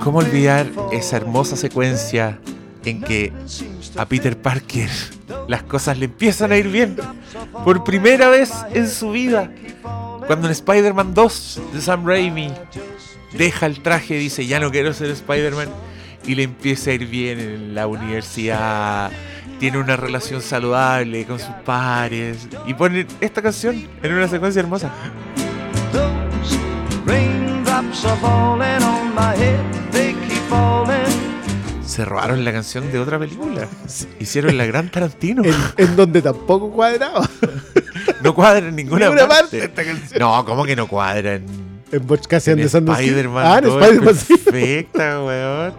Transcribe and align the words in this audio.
¿Cómo 0.00 0.18
olvidar 0.18 0.66
esa 0.92 1.16
hermosa 1.16 1.56
secuencia 1.56 2.38
en 2.84 3.00
que 3.00 3.32
a 3.96 4.06
Peter 4.06 4.36
Parker 4.36 4.90
las 5.48 5.62
cosas 5.64 5.98
le 5.98 6.04
empiezan 6.04 6.52
a 6.52 6.56
ir 6.56 6.68
bien 6.68 6.96
por 7.64 7.82
primera 7.84 8.28
vez 8.28 8.52
en 8.74 8.88
su 8.88 9.10
vida? 9.10 9.50
Cuando 10.26 10.46
en 10.46 10.52
Spider-Man 10.52 11.14
2 11.14 11.60
de 11.72 11.80
Sam 11.80 12.06
Raimi 12.06 12.52
deja 13.32 13.66
el 13.66 13.82
traje 13.82 14.14
y 14.16 14.18
dice 14.18 14.46
ya 14.46 14.60
no 14.60 14.70
quiero 14.70 14.92
ser 14.92 15.10
Spider-Man 15.10 15.68
y 16.24 16.36
le 16.36 16.44
empieza 16.44 16.90
a 16.90 16.94
ir 16.94 17.06
bien 17.06 17.40
en 17.40 17.74
la 17.74 17.88
universidad, 17.88 19.10
tiene 19.58 19.78
una 19.78 19.96
relación 19.96 20.40
saludable 20.42 21.24
con 21.24 21.38
sus 21.38 21.54
pares 21.64 22.48
y 22.66 22.74
pone 22.74 23.06
esta 23.20 23.42
canción 23.42 23.86
en 24.02 24.12
una 24.12 24.28
secuencia 24.28 24.60
hermosa. 24.60 24.90
Se 31.84 32.04
robaron 32.06 32.44
la 32.44 32.52
canción 32.52 32.90
de 32.90 32.98
otra 32.98 33.18
película. 33.18 33.68
Hicieron 34.18 34.56
la 34.56 34.64
gran 34.64 34.90
Tarantino. 34.90 35.42
En, 35.76 35.88
en 35.88 35.96
donde 35.96 36.22
tampoco 36.22 36.70
cuadraba. 36.70 37.28
No 38.22 38.34
cuadra 38.34 38.68
en 38.68 38.76
ninguna, 38.76 39.06
Ninguna 39.06 39.28
parte. 39.28 39.58
parte 39.58 39.64
esta 39.64 39.84
canción. 39.84 40.20
No, 40.20 40.44
¿cómo 40.44 40.64
que 40.64 40.74
no 40.76 40.86
cuadra 40.86 41.34
en, 41.34 41.44
En 41.90 42.02
en. 42.60 42.66
Spider-Man? 43.04 43.44
Ah, 43.46 43.58
en 43.58 43.64
Spider-Man. 43.66 44.14
Perfecta, 44.44 45.22
weón. 45.22 45.74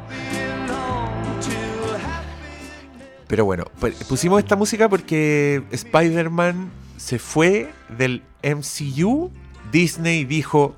Pero 3.33 3.45
bueno, 3.45 3.65
pues, 3.79 3.95
pusimos 4.03 4.37
esta 4.37 4.55
música 4.55 4.87
porque 4.87 5.63
Spider-Man 5.71 6.69
se 6.97 7.17
fue 7.17 7.73
del 7.97 8.21
MCU. 8.43 9.31
Disney 9.71 10.23
dijo. 10.23 10.75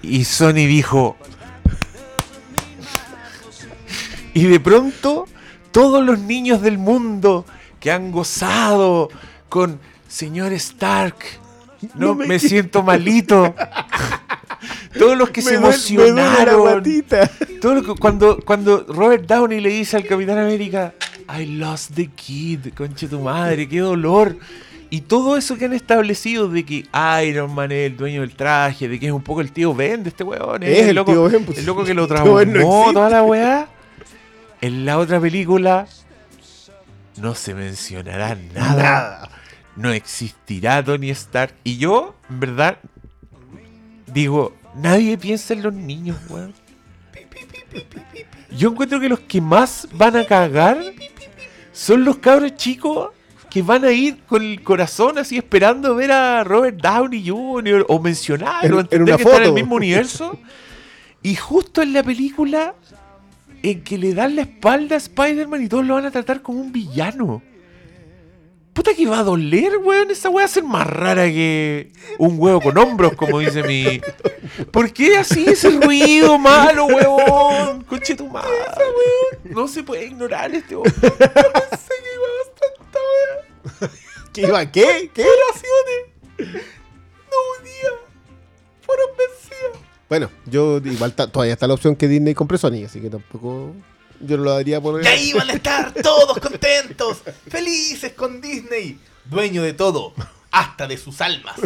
Y 0.00 0.24
Sony 0.24 0.64
dijo. 0.66 1.18
Y 4.32 4.44
de 4.44 4.58
pronto, 4.58 5.26
todos 5.70 6.02
los 6.02 6.18
niños 6.20 6.62
del 6.62 6.78
mundo 6.78 7.44
que 7.80 7.92
han 7.92 8.10
gozado 8.10 9.10
con 9.50 9.80
señor 10.08 10.54
Stark, 10.54 11.16
no, 11.94 12.06
No 12.06 12.14
me, 12.14 12.26
me 12.26 12.38
siento 12.38 12.82
malito. 12.82 13.54
todos 14.98 15.16
los 15.16 15.30
que 15.30 15.42
se 15.42 15.52
Me 15.52 15.56
duele 15.58 15.68
emocionaron. 15.74 16.60
guatita. 16.60 17.30
Todo 17.60 17.74
lo 17.76 17.82
que- 17.82 18.00
cuando, 18.00 18.38
cuando 18.44 18.84
Robert 18.88 19.26
Downey 19.26 19.60
le 19.60 19.70
dice 19.70 19.96
al 19.96 20.04
Capitán 20.06 20.38
América, 20.38 20.94
I 21.38 21.46
lost 21.46 21.92
the 21.94 22.08
kid, 22.08 22.72
conche 22.76 23.08
tu 23.08 23.20
madre, 23.20 23.68
qué 23.68 23.80
dolor. 23.80 24.36
Y 24.90 25.00
todo 25.00 25.36
eso 25.36 25.56
que 25.56 25.64
han 25.64 25.72
establecido 25.72 26.48
de 26.48 26.64
que 26.64 26.84
Iron 27.26 27.52
Man 27.54 27.72
es 27.72 27.90
el 27.90 27.96
dueño 27.96 28.20
del 28.20 28.34
traje, 28.36 28.86
de 28.88 29.00
que 29.00 29.06
es 29.06 29.12
un 29.12 29.22
poco 29.22 29.40
el 29.40 29.50
tío 29.50 29.74
Ben 29.74 30.04
de 30.04 30.10
este 30.10 30.22
weón, 30.22 30.62
Es 30.62 30.86
el 30.86 30.94
loco, 30.94 31.10
tío 31.12 31.24
Ben, 31.24 31.44
pues. 31.44 31.58
el 31.58 31.66
loco 31.66 31.84
que 31.84 31.94
lo 31.94 32.06
Ben 32.06 32.52
no 32.52 32.92
toda 32.92 33.10
la 33.10 33.22
weá. 33.24 33.68
En 34.60 34.84
la 34.86 34.98
otra 34.98 35.18
película 35.20 35.86
no 37.16 37.34
se 37.34 37.54
mencionará 37.54 38.36
nada. 38.54 38.76
Nada. 38.82 39.30
No 39.76 39.92
existirá 39.92 40.84
Tony 40.84 41.10
Stark. 41.10 41.54
Y 41.64 41.78
yo, 41.78 42.14
en 42.30 42.38
verdad, 42.40 42.78
digo, 44.14 44.54
nadie 44.76 45.18
piensa 45.18 45.52
en 45.52 45.62
los 45.62 45.74
niños, 45.74 46.16
weón. 46.30 46.54
Yo 48.56 48.70
encuentro 48.70 49.00
que 49.00 49.08
los 49.08 49.20
que 49.20 49.40
más 49.40 49.88
van 49.92 50.16
a 50.16 50.24
cagar 50.24 50.78
son 51.72 52.04
los 52.04 52.18
cabros 52.18 52.54
chicos 52.54 53.10
que 53.50 53.62
van 53.62 53.84
a 53.84 53.90
ir 53.92 54.18
con 54.26 54.42
el 54.42 54.62
corazón 54.62 55.18
así 55.18 55.36
esperando 55.36 55.94
ver 55.94 56.10
a 56.12 56.42
Robert 56.44 56.76
Downey 56.80 57.28
Jr. 57.28 57.84
o 57.88 58.00
mencionarlo, 58.00 58.66
En- 58.66 58.72
en 58.74 58.80
entender 58.80 59.02
una 59.02 59.16
que 59.16 59.22
está 59.22 59.36
en 59.36 59.42
el 59.42 59.48
foto. 59.48 59.54
mismo 59.54 59.74
universo. 59.76 60.38
Y 61.22 61.34
justo 61.36 61.82
en 61.82 61.92
la 61.92 62.02
película 62.02 62.74
en 63.62 63.82
que 63.82 63.96
le 63.96 64.12
dan 64.14 64.36
la 64.36 64.42
espalda 64.42 64.94
a 64.96 64.98
Spider-Man 64.98 65.62
y 65.62 65.68
todos 65.68 65.86
lo 65.86 65.94
van 65.94 66.04
a 66.06 66.10
tratar 66.10 66.42
como 66.42 66.60
un 66.60 66.70
villano. 66.72 67.42
Puta 68.74 68.92
que 68.92 69.06
va 69.06 69.20
a 69.20 69.22
doler, 69.22 69.78
weón. 69.78 70.10
Esa 70.10 70.28
weá 70.28 70.44
va 70.44 70.44
a 70.44 70.52
ser 70.52 70.64
más 70.64 70.86
rara 70.86 71.24
que 71.26 71.92
un 72.18 72.36
huevo 72.38 72.60
con 72.60 72.76
hombros, 72.76 73.14
como 73.14 73.38
dice 73.38 73.62
mi. 73.62 74.00
¿Por 74.72 74.92
qué 74.92 75.16
así 75.16 75.44
ese 75.46 75.70
ruido 75.70 76.38
malo, 76.38 76.86
weón? 76.86 77.84
Conche 77.84 78.16
tu 78.16 78.26
madre, 78.26 78.50
weón. 78.78 79.54
No 79.54 79.68
se 79.68 79.84
puede 79.84 80.06
ignorar 80.06 80.52
este 80.52 80.76
weón. 80.76 80.92
No 81.00 81.10
sé 81.10 81.94
qué 82.02 82.14
va 82.18 82.30
tanta 82.58 82.98
weá. 83.10 83.90
¿Qué 84.32 84.40
iba? 84.42 84.72
¿Qué? 84.72 85.10
¿Qué? 85.14 85.24
Oraciones. 85.24 86.64
No 87.30 87.38
un 87.58 87.64
día. 87.64 87.90
Fueron 88.82 89.06
vencidas. 89.16 89.78
Bueno, 90.08 90.30
yo 90.46 90.78
igual 90.84 91.14
todavía 91.14 91.54
está 91.54 91.68
la 91.68 91.74
opción 91.74 91.94
que 91.94 92.08
Disney 92.08 92.34
compre 92.34 92.58
Sony, 92.58 92.84
así 92.84 93.00
que 93.00 93.08
tampoco 93.08 93.72
yo 94.26 94.36
no 94.36 94.44
lo 94.44 94.52
daría 94.52 94.80
por... 94.80 95.02
Y 95.02 95.06
ahí 95.06 95.32
van 95.32 95.50
a 95.50 95.54
estar 95.54 95.92
todos 95.92 96.38
contentos, 96.38 97.22
felices 97.48 98.12
con 98.12 98.40
Disney, 98.40 98.98
dueño 99.24 99.62
de 99.62 99.72
todo, 99.72 100.14
hasta 100.50 100.86
de 100.86 100.96
sus 100.96 101.20
almas. 101.20 101.56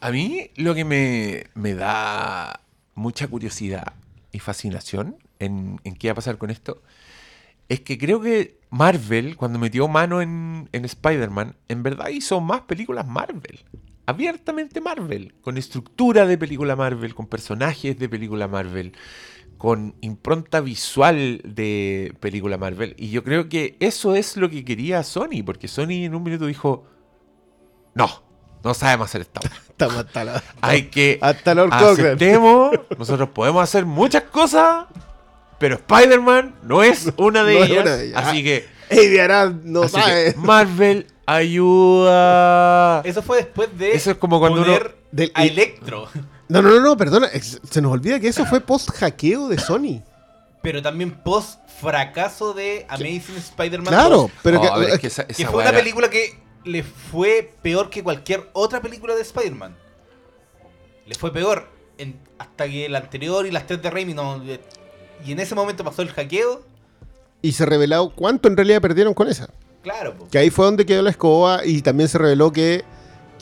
A 0.00 0.10
mí 0.10 0.50
lo 0.56 0.74
que 0.74 0.84
me, 0.84 1.46
me 1.54 1.74
da 1.74 2.60
mucha 2.94 3.26
curiosidad 3.28 3.94
y 4.32 4.38
fascinación 4.38 5.16
en, 5.38 5.80
en 5.84 5.94
qué 5.96 6.08
va 6.08 6.12
a 6.12 6.16
pasar 6.16 6.38
con 6.38 6.50
esto 6.50 6.82
es 7.68 7.80
que 7.80 7.98
creo 7.98 8.20
que 8.20 8.58
Marvel, 8.70 9.36
cuando 9.36 9.58
metió 9.58 9.88
mano 9.88 10.20
en, 10.20 10.68
en 10.72 10.84
Spider-Man, 10.84 11.56
en 11.68 11.82
verdad 11.82 12.08
hizo 12.08 12.40
más 12.40 12.62
películas 12.62 13.06
Marvel. 13.06 13.64
Abiertamente 14.06 14.80
Marvel, 14.80 15.34
con 15.40 15.56
estructura 15.56 16.26
de 16.26 16.36
película 16.36 16.76
Marvel, 16.76 17.14
con 17.14 17.26
personajes 17.26 17.98
de 17.98 18.08
película 18.08 18.48
Marvel, 18.48 18.92
con 19.64 19.94
impronta 20.02 20.60
visual 20.60 21.40
de 21.42 22.12
película 22.20 22.58
Marvel. 22.58 22.94
Y 22.98 23.08
yo 23.08 23.24
creo 23.24 23.48
que 23.48 23.78
eso 23.80 24.14
es 24.14 24.36
lo 24.36 24.50
que 24.50 24.62
quería 24.62 25.02
Sony, 25.02 25.42
porque 25.42 25.68
Sony 25.68 26.04
en 26.04 26.14
un 26.14 26.22
minuto 26.22 26.44
dijo, 26.44 26.84
no, 27.94 28.10
no 28.62 28.74
sabemos 28.74 29.06
hacer 29.06 29.22
esta. 29.22 29.40
Estamos 29.70 29.96
hasta 29.96 30.22
la... 30.22 30.42
Hay 30.60 30.88
que 30.90 31.18
Hasta 31.18 31.54
Lord 31.54 31.72
aceptemos, 31.72 32.72
nosotros 32.98 33.30
podemos 33.30 33.62
hacer 33.62 33.86
muchas 33.86 34.24
cosas, 34.24 34.84
pero 35.58 35.76
Spider-Man 35.76 36.56
no 36.64 36.82
es 36.82 37.10
una 37.16 37.42
de, 37.42 37.54
No 37.54 37.64
es 37.64 37.70
ellas, 37.70 37.82
una 37.84 37.96
de 37.96 38.06
ellas. 38.08 38.22
Así 38.22 38.44
que, 38.44 38.66
Eddie 38.90 39.22
Arad 39.22 39.50
no 39.62 39.84
así 39.84 39.96
que 39.96 40.02
sabe. 40.02 40.34
Marvel 40.36 41.06
ayuda. 41.24 43.00
Eso 43.02 43.22
fue 43.22 43.38
después 43.38 43.78
de 43.78 43.92
Eso 43.92 44.10
es 44.10 44.18
como 44.18 44.40
cuando 44.40 44.60
poner 44.60 44.82
uno- 44.82 45.03
del- 45.14 45.32
a 45.34 45.44
Electro, 45.44 46.08
No, 46.48 46.60
no, 46.60 46.70
no, 46.70 46.80
no, 46.80 46.96
perdona. 46.96 47.28
Se 47.40 47.80
nos 47.80 47.92
olvida 47.92 48.20
que 48.20 48.28
eso 48.28 48.44
fue 48.46 48.60
post-hackeo 48.60 49.48
de 49.48 49.58
Sony. 49.58 50.02
pero 50.62 50.80
también 50.82 51.10
post 51.10 51.58
fracaso 51.80 52.54
de 52.54 52.86
Amazing 52.88 53.36
Spider-Man 53.36 53.92
Claro, 53.92 54.16
2, 54.16 54.30
pero 54.42 54.60
que, 54.62 54.66
a 54.68 54.76
ver, 54.78 54.90
es 54.90 54.98
que 55.00 55.06
esa- 55.08 55.26
que 55.26 55.32
esa 55.42 55.50
fue 55.50 55.60
una 55.60 55.68
era- 55.70 55.78
película 55.78 56.08
que 56.08 56.38
le 56.64 56.82
fue 56.82 57.52
peor 57.62 57.90
que 57.90 58.02
cualquier 58.02 58.48
otra 58.54 58.80
película 58.80 59.14
de 59.14 59.20
Spider-Man. 59.22 59.76
Le 61.06 61.14
fue 61.16 61.32
peor 61.32 61.68
en- 61.98 62.18
hasta 62.38 62.66
que 62.66 62.88
la 62.88 62.98
anterior 62.98 63.46
y 63.46 63.50
las 63.50 63.66
tres 63.66 63.82
de 63.82 63.90
Raimi 63.90 64.14
no... 64.14 64.42
Y 65.24 65.32
en 65.32 65.40
ese 65.40 65.54
momento 65.54 65.84
pasó 65.84 66.02
el 66.02 66.08
hackeo. 66.10 66.62
y 67.42 67.52
se 67.52 67.66
reveló 67.66 68.14
cuánto 68.16 68.48
en 68.48 68.56
realidad 68.56 68.80
perdieron 68.80 69.12
con 69.12 69.28
esa. 69.28 69.50
Claro, 69.82 70.14
po. 70.14 70.28
Que 70.30 70.38
ahí 70.38 70.48
fue 70.48 70.64
donde 70.64 70.86
quedó 70.86 71.02
la 71.02 71.10
escoba 71.10 71.64
y 71.66 71.82
también 71.82 72.08
se 72.08 72.16
reveló 72.16 72.52
que 72.52 72.84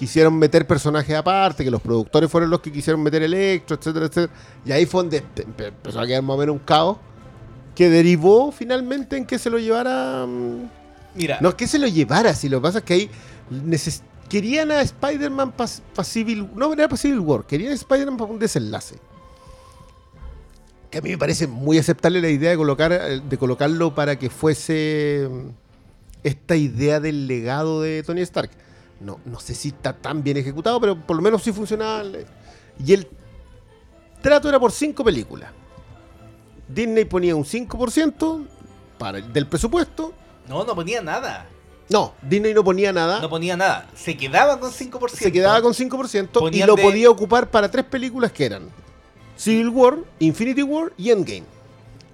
quisieron 0.03 0.37
meter 0.37 0.67
personajes 0.67 1.15
aparte, 1.15 1.63
que 1.63 1.71
los 1.71 1.81
productores 1.81 2.29
fueron 2.29 2.51
los 2.51 2.59
que 2.59 2.73
quisieron 2.73 3.01
meter 3.05 3.23
Electro, 3.23 3.77
etcétera, 3.77 4.07
etcétera. 4.07 4.33
Y 4.67 4.73
ahí 4.73 4.85
fue 4.85 5.03
donde 5.05 5.23
empe- 5.23 5.47
empe- 5.47 5.69
empezó 5.69 6.01
a 6.01 6.07
quedar 6.09 6.23
más 6.23 6.35
o 6.35 6.39
menos 6.41 6.55
un 6.55 6.59
caos 6.59 6.99
que 7.77 7.89
derivó 7.89 8.51
finalmente 8.51 9.17
en 9.17 9.25
que 9.25 9.39
se 9.39 9.49
lo 9.49 9.59
llevara... 9.61 10.27
mm, 10.27 10.71
Mira, 11.15 11.39
No 11.41 11.57
que 11.57 11.69
se 11.69 11.79
lo 11.79 11.87
llevara, 11.87 12.35
si 12.35 12.49
lo 12.49 12.59
que 12.59 12.63
pasa 12.63 12.79
es 12.79 12.85
que 12.85 12.95
ahí 12.95 13.11
querían 14.29 14.73
a 14.73 14.81
Spider-Man 14.81 15.53
para 15.53 16.05
Civil... 16.05 16.49
No, 16.57 16.73
era 16.73 16.89
para 16.89 16.97
Civil 16.97 17.21
War, 17.21 17.45
querían 17.45 17.71
a 17.71 17.75
Spider-Man 17.77 18.17
para 18.17 18.33
un 18.33 18.41
desenlace. 18.41 18.97
Que 20.91 20.99
a 20.99 21.01
mí 21.01 21.11
me 21.11 21.19
parece 21.19 21.47
muy 21.47 21.79
aceptable 21.79 22.21
la 22.21 22.29
idea 22.29 22.51
de, 22.51 22.57
colocar, 22.57 22.91
eh, 22.93 23.21
de 23.21 23.39
colocarlo 23.39 23.95
para 23.95 24.19
que 24.19 24.31
fuese 24.31 25.29
mm, 25.31 25.49
esta 26.25 26.57
idea 26.57 26.99
del 26.99 27.29
legado 27.29 27.83
de 27.83 28.03
Tony 28.03 28.23
Stark. 28.23 28.51
No, 29.03 29.19
no 29.25 29.41
sé 29.41 29.55
si 29.55 29.69
está 29.69 29.93
tan 29.93 30.23
bien 30.23 30.37
ejecutado, 30.37 30.81
pero 30.81 30.97
por 30.97 31.17
lo 31.17 31.23
menos 31.23 31.43
sí 31.43 31.53
funcionaba. 31.53 32.05
Y 32.85 32.93
el 32.93 33.09
trato 34.23 34.49
era 34.49 34.59
por 34.61 34.71
cinco 34.73 35.03
películas. 35.05 35.51
Disney 36.69 37.05
ponía 37.05 37.35
un 37.37 37.45
5% 37.45 38.47
para, 38.99 39.21
del 39.21 39.47
presupuesto. 39.47 40.13
no, 40.49 40.65
no 40.65 40.75
ponía 40.75 41.03
nada. 41.03 41.47
No, 41.91 42.15
Disney 42.23 42.55
no 42.55 42.65
ponía 42.65 42.93
nada. 42.93 43.21
No 43.21 43.29
ponía 43.29 43.57
nada. 43.57 43.87
Se 43.95 44.17
quedaba 44.17 44.59
con 44.59 44.71
5%. 44.71 45.09
se 45.11 45.33
quedaba 45.33 45.61
con 45.61 45.75
5% 45.75 46.55
y 46.55 46.63
lo 46.63 46.75
de- 46.77 46.83
podía 46.83 47.11
ocupar 47.11 47.51
para 47.51 47.71
tres 47.71 47.85
películas 47.85 48.33
que 48.33 48.47
eran 48.47 48.69
Civil 49.37 49.69
War, 49.69 49.99
Infinity 50.21 50.63
War 50.63 50.93
y 50.97 51.11
Endgame. 51.11 51.45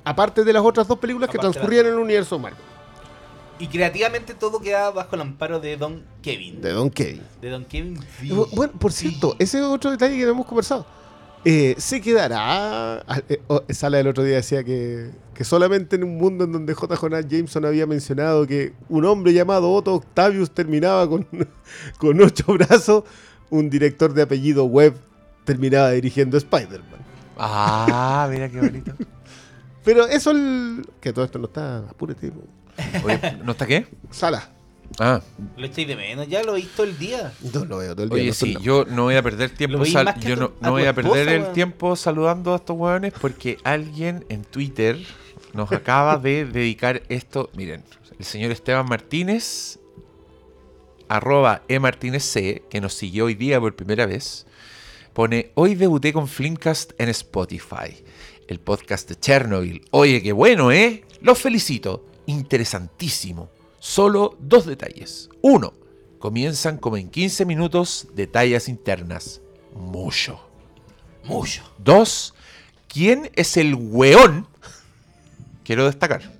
Aparte 0.04 0.42
de 0.42 0.52
las 0.52 0.64
otras 0.64 0.88
dos 0.88 0.98
películas 0.98 1.28
que 1.30 1.36
Aparte 1.36 1.52
transcurrían 1.52 1.86
en 1.86 1.92
el 1.92 1.98
universo 1.98 2.38
Marvel. 2.38 2.58
Y 3.58 3.66
creativamente 3.66 4.34
todo 4.34 4.60
queda 4.60 4.90
bajo 4.90 5.16
el 5.16 5.22
amparo 5.22 5.58
de 5.60 5.76
Don 5.76 6.04
Kevin. 6.22 6.60
De 6.60 6.70
Don 6.72 6.90
Kevin. 6.90 7.22
De 7.40 7.50
Don 7.50 7.64
Kevin. 7.64 7.98
Bu- 8.22 8.48
Bueno, 8.54 8.72
por 8.78 8.92
cierto, 8.92 9.34
ese 9.38 9.58
es 9.58 9.64
otro 9.64 9.90
detalle 9.90 10.16
que 10.16 10.24
no 10.24 10.30
hemos 10.30 10.46
conversado. 10.46 10.86
Eh, 11.44 11.74
¿Se 11.78 12.00
quedará? 12.00 13.04
eh, 13.28 13.40
oh, 13.46 13.62
Sala 13.70 14.00
el 14.00 14.08
otro 14.08 14.24
día 14.24 14.36
decía 14.36 14.64
que, 14.64 15.10
que 15.34 15.44
solamente 15.44 15.96
en 15.96 16.04
un 16.04 16.16
mundo 16.18 16.44
en 16.44 16.52
donde 16.52 16.74
J. 16.74 16.96
Jameson 17.28 17.64
había 17.64 17.86
mencionado 17.86 18.46
que 18.46 18.74
un 18.88 19.04
hombre 19.04 19.32
llamado 19.32 19.72
Otto 19.72 19.94
Octavius 19.94 20.50
terminaba 20.50 21.08
con, 21.08 21.26
con 21.98 22.20
ocho 22.20 22.44
brazos, 22.52 23.04
un 23.50 23.70
director 23.70 24.12
de 24.14 24.22
apellido 24.22 24.64
Webb 24.66 24.94
terminaba 25.44 25.90
dirigiendo 25.92 26.36
Spider-Man. 26.36 27.00
Ah, 27.38 28.28
mira 28.30 28.48
qué 28.48 28.60
bonito. 28.60 28.92
Pero 29.84 30.06
eso, 30.06 30.32
el, 30.32 30.84
que 31.00 31.12
todo 31.12 31.24
esto 31.24 31.38
no 31.38 31.46
está, 31.46 31.78
apúrate. 31.78 32.32
Oye, 33.04 33.18
¿no 33.44 33.52
está 33.52 33.66
qué? 33.66 33.86
Sala. 34.10 34.50
Ah, 34.98 35.20
Lo 35.56 35.66
echáis 35.66 35.86
de 35.86 35.96
menos, 35.96 36.26
ya 36.28 36.42
lo 36.42 36.54
he 36.56 36.60
visto 36.60 36.82
el 36.82 36.96
día. 36.98 37.32
No 37.52 37.64
lo 37.66 37.78
veo 37.78 37.94
todo 37.94 38.04
el 38.04 38.08
día. 38.08 38.14
oye, 38.16 38.26
no 38.28 38.32
sí, 38.34 38.48
estoy- 38.52 38.64
yo 38.64 38.84
no 38.86 39.04
voy 39.04 39.16
a 39.16 39.22
perder 39.22 39.50
tiempo. 39.50 39.84
sal- 39.84 40.18
yo 40.20 40.34
no, 40.36 40.52
no 40.60 40.68
a 40.68 40.70
voy 40.70 40.86
a 40.86 40.94
perder 40.94 41.28
esposa, 41.28 41.48
el 41.48 41.52
tiempo 41.52 41.94
saludando 41.94 42.52
a 42.54 42.56
estos 42.56 42.76
hueones 42.76 43.12
porque 43.20 43.58
alguien 43.64 44.24
en 44.30 44.44
Twitter 44.44 44.98
nos 45.52 45.70
acaba 45.72 46.16
de 46.16 46.44
dedicar 46.52 47.02
esto. 47.10 47.50
Miren, 47.54 47.84
el 48.18 48.24
señor 48.24 48.50
Esteban 48.50 48.86
Martínez, 48.88 49.78
arroba 51.08 51.62
emartínezc, 51.68 52.68
que 52.68 52.80
nos 52.80 52.94
siguió 52.94 53.26
hoy 53.26 53.34
día 53.34 53.60
por 53.60 53.76
primera 53.76 54.06
vez, 54.06 54.46
pone: 55.12 55.50
Hoy 55.54 55.74
debuté 55.74 56.12
con 56.12 56.28
Flimcast 56.28 56.92
en 56.98 57.08
Spotify, 57.10 58.02
el 58.48 58.58
podcast 58.58 59.08
de 59.08 59.16
Chernobyl. 59.16 59.82
Oye, 59.90 60.22
qué 60.22 60.32
bueno, 60.32 60.72
¿eh? 60.72 61.04
Los 61.20 61.38
felicito. 61.38 62.04
Interesantísimo. 62.28 63.48
Solo 63.78 64.36
dos 64.38 64.66
detalles. 64.66 65.30
Uno, 65.40 65.72
comienzan 66.18 66.76
como 66.76 66.98
en 66.98 67.08
15 67.08 67.46
minutos 67.46 68.06
de 68.12 68.26
tallas 68.26 68.68
internas. 68.68 69.40
Mucho. 69.74 70.38
Mucho. 71.24 71.62
Dos, 71.78 72.34
¿quién 72.86 73.30
es 73.34 73.56
el 73.56 73.74
weón? 73.74 74.46
Quiero 75.64 75.86
destacar. 75.86 76.30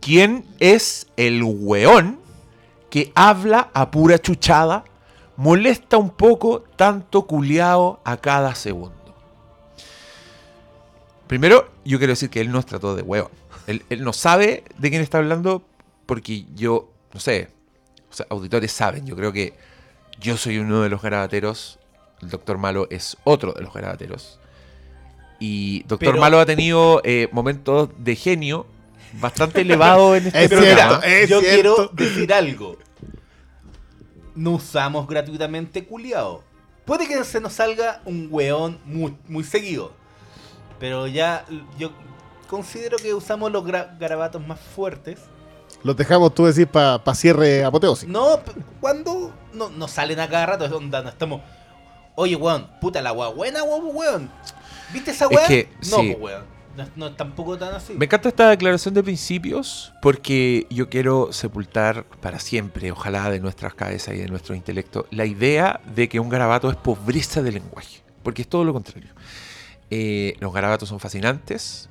¿Quién 0.00 0.46
es 0.60 1.08
el 1.18 1.42
weón 1.42 2.20
que 2.88 3.12
habla 3.14 3.70
a 3.74 3.90
pura 3.90 4.18
chuchada, 4.18 4.84
molesta 5.36 5.98
un 5.98 6.08
poco 6.08 6.64
tanto 6.76 7.26
culiao 7.26 8.00
a 8.02 8.16
cada 8.16 8.54
segundo? 8.54 9.14
Primero, 11.26 11.68
yo 11.84 11.98
quiero 11.98 12.12
decir 12.12 12.30
que 12.30 12.40
él 12.40 12.50
nos 12.50 12.64
trató 12.64 12.96
de 12.96 13.02
weón. 13.02 13.43
Él, 13.66 13.82
él 13.90 14.04
no 14.04 14.12
sabe 14.12 14.64
de 14.78 14.90
quién 14.90 15.02
está 15.02 15.18
hablando 15.18 15.62
porque 16.06 16.44
yo, 16.54 16.90
no 17.12 17.20
sé, 17.20 17.48
o 18.10 18.14
sea, 18.14 18.26
auditores 18.30 18.70
saben, 18.72 19.06
yo 19.06 19.16
creo 19.16 19.32
que 19.32 19.54
yo 20.20 20.36
soy 20.36 20.58
uno 20.58 20.82
de 20.82 20.88
los 20.90 21.00
garabateros, 21.02 21.78
el 22.22 22.30
Doctor 22.30 22.58
Malo 22.58 22.86
es 22.90 23.16
otro 23.24 23.52
de 23.52 23.62
los 23.62 23.72
garabateros. 23.72 24.38
Y 25.40 25.80
Doctor 25.84 26.10
Pero- 26.10 26.20
Malo 26.20 26.38
ha 26.40 26.46
tenido 26.46 27.00
eh, 27.04 27.28
momentos 27.32 27.90
de 27.98 28.14
genio 28.16 28.66
bastante 29.14 29.60
elevados 29.62 30.16
en 30.18 30.26
este 30.28 30.44
Es 30.44 30.48
programa. 30.50 31.00
cierto, 31.00 31.06
es 31.06 31.28
Yo 31.28 31.40
cierto. 31.40 31.54
quiero 31.54 31.88
decir 31.94 32.32
algo. 32.32 32.76
No 34.34 34.52
usamos 34.52 35.06
gratuitamente 35.06 35.84
culiao. 35.84 36.42
Puede 36.84 37.06
que 37.08 37.22
se 37.24 37.40
nos 37.40 37.54
salga 37.54 38.02
un 38.04 38.28
weón 38.30 38.78
muy, 38.84 39.16
muy 39.28 39.44
seguido. 39.44 39.92
Pero 40.78 41.06
ya 41.06 41.44
yo 41.78 41.92
considero 42.54 42.96
que 42.98 43.12
usamos 43.14 43.50
los 43.52 43.64
gra- 43.64 43.98
garabatos 43.98 44.44
más 44.46 44.58
fuertes. 44.60 45.18
Los 45.82 45.96
dejamos, 45.96 46.34
tú 46.34 46.46
decís, 46.46 46.66
para 46.66 47.14
cierre 47.14 47.64
apoteósico. 47.64 48.10
No, 48.10 48.40
cuando 48.80 49.32
no, 49.52 49.68
no 49.70 49.88
salen 49.88 50.18
a 50.20 50.28
cada 50.28 50.46
rato, 50.46 50.64
es 50.64 50.72
onda, 50.72 51.02
no 51.02 51.08
estamos. 51.10 51.42
Oye, 52.14 52.36
weón, 52.36 52.68
puta 52.80 53.02
la 53.02 53.12
weá 53.12 53.28
buena, 53.28 53.62
weón, 53.64 53.90
weón. 53.94 54.30
¿Viste 54.92 55.10
esa 55.10 55.24
Es 55.26 55.30
weá? 55.36 55.46
que, 55.46 55.68
no, 55.90 55.96
sí. 55.98 56.16
pues, 56.18 56.18
weón. 56.20 56.54
No, 56.76 56.84
no 56.96 57.06
es 57.08 57.16
tampoco 57.16 57.56
tan 57.56 57.72
así. 57.74 57.92
Me 57.94 58.06
encanta 58.06 58.28
esta 58.28 58.48
declaración 58.48 58.94
de 58.94 59.02
principios 59.04 59.92
porque 60.02 60.66
yo 60.70 60.88
quiero 60.88 61.32
sepultar 61.32 62.04
para 62.20 62.40
siempre, 62.40 62.90
ojalá 62.90 63.30
de 63.30 63.38
nuestras 63.38 63.74
cabezas 63.74 64.14
y 64.14 64.18
de 64.18 64.26
nuestro 64.26 64.54
intelecto, 64.56 65.06
la 65.12 65.24
idea 65.24 65.80
de 65.94 66.08
que 66.08 66.18
un 66.18 66.28
garabato 66.28 66.68
es 66.70 66.76
pobreza 66.76 67.42
de 67.42 67.52
lenguaje, 67.52 68.02
porque 68.24 68.42
es 68.42 68.48
todo 68.48 68.64
lo 68.64 68.72
contrario. 68.72 69.10
Eh, 69.90 70.34
los 70.40 70.52
garabatos 70.52 70.88
son 70.88 70.98
fascinantes, 70.98 71.88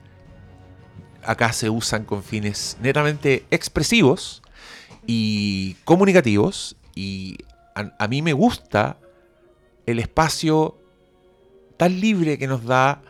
acá 1.25 1.53
se 1.53 1.69
usan 1.69 2.05
con 2.05 2.23
fines 2.23 2.77
netamente 2.81 3.45
expresivos 3.51 4.41
y 5.05 5.75
comunicativos 5.83 6.75
y 6.95 7.37
a, 7.75 7.91
a 7.99 8.07
mí 8.07 8.21
me 8.21 8.33
gusta 8.33 8.97
el 9.85 9.99
espacio 9.99 10.77
tan 11.77 11.99
libre 11.99 12.37
que 12.37 12.47
nos 12.47 12.63
da 12.65 13.01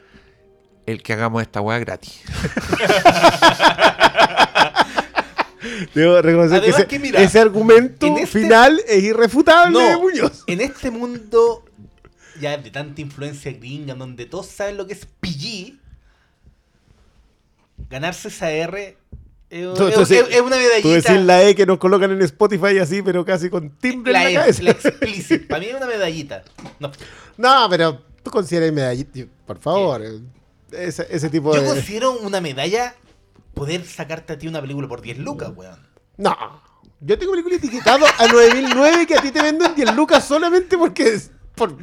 el 0.86 1.02
que 1.04 1.14
hagamos 1.14 1.42
esta 1.42 1.62
weá 1.62 1.80
gratis. 1.80 2.22
Debo 5.96 6.22
reconocer 6.22 6.58
Además 6.58 6.76
que, 6.76 6.82
ese, 6.82 6.88
que 6.88 7.00
mira, 7.00 7.22
ese 7.22 7.40
argumento 7.40 8.06
en 8.06 8.18
este- 8.18 8.28
final 8.42 8.82
es 8.88 9.04
irrefutable 9.04 9.72
No, 9.94 10.02
Muñoz. 10.02 10.44
en 10.48 10.60
este 10.62 10.92
mundo 10.92 11.64
ya 12.42 12.58
de 12.58 12.70
tanta 12.72 13.00
influencia 13.00 13.52
gringa, 13.54 13.94
donde 13.94 14.26
todos 14.26 14.48
saben 14.48 14.76
lo 14.76 14.88
que 14.88 14.94
es 14.94 15.06
PG, 15.06 15.76
ganarse 17.94 18.28
esa 18.30 18.52
R 18.52 18.98
es, 19.50 19.66
una 19.68 20.58
medallita. 20.58 20.82
Tú 20.82 20.90
decís 20.90 21.22
la 21.22 21.44
E 21.44 21.54
que 21.56 21.66
nos 21.68 21.78
colocan 21.78 22.12
en 22.12 22.22
Spotify 22.24 22.80
así, 22.80 23.02
pero 23.04 23.24
casi 23.24 23.50
con 23.52 23.70
timbre 23.78 24.12
la, 24.12 24.28
en 24.28 24.34
la 24.34 24.48
ex- 24.48 24.58
cabeza. 24.60 24.64
la 24.64 24.72
explicit. 24.90 25.48
Para 25.48 25.60
mí 25.60 25.68
es 25.68 25.76
una 25.76 25.86
medallita. 25.86 26.44
No, 26.80 26.92
No, 27.38 27.68
pero 27.70 28.02
tú 28.24 28.32
consideras 28.32 28.74
medallita, 28.74 29.20
por 29.46 29.60
favor. 29.60 30.02
Ese, 30.72 31.06
ese 31.10 31.30
tipo 31.30 31.54
yo 31.54 31.62
de. 31.62 31.68
considero 31.68 32.14
una 32.20 32.42
medalla 32.42 32.96
poder 33.54 33.86
sacarte 33.86 34.34
a 34.34 34.38
ti 34.40 34.48
una 34.48 34.60
película 34.60 34.88
por 34.88 35.02
10 35.02 35.20
lucas, 35.20 35.52
weón. 35.56 35.88
No. 36.18 36.36
Yo 37.00 37.20
tengo 37.20 37.34
película 37.34 37.56
etiquetado 37.58 38.06
a 38.18 38.28
9009 38.28 39.06
que 39.06 39.16
a 39.18 39.22
ti 39.22 39.30
te 39.30 39.42
venden 39.42 39.76
10 39.76 39.94
lucas 39.96 40.26
solamente 40.26 40.78
porque 40.80 41.04
es. 41.14 41.30
Por, 41.54 41.78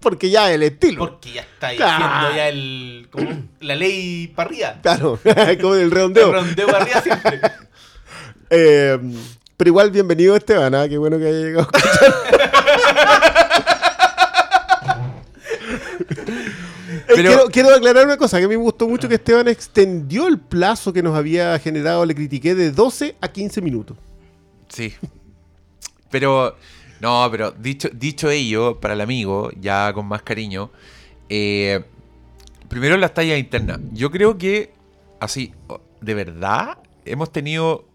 porque 0.00 0.28
ya 0.30 0.52
el 0.52 0.62
estilo. 0.62 0.98
Porque 1.08 1.32
ya 1.32 1.40
está 1.42 1.68
haciendo 1.68 2.36
ya 2.36 2.48
el. 2.48 3.08
como 3.10 3.28
la 3.60 3.74
ley 3.74 4.28
parrilla. 4.28 4.80
Claro, 4.82 5.18
como 5.60 5.74
el 5.74 5.82
El 5.82 5.90
redondeo. 5.90 6.32
rondeo 6.32 6.66
para 6.66 6.82
arriba 6.84 7.00
siempre. 7.02 7.40
Eh, 8.50 8.98
pero 9.56 9.68
igual, 9.70 9.90
bienvenido 9.90 10.36
Esteban, 10.36 10.74
¿ah? 10.74 10.86
qué 10.88 10.98
bueno 10.98 11.18
que 11.18 11.26
haya 11.26 11.38
llegado. 11.38 11.68
a 11.72 11.78
escuchar. 11.78 12.14
Eh, 17.06 17.12
Pero- 17.16 17.28
quiero, 17.30 17.44
quiero 17.50 17.74
aclarar 17.74 18.06
una 18.06 18.16
cosa, 18.16 18.38
que 18.38 18.44
a 18.44 18.48
mí 18.48 18.56
me 18.56 18.62
gustó 18.62 18.88
mucho 18.88 19.08
que 19.08 19.14
Esteban 19.16 19.48
extendió 19.48 20.26
el 20.26 20.38
plazo 20.38 20.92
que 20.92 21.02
nos 21.02 21.16
había 21.16 21.58
generado, 21.58 22.04
le 22.04 22.14
critiqué, 22.14 22.54
de 22.54 22.70
12 22.70 23.16
a 23.20 23.28
15 23.28 23.60
minutos. 23.60 23.96
Sí. 24.68 24.94
Pero, 26.10 26.56
no, 27.04 27.28
pero 27.30 27.50
dicho, 27.50 27.90
dicho 27.92 28.30
ello, 28.30 28.80
para 28.80 28.94
el 28.94 29.02
amigo, 29.02 29.50
ya 29.60 29.92
con 29.92 30.06
más 30.06 30.22
cariño, 30.22 30.70
eh, 31.28 31.84
primero 32.68 32.96
las 32.96 33.12
tallas 33.12 33.38
internas. 33.38 33.78
Yo 33.92 34.10
creo 34.10 34.38
que, 34.38 34.72
así, 35.20 35.52
de 36.00 36.14
verdad, 36.14 36.78
hemos 37.04 37.30
tenido 37.30 37.86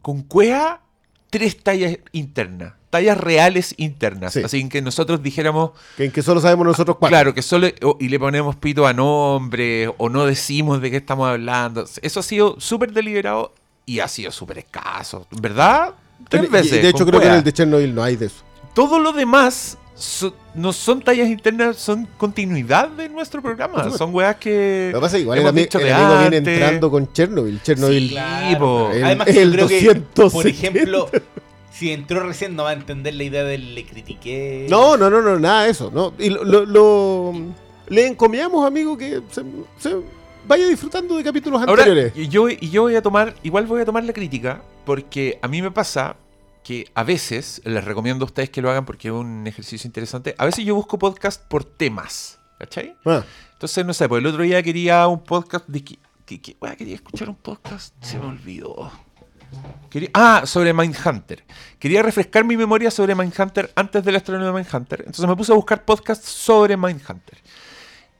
con 0.00 0.22
Cuea 0.22 0.80
tres 1.28 1.60
tallas 1.60 1.98
internas. 2.12 2.74
Tallas 2.90 3.18
reales 3.18 3.74
internas. 3.78 4.32
Sí. 4.32 4.42
Así 4.44 4.68
que 4.68 4.80
nosotros 4.80 5.20
dijéramos, 5.20 5.72
Que, 5.96 6.04
en 6.04 6.12
que 6.12 6.22
solo 6.22 6.40
sabemos 6.40 6.68
nosotros 6.68 6.98
cuatro. 7.00 7.16
Claro, 7.16 7.34
que 7.34 7.42
solo 7.42 7.66
y 7.98 8.08
le 8.08 8.18
ponemos 8.20 8.54
pito 8.54 8.86
a 8.86 8.92
nombre 8.92 9.92
o 9.98 10.08
no 10.08 10.24
decimos 10.24 10.80
de 10.80 10.92
qué 10.92 10.98
estamos 10.98 11.28
hablando. 11.28 11.84
Eso 12.00 12.20
ha 12.20 12.22
sido 12.22 12.60
súper 12.60 12.92
deliberado 12.92 13.52
y 13.84 13.98
ha 13.98 14.06
sido 14.06 14.30
súper 14.30 14.58
escaso. 14.58 15.26
¿Verdad? 15.32 15.94
Tres 16.28 16.50
veces. 16.50 16.82
de 16.82 16.88
hecho, 16.88 17.04
creo 17.06 17.20
que 17.20 17.26
en 17.28 17.34
el 17.34 17.44
de 17.44 17.52
Chernobyl 17.52 17.94
no 17.94 18.02
hay 18.02 18.16
de 18.16 18.26
eso. 18.26 18.42
Todo 18.74 18.98
lo 18.98 19.12
demás 19.12 19.78
so- 19.94 20.34
no 20.54 20.72
son 20.72 21.00
tallas 21.02 21.28
internas, 21.28 21.76
son 21.76 22.06
continuidad 22.16 22.88
de 22.88 23.08
nuestro 23.08 23.42
programa. 23.42 23.90
Son 23.96 24.14
weas 24.14 24.36
que. 24.36 24.90
Lo 24.92 24.98
que 24.98 25.02
pasa 25.02 25.16
es 25.16 25.20
que 25.20 25.22
igual 25.22 25.38
el, 25.38 25.46
ami- 25.46 25.80
el 25.80 25.92
amigo 25.92 26.20
viene 26.20 26.36
entrando 26.38 26.90
con 26.90 27.12
Chernobyl. 27.12 27.60
Chernobyl. 27.62 28.08
Sí. 28.10 28.16
El- 28.16 29.04
Además, 29.04 29.28
el 29.28 29.50
yo 29.50 29.66
creo 29.66 29.68
que, 29.68 29.84
270. 30.14 30.30
por 30.30 30.46
ejemplo, 30.46 31.08
si 31.72 31.92
entró 31.92 32.20
recién 32.20 32.54
no 32.56 32.64
va 32.64 32.70
a 32.70 32.72
entender 32.74 33.14
la 33.14 33.24
idea 33.24 33.44
del 33.44 33.74
le 33.74 33.84
critiqué. 33.86 34.66
No, 34.68 34.96
no, 34.96 35.08
no, 35.10 35.20
no, 35.22 35.38
nada 35.38 35.64
de 35.64 35.70
eso. 35.70 35.90
No. 35.92 36.12
Y 36.18 36.30
lo, 36.30 36.44
lo- 36.44 36.66
lo- 36.66 37.32
le 37.88 38.06
encomiamos, 38.06 38.66
amigo, 38.66 38.96
que 38.98 39.22
se, 39.30 39.42
se 39.78 39.96
vaya 40.46 40.66
disfrutando 40.68 41.16
de 41.16 41.24
capítulos 41.24 41.60
Ahora, 41.62 41.82
anteriores. 41.84 42.12
y 42.16 42.28
yo, 42.28 42.48
y 42.48 42.70
yo 42.70 42.82
voy 42.82 42.94
a 42.96 43.02
tomar, 43.02 43.34
igual 43.42 43.66
voy 43.66 43.80
a 43.80 43.84
tomar 43.84 44.04
la 44.04 44.12
crítica, 44.12 44.60
porque 44.88 45.38
a 45.42 45.48
mí 45.48 45.60
me 45.60 45.70
pasa 45.70 46.16
que 46.64 46.90
a 46.94 47.02
veces, 47.04 47.60
les 47.66 47.84
recomiendo 47.84 48.24
a 48.24 48.26
ustedes 48.26 48.48
que 48.48 48.62
lo 48.62 48.70
hagan 48.70 48.86
porque 48.86 49.08
es 49.08 49.14
un 49.14 49.46
ejercicio 49.46 49.86
interesante, 49.86 50.34
a 50.38 50.46
veces 50.46 50.64
yo 50.64 50.74
busco 50.74 50.98
podcast 50.98 51.42
por 51.46 51.62
temas, 51.62 52.38
¿cachai? 52.58 52.94
Ah, 53.04 53.22
Entonces, 53.52 53.84
no 53.84 53.92
sé, 53.92 54.08
pues 54.08 54.20
el 54.20 54.26
otro 54.26 54.42
día 54.44 54.62
quería 54.62 55.06
un 55.06 55.22
podcast 55.22 55.66
de... 55.68 55.84
que- 55.84 55.98
que- 56.24 56.40
que- 56.40 56.56
weá, 56.58 56.74
quería 56.74 56.94
escuchar 56.94 57.28
un 57.28 57.34
podcast, 57.36 57.92
se 58.02 58.18
me 58.18 58.24
olvidó. 58.28 58.90
Quería- 59.90 60.08
ah, 60.14 60.42
sobre 60.46 60.72
Mindhunter. 60.72 61.44
Quería 61.78 62.02
refrescar 62.02 62.44
mi 62.44 62.56
memoria 62.56 62.90
sobre 62.90 63.14
Mindhunter 63.14 63.70
antes 63.76 64.02
del 64.02 64.16
estreno 64.16 64.46
de 64.46 64.52
Mindhunter. 64.52 65.00
Entonces 65.00 65.26
me 65.28 65.36
puse 65.36 65.52
a 65.52 65.54
buscar 65.54 65.84
podcasts 65.84 66.30
sobre 66.30 66.78
Mindhunter. 66.78 67.38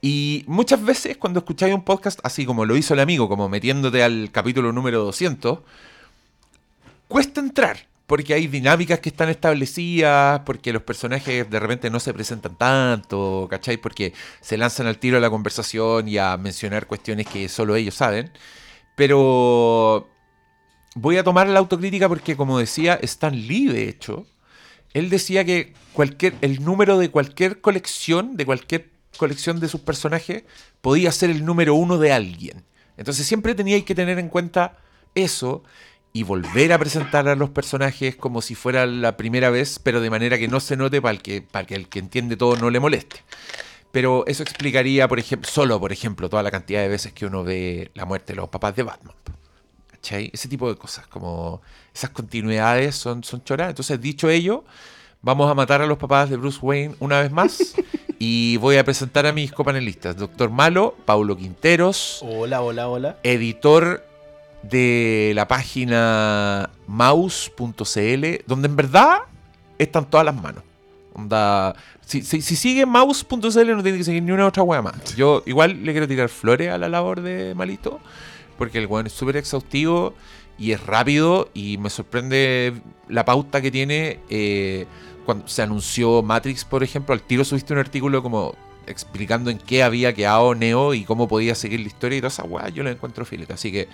Y 0.03 0.45
muchas 0.47 0.83
veces 0.85 1.17
cuando 1.17 1.39
escucháis 1.41 1.75
un 1.75 1.83
podcast, 1.83 2.21
así 2.23 2.45
como 2.47 2.67
lo 2.67 2.77
hizo 2.77 2.93
el 2.93 3.01
amigo, 3.01 3.27
como 3.27 3.49
metiéndote 3.49 4.03
al 4.03 4.31
capítulo 4.31 4.71
número 4.71 5.03
200, 5.05 5.59
cuesta 7.09 7.41
entrar. 7.41 7.89
Porque 8.07 8.33
hay 8.33 8.47
dinámicas 8.47 9.01
que 9.01 9.11
están 9.11 9.29
establecidas, 9.29 10.41
porque 10.47 10.73
los 10.73 10.83
personajes 10.83 11.51
de 11.51 11.61
repente 11.61 11.91
no 11.91 12.01
se 12.01 12.15
presentan 12.15 12.57
tanto, 12.57 13.47
¿cachai? 13.51 13.77
Porque 13.77 14.15
se 14.41 14.57
lanzan 14.57 14.87
al 14.87 14.99
tiro 14.99 15.19
a 15.19 15.21
la 15.21 15.29
conversación 15.29 16.09
y 16.09 16.17
a 16.17 16.39
mencionar 16.39 16.87
cuestiones 16.87 17.27
que 17.27 17.51
solo 17.51 17.77
ellos 17.77 17.95
saben. 17.95 18.33
Pero 18.97 20.09
voy 20.95 21.19
a 21.19 21.23
tomar 21.23 21.49
la 21.49 21.59
autocrítica 21.59 22.09
porque, 22.09 22.35
como 22.35 22.59
decía 22.59 22.99
Stan 23.03 23.35
Lee, 23.35 23.67
de 23.67 23.91
hecho, 23.91 24.27
él 24.95 25.11
decía 25.11 25.45
que 25.45 25.75
cualquier, 25.93 26.35
el 26.41 26.65
número 26.65 26.99
de 26.99 27.11
cualquier 27.11 27.61
colección, 27.61 28.39
de 28.39 28.47
cualquier 28.47 28.91
colección 29.19 29.61
de 29.61 29.69
sus 29.69 29.83
personajes, 29.83 30.45
podía 30.81 31.13
ser 31.13 31.29
el 31.29 31.45
número 31.45 31.75
uno 31.75 31.99
de 31.99 32.13
alguien. 32.13 32.65
Entonces 32.97 33.27
siempre 33.27 33.55
teníais 33.55 33.85
que 33.85 33.95
tener 33.95 34.19
en 34.19 34.31
cuenta 34.31 34.79
eso 35.15 35.63
y 36.13 36.23
volver 36.23 36.73
a 36.73 36.79
presentar 36.79 37.29
a 37.29 37.37
los 37.37 37.51
personajes 37.51 38.17
como 38.17 38.43
si 38.43 38.55
fuera 38.55 38.87
la 38.87 39.17
primera 39.17 39.51
vez, 39.51 39.79
pero 39.79 40.01
de 40.01 40.11
manera 40.11 40.39
que 40.39 40.49
no 40.49 40.61
se 40.61 40.77
note 40.77 41.01
para 41.03 41.13
el 41.13 41.23
que, 41.23 41.43
para 41.43 41.67
que 41.67 41.75
el 41.75 41.89
que 41.89 41.99
entiende 41.99 42.37
todo 42.37 42.57
no 42.57 42.71
le 42.71 42.81
moleste. 42.81 43.23
Pero 43.93 44.25
eso 44.27 44.43
explicaría, 44.43 45.09
por 45.09 45.19
ejemplo, 45.19 45.51
solo, 45.51 45.81
por 45.81 45.93
ejemplo, 45.93 46.29
toda 46.29 46.43
la 46.43 46.51
cantidad 46.51 46.83
de 46.83 46.89
veces 46.89 47.13
que 47.13 47.27
uno 47.27 47.45
ve 47.45 47.91
la 47.95 48.05
muerte 48.05 48.33
de 48.33 48.37
los 48.37 48.49
papás 48.49 48.77
de 48.77 48.83
Batman. 48.83 49.15
¿Cachai? 49.91 50.31
Ese 50.33 50.49
tipo 50.49 50.69
de 50.69 50.77
cosas, 50.77 51.07
como 51.07 51.63
esas 51.95 52.11
continuidades 52.11 52.95
son, 52.97 53.25
son 53.25 53.43
choras. 53.45 53.71
Entonces, 53.71 54.01
dicho 54.01 54.29
ello, 54.29 54.65
vamos 55.23 55.51
a 55.51 55.55
matar 55.55 55.83
a 55.83 55.87
los 55.87 55.99
papás 55.99 56.31
de 56.31 56.37
Bruce 56.37 56.59
Wayne 56.61 56.95
una 57.01 57.21
vez 57.21 57.31
más. 57.33 57.75
y 58.19 58.57
voy 58.59 58.77
a 58.77 58.85
presentar 58.85 59.27
a 59.27 59.33
mis 59.33 59.53
copanelistas. 59.53 60.17
Doctor 60.17 60.51
Malo, 60.51 60.97
Paulo 61.05 61.37
Quinteros, 61.37 62.21
Hola, 62.23 62.61
hola, 62.63 62.89
hola. 62.89 63.19
editor 63.23 64.08
de 64.63 65.33
la 65.35 65.49
página 65.49 66.71
mouse.cl, 66.87 68.27
donde 68.47 68.69
en 68.69 68.77
verdad 68.77 69.19
están 69.79 70.09
todas 70.09 70.27
las 70.27 70.35
manos. 70.35 70.63
Si, 72.05 72.23
si, 72.23 72.43
si 72.43 72.57
sigue 72.57 72.87
mouse.cl 72.87 73.77
no 73.77 73.83
tiene 73.83 73.99
que 73.99 74.05
seguir 74.05 74.23
ni 74.23 74.31
una 74.31 74.47
otra 74.47 74.63
wea 74.63 74.83
más. 74.83 75.17
Yo 75.17 75.43
igual 75.47 75.85
le 75.85 75.93
quiero 75.93 76.07
tirar 76.07 76.29
flores 76.29 76.71
a 76.71 76.79
la 76.79 76.89
labor 76.89 77.21
de 77.21 77.55
Malito, 77.55 78.01
porque 78.57 78.79
el 78.79 78.87
weón 78.87 79.07
es 79.07 79.13
súper 79.13 79.37
exhaustivo 79.37 80.15
y 80.59 80.73
es 80.73 80.85
rápido 80.85 81.51
y 81.55 81.79
me 81.79 81.91
sorprende 81.91 82.75
la 83.09 83.25
pauta 83.25 83.61
que 83.61 83.71
tiene. 83.71 84.21
eh, 84.31 84.87
cuando 85.29 85.47
se 85.47 85.61
anunció 85.61 86.23
Matrix, 86.23 86.65
por 86.65 86.83
ejemplo, 86.83 87.13
al 87.13 87.21
tiro 87.21 87.45
subiste 87.45 87.75
un 87.75 87.79
artículo 87.79 88.23
como 88.23 88.55
explicando 88.87 89.51
en 89.51 89.59
qué 89.59 89.83
había 89.83 90.15
quedado 90.15 90.55
Neo 90.55 90.95
y 90.95 91.05
cómo 91.05 91.29
podía 91.29 91.55
seguir 91.55 91.81
la 91.81 91.87
historia 91.87 92.17
y 92.17 92.21
toda 92.23 92.29
esa 92.29 92.45
weá, 92.45 92.71
yo 92.71 92.83
la 92.83 92.93
encuentro 92.93 93.27
fílica. 93.27 93.53
Así 93.53 93.71
que, 93.71 93.89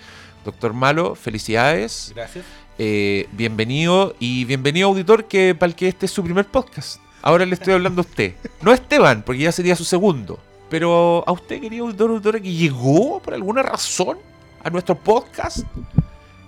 Doctor 0.45 0.73
Malo, 0.73 1.15
felicidades. 1.15 2.11
Gracias. 2.15 2.45
Eh, 2.77 3.27
bienvenido 3.31 4.15
y 4.19 4.45
bienvenido 4.45 4.89
auditor 4.89 5.25
que 5.25 5.55
para 5.55 5.69
el 5.71 5.75
que 5.75 5.87
este 5.87 6.05
es 6.05 6.11
su 6.11 6.23
primer 6.23 6.45
podcast. 6.45 6.99
Ahora 7.23 7.43
le 7.45 7.55
estoy 7.55 7.73
hablando 7.73 8.01
a 8.01 8.05
usted. 8.05 8.35
No 8.61 8.69
a 8.71 8.75
Esteban, 8.75 9.23
porque 9.23 9.41
ya 9.41 9.51
sería 9.51 9.75
su 9.75 9.83
segundo. 9.83 10.39
Pero 10.69 11.23
a 11.25 11.31
usted, 11.31 11.59
querido 11.59 11.85
auditor, 11.85 12.11
auditora, 12.11 12.39
que 12.39 12.53
llegó 12.53 13.19
por 13.21 13.33
alguna 13.33 13.63
razón 13.63 14.19
a 14.63 14.69
nuestro 14.69 14.95
podcast, 14.95 15.59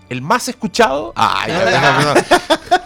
el 0.10 0.22
más 0.22 0.48
escuchado. 0.48 1.14
Ah, 1.16 1.46
ya, 1.48 1.72
ya, 1.72 2.00
no, 2.02 2.14
no. 2.14 2.22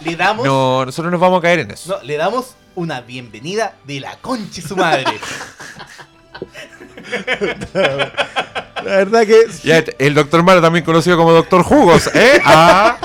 Le 0.00 0.16
damos, 0.16 0.46
No, 0.46 0.86
nosotros 0.86 1.12
nos 1.12 1.20
vamos 1.20 1.40
a 1.40 1.42
caer 1.42 1.58
en 1.60 1.70
eso. 1.72 1.96
no, 1.96 2.02
le 2.02 2.16
damos 2.16 2.54
una 2.74 3.02
bienvenida 3.02 3.76
de 3.84 4.00
la 4.00 4.16
concha 4.16 4.62
de 4.62 4.68
su 4.68 4.76
madre. 4.76 5.04
La 8.84 8.96
verdad 8.96 9.26
que 9.26 9.46
Ya, 9.62 9.84
el 9.98 10.14
doctor 10.14 10.42
Malo 10.42 10.60
también 10.60 10.84
conocido 10.84 11.16
como 11.16 11.32
Doctor 11.32 11.62
Jugos, 11.62 12.08
¿eh? 12.14 12.40
Ah. 12.44 12.98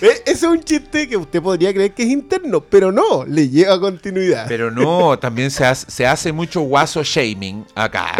eh, 0.00 0.22
ese 0.24 0.32
es 0.32 0.42
un 0.42 0.62
chiste 0.62 1.08
que 1.08 1.16
usted 1.16 1.42
podría 1.42 1.72
creer 1.72 1.92
que 1.92 2.02
es 2.02 2.08
interno, 2.08 2.60
pero 2.60 2.92
no, 2.92 3.24
le 3.24 3.48
lleva 3.48 3.78
continuidad. 3.80 4.46
Pero 4.48 4.70
no, 4.70 5.18
también 5.18 5.50
se 5.50 5.64
hace, 5.64 5.90
se 5.90 6.06
hace 6.06 6.32
mucho 6.32 6.60
guaso 6.62 7.02
shaming 7.02 7.66
acá. 7.74 8.12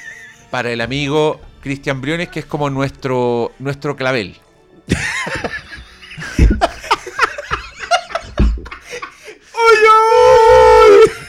Para 0.50 0.70
el 0.70 0.80
amigo 0.80 1.40
Cristian 1.60 2.00
Briones, 2.00 2.28
que 2.28 2.40
es 2.40 2.46
como 2.46 2.70
nuestro, 2.70 3.52
nuestro 3.58 3.96
clavel. 3.96 4.36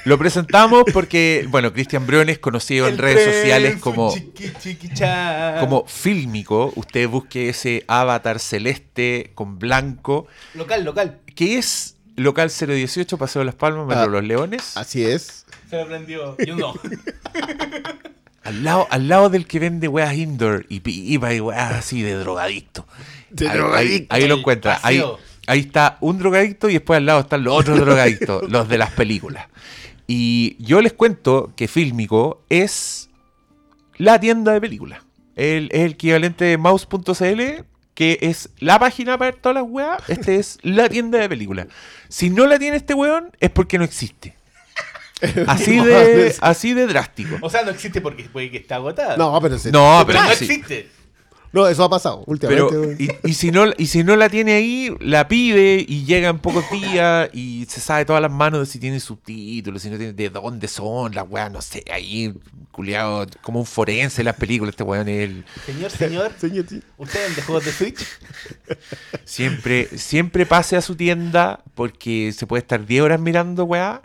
Lo 0.09 0.17
presentamos 0.17 0.83
porque, 0.91 1.45
bueno, 1.49 1.71
Cristian 1.71 2.05
Briones, 2.07 2.39
conocido 2.39 2.87
en 2.87 2.97
redes 2.97 3.23
tren, 3.23 3.33
sociales 3.35 3.75
como, 3.79 4.13
chiqui, 4.13 4.51
chiqui, 4.59 4.89
chan. 4.93 5.59
como 5.59 5.85
fílmico. 5.85 6.73
Usted 6.75 7.07
busque 7.07 7.49
ese 7.49 7.83
avatar 7.87 8.39
celeste 8.39 9.31
con 9.35 9.59
blanco, 9.59 10.27
Local, 10.55 10.83
local. 10.83 11.19
que 11.35 11.57
es 11.57 11.95
local 12.15 12.49
018, 12.49 13.17
Paseo 13.17 13.41
de 13.41 13.45
las 13.45 13.55
Palmas, 13.55 13.85
Metro 13.87 14.03
Ah. 14.03 14.07
Los 14.07 14.23
Leones. 14.23 14.75
Así 14.75 15.03
es. 15.05 15.45
Se 15.69 15.75
me 15.77 15.85
prendió. 15.85 16.35
Yo 16.45 16.55
no. 16.55 16.73
Al 18.43 18.63
lado, 18.63 18.87
al 18.89 19.07
lado 19.07 19.29
del 19.29 19.45
que 19.45 19.59
vende 19.59 19.87
weas 19.87 20.15
indoor 20.15 20.65
y 20.69 20.79
pipa 20.79 21.33
y 21.33 21.39
weas 21.39 21.71
así 21.73 22.01
de 22.01 22.13
drogadicto. 22.15 22.87
De 23.29 23.47
ahí, 23.47 23.57
drogadicto. 23.57 24.15
ahí- 24.15 24.21
ahí 24.23 24.27
lo 24.27 24.35
encuentra. 24.37 24.79
Ahí, 24.81 25.03
ahí 25.45 25.59
está 25.59 25.97
un 25.99 26.17
drogadicto 26.17 26.67
y 26.69 26.73
después 26.73 26.97
al 26.97 27.05
lado 27.05 27.19
están 27.19 27.43
los 27.43 27.53
otros 27.59 27.79
drogadictos, 27.79 28.49
los 28.49 28.67
de 28.67 28.77
las 28.79 28.91
películas. 28.91 29.45
Y 30.11 30.55
yo 30.57 30.81
les 30.81 30.91
cuento 30.93 31.53
que 31.55 31.67
Fílmico 31.67 32.41
es 32.49 33.11
la 33.97 34.19
tienda 34.19 34.53
de 34.53 34.59
películas. 34.61 35.03
El, 35.35 35.69
es 35.71 35.81
el 35.81 35.91
equivalente 35.91 36.45
de 36.45 36.57
mouse.cl, 36.57 37.63
que 37.93 38.17
es 38.21 38.49
la 38.57 38.79
página 38.79 39.19
para 39.19 39.29
ver 39.31 39.39
todas 39.39 39.53
las 39.61 39.65
weas. 39.67 40.01
Este 40.09 40.37
es 40.37 40.57
la 40.63 40.89
tienda 40.89 41.19
de 41.19 41.29
películas. 41.29 41.67
Si 42.07 42.31
no 42.31 42.47
la 42.47 42.57
tiene 42.57 42.77
este 42.77 42.95
weón, 42.95 43.29
es 43.39 43.51
porque 43.51 43.77
no 43.77 43.83
existe. 43.83 44.35
Así 45.47 45.77
de, 45.77 46.33
así 46.39 46.73
de 46.73 46.87
drástico. 46.87 47.35
O 47.41 47.49
sea, 47.49 47.61
no 47.63 47.71
existe 47.71 47.99
porque 48.01 48.23
puede 48.23 48.49
que 48.49 48.57
está 48.57 48.75
agotada. 48.77 49.15
No, 49.17 49.37
pero, 49.41 49.59
se- 49.59 49.69
No, 49.71 50.03
pero 50.07 50.17
pero 50.19 50.29
no 50.29 50.35
sí. 50.35 50.45
existe. 50.45 50.89
No, 51.51 51.67
eso 51.67 51.83
ha 51.83 51.89
pasado 51.89 52.23
últimamente. 52.27 52.69
Pero, 52.69 52.91
y, 52.93 53.29
y 53.29 53.33
si 53.33 53.51
no, 53.51 53.65
y 53.77 53.87
si 53.87 54.03
no 54.03 54.15
la 54.15 54.29
tiene 54.29 54.53
ahí, 54.53 54.95
la 54.99 55.27
pide 55.27 55.83
y 55.87 56.05
llega 56.05 56.29
en 56.29 56.39
pocos 56.39 56.63
días 56.71 57.29
y 57.33 57.65
se 57.69 57.79
sabe 57.81 58.05
todas 58.05 58.21
las 58.21 58.31
manos 58.31 58.59
de 58.61 58.65
si 58.67 58.79
tiene 58.79 58.99
subtítulos, 58.99 59.81
si 59.81 59.89
no 59.89 59.97
tiene, 59.97 60.13
de 60.13 60.29
dónde 60.29 60.67
son 60.67 61.13
las 61.15 61.25
weas, 61.29 61.51
no 61.51 61.61
sé, 61.61 61.83
ahí, 61.91 62.33
culiado, 62.71 63.25
como 63.41 63.59
un 63.59 63.65
forense 63.65 64.21
en 64.21 64.25
las 64.25 64.35
películas, 64.35 64.73
este 64.73 64.83
weón 64.83 65.07
es 65.09 65.29
el- 65.29 65.45
Señor, 65.65 65.91
señor, 65.91 66.31
Señor. 66.39 66.65
¿usted 66.97 67.25
vende 67.27 67.41
juegos 67.41 67.65
de 67.65 67.71
Switch? 67.71 67.99
Siempre, 69.25 69.87
siempre 69.97 70.45
pase 70.45 70.75
a 70.75 70.81
su 70.81 70.95
tienda 70.95 71.63
porque 71.75 72.31
se 72.35 72.47
puede 72.47 72.61
estar 72.61 72.85
10 72.85 73.01
horas 73.03 73.19
mirando 73.19 73.63
weá 73.65 74.01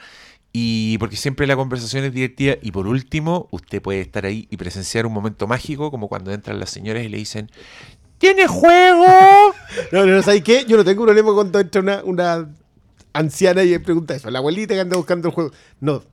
y 0.57 0.99
porque 0.99 1.17
siempre 1.17 1.49
la 1.49 1.57
conversación 1.57 2.05
es 2.05 2.15
divertida. 2.15 2.57
Y 2.63 2.71
por 2.71 2.87
último, 2.87 3.49
usted 3.51 3.83
puede 3.83 4.01
estar 4.01 4.25
ahí 4.25 4.47
y 4.51 4.57
presenciar 4.57 5.05
un 5.05 5.13
momento 5.13 5.49
mágico 5.49 5.91
como 5.91 6.07
cuando 6.07 6.33
entran 6.33 6.61
las 6.61 6.71
señoras 6.71 7.03
y 7.03 7.09
le 7.09 7.17
dicen, 7.19 7.51
¿tiene 8.19 8.47
juego? 8.47 9.05
No, 9.93 10.07
no, 10.07 10.23
¿sabes 10.23 10.45
qué? 10.45 10.65
Yo 10.65 10.77
no 10.77 10.85
tengo 10.85 11.03
problema 11.03 11.35
cuando 11.35 11.59
entra 11.59 11.81
una, 11.81 12.05
una 12.05 12.49
anciana 13.13 13.65
y 13.65 13.71
le 13.71 13.81
pregunta 13.81 14.15
eso. 14.15 14.31
La 14.31 14.39
abuelita 14.39 14.75
que 14.75 14.81
anda 14.81 14.97
buscando 14.97 15.29
el 15.29 15.35
juego. 15.35 15.51
No, 15.81 16.05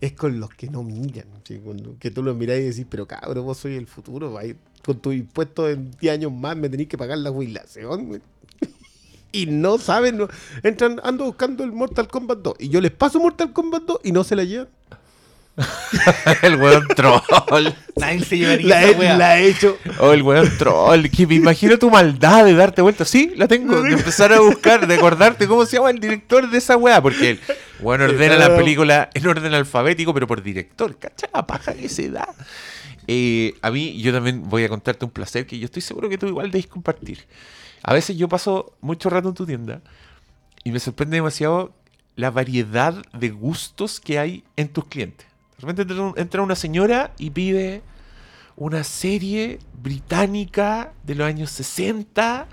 es 0.00 0.12
con 0.12 0.38
los 0.38 0.50
que 0.50 0.68
no 0.70 0.84
miran. 0.84 1.26
¿sí? 1.42 1.60
Que 1.98 2.12
tú 2.12 2.22
los 2.22 2.36
mirás 2.36 2.58
y 2.58 2.62
decís, 2.62 2.86
pero 2.88 3.08
cabrón, 3.08 3.44
vos 3.44 3.58
soy 3.58 3.74
el 3.74 3.88
futuro. 3.88 4.38
con 4.84 5.00
tus 5.00 5.12
impuestos 5.12 5.72
en 5.72 5.90
10 6.00 6.14
años 6.14 6.32
más 6.32 6.56
me 6.56 6.68
tenéis 6.68 6.88
que 6.88 6.96
pagar 6.96 7.18
la 7.18 7.30
jubilación. 7.30 8.22
Güey". 9.32 9.42
Y 9.42 9.46
no 9.46 9.78
saben, 9.78 10.18
no- 10.18 10.28
entran, 10.62 11.00
ando 11.02 11.24
buscando 11.24 11.64
el 11.64 11.72
Mortal 11.72 12.08
Kombat 12.08 12.38
2. 12.38 12.54
Y 12.60 12.68
yo 12.68 12.80
les 12.80 12.90
paso 12.92 13.18
Mortal 13.20 13.52
Kombat 13.52 13.82
2 13.84 14.00
y 14.04 14.12
no 14.12 14.24
se 14.24 14.36
la 14.36 14.44
llevan. 14.44 14.68
el 16.42 16.56
weón 16.56 16.88
troll. 16.96 17.68
Nadie 17.96 18.24
se 18.24 18.38
llevaría 18.38 18.66
La, 18.68 18.84
he, 18.84 18.92
wea. 18.92 19.16
la 19.18 19.38
he 19.38 19.48
hecho. 19.48 19.76
Oh, 20.00 20.12
el 20.12 20.22
weón 20.22 20.50
troll. 20.56 21.10
Que 21.10 21.26
me 21.26 21.34
imagino 21.34 21.78
tu 21.78 21.90
maldad 21.90 22.46
de 22.46 22.54
darte 22.54 22.80
vuelta. 22.80 23.04
Sí, 23.04 23.32
la 23.36 23.46
tengo. 23.48 23.82
De 23.82 23.92
empezar 23.92 24.32
a 24.32 24.40
buscar, 24.40 24.86
de 24.86 24.94
acordarte 24.94 25.46
cómo 25.46 25.66
se 25.66 25.76
llama 25.76 25.90
el 25.90 25.98
director 26.00 26.48
de 26.50 26.56
esa 26.56 26.78
weá. 26.78 27.02
Porque 27.02 27.30
el 27.32 27.40
weón 27.80 28.00
ordena 28.00 28.36
la 28.36 28.56
película 28.56 29.10
en 29.12 29.26
orden 29.26 29.52
alfabético, 29.52 30.14
pero 30.14 30.26
por 30.26 30.42
director. 30.42 30.96
¿Cacha 30.96 31.28
la 31.34 31.46
paja 31.46 31.74
que 31.74 31.88
se 31.90 32.08
da? 32.08 32.28
Eh, 33.06 33.54
a 33.60 33.70
mí, 33.70 34.00
yo 34.00 34.10
también 34.12 34.48
voy 34.48 34.64
a 34.64 34.70
contarte 34.70 35.04
un 35.04 35.10
placer 35.10 35.46
que 35.46 35.58
yo 35.58 35.66
estoy 35.66 35.82
seguro 35.82 36.08
que 36.08 36.16
tú 36.16 36.26
igual 36.28 36.50
debes 36.50 36.66
compartir. 36.66 37.18
A 37.82 37.92
veces 37.94 38.16
yo 38.16 38.28
paso 38.28 38.74
mucho 38.80 39.10
rato 39.10 39.28
en 39.28 39.34
tu 39.34 39.46
tienda 39.46 39.80
y 40.64 40.70
me 40.70 40.78
sorprende 40.80 41.16
demasiado 41.16 41.72
la 42.16 42.30
variedad 42.30 42.94
de 43.12 43.30
gustos 43.30 43.98
que 44.00 44.18
hay 44.18 44.44
en 44.56 44.68
tus 44.68 44.84
clientes. 44.86 45.26
De 45.58 45.66
repente 45.66 45.82
entra 45.82 46.02
un- 46.02 46.14
entra 46.18 46.42
una 46.42 46.56
señora 46.56 47.12
y 47.18 47.30
pide 47.30 47.82
una 48.56 48.84
serie 48.84 49.58
británica 49.82 50.92
de 51.04 51.14
los 51.14 51.26
años 51.26 51.50
60 51.50 52.46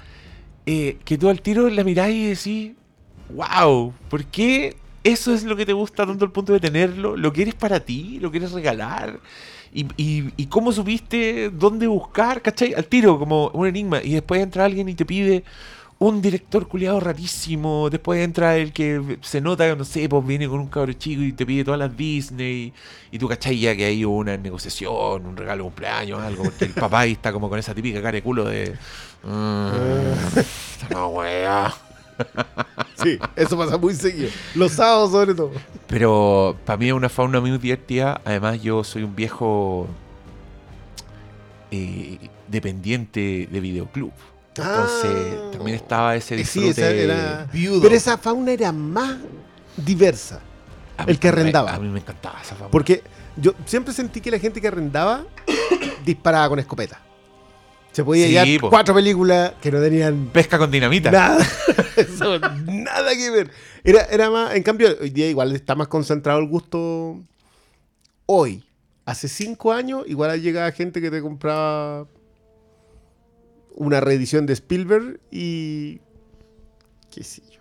eh, 0.66 0.98
que 1.04 1.18
tú 1.18 1.30
al 1.30 1.42
tiro 1.42 1.70
la 1.70 1.84
mirás 1.84 2.10
y 2.12 2.28
decís, 2.28 2.74
wow, 3.34 3.94
¿por 4.10 4.24
qué 4.26 4.78
eso 5.04 5.34
es 5.34 5.44
lo 5.44 5.56
que 5.56 5.66
te 5.66 5.74
gusta 5.74 6.06
tanto 6.06 6.26
al 6.26 6.32
punto 6.32 6.54
de 6.54 6.60
tenerlo? 6.60 7.18
¿Lo 7.18 7.34
quieres 7.34 7.56
para 7.56 7.80
ti? 7.80 8.20
¿Lo 8.20 8.30
quieres 8.32 8.52
regalar? 8.52 9.20
Y, 9.74 9.86
y- 9.98 10.34
y 10.38 10.46
cómo 10.48 10.72
supiste 10.72 11.50
dónde 11.52 11.88
buscar? 11.88 12.42
¿Cachai? 12.42 12.74
Al 12.74 12.86
tiro, 12.86 13.20
como 13.20 13.50
un 13.50 13.68
enigma. 13.68 14.02
Y 14.04 14.14
después 14.14 14.42
entra 14.42 14.66
alguien 14.66 14.90
y 14.90 14.96
te 14.96 15.06
pide 15.06 15.44
un 16.00 16.22
director 16.22 16.68
culiado 16.68 17.00
rarísimo. 17.00 17.90
Después 17.90 18.24
entra 18.24 18.56
el 18.58 18.72
que 18.74 19.18
se 19.22 19.42
nota, 19.42 19.76
no 19.76 19.84
sé, 19.84 20.08
pues 20.10 20.26
viene 20.26 20.48
con 20.48 20.60
un 20.60 20.68
cabro 20.68 20.94
chico 20.94 21.22
y 21.22 21.34
te 21.34 21.46
pide 21.46 21.64
todas 21.66 21.80
las 21.80 21.96
Disney. 21.96 22.74
Y 23.12 23.20
tú, 23.20 23.28
¿cachai? 23.28 23.60
Ya 23.60 23.76
que 23.76 23.86
hay 23.86 24.06
una 24.06 24.38
negociación, 24.38 25.26
un 25.26 25.36
regalo 25.38 25.64
de 25.66 25.70
cumpleaños, 25.70 26.20
algo. 26.22 26.44
Porque 26.44 26.66
el 26.66 26.72
papá 26.72 27.02
ahí 27.02 27.12
está 27.14 27.32
como 27.34 27.50
con 27.50 27.60
esa 27.60 27.76
típica 27.76 28.02
cara 28.02 28.14
de 28.16 28.24
culo 28.24 28.46
de. 28.46 28.76
"Mm, 29.24 29.70
esta 30.38 30.90
no, 30.92 31.08
wea". 31.10 31.74
Sí, 33.02 33.18
eso 33.38 33.58
pasa 33.58 33.78
muy 33.78 33.96
seguido. 33.96 34.30
Los 34.56 34.74
sábados 34.74 35.12
sobre 35.12 35.34
todo. 35.34 35.52
Pero 35.88 36.58
para 36.66 36.76
mí 36.76 36.88
es 36.88 36.94
una 36.94 37.08
fauna 37.08 37.40
muy 37.40 37.58
divertida. 37.58 38.20
Además, 38.26 38.62
yo 38.62 38.84
soy 38.84 39.04
un 39.04 39.16
viejo 39.16 39.88
eh, 41.72 42.18
dependiente 42.48 43.48
de 43.50 43.60
videoclub. 43.60 44.12
Entonces, 44.56 45.12
Ah. 45.38 45.52
también 45.54 45.76
estaba 45.78 46.16
ese 46.16 46.36
Sí, 46.44 46.60
disfrute. 46.62 46.70
esa 46.72 46.90
era... 46.90 47.48
Viudo. 47.54 47.82
Pero 47.82 47.96
esa 47.96 48.18
fauna 48.18 48.52
era 48.52 48.72
más 48.74 49.16
diversa. 49.78 50.42
A 50.98 51.06
mí- 51.06 51.12
el 51.12 51.20
que 51.20 51.30
arrendaba. 51.30 51.74
A 51.74 51.80
mí 51.80 51.88
me 51.88 52.00
encantaba 52.00 52.42
esa 52.42 52.56
fauna. 52.56 52.72
Porque 52.72 53.02
yo 53.38 53.54
siempre 53.66 53.94
sentí 53.94 54.20
que 54.20 54.32
la 54.32 54.40
gente 54.40 54.60
que 54.60 54.68
arrendaba 54.68 55.24
disparaba 56.06 56.50
con 56.50 56.60
escopeta. 56.60 57.00
Se 57.92 58.04
podía 58.04 58.28
Sí, 58.28 58.32
llevar 58.34 58.62
po. 58.62 58.70
cuatro 58.70 58.94
películas 58.96 59.54
que 59.62 59.72
no 59.72 59.82
tenían 59.82 60.28
Pesca 60.32 60.58
con 60.58 60.70
dinamita. 60.72 61.12
nada. 61.12 61.46
Eso, 61.98 62.40
nada 62.40 63.12
que 63.16 63.30
ver. 63.32 63.52
Era, 63.84 64.04
era 64.04 64.30
más, 64.30 64.56
en 64.56 64.64
cambio, 64.64 64.90
hoy 65.02 65.10
día 65.10 65.28
igual 65.30 65.54
está 65.56 65.76
más 65.76 65.88
concentrado 65.88 66.40
el 66.40 66.48
gusto 66.48 67.20
hoy. 68.26 68.64
Hace 69.06 69.28
cinco 69.28 69.74
años, 69.74 70.04
igual 70.08 70.40
llegaba 70.42 70.72
gente 70.72 71.02
que 71.02 71.10
te 71.10 71.20
compraba 71.22 72.06
una 73.76 74.00
reedición 74.00 74.46
de 74.46 74.54
Spielberg 74.54 75.20
y. 75.32 76.00
qué 77.10 77.24
sé 77.24 77.42
yo. 77.52 77.60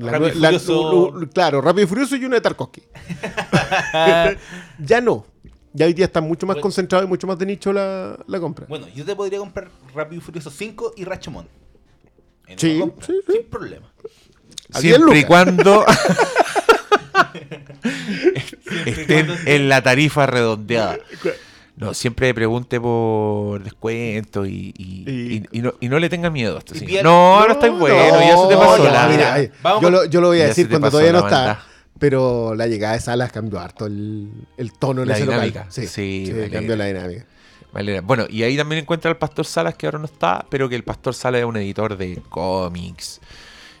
La 0.00 0.10
Rápido 0.12 0.34
la- 0.40 0.50
lu- 0.52 1.30
claro, 1.32 1.62
Rápido 1.62 1.84
y 1.84 1.88
Furioso 1.88 2.16
y 2.16 2.24
una 2.26 2.36
de 2.36 2.40
Tarkovsky. 2.42 2.82
ya 4.78 5.00
no. 5.00 5.24
Ya 5.76 5.86
hoy 5.86 5.92
día 5.92 6.04
está 6.06 6.20
mucho 6.20 6.46
más 6.46 6.54
Bueno. 6.54 6.62
concentrado 6.62 7.04
y 7.04 7.08
mucho 7.08 7.26
más 7.26 7.36
de 7.36 7.46
nicho 7.46 7.72
la, 7.72 8.16
la 8.28 8.38
compra. 8.40 8.64
Bueno, 8.68 8.86
yo 8.94 9.04
te 9.04 9.16
podría 9.16 9.40
comprar 9.40 9.68
Rápido 9.92 10.22
y 10.22 10.24
Furioso 10.24 10.48
5 10.50 10.94
y 10.96 11.04
Rashomon. 11.04 11.48
En 12.46 12.58
Sí, 12.58 12.78
compra, 12.78 13.04
sí, 13.06 13.12
sí. 13.26 13.32
Sin 13.32 13.46
problema. 13.50 13.92
Siempre 14.72 15.18
y 15.18 15.24
cuando 15.24 15.84
estén 18.86 19.34
en 19.46 19.68
la 19.68 19.82
tarifa 19.82 20.26
redondeada. 20.26 20.98
No, 21.76 21.92
siempre 21.92 22.32
pregunte 22.34 22.80
por 22.80 23.62
descuento 23.64 24.46
y, 24.46 24.72
y, 24.78 25.10
Y- 25.10 25.42
y- 25.52 25.58
y 25.58 25.62
no, 25.62 25.74
y 25.80 25.88
no 25.88 25.98
le 25.98 26.08
tenga 26.08 26.30
miedo 26.30 26.54
a 26.54 26.58
esto. 26.60 26.72
Pier- 26.74 27.02
No, 27.02 27.36
ahora 27.40 27.54
está 27.54 27.68
bueno, 27.68 27.96
ya 27.96 28.36
se 28.36 28.46
te 28.48 28.54
no, 28.54 28.60
pasó 28.60 28.84
ya, 28.84 28.92
la. 28.92 29.08
mira, 29.08 29.50
yo, 29.80 29.90
lo, 29.90 30.04
yo 30.04 30.20
lo 30.20 30.28
voy 30.28 30.40
a 30.40 30.46
decir 30.46 30.68
cuando 30.68 30.88
todavía 30.90 31.12
no 31.12 31.18
está. 31.18 31.30
maldad. 31.36 31.58
Pero 31.98 32.54
la 32.54 32.66
llegada 32.66 32.94
de 32.94 33.00
Salas 33.00 33.30
cambió 33.32 33.60
harto 33.60 33.86
el, 33.86 34.30
el 34.56 34.72
tono 34.72 35.02
en 35.02 35.08
La 35.08 35.14
ese 35.14 35.24
dinámica. 35.26 35.60
local. 35.60 35.72
Sí, 35.72 35.86
Sí, 35.86 36.32
cambió 36.52 36.76
la 36.76 36.86
dinámica. 36.86 37.26
Bueno, 38.04 38.26
y 38.30 38.42
ahí 38.44 38.56
también 38.56 38.82
encuentra 38.82 39.10
al 39.10 39.16
Pastor 39.16 39.44
Salas, 39.46 39.74
que 39.74 39.86
ahora 39.86 39.98
no 39.98 40.04
está, 40.04 40.46
pero 40.48 40.68
que 40.68 40.76
el 40.76 40.84
Pastor 40.84 41.12
Salas 41.14 41.40
es 41.40 41.44
un 41.44 41.56
editor 41.56 41.96
de 41.96 42.20
cómics, 42.28 43.20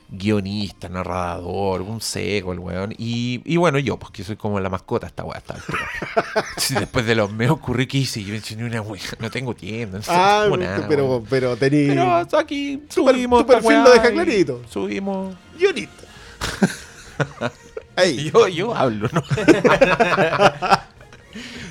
guionista, 0.08 0.88
narrador, 0.88 1.82
un 1.82 2.00
seco 2.00 2.52
el 2.52 2.58
weón. 2.58 2.92
Y, 2.98 3.40
y 3.44 3.56
bueno, 3.56 3.78
yo, 3.78 3.96
pues 3.96 4.10
que 4.12 4.24
soy 4.24 4.34
como 4.36 4.58
la 4.58 4.68
mascota 4.68 5.06
esta 5.06 5.24
weá. 5.24 5.40
Sí, 6.56 6.74
después 6.74 7.06
de 7.06 7.14
los 7.14 7.32
meos 7.32 7.58
que 7.88 7.98
hice, 7.98 8.22
yo 8.24 8.34
ni 8.56 8.62
una 8.64 8.80
weá, 8.80 9.00
no 9.20 9.30
tengo 9.30 9.54
tienda, 9.54 9.98
no 9.98 10.04
Ah, 10.08 10.48
nada, 10.58 10.86
pero, 10.88 11.06
weón. 11.06 11.26
pero 11.30 11.56
tení. 11.56 11.86
Pero 11.88 12.26
aquí 12.38 12.82
Tu 12.92 13.04
per- 13.04 13.14
subimos 13.14 13.46
tu 13.46 13.52
esta 13.52 13.62
perfil 13.62 13.84
lo 13.84 13.90
deja 13.92 14.10
clarito. 14.12 14.60
Subimos. 14.70 15.36
Guionista. 15.58 16.02
Ey, 17.96 18.30
Yo, 18.32 18.48
yo 18.48 18.74
hablo, 18.74 19.08
¿no? 19.12 19.22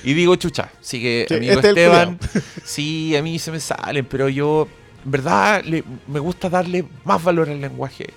y 0.03 0.13
digo, 0.13 0.35
chucha, 0.35 0.69
sí 0.81 1.01
que 1.01 1.25
Sí, 1.27 1.35
amigo 1.35 1.53
este 1.53 1.69
Esteban, 1.69 2.19
sí, 2.63 3.15
a 3.15 3.21
mí 3.21 3.39
se 3.39 3.51
me 3.51 3.59
salen, 3.59 4.05
pero 4.05 4.29
yo, 4.29 4.67
en 5.05 5.11
verdad, 5.11 5.63
le- 5.63 5.83
me 6.07 6.19
gusta 6.19 6.49
darle 6.49 6.85
más 7.05 7.23
valor 7.23 7.49
al 7.49 7.61
lenguaje. 7.61 8.07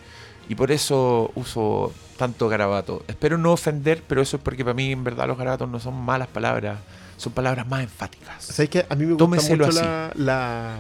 Y 0.49 0.55
por 0.55 0.71
eso 0.71 1.33
uso 1.35 1.93
tanto 2.17 2.49
garabato. 2.49 3.03
Espero 3.09 3.37
no 3.37 3.53
ofender, 3.53 4.03
pero 4.07 4.23
eso 4.23 4.37
es 4.37 4.43
porque 4.43 4.65
para 4.65 4.75
mí, 4.75 4.93
en 4.93 5.03
verdad, 5.03 5.27
los 5.27 5.37
garabatos 5.37 5.69
no 5.69 5.81
son 5.81 5.95
malas 5.95 6.29
palabras, 6.29 6.79
son 7.17 7.33
palabras 7.33 7.67
más 7.67 7.83
enfáticas. 7.83 8.45
¿sabes 8.45 8.71
qué? 8.71 8.87
A 8.89 8.95
mí 8.95 9.05
me 9.07 9.13
gusta 9.15 9.25
Tómeselo 9.25 9.67
mucho 9.67 9.81
la. 9.81 10.13
la- 10.15 10.77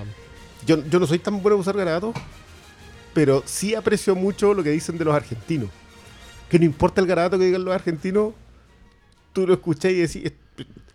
Yo, 0.64 0.84
yo 0.86 1.00
no 1.00 1.06
soy 1.06 1.18
tan 1.18 1.42
bueno 1.42 1.56
en 1.56 1.60
usar 1.62 1.76
garabatos, 1.76 2.14
pero 3.12 3.42
sí 3.44 3.74
aprecio 3.74 4.14
mucho 4.14 4.54
lo 4.54 4.62
que 4.62 4.70
dicen 4.70 4.96
de 4.98 5.04
los 5.04 5.14
argentinos. 5.14 5.68
Que 6.50 6.58
no 6.58 6.64
importa 6.64 7.00
el 7.00 7.06
garabato 7.06 7.38
que 7.38 7.44
digan 7.46 7.64
los 7.64 7.74
argentinos, 7.74 8.32
tú 9.32 9.46
lo 9.46 9.54
escuchás 9.54 9.92
y 9.92 9.96
decís, 9.96 10.24
"Es- 10.26 10.32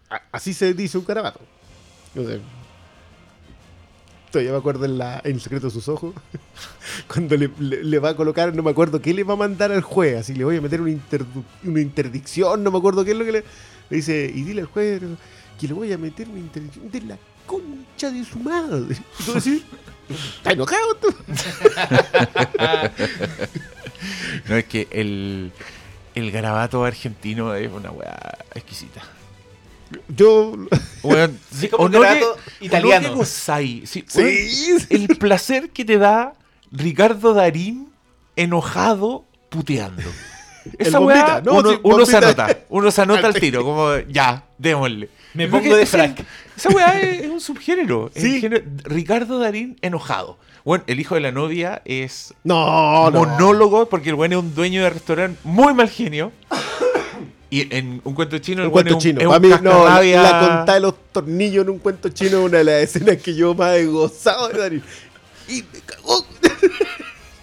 a- 0.09 0.21
así 0.31 0.53
se 0.53 0.73
dice 0.73 0.97
un 0.97 1.05
garabato. 1.05 1.39
O 2.17 2.23
sea, 2.25 2.39
todavía 4.31 4.51
me 4.53 4.57
acuerdo 4.57 4.85
en, 4.85 4.97
la, 4.97 5.21
en 5.23 5.33
El 5.33 5.41
secreto 5.41 5.67
de 5.67 5.71
sus 5.71 5.87
ojos, 5.89 6.13
cuando 7.07 7.35
le, 7.37 7.49
le- 7.59 7.83
le 7.83 7.99
va 7.99 8.09
a 8.09 8.15
colocar, 8.15 8.53
no 8.55 8.63
me 8.63 8.71
acuerdo 8.71 9.01
qué 9.01 9.13
le 9.13 9.23
va 9.23 9.33
a 9.33 9.37
mandar 9.37 9.71
al 9.71 9.81
juez, 9.81 10.17
así 10.17 10.33
le 10.33 10.43
voy 10.45 10.57
a 10.57 10.61
meter 10.61 10.81
una, 10.81 10.97
una 11.63 11.81
interdicción, 11.81 12.63
no 12.63 12.71
me 12.71 12.77
acuerdo 12.77 13.03
qué 13.05 13.11
es 13.11 13.17
lo 13.17 13.25
que 13.25 13.31
le, 13.33 13.43
le 13.89 13.95
dice, 13.97 14.31
y 14.33 14.43
dile 14.43 14.61
al 14.61 14.67
juez 14.67 15.01
que 15.59 15.67
le 15.67 15.73
voy 15.73 15.91
a 15.91 15.97
meter 15.97 16.27
una 16.29 16.39
interdicción 16.39 16.89
de 16.89 17.01
la 17.01 17.17
concha 17.45 18.09
de 18.09 18.23
su 18.25 18.39
madre. 18.39 18.95
Decís, 19.33 19.63
¿estás 20.37 20.53
enojado 20.53 20.95
tú? 20.95 21.07
No 24.49 24.55
es 24.57 24.65
que 24.65 24.87
el, 24.91 25.51
el 26.15 26.31
garabato 26.31 26.83
argentino 26.83 27.53
es 27.55 27.71
una 27.71 27.91
weá 27.91 28.37
exquisita. 28.55 29.01
Yo, 30.07 30.53
sí, 31.53 31.67
como 31.67 31.89
italiano. 32.61 33.25
sí, 33.25 33.83
Sí. 33.85 34.85
el 34.89 35.07
placer 35.17 35.69
que 35.71 35.83
te 35.85 35.97
da 35.97 36.33
Ricardo 36.71 37.33
Darín 37.33 37.89
enojado 38.35 39.25
puteando. 39.49 40.01
Esa 40.77 40.99
weá, 40.99 41.39
bombita, 41.39 41.41
no, 41.41 41.57
uno, 41.59 41.71
sí, 41.71 41.79
uno 41.83 42.05
se 42.05 42.17
anota, 42.17 42.57
uno 42.69 42.91
se 42.91 43.01
anota 43.01 43.27
al 43.27 43.33
tiro, 43.33 43.63
como 43.63 43.97
ya, 44.07 44.43
démosle. 44.59 45.09
Me 45.33 45.47
pongo 45.47 45.75
de 45.75 45.85
frac. 45.85 46.23
Esa 46.55 46.69
weá 46.69 46.99
es, 47.01 47.21
es 47.23 47.29
un 47.29 47.41
subgénero. 47.41 48.11
el 48.13 48.21
Sí. 48.21 48.39
género- 48.41 48.63
Ricardo 48.83 49.39
Darín 49.39 49.77
enojado. 49.81 50.37
Bueno, 50.63 50.83
el 50.87 50.99
hijo 50.99 51.15
de 51.15 51.21
la 51.21 51.31
novia 51.31 51.81
es 51.85 52.33
no, 52.43 53.09
no. 53.09 53.19
monólogo 53.25 53.87
porque 53.89 54.09
el 54.09 54.15
weón 54.15 54.31
es 54.33 54.39
un 54.39 54.53
dueño 54.55 54.83
de 54.83 54.89
restaurante 54.91 55.39
muy 55.43 55.73
mal 55.73 55.89
genio. 55.89 56.31
Y 57.49 57.73
en 57.75 57.99
un 58.05 58.13
cuento 58.13 58.37
chino, 58.37 58.61
el 58.61 58.67
Un 58.67 58.71
cuento 58.71 58.89
es 58.91 58.95
un, 58.95 59.01
chino. 59.01 59.19
es 59.21 59.27
un 59.27 59.41
mí, 59.41 59.49
no, 59.61 59.83
la, 59.85 60.39
contada 60.39 60.73
de 60.75 60.79
los 60.79 60.93
tornillos 61.11 61.63
en 61.65 61.69
un 61.71 61.79
cuento 61.79 62.07
chino 62.09 62.39
es 62.39 62.45
una 62.45 62.59
de 62.59 62.63
las 62.63 62.75
escenas 62.83 63.17
que 63.17 63.35
yo 63.35 63.53
más 63.53 63.75
he 63.75 63.85
gozado 63.87 64.47
de 64.49 64.57
Darín. 64.59 64.83
Y 65.49 65.55
me 65.73 65.79
cagó. 65.85 66.25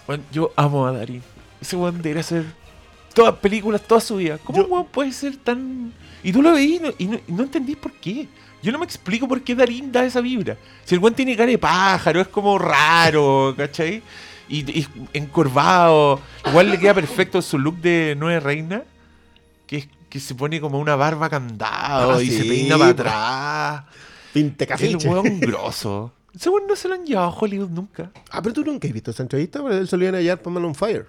Weón, 0.06 0.24
yo 0.32 0.50
amo 0.56 0.86
a 0.86 0.92
Darín. 0.92 1.22
Ese 1.60 1.76
weón 1.76 1.96
debería 2.00 2.20
hacer 2.20 2.44
todas 3.12 3.34
películas, 3.36 3.82
toda 3.82 4.00
su 4.00 4.16
vida. 4.16 4.38
¿Cómo 4.42 4.58
Yo- 4.58 4.64
un 4.66 4.72
weón 4.72 4.86
puede 4.86 5.12
ser 5.12 5.36
tan.? 5.36 5.92
Y 6.22 6.32
tú 6.32 6.42
lo 6.42 6.52
veís 6.52 6.80
y 6.80 6.82
no, 6.82 6.90
y 6.98 7.06
no, 7.06 7.20
y 7.28 7.32
no 7.32 7.42
entendís 7.44 7.76
por 7.76 7.92
qué. 7.92 8.28
Yo 8.62 8.72
no 8.72 8.78
me 8.78 8.84
explico 8.84 9.28
por 9.28 9.40
qué 9.42 9.54
Darín 9.54 9.92
da 9.92 10.04
esa 10.04 10.20
vibra. 10.20 10.56
Si 10.84 10.94
el 10.94 11.00
weón 11.00 11.14
tiene 11.14 11.36
cara 11.36 11.50
de 11.50 11.58
pájaro, 11.58 12.20
es 12.20 12.28
como 12.28 12.58
raro, 12.58 13.54
¿cachai? 13.56 14.02
Y, 14.48 14.80
y 14.80 14.86
encorvado. 15.12 16.20
Igual 16.46 16.70
le 16.70 16.78
queda 16.78 16.94
perfecto 16.94 17.40
su 17.42 17.58
look 17.58 17.76
de 17.80 18.16
Nueve 18.18 18.40
Reina. 18.40 18.82
Que, 19.66 19.76
es- 19.78 19.88
que 20.08 20.18
se 20.20 20.34
pone 20.34 20.60
como 20.60 20.78
una 20.78 20.96
barba 20.96 21.28
candado 21.28 22.12
Ah, 22.14 22.22
y 22.22 22.28
se 22.30 22.42
sí, 22.42 22.48
peina 22.48 22.74
po. 22.76 22.80
para 22.80 22.90
atrás. 22.90 23.84
Pinte 24.32 24.64
El 24.64 24.68
cafiche. 24.68 25.08
weón 25.08 25.38
grosso. 25.40 26.12
Ese 26.34 26.48
weón 26.50 26.66
no 26.66 26.74
se 26.76 26.88
lo 26.88 26.94
han 26.94 27.04
llevado 27.04 27.28
a 27.28 27.30
Hollywood 27.38 27.68
nunca. 27.70 28.10
Ah, 28.30 28.40
pero 28.42 28.54
tú 28.54 28.64
nunca 28.64 28.88
has 28.88 28.94
visto 28.94 29.10
esa 29.10 29.22
entrevista, 29.22 29.62
pero 29.62 29.76
él 29.76 29.86
solía 29.86 30.10
hallar 30.10 30.38
para 30.38 30.54
Man 30.54 30.64
on 30.64 30.74
Fire. 30.74 31.06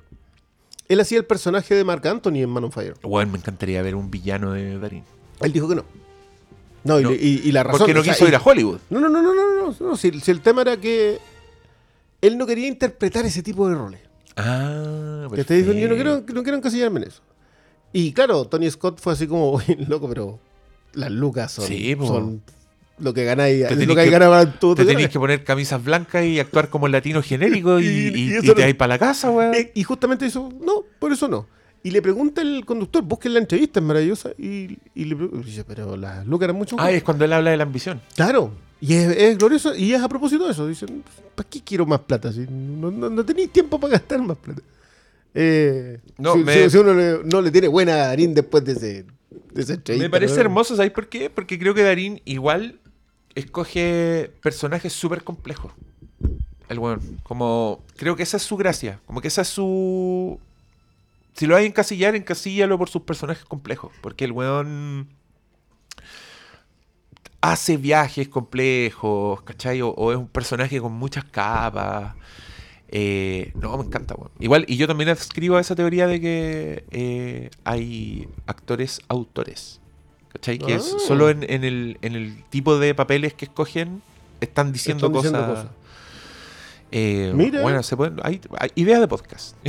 Él 0.90 1.00
hacía 1.00 1.18
el 1.20 1.26
personaje 1.26 1.74
de 1.76 1.84
Mark 1.86 2.06
Anthony 2.08 2.38
en 2.44 2.50
Man 2.50 2.66
on 2.66 2.72
Fire. 2.72 2.96
Weón, 3.04 3.32
me 3.32 3.38
encantaría 3.38 3.82
ver 3.82 3.96
un 3.96 4.12
villano 4.12 4.52
de 4.54 4.78
Darín. 4.78 5.04
Él 5.40 5.54
dijo 5.54 5.70
que 5.70 5.76
no. 5.76 5.86
No, 6.84 7.00
y, 7.00 7.04
No, 7.04 7.10
le- 7.12 7.16
y- 7.18 7.42
y 7.46 7.52
la 7.52 7.64
razón. 7.64 7.80
Porque 7.80 7.94
no 7.94 8.04
sea, 8.04 8.14
quiso 8.14 8.28
ir 8.28 8.36
a 8.36 8.42
Hollywood. 8.44 8.80
No, 8.90 9.00
no, 9.00 9.08
no, 9.10 9.22
no, 9.22 9.34
no, 9.34 9.72
no, 9.72 9.76
no, 9.80 9.96
Si, 9.98 10.20
si 10.20 10.32
el 10.32 10.42
tema 10.42 10.62
era 10.64 10.78
que 10.78 11.20
él 12.22 12.38
no 12.38 12.46
quería 12.46 12.68
interpretar 12.68 13.26
ese 13.26 13.42
tipo 13.44 13.68
de 13.70 13.76
roles. 13.76 14.02
Ah, 14.36 15.28
Que 15.36 15.44
te 15.44 15.56
dicen, 15.56 15.78
yo 15.78 15.88
no 15.90 15.96
quiero, 15.96 16.24
no 16.34 16.44
quiero 16.44 16.58
encasillarme 16.58 17.02
en 17.02 17.08
eso. 17.08 17.22
Y 17.94 18.14
claro, 18.14 18.46
Tony 18.46 18.70
Scott 18.72 19.00
fue 19.00 19.14
así 19.14 19.28
como, 19.28 19.52
"Oye, 19.54 19.78
loco, 19.88 20.08
pero 20.10 20.40
las 20.94 21.12
lucas 21.12 21.52
son, 21.52 21.66
Sí, 21.66 21.96
son 22.00 22.42
lo 23.00 23.14
que 23.14 23.24
ganáis, 23.26 23.56
Te 23.58 23.64
lo 23.64 23.70
tenés 23.70 23.88
que 23.88 24.10
que- 24.10 24.16
en 24.16 24.54
todo 24.60 24.76
Te 24.76 24.86
tenéis 24.86 25.10
que 25.10 25.20
poner 25.20 25.44
camisas 25.44 25.84
blancas 25.84 26.26
y 26.26 26.40
actuar 26.40 26.70
como 26.70 26.86
el 26.88 26.92
latino 26.92 27.22
genérico 27.22 27.80
y, 27.80 27.86
Y- 27.86 27.88
y- 28.16 28.20
y 28.20 28.30
y 28.30 28.34
eso 28.38 28.54
te 28.54 28.68
no- 28.72 28.78
para 28.78 28.90
la 28.96 29.00
casa, 29.00 29.30
weón. 29.32 29.54
Eh, 29.56 29.72
y 29.74 29.84
justamente 29.84 30.26
eso, 30.26 30.50
no, 30.64 30.84
por 31.00 31.12
eso 31.12 31.28
no. 31.28 31.48
Y 31.82 31.92
le 31.92 32.02
pregunta 32.02 32.42
el 32.42 32.66
conductor, 32.66 33.02
busquen 33.04 33.34
la 33.34 33.40
entrevista, 33.40 33.80
es 33.80 33.86
maravillosa. 33.86 34.32
Y, 34.38 34.78
le 34.96 35.16
dice, 35.46 35.64
pero 35.64 35.96
las 35.96 36.28
lucas 36.28 36.48
eran 36.48 36.58
mucho 36.58 36.76
Ah, 36.78 36.84
más. 36.84 36.92
es 36.94 37.04
cuando 37.04 37.24
él 37.24 37.32
habla 37.32 37.52
de 37.52 37.58
la 37.58 37.64
ambición. 37.64 38.02
Claro, 38.16 38.52
y 38.82 38.96
es, 38.96 39.08
es 39.16 39.38
glorioso, 39.38 39.74
y 39.76 39.94
es 39.94 40.02
a 40.02 40.10
propósito 40.10 40.46
de 40.46 40.52
eso. 40.52 40.68
Dicen, 40.68 41.04
¿para 41.36 41.48
qué 41.50 41.62
quiero 41.64 41.86
más 41.86 42.02
plata? 42.02 42.34
Si 42.34 42.46
no, 42.50 42.92
no, 42.92 43.10
no 43.10 43.24
tenéis 43.26 43.52
tiempo 43.52 43.80
para 43.80 43.94
gastar 43.94 44.22
más 44.22 44.36
plata. 44.38 44.62
Eh, 45.34 46.00
No, 46.18 46.34
si, 46.34 46.40
me- 46.44 46.70
si- 46.70 46.78
uno 46.78 46.94
le- 46.94 47.20
no 47.24 47.42
le 47.42 47.52
tiene 47.52 47.68
buena 47.70 47.94
a 47.94 48.08
Darín 48.08 48.34
después 48.34 48.66
de, 48.66 48.72
ese, 48.74 49.06
de 49.54 49.74
entrevista. 49.74 49.94
Me 49.96 50.10
parece 50.10 50.40
hermoso, 50.42 50.76
¿sabes 50.76 50.92
por 50.92 51.08
qué? 51.08 51.30
Porque 51.30 51.58
creo 51.60 51.74
que 51.74 51.84
Darín 51.84 52.22
igual 52.26 52.80
escoge 53.40 54.32
personajes 54.42 54.94
súper 54.94 55.24
complejos. 55.24 55.72
El 56.70 56.80
weón. 56.80 57.20
Como. 57.24 57.84
Creo 57.98 58.16
que 58.16 58.24
esa 58.24 58.38
es 58.38 58.44
su 58.44 58.58
gracia. 58.58 59.00
Como 59.06 59.22
que 59.22 59.28
esa 59.28 59.42
es 59.42 59.48
su. 59.48 60.40
Si 61.34 61.46
lo 61.46 61.56
hay 61.56 61.66
en 61.66 61.72
encasillar, 61.72 62.16
encasíllalo 62.16 62.78
por 62.78 62.90
sus 62.90 63.04
personajes 63.04 63.46
complejos. 63.46 63.92
Porque 64.02 64.26
el 64.26 64.32
weón. 64.32 65.10
Hace 67.42 67.78
viajes 67.78 68.28
complejos, 68.28 69.42
¿cachai? 69.44 69.82
O, 69.82 69.90
o 69.90 70.12
es 70.12 70.18
un 70.18 70.28
personaje 70.28 70.80
con 70.82 70.92
muchas 70.94 71.24
capas. 71.24 72.16
Eh, 72.92 73.52
no, 73.56 73.78
me 73.78 73.86
encanta, 73.86 74.16
weón. 74.16 74.32
Igual, 74.40 74.66
y 74.68 74.78
yo 74.78 74.88
también 74.88 75.10
escribo 75.10 75.58
a 75.58 75.62
esa 75.62 75.76
teoría 75.76 76.08
de 76.08 76.20
que 76.20 76.86
eh, 76.92 77.50
hay 77.64 78.28
actores 78.48 79.02
autores. 79.08 79.80
¿Cachai? 80.34 80.60
Que 80.60 80.76
es 80.76 80.94
Ah. 80.96 81.00
solo 81.08 81.30
en, 81.30 81.44
en 81.50 81.64
el, 81.64 81.98
en 82.02 82.16
el 82.16 82.44
tipo 82.50 82.78
de 82.78 82.94
papeles 82.96 83.34
que 83.34 83.46
escogen 83.46 84.02
están 84.42 84.72
diciendo 84.72 85.08
Están 85.08 85.14
cosas. 85.14 85.32
diciendo 85.32 85.54
cosas. 85.56 85.72
Eh, 86.92 87.32
Mira. 87.36 87.62
Bueno, 87.62 87.84
se 87.84 87.96
pueden, 87.96 88.20
hay, 88.24 88.42
hay 88.58 88.72
ideas 88.76 89.00
de 89.00 89.08
podcast. 89.08 89.56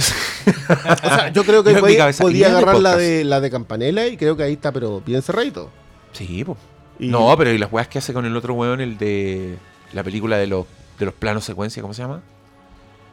O 0.47 1.09
sea, 1.09 1.31
yo 1.33 1.45
creo 1.45 1.63
que 1.63 1.75
Yo 1.75 1.81
podía, 1.81 2.07
de 2.07 2.45
agarrar 2.47 2.81
la 2.81 2.97
de, 2.97 3.25
la 3.25 3.41
de 3.41 3.51
Campanella 3.51 4.07
y 4.07 4.17
creo 4.17 4.37
que 4.39 4.43
ahí 4.43 4.55
está, 4.55 4.73
pero 4.73 5.03
bien 5.05 5.21
cerradito. 5.23 5.71
sí, 6.13 6.43
pues. 6.45 6.59
No, 6.99 7.35
pero 7.39 7.51
y 7.51 7.57
las 7.59 7.73
weas 7.73 7.89
que 7.89 7.99
hace 7.99 8.13
con 8.13 8.25
el 8.27 8.37
otro 8.37 8.53
weón, 8.55 8.81
el 8.83 8.97
de 8.99 9.57
la 9.95 10.03
película 10.05 10.37
de 10.37 10.47
los, 10.47 10.67
de 10.99 11.07
los 11.07 11.15
planos 11.15 11.45
secuencia, 11.45 11.81
¿cómo 11.83 11.95
se 11.95 12.03
llama? 12.03 12.21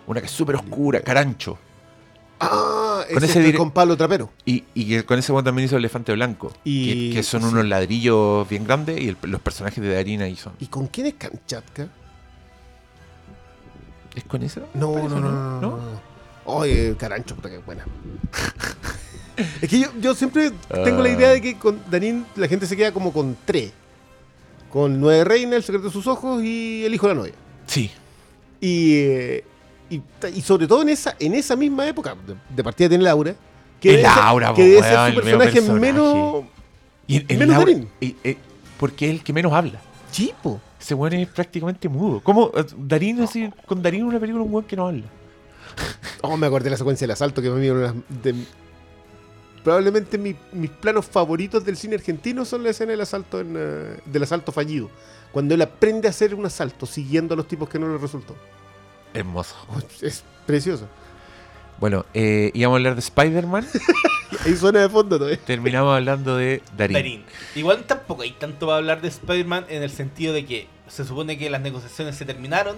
Una 0.08 0.20
que 0.22 0.26
es 0.28 0.32
súper 0.32 0.56
oscura, 0.58 1.00
Carancho. 1.02 1.58
Ah, 2.40 3.04
Con 3.14 3.24
ese 3.24 3.40
ese 3.48 3.58
con 3.58 3.72
Pablo 3.72 3.98
Trapero. 3.98 4.30
Y, 4.46 4.64
y 4.76 4.88
que 4.90 5.06
con 5.06 5.18
ese 5.18 5.34
también 5.44 5.66
hizo 5.66 5.78
Elefante 5.78 6.14
Blanco. 6.14 6.54
Y- 6.64 7.10
que, 7.10 7.16
que 7.18 7.24
son 7.24 7.44
unos 7.44 7.66
ladrillos 7.66 8.48
bien 8.48 8.64
grandes 8.64 9.00
y 9.02 9.10
el- 9.10 9.18
los 9.24 9.42
personajes 9.42 9.84
de 9.84 9.94
Darín 9.94 10.22
ahí 10.22 10.36
son. 10.36 10.54
¿Y 10.60 10.68
con 10.68 10.88
quién 10.88 11.08
es 11.08 11.16
Kamchatka? 11.16 11.88
¿Es 14.16 14.24
con 14.24 14.44
eso? 14.44 14.62
No, 14.74 14.94
no, 15.08 15.20
no, 15.20 15.32
no, 15.32 15.62
no. 15.62 15.80
Oye, 16.46 16.96
Carancho, 16.98 17.36
puta 17.36 17.50
que 17.50 17.58
buena. 17.60 17.86
es 19.62 19.70
que 19.70 19.80
yo, 19.80 19.88
yo 20.00 20.16
siempre 20.16 20.52
tengo 20.84 21.02
la 21.04 21.10
idea 21.10 21.30
de 21.30 21.42
que 21.42 21.58
con 21.58 21.80
Darín 21.90 22.26
la 22.36 22.48
gente 22.48 22.66
se 22.66 22.76
queda 22.78 22.92
como 22.92 23.12
con 23.14 23.36
tres. 23.46 23.72
Con 24.72 25.00
Nueve 25.00 25.24
Reina, 25.24 25.56
El 25.56 25.64
secreto 25.64 25.86
de 25.88 25.92
sus 25.94 26.08
ojos 26.08 26.44
y 26.44 26.84
El 26.86 26.94
hijo 26.94 27.08
de 27.08 27.14
la 27.14 27.20
novia. 27.20 27.34
Sí. 27.68 27.92
Y, 28.60 28.96
eh, 28.96 29.44
y, 29.90 30.02
y 30.34 30.42
sobre 30.42 30.68
todo 30.68 30.82
en 30.82 30.90
esa, 30.90 31.16
en 31.20 31.34
esa 31.36 31.56
misma 31.56 31.88
época, 31.88 32.16
de, 32.28 32.36
de 32.56 32.64
partida 32.64 32.90
tiene 32.90 33.04
Laura, 33.04 33.36
que 33.80 33.94
ser- 33.94 34.04
Laura, 34.04 34.54
que 34.54 34.64
debe 34.64 34.82
ser 34.84 35.10
su 35.10 35.16
personaje 35.22 35.52
personaje. 35.54 35.80
menos 35.80 36.44
Y 37.08 37.18
el, 37.18 37.26
el 37.30 37.38
Menos 37.38 37.56
Laura- 37.58 37.72
y- 38.02 38.16
eh, 38.24 38.38
porque 38.80 39.06
es 39.08 39.12
el 39.12 39.24
que 39.24 39.34
menos 39.34 39.54
habla. 39.54 39.80
chipo. 40.12 40.60
Ese 40.80 40.94
weón 40.94 41.14
es 41.14 41.28
prácticamente 41.30 41.90
mudo. 41.90 42.22
¿Cómo? 42.24 42.52
eh, 42.56 42.64
Darín, 42.78 43.22
así, 43.22 43.50
con 43.66 43.82
Darín 43.82 44.04
una 44.04 44.20
película 44.20 44.44
un 44.44 44.54
weón 44.54 44.66
que 44.66 44.76
no 44.76 44.88
habla. 44.88 45.04
Oh, 46.22 46.38
me 46.38 46.48
acordé 46.48 46.66
de 46.66 46.70
la 46.72 46.78
secuencia 46.78 47.06
del 47.06 47.12
asalto 47.12 47.42
que 47.42 47.50
me 47.50 47.60
de, 47.70 48.36
Probablemente 49.64 50.18
mi- 50.18 50.36
mis 50.54 50.70
planos 50.70 51.06
favoritos 51.06 51.66
del 51.66 51.76
cine 51.76 51.96
argentino 51.96 52.46
son 52.46 52.64
la 52.64 52.70
escena 52.70 52.92
del 52.92 53.02
asalto 53.02 53.40
en, 53.42 53.56
eh, 53.58 54.00
del 54.06 54.24
asalto 54.24 54.52
fallido. 54.52 54.90
Cuando 55.32 55.54
él 55.56 55.62
aprende 55.62 56.08
a 56.08 56.12
hacer 56.12 56.34
un 56.36 56.46
asalto 56.46 56.86
siguiendo 56.86 57.34
a 57.34 57.38
los 57.38 57.48
tipos 57.48 57.68
que 57.68 57.78
no 57.78 57.90
le 57.90 57.98
resultó. 57.98 58.36
Hermoso. 59.18 59.56
Es 60.02 60.24
precioso. 60.46 60.88
Bueno, 61.80 62.06
eh, 62.14 62.52
íbamos 62.54 62.76
a 62.76 62.78
hablar 62.78 62.94
de 62.96 63.00
Spider-Man. 63.00 63.68
Ahí 64.46 64.56
suena 64.56 64.82
de 64.82 64.90
fondo 64.90 65.18
todavía. 65.18 65.40
terminamos 65.40 65.96
hablando 65.96 66.36
de 66.36 66.62
Darín. 66.76 66.94
Darín. 66.94 67.26
Igual 67.56 67.84
tampoco 67.86 68.24
hay 68.24 68.32
tanto 68.32 68.66
para 68.68 68.78
hablar 68.78 69.02
de 69.02 69.08
Spider-Man 69.08 69.66
en 69.70 69.84
el 69.84 69.90
sentido 69.90 70.34
de 70.34 70.46
que 70.46 70.68
se 70.88 71.06
supone 71.06 71.38
que 71.38 71.50
las 71.50 71.62
negociaciones 71.62 72.16
se 72.16 72.26
terminaron. 72.26 72.78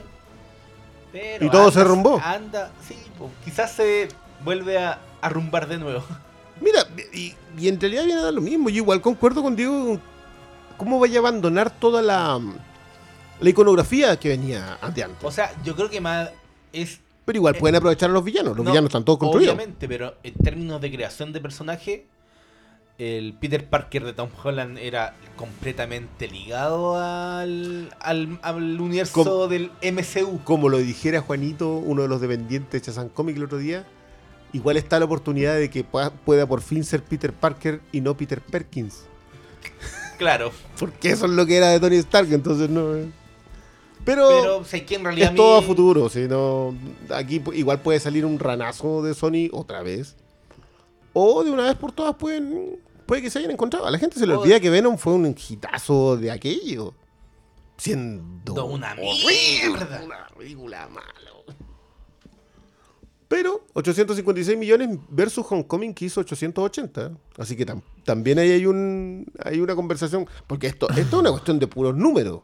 Pero 1.11 1.45
Y 1.45 1.49
todo 1.49 1.71
se 1.71 1.81
arrumbó. 1.81 2.21
Anda, 2.23 2.71
sí, 2.87 2.95
quizás 3.43 3.71
se 3.71 4.09
vuelve 4.43 4.77
a 4.77 4.99
arrumbar 5.21 5.67
de 5.67 5.77
nuevo. 5.77 6.03
Mira, 6.61 6.85
y, 7.13 7.35
y 7.57 7.67
en 7.67 7.79
realidad 7.79 8.05
viene 8.05 8.19
a 8.19 8.25
dar 8.25 8.33
lo 8.33 8.41
mismo. 8.41 8.69
Yo 8.69 8.77
igual 8.77 9.01
concuerdo 9.01 9.41
con 9.41 9.55
Diego. 9.55 9.99
¿Cómo 10.77 10.99
vaya 10.99 11.17
a 11.17 11.19
abandonar 11.19 11.69
toda 11.71 12.01
la, 12.01 12.39
la 13.39 13.49
iconografía 13.49 14.17
que 14.19 14.29
venía 14.29 14.77
de 14.93 15.03
antes? 15.03 15.23
O 15.23 15.31
sea, 15.31 15.53
yo 15.63 15.75
creo 15.75 15.89
que 15.89 16.01
más 16.01 16.29
es 16.73 16.99
Pero 17.25 17.37
igual 17.37 17.55
pueden 17.55 17.75
aprovechar 17.75 18.09
a 18.09 18.13
los 18.13 18.23
villanos. 18.23 18.55
Los 18.57 18.65
No, 18.65 18.71
villanos 18.71 18.89
están 18.89 19.05
todos 19.05 19.19
construidos. 19.19 19.53
Obviamente, 19.55 19.87
pero 19.87 20.15
en 20.23 20.33
términos 20.35 20.81
de 20.81 20.91
creación 20.91 21.31
de 21.33 21.39
personaje, 21.39 22.05
el 22.97 23.33
Peter 23.39 23.65
Parker 23.69 24.03
de 24.03 24.13
Tom 24.13 24.29
Holland 24.43 24.77
era 24.77 25.15
completamente 25.37 26.27
ligado 26.27 26.97
al, 26.99 27.95
al, 28.01 28.39
al 28.41 28.81
universo 28.81 29.47
del 29.47 29.71
MCU. 29.81 30.41
Como 30.43 30.67
lo 30.69 30.79
dijera 30.79 31.21
Juanito, 31.21 31.75
uno 31.77 32.01
de 32.01 32.07
los 32.09 32.19
dependientes 32.19 32.71
de 32.71 32.81
Chazan 32.85 33.07
Comic 33.09 33.37
el 33.37 33.45
otro 33.45 33.57
día, 33.57 33.85
igual 34.51 34.75
está 34.75 34.99
la 34.99 35.05
oportunidad 35.05 35.55
de 35.55 35.69
que 35.69 35.83
pueda, 35.85 36.09
pueda 36.11 36.45
por 36.45 36.61
fin 36.61 36.83
ser 36.83 37.01
Peter 37.03 37.31
Parker 37.31 37.79
y 37.93 38.01
no 38.01 38.17
Peter 38.17 38.41
Perkins. 38.41 39.05
Claro, 40.17 40.51
Porque 40.79 41.11
eso 41.11 41.25
es 41.25 41.31
lo 41.31 41.45
que 41.45 41.55
era 41.55 41.69
de 41.69 41.79
Tony 41.79 41.95
Stark, 41.97 42.27
entonces 42.33 42.69
no. 42.69 42.95
eh. 42.95 43.09
Pero, 44.05 44.27
pero 44.29 44.63
sé 44.65 44.85
que 44.85 44.95
en 44.95 45.03
realidad 45.03 45.29
es 45.31 45.35
todo 45.35 45.57
a 45.57 45.61
futuro, 45.61 46.09
si 46.09 46.27
no, 46.27 46.73
aquí 47.13 47.41
igual 47.53 47.81
puede 47.81 47.99
salir 47.99 48.25
un 48.25 48.39
ranazo 48.39 49.03
de 49.03 49.13
Sony 49.13 49.49
otra 49.51 49.83
vez. 49.83 50.15
O 51.13 51.43
de 51.43 51.51
una 51.51 51.63
vez 51.63 51.75
por 51.75 51.91
todas 51.91 52.15
pueden, 52.15 52.79
puede 53.05 53.21
que 53.21 53.29
se 53.29 53.39
hayan 53.39 53.51
encontrado. 53.51 53.85
A 53.85 53.91
la 53.91 53.97
gente 53.97 54.17
se 54.17 54.25
le 54.25 54.33
olvida 54.35 54.59
que 54.59 54.69
Venom 54.69 54.97
fue 54.97 55.13
un 55.13 55.25
hitazo 55.27 56.17
de 56.17 56.31
aquello. 56.31 56.93
Siendo 57.77 58.65
una 58.65 58.93
mierda. 58.95 60.01
Una 60.03 60.27
película 60.37 60.87
mala. 60.89 61.05
Pero 63.27 63.63
856 63.73 64.57
millones 64.57 64.97
versus 65.09 65.45
Homecoming 65.49 65.93
que 65.93 66.05
hizo 66.05 66.21
880. 66.21 67.11
Así 67.37 67.55
que 67.55 67.65
tam- 67.65 67.83
también 68.03 68.39
ahí 68.39 68.49
hay 68.51 68.65
un 68.65 69.25
hay 69.43 69.59
una 69.59 69.75
conversación. 69.75 70.27
Porque 70.47 70.65
esto, 70.67 70.89
esto 70.89 71.01
es 71.01 71.13
una 71.13 71.29
cuestión 71.31 71.59
de 71.59 71.67
puros 71.67 71.95
números. 71.95 72.41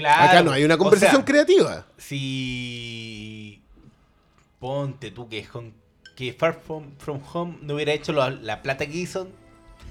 Claro, 0.00 0.30
Acá 0.30 0.42
no 0.42 0.52
hay 0.52 0.64
una 0.64 0.74
o 0.74 0.78
conversación 0.78 1.16
sea, 1.20 1.24
creativa. 1.24 1.86
Si 1.98 3.60
ponte 4.58 5.10
tú 5.10 5.28
que, 5.28 5.46
Home- 5.52 5.72
que 6.16 6.32
Far 6.32 6.60
From, 6.66 6.84
From 6.98 7.20
Home 7.32 7.58
no 7.62 7.74
hubiera 7.74 7.92
hecho 7.92 8.12
lo- 8.12 8.28
la 8.30 8.62
plata 8.62 8.86
que 8.86 8.96
hizo. 8.96 9.28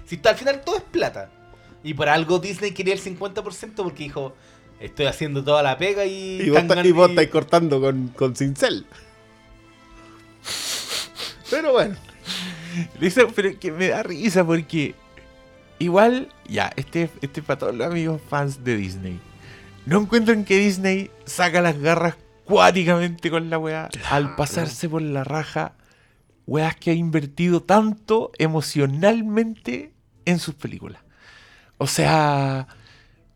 Si 0.05 0.15
está- 0.15 0.31
al 0.31 0.35
final 0.35 0.61
todo 0.65 0.77
es 0.77 0.83
plata. 0.83 1.29
Y 1.83 1.93
por 1.93 2.09
algo 2.09 2.39
Disney 2.39 2.71
quería 2.71 2.93
el 2.93 2.99
50% 2.99 3.83
porque 3.83 4.03
dijo, 4.03 4.35
estoy 4.79 5.05
haciendo 5.05 5.43
toda 5.43 5.63
la 5.63 5.77
pega 5.77 6.05
y... 6.05 6.41
Y 6.41 6.49
vos, 6.49 6.59
están 6.61 6.77
ta- 6.81 6.87
y 6.87 6.91
vos 6.91 7.09
estáis 7.09 7.29
cortando 7.29 7.79
con, 7.79 8.09
con 8.09 8.35
cincel. 8.35 8.85
Pero 11.49 11.71
bueno. 11.73 11.95
Dice, 12.99 13.25
pero 13.35 13.57
que 13.59 13.71
me 13.71 13.87
da 13.87 14.03
risa 14.03 14.45
porque 14.45 14.93
igual, 15.79 16.29
ya, 16.47 16.71
este, 16.75 17.09
este 17.21 17.39
es 17.39 17.45
para 17.45 17.57
todos 17.59 17.75
los 17.75 17.87
amigos 17.87 18.21
fans 18.29 18.63
de 18.63 18.75
Disney. 18.77 19.19
No 19.89 20.01
encuentran 20.01 20.45
que 20.45 20.57
Disney 20.57 21.09
saca 21.25 21.61
las 21.61 21.79
garras 21.79 22.15
cuáticamente 22.45 23.31
con 23.31 23.49
la 23.49 23.57
weá 23.57 23.89
al 24.11 24.35
pasarse 24.35 24.87
por 24.87 25.01
la 25.01 25.23
raja 25.23 25.73
weas 26.45 26.75
que 26.75 26.91
ha 26.91 26.93
invertido 26.93 27.63
tanto 27.63 28.31
emocionalmente 28.37 29.93
en 30.25 30.37
sus 30.37 30.53
películas. 30.53 31.01
O 31.79 31.87
sea, 31.87 32.67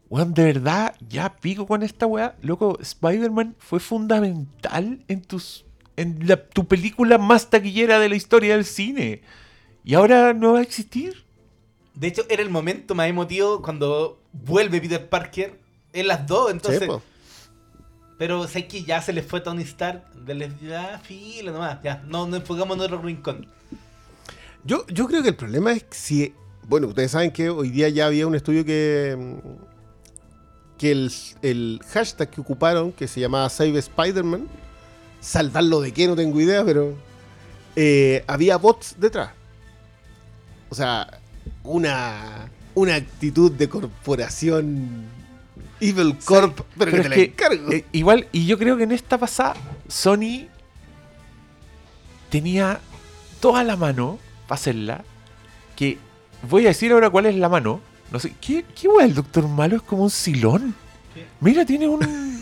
weón, 0.10 0.36
de 0.36 0.44
verdad, 0.44 0.96
ya 1.10 1.36
pico 1.38 1.66
con 1.66 1.82
esta 1.82 2.06
weá. 2.06 2.36
Loco, 2.44 2.78
Spider-Man 2.80 3.56
fue 3.58 3.80
fundamental 3.80 5.04
en 5.08 5.22
tus 5.24 5.66
en 5.96 6.28
la- 6.28 6.44
tu 6.50 6.68
película 6.68 7.18
más 7.18 7.50
taquillera 7.50 7.98
de 7.98 8.10
la 8.10 8.16
historia 8.16 8.56
del 8.56 8.66
cine. 8.66 9.22
Y 9.84 9.96
ahora 9.96 10.34
no 10.34 10.54
va 10.54 10.60
a 10.60 10.63
existir. 10.63 11.24
De 11.96 12.08
hecho, 12.08 12.24
era 12.30 12.44
el 12.44 12.52
momento 12.52 12.94
más 12.94 13.08
emotivo 13.08 13.62
cuando 13.63 14.22
vuelve 14.34 14.80
Peter 14.82 15.10
Parker 15.10 15.62
en 15.94 16.08
las 16.08 16.28
dos. 16.28 16.52
Entonces, 16.52 16.82
Sí, 16.82 16.96
pero 18.18 18.48
sé 18.48 18.68
que 18.68 18.84
ya 18.84 19.02
se 19.02 19.14
les 19.14 19.26
fue 19.26 19.42
Tony 19.42 19.64
Stark. 19.64 20.04
de 20.14 20.34
les 20.34 20.60
ya, 20.62 21.00
fila 21.04 21.52
nomás. 21.52 21.82
Ya, 21.84 22.04
no 22.06 22.28
nos 22.28 22.40
enfocamos 22.40 22.78
en 22.78 22.84
otro 22.84 23.02
rincón. 23.02 23.48
yo, 24.64 24.86
yo 24.88 25.08
creo 25.08 25.22
que 25.24 25.30
el 25.30 25.36
problema 25.36 25.72
es 25.74 25.84
que 25.84 25.96
si. 25.96 26.34
Bueno, 26.66 26.88
ustedes 26.88 27.12
saben 27.12 27.32
que 27.32 27.50
hoy 27.50 27.70
día 27.70 27.90
ya 27.90 28.06
había 28.06 28.28
un 28.28 28.36
estudio 28.36 28.64
que. 28.66 29.16
mm, 29.18 29.74
que 30.78 30.92
el, 30.92 31.12
el 31.42 31.80
hashtag 31.92 32.30
que 32.30 32.42
ocuparon, 32.42 32.92
que 32.92 33.08
se 33.08 33.20
llamaba 33.20 33.48
Save 33.50 33.78
Spider-Man, 33.78 34.48
salvarlo 35.22 35.80
de 35.82 35.94
qué 35.94 36.08
no 36.08 36.16
tengo 36.16 36.40
idea, 36.42 36.66
pero 36.66 36.94
eh, 37.76 38.24
había 38.28 38.58
bots 38.58 38.96
detrás. 38.98 39.32
O 40.70 40.76
sea, 40.76 41.20
una, 41.64 42.50
una 42.76 42.96
actitud 42.96 43.52
de 43.52 43.70
corporación 43.70 45.06
Evil 45.80 46.18
Corp, 46.24 46.62
pero, 46.78 46.92
que 46.92 46.92
Pero 46.92 46.92
te 46.92 47.00
es 47.02 47.10
la 47.10 47.16
que, 47.16 47.24
encargo. 47.24 47.72
eh, 47.72 47.86
igual, 47.92 48.28
y 48.32 48.46
yo 48.46 48.58
creo 48.58 48.78
que 48.78 48.84
en 48.84 48.92
esta 48.92 49.18
pasada, 49.18 49.56
Sony 49.88 50.48
tenía 52.30 52.80
toda 53.40 53.64
la 53.64 53.76
mano 53.76 54.20
para 54.48 54.60
hacerla. 54.60 55.04
Que 55.76 55.98
voy 56.50 56.66
a 56.66 56.70
decir 56.70 56.92
ahora 56.92 57.10
cuál 57.10 57.26
es 57.26 57.36
la 57.36 57.50
mano. 57.50 57.82
No 58.12 58.20
sé, 58.20 58.34
¿qué, 58.40 58.64
qué 58.80 58.88
weá? 58.88 59.06
El 59.06 59.16
Doctor 59.16 59.48
Malo 59.48 59.76
es 59.78 59.82
como 59.82 60.04
un 60.04 60.10
silón. 60.10 60.76
Mira, 61.41 61.65
tiene 61.65 61.88
un. 61.88 62.02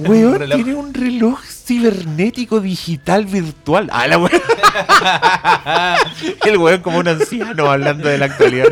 Weón, 0.00 0.42
Un 0.42 0.50
tiene 0.50 0.74
un 0.74 0.94
reloj 0.94 1.40
cibernético 1.44 2.60
digital 2.60 3.24
virtual. 3.26 3.88
Ah, 3.92 4.06
la 4.06 4.18
weón. 4.18 4.30
El 6.46 6.56
weón 6.58 6.80
como 6.82 6.98
un 6.98 7.08
anciano 7.08 7.70
hablando 7.70 8.08
de 8.08 8.18
la 8.18 8.26
actualidad. 8.26 8.66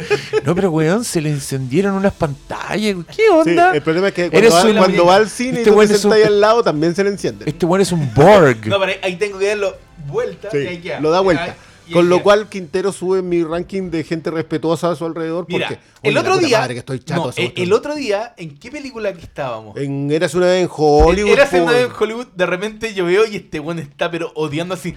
No, 0.44 0.54
pero 0.54 0.70
weón, 0.70 1.04
se 1.04 1.20
le 1.20 1.30
encendieron 1.30 1.94
unas 1.94 2.12
pantallas. 2.14 2.96
¿Qué 3.08 3.14
Sí, 3.16 3.22
onda? 3.30 3.74
el 3.74 3.82
problema 3.82 4.08
es 4.08 4.14
que 4.14 4.26
Eres 4.32 4.50
cuando, 4.50 4.72
va, 4.74 4.78
cuando 4.78 5.06
va 5.06 5.16
al 5.16 5.28
cine 5.28 5.58
Este 5.58 5.62
y 5.62 5.64
tú 5.72 5.78
weón 5.78 6.00
te 6.00 6.06
un- 6.06 6.12
ahí 6.12 6.22
al 6.22 6.40
lado, 6.40 6.62
también 6.62 6.94
se 6.94 7.02
le 7.04 7.10
enciende. 7.10 7.44
Este 7.48 7.66
weón 7.66 7.80
es 7.82 7.92
un 7.92 8.12
Borg. 8.14 8.66
No, 8.66 8.78
pero 8.78 8.92
ahí- 8.92 8.98
ahí 9.02 9.16
tengo 9.16 9.38
que 9.38 9.48
darlo 9.48 9.76
vuelta 10.06 10.50
Sí, 10.50 10.58
y 10.58 10.66
ahí 10.66 10.78
queda. 10.78 11.00
lo 11.00 11.10
da 11.10 11.20
vuelta. 11.20 11.54
Con 11.92 12.08
lo 12.08 12.22
cual 12.22 12.48
Quintero 12.48 12.92
sube 12.92 13.22
mi 13.22 13.42
ranking 13.44 13.90
de 13.90 14.04
gente 14.04 14.30
respetuosa 14.30 14.90
a 14.90 14.96
su 14.96 15.04
alrededor. 15.04 15.46
Mira, 15.48 15.68
porque, 15.68 15.82
el 16.02 16.18
otro 16.18 16.38
día. 16.38 16.60
madre 16.60 16.74
que 16.74 16.80
estoy 16.80 16.98
chato 17.00 17.24
no, 17.24 17.30
esa 17.30 17.42
el, 17.42 17.72
otro 17.72 17.94
día, 17.94 18.34
¿en 18.36 18.58
qué 18.58 18.70
película 18.70 19.12
que 19.12 19.20
estábamos? 19.20 19.76
En 19.76 20.10
Eras 20.10 20.34
una 20.34 20.46
vez 20.46 20.62
en 20.62 20.68
Hollywood. 20.70 21.30
Era 21.32 21.44
hacer 21.44 21.60
po, 21.60 21.64
una 21.66 21.72
vez 21.74 21.86
en. 21.86 21.92
Hollywood, 21.98 22.26
de 22.34 22.46
repente 22.46 22.94
yo 22.94 23.04
veo 23.04 23.24
y 23.26 23.36
este 23.36 23.60
weón 23.60 23.78
está 23.78 24.10
pero 24.10 24.32
odiando 24.34 24.74
así. 24.74 24.94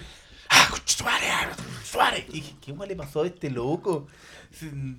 ¡Ah, 0.49 0.67
tu 0.97 1.03
madre, 1.03 1.27
ah, 1.31 1.49
Suárez! 1.83 2.25
Y 2.29 2.33
dije, 2.33 2.55
¿qué 2.63 2.71
weón 2.71 2.87
le 2.89 2.95
pasó 2.95 3.21
a 3.23 3.27
este 3.27 3.49
loco? 3.51 4.07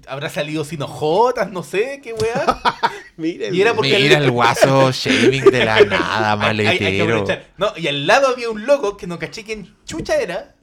¿Habrá 0.07 0.29
salido 0.31 0.65
sin 0.65 0.81
ojotas? 0.83 1.51
No 1.51 1.63
sé, 1.65 2.01
qué 2.03 2.13
weá. 2.13 2.61
Miren, 3.17 3.53
Y 3.55 3.61
era 3.61 3.75
porque 3.75 3.99
Mira 3.99 4.19
el- 4.19 4.25
el 4.25 4.31
guaso 4.31 4.93
shaving 4.93 5.45
de 5.51 5.65
la 5.65 5.81
nada, 5.85 6.33
Hay- 6.49 6.61
hay- 6.61 6.67
hay 6.85 6.99
maletero. 7.03 7.25
No, 7.59 7.73
y 7.77 7.89
al 7.89 8.07
lado 8.07 8.29
había 8.29 8.49
un 8.49 8.65
loco 8.65 8.97
que 8.97 9.07
no 9.09 9.19
caché 9.19 9.43
quién 9.43 9.75
chucha 9.85 10.17
era. 10.17 10.55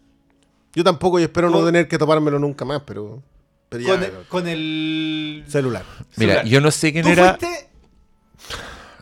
Yo 0.78 0.84
tampoco 0.84 1.20
y 1.20 1.24
espero 1.24 1.50
no 1.50 1.66
tener 1.66 1.88
que 1.88 1.98
topármelo 1.98 2.38
nunca 2.38 2.63
más, 2.63 2.84
pero. 2.86 3.24
pero 3.68 3.84
ya, 3.84 4.12
Con, 4.30 4.48
el. 4.48 5.44
celular. 5.48 5.84
Mira, 6.18 6.34
celular. 6.34 6.46
yo 6.46 6.62
no 6.62 6.70
sé 6.70 6.94
quién 6.94 7.04
Tú 7.04 7.10
era. 7.10 7.36
fuiste 7.36 7.68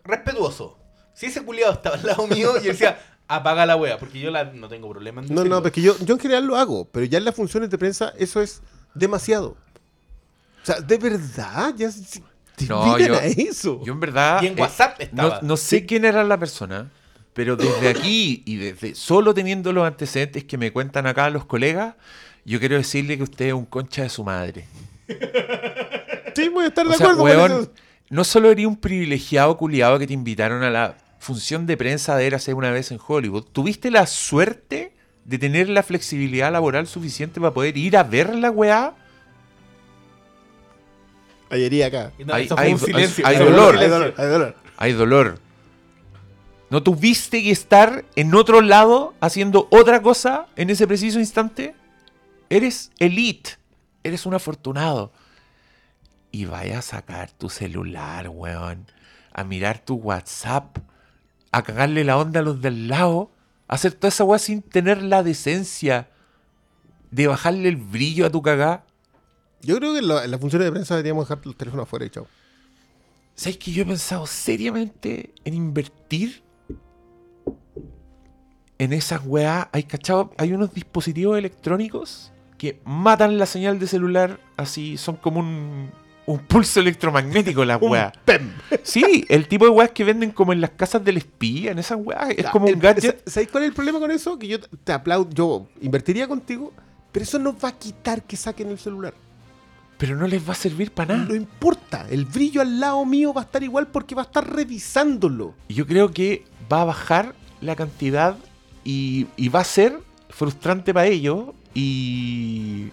respetuoso. 0.06 0.78
Si 1.14 1.26
ese 1.26 1.44
culiado 1.44 1.74
estaba 1.74 1.98
al 1.98 2.06
lado 2.06 2.28
mío 2.28 2.54
y 2.64 2.68
decía, 2.68 2.98
apaga 3.28 3.66
la 3.66 3.76
wea, 3.76 3.98
porque 3.98 4.22
yo 4.22 4.32
la, 4.32 4.46
no 4.46 4.70
tengo 4.70 4.90
problema 4.90 5.22
en 5.22 5.36
No, 5.36 5.44
no, 5.44 5.62
porque 5.62 5.82
yo, 5.82 5.98
yo 6.00 6.14
en 6.14 6.20
general 6.22 6.46
lo 6.46 6.56
hago, 6.56 6.88
pero 6.94 7.06
ya 7.06 7.18
en 7.18 7.26
las 7.26 7.36
funciones 7.36 7.70
de 7.70 7.78
prensa 7.78 8.14
eso 8.18 8.42
es 8.42 8.62
demasiado. 8.94 9.58
O 10.64 10.66
sea, 10.66 10.80
de 10.80 10.98
verdad, 10.98 11.74
ya 11.76 11.90
No, 12.70 12.98
yo- 12.98 13.16
a 13.16 13.26
eso. 13.26 13.82
Yo 13.84 13.92
en 13.92 14.00
verdad. 14.00 14.42
Y 14.42 14.48
en 14.48 14.58
eh, 14.58 14.62
WhatsApp 14.62 14.98
no, 14.98 15.04
estaba. 15.04 15.40
no 15.42 15.58
sé 15.58 15.86
quién 15.86 16.06
era 16.06 16.24
la 16.24 16.38
persona, 16.38 16.90
pero 17.36 17.56
desde 17.56 17.89
aquí 17.89 18.41
y 18.45 18.56
desde 18.56 18.95
solo 18.95 19.34
teniendo 19.36 19.71
los 19.74 19.86
antecedentes 19.86 20.45
que 20.45 20.58
me 20.58 20.71
cuentan 20.71 21.06
acá 21.06 21.30
los 21.30 21.45
colegas, 21.45 21.93
yo 22.45 22.60
quiero 22.60 22.78
decirle 22.78 23.17
que 23.17 23.24
usted 23.24 23.48
es 23.48 23.54
un 23.54 23.65
concha 23.65 24.02
de 24.04 24.10
su 24.10 24.24
madre. 24.24 24.65
Sí, 26.36 26.50
voy 26.50 26.63
a 26.65 26.67
estar 26.69 26.88
O 26.88 26.89
de 26.89 26.95
sea, 26.98 27.12
acuerdo 27.12 27.24
con 27.41 27.52
weón, 27.52 27.62
eso. 27.63 27.71
no 28.10 28.24
solo 28.24 28.50
eres 28.52 28.65
un 28.65 28.78
privilegiado 28.78 29.58
culiado 29.58 30.00
que 30.00 30.08
te 30.08 30.13
invitaron 30.13 30.63
a 30.63 30.69
la 30.69 30.95
función 31.19 31.65
de 31.67 31.76
prensa 31.78 32.15
de 32.15 32.26
Érase 32.28 32.54
una 32.54 32.71
vez 32.71 32.91
en 32.91 33.00
Hollywood, 33.06 33.43
tuviste 33.52 33.91
la 33.91 34.08
suerte 34.08 34.93
de 35.26 35.38
tener 35.38 35.67
la 35.69 35.84
flexibilidad 35.84 36.52
laboral 36.52 36.88
suficiente 36.88 37.39
para 37.41 37.54
poder 37.54 37.76
ir 37.78 37.98
a 37.98 38.04
ver 38.04 38.34
la 38.36 38.50
weá. 38.52 38.93
Ayería 41.50 41.88
acá. 41.88 42.12
Y 42.17 42.26
no, 42.26 42.34
Hay- 42.34 42.48
hay 42.58 42.74
un 42.74 42.80
do- 42.80 42.86
silencio. 42.86 43.26
hay 43.28 43.38
dolor. 43.38 43.78
Hay 43.78 43.88
dolor, 43.89 44.56
hay 44.78 44.93
dolor. 44.93 45.39
¿No 46.69 46.82
tuviste 46.84 47.43
que 47.43 47.51
estar 47.51 48.06
en 48.15 48.34
otro 48.34 48.62
lado 48.62 49.13
haciendo 49.21 49.67
otra 49.71 50.01
cosa 50.01 50.47
en 50.56 50.69
ese 50.69 50.88
preciso 50.88 51.19
instante? 51.19 51.75
Eres 52.49 52.91
elite. 52.99 53.51
Eres 54.04 54.25
un 54.25 54.34
afortunado. 54.34 55.12
Y 56.32 56.45
vaya 56.45 56.80
a 56.80 56.82
sacar 56.82 57.32
tu 57.32 57.49
celular, 57.49 58.30
weón. 58.30 58.88
A 59.34 59.43
mirar 59.43 59.80
tu 59.80 59.95
WhatsApp. 59.95 60.78
A 61.51 61.63
cagarle 61.63 62.04
la 62.04 62.17
onda 62.17 62.39
a 62.39 62.43
los 62.43 62.62
del 62.62 62.88
lado. 62.88 63.32
A 63.67 63.75
hacer 63.75 63.93
toda 63.93 64.10
esa 64.10 64.23
weá 64.23 64.39
sin 64.39 64.62
tener 64.62 65.01
la 65.01 65.23
decencia 65.23 66.10
de 67.12 67.28
bajarle 67.28 67.69
el 67.69 67.78
brillo 67.78 68.25
a 68.25 68.30
tu 68.32 68.41
cagá. 68.41 68.84
Yo 69.62 69.78
creo 69.78 69.93
que 69.93 69.99
en, 69.99 70.08
la- 70.08 70.25
en 70.25 70.32
las 70.32 70.39
funciones 70.39 70.65
de 70.65 70.71
prensa 70.71 70.95
deberíamos 70.95 71.28
dejar 71.30 71.45
los 71.45 71.56
teléfonos 71.56 71.84
afuera 71.86 72.06
y 72.06 72.10
chao. 72.10 72.28
¿Sabes 73.36 73.58
que 73.58 73.71
yo 73.71 73.84
he 73.84 73.86
pensado 73.86 74.28
seriamente 74.28 75.34
en 75.43 75.54
invertir 75.54 76.43
en 78.80 78.94
esas 78.94 79.22
weá? 79.26 79.70
¿Hay 79.72 79.84
cachado? 79.84 80.34
Hay 80.38 80.54
unos 80.54 80.74
dispositivos 80.74 81.38
electrónicos 81.38 82.32
que 82.58 82.80
matan 82.86 83.38
la 83.38 83.46
señal 83.46 83.80
de 83.80 83.88
celular 83.88 84.40
así, 84.58 84.98
son 84.98 85.16
como 85.18 85.40
un, 85.42 85.92
un 86.26 86.40
pulso 86.40 86.80
electromagnético 86.80 87.66
las 87.66 87.82
weá. 87.82 88.12
¡Pem! 88.26 88.52
Sí, 88.84 89.26
el 89.30 89.48
tipo 89.48 89.66
de 89.66 89.72
weas 89.72 89.92
que 89.92 90.04
venden 90.04 90.32
como 90.32 90.54
en 90.54 90.62
las 90.62 90.72
casas 90.72 91.04
del 91.04 91.18
espía, 91.18 91.72
en 91.72 91.80
esas 91.80 91.98
weas. 92.02 92.30
Es 92.38 92.46
como 92.48 92.68
un 92.68 92.80
gadget. 92.80 93.24
sa- 93.26 93.32
¿Sabes 93.32 93.50
cuál 93.50 93.64
es 93.64 93.70
el 93.70 93.76
problema 93.76 94.00
con 94.00 94.12
eso? 94.12 94.38
Que 94.40 94.48
yo 94.48 94.60
te- 94.60 94.70
te 94.84 94.92
aplaudo, 94.94 95.30
yo 95.32 95.68
invertiría 95.82 96.28
contigo, 96.28 96.72
pero 97.12 97.24
eso 97.24 97.40
no 97.40 97.56
va 97.58 97.70
a 97.70 97.78
quitar 97.78 98.24
que 98.24 98.36
saquen 98.38 98.70
el 98.70 98.78
celular. 98.80 99.14
Pero 99.98 100.18
no 100.18 100.28
les 100.28 100.46
va 100.48 100.52
a 100.52 100.56
servir 100.56 100.92
para 100.92 101.16
nada. 101.16 101.30
No 101.30 101.36
importa, 101.36 102.06
el 102.10 102.26
brillo 102.26 102.60
al 102.62 102.82
lado 102.82 103.06
mío 103.06 103.34
va 103.34 103.42
a 103.42 103.44
estar 103.46 103.64
igual 103.64 103.88
porque 103.88 104.14
va 104.14 104.24
a 104.24 104.26
estar 104.26 104.46
revisándolo. 104.54 105.54
Y 105.70 105.74
Yo 105.76 105.88
creo 105.88 106.12
que 106.12 106.44
va 106.72 106.82
a 106.82 106.86
bajar 106.86 107.34
la 107.62 107.78
cantidad 107.78 108.36
y, 108.86 109.28
y 109.36 109.50
va 109.50 109.60
a 109.60 109.63
ser 109.65 110.00
frustrante 110.30 110.93
para 110.93 111.08
ellos 111.08 111.48
y 111.74 112.88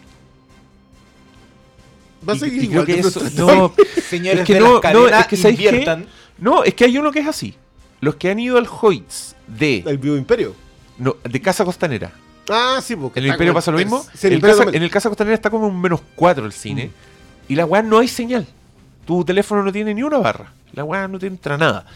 Va 2.28 2.32
a 2.34 2.36
Y- 2.36 2.38
seguir 2.38 2.64
y 2.64 2.68
creo 2.68 2.82
igual. 2.82 2.86
que 2.86 2.94
de 2.94 3.00
eso- 3.00 3.20
no, 3.36 3.72
Señores 4.08 4.40
Es 4.40 4.46
que 4.46 4.54
de 4.54 4.60
no, 4.60 4.66
las 4.66 4.74
no, 4.74 4.80
cadenas, 4.80 5.32
es 5.32 5.40
que 5.42 5.48
inviertan. 5.50 6.06
no, 6.38 6.64
es 6.64 6.74
que 6.74 6.84
hay 6.84 6.98
uno 6.98 7.10
que 7.10 7.20
es 7.20 7.26
así. 7.26 7.54
Los 8.00 8.16
que 8.16 8.30
han 8.30 8.38
ido 8.40 8.58
al 8.58 8.66
Hoyts 8.68 9.36
de, 9.46 9.84
El 9.86 9.98
Vivo 9.98 10.16
Imperio. 10.16 10.54
no, 10.98 11.16
de 11.22 11.40
Casa 11.40 11.64
Costanera. 11.64 12.12
Ah, 12.50 12.80
sí, 12.82 12.96
porque 12.96 13.20
¿En 13.20 13.26
el 13.26 13.32
Imperio 13.32 13.54
pasa 13.54 13.70
lo 13.70 13.78
mismo? 13.78 14.04
El 14.22 14.32
el 14.34 14.40
casa- 14.40 14.64
en 14.72 14.82
el 14.82 14.90
Casa 14.90 15.08
Costanera 15.08 15.34
está 15.34 15.48
como 15.50 15.66
un 15.68 15.80
menos 15.80 16.00
4 16.16 16.44
el 16.44 16.52
cine. 16.52 16.90
Y 17.48 17.54
la 17.54 17.64
weá 17.66 17.82
no 17.82 17.98
hay 17.98 18.08
señal. 18.08 18.46
Tu 19.06 19.24
teléfono 19.24 19.62
no 19.62 19.72
tiene 19.72 19.94
ni 19.94 20.02
una 20.02 20.18
barra. 20.18 20.52
La 20.72 20.84
weá 20.84 21.06
no 21.08 21.18
te 21.18 21.26
entra 21.28 21.56
nada. 21.58 21.86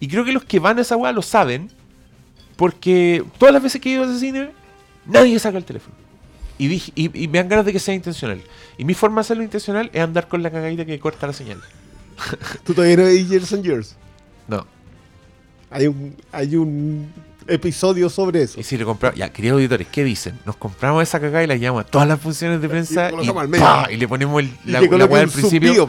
Y 0.00 0.08
creo 0.08 0.24
que 0.24 0.32
los 0.32 0.44
que 0.44 0.58
van 0.58 0.78
a 0.78 0.82
esa 0.82 0.96
weá 0.96 1.12
lo 1.12 1.22
saben. 1.22 1.70
Porque 2.56 3.24
todas 3.38 3.52
las 3.52 3.62
veces 3.62 3.80
que 3.80 3.90
he 3.90 3.92
ido 3.94 4.04
a 4.04 4.06
ese 4.06 4.18
cine, 4.20 4.50
nadie 5.06 5.38
saca 5.38 5.58
el 5.58 5.64
teléfono. 5.64 5.94
Y, 6.58 6.68
dije- 6.68 6.92
y, 6.94 7.24
y 7.24 7.28
me 7.28 7.38
dan 7.38 7.48
ganas 7.48 7.64
de 7.66 7.72
que 7.72 7.78
sea 7.80 7.94
intencional. 7.94 8.40
Y 8.78 8.84
mi 8.84 8.94
forma 8.94 9.16
de 9.16 9.20
hacerlo 9.22 9.42
intencional 9.42 9.90
es 9.92 10.00
andar 10.00 10.28
con 10.28 10.42
la 10.42 10.50
cagadita 10.50 10.84
que 10.84 10.98
corta 11.00 11.26
la 11.26 11.32
señal. 11.32 11.60
Tú 12.64 12.74
todavía 12.74 12.96
no 12.98 13.04
ves 13.04 13.28
Years 13.28 13.52
and 13.52 13.64
Years. 13.64 13.96
No. 14.46 14.66
Hay 15.70 15.86
un, 15.86 16.14
hay 16.30 16.54
un 16.56 17.10
episodio 17.48 18.08
sobre 18.08 18.42
eso. 18.42 18.58
Y 18.60 18.62
si 18.62 18.76
le 18.76 18.84
compramos, 18.84 19.18
ya, 19.18 19.28
queridos 19.30 19.56
auditores, 19.56 19.86
¿qué 19.90 20.04
dicen? 20.04 20.38
Nos 20.46 20.56
compramos 20.56 21.02
esa 21.02 21.20
cagada 21.20 21.44
y 21.44 21.46
la 21.46 21.56
llevamos 21.56 21.84
a 21.84 21.86
todas 21.86 22.06
las 22.08 22.20
funciones 22.20 22.60
de 22.60 22.68
prensa 22.68 23.06
Y 23.06 23.08
y, 23.08 23.10
colocamos 23.10 23.42
al 23.42 23.48
medio. 23.48 23.64
¡pa! 23.64 23.88
y 23.90 23.96
le 23.96 24.08
ponemos 24.08 24.42
el- 24.42 24.50
la, 24.64 24.80
weá 24.82 25.22
al 25.22 25.28
principio 25.28 25.88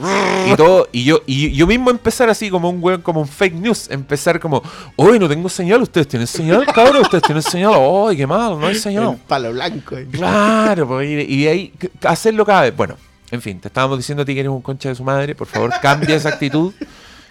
y 0.52 0.56
todo. 0.56 0.88
Y 0.92 1.04
yo, 1.04 1.22
y 1.26 1.52
yo 1.54 1.68
mismo 1.68 1.90
empezar 1.90 2.30
así 2.30 2.50
como 2.50 2.70
un 2.70 2.78
weón, 2.84 3.02
como 3.02 3.22
un 3.22 3.28
fake 3.28 3.56
news. 3.56 3.90
Empezar 3.90 4.40
como, 4.40 4.62
hoy 4.96 5.20
no 5.20 5.28
tengo 5.30 5.50
señal, 5.50 5.82
ustedes 5.82 6.08
tienen 6.08 6.28
señal, 6.28 6.66
cabrón, 6.68 7.02
ustedes 7.02 7.24
tienen 7.24 7.44
señal, 7.44 7.74
¡ay, 8.10 8.18
qué 8.18 8.28
mal! 8.28 8.60
No 8.60 8.66
hay 8.68 8.74
El 8.76 8.80
señal. 8.80 9.18
palo 9.28 9.52
blanco. 9.52 9.98
eh. 9.98 10.08
Claro, 10.12 10.88
pues, 10.88 11.10
y, 11.10 11.16
de- 11.44 11.50
ahí 11.50 11.74
hacerlo 12.04 12.46
cada 12.46 12.62
vez. 12.64 12.76
Bueno, 12.76 12.96
en 13.32 13.42
fin, 13.42 13.60
te 13.60 13.68
estábamos 13.68 13.98
diciendo 13.98 14.24
a 14.24 14.26
ti 14.26 14.34
que 14.34 14.42
eres 14.42 14.52
un 14.52 14.62
concha 14.62 14.90
de 14.90 14.96
su 14.96 15.04
madre. 15.04 15.34
Por 15.36 15.48
favor, 15.48 15.72
cambia 15.82 16.16
esa 16.16 16.30
actitud. 16.30 16.74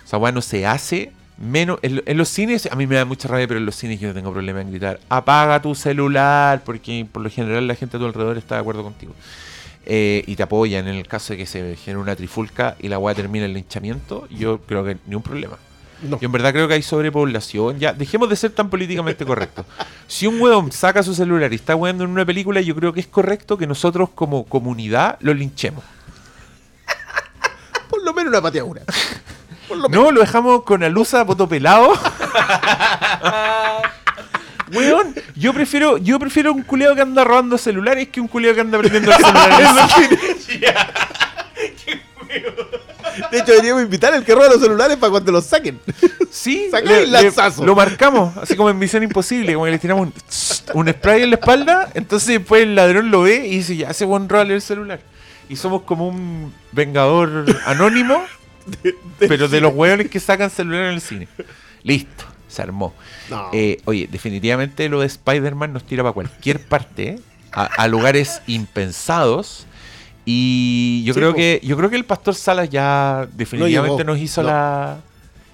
Esa 0.04 0.18
weá 0.18 0.32
no 0.32 0.42
se 0.42 0.66
hace. 0.66 1.12
Menos 1.42 1.80
en, 1.82 2.04
en 2.06 2.16
los 2.16 2.28
cines, 2.28 2.68
a 2.70 2.76
mí 2.76 2.86
me 2.86 2.94
da 2.94 3.04
mucha 3.04 3.26
rabia, 3.26 3.48
pero 3.48 3.58
en 3.58 3.66
los 3.66 3.74
cines 3.74 3.98
yo 3.98 4.06
no 4.06 4.14
tengo 4.14 4.32
problema 4.32 4.60
en 4.60 4.70
gritar: 4.70 5.00
apaga 5.08 5.60
tu 5.60 5.74
celular, 5.74 6.62
porque 6.64 7.04
por 7.10 7.20
lo 7.20 7.30
general 7.30 7.66
la 7.66 7.74
gente 7.74 7.96
a 7.96 8.00
tu 8.00 8.06
alrededor 8.06 8.38
está 8.38 8.54
de 8.54 8.60
acuerdo 8.60 8.84
contigo. 8.84 9.12
Eh, 9.84 10.22
y 10.28 10.36
te 10.36 10.44
apoyan 10.44 10.86
en 10.86 10.94
el 10.94 11.08
caso 11.08 11.32
de 11.32 11.38
que 11.38 11.46
se 11.46 11.74
genere 11.74 12.00
una 12.00 12.14
trifulca 12.14 12.76
y 12.78 12.86
la 12.86 13.00
weá 13.00 13.12
termina 13.16 13.46
el 13.46 13.54
linchamiento. 13.54 14.28
Yo 14.28 14.60
creo 14.60 14.84
que 14.84 14.98
ni 15.06 15.16
un 15.16 15.22
problema. 15.22 15.56
No. 16.02 16.20
Yo 16.20 16.26
en 16.26 16.32
verdad 16.32 16.52
creo 16.52 16.68
que 16.68 16.74
hay 16.74 16.82
sobrepoblación. 16.82 17.80
Ya, 17.80 17.92
dejemos 17.92 18.28
de 18.28 18.36
ser 18.36 18.52
tan 18.52 18.70
políticamente 18.70 19.24
correctos. 19.24 19.66
Si 20.06 20.28
un 20.28 20.40
weón 20.40 20.70
saca 20.70 21.02
su 21.02 21.12
celular 21.12 21.52
y 21.52 21.56
está 21.56 21.74
weando 21.74 22.04
en 22.04 22.10
una 22.10 22.24
película, 22.24 22.60
yo 22.60 22.76
creo 22.76 22.92
que 22.92 23.00
es 23.00 23.08
correcto 23.08 23.58
que 23.58 23.66
nosotros 23.66 24.10
como 24.14 24.44
comunidad 24.44 25.18
lo 25.20 25.34
linchemos. 25.34 25.82
Por 27.90 28.00
lo 28.04 28.14
menos 28.14 28.30
una 28.30 28.42
pateadura. 28.42 28.82
No, 29.90 30.10
lo 30.10 30.20
dejamos 30.20 30.62
con 30.62 30.82
alusa, 30.82 31.24
poto 31.24 31.48
pelado. 31.48 31.92
Weón, 34.72 35.14
yo 35.36 35.52
prefiero, 35.52 35.98
yo 35.98 36.18
prefiero 36.18 36.52
un 36.52 36.62
culiado 36.62 36.94
que 36.94 37.02
anda 37.02 37.24
robando 37.24 37.58
celulares 37.58 38.08
que 38.08 38.20
un 38.22 38.28
culiado 38.28 38.54
que 38.54 38.60
anda 38.62 38.78
prendiendo 38.78 39.10
el 39.16 39.16
celular. 39.18 39.60
en 39.60 39.78
el 40.30 40.38
cine. 40.38 40.76
De 43.30 43.38
hecho, 43.38 43.50
deberíamos 43.52 43.82
invitar 43.82 44.14
al 44.14 44.24
que 44.24 44.34
roba 44.34 44.48
los 44.48 44.60
celulares 44.60 44.96
para 44.96 45.10
cuando 45.10 45.30
los 45.32 45.44
saquen. 45.44 45.78
Sí, 46.30 46.68
Saca 46.70 46.86
le- 46.86 47.02
el 47.02 47.12
le- 47.12 47.22
lanzazo. 47.24 47.64
lo 47.66 47.74
marcamos, 47.74 48.34
así 48.38 48.56
como 48.56 48.70
en 48.70 48.78
Misión 48.78 49.02
Imposible, 49.02 49.52
como 49.52 49.66
que 49.66 49.72
le 49.72 49.78
tiramos 49.78 50.06
un, 50.08 50.14
un 50.74 50.88
spray 50.88 51.22
en 51.24 51.30
la 51.30 51.36
espalda, 51.36 51.90
entonces 51.92 52.28
después 52.28 52.62
el 52.62 52.74
ladrón 52.74 53.10
lo 53.10 53.22
ve 53.22 53.46
y 53.46 53.56
dice, 53.58 53.76
ya 53.76 53.88
ese 53.90 54.06
buen 54.06 54.26
robarle 54.28 54.54
el 54.54 54.62
celular. 54.62 55.00
Y 55.50 55.56
somos 55.56 55.82
como 55.82 56.08
un 56.08 56.54
vengador 56.72 57.44
anónimo, 57.66 58.24
pero 59.18 59.48
de 59.48 59.60
los 59.60 59.74
hueones 59.74 60.08
que 60.10 60.20
sacan 60.20 60.50
celular 60.50 60.86
en 60.86 60.94
el 60.94 61.00
cine. 61.00 61.28
Listo, 61.82 62.24
se 62.48 62.62
armó. 62.62 62.94
No. 63.30 63.48
Eh, 63.52 63.80
oye, 63.84 64.08
definitivamente 64.10 64.88
lo 64.88 65.00
de 65.00 65.06
Spider-Man 65.06 65.72
nos 65.72 65.84
tira 65.84 66.02
para 66.02 66.12
cualquier 66.12 66.60
parte, 66.68 67.08
¿eh? 67.08 67.20
a, 67.52 67.64
a 67.64 67.88
lugares 67.88 68.40
impensados. 68.46 69.66
Y 70.24 71.02
yo 71.04 71.14
Sí, 71.14 71.20
creo 71.20 71.30
po. 71.32 71.36
que 71.36 71.60
yo 71.64 71.76
creo 71.76 71.90
que 71.90 71.96
el 71.96 72.04
Pastor 72.04 72.34
Salas 72.36 72.70
ya 72.70 73.26
definitivamente 73.32 73.98
llegó. 74.04 74.12
nos 74.12 74.18
hizo 74.20 74.42
No. 74.42 74.48
la. 74.48 75.00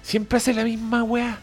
Siempre 0.03 0.37
hace 0.37 0.53
la 0.53 0.63
misma 0.63 1.03
weá. 1.03 1.39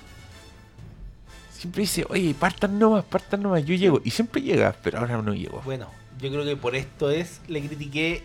Siempre 1.59 1.81
dice, 1.83 2.05
oye, 2.09 2.35
partan 2.39 2.79
nomás, 2.79 3.05
partan 3.05 3.43
nomás, 3.43 3.65
yo 3.65 3.75
llego. 3.75 4.01
Y 4.05 4.11
siempre 4.11 4.43
llega, 4.43 4.75
pero 4.83 4.99
ahora 4.99 5.21
no 5.23 5.35
llego. 5.35 5.61
Bueno, 5.65 5.89
yo 6.21 6.31
creo 6.31 6.45
que 6.45 6.55
por 6.57 6.77
esto 6.77 7.11
es, 7.11 7.41
le 7.49 7.61
critiqué 7.67 8.23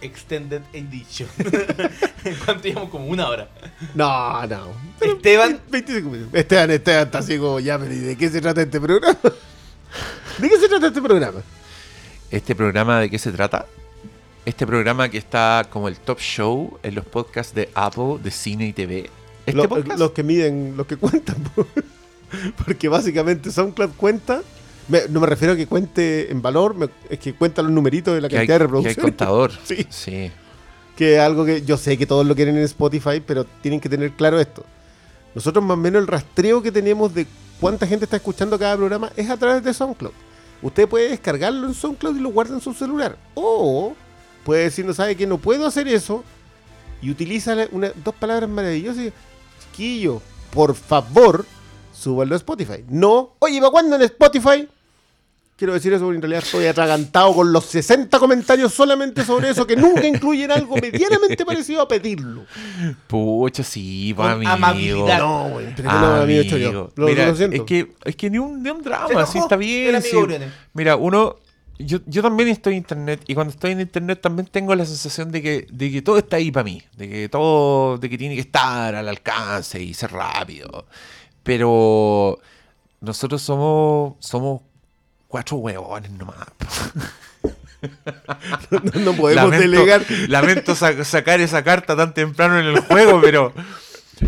Extended 0.00 0.62
Edition. 0.72 1.28
¿Cuánto 2.44 2.64
llevamos? 2.64 2.90
Como 2.90 3.06
una 3.06 3.28
hora. 3.28 3.48
No, 3.94 4.46
no. 4.46 4.68
Esteban, 5.00 5.60
25 5.70 6.10
minutos. 6.10 6.34
Esteban, 6.34 6.70
Esteban 6.70 7.02
está 7.06 7.18
así 7.18 7.38
como, 7.38 7.60
ya, 7.60 7.78
pero 7.78 7.92
¿y 7.92 7.98
de 7.98 8.16
qué 8.16 8.28
se 8.28 8.40
trata 8.40 8.62
este 8.62 8.80
programa? 8.80 9.18
¿De 10.38 10.48
qué 10.48 10.58
se 10.58 10.68
trata 10.68 10.86
este 10.88 11.02
programa? 11.02 11.40
Este 12.30 12.54
programa, 12.54 13.00
¿de 13.00 13.10
qué 13.10 13.18
se 13.18 13.32
trata? 13.32 13.66
Este 14.44 14.66
programa 14.66 15.08
que 15.08 15.18
está 15.18 15.66
como 15.70 15.88
el 15.88 15.96
top 15.96 16.18
show 16.20 16.78
en 16.82 16.94
los 16.94 17.04
podcasts 17.04 17.54
de 17.54 17.68
Apple, 17.74 18.18
de 18.22 18.30
cine 18.30 18.68
y 18.68 18.72
TV. 18.72 19.10
Este 19.46 19.52
Lo- 19.60 19.68
podcast. 19.68 19.98
los 19.98 20.12
que 20.12 20.22
miden, 20.22 20.74
los 20.76 20.86
que 20.86 20.96
cuentan. 20.96 21.36
po. 21.54 21.66
Porque 22.64 22.88
básicamente 22.88 23.50
SoundCloud 23.50 23.90
cuenta. 23.96 24.42
Me- 24.88 25.08
no 25.08 25.20
me 25.20 25.26
refiero 25.26 25.54
a 25.54 25.56
que 25.56 25.66
cuente 25.66 26.30
en 26.30 26.40
valor, 26.42 26.74
me- 26.74 26.88
es 27.10 27.18
que 27.18 27.34
cuenta 27.34 27.62
los 27.62 27.70
numeritos 27.72 28.14
de 28.14 28.20
la 28.20 28.28
que 28.28 28.38
hay, 28.38 28.46
cantidad 28.46 28.54
de 28.54 28.82
que 28.82 28.88
hay 28.88 28.94
reproducciones. 28.94 29.04
contador. 29.04 29.52
Sí. 29.64 29.86
sí. 29.90 30.30
que 30.96 31.14
es 31.14 31.20
algo 31.20 31.44
que 31.44 31.62
yo 31.62 31.76
sé 31.76 31.96
que 31.96 32.06
todos 32.06 32.26
lo 32.26 32.34
quieren 32.34 32.56
en 32.56 32.64
Spotify, 32.64 33.22
pero 33.24 33.44
tienen 33.62 33.78
que 33.80 33.88
tener 33.88 34.10
claro 34.12 34.40
esto. 34.40 34.64
Nosotros 35.34 35.64
más 35.64 35.74
o 35.74 35.80
menos 35.80 36.02
el 36.02 36.08
rastreo 36.08 36.60
que 36.60 36.72
tenemos 36.72 37.14
de 37.14 37.24
cuánta 37.60 37.86
gente 37.86 38.04
está 38.06 38.16
escuchando 38.16 38.58
cada 38.58 38.76
programa 38.76 39.12
es 39.16 39.30
a 39.30 39.36
través 39.36 39.62
de 39.62 39.72
SoundCloud. 39.72 40.10
Usted 40.60 40.88
puede 40.88 41.10
descargarlo 41.10 41.68
en 41.68 41.74
SoundCloud 41.74 42.16
y 42.16 42.20
lo 42.20 42.30
guarda 42.30 42.54
en 42.54 42.60
su 42.60 42.74
celular. 42.74 43.16
O 43.34 43.94
puede 44.42 44.64
decir, 44.64 44.84
no 44.84 44.92
sabe 44.92 45.14
que 45.16 45.24
no 45.24 45.38
puedo 45.38 45.66
hacer 45.66 45.86
eso 45.86 46.24
y 47.00 47.10
utiliza 47.12 47.54
una- 47.70 47.92
dos 48.04 48.14
palabras 48.16 48.50
maravillosas. 48.50 49.04
y, 49.04 49.12
Chiquillo, 49.70 50.20
por 50.52 50.74
favor, 50.74 51.44
súbalo 51.92 52.34
a 52.34 52.38
Spotify. 52.38 52.84
No, 52.88 53.34
oye, 53.38 53.60
¿para 53.60 53.70
cuándo 53.70 53.94
en 53.94 54.02
Spotify? 54.02 54.68
Quiero 55.58 55.72
decir 55.74 55.92
eso 55.92 56.04
porque 56.04 56.14
en 56.18 56.22
realidad 56.22 56.44
estoy 56.44 56.66
atragantado 56.66 57.34
con 57.34 57.52
los 57.52 57.64
60 57.64 58.16
comentarios 58.20 58.72
solamente 58.72 59.24
sobre 59.24 59.50
eso 59.50 59.66
que 59.66 59.74
nunca 59.74 60.06
incluyen 60.06 60.52
algo 60.52 60.76
medianamente 60.76 61.44
parecido 61.44 61.82
a 61.82 61.88
pedirlo. 61.88 62.44
Pucha, 63.08 63.64
sí, 63.64 64.14
Con 64.16 64.30
amigo. 64.30 64.50
amabilidad. 64.52 65.18
No, 65.18 65.48
güey, 65.50 65.74
pero 65.74 65.90
no, 65.90 66.14
amigo, 66.22 66.42
hecho 66.42 66.58
yo. 66.58 66.68
Amigo. 66.68 66.92
Lo, 66.94 67.06
Mira, 67.08 67.26
lo 67.26 67.34
siento. 67.34 67.56
es 67.56 67.62
que, 67.64 67.90
es 68.04 68.14
que 68.14 68.30
ni 68.30 68.38
un, 68.38 68.62
ni 68.62 68.70
un 68.70 68.82
drama, 68.84 69.20
así 69.20 69.38
está 69.38 69.56
el 69.56 69.60
bien. 69.62 69.96
amigo 69.96 70.28
sí. 70.30 70.36
Mira, 70.74 70.94
uno. 70.94 71.36
Yo, 71.80 71.98
yo 72.06 72.22
también 72.22 72.48
estoy 72.48 72.74
en 72.74 72.78
internet 72.78 73.22
y 73.28 73.34
cuando 73.34 73.52
estoy 73.52 73.70
en 73.72 73.80
internet 73.80 74.20
también 74.20 74.48
tengo 74.50 74.74
la 74.76 74.84
sensación 74.84 75.30
de 75.32 75.42
que, 75.42 75.66
de 75.72 75.90
que 75.92 76.02
todo 76.02 76.18
está 76.18 76.36
ahí 76.36 76.50
para 76.52 76.64
mí, 76.64 76.82
de 76.96 77.08
que 77.08 77.28
todo, 77.28 77.98
de 77.98 78.08
que 78.10 78.16
tiene 78.18 78.34
que 78.36 78.40
estar 78.40 78.94
al 78.96 79.08
alcance 79.08 79.80
y 79.82 79.92
ser 79.94 80.10
rápido. 80.12 80.86
Pero 81.44 82.38
nosotros 83.00 83.42
somos, 83.42 84.14
somos 84.18 84.62
cuatro 85.28 85.58
huevones 85.58 86.10
nomás. 86.10 86.36
no, 88.70 88.80
no 89.00 89.12
podemos 89.14 89.50
delegar. 89.52 90.02
lamento 90.28 90.74
sa- 90.74 91.04
sacar 91.04 91.40
esa 91.40 91.62
carta 91.62 91.96
tan 91.96 92.12
temprano 92.14 92.58
en 92.58 92.66
el 92.66 92.80
juego, 92.80 93.20
pero 93.20 93.52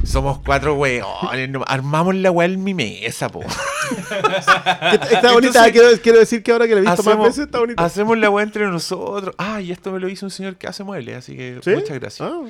somos 0.04 0.38
cuatro 0.44 0.74
hueones. 0.74 1.48
nomás. 1.50 1.68
Armamos 1.70 2.14
la 2.14 2.30
weá 2.30 2.46
en 2.48 2.62
mi 2.62 2.74
mesa, 2.74 3.28
po. 3.28 3.40
Está, 3.42 4.94
está 5.10 5.32
bonita, 5.32 5.70
quiero, 5.72 5.88
quiero 6.00 6.18
decir 6.20 6.42
que 6.42 6.52
ahora 6.52 6.66
que 6.68 6.74
la 6.74 6.80
he 6.80 6.82
visto 6.82 6.96
más 7.02 7.06
Hacemos, 7.08 7.26
veces, 7.26 7.44
está 7.46 7.58
bonita. 7.58 7.84
hacemos 7.84 8.18
la 8.18 8.30
weá 8.30 8.44
entre 8.44 8.66
nosotros. 8.66 9.34
Ah, 9.38 9.60
y 9.60 9.72
esto 9.72 9.90
me 9.90 9.98
lo 9.98 10.08
hizo 10.08 10.26
un 10.26 10.30
señor 10.30 10.56
que 10.56 10.68
hace 10.68 10.84
muebles, 10.84 11.16
así 11.16 11.36
que 11.36 11.58
¿Sí? 11.64 11.70
muchas 11.70 11.98
gracias. 11.98 12.28
Ah, 12.30 12.40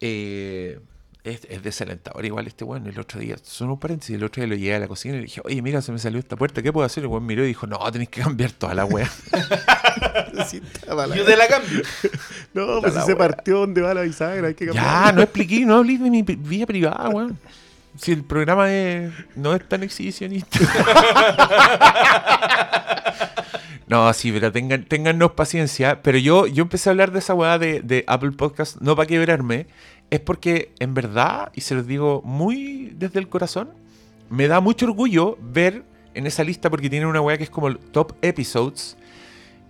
Eh, 0.00 0.78
es, 1.24 1.46
es 1.50 1.62
desalentador 1.62 2.24
igual 2.24 2.46
este 2.46 2.64
weón. 2.64 2.86
El 2.86 2.98
otro 2.98 3.20
día, 3.20 3.36
son 3.42 3.70
un 3.70 3.78
paréntesis, 3.78 4.16
el 4.16 4.24
otro 4.24 4.40
día 4.42 4.48
lo 4.48 4.54
llegué 4.56 4.74
a 4.74 4.78
la 4.78 4.88
cocina 4.88 5.14
y 5.14 5.18
le 5.18 5.24
dije, 5.24 5.40
oye, 5.44 5.60
mira, 5.62 5.82
se 5.82 5.92
me 5.92 5.98
salió 5.98 6.18
esta 6.18 6.36
puerta, 6.36 6.62
¿qué 6.62 6.72
puedo 6.72 6.86
hacer? 6.86 7.02
El 7.04 7.08
weón 7.08 7.26
miró 7.26 7.44
y 7.44 7.48
dijo, 7.48 7.66
no, 7.66 7.78
tenés 7.92 8.08
que 8.08 8.22
cambiar 8.22 8.52
toda 8.52 8.74
la 8.74 8.84
weá. 8.84 9.08
sí, 10.48 10.62
mala. 10.94 11.14
yo 11.16 11.24
te 11.24 11.36
la 11.36 11.46
cambio. 11.48 11.82
No, 12.54 12.80
pues 12.80 12.92
si 12.94 12.98
la 12.98 13.04
se 13.04 13.12
wea. 13.14 13.18
partió 13.28 13.58
donde 13.58 13.80
va 13.82 13.94
la 13.94 14.02
bisagra, 14.02 14.48
hay 14.48 14.54
que 14.54 14.66
ya, 14.66 14.72
cambiar. 14.72 15.14
no 15.14 15.22
expliqué, 15.22 15.64
no 15.64 15.76
hablé 15.76 15.98
de 15.98 16.10
mi 16.10 16.22
vida 16.22 16.66
privada, 16.66 17.08
weón. 17.08 17.38
Si 17.98 18.12
el 18.12 18.22
programa 18.24 18.72
es- 18.72 19.12
no 19.36 19.54
es 19.54 19.68
tan 19.68 19.82
exhibicionista. 19.82 20.58
No, 23.86 24.12
sí, 24.12 24.30
pero 24.30 24.52
tengan, 24.52 24.84
téngannos 24.84 25.32
paciencia. 25.32 26.00
Pero 26.00 26.16
yo, 26.18 26.46
yo 26.46 26.62
empecé 26.62 26.88
a 26.88 26.92
hablar 26.92 27.10
de 27.10 27.18
esa 27.18 27.34
weá 27.34 27.58
de, 27.58 27.80
de 27.82 28.04
Apple 28.06 28.30
Podcast, 28.30 28.76
no 28.80 28.94
para 28.94 29.08
quebrarme, 29.08 29.66
es 30.10 30.20
porque 30.20 30.72
en 30.78 30.94
verdad, 30.94 31.52
y 31.54 31.60
se 31.62 31.74
los 31.74 31.86
digo 31.86 32.22
muy 32.24 32.94
desde 32.96 33.18
el 33.20 33.28
corazón, 33.28 33.70
me 34.28 34.48
da 34.48 34.60
mucho 34.60 34.86
orgullo 34.86 35.38
ver 35.40 35.84
en 36.14 36.26
esa 36.26 36.44
lista 36.44 36.70
porque 36.70 36.90
tienen 36.90 37.08
una 37.08 37.20
weá 37.20 37.38
que 37.38 37.44
es 37.44 37.50
como 37.50 37.68
el 37.68 37.78
top 37.78 38.14
episodes 38.22 38.96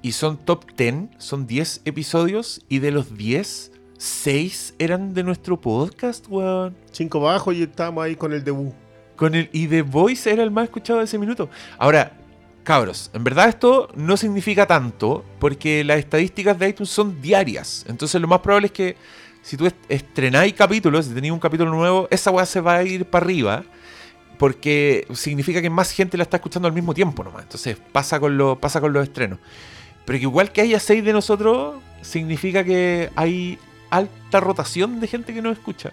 y 0.03 0.13
son 0.13 0.39
top 0.39 0.65
10, 0.77 1.11
son 1.19 1.47
10 1.47 1.83
episodios 1.85 2.63
y 2.69 2.79
de 2.79 2.91
los 2.91 3.17
10, 3.17 3.73
6 3.99 4.75
eran 4.79 5.13
de 5.13 5.23
nuestro 5.23 5.61
podcast, 5.61 6.27
weón. 6.29 6.75
Cinco 6.91 7.21
bajo 7.21 7.53
y 7.53 7.63
estábamos 7.63 8.05
ahí 8.05 8.17
con 8.17 8.33
el 8.33 8.43
debut. 8.43 8.73
Con 9.17 9.35
el, 9.35 9.51
y 9.53 9.67
The 9.67 9.83
Voice 9.83 10.31
era 10.31 10.43
el 10.43 10.51
más 10.51 10.65
escuchado 10.65 11.01
de 11.01 11.05
ese 11.05 11.19
minuto. 11.19 11.51
Ahora, 11.77 12.17
cabros, 12.65 13.11
en 13.13 13.25
verdad 13.25 13.51
esto 13.51 13.89
no 13.95 14.17
significa 14.17 14.67
tanto 14.67 15.23
porque 15.39 15.85
las 15.85 15.99
estadísticas 15.99 16.59
de 16.59 16.71
iTunes 16.71 16.89
son 16.89 17.21
diarias. 17.21 17.85
Entonces 17.87 18.19
lo 18.21 18.29
más 18.29 18.41
probable 18.41 18.69
es 18.69 18.73
que 18.73 18.97
si 19.43 19.57
tú 19.57 19.67
est- 19.67 19.77
estrenáis 19.89 20.55
capítulos, 20.55 21.07
si 21.07 21.15
tenéis 21.15 21.33
un 21.33 21.39
capítulo 21.41 21.71
nuevo, 21.71 22.09
esa 22.11 22.31
weá 22.31 22.47
se 22.47 22.61
va 22.61 22.77
a 22.77 22.83
ir 22.85 23.05
para 23.07 23.25
arriba. 23.25 23.65
Porque 24.39 25.07
significa 25.13 25.61
que 25.61 25.69
más 25.69 25.91
gente 25.91 26.17
la 26.17 26.23
está 26.23 26.39
escuchando 26.39 26.67
al 26.67 26.73
mismo 26.75 26.95
tiempo 26.95 27.23
nomás. 27.23 27.43
Entonces 27.43 27.77
pasa 27.93 28.19
con, 28.19 28.39
lo, 28.39 28.59
pasa 28.59 28.81
con 28.81 28.93
los 28.93 29.03
estrenos. 29.05 29.39
Pero 30.07 30.19
que 30.19 30.23
igual 30.23 30.51
que 30.51 30.63
haya 30.63 30.81
seis 30.81 31.05
de 31.05 31.13
nosotros, 31.13 31.77
significa 32.01 32.65
que 32.65 33.11
hay 33.17 33.59
alta 33.91 34.41
rotación 34.41 34.99
de 34.99 35.07
gente 35.09 35.35
que 35.35 35.43
nos 35.43 35.53
escucha. 35.59 35.93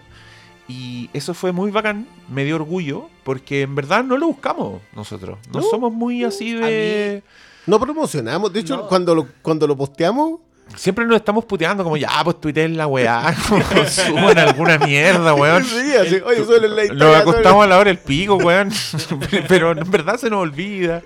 Y 0.66 1.10
eso 1.12 1.34
fue 1.34 1.52
muy 1.52 1.70
bacán, 1.70 2.06
me 2.30 2.44
dio 2.44 2.56
orgullo, 2.56 3.08
porque 3.22 3.62
en 3.62 3.74
verdad 3.74 4.02
no 4.04 4.16
lo 4.16 4.26
buscamos 4.28 4.80
nosotros. 4.94 5.38
No, 5.52 5.60
No, 5.60 5.66
somos 5.66 5.92
muy 5.92 6.24
así 6.24 6.52
de... 6.54 7.22
No 7.66 7.78
promocionamos. 7.78 8.50
De 8.52 8.60
hecho, 8.60 8.76
No. 8.78 8.86
cuando, 8.88 9.14
lo, 9.14 9.28
cuando 9.42 9.66
lo 9.66 9.76
posteamos, 9.76 10.40
Siempre 10.76 11.04
nos 11.06 11.16
estamos 11.16 11.44
puteando 11.44 11.82
como, 11.82 11.96
ya, 11.96 12.10
pues 12.22 12.40
tuiteen 12.40 12.76
la 12.76 12.86
weá, 12.86 13.34
como 13.48 13.62
suban 13.86 14.38
alguna 14.38 14.78
mierda, 14.78 15.34
weón. 15.34 15.64
Sí, 15.64 15.92
así, 16.00 16.16
oye, 16.24 16.44
suele 16.44 16.68
la 16.68 16.82
historia, 16.84 17.04
Nos 17.04 17.08
suele- 17.16 17.16
acostamos 17.22 17.64
a 17.64 17.66
la 17.66 17.78
hora 17.78 17.88
del 17.88 17.98
pico, 17.98 18.36
weón. 18.36 18.70
Pero 19.48 19.72
en 19.72 19.90
verdad 19.90 20.16
se 20.18 20.30
nos 20.30 20.40
olvida. 20.42 21.02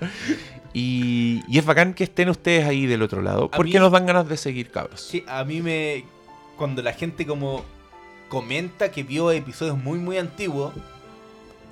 Y, 0.73 1.41
y 1.47 1.57
es 1.59 1.65
bacán 1.65 1.93
que 1.93 2.03
estén 2.03 2.29
ustedes 2.29 2.65
ahí 2.67 2.85
del 2.87 3.01
otro 3.03 3.21
lado, 3.21 3.45
A 3.45 3.51
porque 3.51 3.73
mí- 3.73 3.79
nos 3.79 3.91
dan 3.91 4.05
ganas 4.05 4.27
de 4.27 4.37
seguir, 4.37 4.69
cabros. 4.69 5.01
Sí, 5.01 5.23
a 5.27 5.43
mí 5.43 5.61
me. 5.61 6.05
Cuando 6.57 6.81
la 6.83 6.93
gente 6.93 7.25
como 7.25 7.63
comenta 8.29 8.91
que 8.91 9.03
vio 9.03 9.31
episodios 9.31 9.77
muy, 9.77 9.99
muy 9.99 10.17
antiguos. 10.17 10.73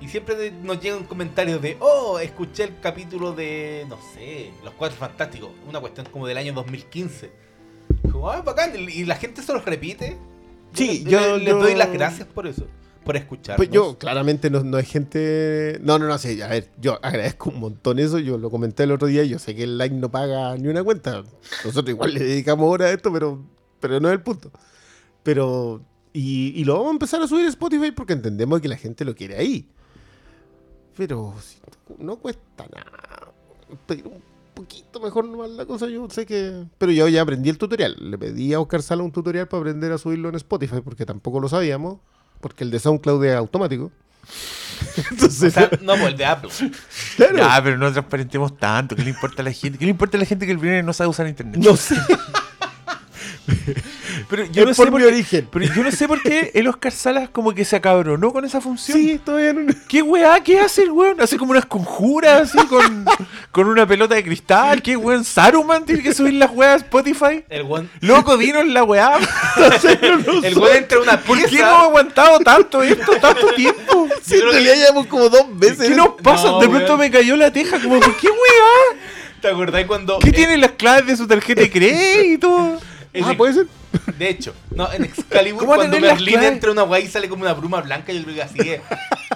Y 0.00 0.08
siempre 0.08 0.50
nos 0.64 0.80
llegan 0.80 1.04
comentarios 1.04 1.62
de, 1.62 1.76
oh, 1.78 2.18
escuché 2.18 2.64
el 2.64 2.80
capítulo 2.80 3.32
de, 3.34 3.86
no 3.88 3.96
sé, 4.14 4.50
Los 4.64 4.74
Cuatro 4.74 4.96
Fantásticos. 4.98 5.50
Una 5.68 5.78
cuestión 5.78 6.06
como 6.10 6.26
del 6.26 6.38
año 6.38 6.52
2015. 6.54 7.30
Bacán. 8.22 8.72
Y 8.76 9.04
la 9.04 9.16
gente 9.16 9.42
se 9.42 9.52
los 9.52 9.64
repite. 9.64 10.16
Sí, 10.74 11.04
yo- 11.04 11.36
le- 11.38 11.44
les 11.44 11.54
doy 11.54 11.74
las 11.74 11.92
gracias 11.92 12.26
por 12.28 12.46
eso. 12.46 12.66
Por 13.04 13.16
escuchar. 13.16 13.56
Pues 13.56 13.68
yo, 13.68 13.98
claramente, 13.98 14.48
no, 14.48 14.62
no 14.62 14.76
hay 14.76 14.84
gente. 14.84 15.78
No, 15.82 15.98
no, 15.98 16.06
no, 16.06 16.16
sí, 16.18 16.40
a 16.40 16.46
ver, 16.46 16.70
yo 16.80 17.00
agradezco 17.02 17.50
un 17.50 17.58
montón 17.58 17.98
eso. 17.98 18.18
Yo 18.20 18.38
lo 18.38 18.48
comenté 18.48 18.84
el 18.84 18.92
otro 18.92 19.08
día. 19.08 19.24
Yo 19.24 19.38
sé 19.40 19.56
que 19.56 19.64
el 19.64 19.76
like 19.76 19.94
no 19.94 20.08
paga 20.10 20.56
ni 20.56 20.68
una 20.68 20.84
cuenta. 20.84 21.24
Nosotros 21.64 21.88
igual 21.90 22.14
le 22.14 22.20
dedicamos 22.20 22.70
horas 22.72 22.90
a 22.90 22.92
esto, 22.92 23.12
pero, 23.12 23.42
pero 23.80 23.98
no 23.98 24.08
es 24.08 24.12
el 24.14 24.22
punto. 24.22 24.52
Pero 25.24 25.82
Y, 26.14 26.52
y 26.60 26.64
lo 26.64 26.74
vamos 26.74 26.88
a 26.88 26.92
empezar 26.92 27.22
a 27.22 27.26
subir 27.26 27.46
a 27.46 27.48
Spotify 27.48 27.90
porque 27.90 28.12
entendemos 28.12 28.60
que 28.60 28.68
la 28.68 28.76
gente 28.76 29.04
lo 29.04 29.14
quiere 29.16 29.36
ahí. 29.36 29.66
Pero 30.96 31.34
si 31.42 31.58
no 31.98 32.16
cuesta 32.16 32.66
nada. 32.72 33.32
Pedir 33.86 34.06
un 34.06 34.22
poquito 34.54 35.00
mejor 35.00 35.24
nomás 35.26 35.50
la 35.50 35.64
cosa, 35.66 35.88
yo 35.88 36.08
sé 36.10 36.26
que... 36.26 36.64
Pero 36.78 36.92
yo 36.92 37.08
ya 37.08 37.22
aprendí 37.22 37.50
el 37.50 37.58
tutorial. 37.58 37.96
Le 37.98 38.18
pedí 38.18 38.52
a 38.52 38.60
Oscar 38.60 38.82
Sala 38.82 39.02
un 39.02 39.12
tutorial 39.12 39.48
para 39.48 39.60
aprender 39.60 39.92
a 39.92 39.98
subirlo 39.98 40.28
en 40.28 40.34
Spotify 40.36 40.80
porque 40.82 41.06
tampoco 41.06 41.40
lo 41.40 41.48
sabíamos. 41.48 41.98
Porque 42.40 42.64
el 42.64 42.70
de 42.70 42.78
SoundCloud 42.78 43.24
es 43.24 43.36
automático. 43.36 43.90
O 44.82 45.00
Entonces, 45.12 45.54
sea, 45.54 45.70
no, 45.80 45.92
pues 45.94 46.06
el 46.08 46.16
de 46.16 46.24
Apple. 46.24 46.50
claro. 47.16 47.36
Ya, 47.38 47.60
pero 47.62 47.78
no 47.78 47.92
transparentemos 47.92 48.58
tanto. 48.58 48.96
¿Qué 48.96 49.04
le 49.04 49.10
importa 49.10 49.40
a 49.40 49.44
la 49.44 49.52
gente? 49.52 49.78
¿Qué 49.78 49.84
le 49.84 49.92
importa 49.92 50.16
a 50.16 50.20
la 50.20 50.26
gente 50.26 50.44
que 50.44 50.50
el 50.52 50.58
primer 50.58 50.84
no 50.84 50.92
sabe 50.92 51.08
usar 51.08 51.28
internet? 51.28 51.56
No 51.62 51.76
sé. 51.76 51.94
pero 54.28 54.44
yo 54.46 54.62
Es 54.62 54.68
no 54.68 54.74
sé 54.74 54.82
por 54.82 54.90
por 54.90 55.00
mi 55.00 55.06
qué, 55.06 55.12
origen. 55.12 55.48
Pero 55.50 55.74
yo 55.74 55.82
no 55.82 55.90
sé 55.90 56.06
por 56.08 56.22
qué 56.22 56.50
el 56.54 56.68
Oscar 56.68 56.92
Salas 56.92 57.28
como 57.28 57.52
que 57.52 57.64
se 57.64 57.76
acabronó 57.76 58.32
con 58.32 58.44
esa 58.44 58.60
función. 58.60 58.98
Sí, 58.98 59.20
todavía 59.24 59.52
no... 59.52 59.72
¿Qué 59.88 60.02
weá? 60.02 60.40
¿Qué 60.42 60.60
hace 60.60 60.82
el 60.82 60.92
weón? 60.92 61.20
Hace 61.20 61.36
como 61.38 61.50
unas 61.52 61.66
conjuras 61.66 62.54
así 62.54 62.66
con, 62.66 63.04
con 63.52 63.66
una 63.66 63.86
pelota 63.86 64.14
de 64.14 64.24
cristal. 64.24 64.82
¿Qué 64.82 64.96
weón? 64.96 65.24
Saruman 65.24 65.84
tiene 65.84 66.02
que 66.02 66.14
subir 66.14 66.34
las 66.34 66.50
weas 66.50 66.74
a 66.74 66.76
Spotify. 66.84 67.44
El 67.48 67.62
one, 67.68 67.88
Loco, 68.00 68.36
dinos 68.36 68.66
la 68.66 68.84
weá. 68.84 69.18
el 70.42 70.58
one 70.58 70.76
entra 70.76 71.00
una 71.00 71.20
¿Por 71.20 71.36
qué 71.36 71.42
hemos 71.42 71.50
pieza. 71.50 71.80
aguantado 71.82 72.38
tanto 72.40 72.82
esto, 72.82 73.12
tanto 73.20 73.52
tiempo? 73.54 74.08
Sí, 74.22 74.36
en 74.36 74.50
realidad 74.50 74.74
llevamos 74.74 75.06
como 75.06 75.28
dos 75.28 75.46
veces. 75.58 75.88
¿Qué 75.88 75.94
nos 75.96 76.10
pasa? 76.22 76.48
No, 76.48 76.60
de 76.60 76.68
pronto 76.68 76.86
weón. 76.86 77.00
me 77.00 77.10
cayó 77.10 77.36
la 77.36 77.52
teja. 77.52 77.80
Como, 77.80 77.98
¿por 78.00 78.16
qué 78.16 78.28
weá? 78.28 78.98
¿Te 79.40 79.48
acordás 79.48 79.84
cuando. 79.86 80.18
¿Qué 80.20 80.28
eh, 80.28 80.32
tiene 80.32 80.56
las 80.56 80.72
claves 80.72 81.06
de 81.06 81.16
su 81.16 81.26
tarjeta 81.26 81.60
de 81.62 81.70
crédito? 81.70 82.80
En 83.14 83.24
Ah, 83.24 83.34
puede 83.36 83.52
ser. 83.54 83.66
De 84.18 84.28
hecho, 84.28 84.54
no, 84.74 84.90
en 84.92 85.04
Excalibur, 85.04 85.60
¿Cómo 85.60 85.70
va 85.70 85.76
a 85.76 85.88
cuando 85.88 86.00
Merlín 86.00 86.42
entra 86.42 86.70
a 86.70 86.72
una 86.72 86.84
weá 86.84 87.00
y 87.00 87.08
sale 87.08 87.28
como 87.28 87.42
una 87.42 87.52
bruma 87.52 87.80
blanca, 87.82 88.12
yo 88.12 88.22
creo 88.22 88.34
que 88.34 88.42
así 88.42 88.58
es. 88.60 88.80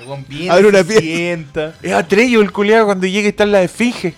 Weón 0.06 0.24
viene, 0.28 0.50
Abre 0.50 0.68
una 0.68 0.82
pieza. 0.82 1.00
sienta. 1.00 1.74
Es 1.82 1.92
Atreyo 1.92 2.40
el 2.40 2.52
culiado 2.52 2.86
cuando 2.86 3.06
llega 3.06 3.26
y 3.26 3.30
está 3.30 3.44
en 3.44 3.52
la 3.52 3.62
esfinge. 3.62 4.14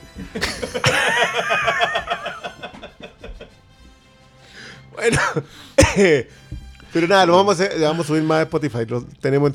Bueno. 4.92 5.18
Pero 6.92 7.06
nada, 7.06 7.26
lo 7.26 7.36
vamos 7.36 7.60
a, 7.60 7.64
hacer, 7.64 7.80
vamos 7.80 8.06
a 8.06 8.08
subir 8.08 8.22
más 8.22 8.38
a 8.38 8.42
Spotify. 8.42 8.86
Lo 8.86 9.02
tenemos 9.20 9.52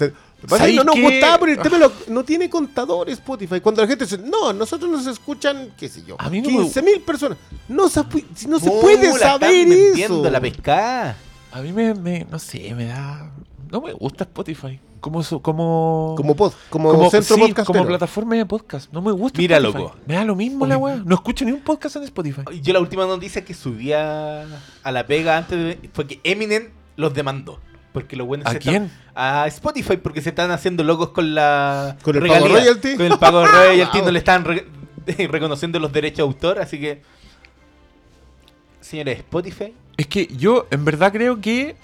¿Sabes 0.48 0.76
no 0.76 0.84
nos 0.84 1.00
gustaba 1.00 1.38
por 1.40 1.50
el 1.50 1.58
tema, 1.60 1.78
de 1.78 1.86
lo- 1.86 1.92
no 2.10 2.24
tiene 2.24 2.50
contador 2.50 3.10
Spotify. 3.10 3.60
Cuando 3.62 3.82
la 3.82 3.88
gente 3.88 4.06
dice, 4.06 4.18
no, 4.18 4.54
nosotros 4.54 4.90
nos 4.92 5.06
escuchan, 5.08 5.74
qué 5.78 5.88
sé 5.90 6.04
yo, 6.06 6.16
A 6.20 6.30
mí 6.30 6.42
no 6.42 6.50
me- 6.50 6.58
15 6.64 6.82
mil 6.82 7.02
personas. 7.02 7.38
No, 7.68 7.88
se, 7.90 8.02
no 8.48 8.60
se 8.60 8.70
puede 8.70 9.12
saber 9.18 9.52
vendiendo 9.68 10.22
eso. 10.22 10.30
la 10.30 10.42
pescada. 10.42 11.16
A 11.52 11.62
mí 11.62 11.72
me, 11.72 11.94
me- 11.94 12.26
no 12.30 12.40
sé, 12.40 12.74
me 12.76 12.86
da... 12.86 13.32
No 13.72 13.82
me 13.82 13.92
gusta 13.94 14.24
Spotify. 14.26 14.80
Como, 15.00 15.22
su- 15.24 15.42
como, 15.42 16.14
Como, 16.16 16.36
pod, 16.36 16.54
como, 16.70 16.92
como, 16.92 17.10
centro 17.10 17.36
sí, 17.36 17.54
como 17.66 17.86
plataforma 17.86 18.36
de 18.36 18.46
podcast. 18.46 18.92
No 18.94 19.02
me 19.02 19.12
gusta 19.12 19.38
Mira, 19.40 19.58
Spotify. 19.58 19.84
loco. 19.84 19.96
Me 20.06 20.14
da 20.16 20.24
lo 20.24 20.36
mismo 20.36 20.66
la 20.66 20.78
weá. 20.78 20.96
No 21.04 21.16
escucho 21.16 21.44
ni 21.44 21.52
un 21.52 21.60
podcast 21.62 21.96
en 21.98 22.04
Spotify. 22.04 22.42
Yo 22.62 22.72
la 22.72 22.80
última 22.80 23.06
noticia 23.06 23.44
que 23.44 23.54
subía 23.54 24.46
a 24.84 24.92
la 24.92 25.06
pega 25.06 25.38
antes 25.38 25.58
de, 25.58 25.90
fue 25.92 26.08
que 26.08 26.22
Eminem 26.24 26.70
los 26.96 27.14
demandó. 27.14 27.60
Porque 27.94 28.16
los 28.16 28.26
buenos 28.28 28.48
¿A 28.48 28.52
se 28.54 28.60
quién? 28.60 28.86
están- 28.86 29.02
a 29.16 29.48
Spotify 29.48 29.98
porque 29.98 30.22
se 30.22 30.30
están 30.30 30.50
haciendo 30.52 30.84
locos 30.84 31.10
con 31.10 31.34
la 31.36 31.96
¿Con 32.02 32.16
el 32.16 32.28
pago 32.28 32.48
royalty? 32.48 32.96
Con 32.98 33.06
el 33.06 33.20
pago 33.20 33.42
de 33.42 33.48
royalty 33.52 34.02
no 34.02 34.12
le 34.12 34.20
están 34.20 34.44
re- 34.44 34.66
reconociendo 35.30 35.80
los 35.80 35.94
derechos 35.94 36.18
de 36.18 36.24
autor, 36.24 36.60
así 36.60 36.80
que 36.80 37.02
señores, 38.82 39.20
Spotify 39.20 39.74
Es 39.98 40.08
que 40.08 40.28
yo 40.28 40.68
en 40.72 40.84
verdad 40.86 41.12
creo 41.12 41.40
que 41.40 41.76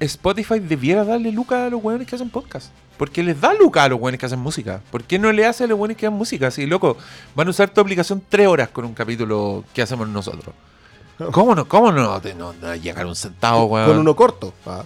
Spotify 0.00 0.58
debiera 0.58 1.04
darle 1.04 1.32
lucas 1.32 1.66
a 1.66 1.70
los 1.70 1.82
weones 1.82 2.06
que 2.06 2.16
hacen 2.16 2.28
podcast. 2.30 2.70
Porque 2.98 3.22
les 3.22 3.38
da 3.40 3.52
lucas 3.54 3.84
a 3.84 3.88
los 3.88 4.00
weones 4.00 4.18
que 4.18 4.26
hacen 4.26 4.38
música. 4.38 4.80
¿Por 4.90 5.04
qué 5.04 5.18
no 5.18 5.30
le 5.32 5.44
hace 5.46 5.64
a 5.64 5.66
los 5.66 5.78
weones 5.78 5.96
que 5.96 6.06
hacen 6.06 6.16
música? 6.18 6.48
Así, 6.48 6.66
loco, 6.66 6.96
van 7.34 7.46
a 7.46 7.50
usar 7.50 7.68
tu 7.70 7.80
aplicación 7.80 8.22
tres 8.28 8.46
horas 8.46 8.68
con 8.70 8.84
un 8.86 8.94
capítulo 8.94 9.64
que 9.74 9.82
hacemos 9.82 10.08
nosotros. 10.08 10.54
¿Cómo 11.32 11.54
no? 11.54 11.66
¿Cómo 11.68 11.92
no? 11.92 12.20
no, 12.36 12.52
no 12.54 12.74
llegar 12.74 13.06
un 13.06 13.16
centavo, 13.16 13.64
weón? 13.66 13.86
Con 13.88 13.98
uno 13.98 14.16
corto. 14.16 14.52
Ah. 14.66 14.84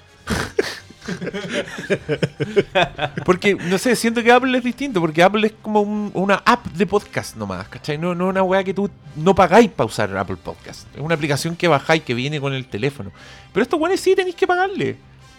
Porque, 3.24 3.54
no 3.54 3.78
sé, 3.78 3.96
siento 3.96 4.22
que 4.22 4.30
Apple 4.32 4.56
es 4.56 4.64
distinto, 4.64 5.00
porque 5.00 5.22
Apple 5.22 5.46
es 5.46 5.52
como 5.62 5.80
un- 5.80 6.10
una 6.14 6.36
app 6.44 6.66
de 6.68 6.86
podcast 6.86 7.36
nomás, 7.36 7.68
¿cachai? 7.68 7.98
No, 7.98 8.14
no 8.14 8.28
una 8.28 8.42
weá 8.42 8.62
que 8.64 8.74
tú 8.74 8.90
no 9.16 9.34
pagáis 9.34 9.70
para 9.70 9.86
usar 9.86 10.16
Apple 10.16 10.36
Podcast. 10.36 10.86
Es 10.94 11.00
una 11.00 11.14
aplicación 11.14 11.56
que 11.56 11.68
bajáis 11.68 12.02
que 12.02 12.14
viene 12.14 12.40
con 12.40 12.52
el 12.52 12.66
teléfono. 12.66 13.10
Pero 13.52 13.62
estos 13.62 13.80
weones 13.80 14.00
sí 14.00 14.14
tenéis 14.14 14.36
que 14.36 14.46
pagarle. 14.46 14.96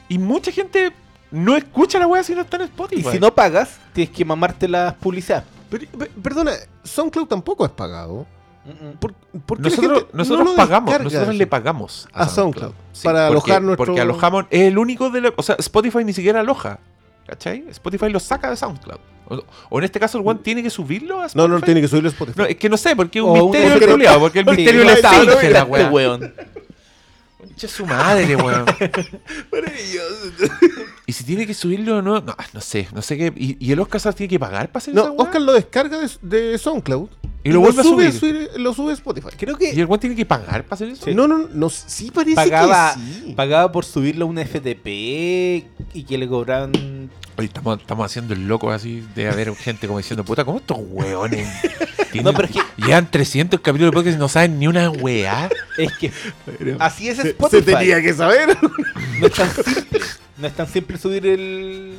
Y 0.10 0.18
mucha 0.18 0.52
gente 0.52 0.92
no 1.32 1.56
escucha 1.56 2.00
la 2.00 2.08
weá 2.08 2.24
si 2.24 2.36
no 2.36 2.42
está 2.42 2.58
en 2.58 2.64
Spotify. 2.64 3.02
y 3.08 3.12
si 3.12 3.20
no 3.20 3.34
pagas, 3.34 3.80
tienes 3.94 4.14
que 4.16 4.26
mamarte 4.26 4.68
las 4.68 4.94
publicidades. 4.96 5.46
Pero, 5.70 5.86
pe- 5.98 6.12
perdona, 6.22 6.52
SoundCloud 6.84 7.28
tampoco 7.28 7.66
es 7.66 7.72
pagado. 7.72 8.28
¿Por, 9.00 9.14
por 9.46 9.58
qué 9.58 9.64
la 9.64 9.70
nosotros 9.70 10.00
gente 10.02 10.12
nosotros 10.18 10.46
no 10.46 10.52
lo 10.52 10.56
pagamos, 10.56 11.02
nosotros 11.02 11.36
le 11.36 11.48
pagamos 11.48 12.08
A 12.14 12.28
SoundCloud, 12.30 12.74
para 13.04 13.28
porque- 13.30 13.52
alojar 13.52 13.62
nuestro- 13.64 13.86
Porque 13.86 14.02
alojamos, 14.02 14.46
es 14.52 14.62
el 14.62 14.78
único 14.78 15.10
de 15.10 15.22
la, 15.22 15.34
O 15.36 15.42
sea, 15.44 15.56
Spotify 15.60 16.04
ni 16.04 16.14
siquiera 16.14 16.42
aloja. 16.42 16.80
¿Cachai? 17.26 17.64
Spotify 17.70 18.10
lo 18.10 18.20
saca 18.20 18.50
de 18.50 18.56
SoundCloud. 18.58 19.00
O, 19.30 19.44
o 19.70 19.78
en 19.80 19.86
este 19.86 20.00
caso 20.00 20.18
el 20.20 20.28
one 20.28 20.42
tiene 20.44 20.62
que 20.62 20.70
subirlo 20.70 21.16
a 21.20 21.22
No, 21.22 21.26
Spotify. 21.28 21.50
no, 21.52 21.62
tiene 21.62 21.82
que 21.82 21.88
subirlo 21.88 22.10
a 22.10 22.12
Spotify. 22.12 22.38
No, 22.40 22.46
es 22.46 22.56
que 22.58 22.70
no 22.70 22.78
sé, 22.78 22.96
porque 22.96 23.20
es 23.20 23.24
un 23.26 23.30
O 23.32 23.34
un- 23.46 23.52
misterio 23.52 23.70
porque 23.72 23.86
el 23.86 23.90
no- 23.90 23.96
culiao, 23.96 24.20
porque 24.20 24.40
el 24.40 24.46
misterio 24.58 24.84
no 24.84 24.90
le 24.90 24.94
está, 24.94 25.18
no 25.18 25.24
la 25.26 25.62
Este 25.62 25.86
weón. 25.86 26.34
Concha 27.38 27.68
su 27.68 27.86
madre, 27.86 28.36
weón. 28.36 28.66
Maravilloso. 29.52 30.54
Y 31.06 31.14
si 31.14 31.24
tiene 31.24 31.48
que 31.48 31.54
subirlo 31.54 31.98
o 31.98 32.02
no, 32.02 32.22
no, 32.22 32.36
no 32.54 32.62
sé, 32.62 32.88
no 32.94 33.02
sé 33.02 33.18
qué. 33.18 33.34
¿Y, 33.36 33.58
y 33.66 33.72
el 33.72 33.80
Oscar 33.80 34.14
tiene 34.14 34.30
que 34.30 34.40
pagar 34.40 34.68
para 34.70 34.78
hacer 34.80 34.94
No, 34.94 35.04
esa? 35.04 35.12
Oscar 35.14 35.42
lo 35.42 35.54
descarga 35.54 36.00
de, 36.00 36.10
de 36.22 36.58
SoundCloud 36.58 37.10
Y 37.44 37.50
lo 37.52 37.60
vuelve 37.62 37.82
a 37.82 37.84
sube, 37.84 38.12
subir. 38.12 38.50
Lo 38.58 38.74
sube 38.74 38.92
a 38.92 38.94
Spotify. 38.94 39.30
Creo 39.38 39.56
¿Y 39.56 39.58
que 39.60 39.72
el 39.72 39.86
weón 39.86 40.00
tiene 40.00 40.16
que 40.16 40.26
pagar 40.26 40.64
para 40.64 40.76
hacer 40.76 40.90
eso? 40.90 41.10
No, 41.12 41.28
no, 41.28 41.48
no, 41.52 41.70
sí 41.70 42.12
parece 42.12 42.36
pagaba, 42.36 42.94
que 42.94 43.00
sí. 43.28 43.34
pagaba 43.36 43.72
por 43.72 43.84
subirlo 43.86 44.26
a 44.26 44.28
un 44.28 44.38
FTP 44.38 44.86
y 45.94 46.04
que 46.08 46.18
le 46.18 46.28
cobraban 46.28 46.72
Oye, 47.38 47.48
estamos, 47.48 47.80
estamos 47.80 48.06
haciendo 48.06 48.34
el 48.34 48.48
loco 48.48 48.72
así 48.72 49.04
de 49.16 49.28
haber 49.30 49.56
gente 49.56 49.88
como 49.88 49.98
diciendo, 50.00 50.24
puta, 50.24 50.44
¿cómo 50.46 50.60
estos 50.60 50.78
weones? 50.82 51.48
tienen- 52.12 52.26
No, 52.26 52.34
pero 52.34 52.48
es 52.48 52.54
que- 52.54 52.62
Llevan 52.86 53.10
300 53.10 53.60
capítulos 53.62 53.92
de 53.92 53.96
podcast 53.96 54.16
y 54.18 54.20
no 54.20 54.28
saben 54.28 54.60
ni 54.60 54.68
una 54.68 54.90
weá. 54.92 55.50
Es 55.78 55.94
que 55.98 56.12
así 56.80 57.08
es 57.10 57.18
Se, 57.18 57.30
Spotify. 57.30 57.64
se 57.66 57.72
tenía 57.78 58.02
que 58.02 58.14
saber. 58.14 58.56
No 59.20 59.28
es 59.28 59.34
tan 59.34 59.50
simple. 59.56 60.00
No 60.38 60.48
es 60.48 60.54
tan 60.56 60.68
simple 60.68 60.98
subir 60.98 61.26
el. 61.26 61.94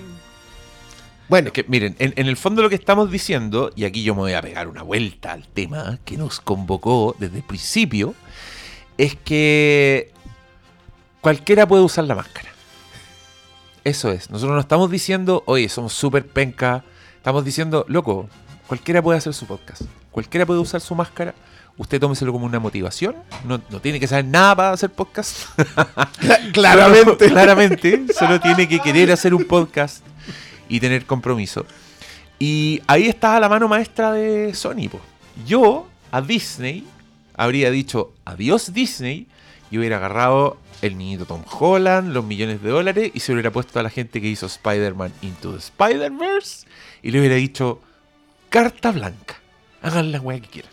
Bueno, 1.29 1.47
Es 1.49 1.53
que, 1.53 1.65
miren, 1.69 1.97
en, 1.99 2.13
en 2.17 2.27
el 2.27 2.37
fondo 2.37 2.63
lo 2.63 2.69
que 2.69 2.75
estamos 2.75 3.11
diciendo, 3.11 3.71
y 3.75 3.85
aquí 3.85 4.03
yo 4.03 4.15
me 4.15 4.21
voy 4.23 4.33
a 4.35 4.43
pegar 4.43 4.69
una 4.69 4.83
vuelta 4.83 5.33
al 5.33 5.47
tema 5.49 5.99
que 6.05 6.17
nos 6.17 6.41
convocó 6.41 7.17
desde 7.19 7.39
el 7.39 7.43
principio, 7.43 8.15
es 8.99 9.17
que 9.17 10.11
cualquiera 11.21 11.67
puede 11.67 11.83
usar 11.83 12.05
la 12.05 12.15
máscara. 12.15 12.51
Eso 13.85 14.11
es. 14.13 14.31
Nosotros 14.31 14.55
no 14.55 14.61
estamos 14.61 14.91
diciendo, 14.91 15.43
oye, 15.47 15.69
somos 15.69 15.93
súper 15.93 16.27
penca. 16.27 16.85
Estamos 17.17 17.45
diciendo, 17.45 17.85
loco, 17.89 18.29
cualquiera 18.67 19.01
puede 19.03 19.19
hacer 19.19 19.33
su 19.35 19.47
podcast. 19.47 19.83
Cualquiera 20.11 20.45
puede 20.47 20.61
usar 20.61 20.81
su 20.81 20.95
máscara. 20.95 21.35
Usted 21.79 21.99
tómeselo 21.99 22.33
como 22.33 22.45
una 22.45 22.61
motivación. 22.61 23.17
No, 23.47 23.61
no 23.71 23.81
tiene 23.81 23.99
que 23.99 24.07
saber 24.07 24.27
nada 24.27 24.55
para 24.55 24.73
hacer 24.73 24.91
podcast. 24.91 25.47
claramente. 26.53 27.25
Solo- 27.29 27.33
claramente. 27.35 28.05
Solo 28.17 28.41
tiene 28.41 28.69
que 28.69 28.79
querer 28.81 29.11
hacer 29.11 29.35
un 29.35 29.45
podcast 29.45 30.05
y 30.69 30.81
tener 30.81 31.07
compromiso. 31.07 31.67
Y 32.39 32.83
ahí 32.87 33.09
está 33.09 33.39
la 33.39 33.49
mano 33.49 33.69
maestra 33.69 34.13
de 34.13 34.55
Sony. 34.55 34.89
po. 34.91 35.01
Yo 35.47 35.89
a 36.11 36.21
Disney 36.21 36.87
habría 37.35 37.71
dicho 37.71 38.13
adiós 38.25 38.73
Disney 38.73 39.27
y 39.71 39.79
hubiera 39.79 39.97
agarrado 39.97 40.59
el 40.83 40.99
niñito 40.99 41.25
Tom 41.25 41.43
Holland, 41.49 42.13
los 42.13 42.25
millones 42.25 42.63
de 42.63 42.71
dólares 42.71 43.11
y 43.15 43.21
se 43.21 43.33
hubiera 43.33 43.51
puesto 43.51 43.79
a 43.79 43.83
la 43.83 43.91
gente 43.91 44.21
que 44.21 44.29
hizo 44.29 44.47
Spider-Man 44.47 45.13
Into 45.23 45.53
the 45.53 45.59
Spider-Verse 45.59 46.67
y 47.03 47.11
le 47.11 47.21
hubiera 47.21 47.37
dicho 47.37 47.81
carta 48.49 48.91
blanca. 48.91 49.37
Hagan 49.81 50.13
la 50.13 50.21
weá 50.21 50.41
que 50.41 50.49
quieran. 50.49 50.73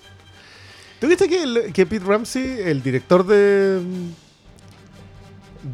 ¿Tú 1.00 1.08
viste 1.08 1.30
que, 1.30 1.72
que 1.74 1.86
Pete 1.86 2.06
Ramsey, 2.06 2.60
el 2.66 2.84
director 2.84 3.26
de. 3.26 3.82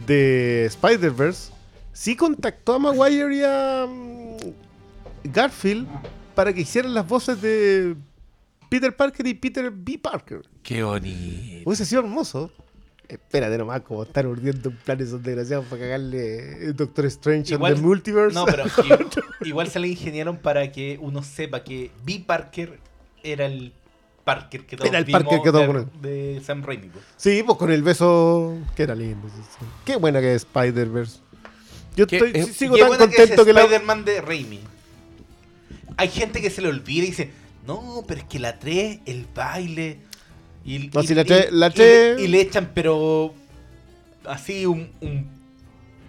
de 0.06 0.66
Spider-Verse, 0.66 1.52
sí 1.96 2.16
contactó 2.18 2.74
a 2.74 2.80
Maguire 2.80 3.36
y 3.38 3.42
a. 3.44 3.86
mm, 3.90 4.38
Garfield 5.34 5.88
para 6.36 6.54
que 6.54 6.62
hicieran 6.62 6.94
las 6.94 7.08
voces 7.08 7.42
de 7.42 7.96
Peter 8.70 8.96
Parker 8.96 9.26
y 9.26 9.34
Peter 9.34 9.72
B. 9.72 9.98
Parker? 9.98 10.42
Qué 10.62 10.84
bonito. 10.84 11.64
Hubiese 11.68 11.86
sido 11.86 12.02
hermoso. 12.02 12.52
Espérate 13.08 13.58
nomás, 13.58 13.82
como 13.82 14.04
están 14.04 14.26
urdiendo 14.26 14.70
en 14.70 14.76
planes 14.78 15.10
son 15.12 15.22
desgraciados 15.22 15.66
para 15.66 15.82
cagarle 15.82 16.74
Doctor 16.74 17.06
Strange 17.06 17.54
Igual- 17.54 17.74
and 17.74 17.82
the 17.82 17.88
Multiverse. 17.88 18.34
No, 18.36 18.46
pero 18.46 18.64
igual, 18.84 19.08
igual 19.42 19.68
se 19.68 19.80
le 19.80 19.88
ingeniaron 19.90 20.38
para 20.38 20.72
que 20.72 20.98
uno 21.02 21.22
sepa 21.24 21.64
que 21.64 21.92
B. 22.04 22.24
Parker 22.26 22.80
era 23.24 23.46
el 23.46 23.74
Parker 24.24 24.66
que 24.66 24.76
todos 24.76 24.90
Era 24.90 24.98
el 24.98 25.06
vimos 25.06 25.22
Parker 25.24 25.42
que 25.44 25.52
todos 25.52 26.02
de, 26.02 26.34
de 26.34 26.42
Sam 26.44 26.64
Raimi. 26.64 26.88
po. 26.90 27.00
Sí, 27.16 27.44
pues 27.46 27.58
con 27.60 27.72
el 27.72 27.84
beso. 27.84 28.58
Que 28.76 28.84
era 28.84 28.96
lindo. 28.96 29.28
Qué 29.86 29.98
buena 29.98 30.20
que 30.20 30.34
es 30.34 30.42
Spider-Verse. 30.44 31.20
Yo 31.96 32.08
Que 32.08 32.18
estoy, 32.18 32.32
es- 32.36 32.56
sigo 32.56 32.78
tan 32.78 32.88
bueno 32.88 33.08
que 33.08 33.14
es 33.16 33.20
contento 33.22 33.46
que, 33.46 33.54
la. 33.54 33.62
Spider-Man 33.62 34.06
de 34.06 34.22
Raimi. 34.22 34.60
Hay 35.98 36.10
gente 36.10 36.42
que 36.42 36.50
se 36.50 36.62
le 36.62 36.68
olvida 36.68 37.04
y 37.04 37.08
dice, 37.08 37.32
no, 37.66 38.04
pero 38.08 38.22
es 38.22 38.28
que 38.28 38.40
la 38.40 38.60
3, 38.60 39.00
el 39.06 39.26
baile. 39.34 40.00
Y, 40.66 40.90
No, 40.94 41.02
y- 41.02 41.08
si 41.08 41.16
la 41.16 41.22
y- 41.22 41.26
tres- 41.26 41.52
la 41.52 41.68
y- 41.68 41.72
tres- 41.72 42.20
y 42.22 42.28
le 42.28 42.42
echan, 42.42 42.72
pero 42.74 43.34
así 44.26 44.66
un, 44.66 44.90
un 45.02 45.28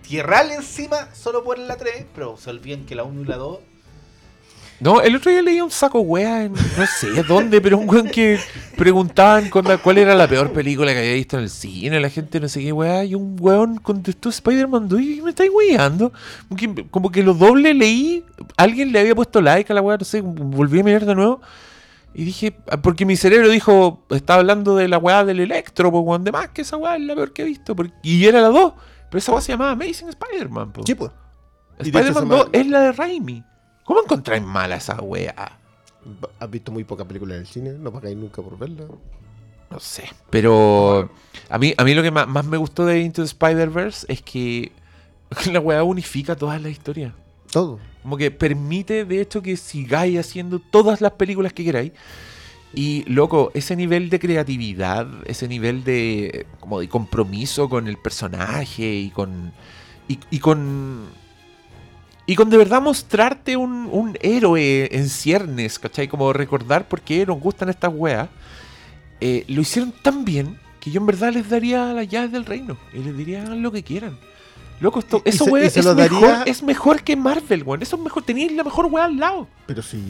tierral 0.07 0.51
encima, 0.51 1.15
solo 1.15 1.45
por 1.45 1.59
la 1.59 1.77
3, 1.77 2.05
pero 2.15 2.37
se 2.37 2.51
olvidan 2.51 2.85
que 2.87 2.95
la 2.95 3.05
1 3.05 3.23
y 3.23 3.25
la 3.27 3.37
2. 3.37 3.59
No, 4.79 5.01
el 5.01 5.17
otro 5.17 5.31
día 5.31 5.41
leí 5.41 5.61
un 5.61 5.71
saco 5.71 6.01
wea 6.01 6.45
en 6.45 6.53
no 6.53 6.87
sé 6.99 7.23
dónde, 7.29 7.61
pero 7.63 7.79
un 7.79 7.89
weón 7.89 8.09
que 8.09 8.39
preguntaban 8.77 9.49
cuál, 9.49 9.81
cuál 9.81 9.99
era 9.99 10.15
la 10.15 10.29
peor 10.29 10.53
película 10.53 10.93
que 10.93 10.99
había 10.99 11.15
visto 11.15 11.39
en 11.39 11.45
el 11.45 11.51
cine, 11.51 11.99
la 11.99 12.11
gente 12.11 12.39
no 12.41 12.49
sé 12.49 12.61
qué 12.61 12.73
weá, 12.73 13.03
y 13.05 13.15
un 13.15 13.37
weón 13.41 13.79
contestó 13.79 14.29
Spider-Man 14.29 14.89
2 14.89 15.01
y 15.01 15.23
me 15.23 15.31
estáis 15.31 15.51
weando. 15.51 16.13
Como 16.91 17.11
que, 17.11 17.23
lo 17.23 17.33
doble 17.33 17.73
leí, 17.73 18.23
alguien 18.59 18.93
le 18.93 19.01
había 19.01 19.15
puesto 19.15 19.41
like 19.41 19.73
a 19.73 19.75
la 19.75 19.81
weá, 19.81 19.97
no 19.97 20.05
sé, 20.05 20.21
volví 20.21 20.81
a 20.81 20.85
mirar 20.85 21.07
de 21.07 21.15
nuevo. 21.15 21.41
Y 22.13 22.25
dije, 22.25 22.57
porque 22.83 23.05
mi 23.07 23.17
cerebro 23.17 23.49
dijo, 23.49 24.05
estaba 24.11 24.41
hablando 24.41 24.77
de 24.77 24.89
la 24.89 24.99
weá 24.99 25.25
del 25.25 25.41
Electro, 25.41 25.91
pues 25.91 26.03
weón, 26.05 26.25
de 26.25 26.33
más 26.33 26.49
que 26.49 26.63
esa 26.63 26.77
weá 26.77 26.97
es 26.97 27.03
la 27.03 27.15
peor 27.15 27.33
que 27.33 27.43
he 27.43 27.45
visto. 27.47 27.75
porque- 27.75 27.95
y 28.03 28.25
era 28.27 28.41
la 28.43 28.49
2, 28.49 28.73
pero 29.11 29.19
esa 29.19 29.33
weá 29.33 29.41
se 29.41 29.53
llamaba 29.53 29.71
Amazing 29.73 30.09
Spider-Man, 30.11 30.73
po. 30.73 30.83
Sí, 30.87 30.95
pues. 30.95 31.11
Spider-Man 31.79 32.15
se 32.15 32.21
2 32.21 32.39
llama- 32.45 32.51
es 32.53 32.67
la 32.69 32.81
de 32.81 32.93
Raimi. 32.93 33.45
¿Cómo 33.87 34.03
encontráis 34.03 34.43
mala 34.43 34.77
esa 34.77 35.01
weá? 35.01 35.59
¿Has 36.39 36.51
visto 36.51 36.71
muy 36.71 36.85
poca 36.85 37.07
película 37.07 37.35
en 37.35 37.41
el 37.41 37.47
cine? 37.47 37.71
No 37.71 37.93
pagáis 37.93 38.17
nunca 38.17 38.43
por 38.43 38.59
verla. 38.59 38.85
No 39.71 39.81
sé. 39.81 40.11
Pero 40.29 41.11
a 41.49 41.59
mí, 41.59 41.73
a 41.77 41.85
mí 41.85 41.95
lo 41.95 42.03
que 42.03 42.11
más, 42.11 42.29
más 42.29 42.45
me 42.45 42.57
gustó 42.57 42.85
de 42.85 43.01
Into 43.01 43.23
the 43.23 43.27
Spider-Verse 43.27 44.07
es 44.09 44.23
que 44.23 44.73
la 45.53 45.61
weá 45.61 45.83
unifica 45.85 46.37
todas 46.37 46.61
las 46.61 46.73
historias. 46.73 47.15
Todo. 47.51 47.79
Como 48.03 48.17
que 48.17 48.31
permite, 48.31 49.05
de 49.05 49.21
hecho, 49.21 49.41
que 49.41 49.57
sigáis 49.57 50.19
haciendo 50.19 50.59
todas 50.59 51.01
las 51.01 51.13
películas 51.13 51.53
que 51.53 51.65
queráis. 51.65 51.93
Y, 52.75 53.05
loco, 53.05 53.53
ese 53.55 53.77
nivel 53.77 54.11
de 54.11 54.19
creatividad, 54.19 55.09
ese 55.27 55.49
nivel 55.49 55.85
de, 55.85 56.47
como 56.61 56.81
de 56.81 56.89
compromiso 56.89 57.69
con 57.69 57.89
el 57.89 57.97
personaje 57.97 58.95
y 58.95 59.11
con... 59.11 59.53
Y, 60.09 60.19
y 60.31 60.41
con... 60.41 61.07
Y 62.27 62.35
con 62.35 62.51
de 62.51 62.57
verdad 62.57 62.83
mostrarte 62.83 63.57
un, 63.57 63.89
un 63.93 64.19
héroe 64.21 64.89
en 64.97 65.09
ciernes, 65.09 65.79
¿cachai? 65.79 66.09
Como 66.09 66.33
recordar 66.33 66.89
por 66.89 67.01
qué 67.01 67.25
nos 67.25 67.39
gustan 67.41 67.69
estas 67.69 67.93
weas. 67.95 68.29
eh, 69.21 69.45
lo 69.49 69.61
hicieron 69.63 69.93
tan 70.03 70.25
bien 70.25 70.59
que 70.81 70.91
yo 70.91 71.01
en 71.01 71.07
verdad 71.07 71.33
les 71.33 71.49
daría 71.49 71.93
las 71.93 72.09
llaves 72.09 72.33
del 72.33 72.45
reino. 72.45 72.77
Y 72.93 72.99
les 72.99 73.17
diría 73.17 73.43
hagan 73.43 73.63
lo 73.63 73.71
que 73.73 73.83
quieran. 73.83 74.19
Loco, 74.81 74.99
esto, 74.99 75.23
eso 75.25 75.45
se- 75.45 75.51
wea 75.51 75.65
es, 75.67 75.77
mejor, 75.77 75.97
daría- 75.97 76.43
es 76.45 76.63
mejor 76.63 77.03
que 77.03 77.17
Marvel, 77.17 77.63
weón. 77.63 77.81
Eso 77.83 77.97
es 77.97 78.03
mejor. 78.03 78.23
Tenéis 78.25 78.53
la 78.53 78.65
mejor 78.65 78.87
wea 78.87 79.05
al 79.05 79.17
lado. 79.17 79.49
Pero 79.67 79.81
sí, 79.83 80.03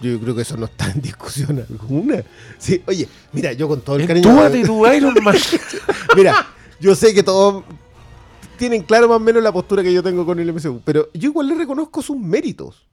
yo 0.00 0.20
creo 0.20 0.34
que 0.36 0.42
eso 0.42 0.56
no 0.56 0.66
está 0.66 0.90
en 0.90 1.00
discusión 1.00 1.58
alguna. 1.68 2.22
Sí, 2.58 2.82
oye, 2.86 3.08
mira, 3.32 3.52
yo 3.54 3.66
con 3.66 3.80
todo 3.80 3.96
el 3.96 4.06
cariño. 4.06 4.30
Túa 4.30 4.48
de 4.50 4.62
tu 4.64 4.86
Iron 4.86 5.14
Man. 5.22 5.34
Mira, 6.16 6.46
yo 6.78 6.94
sé 6.94 7.12
que 7.14 7.22
todos 7.22 7.64
tienen 8.56 8.82
claro 8.82 9.08
más 9.08 9.16
o 9.16 9.20
menos 9.20 9.42
la 9.42 9.52
postura 9.52 9.82
que 9.82 9.92
yo 9.92 10.02
tengo 10.02 10.24
con 10.24 10.38
el 10.38 10.52
MCU, 10.52 10.80
pero 10.84 11.10
yo 11.12 11.30
igual 11.30 11.48
le 11.48 11.54
reconozco 11.54 12.02
sus 12.02 12.16
méritos. 12.16 12.86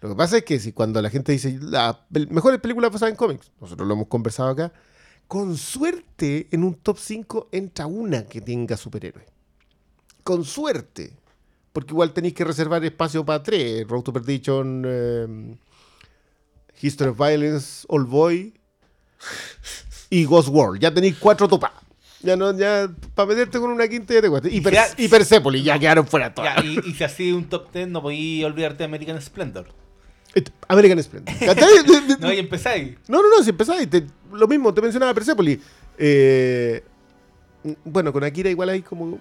Lo 0.00 0.08
que 0.08 0.14
pasa 0.14 0.38
es 0.38 0.44
que 0.44 0.58
si 0.58 0.72
cuando 0.72 1.02
la 1.02 1.10
gente 1.10 1.32
dice 1.32 1.58
las 1.60 1.96
mejores 2.10 2.58
películas 2.60 2.90
basadas 2.90 3.12
en 3.12 3.16
cómics, 3.16 3.52
nosotros 3.60 3.86
lo 3.86 3.94
hemos 3.94 4.06
conversado 4.06 4.48
acá, 4.48 4.72
con 5.26 5.56
suerte 5.56 6.48
en 6.50 6.64
un 6.64 6.74
top 6.74 6.98
5 6.98 7.48
entra 7.52 7.86
una 7.86 8.26
que 8.26 8.40
tenga 8.40 8.76
superhéroe. 8.76 9.26
Con 10.24 10.44
suerte. 10.44 11.16
Porque 11.72 11.92
igual 11.92 12.12
tenéis 12.12 12.34
que 12.34 12.44
reservar 12.44 12.84
espacio 12.84 13.24
para 13.24 13.42
tres. 13.42 13.86
Road 13.86 14.02
to 14.02 14.12
Perdition, 14.12 14.82
eh, 14.84 15.56
History 16.82 17.10
of 17.10 17.18
Violence, 17.18 17.86
All 17.88 18.04
Boy 18.04 18.54
y 20.10 20.24
Ghost 20.24 20.48
World. 20.48 20.80
Ya 20.80 20.92
tenéis 20.92 21.16
cuatro 21.18 21.46
topas. 21.46 21.72
Ya 22.22 22.36
no, 22.36 22.56
ya 22.56 22.90
para 23.14 23.28
meterte 23.28 23.58
con 23.58 23.70
una 23.70 23.88
quinta 23.88 24.12
ya 24.14 24.20
te 24.22 24.28
cuesta. 24.28 24.48
Y, 24.48 24.60
Per- 24.60 24.74
ya- 24.74 24.88
y 24.98 25.08
Persepolis, 25.08 25.64
ya 25.64 25.78
quedaron 25.78 26.06
fuera 26.06 26.34
todas. 26.34 26.56
Ya, 26.56 26.62
y, 26.64 26.78
y 26.90 26.94
si 26.94 27.02
así 27.04 27.32
un 27.32 27.48
top 27.48 27.72
10 27.72 27.88
no 27.88 28.02
podí 28.02 28.44
olvidarte 28.44 28.78
de 28.78 28.84
American 28.84 29.20
Splendor. 29.22 29.66
American 30.68 31.02
Splendor. 31.02 31.34
No, 32.20 32.32
y 32.32 32.38
empezáis. 32.38 32.96
No, 33.08 33.22
no, 33.22 33.28
no, 33.38 33.42
si 33.42 33.50
empezáis, 33.50 33.88
te- 33.88 34.06
lo 34.32 34.46
mismo, 34.46 34.72
te 34.74 34.82
mencionaba 34.82 35.14
Persepolis. 35.14 35.58
Eh, 35.98 36.84
bueno, 37.84 38.12
con 38.12 38.22
Akira 38.24 38.50
igual 38.50 38.68
hay 38.68 38.82
como. 38.82 39.18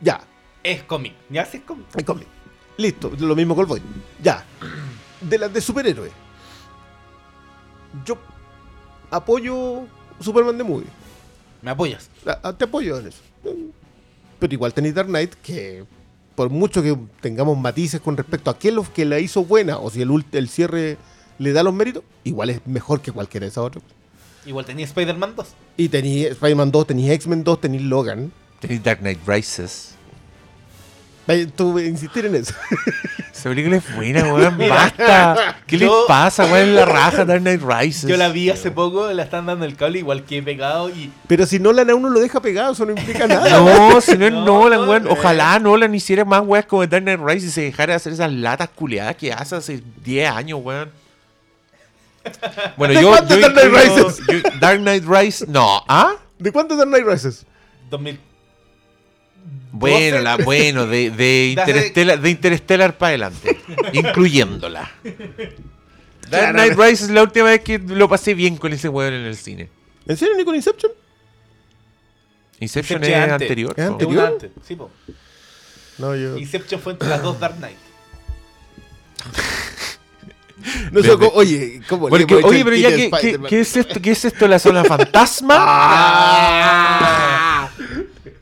Ya, 0.00 0.20
Es 0.62 0.82
cómic. 0.84 1.12
Ya 1.28 1.44
sí 1.44 1.58
es 1.58 1.62
cómic. 1.64 1.86
hay 1.94 2.04
cómic. 2.04 2.26
Listo, 2.78 3.12
lo 3.18 3.36
mismo 3.36 3.54
con 3.54 3.66
Boy. 3.66 3.82
Ya. 4.22 4.44
De 5.20 5.36
las 5.36 5.52
de 5.52 5.60
superhéroes. 5.60 6.12
Yo 8.06 8.16
apoyo 9.10 9.82
Superman 10.20 10.56
de 10.56 10.64
Movie. 10.64 10.86
¿Me 11.62 11.70
apoyas? 11.70 12.08
Ah, 12.26 12.52
Te 12.56 12.64
apoyo 12.64 12.98
en 12.98 13.08
eso. 13.08 13.18
Pero 14.38 14.52
igual 14.54 14.72
tenéis 14.72 14.94
Dark 14.94 15.08
Knight 15.08 15.34
que 15.42 15.84
por 16.34 16.48
mucho 16.48 16.82
que 16.82 16.96
tengamos 17.20 17.58
matices 17.58 18.00
con 18.00 18.16
respecto 18.16 18.50
a 18.50 18.58
qué 18.58 18.70
lo 18.72 18.82
que 18.90 19.04
la 19.04 19.18
hizo 19.18 19.44
buena 19.44 19.78
o 19.78 19.90
si 19.90 20.00
el, 20.00 20.08
ult- 20.08 20.32
el 20.34 20.48
cierre 20.48 20.96
le 21.38 21.52
da 21.52 21.62
los 21.62 21.74
méritos, 21.74 22.02
igual 22.24 22.48
es 22.50 22.66
mejor 22.66 23.00
que 23.02 23.12
cualquiera 23.12 23.44
de 23.44 23.50
esas 23.50 23.64
otras. 23.64 23.84
Igual 24.46 24.64
tenía 24.64 24.86
Spider-Man 24.86 25.34
2. 25.36 25.46
Y 25.76 25.88
tenéis 25.90 26.26
Spider-Man 26.28 26.70
2, 26.70 26.86
tenéis 26.86 27.10
X-Men 27.10 27.44
2, 27.44 27.60
tenéis 27.60 27.82
Logan. 27.82 28.32
Tenéis 28.60 28.82
Dark 28.82 29.00
Knight 29.00 29.18
Rises. 29.26 29.94
Tú 31.56 31.78
insistir 31.78 32.26
en 32.26 32.34
eso. 32.36 32.54
Esa 33.32 33.48
película 33.48 33.76
es 33.76 33.94
buena, 33.96 34.22
weón. 34.34 34.58
Basta. 34.58 35.56
¿Qué 35.66 35.78
yo- 35.78 35.86
les 36.00 36.06
pasa, 36.08 36.44
weón? 36.44 36.68
En 36.68 36.74
la 36.76 36.84
raja 36.84 37.24
Dark 37.24 37.40
Knight 37.40 37.62
Rises. 37.62 38.08
Yo 38.08 38.16
la 38.18 38.28
vi 38.28 38.50
hace 38.50 38.70
poco, 38.70 39.10
la 39.12 39.22
están 39.22 39.46
dando 39.46 39.64
el 39.64 39.76
cable, 39.76 39.98
igual 40.00 40.24
que 40.24 40.38
he 40.38 40.42
pegado 40.42 40.90
y. 40.90 41.10
Pero 41.26 41.46
si 41.46 41.58
Nolan 41.58 41.88
a 41.88 41.94
uno 41.94 42.10
lo 42.10 42.20
deja 42.20 42.40
pegado, 42.42 42.72
eso 42.72 42.84
no 42.84 42.92
implica 42.92 43.26
nada. 43.26 43.48
No, 43.48 44.00
si 44.02 44.18
no 44.18 44.26
es 44.26 44.32
No, 44.32 44.44
Nolan, 44.44 44.80
no, 44.82 44.90
weón. 44.90 45.08
Ojalá 45.08 45.58
Nolan 45.58 45.94
hiciera 45.94 46.24
más 46.24 46.42
weas 46.44 46.66
como 46.66 46.86
Dark 46.86 47.02
Knight 47.04 47.20
Rises 47.24 47.48
y 47.48 47.52
se 47.52 47.60
dejara 47.62 47.92
de 47.94 47.96
hacer 47.96 48.12
esas 48.12 48.30
latas 48.32 48.68
culiadas 48.74 49.16
que 49.16 49.32
hace 49.32 49.56
hace 49.56 49.82
10 50.04 50.30
años, 50.30 50.60
weón. 50.62 50.90
Bueno, 52.76 52.92
¿De 52.94 53.00
yo, 53.02 53.08
cuánto 53.08 53.34
yo 53.36 53.40
Dark 53.48 53.54
Knight 53.54 53.72
Rises? 53.74 54.18
yo- 54.26 54.50
Dark 54.60 54.78
Knight 54.80 55.04
Rises, 55.06 55.48
no, 55.48 55.82
¿ah? 55.88 56.12
¿De 56.38 56.52
cuánto 56.52 56.76
Dark 56.76 56.88
Knight 56.90 57.06
Rises? 57.06 57.46
2000. 57.88 58.20
Bueno, 59.72 60.16
12. 60.18 60.22
la, 60.22 60.36
bueno, 60.38 60.86
de, 60.86 61.10
de. 61.10 61.46
Interstellar, 61.58 62.20
de 62.20 62.30
Interstellar 62.30 62.98
para 62.98 63.08
adelante, 63.10 63.60
incluyéndola. 63.92 64.90
Dark 65.02 65.54
Claro. 66.28 66.52
Knight 66.52 66.78
Rises 66.78 67.02
es 67.02 67.10
la 67.10 67.22
última 67.22 67.46
vez 67.46 67.60
que 67.60 67.78
lo 67.78 68.08
pasé 68.08 68.34
bien 68.34 68.56
con 68.56 68.72
ese 68.72 68.88
weón 68.88 69.14
en 69.14 69.22
el 69.26 69.36
cine. 69.36 69.68
¿En 70.06 70.16
serio 70.16 70.34
ni 70.36 70.44
con 70.44 70.54
Inception? 70.54 70.92
Inception 72.60 72.98
Inception 73.02 73.04
es 73.24 73.30
antes. 73.32 73.42
anterior. 73.48 73.70
¿Es 73.70 73.74
po. 73.76 73.82
Es 73.82 73.88
anterior? 73.90 74.12
una 74.24 74.26
antes. 74.32 74.50
Sí, 74.66 74.76
po. 74.76 74.90
No, 75.98 76.14
yo. 76.16 76.36
Inception 76.36 76.80
fue 76.80 76.92
entre 76.92 77.08
las 77.08 77.22
dos 77.22 77.38
Dark 77.40 77.56
Knight. 77.56 77.76
No 80.92 81.00
sé, 81.00 81.08
Ve- 81.08 81.16
ve- 81.16 81.26
cómo- 81.26 81.30
oye, 81.36 81.80
¿cómo 81.88 82.08
Porque, 82.10 82.34
oye, 82.34 82.62
pero 82.64 82.76
ya, 82.76 82.90
qué 82.90 83.60
es 83.60 83.76
esto? 83.78 83.98
¿Qué 83.98 84.10
es 84.10 84.24
esto? 84.26 84.46
¿La 84.46 84.58
zona 84.58 84.84
fantasma? 84.84 85.54
Ah. 85.58 87.19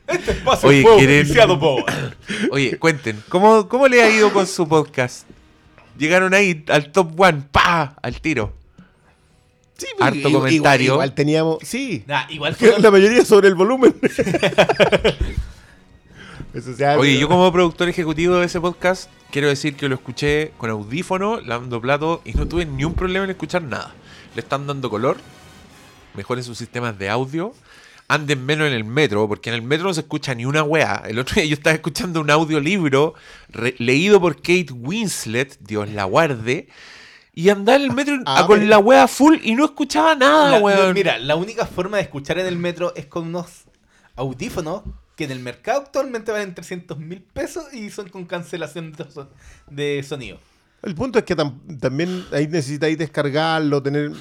Este 0.09 0.31
espacio 0.31 0.69
Oye, 0.69 0.81
fue 0.81 0.97
¿quieren- 0.97 1.59
por- 1.59 1.83
Oye, 2.51 2.77
cuenten, 2.79 3.23
¿cómo, 3.29 3.67
¿cómo 3.69 3.87
le 3.87 4.01
ha 4.01 4.09
ido 4.09 4.31
con 4.33 4.45
su 4.47 4.67
podcast? 4.67 5.27
Llegaron 5.97 6.33
ahí 6.33 6.63
al 6.69 6.91
top 6.91 7.19
one, 7.19 7.43
pa, 7.51 7.95
al 8.01 8.19
tiro. 8.21 8.53
Sí, 9.77 9.85
Harto 9.99 10.15
igual- 10.17 10.29
igual- 10.31 10.43
comentario. 10.43 10.93
Igual, 10.93 11.13
teníamos. 11.13 11.57
Sí. 11.63 12.03
Nah, 12.07 12.23
igual 12.29 12.55
Que 12.57 12.73
La 12.79 12.91
mayoría 12.91 13.23
sobre 13.25 13.47
el 13.47 13.55
volumen. 13.55 13.95
Eso 16.53 16.73
se 16.75 16.85
habla. 16.85 16.99
Oye, 17.01 17.17
yo 17.19 17.27
como 17.27 17.51
productor 17.51 17.89
ejecutivo 17.89 18.35
de 18.37 18.45
ese 18.47 18.59
podcast, 18.59 19.09
quiero 19.31 19.47
decir 19.49 19.75
que 19.75 19.87
lo 19.87 19.95
escuché 19.95 20.51
con 20.57 20.69
audífono, 20.69 21.39
lavando 21.41 21.79
plato, 21.79 22.21
y 22.25 22.33
no 22.33 22.47
tuve 22.47 22.65
ni 22.65 22.83
un 22.85 22.93
problema 22.95 23.25
en 23.25 23.31
escuchar 23.31 23.61
nada. 23.61 23.93
Le 24.35 24.41
están 24.41 24.65
dando 24.65 24.89
color, 24.89 25.17
mejoren 26.15 26.43
sus 26.43 26.57
sistemas 26.57 26.97
de 26.97 27.09
audio, 27.09 27.53
anden 28.09 28.45
menos 28.45 28.67
en 28.67 28.73
el 28.73 28.83
metro, 28.83 29.27
porque 29.27 29.49
en 29.49 29.55
el 29.55 29.61
metro 29.61 29.87
no 29.87 29.93
se 29.93 30.01
escucha 30.01 30.33
ni 30.35 30.43
una 30.45 30.63
wea. 30.63 31.03
El 31.07 31.19
otro 31.19 31.35
día 31.35 31.45
yo 31.45 31.53
estaba 31.53 31.73
escuchando 31.75 32.19
un 32.21 32.29
audiolibro 32.29 33.13
leído 33.77 34.19
por 34.19 34.35
Kate 34.37 34.67
Winslet, 34.73 35.57
Dios 35.61 35.89
la 35.89 36.03
guarde, 36.03 36.67
y 37.33 37.49
andaba 37.49 37.77
en 37.77 37.83
el 37.83 37.93
metro 37.93 38.15
Ah, 38.25 38.39
a- 38.41 38.47
con 38.47 38.57
pero- 38.59 38.69
la 38.69 38.79
wea 38.79 39.07
full 39.07 39.37
y 39.43 39.55
no 39.55 39.63
escuchaba 39.63 40.15
nada, 40.15 40.51
La- 40.57 40.59
weón. 40.59 40.93
Mira, 40.93 41.17
la 41.19 41.35
única 41.35 41.65
forma 41.65 41.97
de 41.97 42.03
escuchar 42.03 42.39
en 42.39 42.47
el 42.47 42.57
metro 42.57 42.93
es 42.95 43.05
con 43.05 43.27
unos 43.27 43.65
audífonos 44.15 44.81
que 45.15 45.25
en 45.25 45.31
el 45.31 45.39
mercado 45.39 45.81
actualmente 45.81 46.31
valen 46.31 46.55
300 46.55 46.97
mil 46.97 47.21
pesos 47.21 47.65
y 47.73 47.89
son 47.91 48.09
con 48.09 48.25
cancelación 48.25 48.91
de, 48.93 49.11
so- 49.11 49.29
de 49.69 50.03
sonido. 50.03 50.39
El 50.81 50.95
punto 50.95 51.19
es 51.19 51.25
que 51.25 51.35
tam- 51.35 51.59
también 51.79 52.25
ahí 52.31 52.47
necesitáis 52.47 52.97
descargarlo, 52.97 53.83
tener. 53.83 54.11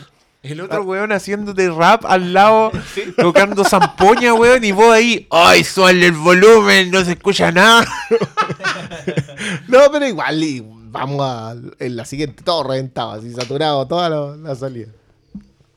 El 0.42 0.60
otro 0.60 0.82
weón 0.84 1.10
haciéndote 1.12 1.68
rap 1.70 2.04
al 2.06 2.32
lado, 2.32 2.70
Sí. 2.94 3.12
tocando 3.16 3.64
zampoña, 3.64 4.34
weón, 4.34 4.62
y 4.64 4.72
vos 4.72 4.92
ahí, 4.92 5.26
¡ay, 5.30 5.64
suele 5.64 6.06
el 6.06 6.12
volumen! 6.12 6.90
No 6.90 7.04
se 7.04 7.12
escucha 7.12 7.50
nada. 7.50 7.84
no, 9.68 9.80
pero 9.92 10.06
igual, 10.06 10.42
y 10.42 10.64
vamos 10.64 11.20
a 11.22 11.54
en 11.78 11.96
la 11.96 12.04
siguiente, 12.04 12.42
todo 12.42 12.62
reventado, 12.64 13.12
así 13.12 13.32
saturado, 13.32 13.86
toda 13.86 14.08
la, 14.08 14.36
la 14.36 14.54
salida. 14.54 14.88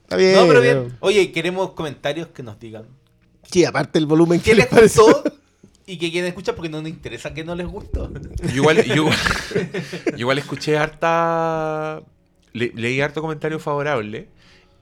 Está 0.04 0.18
bien. 0.18 0.36
No, 0.36 0.48
pero 0.48 0.62
bien. 0.62 0.98
Oye, 1.00 1.32
queremos 1.32 1.72
comentarios 1.72 2.28
que 2.28 2.44
nos 2.44 2.60
digan. 2.60 2.86
Sí, 3.50 3.66
aparte 3.66 3.98
el 4.00 4.06
volumen 4.06 4.40
¿Qué 4.40 4.52
que 4.52 4.56
les 4.58 4.70
gustó? 4.70 5.24
Y 5.86 5.98
que 5.98 6.12
quieren 6.12 6.30
escuchar 6.30 6.56
porque 6.56 6.70
no 6.70 6.82
nos 6.82 6.90
interesa 6.90 7.34
que 7.34 7.44
no 7.44 7.56
les 7.56 7.68
gustó. 7.68 8.10
Yo 8.44 8.56
igual, 8.56 8.84
yo, 8.84 8.94
igual- 8.96 9.18
yo 10.12 10.18
igual 10.18 10.38
escuché 10.38 10.78
harta. 10.78 12.02
le- 12.54 12.72
leí 12.76 13.02
harto 13.02 13.22
comentario 13.22 13.60
favorable. 13.60 14.30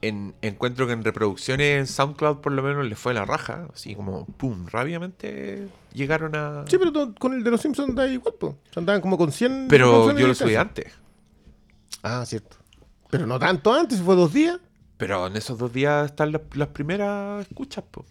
En, 0.01 0.33
encuentro 0.41 0.87
que 0.87 0.93
en 0.93 1.03
reproducciones 1.03 1.77
en 1.79 1.85
SoundCloud 1.87 2.37
por 2.37 2.53
lo 2.53 2.63
menos 2.63 2.85
les 2.85 2.97
fue 2.97 3.13
la 3.13 3.25
raja. 3.25 3.67
Así 3.73 3.95
como, 3.95 4.25
pum, 4.25 4.65
rápidamente 4.67 5.67
llegaron 5.93 6.35
a. 6.35 6.63
Sí, 6.67 6.77
pero 6.77 7.13
con 7.15 7.33
el 7.33 7.43
de 7.43 7.51
los 7.51 7.61
Simpsons 7.61 7.93
da 7.95 8.07
igual, 8.07 8.33
pues. 8.39 8.55
Andaban 8.75 9.01
como 9.01 9.17
con 9.17 9.31
100. 9.31 9.67
pero 9.69 10.17
yo 10.17 10.27
lo 10.27 10.33
subí 10.35 10.55
antes. 10.55 10.93
Ah, 12.01 12.23
cierto. 12.25 12.55
Pero 13.09 13.25
no 13.27 13.39
tanto 13.39 13.73
antes, 13.73 13.99
fue 14.01 14.15
dos 14.15 14.31
días. 14.33 14.57
Pero 14.97 15.27
en 15.27 15.35
esos 15.35 15.57
dos 15.57 15.73
días 15.73 16.05
están 16.05 16.31
las, 16.31 16.41
las 16.53 16.67
primeras 16.69 17.45
escuchas, 17.47 17.83
po. 17.89 18.05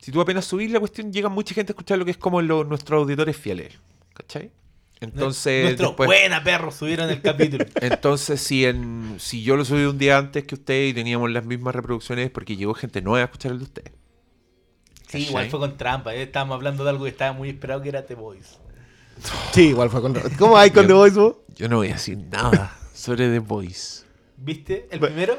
Si 0.00 0.12
tú 0.12 0.20
apenas 0.20 0.44
subís 0.44 0.70
la 0.70 0.78
cuestión, 0.80 1.12
llega 1.12 1.28
mucha 1.28 1.54
gente 1.54 1.72
a 1.72 1.74
escuchar 1.74 1.98
lo 1.98 2.04
que 2.04 2.10
es 2.12 2.18
como 2.18 2.40
lo- 2.42 2.64
nuestros 2.64 2.98
auditores 3.00 3.36
fieles. 3.36 3.78
¿Cachai? 4.14 4.50
Entonces, 5.04 5.64
Nuestro 5.64 5.88
después- 5.88 6.06
buena 6.06 6.42
perro 6.44 6.70
subieron 6.72 7.08
el 7.10 7.20
capítulo. 7.22 7.64
entonces 7.80 8.40
si 8.40 8.64
en 8.64 9.16
si 9.18 9.42
yo 9.42 9.56
lo 9.56 9.64
subí 9.64 9.84
un 9.84 9.98
día 9.98 10.18
antes 10.18 10.44
que 10.44 10.54
usted 10.54 10.86
y 10.86 10.94
teníamos 10.94 11.30
las 11.30 11.44
mismas 11.44 11.74
reproducciones, 11.74 12.26
es 12.26 12.30
porque 12.30 12.56
llegó 12.56 12.74
gente 12.74 13.00
nueva 13.02 13.20
a 13.20 13.24
escuchar 13.24 13.52
el 13.52 13.58
de 13.58 13.64
usted. 13.64 13.92
Sí, 15.08 15.26
igual 15.28 15.48
fue 15.48 15.60
con 15.60 15.76
trampa. 15.76 16.14
eh. 16.14 16.22
Estábamos 16.22 16.56
hablando 16.56 16.82
de 16.82 16.90
algo 16.90 17.04
que 17.04 17.10
estaba 17.10 17.32
muy 17.32 17.48
esperado 17.50 17.80
que 17.82 17.88
era 17.88 18.04
The 18.04 18.14
Voice. 18.14 18.56
Sí, 19.52 19.68
igual 19.68 19.90
fue 19.90 20.00
con. 20.02 20.14
¿Cómo 20.38 20.56
hay 20.58 20.70
con 20.70 20.82
Yo- 20.82 20.88
The 20.88 20.94
Voice, 20.94 21.18
vos? 21.18 21.36
Yo 21.54 21.68
no 21.68 21.76
voy 21.76 21.90
a 21.90 21.92
decir 21.92 22.18
nada 22.18 22.76
sobre 22.92 23.28
The 23.30 23.38
Voice. 23.38 24.02
¿Viste? 24.36 24.88
¿El 24.90 24.98
primero? 24.98 25.38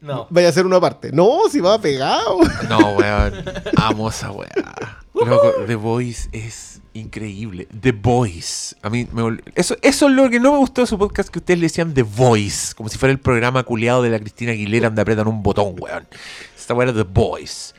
No. 0.00 0.26
Vaya 0.30 0.48
a 0.48 0.50
hacer 0.50 0.66
una 0.66 0.80
parte. 0.80 1.12
No, 1.12 1.42
si 1.50 1.60
va 1.60 1.80
pegado. 1.80 2.38
No, 2.68 2.78
weón. 2.96 3.34
Amo 3.76 4.08
esa 4.08 4.30
weá. 4.30 4.48
Loco, 5.14 5.52
The 5.66 5.74
Voice 5.74 6.28
es 6.32 6.80
increíble. 6.94 7.68
The 7.78 7.92
Voice. 7.92 8.76
A 8.82 8.88
mí 8.90 9.06
me 9.12 9.38
eso, 9.54 9.76
eso 9.82 10.08
es 10.08 10.12
lo 10.14 10.30
que 10.30 10.40
no 10.40 10.52
me 10.52 10.58
gustó 10.58 10.80
de 10.80 10.86
su 10.86 10.98
podcast, 10.98 11.28
que 11.28 11.38
ustedes 11.38 11.60
le 11.60 11.66
decían 11.66 11.92
The 11.92 12.02
Voice. 12.02 12.74
Como 12.74 12.88
si 12.88 12.96
fuera 12.98 13.12
el 13.12 13.18
programa 13.20 13.62
culiado 13.62 14.02
de 14.02 14.10
la 14.10 14.18
Cristina 14.18 14.52
Aguilera 14.52 14.88
donde 14.88 15.02
apretan 15.02 15.28
un 15.28 15.42
botón, 15.42 15.74
weón. 15.78 16.06
Esta 16.56 16.74
weá 16.74 16.88
era 16.88 16.96
The 16.96 17.08
Voice. 17.10 17.74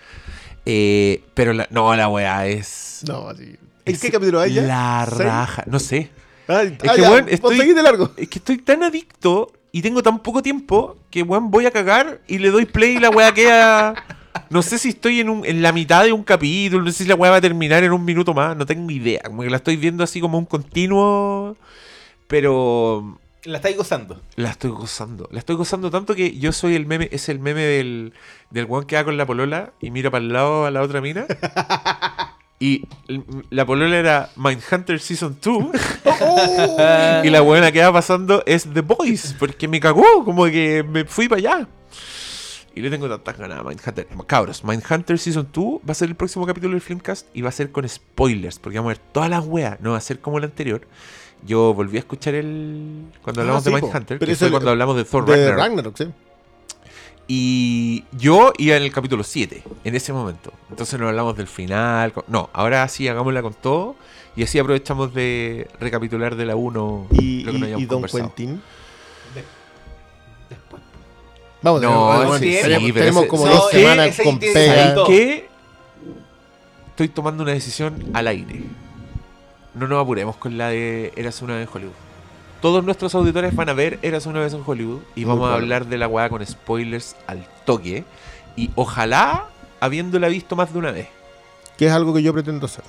Eh, 0.65 1.23
pero 1.33 1.53
la, 1.53 1.67
no, 1.71 1.95
la 1.95 2.07
weá 2.07 2.45
es... 2.47 3.03
No, 3.07 3.33
sí. 3.35 3.55
¿En 3.85 3.95
es 3.95 3.99
qué 4.01 4.11
capítulo 4.11 4.39
hay 4.39 4.53
ya? 4.53 4.61
La 4.61 5.05
raja. 5.05 5.63
No 5.65 5.79
sé. 5.79 6.11
Ay, 6.47 6.77
Es 6.81 6.89
ah, 6.89 6.93
que, 6.95 7.01
ya, 7.01 7.09
weón, 7.11 7.29
estoy- 7.29 7.57
seguís 7.57 7.75
de 7.75 7.81
largo. 7.83 8.11
Es 8.15 8.29
que 8.29 8.37
estoy 8.39 8.57
tan 8.59 8.83
adicto 8.83 9.51
y 9.71 9.81
tengo 9.81 10.03
tan 10.03 10.19
poco 10.19 10.41
tiempo 10.41 10.97
que, 11.09 11.23
weón, 11.23 11.49
voy 11.51 11.65
a 11.65 11.71
cagar 11.71 12.21
y 12.27 12.37
le 12.39 12.49
doy 12.51 12.65
play 12.65 12.97
y 12.97 12.99
la 12.99 13.09
weá 13.09 13.33
queda... 13.33 13.95
No 14.49 14.61
sé 14.61 14.77
si 14.77 14.89
estoy 14.89 15.19
en, 15.19 15.29
un, 15.29 15.45
en 15.45 15.61
la 15.61 15.71
mitad 15.73 16.03
de 16.05 16.13
un 16.13 16.23
capítulo, 16.23 16.83
no 16.83 16.91
sé 16.91 17.03
si 17.03 17.09
la 17.09 17.15
weá 17.15 17.31
va 17.31 17.37
a 17.37 17.41
terminar 17.41 17.83
en 17.83 17.91
un 17.91 18.03
minuto 18.05 18.33
más, 18.33 18.55
no 18.55 18.65
tengo 18.65 18.89
idea. 18.91 19.21
Como 19.25 19.43
que 19.43 19.49
la 19.49 19.57
estoy 19.57 19.75
viendo 19.77 20.03
así 20.03 20.21
como 20.21 20.37
un 20.37 20.45
continuo, 20.45 21.57
pero 22.27 23.17
La 23.43 23.57
estáis 23.57 23.75
gozando. 23.77 24.21
la 24.35 24.49
estoy 24.51 24.71
gozando. 24.71 25.27
La 25.31 25.39
estoy 25.39 25.55
gozando 25.57 25.89
tanto 25.91 26.15
que 26.15 26.37
yo 26.37 26.51
soy 26.53 26.75
el 26.75 26.85
meme, 26.85 27.09
es 27.11 27.27
el 27.29 27.39
meme 27.39 27.61
del, 27.61 28.13
del 28.51 28.65
weón 28.65 28.85
que 28.85 28.95
va 28.95 29.03
con 29.03 29.17
la 29.17 29.25
polola 29.25 29.73
y 29.81 29.91
mira 29.91 30.09
para 30.11 30.23
el 30.23 30.31
lado 30.33 30.65
a 30.65 30.71
la 30.71 30.81
otra 30.81 31.01
mina. 31.01 31.25
Y 32.61 32.87
la 33.49 33.65
polola 33.65 33.97
era 33.97 34.29
Mindhunter 34.35 34.99
Season 34.99 35.35
2. 35.41 35.65
y 37.23 37.29
la 37.31 37.41
buena 37.41 37.71
que 37.71 37.81
va 37.81 37.91
pasando 37.91 38.43
es 38.45 38.67
The 38.71 38.81
Boys. 38.81 39.35
Porque 39.39 39.67
me 39.67 39.79
cagó, 39.79 40.23
como 40.23 40.45
que 40.45 40.83
me 40.87 41.05
fui 41.05 41.27
para 41.27 41.39
allá. 41.39 41.67
Y 42.75 42.81
le 42.81 42.89
tengo 42.91 43.09
tantas 43.09 43.35
ganas 43.37 43.59
a 43.59 43.63
Mindhunter. 43.63 44.07
Cabros, 44.27 44.63
Mindhunter 44.63 45.17
Season 45.17 45.47
2 45.51 45.65
va 45.79 45.91
a 45.91 45.93
ser 45.95 46.09
el 46.09 46.15
próximo 46.15 46.45
capítulo 46.45 46.73
del 46.73 46.81
Filmcast 46.81 47.27
y 47.33 47.41
va 47.41 47.49
a 47.49 47.51
ser 47.51 47.71
con 47.71 47.89
spoilers. 47.89 48.59
Porque 48.59 48.77
vamos 48.77 48.91
a 48.91 48.93
ver 48.93 49.03
todas 49.11 49.29
las 49.31 49.43
weas. 49.45 49.81
No 49.81 49.91
va 49.91 49.97
a 49.97 50.01
ser 50.01 50.19
como 50.19 50.37
el 50.37 50.43
anterior. 50.43 50.87
Yo 51.43 51.73
volví 51.73 51.97
a 51.97 52.01
escuchar 52.01 52.35
el. 52.35 53.05
Cuando 53.23 53.41
Ah, 53.41 53.43
hablamos 53.45 53.63
sí, 53.63 53.71
de. 53.71 53.81
Mindhunter, 53.81 54.19
Pero 54.19 54.27
que 54.29 54.33
eso 54.33 54.39
fue 54.39 54.47
el- 54.47 54.51
cuando 54.53 54.69
hablamos 54.69 54.95
de 54.97 55.03
Thor 55.05 55.25
De 55.25 55.35
Ragnarok. 55.51 55.57
Ragnarok, 55.59 55.97
sí. 55.97 56.07
Y 57.33 58.03
yo 58.11 58.51
iba 58.57 58.75
en 58.75 58.83
el 58.83 58.91
capítulo 58.91 59.23
7, 59.23 59.63
en 59.85 59.95
ese 59.95 60.11
momento. 60.11 60.51
Entonces 60.69 60.99
no 60.99 61.07
hablamos 61.07 61.37
del 61.37 61.47
final. 61.47 62.11
con- 62.11 62.25
No, 62.27 62.49
ahora 62.51 62.85
sí, 62.89 63.07
hagámosla 63.07 63.41
con 63.41 63.53
todo. 63.53 63.95
Y 64.35 64.43
así 64.43 64.59
aprovechamos 64.59 65.13
de 65.13 65.69
recapitular 65.79 66.35
de 66.35 66.45
la 66.45 66.57
1 66.57 67.07
Y, 67.11 67.43
lo 67.43 67.53
que 67.53 67.57
no 67.59 67.65
y- 67.67 67.71
habíamos 67.71 67.83
y 67.83 67.85
Don 67.85 67.95
conversado. 67.99 68.23
Quentin. 68.35 68.61
De- 69.33 69.45
Después. 70.49 70.81
Vamos, 71.61 71.81
No, 71.81 72.11
tenemos, 72.17 72.39
sí, 72.39 72.53
sí, 72.53 72.91
tenemos 72.91 73.25
como 73.27 73.45
no, 73.45 73.51
dos 73.53 73.69
ese- 73.73 73.79
semanas 73.81 74.07
ese 74.09 74.23
con 74.23 74.37
pega. 74.37 74.95
Que 75.07 75.47
estoy 76.89 77.07
tomando 77.07 77.43
una 77.43 77.53
decisión 77.53 78.09
al 78.13 78.27
aire. 78.27 78.63
No 79.73 79.87
nos 79.87 80.01
apuremos 80.03 80.35
con 80.35 80.57
la 80.57 80.67
de 80.67 81.13
Eras 81.15 81.41
una 81.41 81.55
vez 81.55 81.65
en 81.69 81.73
Hollywood. 81.73 81.93
Todos 82.61 82.83
nuestros 82.83 83.15
auditores 83.15 83.55
van 83.55 83.69
a 83.69 83.73
ver 83.73 83.97
Eras 84.03 84.27
una 84.27 84.39
vez 84.39 84.53
en 84.53 84.61
Hollywood 84.65 85.01
y 85.15 85.23
vamos 85.23 85.49
a 85.49 85.55
hablar 85.55 85.87
de 85.87 85.97
la 85.97 86.07
weá 86.07 86.29
con 86.29 86.45
spoilers 86.45 87.15
al 87.25 87.43
toque. 87.65 88.03
Y 88.55 88.69
ojalá 88.75 89.47
habiéndola 89.79 90.27
visto 90.27 90.55
más 90.55 90.71
de 90.71 90.79
una 90.79 90.91
vez. 90.91 91.07
Que 91.77 91.87
es 91.87 91.91
algo 91.91 92.13
que 92.13 92.21
yo 92.21 92.33
pretendo 92.33 92.67
hacer. 92.67 92.83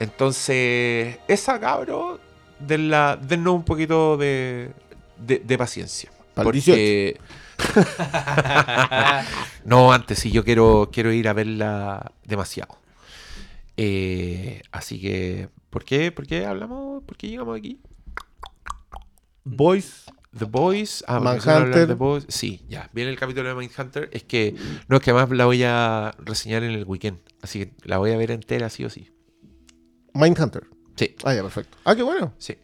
Entonces, 0.00 1.18
esa 1.28 1.60
cabro, 1.60 2.18
dennos 2.58 3.54
un 3.54 3.64
poquito 3.64 4.16
de, 4.16 4.70
de, 5.18 5.40
de 5.40 5.58
paciencia. 5.58 6.10
Porque... 6.34 7.18
no, 9.64 9.92
antes 9.92 10.20
sí, 10.20 10.30
yo 10.30 10.44
quiero, 10.44 10.90
quiero 10.92 11.12
ir 11.12 11.28
a 11.28 11.32
verla 11.32 12.12
demasiado. 12.24 12.78
Eh, 13.76 14.62
así 14.72 15.00
que, 15.00 15.48
¿por 15.70 15.84
qué? 15.84 16.12
¿Por 16.12 16.26
qué 16.26 16.46
hablamos? 16.46 17.02
¿Por 17.04 17.16
qué 17.16 17.28
llegamos 17.28 17.58
aquí? 17.58 17.80
Boys. 19.56 20.04
The 20.36 20.44
Boys. 20.44 21.04
Ah, 21.08 21.18
Boys. 21.96 22.26
Sí, 22.28 22.64
ya. 22.68 22.90
Viene 22.92 23.10
el 23.10 23.18
capítulo 23.18 23.48
de 23.48 23.54
Mindhunter. 23.54 24.08
Es 24.12 24.24
que, 24.24 24.54
no, 24.88 24.96
es 24.98 25.02
que 25.02 25.10
además 25.10 25.30
la 25.36 25.46
voy 25.46 25.62
a 25.64 26.14
reseñar 26.18 26.62
en 26.62 26.72
el 26.72 26.84
weekend. 26.84 27.18
Así 27.42 27.60
que 27.60 27.72
la 27.84 27.98
voy 27.98 28.12
a 28.12 28.16
ver 28.16 28.30
entera, 28.30 28.68
sí 28.68 28.84
o 28.84 28.90
sí. 28.90 29.10
Mindhunter. 30.14 30.66
Sí. 30.96 31.14
Ah, 31.24 31.34
ya, 31.34 31.42
perfecto. 31.42 31.78
Ah, 31.84 31.94
qué 31.96 32.02
bueno. 32.02 32.34
Sí. 32.38 32.56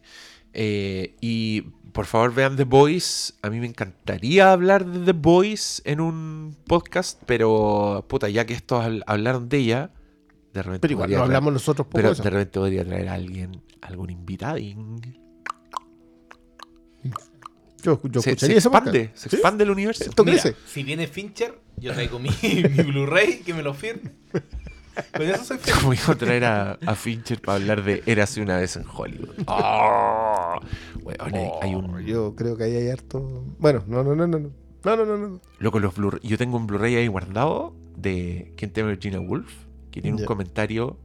Eh, 0.53 1.15
y 1.21 1.61
por 1.91 2.05
favor 2.05 2.33
vean 2.33 2.55
The 2.55 2.63
Boys. 2.65 3.35
A 3.41 3.49
mí 3.49 3.59
me 3.59 3.65
encantaría 3.67 4.51
hablar 4.51 4.85
de 4.85 4.99
The 5.05 5.13
Boys 5.13 5.81
en 5.85 5.99
un 6.01 6.55
podcast, 6.67 7.21
pero 7.25 8.05
puta, 8.07 8.29
ya 8.29 8.45
que 8.45 8.53
estos 8.53 8.83
habl- 8.83 9.03
hablaron 9.07 9.49
de 9.49 9.57
ella, 9.57 9.91
de 10.53 10.61
repente 10.63 10.81
Pero 10.87 10.91
igual, 10.93 11.13
hablamos 11.15 11.51
nosotros 11.53 11.87
poco 11.87 11.97
pero 11.97 12.09
de 12.09 12.13
eso. 12.13 12.23
de 12.23 12.29
repente 12.29 12.59
podría 12.59 12.85
traer 12.85 13.09
a 13.09 13.13
alguien, 13.13 13.61
algún 13.81 14.09
invitadín. 14.09 15.01
Yo, 17.85 18.01
yo 18.03 18.21
Se, 18.21 18.23
se 18.25 18.29
escucharía 18.31 18.57
ese 18.57 18.67
expande, 18.67 18.99
podcast. 19.05 19.17
se 19.23 19.29
¿Sí? 19.29 19.35
expande 19.35 19.63
el 19.63 19.69
universo. 19.71 20.03
Esto 20.05 20.23
Mira, 20.23 20.41
crece. 20.41 20.57
si 20.67 20.83
viene 20.83 21.07
Fincher, 21.07 21.53
yo 21.77 21.93
traigo 21.93 22.19
mi, 22.19 22.29
mi 22.41 22.83
Blu-ray 22.83 23.39
que 23.39 23.53
me 23.53 23.61
lo 23.63 23.73
firme. 23.73 24.11
Con 25.13 25.23
eso 25.23 25.43
soy 25.43 25.57
feliz. 25.57 25.79
Como 25.81 26.13
a 26.13 26.15
traer 26.15 26.45
a, 26.45 26.71
a 26.85 26.95
Fincher 26.95 27.41
para 27.41 27.57
hablar 27.57 27.83
de 27.83 28.01
Érase 28.05 28.41
una 28.41 28.57
vez 28.57 28.75
en 28.77 28.85
Hollywood. 28.91 29.35
Ah, 29.47 30.59
weón, 31.03 31.35
hay, 31.35 31.49
hay 31.61 31.75
un, 31.75 31.85
Oh, 31.95 31.99
Yo 31.99 32.35
creo 32.35 32.55
que 32.57 32.63
ahí 32.65 32.75
hay 32.75 32.89
harto. 32.89 33.43
Bueno, 33.59 33.83
no, 33.87 34.03
no, 34.03 34.15
no, 34.15 34.25
no. 34.27 34.39
no. 34.39 34.49
No, 34.85 34.95
no, 34.95 35.05
no, 35.05 35.17
no. 35.17 35.41
Loco, 35.59 35.79
los 35.79 35.95
Blu 35.95 36.11
yo 36.21 36.37
tengo 36.37 36.57
un 36.57 36.67
Blu-ray 36.67 36.95
ahí 36.95 37.07
guardado 37.07 37.75
de 37.97 38.53
Quien 38.55 38.71
teme 38.71 38.91
Virginia 38.91 39.19
Woolf, 39.19 39.51
que 39.91 40.01
tiene 40.01 40.17
un 40.21 40.25
comentario 40.25 40.97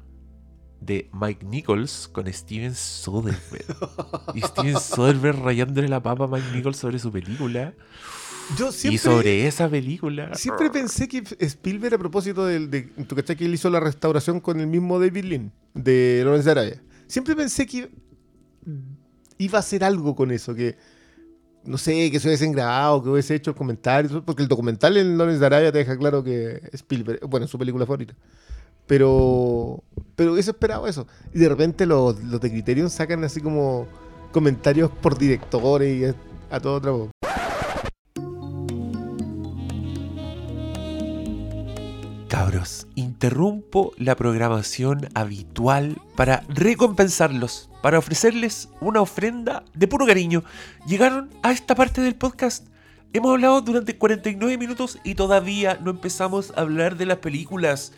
de 0.80 1.10
Mike 1.12 1.44
Nichols 1.46 2.08
con 2.08 2.32
Steven 2.32 2.74
Soderbergh. 2.74 3.76
y 4.34 4.40
Steven 4.40 4.80
Soderbergh 4.80 5.42
rayándole 5.42 5.88
la 5.88 6.02
papa 6.02 6.24
a 6.24 6.28
Mike 6.28 6.46
Nichols 6.52 6.76
sobre 6.76 6.98
su 6.98 7.12
película. 7.12 7.74
Yo 8.56 8.72
siempre, 8.72 8.94
y 8.94 8.98
sobre 8.98 9.46
esa 9.46 9.68
película. 9.68 10.34
siempre 10.34 10.70
pensé 10.70 11.06
que 11.06 11.22
Spielberg, 11.38 11.94
a 11.94 11.98
propósito 11.98 12.46
del, 12.46 12.70
de. 12.70 12.82
¿Tú 13.06 13.14
cachai 13.14 13.36
que 13.36 13.44
él 13.44 13.54
hizo 13.54 13.70
la 13.70 13.78
restauración 13.78 14.40
con 14.40 14.58
el 14.58 14.66
mismo 14.66 14.98
David 14.98 15.24
Lynn 15.24 15.52
de 15.74 16.22
Lawrence 16.24 16.46
de 16.46 16.50
Arabia? 16.50 16.82
Siempre 17.06 17.36
pensé 17.36 17.66
que 17.66 17.90
iba 19.38 19.58
a 19.58 19.60
hacer 19.60 19.84
algo 19.84 20.14
con 20.14 20.30
eso, 20.30 20.54
que. 20.54 20.76
No 21.62 21.76
sé, 21.76 22.10
que 22.10 22.18
se 22.18 22.26
hubiesen 22.26 22.52
grabado, 22.52 23.02
que 23.02 23.10
hubiese 23.10 23.34
hecho 23.34 23.54
comentarios, 23.54 24.22
porque 24.24 24.42
el 24.42 24.48
documental 24.48 24.96
en 24.96 25.18
Lawrence 25.18 25.40
de 25.40 25.46
Arabia 25.46 25.70
te 25.70 25.78
deja 25.78 25.96
claro 25.98 26.24
que 26.24 26.62
Spielberg, 26.72 27.20
bueno, 27.28 27.44
es 27.44 27.50
su 27.50 27.58
película 27.58 27.84
favorita. 27.84 28.16
Pero, 28.90 29.84
pero 30.16 30.32
hubiese 30.32 30.50
esperado 30.50 30.88
eso. 30.88 31.06
Y 31.32 31.38
de 31.38 31.48
repente 31.48 31.86
los, 31.86 32.20
los 32.24 32.40
de 32.40 32.50
Criterion 32.50 32.90
sacan 32.90 33.22
así 33.22 33.40
como 33.40 33.86
comentarios 34.32 34.90
por 34.90 35.16
directores 35.16 35.96
y 35.96 36.52
a, 36.52 36.58
todo 36.58 36.74
otra 36.74 36.90
voz. 36.90 37.10
Cabros, 42.26 42.88
interrumpo 42.96 43.92
la 43.96 44.16
programación 44.16 45.08
habitual 45.14 46.02
para 46.16 46.42
recompensarlos, 46.48 47.70
para 47.82 48.00
ofrecerles 48.00 48.70
una 48.80 49.02
ofrenda 49.02 49.62
de 49.72 49.86
puro 49.86 50.04
cariño. 50.04 50.42
Llegaron 50.88 51.30
a 51.44 51.52
esta 51.52 51.76
parte 51.76 52.00
del 52.00 52.16
podcast. 52.16 52.66
Hemos 53.12 53.30
hablado 53.30 53.60
durante 53.60 53.96
49 53.96 54.58
minutos 54.58 54.98
y 55.04 55.14
todavía 55.14 55.78
no 55.80 55.92
empezamos 55.92 56.52
a 56.56 56.62
hablar 56.62 56.96
de 56.96 57.06
las 57.06 57.18
películas. 57.18 57.92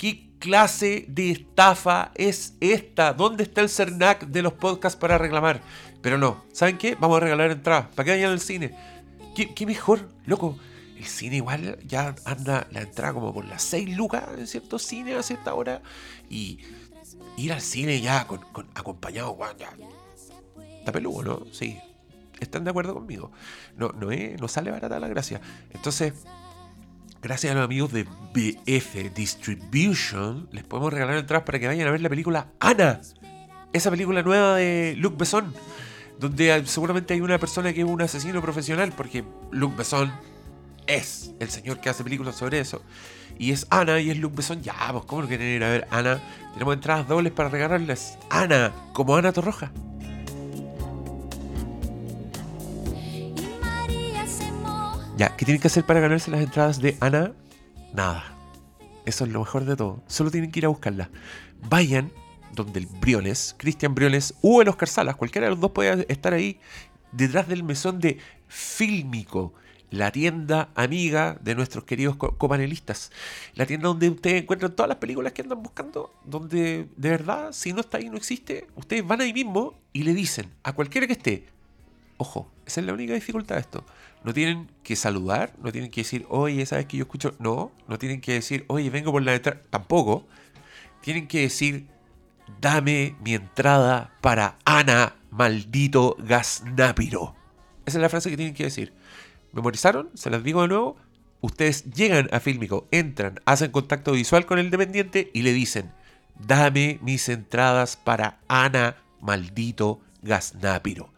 ¿Qué 0.00 0.30
clase 0.38 1.04
de 1.08 1.30
estafa 1.30 2.10
es 2.14 2.54
esta? 2.60 3.12
¿Dónde 3.12 3.42
está 3.42 3.60
el 3.60 3.68
CERNAC 3.68 4.28
de 4.28 4.40
los 4.40 4.54
podcasts 4.54 4.98
para 4.98 5.18
reclamar? 5.18 5.60
Pero 6.00 6.16
no, 6.16 6.42
¿saben 6.54 6.78
qué? 6.78 6.94
Vamos 6.98 7.18
a 7.18 7.20
regalar 7.20 7.50
entradas 7.50 7.88
para 7.94 8.04
que 8.06 8.10
vayan 8.12 8.30
al 8.32 8.40
cine. 8.40 8.74
¿Qué, 9.36 9.52
qué 9.54 9.66
mejor, 9.66 10.08
loco? 10.24 10.58
El 10.96 11.04
cine 11.04 11.36
igual 11.36 11.78
ya 11.86 12.14
anda 12.24 12.66
la 12.70 12.80
entrada 12.80 13.12
como 13.12 13.34
por 13.34 13.44
las 13.44 13.62
6 13.62 13.94
lucas 13.94 14.24
en 14.38 14.46
ciertos 14.46 14.82
cines 14.84 15.16
a 15.18 15.22
cierta 15.22 15.52
hora. 15.52 15.82
Y 16.30 16.60
ir 17.36 17.52
al 17.52 17.60
cine 17.60 18.00
ya 18.00 18.26
con, 18.26 18.40
acompañado, 18.74 19.32
weón, 19.32 19.58
ya. 19.58 19.70
Está 20.78 20.92
peludo, 20.92 21.22
¿no? 21.22 21.52
Sí. 21.52 21.78
Están 22.40 22.64
de 22.64 22.70
acuerdo 22.70 22.94
conmigo. 22.94 23.32
No, 23.76 23.90
no, 23.90 24.10
es- 24.10 24.40
no 24.40 24.48
sale 24.48 24.70
barata 24.70 24.98
la 24.98 25.08
gracia. 25.08 25.42
Entonces, 25.74 26.14
gracias 27.22 27.52
a 27.52 27.54
los 27.54 27.64
amigos 27.64 27.92
de 27.92 28.04
BF 28.04 29.14
Distribution, 29.14 30.48
les 30.52 30.64
podemos 30.64 30.92
regalar 30.92 31.16
entradas 31.16 31.44
para 31.44 31.58
que 31.58 31.66
vayan 31.66 31.86
a 31.86 31.90
ver 31.90 32.00
la 32.00 32.08
película 32.08 32.48
Ana. 32.60 33.00
Esa 33.72 33.90
película 33.90 34.22
nueva 34.22 34.56
de 34.56 34.94
Luc 34.98 35.16
Besson. 35.16 35.54
Donde 36.18 36.66
seguramente 36.66 37.14
hay 37.14 37.20
una 37.20 37.38
persona 37.38 37.72
que 37.72 37.80
es 37.80 37.86
un 37.86 38.02
asesino 38.02 38.42
profesional. 38.42 38.92
Porque 38.96 39.24
Luc 39.52 39.76
Besson 39.76 40.12
es 40.86 41.32
el 41.38 41.50
señor 41.50 41.80
que 41.80 41.88
hace 41.88 42.02
películas 42.02 42.36
sobre 42.36 42.60
eso. 42.60 42.82
Y 43.38 43.52
es 43.52 43.66
Ana 43.70 44.00
y 44.00 44.10
es 44.10 44.18
Luc 44.18 44.34
Besson. 44.34 44.60
Ya, 44.62 44.74
pues, 44.90 45.04
¿cómo 45.04 45.22
no 45.22 45.28
quieren 45.28 45.46
ir 45.46 45.62
a 45.62 45.70
ver 45.70 45.86
Ana? 45.90 46.20
Tenemos 46.52 46.74
entradas 46.74 47.06
dobles 47.06 47.32
para 47.32 47.48
regalarles. 47.48 48.18
Ana, 48.28 48.72
como 48.92 49.16
Ana 49.16 49.32
Torroja. 49.32 49.72
Ya, 55.20 55.36
¿qué 55.36 55.44
tienen 55.44 55.60
que 55.60 55.68
hacer 55.68 55.84
para 55.84 56.00
ganarse 56.00 56.30
las 56.30 56.40
entradas 56.40 56.80
de 56.80 56.96
Ana? 56.98 57.34
Nada. 57.92 58.24
Eso 59.04 59.26
es 59.26 59.30
lo 59.30 59.40
mejor 59.40 59.66
de 59.66 59.76
todo. 59.76 60.02
Solo 60.06 60.30
tienen 60.30 60.50
que 60.50 60.60
ir 60.60 60.64
a 60.64 60.68
buscarlas. 60.68 61.10
Vayan 61.68 62.10
donde 62.54 62.80
el 62.80 62.86
Briones, 62.86 63.54
Cristian 63.58 63.94
Briones 63.94 64.32
o 64.40 64.62
el 64.62 64.68
Oscar 64.68 64.88
Salas, 64.88 65.16
cualquiera 65.16 65.46
de 65.46 65.50
los 65.50 65.60
dos 65.60 65.72
puede 65.72 66.06
estar 66.10 66.32
ahí 66.32 66.58
detrás 67.12 67.48
del 67.48 67.64
mesón 67.64 68.00
de 68.00 68.16
Fílmico, 68.48 69.52
la 69.90 70.10
tienda 70.10 70.70
amiga 70.74 71.36
de 71.42 71.54
nuestros 71.54 71.84
queridos 71.84 72.16
co- 72.16 72.38
copanelistas. 72.38 73.12
La 73.56 73.66
tienda 73.66 73.88
donde 73.88 74.08
ustedes 74.08 74.44
encuentran 74.44 74.74
todas 74.74 74.88
las 74.88 74.96
películas 74.96 75.34
que 75.34 75.42
andan 75.42 75.62
buscando, 75.62 76.14
donde 76.24 76.88
de 76.96 77.10
verdad, 77.10 77.52
si 77.52 77.74
no 77.74 77.80
está 77.82 77.98
ahí, 77.98 78.08
no 78.08 78.16
existe, 78.16 78.68
ustedes 78.74 79.06
van 79.06 79.20
ahí 79.20 79.34
mismo 79.34 79.74
y 79.92 80.02
le 80.02 80.14
dicen 80.14 80.50
a 80.62 80.72
cualquiera 80.72 81.06
que 81.06 81.12
esté, 81.12 81.46
Ojo, 82.22 82.50
esa 82.66 82.80
es 82.80 82.86
la 82.86 82.92
única 82.92 83.14
dificultad 83.14 83.54
de 83.54 83.62
esto. 83.62 83.82
No 84.22 84.34
tienen 84.34 84.70
que 84.82 84.96
saludar, 84.96 85.54
no 85.62 85.72
tienen 85.72 85.90
que 85.90 86.02
decir, 86.02 86.26
oye, 86.28 86.64
¿sabes 86.66 86.86
que 86.86 86.98
yo 86.98 87.04
escucho? 87.04 87.34
No, 87.38 87.72
no 87.88 87.98
tienen 87.98 88.20
que 88.20 88.34
decir, 88.34 88.64
oye, 88.68 88.90
vengo 88.90 89.12
por 89.12 89.22
la 89.22 89.34
entrada. 89.34 89.62
Tampoco. 89.70 90.26
Tienen 91.00 91.26
que 91.26 91.40
decir, 91.40 91.86
dame 92.60 93.16
mi 93.24 93.34
entrada 93.34 94.12
para 94.20 94.58
Ana, 94.64 95.16
maldito 95.30 96.16
gasnápiro. 96.18 97.34
Esa 97.86 97.98
es 97.98 98.02
la 98.02 98.08
frase 98.08 98.30
que 98.30 98.36
tienen 98.36 98.54
que 98.54 98.64
decir. 98.64 98.92
¿Memorizaron? 99.52 100.10
Se 100.14 100.30
las 100.30 100.44
digo 100.44 100.62
de 100.62 100.68
nuevo. 100.68 100.96
Ustedes 101.40 101.84
llegan 101.84 102.28
a 102.32 102.40
Fílmico, 102.40 102.86
entran, 102.90 103.40
hacen 103.46 103.70
contacto 103.70 104.12
visual 104.12 104.44
con 104.44 104.58
el 104.58 104.70
dependiente 104.70 105.30
y 105.32 105.40
le 105.40 105.54
dicen, 105.54 105.90
dame 106.38 106.98
mis 107.02 107.30
entradas 107.30 107.96
para 107.96 108.40
Ana, 108.46 108.96
maldito 109.20 110.00
gasnápiro. 110.22 111.10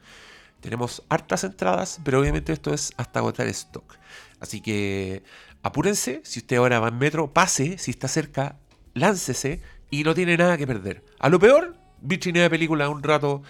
Tenemos 0.63 1.03
hartas 1.09 1.43
entradas, 1.43 2.01
pero 2.05 2.21
obviamente 2.21 2.53
esto 2.53 2.73
es 2.73 2.93
hasta 2.97 3.19
agotar 3.19 3.49
stock. 3.49 3.97
Así 4.39 4.61
que 4.61 5.25
apúrense, 5.63 6.21
si 6.25 6.39
usted 6.39 6.57
ahora 6.57 6.79
va 6.79 6.89
en 6.89 6.99
metro, 6.99 7.33
pase, 7.33 7.79
si 7.79 7.91
está 7.91 8.07
cerca, 8.07 8.57
láncese 8.95 9.61
y 9.91 10.05
no 10.05 10.15
tiene 10.15 10.37
nada 10.37 10.57
que 10.57 10.67
perder. 10.67 11.05
A 11.19 11.29
lo 11.29 11.41
peor, 11.41 11.77
vichinea 12.01 12.45
de 12.45 12.51
película 12.51 12.89
un 12.89 13.03
rato, 13.03 13.43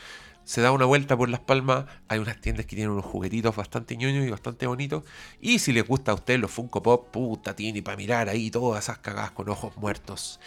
se 0.45 0.63
da 0.63 0.73
una 0.73 0.87
vuelta 0.87 1.15
por 1.15 1.29
Las 1.29 1.41
Palmas, 1.41 1.85
hay 2.09 2.19
unas 2.19 2.41
tiendas 2.41 2.65
que 2.65 2.77
tienen 2.77 2.93
unos 2.93 3.05
juguetitos 3.05 3.55
bastante 3.55 3.95
ñoños 3.95 4.27
y 4.27 4.31
bastante 4.31 4.67
bonitos. 4.67 5.05
Y 5.39 5.59
si 5.59 5.73
les 5.73 5.87
gusta 5.87 6.13
a 6.13 6.15
usted 6.15 6.41
los 6.41 6.51
Funko 6.51 6.83
Pop, 6.83 7.11
puta, 7.11 7.55
tiene 7.55 7.83
para 7.83 7.99
mirar 7.99 8.31
ahí 8.31 8.51
todas 8.51 8.85
esas 8.85 8.99
cagadas 8.99 9.33
con 9.33 9.51
ojos 9.51 9.77
muertos 9.77 10.41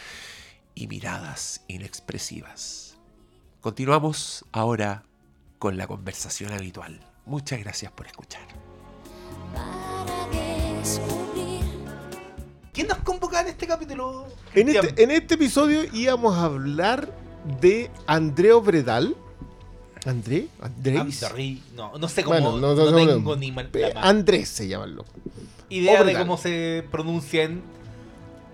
y 0.74 0.88
miradas 0.88 1.63
inexpresivas. 1.68 2.97
Continuamos 3.61 4.45
ahora 4.51 5.03
con 5.59 5.77
la 5.77 5.87
conversación 5.87 6.51
habitual. 6.53 6.99
Muchas 7.25 7.59
gracias 7.59 7.91
por 7.91 8.05
escuchar. 8.07 8.41
¿Quién 12.73 12.87
nos 12.87 12.97
convoca 12.99 13.41
en 13.41 13.47
este 13.47 13.67
capítulo? 13.67 14.27
En 14.53 14.69
este, 14.69 15.03
en 15.03 15.11
este 15.11 15.35
episodio 15.35 15.83
íbamos 15.93 16.35
a 16.35 16.45
hablar 16.45 17.09
de 17.61 17.89
Andreo 18.05 18.61
Bredal. 18.61 19.15
¿André? 20.05 20.47
¿Andrés? 20.61 21.23
Amdarri- 21.23 21.61
No, 21.75 21.97
no 21.97 22.07
sé 22.07 22.23
cómo. 22.23 22.39
Bueno, 22.39 22.57
no, 22.59 22.75
no, 22.75 22.91
no, 22.91 22.97
tengo 22.97 23.31
no. 23.33 23.35
ni 23.37 23.51
mal- 23.51 23.71
Andrés 23.95 24.49
se 24.49 24.67
llama 24.67 24.85
el 24.85 24.95
loco. 24.95 25.09
idea 25.69 26.03
de 26.03 26.17
cómo 26.17 26.37
se 26.37 26.85
pronuncia 26.91 27.43
en. 27.43 27.63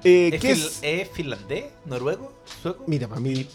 Eh, 0.04 0.32
¿Es, 0.34 0.42
¿qué 0.42 0.52
es? 0.52 0.80
es 0.82 1.10
finlandés? 1.12 1.66
¿Noruego? 1.86 2.34
¿Sueco? 2.62 2.84
Mira, 2.88 3.08
para 3.08 3.22
mí, 3.22 3.46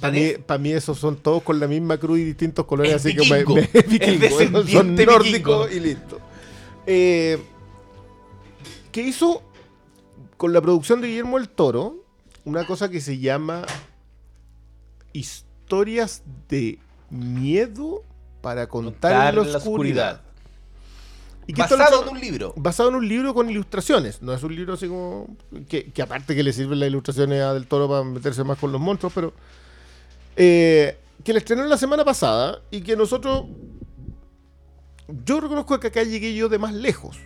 para 0.46 0.58
mí, 0.58 0.70
esos 0.72 0.98
son 0.98 1.16
todos 1.16 1.42
con 1.42 1.58
la 1.58 1.66
misma 1.66 1.98
cruz 1.98 2.18
y 2.20 2.24
distintos 2.24 2.64
colores, 2.66 2.92
Es 2.92 3.04
así 3.04 3.16
que 3.16 3.28
me, 3.28 3.38
vikingo. 3.38 3.54
me- 3.56 3.62
Es 3.80 3.88
vikingo, 3.88 4.40
esos 4.40 4.70
son 4.70 4.94
nórdicos 4.94 5.72
y 5.72 5.80
listo. 5.80 6.20
Eh, 6.86 7.38
que 8.92 9.02
hizo 9.02 9.42
con 10.36 10.52
la 10.52 10.60
producción 10.60 11.00
de 11.00 11.08
Guillermo 11.08 11.36
el 11.38 11.48
Toro 11.48 11.96
una 12.44 12.64
cosa 12.66 12.88
que 12.88 13.00
se 13.00 13.18
llama 13.18 13.64
historias 15.12 16.22
de 16.48 16.78
miedo 17.10 18.02
para 18.40 18.68
contar, 18.68 19.34
en 19.36 19.50
la 19.52 19.58
oscuridad. 19.58 20.22
Y 21.46 21.52
que 21.52 21.62
esto 21.62 21.76
Basado 21.78 22.02
en 22.02 22.08
un 22.08 22.20
libro. 22.20 22.52
basado 22.56 22.88
en 22.88 22.94
un 22.96 23.08
libro 23.08 23.32
con 23.34 23.48
ilustraciones. 23.48 24.20
No 24.20 24.32
es 24.32 24.42
un 24.42 24.54
libro 24.56 24.74
así 24.74 24.88
como. 24.88 25.28
Que, 25.68 25.90
que 25.92 26.02
aparte 26.02 26.34
que 26.34 26.42
le 26.42 26.52
sirven 26.52 26.80
las 26.80 26.88
ilustraciones 26.88 27.40
a 27.42 27.54
Del 27.54 27.66
Toro 27.66 27.88
para 27.88 28.02
meterse 28.02 28.42
más 28.44 28.58
con 28.58 28.72
los 28.72 28.80
monstruos, 28.80 29.12
pero. 29.14 29.32
eh, 30.36 30.98
que 31.24 31.32
le 31.32 31.38
estrenó 31.38 31.64
la 31.64 31.78
semana 31.78 32.04
pasada 32.04 32.60
y 32.70 32.80
que 32.82 32.96
nosotros. 32.96 33.44
Yo 35.24 35.40
reconozco 35.40 35.78
que 35.78 35.86
acá 35.86 36.02
llegué 36.02 36.34
yo 36.34 36.48
de 36.48 36.58
más 36.58 36.74
lejos. 36.74 37.16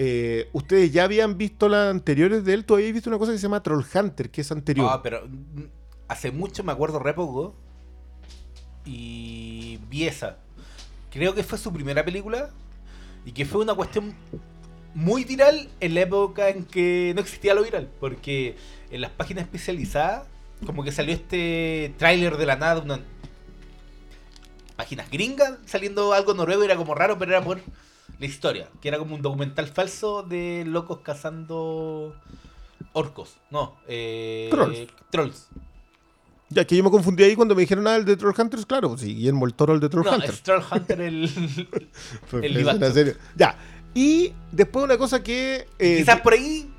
Eh, 0.00 0.48
Ustedes 0.52 0.92
ya 0.92 1.02
habían 1.04 1.36
visto 1.36 1.68
las 1.68 1.90
anteriores 1.90 2.44
de 2.44 2.54
él. 2.54 2.64
Todavía 2.64 2.84
habéis 2.84 2.94
visto 2.94 3.10
una 3.10 3.18
cosa 3.18 3.32
que 3.32 3.38
se 3.38 3.42
llama 3.42 3.60
Troll 3.62 3.84
Hunter, 3.92 4.30
que 4.30 4.42
es 4.42 4.52
anterior. 4.52 4.88
Ah, 4.88 5.02
pero 5.02 5.26
mm, 5.26 5.62
hace 6.06 6.30
mucho 6.30 6.62
me 6.62 6.70
acuerdo 6.70 7.00
re 7.00 7.12
poco. 7.12 7.56
Y 8.84 9.78
vi 9.90 10.04
esa. 10.06 10.36
Creo 11.10 11.34
que 11.34 11.42
fue 11.42 11.58
su 11.58 11.72
primera 11.72 12.04
película. 12.04 12.50
Y 13.28 13.32
que 13.32 13.44
fue 13.44 13.60
una 13.60 13.74
cuestión 13.74 14.14
muy 14.94 15.24
viral 15.24 15.68
en 15.80 15.92
la 15.92 16.00
época 16.00 16.48
en 16.48 16.64
que 16.64 17.12
no 17.14 17.20
existía 17.20 17.52
lo 17.52 17.62
viral. 17.62 17.90
Porque 18.00 18.56
en 18.90 19.02
las 19.02 19.10
páginas 19.10 19.44
especializadas, 19.44 20.26
como 20.64 20.82
que 20.82 20.92
salió 20.92 21.12
este 21.12 21.92
tráiler 21.98 22.38
de 22.38 22.46
la 22.46 22.56
nada 22.56 22.76
de 22.76 22.80
una 22.80 23.00
páginas 24.76 25.10
gringas 25.10 25.58
saliendo 25.66 26.14
algo 26.14 26.32
noruego. 26.32 26.62
Era 26.62 26.76
como 26.76 26.94
raro, 26.94 27.18
pero 27.18 27.32
era 27.32 27.44
por 27.44 27.60
la 28.18 28.24
historia. 28.24 28.70
Que 28.80 28.88
era 28.88 28.96
como 28.96 29.14
un 29.14 29.20
documental 29.20 29.66
falso 29.66 30.22
de 30.22 30.64
locos 30.66 31.00
cazando 31.00 32.16
orcos. 32.94 33.36
No, 33.50 33.76
eh, 33.88 34.48
Trolls. 34.50 34.88
trolls. 35.10 35.48
Ya 36.50 36.64
que 36.66 36.76
yo 36.76 36.82
me 36.84 36.90
confundí 36.90 37.22
ahí 37.24 37.36
cuando 37.36 37.54
me 37.54 37.60
dijeron, 37.60 37.86
ah, 37.88 37.96
el 37.96 38.04
de 38.06 38.16
Troll 38.16 38.34
Hunters, 38.38 38.64
claro, 38.64 38.96
sí, 38.96 39.14
Guillermo 39.14 39.44
el 39.46 39.52
Toro, 39.54 39.74
el 39.74 39.80
de 39.80 39.88
Troll 39.90 40.04
No, 40.04 40.14
Hunter. 40.14 40.30
es 40.30 40.42
Troll 40.42 40.62
Hunter 40.72 41.00
el. 41.02 41.28
Fue- 42.26 42.46
el 42.46 42.66
una 42.66 42.90
serie. 42.90 43.16
Ya. 43.36 43.54
Y 43.94 44.32
después 44.52 44.84
una 44.84 44.96
cosa 44.96 45.22
que. 45.22 45.66
eh, 45.78 45.96
Quizás 45.98 46.20
por 46.22 46.32
ahí. 46.32 46.70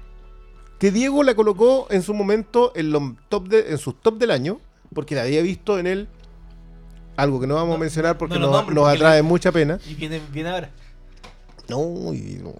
que 0.80 0.90
Diego 0.92 1.22
la 1.24 1.36
colocó 1.36 1.86
en 1.92 2.02
su 2.02 2.14
momento 2.16 2.72
en, 2.76 2.92
los 2.92 3.04
top 3.30 3.48
de, 3.48 3.70
en 3.72 3.78
sus 3.78 4.02
top 4.02 4.18
del 4.18 4.32
año, 4.32 4.60
porque 4.94 5.14
la 5.16 5.22
había 5.22 5.42
visto 5.44 5.78
en 5.78 5.86
él. 5.88 6.08
Algo 7.16 7.40
que 7.42 7.48
no 7.48 7.56
vamos 7.56 7.76
a 7.76 7.80
mencionar 7.80 8.18
porque 8.18 8.36
no 8.36 8.42
nos, 8.48 8.52
nombres 8.52 8.76
nos 8.76 8.84
porque 8.86 8.98
atrae 9.04 9.22
mucha 9.22 9.52
pena. 9.52 9.78
Y 9.88 9.94
viene, 9.94 10.22
viene 10.32 10.50
ahora. 10.50 10.70
No, 11.68 12.14
y 12.14 12.40
no. 12.42 12.56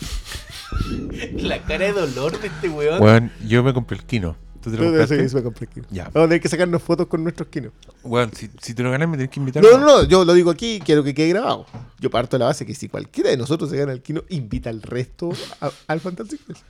La 1.36 1.60
cara 1.62 1.86
de 1.86 1.92
dolor 1.92 2.40
de 2.40 2.46
este 2.48 2.68
weón. 2.68 2.98
Bueno, 3.00 3.30
yo 3.46 3.62
me 3.62 3.74
compré 3.74 3.98
el 3.98 4.04
Kino. 4.04 4.36
¿Tú 4.64 4.70
te 4.70 4.76
lo 4.78 4.82
Sí, 4.84 4.88
compraste? 4.88 5.28
sí, 5.28 5.34
me 5.36 5.42
compré 5.42 5.66
Kino. 5.66 5.86
Ya. 5.90 6.04
Vamos 6.04 6.16
a 6.26 6.28
tener 6.28 6.40
que 6.40 6.48
sacarnos 6.48 6.82
fotos 6.82 7.06
con 7.06 7.22
nuestros 7.22 7.48
kinos. 7.50 7.72
Bueno, 8.02 8.32
si, 8.34 8.50
si 8.62 8.72
te 8.74 8.82
lo 8.82 8.90
ganas 8.90 9.06
me 9.10 9.18
tienes 9.18 9.30
que 9.32 9.38
invitar. 9.38 9.62
No, 9.62 9.72
no, 9.78 9.84
no, 9.84 10.02
yo 10.04 10.24
lo 10.24 10.32
digo 10.32 10.50
aquí 10.50 10.80
quiero 10.82 11.04
que 11.04 11.12
quede 11.14 11.28
grabado. 11.28 11.66
Yo 12.00 12.08
parto 12.10 12.36
de 12.36 12.40
la 12.40 12.46
base 12.46 12.64
que 12.64 12.74
si 12.74 12.88
cualquiera 12.88 13.28
de 13.30 13.36
nosotros 13.36 13.68
se 13.70 13.76
gana 13.76 13.92
el 13.92 14.00
kino, 14.00 14.22
invita 14.30 14.70
al 14.70 14.80
resto 14.80 15.30
a- 15.60 15.70
al 15.86 16.00
Fantastic 16.00 16.40
Fest. 16.46 16.62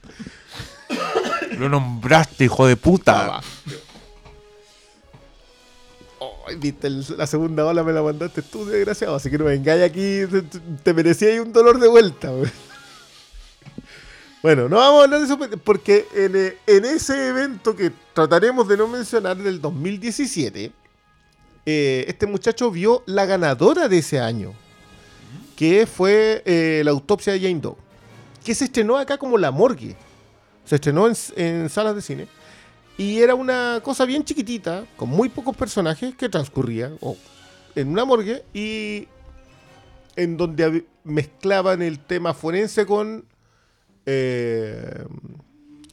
Lo 1.57 1.69
nombraste, 1.69 2.43
hijo 2.45 2.67
de 2.67 2.75
puta. 2.75 3.39
Ay, 6.47 6.55
viste, 6.57 6.87
el- 6.87 7.05
la 7.17 7.25
segunda 7.27 7.65
ola 7.65 7.83
me 7.83 7.91
la 7.93 8.01
mandaste 8.03 8.41
tú, 8.41 8.65
desgraciado. 8.65 9.15
Así 9.15 9.29
que 9.31 9.37
no 9.37 9.45
me 9.45 9.53
engañes 9.55 9.89
aquí. 9.89 10.21
Te, 10.29 10.41
te- 10.43 10.59
te 10.83 10.93
merecía 10.93 11.29
ahí 11.29 11.39
un 11.39 11.51
dolor 11.53 11.79
de 11.79 11.87
vuelta, 11.87 12.29
güey. 12.29 12.51
Bueno, 14.45 14.69
no 14.69 14.75
vamos 14.75 15.01
a 15.01 15.03
hablar 15.05 15.19
de 15.21 15.25
eso 15.25 15.39
porque 15.63 16.05
en, 16.13 16.35
eh, 16.35 16.55
en 16.67 16.85
ese 16.85 17.29
evento 17.29 17.75
que 17.75 17.91
trataremos 18.13 18.67
de 18.67 18.77
no 18.77 18.87
mencionar 18.87 19.35
del 19.37 19.59
2017, 19.59 20.71
eh, 21.65 22.05
este 22.07 22.27
muchacho 22.27 22.69
vio 22.69 23.01
la 23.07 23.25
ganadora 23.25 23.87
de 23.87 23.97
ese 23.97 24.19
año, 24.19 24.53
que 25.55 25.87
fue 25.87 26.43
eh, 26.45 26.83
la 26.85 26.91
autopsia 26.91 27.33
de 27.33 27.39
Jane 27.39 27.59
Doe, 27.59 27.75
que 28.43 28.53
se 28.53 28.65
estrenó 28.65 28.97
acá 28.97 29.17
como 29.17 29.39
La 29.39 29.49
Morgue. 29.49 29.95
Se 30.63 30.75
estrenó 30.75 31.07
en, 31.07 31.67
salas 31.67 31.95
de 31.95 32.03
cine. 32.03 32.27
Y 32.99 33.21
era 33.21 33.33
una 33.33 33.79
cosa 33.81 34.05
bien 34.05 34.23
chiquitita, 34.23 34.85
con 34.95 35.09
muy 35.09 35.29
pocos 35.29 35.57
personajes, 35.57 36.13
que 36.13 36.29
transcurría 36.29 36.91
en 37.73 37.87
una 37.87 38.05
morgue 38.05 38.45
y 38.53 39.07
en 40.15 40.37
donde 40.37 40.85
mezclaban 41.03 41.81
el 41.81 41.97
tema 41.97 42.35
forense 42.35 42.85
con 42.85 43.25
eh, 44.05 45.05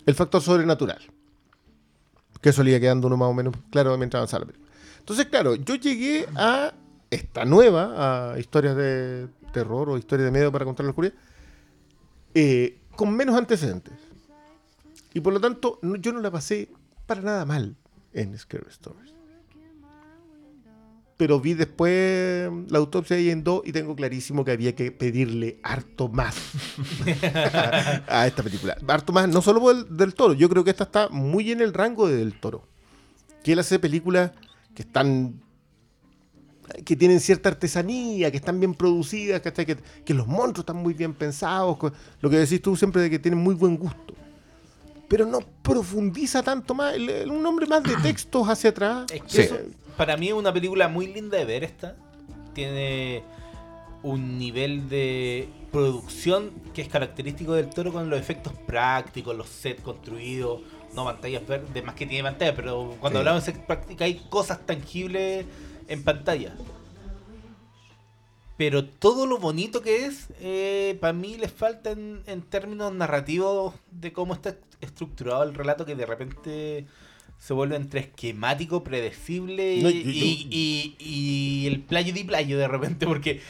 el 0.07 0.15
factor 0.15 0.41
sobrenatural. 0.43 1.01
Que 2.41 2.51
iba 2.51 2.81
quedando 2.81 3.07
uno 3.07 3.17
más 3.17 3.29
o 3.29 3.35
menos 3.35 3.55
claro 3.71 3.97
mientras 3.97 4.19
avanzaba. 4.19 4.47
Entonces, 4.99 5.27
claro, 5.27 5.55
yo 5.55 5.77
llegué 5.77 6.27
a 6.35 6.73
esta 7.11 7.45
nueva, 7.45 8.33
a 8.33 8.39
historias 8.39 8.75
de 8.77 9.29
terror 9.53 9.91
o 9.91 9.99
historias 9.99 10.27
de 10.27 10.33
miedo 10.33 10.51
para 10.51 10.65
contar 10.65 10.85
la 10.85 10.91
oscuridad, 10.91 11.15
eh, 12.35 12.79
con 12.97 13.15
menos 13.15 13.37
antecedentes. 13.37 13.95
Y 15.15 15.21
por 15.21 15.33
lo 15.33 15.41
tanto, 15.41 15.79
no- 15.83 15.97
yo 15.97 16.13
no 16.13 16.21
la 16.21 16.31
pasé 16.31 16.69
para 17.07 17.21
nada 17.21 17.45
mal 17.45 17.77
en 18.13 18.37
Scary 18.39 18.67
Stories. 18.71 19.12
Pero 21.23 21.39
vi 21.39 21.55
después 21.55 22.51
la 22.69 22.79
autopsia 22.79 23.15
de 23.15 23.33
Doe 23.37 23.63
y 23.65 23.71
tengo 23.71 23.95
clarísimo 23.95 24.45
que 24.45 24.51
había 24.51 24.75
que 24.75 24.91
pedirle 24.91 25.61
harto 25.63 26.09
más 26.09 26.35
a 28.09 28.27
esta 28.27 28.43
película. 28.43 28.77
Harto 28.89 29.13
más, 29.13 29.29
no 29.29 29.41
solo 29.41 29.61
por 29.61 29.77
el 29.77 29.97
del 29.97 30.15
toro. 30.15 30.35
Yo 30.35 30.49
creo 30.49 30.65
que 30.65 30.71
esta 30.71 30.83
está 30.83 31.09
muy 31.11 31.53
en 31.53 31.61
el 31.61 31.73
rango 31.73 32.09
de 32.09 32.17
del 32.17 32.41
toro. 32.41 32.67
Que 33.45 33.53
él 33.53 33.61
hace 33.61 33.79
películas 33.79 34.33
que 34.75 34.83
están 34.83 35.41
que 36.85 36.97
tienen 36.97 37.21
cierta 37.21 37.51
artesanía, 37.51 38.33
que 38.33 38.39
están 38.39 38.59
bien 38.59 38.75
producidas, 38.75 39.41
¿cachai? 39.43 39.65
Que, 39.65 39.77
que 40.05 40.15
los 40.15 40.27
monstruos 40.27 40.65
están 40.65 40.79
muy 40.83 40.93
bien 40.93 41.15
pensados, 41.15 41.79
lo 42.21 42.31
que 42.31 42.37
decís 42.39 42.61
tú 42.61 42.75
siempre 42.75 43.01
de 43.03 43.11
que 43.11 43.21
tienen 43.21 43.39
muy 43.39 43.55
buen 43.55 43.77
gusto. 43.77 44.13
Pero 45.09 45.25
no 45.27 45.39
profundiza 45.63 46.43
tanto 46.43 46.75
más, 46.75 46.95
el- 46.95 47.09
el- 47.11 47.31
un 47.31 47.47
hombre 47.47 47.67
más 47.69 47.85
de 47.85 47.95
textos 48.03 48.49
hacia 48.49 48.71
atrás. 48.71 49.05
Es 49.13 49.23
que 49.23 49.29
Sí. 49.31 49.41
eso, 49.43 49.57
para 49.97 50.17
mí 50.17 50.29
es 50.29 50.35
una 50.35 50.53
película 50.53 50.89
muy 50.89 51.07
linda 51.07 51.39
de 51.39 51.45
ver 51.45 51.65
esta. 51.65 51.97
Tiene 52.55 53.23
un 54.03 54.39
nivel 54.39 54.89
de 54.89 55.49
producción 55.71 56.51
que 56.75 56.83
es 56.83 56.89
característico 56.89 57.55
del 57.55 57.71
toro 57.71 57.93
con 57.93 58.11
los 58.11 58.19
efectos 58.21 58.53
prácticos, 58.67 59.37
los 59.37 59.49
sets 59.49 59.81
construidos, 59.81 60.61
no 60.95 61.05
pantallas 61.05 61.47
verdes, 61.47 61.85
más 61.85 61.95
que 61.95 62.05
tiene 62.07 62.23
pantalla, 62.29 62.55
pero 62.55 62.97
cuando 63.01 63.19
Sí. 63.19 63.21
hablamos 63.21 63.47
de 63.47 63.53
sets 63.53 63.65
prácticos 63.65 64.03
hay 64.03 64.15
cosas 64.29 64.67
tangibles 64.67 65.47
en 65.89 66.03
pantalla. 66.05 66.55
Pero 68.59 68.85
todo 68.85 69.27
lo 69.27 69.39
bonito 69.39 69.81
que 69.83 70.05
es, 70.05 70.29
eh, 70.41 70.97
para 71.01 71.13
mí 71.15 71.37
les 71.37 71.51
falta 71.51 71.91
en, 71.93 72.23
en 72.27 72.43
términos 72.43 72.93
narrativos 72.93 73.75
de 73.91 74.13
cómo 74.13 74.35
está 74.35 74.57
estructurado 74.81 75.43
el 75.43 75.55
relato 75.55 75.87
que 75.87 75.95
de 75.95 76.07
repente 76.07 76.87
se 77.43 77.55
vuelve 77.55 77.75
entre 77.75 77.99
esquemático, 77.99 78.85
predecible 78.85 79.75
y, 79.75 79.83
No, 79.83 79.91
yo- 79.91 80.01
yo- 80.01 80.11
y- 80.13 80.47
y- 80.49 80.97
y 81.01 81.67
el 81.67 81.81
playo 81.81 82.15
de 82.15 82.25
playo 82.25 82.57
de 82.57 82.69
repente, 82.69 83.05
porque 83.05 83.41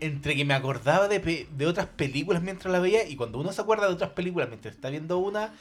entre 0.00 0.36
que 0.36 0.44
me 0.44 0.54
acordaba 0.54 1.08
de, 1.08 1.18
pe- 1.18 1.48
de 1.56 1.66
otras 1.66 1.86
películas 1.88 2.40
mientras 2.40 2.70
la 2.72 2.78
veía 2.78 3.08
y 3.08 3.16
cuando 3.16 3.40
uno 3.40 3.52
se 3.52 3.60
acuerda 3.60 3.88
de 3.88 3.94
otras 3.94 4.10
películas 4.10 4.48
mientras 4.48 4.74
está 4.76 4.90
viendo 4.90 5.18
una, 5.18 5.52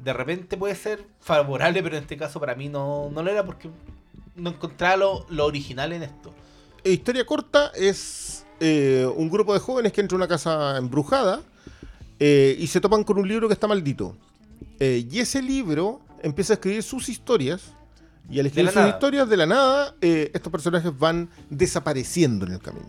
de 0.00 0.12
repente 0.12 0.56
puede 0.56 0.74
ser 0.74 1.04
favorable, 1.20 1.84
pero 1.84 1.96
en 1.96 2.02
este 2.02 2.16
caso 2.16 2.40
para 2.40 2.56
mí 2.56 2.68
no, 2.68 3.08
no 3.12 3.22
lo 3.22 3.30
era 3.30 3.44
porque 3.46 3.70
no 4.34 4.50
encontraba 4.50 4.96
lo, 4.96 5.26
lo 5.28 5.46
original 5.46 5.92
en 5.92 6.02
esto. 6.02 6.34
Eh, 6.82 6.90
Historia 6.94 7.24
corta 7.24 7.70
es 7.76 8.44
eh, 8.58 9.08
un 9.16 9.30
grupo 9.30 9.54
de 9.54 9.60
jóvenes 9.60 9.92
que 9.92 10.00
entra 10.00 10.16
a 10.16 10.18
una 10.18 10.26
casa 10.28 10.76
embrujada 10.78 11.42
eh, 12.18 12.56
y 12.58 12.66
se 12.66 12.80
topan 12.80 13.04
con 13.04 13.18
un 13.18 13.28
libro 13.28 13.46
que 13.46 13.54
está 13.54 13.68
maldito. 13.68 14.16
Eh, 14.80 15.06
y 15.08 15.20
ese 15.20 15.40
libro 15.42 16.00
empieza 16.24 16.52
a 16.52 16.56
escribir 16.56 16.82
sus 16.82 17.08
historias. 17.08 17.62
Y 18.30 18.40
al 18.40 18.46
escribir 18.46 18.70
sus 18.70 18.76
nada. 18.76 18.88
historias 18.88 19.28
de 19.28 19.36
la 19.36 19.46
nada, 19.46 19.94
eh, 20.00 20.30
estos 20.32 20.50
personajes 20.50 20.98
van 20.98 21.28
desapareciendo 21.50 22.46
en 22.46 22.52
el 22.52 22.58
camino. 22.60 22.88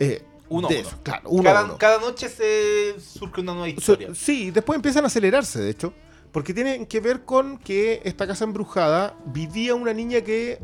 Eh, 0.00 0.24
Uno 0.48 0.68
de 0.68 0.78
uno. 0.80 0.88
eso, 0.88 0.96
claro, 1.02 1.28
uno 1.28 1.50
a 1.50 1.52
cada, 1.52 1.64
uno. 1.66 1.78
cada 1.78 2.00
noche 2.00 2.28
se 2.30 2.96
surge 2.98 3.42
una 3.42 3.52
nueva 3.52 3.68
historia. 3.68 4.08
sí, 4.14 4.50
después 4.50 4.76
empiezan 4.76 5.04
a 5.04 5.08
acelerarse, 5.08 5.60
de 5.60 5.68
hecho, 5.70 5.92
porque 6.32 6.54
tienen 6.54 6.86
que 6.86 7.00
ver 7.00 7.24
con 7.26 7.58
que 7.58 8.00
esta 8.04 8.26
casa 8.26 8.44
embrujada 8.44 9.14
vivía 9.26 9.74
una 9.74 9.92
niña 9.92 10.22
que 10.22 10.58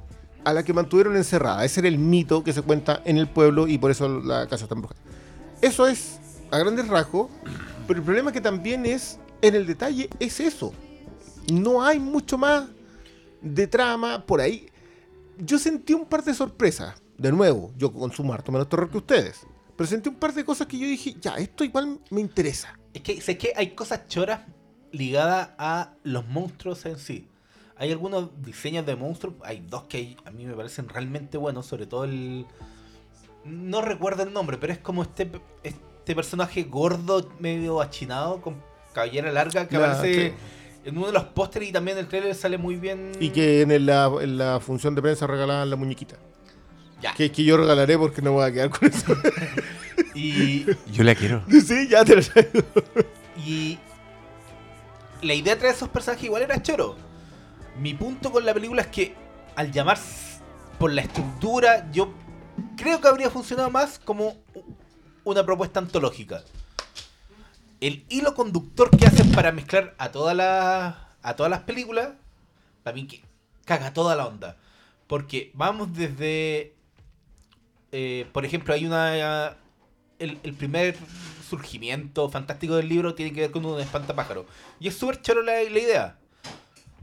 a 0.45 0.53
la 0.55 0.63
que 0.63 0.73
mantuvieron 0.73 1.17
encerrada. 1.17 1.65
Ese 1.65 1.81
era 1.81 1.89
el 1.89 1.99
mito 1.99 2.43
que 2.45 2.53
se 2.55 2.63
cuenta 2.63 3.03
en 3.05 3.19
el 3.19 3.29
pueblo 3.29 3.67
y 3.69 3.77
por 3.79 3.91
eso 3.91 4.09
la 4.09 4.47
casa 4.47 4.65
está 4.65 4.75
embrujada. 4.75 5.01
Eso 5.61 5.87
es 5.87 6.19
a 6.51 6.59
grandes 6.59 6.89
rasgos, 6.89 7.31
pero 7.87 7.99
el 7.99 8.05
problema 8.05 8.33
que 8.33 8.41
también 8.41 8.87
es 8.87 9.19
en 9.43 9.55
el 9.55 9.67
detalle 9.67 10.09
es 10.21 10.41
eso. 10.41 10.73
No 11.53 11.83
hay 11.83 11.99
mucho 11.99 12.39
más 12.39 12.67
de 13.41 13.67
trama 13.67 14.25
por 14.25 14.41
ahí. 14.41 14.69
Yo 15.39 15.59
sentí 15.59 15.93
un 15.93 16.07
par 16.07 16.25
de 16.25 16.35
sorpresas. 16.35 17.01
De 17.19 17.31
nuevo, 17.31 17.73
yo 17.77 17.93
consumo 17.93 18.33
harto 18.33 18.51
menos 18.51 18.69
terror 18.69 18.91
que 18.91 18.99
ustedes. 18.99 19.47
Pero 19.77 19.89
sentí 19.89 20.09
un 20.09 20.17
par 20.17 20.33
de 20.33 20.45
cosas 20.45 20.67
que 20.67 20.79
yo 20.79 20.87
dije, 20.87 21.17
ya, 21.21 21.37
esto 21.37 21.65
igual 21.65 22.01
me 22.11 22.21
interesa. 22.21 22.79
Es 22.93 23.03
que 23.03 23.21
sé 23.21 23.37
que 23.37 23.53
hay 23.57 23.71
cosas 23.71 24.07
choras 24.09 24.41
ligadas 24.93 25.51
a 25.59 25.95
los 26.03 26.27
monstruos 26.27 26.87
en 26.87 26.99
sí. 26.99 27.29
Hay 27.77 27.91
algunos 27.91 28.31
diseños 28.43 28.87
de 28.87 28.95
monstruos, 28.95 29.35
hay 29.43 29.65
dos 29.69 29.85
que 29.85 30.17
a 30.25 30.31
mí 30.31 30.47
me 30.47 30.55
parecen 30.55 30.89
realmente 30.89 31.39
buenos, 31.39 31.67
sobre 31.67 31.87
todo 31.87 32.05
el... 32.05 32.47
No 33.45 33.83
recuerdo 33.83 34.23
el 34.23 34.33
nombre, 34.33 34.57
pero 34.59 34.73
es 34.73 34.79
como 34.79 35.03
este, 35.03 35.31
este 35.65 36.15
personaje 36.15 36.63
gordo, 36.63 37.31
medio 37.41 37.81
achinado, 37.81 38.41
con 38.41 38.63
cabellera 38.93 39.33
larga, 39.33 39.69
que 39.69 39.77
sí. 40.03 40.33
En 40.85 40.97
uno 40.99 41.07
de 41.09 41.13
los 41.13 41.25
pósteres 41.25 41.69
y 41.69 41.73
también 41.73 41.97
el 41.99 42.07
trailer 42.07 42.35
sale 42.35 42.59
muy 42.59 42.77
bien. 42.77 43.13
Y 43.21 43.31
que 43.31 43.63
en 43.63 43.71
el- 43.71 43.87
la, 43.87 44.11
en 44.21 44.37
la 44.39 44.61
función 44.61 44.95
de 44.95 45.03
prensa 45.03 45.27
regalaban 45.27 45.69
la 45.71 45.77
muñequita. 45.77 46.17
Ya. 47.01 47.13
Que, 47.15 47.31
que 47.33 47.45
yo 47.45 47.57
regalaré 47.57 47.99
porque 47.99 48.23
no 48.23 48.33
voy 48.33 48.45
a 48.45 48.53
quedar 48.53 48.71
con 48.71 48.89
eso. 48.89 49.15
Y, 50.17 50.65
Yo 50.93 51.03
la 51.05 51.15
quiero. 51.15 51.43
sí, 51.67 51.89
ya 51.89 52.05
te 52.05 52.15
lo 52.17 52.23
traigo. 52.23 52.61
Y 53.45 53.79
la 55.23 55.35
idea 55.35 55.55
de 55.55 55.61
traer 55.61 55.75
esos 55.75 55.89
personajes 55.89 56.25
igual 56.25 56.43
era 56.43 56.63
choro. 56.63 56.97
Mi 57.81 57.95
punto 57.95 58.31
con 58.31 58.45
la 58.45 58.55
película 58.55 58.83
es 58.83 58.89
que 58.89 59.15
al 59.57 59.73
llamar 59.73 59.97
s- 59.97 60.39
por 60.79 60.93
la 60.93 61.01
estructura, 61.03 61.91
yo 61.93 62.13
creo 62.77 63.01
que 63.01 63.09
habría 63.09 63.29
funcionado 63.31 63.71
más 63.71 63.99
como 63.99 64.37
una 65.25 65.45
propuesta 65.45 65.81
antológica. 65.81 66.43
El 67.85 68.07
hilo 68.09 68.35
conductor 68.35 68.89
que 68.97 69.05
hacen 69.07 69.31
para 69.33 69.53
mezclar 69.53 69.95
a 69.99 70.11
todas 70.11 70.35
las 70.35 70.97
a 71.23 71.37
todas 71.37 71.51
las 71.51 71.61
películas, 71.65 72.13
para 72.83 72.95
mí 72.95 73.07
que 73.07 73.23
caga 73.67 73.93
toda 73.93 74.17
la 74.17 74.27
onda. 74.27 74.57
Porque 75.07 75.51
vamos 75.53 75.93
desde 75.93 76.73
eh, 77.93 78.27
por 78.33 78.47
ejemplo, 78.47 78.73
hay 78.73 78.87
una 78.87 79.59
el, 80.19 80.55
primer 80.55 80.97
surgimiento 81.47 82.31
fantástico 82.31 82.77
del 82.77 82.89
libro 82.89 83.15
tiene 83.15 83.35
que 83.35 83.43
ver 83.43 83.51
con 83.51 83.67
un 83.67 83.79
espantapájaro. 83.79 84.47
Y 84.81 84.89
es 84.89 84.97
súper 84.97 85.21
choro 85.21 85.43
la, 85.43 85.53
la 85.53 85.79
idea. 85.79 86.19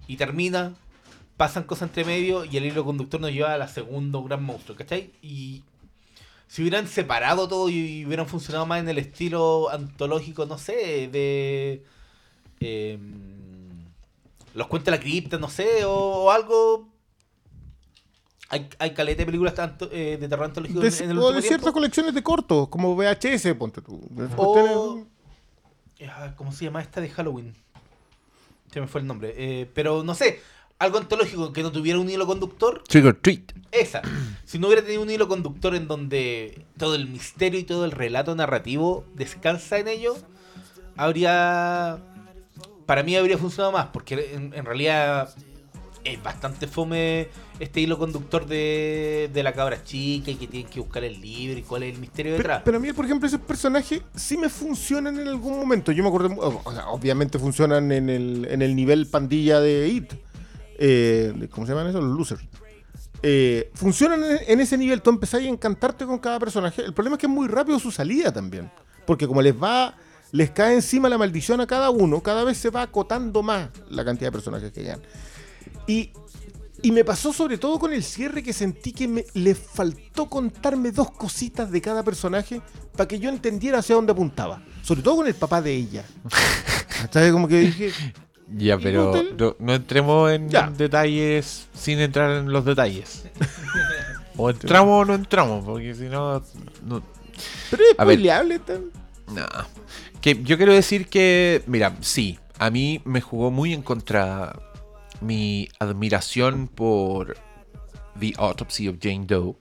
Y 0.07 0.17
termina, 0.17 0.73
pasan 1.37 1.61
cosas 1.61 1.89
entre 1.89 2.05
medio 2.05 2.43
y 2.43 2.57
el 2.57 2.65
hilo 2.65 2.83
conductor 2.83 3.21
nos 3.21 3.31
lleva 3.31 3.53
a 3.53 3.57
la 3.59 3.67
segundo 3.67 4.23
gran 4.23 4.43
monstruo, 4.43 4.75
¿cachai? 4.75 5.13
Y 5.21 5.61
si 6.51 6.61
hubieran 6.63 6.85
separado 6.87 7.47
todo 7.47 7.69
y 7.69 8.05
hubieran 8.05 8.27
funcionado 8.27 8.65
más 8.65 8.81
en 8.81 8.89
el 8.89 8.97
estilo 8.97 9.69
antológico, 9.69 10.45
no 10.45 10.57
sé, 10.57 11.07
de... 11.07 11.85
eh, 12.59 12.99
los 14.53 14.67
cuentos 14.67 14.85
de 14.87 14.91
la 14.91 14.99
cripta, 14.99 15.37
no 15.37 15.49
sé, 15.49 15.85
o, 15.85 15.93
o 15.93 16.31
algo... 16.31 16.89
Hay, 18.49 18.67
hay 18.79 18.93
caleta 18.93 19.19
de 19.19 19.25
películas 19.27 19.53
tanto, 19.55 19.87
eh, 19.93 20.17
de 20.19 20.27
terror 20.27 20.43
antológico 20.47 20.81
De, 20.81 20.89
en, 20.89 21.03
en 21.05 21.11
el 21.11 21.19
o 21.19 21.31
de 21.31 21.41
ciertas 21.41 21.61
tiempo. 21.61 21.71
colecciones 21.73 22.13
de 22.13 22.21
cortos, 22.21 22.67
como 22.67 22.95
VHS, 22.97 23.53
ponte 23.57 23.81
tú. 23.81 24.01
O- 24.35 25.05
Ah, 26.09 26.33
¿Cómo 26.35 26.51
se 26.51 26.65
llama 26.65 26.81
esta 26.81 26.99
de 26.99 27.07
Halloween? 27.09 27.53
Se 28.73 28.81
me 28.81 28.87
fue 28.87 28.99
el 29.01 29.07
nombre. 29.07 29.33
Eh, 29.37 29.69
pero 29.73 30.03
no 30.03 30.15
sé, 30.15 30.41
algo 30.81 30.97
antológico 30.97 31.53
que 31.53 31.61
no 31.63 31.71
tuviera 31.71 31.99
un 31.99 32.09
hilo 32.09 32.25
conductor. 32.25 32.83
Trick 32.87 33.05
or 33.05 33.13
treat. 33.15 33.51
Esa. 33.71 34.01
Si 34.45 34.59
no 34.59 34.67
hubiera 34.67 34.81
tenido 34.81 35.01
un 35.01 35.09
hilo 35.09 35.29
conductor 35.29 35.75
en 35.75 35.87
donde 35.87 36.65
todo 36.77 36.95
el 36.95 37.07
misterio 37.07 37.57
y 37.57 37.63
todo 37.63 37.85
el 37.85 37.91
relato 37.91 38.35
narrativo 38.35 39.05
descansa 39.15 39.77
en 39.79 39.87
ello, 39.87 40.17
habría 40.97 41.99
para 42.85 43.03
mí 43.03 43.15
habría 43.15 43.37
funcionado 43.37 43.71
más, 43.71 43.87
porque 43.93 44.31
en, 44.33 44.53
en 44.53 44.65
realidad 44.65 45.33
es 46.03 46.21
bastante 46.21 46.67
fome 46.67 47.29
este 47.59 47.79
hilo 47.79 47.97
conductor 47.97 48.45
de, 48.45 49.29
de 49.31 49.43
la 49.43 49.53
cabra 49.53 49.83
chica 49.85 50.31
y 50.31 50.35
que 50.35 50.47
tienen 50.47 50.69
que 50.69 50.81
buscar 50.81 51.03
el 51.05 51.21
libro 51.21 51.59
y 51.59 51.61
cuál 51.61 51.83
es 51.83 51.93
el 51.93 52.01
misterio 52.01 52.31
Pero, 52.33 52.37
detrás. 52.43 52.61
pero 52.65 52.77
a 52.77 52.79
mí, 52.81 52.91
por 52.91 53.05
ejemplo, 53.05 53.27
esos 53.27 53.39
personajes 53.39 54.01
sí 54.15 54.35
me 54.35 54.49
funcionan 54.49 55.17
en 55.19 55.27
algún 55.29 55.57
momento. 55.57 55.93
Yo 55.93 56.03
me 56.03 56.09
acuerdo, 56.09 56.35
o 56.65 56.71
sea, 56.73 56.89
obviamente 56.89 57.39
funcionan 57.39 57.91
en 57.93 58.09
el, 58.09 58.47
en 58.49 58.61
el 58.61 58.75
nivel 58.75 59.05
pandilla 59.07 59.61
de 59.61 59.87
It. 59.87 60.13
Eh, 60.83 61.47
¿Cómo 61.51 61.67
se 61.67 61.73
llaman 61.73 61.87
esos? 61.87 62.03
Los 62.03 62.17
losers. 62.17 62.41
Eh, 63.21 63.69
funcionan 63.75 64.23
en, 64.23 64.39
en 64.47 64.59
ese 64.61 64.79
nivel. 64.79 65.03
Tú 65.03 65.11
empezás 65.11 65.41
a 65.41 65.43
encantarte 65.43 66.07
con 66.07 66.17
cada 66.17 66.39
personaje. 66.39 66.81
El 66.81 66.93
problema 66.93 67.17
es 67.17 67.19
que 67.19 67.27
es 67.27 67.31
muy 67.31 67.47
rápido 67.47 67.77
su 67.77 67.91
salida 67.91 68.33
también. 68.33 68.71
Porque 69.05 69.27
como 69.27 69.43
les 69.43 69.53
va, 69.53 69.95
les 70.31 70.49
cae 70.49 70.73
encima 70.73 71.07
la 71.07 71.19
maldición 71.19 71.61
a 71.61 71.67
cada 71.67 71.91
uno, 71.91 72.23
cada 72.23 72.43
vez 72.43 72.57
se 72.57 72.71
va 72.71 72.81
acotando 72.81 73.43
más 73.43 73.69
la 73.89 74.03
cantidad 74.03 74.29
de 74.29 74.31
personajes 74.31 74.71
que 74.71 74.81
llegan. 74.81 75.01
Y, 75.85 76.11
y 76.81 76.91
me 76.91 77.05
pasó 77.05 77.31
sobre 77.31 77.59
todo 77.59 77.77
con 77.77 77.93
el 77.93 78.03
cierre 78.03 78.41
que 78.41 78.51
sentí 78.51 78.91
que 78.91 79.07
me, 79.07 79.23
le 79.35 79.53
faltó 79.53 80.29
contarme 80.29 80.91
dos 80.91 81.11
cositas 81.11 81.69
de 81.69 81.79
cada 81.79 82.01
personaje 82.01 82.59
para 82.93 83.07
que 83.07 83.19
yo 83.19 83.29
entendiera 83.29 83.77
hacia 83.79 83.93
dónde 83.93 84.13
apuntaba. 84.13 84.63
Sobre 84.81 85.03
todo 85.03 85.17
con 85.17 85.27
el 85.27 85.35
papá 85.35 85.61
de 85.61 85.75
ella. 85.75 86.03
¿Sabes? 87.11 87.31
Como 87.31 87.47
que 87.47 87.59
dije, 87.59 87.91
Ya, 88.57 88.75
¿Y 88.75 88.83
pero 88.83 89.13
no, 89.37 89.55
no 89.59 89.73
entremos 89.73 90.31
en 90.31 90.49
Ya. 90.49 90.69
detalles 90.69 91.67
sin 91.73 91.99
entrar 91.99 92.31
en 92.37 92.51
los 92.51 92.65
detalles. 92.65 93.25
o 94.37 94.49
entramos 94.49 95.01
o 95.01 95.05
no 95.05 95.13
entramos, 95.15 95.63
porque 95.65 95.95
si 95.95 96.03
no, 96.03 96.41
no, 96.85 97.03
pero 97.69 97.83
es 98.53 98.65
tan- 98.65 98.91
No. 99.33 99.45
Que 100.21 100.41
yo 100.43 100.57
quiero 100.57 100.73
decir 100.73 101.07
que, 101.07 101.63
mira, 101.65 101.95
sí, 102.01 102.37
a 102.59 102.69
mí 102.69 103.01
me 103.05 103.21
jugó 103.21 103.49
muy 103.51 103.73
en 103.73 103.81
contra 103.81 104.59
mi 105.21 105.67
admiración 105.79 106.67
por 106.67 107.37
The 108.19 108.33
Autopsy 108.37 108.87
of 108.87 108.97
Jane 109.01 109.25
Doe. 109.25 109.55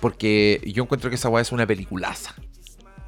Porque 0.00 0.60
yo 0.66 0.82
encuentro 0.82 1.10
que 1.10 1.16
esa 1.16 1.28
weá 1.28 1.42
es 1.42 1.52
una 1.52 1.66
peliculaza. 1.66 2.34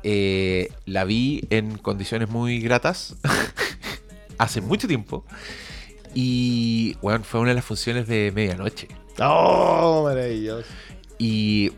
Eh, 0.02 0.70
la 0.84 1.04
vi 1.04 1.46
en 1.50 1.78
condiciones 1.78 2.28
muy 2.28 2.60
gratas 2.60 3.16
hace 4.38 4.60
mucho 4.60 4.88
tiempo. 4.88 5.24
Y, 6.14 6.96
bueno, 7.02 7.24
fue 7.24 7.40
una 7.40 7.50
de 7.50 7.56
las 7.56 7.64
funciones 7.64 8.06
de 8.06 8.32
medianoche. 8.34 8.88
Oh, 9.20 10.02
maravilloso. 10.04 10.68
Y, 11.18 11.72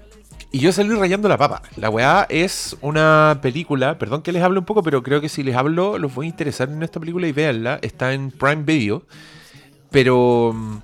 y 0.50 0.60
yo 0.60 0.72
salí 0.72 0.94
rayando 0.94 1.28
la 1.28 1.36
papa. 1.36 1.62
La 1.76 1.90
weá 1.90 2.26
es 2.28 2.76
una 2.80 3.40
película, 3.42 3.98
perdón 3.98 4.22
que 4.22 4.32
les 4.32 4.42
hable 4.42 4.60
un 4.60 4.64
poco, 4.64 4.82
pero 4.82 5.02
creo 5.02 5.20
que 5.20 5.28
si 5.28 5.42
les 5.42 5.56
hablo 5.56 5.98
los 5.98 6.14
voy 6.14 6.26
a 6.26 6.28
interesar 6.28 6.68
en 6.68 6.82
esta 6.82 7.00
película 7.00 7.26
y 7.26 7.32
véanla. 7.32 7.78
Está 7.82 8.12
en 8.12 8.30
Prime 8.30 8.62
Video. 8.62 9.02
Pero 9.90 10.52
mm, 10.54 10.78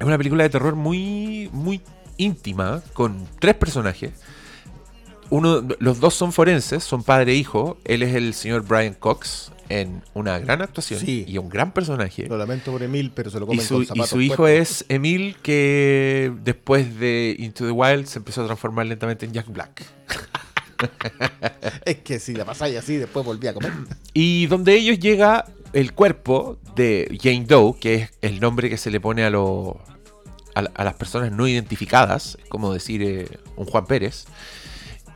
es 0.00 0.06
una 0.06 0.18
película 0.18 0.44
de 0.44 0.50
terror 0.50 0.74
muy, 0.74 1.50
muy 1.52 1.80
íntima, 2.16 2.82
con 2.92 3.26
tres 3.38 3.54
personajes. 3.54 4.12
Uno, 5.32 5.66
los 5.78 5.98
dos 5.98 6.12
son 6.14 6.30
forenses, 6.32 6.84
son 6.84 7.02
padre 7.02 7.32
e 7.32 7.36
hijo. 7.36 7.78
Él 7.84 8.02
es 8.02 8.14
el 8.14 8.34
señor 8.34 8.66
Brian 8.66 8.92
Cox 8.94 9.50
en 9.70 10.02
una 10.12 10.38
gran 10.38 10.60
actuación 10.60 11.00
Sí. 11.00 11.24
y 11.26 11.38
un 11.38 11.48
gran 11.48 11.72
personaje. 11.72 12.26
Lo 12.28 12.36
lamento 12.36 12.70
por 12.70 12.82
Emil, 12.82 13.10
pero 13.14 13.30
se 13.30 13.38
lo 13.40 13.46
Y 13.46 13.48
comen 13.48 13.64
su, 13.66 13.74
con 13.74 13.82
y 13.82 13.86
zapatos 13.86 14.10
su 14.10 14.20
hijo 14.20 14.46
es 14.46 14.84
Emil, 14.90 15.36
que 15.42 16.30
después 16.44 16.98
de 17.00 17.34
Into 17.38 17.64
the 17.64 17.70
Wild 17.70 18.04
se 18.06 18.18
empezó 18.18 18.42
a 18.42 18.46
transformar 18.46 18.84
lentamente 18.84 19.24
en 19.24 19.32
Jack 19.32 19.48
Black. 19.48 19.86
Es 21.84 21.98
que 21.98 22.18
si 22.18 22.34
la 22.34 22.44
pasáis 22.44 22.76
así, 22.76 22.96
después 22.96 23.24
volví 23.24 23.46
a 23.46 23.54
comer. 23.54 23.72
Y 24.12 24.46
donde 24.46 24.74
ellos 24.74 24.98
llega 24.98 25.46
el 25.72 25.92
cuerpo 25.92 26.58
de 26.74 27.16
Jane 27.22 27.44
Doe, 27.46 27.76
que 27.78 27.94
es 27.94 28.10
el 28.20 28.40
nombre 28.40 28.68
que 28.68 28.76
se 28.76 28.90
le 28.90 29.00
pone 29.00 29.24
a, 29.24 29.30
los 29.30 29.76
a, 30.54 30.62
la- 30.62 30.72
a 30.74 30.84
las 30.84 30.94
personas 30.94 31.30
no 31.32 31.46
identificadas, 31.46 32.36
como 32.48 32.72
decir 32.72 33.02
eh, 33.02 33.28
un 33.56 33.66
Juan 33.66 33.86
Pérez. 33.86 34.24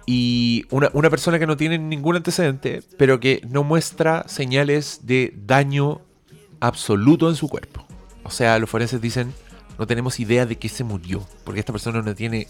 Y 0.06 0.64
una, 0.70 0.90
una 0.92 1.10
persona 1.10 1.38
que 1.38 1.46
no 1.46 1.56
tiene 1.56 1.78
ningún 1.78 2.16
antecedente, 2.16 2.82
pero 2.96 3.18
que 3.18 3.42
no 3.48 3.64
muestra 3.64 4.24
señales 4.28 5.00
de 5.02 5.34
daño 5.36 6.00
absoluto 6.60 7.28
en 7.28 7.34
su 7.34 7.48
cuerpo. 7.48 7.84
O 8.22 8.30
sea, 8.30 8.58
los 8.58 8.70
forenses 8.70 9.00
dicen, 9.00 9.32
no 9.78 9.86
tenemos 9.86 10.20
idea 10.20 10.46
de 10.46 10.56
que 10.56 10.68
se 10.68 10.84
murió, 10.84 11.26
porque 11.44 11.60
esta 11.60 11.72
persona 11.72 12.02
no 12.02 12.14
tiene 12.14 12.46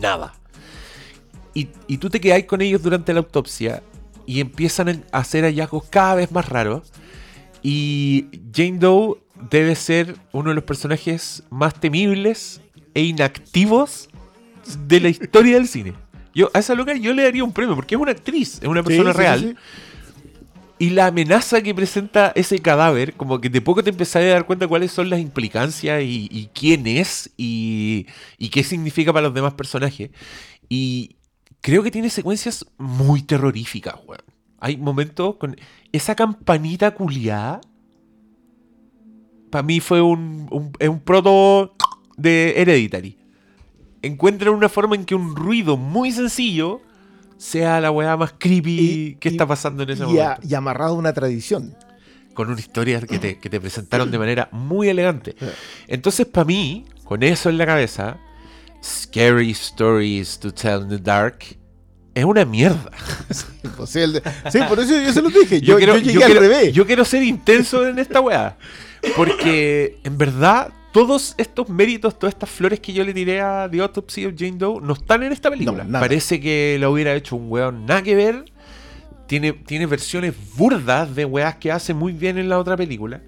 nada. 0.00 0.34
Y, 1.52 1.68
y 1.88 1.98
tú 1.98 2.10
te 2.10 2.20
quedas 2.20 2.44
con 2.44 2.60
ellos 2.60 2.82
durante 2.82 3.12
la 3.12 3.20
autopsia 3.20 3.82
y 4.26 4.40
empiezan 4.40 5.04
a 5.10 5.18
hacer 5.18 5.44
hallazgos 5.44 5.84
cada 5.90 6.14
vez 6.14 6.30
más 6.30 6.48
raros. 6.48 6.92
Y 7.62 8.26
Jane 8.54 8.78
Doe 8.78 9.18
debe 9.50 9.74
ser 9.74 10.16
uno 10.32 10.50
de 10.50 10.54
los 10.54 10.64
personajes 10.64 11.42
más 11.50 11.74
temibles 11.74 12.60
e 12.94 13.02
inactivos 13.02 14.08
de 14.86 15.00
la 15.00 15.08
historia 15.08 15.54
del 15.54 15.68
cine. 15.68 15.94
Yo 16.34 16.50
a 16.54 16.58
esa 16.60 16.74
loca 16.74 16.94
yo 16.96 17.12
le 17.12 17.24
daría 17.24 17.42
un 17.44 17.52
premio 17.52 17.74
porque 17.74 17.94
es 17.94 18.00
una 18.00 18.12
actriz, 18.12 18.58
es 18.62 18.68
una 18.68 18.82
persona 18.82 19.12
Sí, 19.12 19.18
real. 19.18 19.40
sí. 19.40 19.54
Y 20.78 20.90
la 20.90 21.06
amenaza 21.08 21.60
que 21.60 21.74
presenta 21.74 22.32
ese 22.34 22.58
cadáver, 22.60 23.12
como 23.14 23.38
que 23.40 23.50
de 23.50 23.60
poco 23.60 23.84
te 23.84 23.90
empezás 23.90 24.22
a 24.22 24.26
dar 24.26 24.46
cuenta 24.46 24.66
cuáles 24.66 24.90
son 24.92 25.10
las 25.10 25.20
implicancias 25.20 26.02
y, 26.02 26.26
y 26.30 26.48
quién 26.54 26.86
es 26.86 27.30
y, 27.36 28.06
y 28.38 28.48
qué 28.48 28.62
significa 28.64 29.12
para 29.12 29.26
los 29.26 29.34
demás 29.34 29.52
personajes. 29.54 30.10
Y 30.70 31.16
creo 31.60 31.82
que 31.82 31.90
tiene 31.90 32.08
secuencias 32.08 32.64
muy 32.78 33.20
terroríficas, 33.22 33.94
weón. 34.06 34.22
Hay 34.58 34.78
momentos 34.78 35.36
con 35.36 35.54
esa 35.92 36.14
campanita 36.14 36.92
culiada. 36.94 37.60
Para 39.50 39.62
mí 39.62 39.80
fue 39.80 40.00
un, 40.00 40.46
un, 40.50 40.72
es 40.78 40.88
un 40.88 41.00
proto 41.00 41.74
de 42.16 42.54
Hereditary. 42.56 43.18
Encuentran 44.02 44.54
una 44.54 44.68
forma 44.68 44.94
en 44.96 45.04
que 45.04 45.14
un 45.14 45.36
ruido 45.36 45.76
muy 45.76 46.10
sencillo 46.12 46.80
sea 47.36 47.80
la 47.80 47.90
weá 47.90 48.16
más 48.16 48.34
creepy 48.38 48.70
Y- 48.80 49.14
que 49.16 49.28
y- 49.28 49.32
está 49.32 49.46
pasando 49.46 49.82
en 49.82 49.90
ese 49.90 50.02
Y, 50.02 50.06
momento 50.06 50.24
a- 50.30 50.38
y 50.42 50.54
amarrado 50.54 50.92
a 50.94 50.98
una 50.98 51.12
tradición. 51.12 51.74
con 52.34 52.48
una 52.50 52.60
historia 52.60 53.00
que 53.02 53.18
te, 53.18 53.38
que 53.38 53.50
te 53.50 53.60
presentaron 53.60 54.10
de 54.10 54.18
manera 54.18 54.48
muy 54.52 54.88
elegante. 54.88 55.34
Sí. 55.38 55.46
Entonces, 55.88 56.26
para 56.26 56.44
mí, 56.46 56.86
con 57.04 57.22
eso 57.22 57.50
en 57.50 57.58
la 57.58 57.66
cabeza, 57.66 58.18
Scary 58.82 59.50
Stories 59.50 60.38
to 60.38 60.52
Tell 60.54 60.82
in 60.82 60.88
the 60.88 60.98
Dark 60.98 61.38
es 62.14 62.24
una 62.24 62.44
mierda. 62.46 62.90
Imposible. 63.64 64.22
Sí, 64.50 64.58
por 64.68 64.78
eso 64.80 64.92
yo 65.02 65.12
se 65.12 65.20
lo 65.20 65.28
dije. 65.28 65.60
Yo, 65.60 65.76
quiero, 65.76 65.94
yo 65.98 66.00
llegué 66.00 66.12
yo 66.14 66.20
al 66.20 66.26
quiero- 66.32 66.40
revés. 66.40 66.72
yo 66.72 66.86
quiero 66.86 67.04
ser 67.04 67.22
intenso 67.24 67.86
en 67.86 67.98
esta 67.98 68.20
weá. 68.20 68.56
Porque, 69.16 69.98
en 70.04 70.16
verdad, 70.16 70.72
todos 70.92 71.34
estos 71.38 71.68
méritos, 71.68 72.18
todas 72.18 72.34
estas 72.34 72.50
flores 72.50 72.80
que 72.80 72.92
yo 72.92 73.04
le 73.04 73.14
tiré 73.14 73.40
a 73.40 73.68
The 73.70 73.80
Autopsy 73.80 74.26
of 74.26 74.34
Jane 74.36 74.56
Doe 74.56 74.80
no 74.80 74.94
están 74.94 75.22
en 75.22 75.32
esta 75.32 75.50
película. 75.50 75.84
No. 75.84 76.00
Parece 76.00 76.40
que 76.40 76.76
la 76.80 76.90
hubiera 76.90 77.14
hecho 77.14 77.36
un 77.36 77.50
weón 77.50 77.86
nada 77.86 78.02
que 78.02 78.14
ver. 78.14 78.44
Tiene, 79.26 79.52
tiene 79.52 79.86
versiones 79.86 80.34
burdas 80.56 81.14
de 81.14 81.24
weas 81.24 81.54
que 81.56 81.70
hace 81.70 81.94
muy 81.94 82.12
bien 82.12 82.36
en 82.38 82.48
la 82.48 82.58
otra 82.58 82.76
película. 82.76 83.20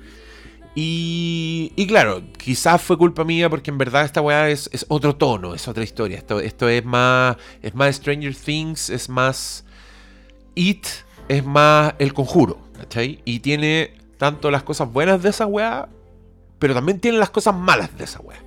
Y, 0.75 1.73
y 1.77 1.87
claro, 1.87 2.23
quizás 2.39 2.81
fue 2.83 2.97
culpa 2.97 3.25
mía 3.25 3.51
porque 3.51 3.71
en 3.71 3.79
verdad 3.79 4.05
esta 4.05 4.21
weá 4.21 4.49
es, 4.49 4.69
es 4.73 4.87
otro 4.89 5.15
tono, 5.15 5.55
es 5.55 5.69
otra 5.69 5.85
historia. 5.85 6.19
Esto, 6.19 6.41
esto 6.41 6.69
es 6.69 6.85
más 6.85 7.37
es 7.61 7.75
más 7.75 7.97
Stranger 7.97 8.35
Things, 8.35 8.91
es 8.91 9.09
más 9.09 9.65
It, 10.55 10.87
es 11.29 11.45
más 11.45 11.95
El 11.99 12.15
Conjuro, 12.15 12.59
¿cachai? 12.79 13.21
Y 13.25 13.41
tiene 13.41 13.95
tanto 14.17 14.51
las 14.51 14.63
cosas 14.63 14.91
buenas 14.93 15.23
de 15.23 15.31
esa 15.31 15.47
weá, 15.47 15.89
pero 16.63 16.75
también 16.75 17.01
tiene 17.01 17.19
las 17.19 17.31
cosas 17.31 17.57
malas 17.57 17.99
de 17.99 18.05
esa 18.05 18.21
weá. 18.21 18.39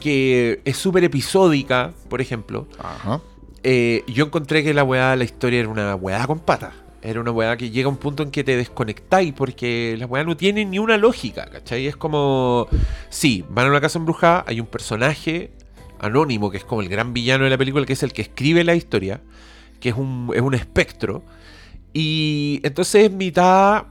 Que 0.00 0.60
es 0.64 0.76
súper 0.76 1.04
episódica, 1.04 1.92
por 2.08 2.20
ejemplo. 2.20 2.66
Ajá. 2.80 3.20
Eh, 3.62 4.02
yo 4.08 4.24
encontré 4.24 4.64
que 4.64 4.74
la 4.74 4.82
weá, 4.82 5.14
la 5.14 5.22
historia 5.22 5.60
era 5.60 5.68
una 5.68 5.94
weá 5.94 6.26
con 6.26 6.40
patas. 6.40 6.74
Era 7.00 7.20
una 7.20 7.30
weá 7.30 7.56
que 7.56 7.70
llega 7.70 7.86
a 7.86 7.90
un 7.90 7.96
punto 7.96 8.24
en 8.24 8.32
que 8.32 8.42
te 8.42 8.56
desconectáis 8.56 9.32
porque 9.34 9.94
la 9.96 10.06
weá 10.06 10.24
no 10.24 10.36
tiene 10.36 10.64
ni 10.64 10.80
una 10.80 10.96
lógica, 10.96 11.48
¿cachai? 11.48 11.86
Es 11.86 11.96
como, 11.96 12.66
sí, 13.08 13.44
van 13.48 13.68
a 13.68 13.70
una 13.70 13.80
casa 13.80 14.00
embrujada, 14.00 14.42
hay 14.48 14.58
un 14.58 14.66
personaje 14.66 15.52
anónimo 16.00 16.50
que 16.50 16.56
es 16.56 16.64
como 16.64 16.82
el 16.82 16.88
gran 16.88 17.14
villano 17.14 17.44
de 17.44 17.50
la 17.50 17.56
película, 17.56 17.86
que 17.86 17.92
es 17.92 18.02
el 18.02 18.12
que 18.12 18.22
escribe 18.22 18.64
la 18.64 18.74
historia, 18.74 19.20
que 19.78 19.90
es 19.90 19.94
un, 19.94 20.32
es 20.34 20.40
un 20.40 20.54
espectro. 20.54 21.22
Y 21.92 22.58
entonces 22.64 23.04
es 23.04 23.12
mitad 23.12 23.84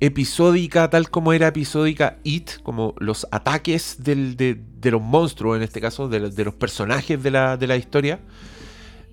episódica, 0.00 0.90
tal 0.90 1.10
como 1.10 1.32
era 1.32 1.48
episódica 1.48 2.18
It, 2.24 2.62
como 2.62 2.94
los 2.98 3.26
ataques 3.30 3.96
de, 4.02 4.58
los 4.82 5.02
monstruos, 5.02 5.56
en 5.56 5.62
este 5.62 5.80
caso, 5.80 6.08
de, 6.08 6.30
de 6.30 6.44
los 6.44 6.54
personajes 6.54 7.22
de 7.22 7.30
la, 7.30 7.56
de 7.56 7.66
la 7.66 7.76
historia, 7.76 8.20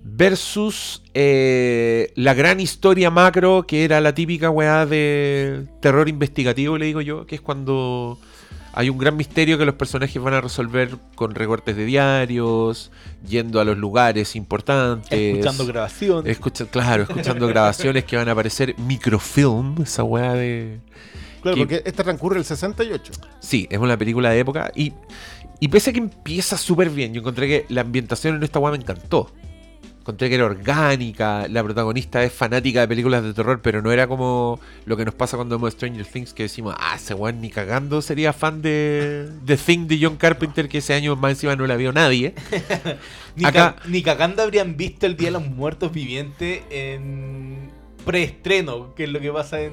versus 0.04 1.02
eh, 1.14 2.12
la 2.14 2.34
gran 2.34 2.60
historia 2.60 3.10
macro, 3.10 3.66
que 3.66 3.84
era 3.84 4.00
la 4.00 4.14
típica 4.14 4.50
weá 4.50 4.84
de 4.84 5.66
terror 5.80 6.08
investigativo, 6.08 6.76
le 6.76 6.86
digo 6.86 7.00
yo, 7.00 7.26
que 7.26 7.36
es 7.36 7.40
cuando 7.40 8.18
Hay 8.76 8.90
un 8.90 8.98
gran 8.98 9.16
misterio 9.16 9.56
que 9.56 9.64
los 9.64 9.76
personajes 9.76 10.20
van 10.20 10.34
a 10.34 10.40
resolver 10.40 10.96
con 11.14 11.34
recortes 11.34 11.76
de 11.76 11.84
diarios, 11.84 12.90
yendo 13.28 13.60
a 13.60 13.64
los 13.64 13.78
lugares 13.78 14.34
importantes. 14.34 15.12
Escuchando 15.12 15.66
grabación. 15.66 16.26
Escucha- 16.26 16.66
claro, 16.66 17.04
escuchando 17.04 17.46
grabaciones 17.48 18.04
que 18.04 18.16
van 18.16 18.28
a 18.28 18.32
aparecer 18.32 18.74
microfilm, 18.78 19.80
esa 19.82 20.02
weá 20.02 20.32
de... 20.34 20.80
Claro, 21.42 21.56
que- 21.56 21.60
porque 21.62 21.82
esta 21.84 22.02
transcurre 22.02 22.38
el 22.38 22.44
68. 22.44 23.12
Sí, 23.40 23.68
es 23.70 23.78
una 23.78 23.96
película 23.96 24.30
de 24.30 24.40
época 24.40 24.72
y, 24.74 24.92
y 25.60 25.68
pese 25.68 25.90
a 25.90 25.92
que 25.92 25.98
empieza 26.00 26.56
súper 26.58 26.90
bien, 26.90 27.12
yo 27.14 27.20
encontré 27.20 27.46
que 27.46 27.66
la 27.68 27.82
ambientación 27.82 28.34
en 28.36 28.42
esta 28.42 28.58
weá 28.58 28.72
me 28.72 28.78
encantó. 28.78 29.30
Encontré 30.04 30.28
que 30.28 30.34
era 30.34 30.44
orgánica, 30.44 31.48
la 31.48 31.64
protagonista 31.64 32.22
es 32.22 32.30
fanática 32.30 32.80
de 32.82 32.88
películas 32.88 33.22
de 33.24 33.32
terror, 33.32 33.60
pero 33.62 33.80
no 33.80 33.90
era 33.90 34.06
como 34.06 34.60
lo 34.84 34.98
que 34.98 35.04
nos 35.06 35.14
pasa 35.14 35.38
cuando 35.38 35.56
vemos 35.56 35.72
Stranger 35.72 36.04
Things, 36.04 36.34
que 36.34 36.42
decimos, 36.42 36.74
ah, 36.78 36.96
ese 36.96 37.14
weón 37.14 37.40
ni 37.40 37.48
cagando 37.48 38.02
sería 38.02 38.34
fan 38.34 38.60
de 38.60 39.30
The 39.46 39.56
Thing 39.56 39.86
de 39.86 39.98
John 40.02 40.16
Carpenter, 40.18 40.68
que 40.68 40.76
ese 40.78 40.92
año 40.92 41.16
más 41.16 41.30
encima 41.32 41.56
no 41.56 41.66
la 41.66 41.76
vio 41.76 41.90
nadie. 41.90 42.34
Ni, 43.36 43.46
Acá- 43.46 43.76
ca- 43.76 43.88
ni 43.88 44.02
cagando 44.02 44.42
habrían 44.42 44.76
visto 44.76 45.06
el 45.06 45.16
Día 45.16 45.28
de 45.28 45.32
los 45.32 45.46
Muertos 45.48 45.90
Vivientes 45.90 46.60
en 46.70 47.70
preestreno, 48.04 48.94
que 48.94 49.04
es 49.04 49.10
lo 49.10 49.20
que 49.20 49.32
pasa 49.32 49.60
en, 49.62 49.72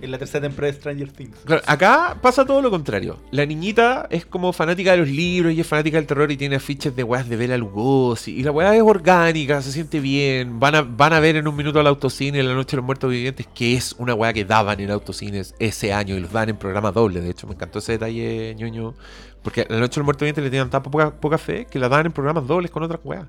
en 0.00 0.10
la 0.10 0.18
tercera 0.18 0.42
temporada 0.42 0.72
de 0.72 0.78
Stranger 0.78 1.12
Things. 1.12 1.36
Acá 1.66 2.16
pasa 2.20 2.44
todo 2.44 2.62
lo 2.62 2.70
contrario. 2.70 3.18
La 3.30 3.46
niñita 3.46 4.06
es 4.10 4.26
como 4.26 4.52
fanática 4.52 4.92
de 4.92 4.98
los 4.98 5.08
libros 5.08 5.52
y 5.52 5.60
es 5.60 5.66
fanática 5.66 5.96
del 5.96 6.06
terror 6.06 6.30
y 6.30 6.36
tiene 6.36 6.56
afiches 6.56 6.94
de 6.94 7.02
weas 7.04 7.28
de 7.28 7.36
Bela 7.36 7.56
Lugosi. 7.56 8.36
Y 8.36 8.42
la 8.42 8.50
wea 8.50 8.74
es 8.74 8.82
orgánica, 8.82 9.62
se 9.62 9.72
siente 9.72 10.00
bien. 10.00 10.60
Van 10.60 10.74
a, 10.74 10.82
van 10.82 11.12
a 11.12 11.20
ver 11.20 11.36
en 11.36 11.48
un 11.48 11.56
minuto 11.56 11.80
al 11.80 11.86
autocine 11.86 12.42
La 12.42 12.54
Noche 12.54 12.72
de 12.72 12.76
los 12.78 12.86
Muertos 12.86 13.10
Vivientes, 13.10 13.46
que 13.54 13.74
es 13.74 13.94
una 13.98 14.14
wea 14.14 14.32
que 14.32 14.44
daban 14.44 14.80
en 14.80 14.90
autocines 14.90 15.54
ese 15.58 15.92
año 15.92 16.16
y 16.16 16.20
los 16.20 16.32
dan 16.32 16.48
en 16.48 16.56
programas 16.56 16.94
dobles. 16.94 17.22
De 17.22 17.30
hecho, 17.30 17.46
me 17.46 17.54
encantó 17.54 17.78
ese 17.78 17.92
detalle, 17.92 18.54
ñoño. 18.56 18.94
Porque 19.42 19.66
La 19.68 19.78
Noche 19.78 19.94
de 19.94 20.00
los 20.00 20.04
Muertos 20.04 20.20
Vivientes 20.20 20.44
le 20.44 20.50
tenían 20.50 20.70
tan 20.70 20.82
poca, 20.82 21.10
poca 21.12 21.38
fe 21.38 21.66
que 21.70 21.78
la 21.78 21.88
daban 21.88 22.06
en 22.06 22.12
programas 22.12 22.46
dobles 22.46 22.70
con 22.70 22.82
otras 22.82 23.00
weas. 23.04 23.26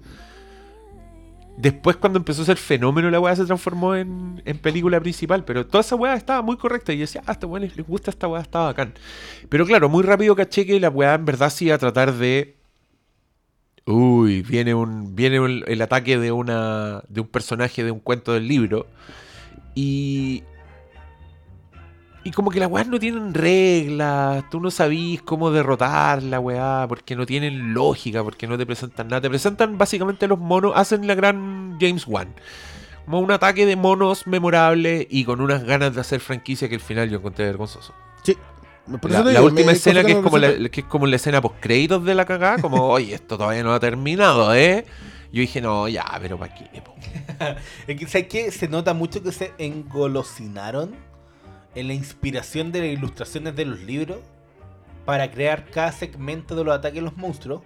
Después, 1.57 1.97
cuando 1.97 2.17
empezó 2.17 2.41
a 2.41 2.45
ser 2.45 2.57
fenómeno, 2.57 3.11
la 3.11 3.19
weá 3.19 3.35
se 3.35 3.45
transformó 3.45 3.95
en, 3.95 4.41
en 4.45 4.57
película 4.57 4.99
principal. 4.99 5.43
Pero 5.45 5.65
toda 5.67 5.81
esa 5.81 5.95
weá 5.95 6.15
estaba 6.15 6.41
muy 6.41 6.57
correcta. 6.57 6.93
Y 6.93 6.97
yo 6.97 7.01
decía, 7.01 7.21
ah, 7.25 7.33
esta 7.33 7.47
weá 7.47 7.61
les, 7.61 7.75
gusta 7.85 8.11
esta 8.11 8.27
weá, 8.27 8.41
está 8.41 8.59
bacán. 8.59 8.93
Pero 9.49 9.65
claro, 9.65 9.89
muy 9.89 10.03
rápido 10.03 10.35
caché 10.35 10.65
que 10.65 10.79
la 10.79 10.89
weá 10.89 11.15
en 11.15 11.25
verdad 11.25 11.49
sí 11.49 11.65
iba 11.65 11.75
a 11.75 11.79
tratar 11.79 12.13
de. 12.13 12.55
Uy, 13.85 14.41
viene 14.41 14.73
un. 14.73 15.15
Viene 15.15 15.63
el 15.67 15.81
ataque 15.81 16.17
de 16.17 16.31
una. 16.31 17.03
de 17.09 17.21
un 17.21 17.27
personaje 17.27 17.83
de 17.83 17.91
un 17.91 17.99
cuento 17.99 18.33
del 18.33 18.47
libro. 18.47 18.87
Y. 19.75 20.43
Y 22.23 22.31
como 22.31 22.51
que 22.51 22.59
las 22.59 22.69
weas 22.69 22.87
no 22.87 22.99
tienen 22.99 23.33
reglas, 23.33 24.47
tú 24.51 24.59
no 24.59 24.69
sabís 24.69 25.23
cómo 25.23 25.49
derrotar 25.49 26.21
la 26.21 26.39
weá, 26.39 26.85
porque 26.87 27.15
no 27.15 27.25
tienen 27.25 27.73
lógica, 27.73 28.23
porque 28.23 28.45
no 28.45 28.57
te 28.59 28.65
presentan 28.65 29.07
nada. 29.07 29.21
Te 29.21 29.29
presentan 29.29 29.77
básicamente 29.77 30.27
los 30.27 30.37
monos, 30.37 30.73
hacen 30.75 31.07
la 31.07 31.15
gran 31.15 31.77
James 31.79 32.05
Wan. 32.05 32.33
Como 33.05 33.19
un 33.19 33.31
ataque 33.31 33.65
de 33.65 33.75
monos 33.75 34.27
memorable 34.27 35.07
y 35.09 35.25
con 35.25 35.41
unas 35.41 35.63
ganas 35.63 35.95
de 35.95 36.01
hacer 36.01 36.19
franquicia 36.19 36.69
que 36.69 36.75
al 36.75 36.81
final 36.81 37.09
yo 37.09 37.17
encontré 37.17 37.45
vergonzoso. 37.45 37.93
Sí. 38.23 38.37
Por 39.01 39.09
La, 39.09 39.17
eso 39.19 39.27
te 39.27 39.33
la 39.33 39.39
digo, 39.39 39.51
última 39.51 39.71
escena 39.71 40.03
que 40.03 40.11
es, 40.11 40.17
como 40.19 40.37
la, 40.37 40.69
que 40.69 40.81
es 40.81 40.87
como 40.87 41.07
la 41.07 41.15
escena 41.15 41.41
post 41.41 41.55
créditos 41.59 42.03
de 42.03 42.13
la 42.15 42.25
cagada, 42.25 42.61
como, 42.61 42.85
oye, 42.89 43.15
esto 43.15 43.37
todavía 43.37 43.63
no 43.63 43.73
ha 43.73 43.79
terminado, 43.79 44.53
¿eh? 44.53 44.85
Yo 45.33 45.41
dije, 45.41 45.59
no, 45.61 45.87
ya, 45.87 46.05
pero 46.21 46.37
¿para 46.37 46.53
qué? 46.53 46.81
po?". 46.81 46.93
Es 47.87 47.99
que, 47.99 48.07
¿sabes 48.07 48.27
qué? 48.27 48.51
Se 48.51 48.67
nota 48.67 48.93
mucho 48.93 49.23
que 49.23 49.31
se 49.31 49.53
engolosinaron 49.57 50.95
en 51.75 51.87
la 51.87 51.93
inspiración 51.93 52.71
de 52.71 52.79
las 52.79 52.89
ilustraciones 52.89 53.55
de 53.55 53.65
los 53.65 53.79
libros 53.79 54.19
para 55.05 55.31
crear 55.31 55.65
cada 55.65 55.91
segmento 55.91 56.55
de 56.55 56.63
los 56.63 56.75
ataques 56.75 56.95
de 56.95 57.01
los 57.01 57.17
monstruos, 57.17 57.61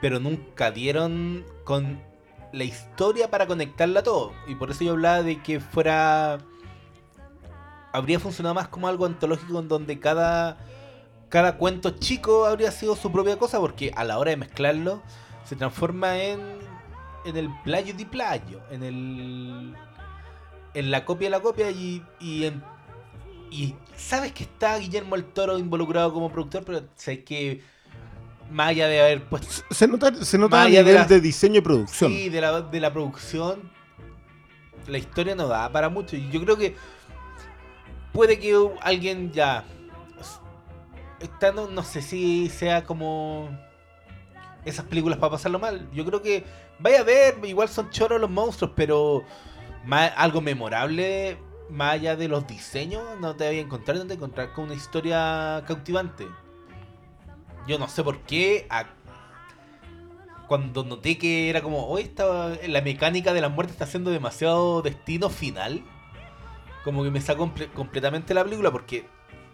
pero 0.00 0.18
nunca 0.18 0.70
dieron 0.70 1.44
con 1.64 2.00
la 2.52 2.64
historia 2.64 3.30
para 3.30 3.46
conectarla 3.46 4.02
todo. 4.02 4.32
Y 4.46 4.54
por 4.54 4.70
eso 4.70 4.84
yo 4.84 4.92
hablaba 4.92 5.22
de 5.22 5.42
que 5.42 5.60
fuera. 5.60 6.38
Habría 7.92 8.20
funcionado 8.20 8.54
más 8.54 8.68
como 8.68 8.88
algo 8.88 9.04
antológico 9.04 9.58
en 9.58 9.68
donde 9.68 9.98
cada, 9.98 10.58
cada 11.28 11.56
cuento 11.56 11.90
chico 11.90 12.46
habría 12.46 12.70
sido 12.70 12.94
su 12.94 13.10
propia 13.10 13.36
cosa, 13.36 13.58
porque 13.58 13.92
a 13.96 14.04
la 14.04 14.18
hora 14.18 14.30
de 14.30 14.36
mezclarlo 14.36 15.02
se 15.44 15.56
transforma 15.56 16.16
en, 16.18 16.40
en 17.24 17.36
el 17.36 17.50
playo 17.64 17.92
di 17.94 18.04
playo, 18.04 18.60
en 18.70 18.82
el. 18.84 19.76
en 20.74 20.90
la 20.90 21.04
copia 21.04 21.26
de 21.26 21.30
la 21.30 21.40
copia 21.40 21.70
y, 21.70 22.04
y 22.20 22.44
en 22.44 22.62
y 23.50 23.74
sabes 23.96 24.32
que 24.32 24.44
está 24.44 24.78
Guillermo 24.78 25.16
el 25.16 25.24
Toro 25.24 25.58
involucrado 25.58 26.12
como 26.12 26.30
productor, 26.30 26.64
pero 26.64 26.82
sé 26.96 27.24
que 27.24 27.62
más 28.50 28.68
allá 28.68 28.88
de 28.88 29.00
haber 29.00 29.24
puesto 29.24 29.48
Se 29.70 29.86
nota, 29.86 30.12
se 30.24 30.38
nota 30.38 30.62
a 30.62 30.68
de 30.68 30.82
la- 30.82 31.04
de 31.04 31.20
diseño 31.20 31.58
y 31.58 31.60
producción. 31.60 32.12
sí, 32.12 32.28
de 32.28 32.40
la, 32.40 32.60
de 32.62 32.80
la 32.80 32.92
producción, 32.92 33.70
la 34.86 34.98
historia 34.98 35.34
no 35.34 35.46
da 35.48 35.70
para 35.70 35.88
mucho. 35.88 36.16
Y 36.16 36.28
yo 36.30 36.40
creo 36.42 36.56
que 36.56 36.74
puede 38.12 38.38
que 38.38 38.56
alguien 38.82 39.32
ya 39.32 39.64
está, 41.20 41.52
no, 41.52 41.68
no 41.68 41.82
sé 41.82 42.02
si 42.02 42.48
sea 42.48 42.84
como 42.84 43.48
esas 44.64 44.84
películas 44.86 45.18
para 45.18 45.32
pasarlo 45.32 45.58
mal. 45.58 45.88
Yo 45.92 46.04
creo 46.04 46.22
que 46.22 46.44
vaya 46.78 47.00
a 47.00 47.04
ver, 47.04 47.38
igual 47.44 47.68
son 47.68 47.90
choros 47.90 48.20
los 48.20 48.30
monstruos, 48.30 48.72
pero 48.74 49.22
más, 49.84 50.12
algo 50.16 50.40
memorable, 50.40 51.38
más 51.70 51.94
allá 51.94 52.16
de 52.16 52.28
los 52.28 52.46
diseños, 52.46 53.02
no 53.20 53.34
te 53.36 53.46
voy 53.46 53.58
a 53.58 53.60
encontrar, 53.60 53.96
no 53.96 54.02
te 54.02 54.08
voy 54.08 54.14
a 54.14 54.16
encontrar 54.16 54.52
con 54.52 54.64
una 54.66 54.74
historia 54.74 55.62
cautivante. 55.66 56.26
Yo 57.66 57.78
no 57.78 57.88
sé 57.88 58.02
por 58.02 58.18
qué, 58.20 58.66
a- 58.70 58.86
cuando 60.48 60.82
noté 60.84 61.16
que 61.16 61.48
era 61.48 61.62
como, 61.62 61.86
hoy 61.86 62.02
estaba 62.02 62.50
la 62.66 62.80
mecánica 62.80 63.32
de 63.32 63.40
la 63.40 63.48
muerte 63.48 63.72
está 63.72 63.84
haciendo 63.84 64.10
demasiado 64.10 64.82
destino 64.82 65.30
final, 65.30 65.82
como 66.82 67.04
que 67.04 67.10
me 67.10 67.20
sacó 67.20 67.44
comple- 67.46 67.70
completamente 67.72 68.34
la 68.34 68.42
película 68.42 68.70
porque 68.72 69.06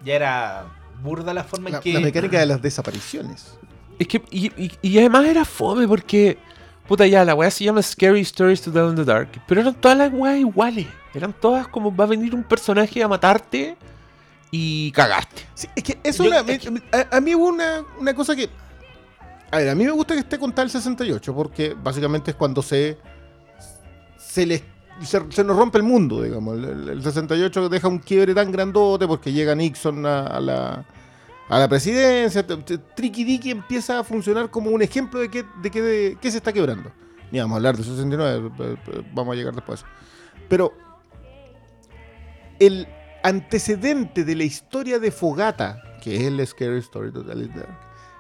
ya 0.04 0.14
era 0.14 0.66
burda 1.02 1.34
la 1.34 1.44
forma 1.44 1.68
La, 1.68 1.76
en 1.78 1.82
que 1.82 1.92
la 1.92 2.00
mecánica 2.00 2.38
de 2.38 2.46
las 2.46 2.62
desapariciones. 2.62 3.58
Es 3.98 4.08
que, 4.08 4.22
y, 4.30 4.46
y- 4.62 4.72
y 4.80 4.98
además 4.98 5.26
era 5.26 5.44
fome 5.44 5.86
porque, 5.86 6.38
puta 6.86 7.06
ya, 7.06 7.24
la 7.24 7.34
weá 7.34 7.50
se 7.50 7.64
llama 7.64 7.82
Scary 7.82 8.20
Stories 8.20 8.62
to 8.62 8.70
Tell 8.72 8.88
in 8.90 8.96
the 8.96 9.04
Dark, 9.04 9.28
pero 9.46 9.60
eran 9.60 9.74
todas 9.74 9.96
las 9.98 10.12
weas 10.12 10.38
iguales. 10.38 10.86
Eran 11.14 11.32
todas 11.32 11.66
como 11.68 11.94
va 11.94 12.04
a 12.04 12.08
venir 12.08 12.34
un 12.34 12.44
personaje 12.44 13.02
a 13.02 13.08
matarte 13.08 13.76
y 14.50 14.92
cagaste. 14.92 15.42
Sí, 15.54 15.68
es 15.74 15.82
que 15.82 15.98
eso 16.02 16.24
Yo- 16.24 16.32
es 16.34 16.70
me- 16.70 16.82
a, 16.92 17.16
a 17.16 17.20
mí 17.20 17.34
hubo 17.34 17.46
una, 17.48 17.82
una 17.98 18.14
cosa 18.14 18.36
que. 18.36 18.48
A 19.50 19.58
ver, 19.58 19.68
a 19.70 19.74
mí 19.74 19.84
me 19.84 19.90
gusta 19.92 20.14
que 20.14 20.20
esté 20.20 20.38
contada 20.38 20.64
el 20.64 20.70
68, 20.70 21.34
porque 21.34 21.74
básicamente 21.80 22.32
es 22.32 22.36
cuando 22.36 22.62
se. 22.62 22.98
Se 24.18 24.44
les. 24.46 24.62
Se, 25.02 25.20
se 25.30 25.44
nos 25.44 25.56
rompe 25.56 25.78
el 25.78 25.84
mundo, 25.84 26.22
digamos. 26.22 26.56
El, 26.58 26.64
el- 26.64 26.88
el 26.88 27.02
68 27.02 27.68
deja 27.68 27.88
un 27.88 27.98
quiebre 27.98 28.34
tan 28.34 28.50
grandote 28.52 29.06
porque 29.06 29.32
llega 29.32 29.54
Nixon 29.54 30.04
a, 30.06 30.20
a 30.26 30.40
la. 30.40 30.84
A 31.48 31.58
la 31.58 31.68
presidencia, 31.68 32.44
t- 32.46 32.56
t- 32.56 32.78
Tricky 32.78 33.24
Dicky 33.24 33.50
empieza 33.50 34.00
a 34.00 34.04
funcionar 34.04 34.50
como 34.50 34.70
un 34.70 34.82
ejemplo 34.82 35.20
de 35.20 35.30
que 35.30 36.30
se 36.30 36.36
está 36.38 36.52
quebrando. 36.52 36.90
Ni 37.30 37.40
vamos 37.40 37.54
a 37.54 37.56
hablar 37.56 37.76
de 37.76 37.82
69, 37.84 38.50
eh, 38.58 38.76
eh, 38.86 39.02
vamos 39.12 39.32
a 39.32 39.36
llegar 39.36 39.54
después. 39.54 39.84
Pero 40.48 40.72
el 42.58 42.86
antecedente 43.22 44.24
de 44.24 44.34
la 44.36 44.44
historia 44.44 44.98
de 44.98 45.10
Fogata, 45.10 45.82
que 46.02 46.16
es 46.16 46.22
el 46.22 46.46
Scary 46.46 46.78
Story 46.78 47.12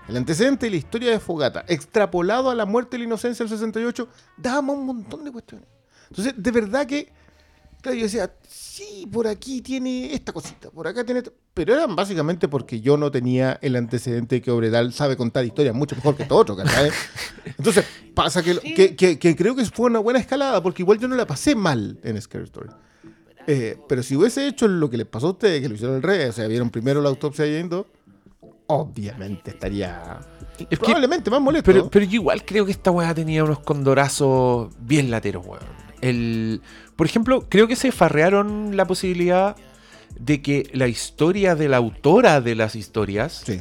el 0.08 0.16
antecedente 0.16 0.66
de 0.66 0.70
la 0.70 0.76
historia 0.76 1.10
de 1.10 1.20
Fogata, 1.20 1.64
extrapolado 1.66 2.50
a 2.50 2.54
la 2.54 2.64
muerte 2.64 2.92
de 2.92 2.98
la 3.00 3.04
inocencia 3.06 3.44
del 3.44 3.50
68, 3.50 4.08
daba 4.36 4.72
un 4.72 4.86
montón 4.86 5.24
de 5.24 5.32
cuestiones. 5.32 5.68
Entonces, 6.10 6.34
de 6.36 6.50
verdad 6.52 6.86
que, 6.86 7.12
claro, 7.86 7.96
yo 7.98 8.04
decía, 8.04 8.30
sí, 8.48 9.08
por 9.12 9.26
aquí 9.26 9.62
tiene 9.62 10.12
esta 10.12 10.32
cosita, 10.32 10.70
por 10.70 10.86
acá 10.88 11.04
tiene 11.04 11.18
esto. 11.20 11.32
Pero 11.54 11.74
eran 11.74 11.94
básicamente 11.96 12.48
porque 12.48 12.80
yo 12.80 12.96
no 12.96 13.10
tenía 13.10 13.58
el 13.62 13.76
antecedente 13.76 14.36
de 14.36 14.42
que 14.42 14.50
Obredal 14.50 14.92
sabe 14.92 15.16
contar 15.16 15.44
historias 15.44 15.74
mucho 15.74 15.94
mejor 15.96 16.16
que 16.16 16.24
todo 16.24 16.38
otro, 16.40 16.56
¿cachai? 16.56 16.90
Entonces, 17.58 17.84
pasa 18.14 18.42
que, 18.42 18.58
que, 18.60 18.96
que- 18.96 19.18
que 19.18 19.36
creo 19.36 19.54
que 19.56 19.64
fue 19.66 19.86
una 19.86 20.00
buena 20.00 20.18
escalada, 20.18 20.62
porque 20.62 20.82
igual 20.82 20.98
yo 20.98 21.08
no 21.08 21.14
la 21.16 21.26
pasé 21.26 21.54
mal 21.54 21.98
en 22.02 22.20
Scary 22.20 22.44
Story. 22.44 22.70
Eh, 23.46 23.78
pero 23.88 24.02
si 24.02 24.16
hubiese 24.16 24.46
hecho 24.48 24.66
lo 24.66 24.90
que 24.90 24.96
les 24.96 25.06
pasó 25.06 25.28
a 25.28 25.30
ustedes, 25.30 25.62
que 25.62 25.68
lo 25.68 25.74
hicieron 25.76 25.96
el 25.96 26.02
rey, 26.02 26.28
o 26.28 26.32
sea, 26.32 26.48
vieron 26.48 26.70
primero 26.70 27.00
la 27.00 27.08
autopsia 27.08 27.46
yendo, 27.46 27.86
obviamente 28.66 29.52
estaría 29.52 30.18
probablemente 30.80 31.30
más 31.30 31.40
molesto. 31.40 31.64
Pero, 31.70 31.88
pero 31.88 32.04
yo 32.04 32.14
igual 32.14 32.44
creo 32.44 32.64
que 32.66 32.72
esta 32.72 32.90
weá 32.90 33.14
tenía 33.14 33.44
unos 33.44 33.60
condorazos 33.60 34.74
bien 34.80 35.10
lateros, 35.10 35.46
weón. 35.46 35.85
El, 36.00 36.60
por 36.96 37.06
ejemplo, 37.06 37.46
creo 37.48 37.68
que 37.68 37.76
se 37.76 37.92
farrearon 37.92 38.76
la 38.76 38.84
posibilidad 38.86 39.56
de 40.18 40.40
que 40.42 40.68
la 40.72 40.88
historia 40.88 41.54
de 41.54 41.68
la 41.68 41.76
autora 41.78 42.40
de 42.40 42.54
las 42.54 42.74
historias 42.76 43.42
sí. 43.44 43.60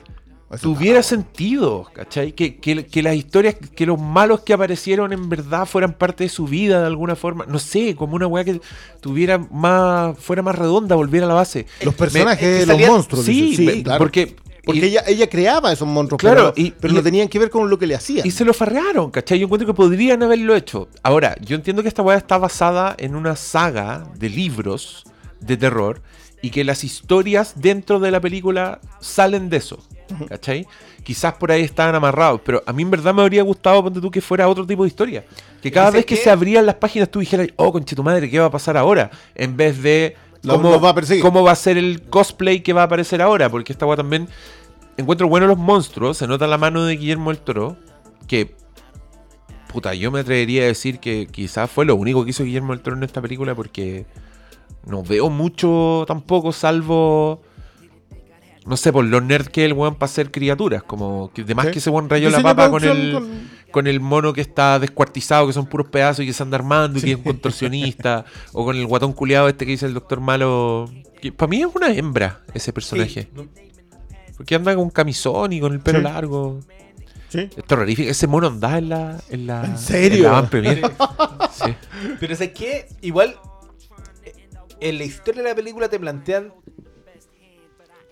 Tuviera 0.62 1.02
sentido, 1.04 1.90
¿cachai? 1.92 2.32
Que, 2.32 2.58
que, 2.58 2.86
que 2.86 3.02
las 3.02 3.16
historias, 3.16 3.56
que 3.76 3.86
los 3.86 4.00
malos 4.00 4.42
que 4.42 4.54
aparecieron 4.54 5.12
en 5.12 5.28
verdad 5.28 5.66
fueran 5.66 5.94
parte 5.94 6.24
de 6.26 6.30
su 6.30 6.46
vida 6.46 6.80
de 6.80 6.86
alguna 6.86 7.16
forma. 7.16 7.46
No 7.48 7.60
sé, 7.60 7.96
como 7.96 8.16
una 8.16 8.28
weá 8.28 8.46
que 8.46 8.62
tuviera 9.02 9.38
más, 9.40 10.18
fuera 10.18 10.44
más 10.44 10.56
redonda, 10.56 10.96
volviera 10.96 11.26
a 11.26 11.30
la 11.30 11.34
base. 11.36 11.66
Los 11.82 11.96
Me- 11.96 11.98
personajes, 11.98 12.48
es 12.48 12.66
que 12.68 12.78
los 12.78 12.88
monstruos. 12.90 13.26
Sí, 13.26 13.56
me- 13.66 13.84
claro. 13.84 13.98
porque 13.98 14.36
Porque 14.66 14.80
Y- 14.80 14.86
ella, 14.86 15.04
ella 15.08 15.30
creaba 15.30 15.72
esos 15.72 15.88
monstruos, 15.88 16.20
Claro, 16.20 16.54
pero, 16.56 16.68
y- 16.68 16.72
pero 16.72 16.94
y- 16.94 16.96
no 16.98 17.04
tenían 17.04 17.28
que 17.28 17.38
ver 17.40 17.50
con 17.50 17.70
lo 17.70 17.78
que 17.78 17.88
le 17.88 17.96
hacían. 17.96 18.26
Y 18.26 18.32
se 18.32 18.44
lo 18.46 18.54
farrearon, 18.54 19.12
¿cachai? 19.12 19.38
Yo 19.40 19.46
encuentro 19.46 19.68
que 19.68 19.74
podrían 19.74 20.22
haberlo 20.24 20.56
hecho. 20.56 20.88
Ahora, 21.04 21.36
yo 21.42 21.56
entiendo 21.56 21.82
que 21.82 21.88
esta 21.90 22.02
weá 22.02 22.18
está 22.18 22.38
basada 22.38 22.96
en 22.98 23.16
una 23.16 23.36
saga 23.36 24.08
de 24.16 24.30
libros 24.30 25.04
de 25.40 25.58
terror 25.58 26.02
y 26.42 26.50
que 26.50 26.64
las 26.64 26.84
historias 26.84 27.54
dentro 27.56 28.00
de 28.00 28.12
la 28.12 28.20
película 28.20 28.80
salen 29.00 29.50
de 29.50 29.58
eso, 29.58 29.80
¿cachai? 30.28 30.66
Quizás 31.04 31.34
por 31.36 31.52
ahí 31.52 31.62
estaban 31.62 31.94
amarrados, 31.94 32.42
pero 32.44 32.64
a 32.66 32.74
mí 32.74 32.82
en 32.82 32.90
verdad 32.92 33.14
me 33.14 33.22
habría 33.22 33.44
gustado, 33.44 33.84
ponte 33.84 34.02
tú, 34.02 34.10
que 34.10 34.22
fuera 34.22 34.48
otro 34.48 34.66
tipo 34.66 34.84
de 34.84 34.88
historia. 34.90 35.24
Que 35.62 35.72
cada 35.72 35.88
¿Sabes 35.88 36.00
vez 36.00 36.06
que 36.08 36.16
qué? 36.16 36.22
se 36.24 36.30
abrían 36.32 36.66
las 36.66 36.76
páginas 36.76 37.10
tú 37.10 37.20
dijeras, 37.20 37.48
oh, 37.56 37.72
conche 37.72 37.96
tu 37.96 38.04
madre, 38.04 38.30
¿qué 38.30 38.40
va 38.40 38.48
a 38.48 38.52
pasar 38.52 38.76
ahora? 38.78 39.12
En 39.36 39.56
vez 39.56 39.82
de 39.84 40.16
Cómo, 40.54 40.72
los 40.72 40.84
va 40.84 40.90
a 40.90 40.96
perseguir. 40.96 41.24
cómo 41.24 41.44
va 41.44 41.52
a 41.52 41.56
ser 41.56 41.78
el 41.78 42.02
cosplay 42.04 42.62
que 42.62 42.74
va 42.74 42.82
a 42.82 42.86
aparecer 42.86 43.22
ahora, 43.22 43.50
porque 43.50 43.72
esta 43.74 43.86
weá 43.86 43.98
también 43.98 44.28
encuentro 44.98 45.28
bueno 45.28 45.48
los 45.48 45.58
monstruos, 45.58 46.18
se 46.18 46.28
nota 46.28 46.48
la 46.48 46.58
mano 46.58 46.86
de 46.86 46.96
Guillermo 46.98 47.32
del 47.32 47.40
Toro, 47.40 47.78
que 48.28 48.56
puta, 49.72 49.94
yo 49.94 50.10
me 50.12 50.22
atrevería 50.22 50.64
a 50.64 50.68
decir 50.68 51.00
que 51.00 51.28
quizás 51.28 51.70
fue 51.70 51.86
lo 51.86 51.96
único 51.96 52.24
que 52.24 52.30
hizo 52.30 52.44
Guillermo 52.44 52.74
del 52.74 52.82
Toro 52.82 52.96
en 52.96 53.04
esta 53.04 53.22
película 53.22 53.54
porque 53.56 54.06
no 54.86 55.04
veo 55.04 55.30
mucho 55.30 56.06
tampoco, 56.08 56.52
salvo 56.54 57.42
no 58.66 58.78
sé, 58.78 58.92
por 58.92 59.06
lo 59.06 59.22
nerd 59.22 59.46
que 59.48 59.64
el 59.66 59.74
weón 59.74 59.94
para 59.96 60.10
hacer 60.10 60.32
criaturas, 60.32 60.82
como 60.82 61.30
que 61.34 61.44
además 61.44 61.68
Sí. 61.68 61.72
que 61.74 61.80
ese 61.80 61.90
weón 61.92 62.10
rayó 62.10 62.30
la 62.32 62.42
papa 62.42 62.72
con 62.72 62.84
el 62.84 63.12
con- 63.14 63.50
con 63.76 63.88
el 63.88 64.00
mono 64.00 64.32
que 64.32 64.40
está 64.40 64.80
descuartizado, 64.80 65.48
que 65.48 65.52
son 65.52 65.66
puros 65.66 65.90
pedazos 65.90 66.24
y 66.24 66.28
que 66.28 66.32
se 66.32 66.42
anda 66.44 66.56
armando 66.56 66.98
y 66.98 67.02
que 67.02 67.12
es 67.12 67.18
un 67.18 67.24
contorsionista, 67.24 68.24
o 68.54 68.64
con 68.64 68.78
el 68.78 68.88
guatón 68.88 69.12
culiado 69.12 69.50
este 69.50 69.66
que 69.66 69.72
dice 69.74 69.86
el 69.86 69.94
doctor 69.94 70.22
malo. 70.22 70.90
Que 71.22 71.34
para 71.34 71.50
mí 71.50 71.60
es 71.62 71.68
una 71.76 71.90
hembra 71.94 72.42
ese 72.54 72.72
personaje. 72.72 73.28
Sí, 73.36 73.50
Porque 74.38 74.56
anda 74.56 74.74
con 74.76 74.90
camisón 74.90 75.52
y 75.52 75.60
con 75.60 75.74
el 75.74 75.82
pelo 75.82 75.98
Sí. 76.00 76.04
largo. 76.06 76.60
Sí. 77.28 77.50
Es 77.58 77.66
terrorífico. 77.66 78.10
Ese 78.10 78.28
mono 78.28 78.48
anda 78.48 78.78
en 78.78 78.88
la. 78.88 79.20
¿En, 79.30 79.46
la, 79.46 79.66
¿En 79.66 79.78
serio? 79.78 80.48
en 80.54 80.82
la. 80.82 81.52
Sí. 81.54 81.76
Pero 82.20 82.34
es 82.34 82.40
que 82.52 82.88
igual 83.02 83.36
eh, 84.24 84.34
en 84.80 84.98
la 85.00 85.04
historia 85.04 85.44
de 85.44 85.50
la 85.50 85.56
película 85.56 85.90
te 85.90 86.00
plantean 86.00 86.54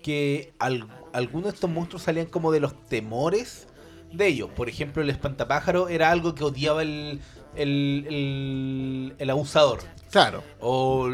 que 0.02 0.53
al- 0.60 0.88
algunos 1.14 1.45
de 1.45 1.56
estos 1.56 1.69
monstruos 1.69 2.03
salían 2.03 2.26
como 2.26 2.52
de 2.52 2.60
los 2.60 2.73
temores 2.88 3.68
de 4.14 4.27
ellos. 4.27 4.49
Por 4.56 4.69
ejemplo, 4.69 5.02
el 5.02 5.10
espantapájaro 5.10 5.90
era 5.90 6.11
algo 6.11 6.34
que 6.35 6.44
odiaba 6.44 6.81
el, 6.81 7.19
el, 7.56 8.06
el- 8.10 9.15
el 9.18 9.30
abusador. 9.30 9.80
Claro. 10.11 10.44
O 10.60 11.10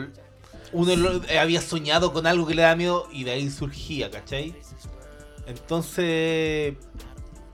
uno 0.72 1.22
había 1.40 1.62
soñado 1.62 2.14
con 2.14 2.28
algo 2.28 2.46
que 2.46 2.54
le 2.56 2.62
da 2.62 2.76
miedo 2.76 3.08
y 3.12 3.24
de 3.24 3.32
ahí 3.32 3.50
surgía, 3.50 4.12
¿cachai? 4.12 4.54
Entonces, 5.48 6.76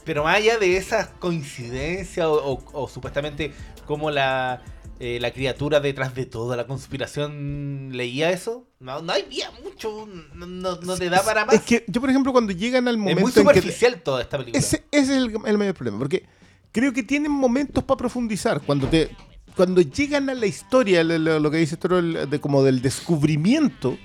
pero 0.03 0.23
más 0.23 0.37
allá 0.37 0.57
de 0.57 0.77
esas 0.77 1.07
coincidencias 1.19 2.25
o, 2.25 2.33
o- 2.33 2.83
o 2.83 2.87
supuestamente 2.89 3.53
como 3.87 4.11
la, 4.11 4.61
eh, 4.99 5.19
la 5.19 5.31
criatura 5.31 5.79
detrás 5.79 6.15
de 6.15 6.25
toda 6.25 6.55
la 6.55 6.67
conspiración 6.67 7.89
leía 7.93 8.31
eso, 8.31 8.67
no, 8.79 9.01
no 9.01 9.13
había 9.13 9.51
mucho, 9.63 10.07
no, 10.33 10.45
no- 10.45 10.77
no 10.81 10.95
te 10.97 11.09
da 11.09 11.21
para 11.23 11.45
más. 11.45 11.55
Es 11.55 11.61
que 11.61 11.83
yo, 11.87 11.99
por 12.01 12.09
ejemplo, 12.09 12.31
cuando 12.31 12.53
llegan 12.53 12.87
al 12.87 12.95
Es 12.95 12.99
momento 13.01 13.21
muy 13.21 13.29
en 13.31 13.33
que 13.33 13.43
te- 13.43 13.43
superficial 13.59 14.01
toda 14.01 14.21
esta 14.21 14.37
película. 14.37 14.59
Ese, 14.59 14.83
ese 14.91 15.03
es 15.13 15.17
el, 15.17 15.33
el 15.45 15.57
mayor 15.57 15.73
problema, 15.75 15.97
porque 15.99 16.23
creo 16.71 16.93
que 16.93 17.03
tienen 17.03 17.31
momentos 17.31 17.83
para 17.83 17.97
profundizar. 17.97 18.61
Cuando 18.61 18.87
te 18.87 19.09
cuando 19.55 19.79
llegan 19.81 20.29
a 20.29 20.33
la 20.33 20.45
historia, 20.47 21.01
lo, 21.03 21.49
que 21.49 21.57
dice 21.57 21.77
Toro, 21.77 21.99
el- 21.99 22.29
de, 22.29 22.39
como 22.41 22.61
del 22.63 22.81
descubrimiento 22.81 23.97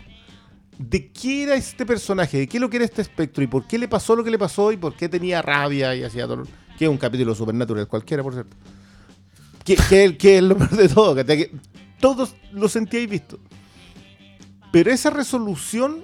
de 0.78 1.08
qué 1.12 1.42
era 1.42 1.54
este 1.56 1.84
personaje, 1.84 2.38
de 2.38 2.46
qué 2.48 2.56
es 2.56 2.60
lo 2.60 2.70
que 2.70 2.76
era 2.78 2.84
este 2.86 3.02
espectro 3.02 3.42
y 3.44 3.46
por 3.46 3.66
qué 3.66 3.76
le 3.78 3.86
pasó 3.88 4.16
lo 4.16 4.24
que 4.24 4.30
le 4.30 4.38
pasó 4.38 4.72
y 4.72 4.76
por 4.76 4.94
qué 4.94 5.08
tenía 5.08 5.42
rabia 5.42 5.94
y 5.94 6.02
hacía 6.04 6.26
todo. 6.26 6.44
Que 6.78 6.84
es 6.86 6.90
un 6.90 6.96
capítulo 6.96 7.34
supernatural, 7.34 7.86
cualquiera, 7.86 8.22
por 8.22 8.32
cierto. 8.32 8.56
Que, 9.70 9.76
que, 9.88 10.16
que 10.16 10.38
es 10.38 10.42
lo 10.42 10.59
peor 10.59 10.70
de 10.70 10.88
todo, 10.88 11.14
que 11.14 11.52
todos 12.01 12.34
lo 12.51 12.68
sentíais 12.68 13.09
visto. 13.09 13.38
Pero 14.72 14.90
esa 14.90 15.10
resolución 15.10 16.02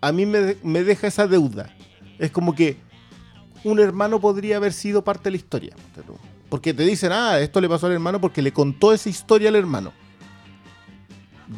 a 0.00 0.12
mí 0.12 0.24
me, 0.24 0.56
me 0.62 0.82
deja 0.82 1.08
esa 1.08 1.26
deuda. 1.26 1.74
Es 2.18 2.30
como 2.30 2.54
que 2.54 2.78
un 3.64 3.80
hermano 3.80 4.18
podría 4.18 4.56
haber 4.56 4.72
sido 4.72 5.04
parte 5.04 5.24
de 5.24 5.32
la 5.32 5.36
historia. 5.36 5.76
Porque 6.48 6.72
te 6.72 6.84
dicen, 6.84 7.12
ah, 7.12 7.38
esto 7.38 7.60
le 7.60 7.68
pasó 7.68 7.86
al 7.86 7.92
hermano 7.92 8.18
porque 8.18 8.40
le 8.40 8.50
contó 8.50 8.94
esa 8.94 9.10
historia 9.10 9.50
al 9.50 9.56
hermano. 9.56 9.92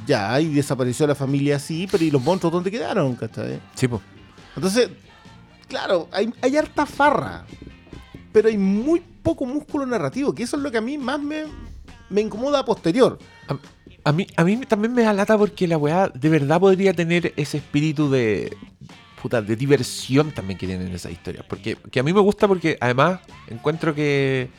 Ya, 0.09 0.41
y 0.41 0.53
desapareció 0.53 1.07
la 1.07 1.15
familia 1.15 1.57
así, 1.57 1.87
pero 1.89 2.03
¿y 2.03 2.11
los 2.11 2.21
monstruos 2.21 2.53
dónde 2.53 2.73
quedaron? 2.73 3.15
¿cachai? 3.15 3.61
Sí, 3.77 3.87
po. 3.87 4.03
Entonces, 4.57 4.91
claro, 5.69 6.09
hay, 6.11 6.33
hay 6.43 6.57
harta 6.57 6.85
farra, 6.85 7.47
pero 8.33 8.49
hay 8.49 8.59
muy 8.59 9.03
poco 9.25 9.45
músculo 9.47 9.85
narrativo, 9.87 10.33
que 10.35 10.45
eso 10.45 10.57
es 10.57 10.63
lo 10.63 10.71
que 10.71 10.79
a 10.79 10.81
mí 10.81 10.97
más 10.99 11.21
me, 11.21 11.45
me 12.11 12.21
incomoda 12.21 12.61
a 12.61 12.65
posterior. 12.65 13.19
A 14.05 14.13
mí, 14.13 14.27
a 14.37 14.45
mí 14.45 14.57
también 14.69 14.93
me 14.93 15.03
da 15.03 15.13
lata 15.13 15.37
porque 15.37 15.67
la 15.67 15.79
weá 15.79 16.09
de 16.09 16.29
verdad 16.29 16.61
podría 16.61 16.93
tener 16.93 17.33
ese 17.37 17.57
espíritu 17.59 18.09
de. 18.11 18.57
Puta, 19.23 19.41
de 19.41 19.57
diversión 19.57 20.31
también 20.33 20.59
que 20.59 20.67
tienen 20.67 20.89
esas 20.93 21.11
historias. 21.11 21.45
Porque 21.49 21.77
que 21.91 21.99
a 21.99 22.03
mí 22.03 22.13
me 22.13 22.21
gusta 22.21 22.47
porque 22.47 22.77
además 22.79 23.21
encuentro 23.49 23.95
que 23.95 24.51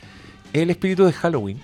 es 0.52 0.62
el 0.64 0.72
espíritu 0.72 1.06
de 1.06 1.14
Halloween. 1.14 1.60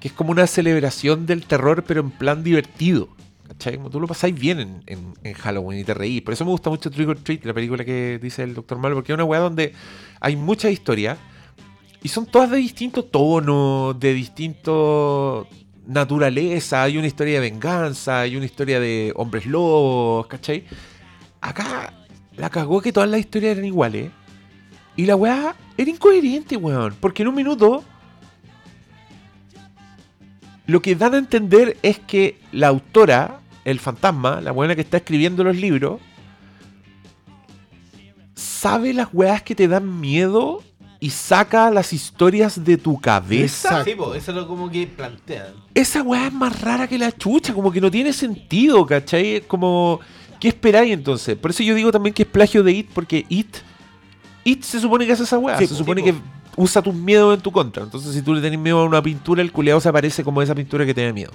Que 0.00 0.08
es 0.08 0.14
como 0.14 0.30
una 0.30 0.46
celebración 0.46 1.26
del 1.26 1.44
terror, 1.44 1.84
pero 1.86 2.00
en 2.00 2.10
plan 2.10 2.42
divertido. 2.42 3.08
¿Cachai? 3.48 3.76
Como 3.76 3.90
tú 3.90 4.00
lo 4.00 4.06
pasáis 4.06 4.34
bien 4.34 4.58
en, 4.60 4.82
en- 4.86 5.14
en 5.22 5.34
Halloween 5.34 5.80
y 5.80 5.84
te 5.84 5.92
reís. 5.92 6.22
Por 6.22 6.32
eso 6.32 6.44
me 6.46 6.50
gusta 6.52 6.70
mucho 6.70 6.90
Trick 6.90 7.08
or 7.08 7.18
Treat, 7.18 7.44
la 7.44 7.52
película 7.52 7.84
que 7.84 8.18
dice 8.22 8.42
el 8.42 8.54
Dr. 8.54 8.78
Malo, 8.78 8.94
porque 8.94 9.12
es 9.12 9.14
una 9.14 9.24
weá 9.24 9.40
donde 9.40 9.74
hay 10.20 10.36
muchas 10.36 10.70
historias 10.72 11.18
y 12.02 12.08
son 12.08 12.26
todas 12.26 12.50
de 12.50 12.58
distinto 12.58 13.04
tono, 13.04 13.94
de 13.94 14.14
distinto 14.14 15.48
naturaleza. 15.86 16.84
Hay 16.84 16.98
una 16.98 17.06
historia 17.06 17.34
de 17.34 17.50
venganza, 17.50 18.20
hay 18.20 18.36
una 18.36 18.46
historia 18.46 18.78
de 18.78 19.12
hombres 19.16 19.46
lobos, 19.46 20.26
¿cachai? 20.26 20.64
Acá 21.40 21.92
la 22.36 22.50
cagó 22.50 22.80
que 22.80 22.92
todas 22.92 23.10
las 23.10 23.20
historias 23.20 23.52
eran 23.52 23.64
iguales. 23.64 24.10
Y 24.96 25.06
la 25.06 25.16
weá 25.16 25.56
era 25.76 25.90
incoherente, 25.90 26.56
weón. 26.56 26.94
Porque 27.00 27.22
en 27.22 27.28
un 27.28 27.34
minuto 27.34 27.84
lo 30.66 30.82
que 30.82 30.94
dan 30.94 31.14
a 31.14 31.18
entender 31.18 31.76
es 31.82 31.98
que 31.98 32.38
la 32.52 32.68
autora, 32.68 33.40
el 33.64 33.80
fantasma, 33.80 34.40
la 34.40 34.52
buena 34.52 34.74
que 34.74 34.82
está 34.82 34.98
escribiendo 34.98 35.42
los 35.42 35.56
libros, 35.56 36.00
sabe 38.34 38.92
las 38.92 39.08
weas 39.12 39.42
que 39.42 39.54
te 39.54 39.66
dan 39.66 40.00
miedo 40.00 40.62
y 41.00 41.10
saca 41.10 41.70
las 41.70 41.92
historias 41.92 42.64
de 42.64 42.76
tu 42.76 43.00
cabeza. 43.00 43.84
Sí, 43.84 43.94
po, 43.94 44.14
eso 44.14 44.32
es 44.32 44.36
lo 44.36 44.48
como 44.48 44.68
que 44.68 44.86
plantean. 44.86 45.54
Esa 45.74 46.02
weá 46.02 46.26
es 46.26 46.32
más 46.32 46.60
rara 46.60 46.88
que 46.88 46.98
la 46.98 47.12
chucha, 47.12 47.54
como 47.54 47.70
que 47.70 47.80
no 47.80 47.90
tiene 47.90 48.12
sentido, 48.12 48.84
¿cachai? 48.84 49.36
Es 49.36 49.46
Como, 49.46 50.00
¿qué 50.40 50.48
esperáis 50.48 50.92
entonces? 50.92 51.36
Por 51.36 51.52
eso 51.52 51.62
yo 51.62 51.74
digo 51.74 51.92
también 51.92 52.14
que 52.14 52.22
es 52.22 52.28
plagio 52.28 52.62
de 52.64 52.72
It, 52.72 52.88
porque 52.92 53.24
It, 53.28 53.58
It 54.44 54.62
se 54.62 54.80
supone 54.80 55.06
que 55.06 55.12
hace 55.12 55.22
esa 55.22 55.38
weá, 55.38 55.56
Sí, 55.58 55.66
se 55.66 55.74
po, 55.74 55.78
supone 55.78 56.02
que 56.02 56.14
usa 56.56 56.82
tus 56.82 56.94
miedos 56.94 57.36
en 57.36 57.40
tu 57.42 57.52
contra. 57.52 57.84
Entonces, 57.84 58.12
si 58.12 58.22
tú 58.22 58.34
le 58.34 58.40
tenés 58.40 58.58
miedo 58.58 58.80
a 58.80 58.84
una 58.84 59.00
pintura, 59.00 59.40
el 59.40 59.52
culeado 59.52 59.80
se 59.80 59.88
aparece 59.88 60.24
como 60.24 60.42
esa 60.42 60.54
pintura 60.54 60.84
que 60.84 60.94
te 60.94 61.06
da 61.06 61.12
miedo. 61.12 61.30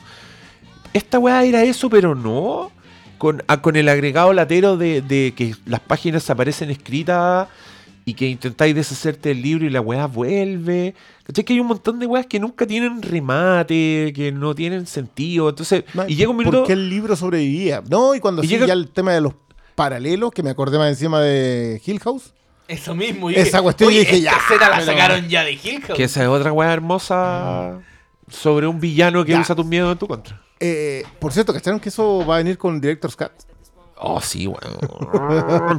Esta 0.91 1.19
weá 1.19 1.41
era 1.45 1.63
eso, 1.63 1.89
pero 1.89 2.15
no. 2.15 2.69
Con, 3.17 3.41
ah, 3.47 3.61
con 3.61 3.77
el 3.77 3.87
agregado 3.87 4.33
latero 4.33 4.75
de, 4.75 5.01
de 5.01 5.33
que 5.37 5.55
las 5.65 5.79
páginas 5.79 6.29
aparecen 6.29 6.69
escritas 6.69 7.47
y 8.05 8.13
que 8.15 8.27
intentáis 8.27 8.75
deshacerte 8.75 9.29
del 9.29 9.41
libro 9.41 9.65
y 9.65 9.69
la 9.69 9.79
weá 9.81 10.05
vuelve. 10.07 10.93
¿Cachai? 11.23 11.43
Que 11.45 11.53
hay 11.53 11.59
un 11.59 11.67
montón 11.67 11.99
de 11.99 12.05
weas 12.05 12.25
que 12.27 12.39
nunca 12.39 12.65
tienen 12.67 13.01
remate, 13.01 14.11
que 14.15 14.31
no 14.31 14.53
tienen 14.55 14.85
sentido. 14.87 15.49
Entonces, 15.49 15.83
No, 15.93 16.07
y 16.07 16.15
llega 16.15 16.29
un 16.31 16.37
minuto. 16.37 16.59
¿Por 16.59 16.67
qué 16.67 16.73
el 16.73 16.89
libro 16.89 17.15
sobrevivía? 17.15 17.81
No, 17.89 18.13
y 18.15 18.19
cuando 18.19 18.43
Y 18.43 18.47
sí, 18.47 18.53
llega- 18.55 18.67
ya 18.67 18.73
el 18.73 18.89
tema 18.89 19.13
de 19.13 19.21
los 19.21 19.33
paralelos, 19.75 20.31
que 20.31 20.43
me 20.43 20.49
acordé 20.49 20.77
más 20.77 20.89
encima 20.89 21.19
de 21.21 21.81
Hill 21.85 21.99
House. 22.01 22.33
Eso 22.67 22.95
mismo. 22.95 23.29
y 23.29 23.35
Esa 23.35 23.61
cuestión, 23.61 23.89
"Oye, 23.89 23.97
y 23.97 23.99
dije, 24.01 24.17
esta 24.17 24.31
ya, 24.31 24.37
escena 24.37 24.69
la 24.69 24.81
sacaron 24.81 25.27
ya 25.29 25.43
de 25.43 25.53
Hill 25.53 25.81
House". 25.81 25.97
Que 25.97 26.03
esa 26.05 26.21
es 26.23 26.27
otra 26.29 26.51
weá 26.53 26.71
hermosa 26.73 27.79
sobre 28.29 28.67
un 28.67 28.79
villano 28.79 29.23
que 29.25 29.33
Ya. 29.33 29.41
usa 29.41 29.53
tus 29.55 29.65
miedos 29.65 29.91
en 29.91 29.97
tu 29.97 30.07
contra. 30.07 30.41
Eh, 30.59 31.03
por 31.19 31.33
cierto, 31.33 31.53
¿cacharon 31.53 31.79
que 31.79 31.89
eso 31.89 32.25
va 32.25 32.35
a 32.35 32.37
venir 32.37 32.57
con 32.57 32.79
Director's 32.79 33.15
Cut? 33.17 33.31
Oh, 34.05 34.19
sí, 34.19 34.47
weón. 34.47 34.77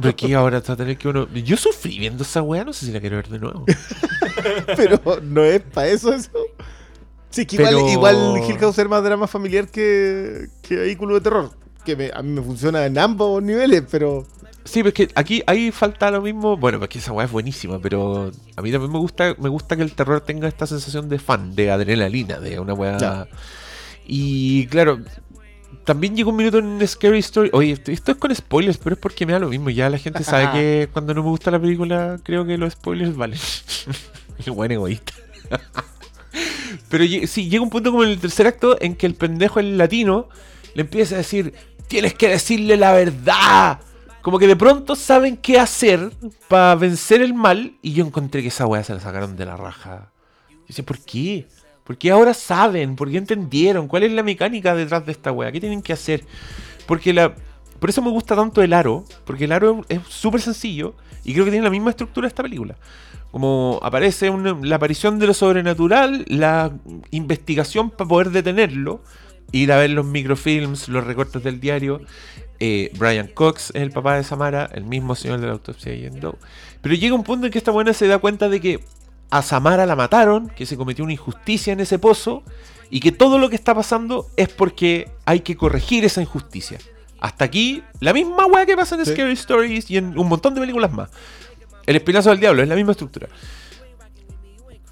Pero 0.01 0.09
aquí 0.09 0.33
ahora 0.33 0.57
está 0.57 0.75
tener 0.75 0.97
que 0.97 1.07
uno. 1.07 1.27
Yo 1.31 1.55
sufrí 1.57 1.99
viendo 1.99 2.23
esa 2.23 2.41
weá, 2.41 2.63
no 2.65 2.73
sé 2.73 2.87
si 2.87 2.91
la 2.91 2.99
quiero 2.99 3.17
ver 3.17 3.29
de 3.29 3.37
nuevo. 3.37 3.63
Pero 4.75 4.99
no 5.21 5.43
es 5.43 5.61
para 5.61 5.87
eso 5.89 6.11
eso. 6.11 6.31
Sí, 7.29 7.45
que 7.45 7.57
Pero- 7.57 7.87
igual, 7.87 8.15
igual 8.15 8.49
Hill 8.49 8.57
House 8.57 8.79
es 8.79 8.87
más 8.89 9.03
drama 9.03 9.27
familiar 9.27 9.67
que, 9.67 10.47
que 10.63 10.75
vehículo 10.75 11.13
de 11.15 11.21
terror. 11.21 11.51
Que 11.83 11.95
me- 11.95 12.11
a 12.13 12.23
mí 12.23 12.29
me 12.31 12.41
funciona 12.41 12.83
en 12.85 12.97
ambos 12.97 13.43
niveles, 13.43 13.83
pero... 13.91 14.25
Sí, 14.63 14.79
pero 14.81 14.87
es 14.87 14.93
que 14.95 15.09
aquí 15.13 15.43
ahí 15.45 15.69
falta 15.71 16.09
lo 16.09 16.23
mismo. 16.23 16.57
Bueno, 16.57 16.79
porque 16.79 16.97
esa 16.97 17.11
weá 17.11 17.27
es 17.27 17.31
buenísima, 17.31 17.77
pero 17.79 18.31
a 18.55 18.61
mí 18.63 18.71
también 18.71 18.91
me 18.91 18.97
gusta, 18.97 19.35
me 19.37 19.49
gusta 19.49 19.75
que 19.75 19.83
el 19.83 19.93
terror 19.93 20.21
tenga 20.21 20.47
esta 20.47 20.65
sensación 20.65 21.07
de 21.09 21.19
fan, 21.19 21.53
de 21.53 21.69
adrenalina, 21.69 22.39
de 22.39 22.59
una 22.59 22.73
weá. 22.73 22.97
Ya. 22.97 23.27
Y 24.07 24.65
claro, 24.67 24.99
también 25.85 26.15
llegó 26.15 26.31
un 26.31 26.35
minuto 26.35 26.57
en 26.57 26.85
Scary 26.85 27.19
Story. 27.19 27.51
Oye, 27.53 27.71
esto, 27.71 27.91
esto 27.91 28.11
es 28.11 28.17
con 28.17 28.35
spoilers, 28.35 28.77
pero 28.77 28.95
es 28.95 28.99
porque 28.99 29.25
me 29.25 29.33
da 29.33 29.39
lo 29.39 29.49
mismo. 29.49 29.69
Ya 29.69 29.89
la 29.89 29.99
gente 29.99 30.23
sabe 30.23 30.51
que 30.51 30.89
cuando 30.93 31.13
no 31.13 31.23
me 31.23 31.29
gusta 31.29 31.51
la 31.51 31.59
película, 31.59 32.19
creo 32.23 32.45
que 32.45 32.57
los 32.57 32.73
spoilers 32.73 33.15
valen. 33.15 33.39
Qué 34.43 34.49
buen 34.49 34.71
egoísta. 34.71 35.13
pero 36.89 37.05
sí, 37.27 37.49
llega 37.49 37.63
un 37.63 37.69
punto 37.69 37.91
como 37.91 38.03
en 38.03 38.09
el 38.09 38.19
tercer 38.19 38.47
acto 38.47 38.77
en 38.81 38.95
que 38.95 39.05
el 39.05 39.13
pendejo, 39.13 39.59
el 39.59 39.77
latino, 39.77 40.27
le 40.73 40.81
empieza 40.81 41.15
a 41.15 41.19
decir: 41.19 41.53
Tienes 41.87 42.15
que 42.15 42.29
decirle 42.29 42.77
la 42.77 42.91
verdad. 42.91 43.79
Como 44.23 44.39
que 44.39 44.47
de 44.47 44.55
pronto 44.55 44.95
saben 44.95 45.37
qué 45.37 45.59
hacer 45.59 46.11
para 46.47 46.73
vencer 46.73 47.21
el 47.21 47.35
mal. 47.35 47.77
Y 47.83 47.93
yo 47.93 48.03
encontré 48.03 48.41
que 48.41 48.47
esa 48.47 48.65
weá 48.65 48.83
se 48.83 48.95
la 48.95 48.99
sacaron 48.99 49.35
de 49.35 49.45
la 49.45 49.55
raja. 49.55 50.09
Yo 50.49 50.65
decía, 50.67 50.83
¿por 50.83 50.97
qué? 50.97 51.45
¿Por 51.85 51.97
qué 51.97 52.11
ahora 52.11 52.33
saben? 52.33 52.95
¿Por 52.95 53.11
qué 53.11 53.17
entendieron? 53.17 53.87
¿Cuál 53.87 54.03
es 54.03 54.11
la 54.11 54.23
mecánica 54.23 54.73
detrás 54.73 55.05
de 55.05 55.11
esta 55.11 55.31
wea? 55.31 55.51
¿Qué 55.51 55.59
tienen 55.59 55.81
que 55.81 55.93
hacer? 55.93 56.23
Porque 56.87 57.13
la. 57.13 57.35
Por 57.79 57.89
eso 57.89 58.01
me 58.01 58.09
gusta 58.09 58.35
tanto 58.35 58.63
el 58.63 58.73
aro. 58.73 59.05
Porque 59.23 59.45
el 59.45 59.51
aro 59.51 59.85
es 59.87 59.99
súper 60.09 60.41
sencillo. 60.41 60.95
Y 61.23 61.33
creo 61.33 61.45
que 61.45 61.51
tiene 61.51 61.63
la 61.63 61.69
misma 61.69 61.91
estructura 61.91 62.25
de 62.25 62.29
esta 62.29 62.41
película. 62.41 62.75
Como 63.29 63.79
aparece 63.83 64.31
la 64.63 64.77
aparición 64.77 65.19
de 65.19 65.27
lo 65.27 65.33
sobrenatural, 65.33 66.25
la 66.27 66.71
investigación 67.11 67.91
para 67.91 68.07
poder 68.07 68.31
detenerlo. 68.31 69.01
Ir 69.51 69.71
a 69.71 69.77
ver 69.77 69.91
los 69.91 70.05
microfilms, 70.07 70.89
los 70.89 71.03
recortes 71.03 71.43
del 71.43 71.59
diario. 71.59 72.01
Eh, 72.59 72.91
Brian 72.97 73.27
Cox 73.27 73.69
es 73.75 73.81
el 73.81 73.91
papá 73.91 74.15
de 74.15 74.23
Samara, 74.23 74.69
el 74.73 74.85
mismo 74.85 75.13
señor 75.13 75.39
de 75.39 75.47
la 75.47 75.53
autopsia 75.53 75.91
de 75.91 76.03
Jane 76.03 76.19
Doe. 76.19 76.37
Pero 76.81 76.95
llega 76.95 77.13
un 77.13 77.23
punto 77.23 77.45
en 77.45 77.51
que 77.51 77.59
esta 77.59 77.71
buena 77.71 77.93
se 77.93 78.07
da 78.07 78.17
cuenta 78.17 78.49
de 78.49 78.59
que 78.59 78.79
a 79.29 79.41
Samara 79.41 79.85
la 79.85 79.95
mataron, 79.95 80.49
que 80.49 80.65
se 80.65 80.77
cometió 80.77 81.03
una 81.03 81.13
injusticia 81.13 81.73
en 81.73 81.79
ese 81.79 81.99
pozo 81.99 82.43
y 82.89 82.99
que 82.99 83.11
todo 83.11 83.39
lo 83.39 83.49
que 83.49 83.55
está 83.55 83.73
pasando 83.73 84.29
es 84.37 84.49
porque 84.49 85.09
hay 85.25 85.41
que 85.41 85.55
corregir 85.57 86.05
esa 86.05 86.21
injusticia. 86.21 86.77
Hasta 87.19 87.45
aquí, 87.45 87.83
la 87.99 88.13
misma 88.13 88.45
weá 88.45 88.65
que 88.65 88.75
pasa 88.75 88.95
en 88.95 89.05
Sí. 89.05 89.13
Scary 89.13 89.33
Stories 89.33 89.89
y 89.89 89.97
en 89.97 90.17
un 90.17 90.27
montón 90.27 90.53
de 90.53 90.61
películas 90.61 90.91
más. 90.91 91.09
El 91.85 91.95
Espinazo 91.95 92.29
del 92.29 92.39
Diablo 92.39 92.61
es 92.63 92.69
la 92.69 92.75
misma 92.75 92.91
estructura. 92.91 93.27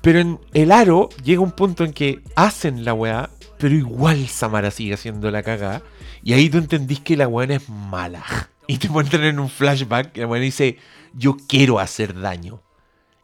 Pero 0.01 0.19
en 0.19 0.39
El 0.53 0.71
Aro 0.71 1.09
llega 1.23 1.41
un 1.41 1.51
punto 1.51 1.83
en 1.85 1.93
que 1.93 2.21
hacen 2.35 2.83
la 2.83 2.93
weá, 2.93 3.29
pero 3.57 3.73
igual 3.75 4.27
Samara 4.27 4.69
sigue 4.71 4.93
haciendo 4.95 5.31
la 5.31 5.43
cagada. 5.43 5.81
Y 6.23 6.33
ahí 6.33 6.49
tú 6.49 6.57
entendís 6.57 6.99
que 6.99 7.15
la 7.15 7.27
weá 7.27 7.55
es 7.55 7.69
mala. 7.69 8.23
Y 8.65 8.77
te 8.77 8.87
muestran 8.87 9.25
en 9.25 9.39
un 9.39 9.49
flashback, 9.49 10.15
y 10.15 10.21
la 10.21 10.27
weá 10.27 10.41
dice, 10.41 10.77
yo 11.13 11.35
quiero 11.49 11.79
hacer 11.79 12.17
daño. 12.17 12.61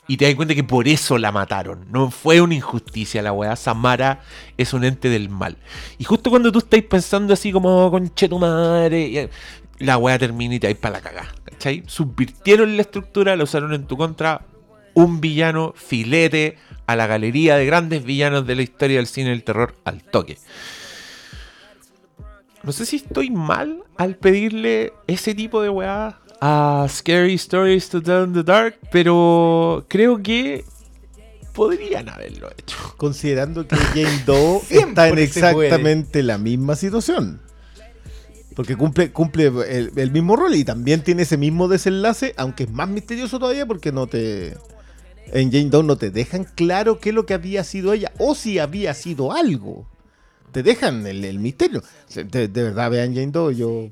Y 0.10 0.18
te 0.18 0.26
das 0.26 0.34
cuenta 0.34 0.56
que 0.56 0.64
por 0.64 0.88
eso 0.88 1.19
la 1.19 1.31
mataron. 1.31 1.86
No 1.91 2.10
fue 2.10 2.41
una 2.41 2.56
injusticia 2.56 3.22
la 3.22 3.31
weá. 3.31 3.56
Samara 3.56 4.22
es 4.57 4.73
un 4.73 4.84
ente 4.84 5.07
del 5.07 5.30
mal. 5.30 5.56
Y 5.99 6.03
justo 6.03 6.31
cuando 6.31 6.52
tú 6.52 6.57
estáis 6.57 6.84
pensando 6.84 7.31
así 7.31 7.52
como, 7.52 7.91
conche 7.91 8.27
tu 8.27 8.40
madre, 8.40 8.99
y- 9.07 9.30
la 9.86 9.98
weá 9.99 10.18
termina 10.18 10.56
y 10.56 10.60
te 10.60 10.65
vais 10.65 10.77
para 10.77 10.94
la 10.98 11.02
cagada. 11.02 11.30
¿Cachai? 11.45 11.84
Subvirtieron 11.86 12.76
la 12.76 12.81
estructura, 12.81 13.36
la 13.36 13.44
usaron 13.44 13.72
en 13.73 13.86
tu 13.86 13.98
contra. 13.98 14.41
Un 14.95 15.22
villano 15.22 15.73
filete 15.77 16.57
a 16.88 16.95
la 16.95 17.06
galería 17.06 17.56
de 17.56 17.68
grandes 17.68 18.03
villanos 18.03 18.48
de 18.48 18.56
la 18.56 18.64
historia 18.64 18.98
del 18.98 19.06
cine 19.06 19.30
del 19.30 19.44
terror 19.44 19.76
al 19.86 20.02
toque. 20.02 20.40
No 22.64 22.72
sé 22.72 22.88
si 22.88 22.95
estoy 22.95 23.30
mal 23.30 23.84
al 23.95 24.15
pedirle 24.15 24.91
ese 25.06 25.36
tipo 25.36 25.61
de 25.61 25.69
weá 25.69 26.18
a 26.41 26.88
Scary 26.90 27.36
Stories 27.36 27.90
to 27.90 28.02
Tell 28.02 28.26
in 28.26 28.34
the 28.34 28.44
Dark, 28.44 28.78
pero 28.91 29.86
creo 29.88 30.22
que 30.22 30.66
podrían 31.53 32.10
haberlo 32.10 32.49
hecho. 32.57 32.78
Considerando 32.98 33.68
que 33.68 33.76
Jane 33.76 34.24
Doe 34.26 34.61
está 34.70 35.10
en 35.10 35.18
exactamente 35.18 36.24
la 36.24 36.38
misma 36.38 36.76
situación. 36.76 37.41
Porque 38.56 38.76
cumple, 38.76 39.11
cumple 39.11 39.48
el, 39.48 39.91
el 39.95 40.11
mismo 40.11 40.36
rol 40.36 40.56
y 40.56 40.64
también 40.64 41.03
tiene 41.03 41.24
ese 41.24 41.38
mismo 41.38 41.68
desenlace, 41.68 42.34
aunque 42.38 42.64
es 42.64 42.72
más 42.72 42.90
misterioso 42.90 43.40
todavía 43.40 43.66
porque 43.66 43.91
no 43.91 44.07
te. 44.07 44.57
En 45.32 45.52
Jane 45.52 45.70
Doe 45.70 45.84
no 45.84 45.95
te 45.95 46.10
dejan 46.10 46.44
claro 46.44 46.99
qué 46.99 47.10
es 47.10 47.16
lo 47.16 47.26
que 47.26 47.36
había 47.36 47.64
sido 47.64 47.94
ella 47.94 48.11
o 48.18 48.36
si 48.36 48.57
había 48.57 48.94
sido 48.94 49.32
algo. 49.32 49.88
Te 50.52 50.64
dejan 50.64 51.06
el, 51.06 51.24
el 51.24 51.40
misterio. 51.40 51.84
De 52.14 52.48
verdad, 52.48 52.90
vean 52.90 53.14
Jane 53.14 53.32
Doe, 53.32 53.56
yo. 53.56 53.90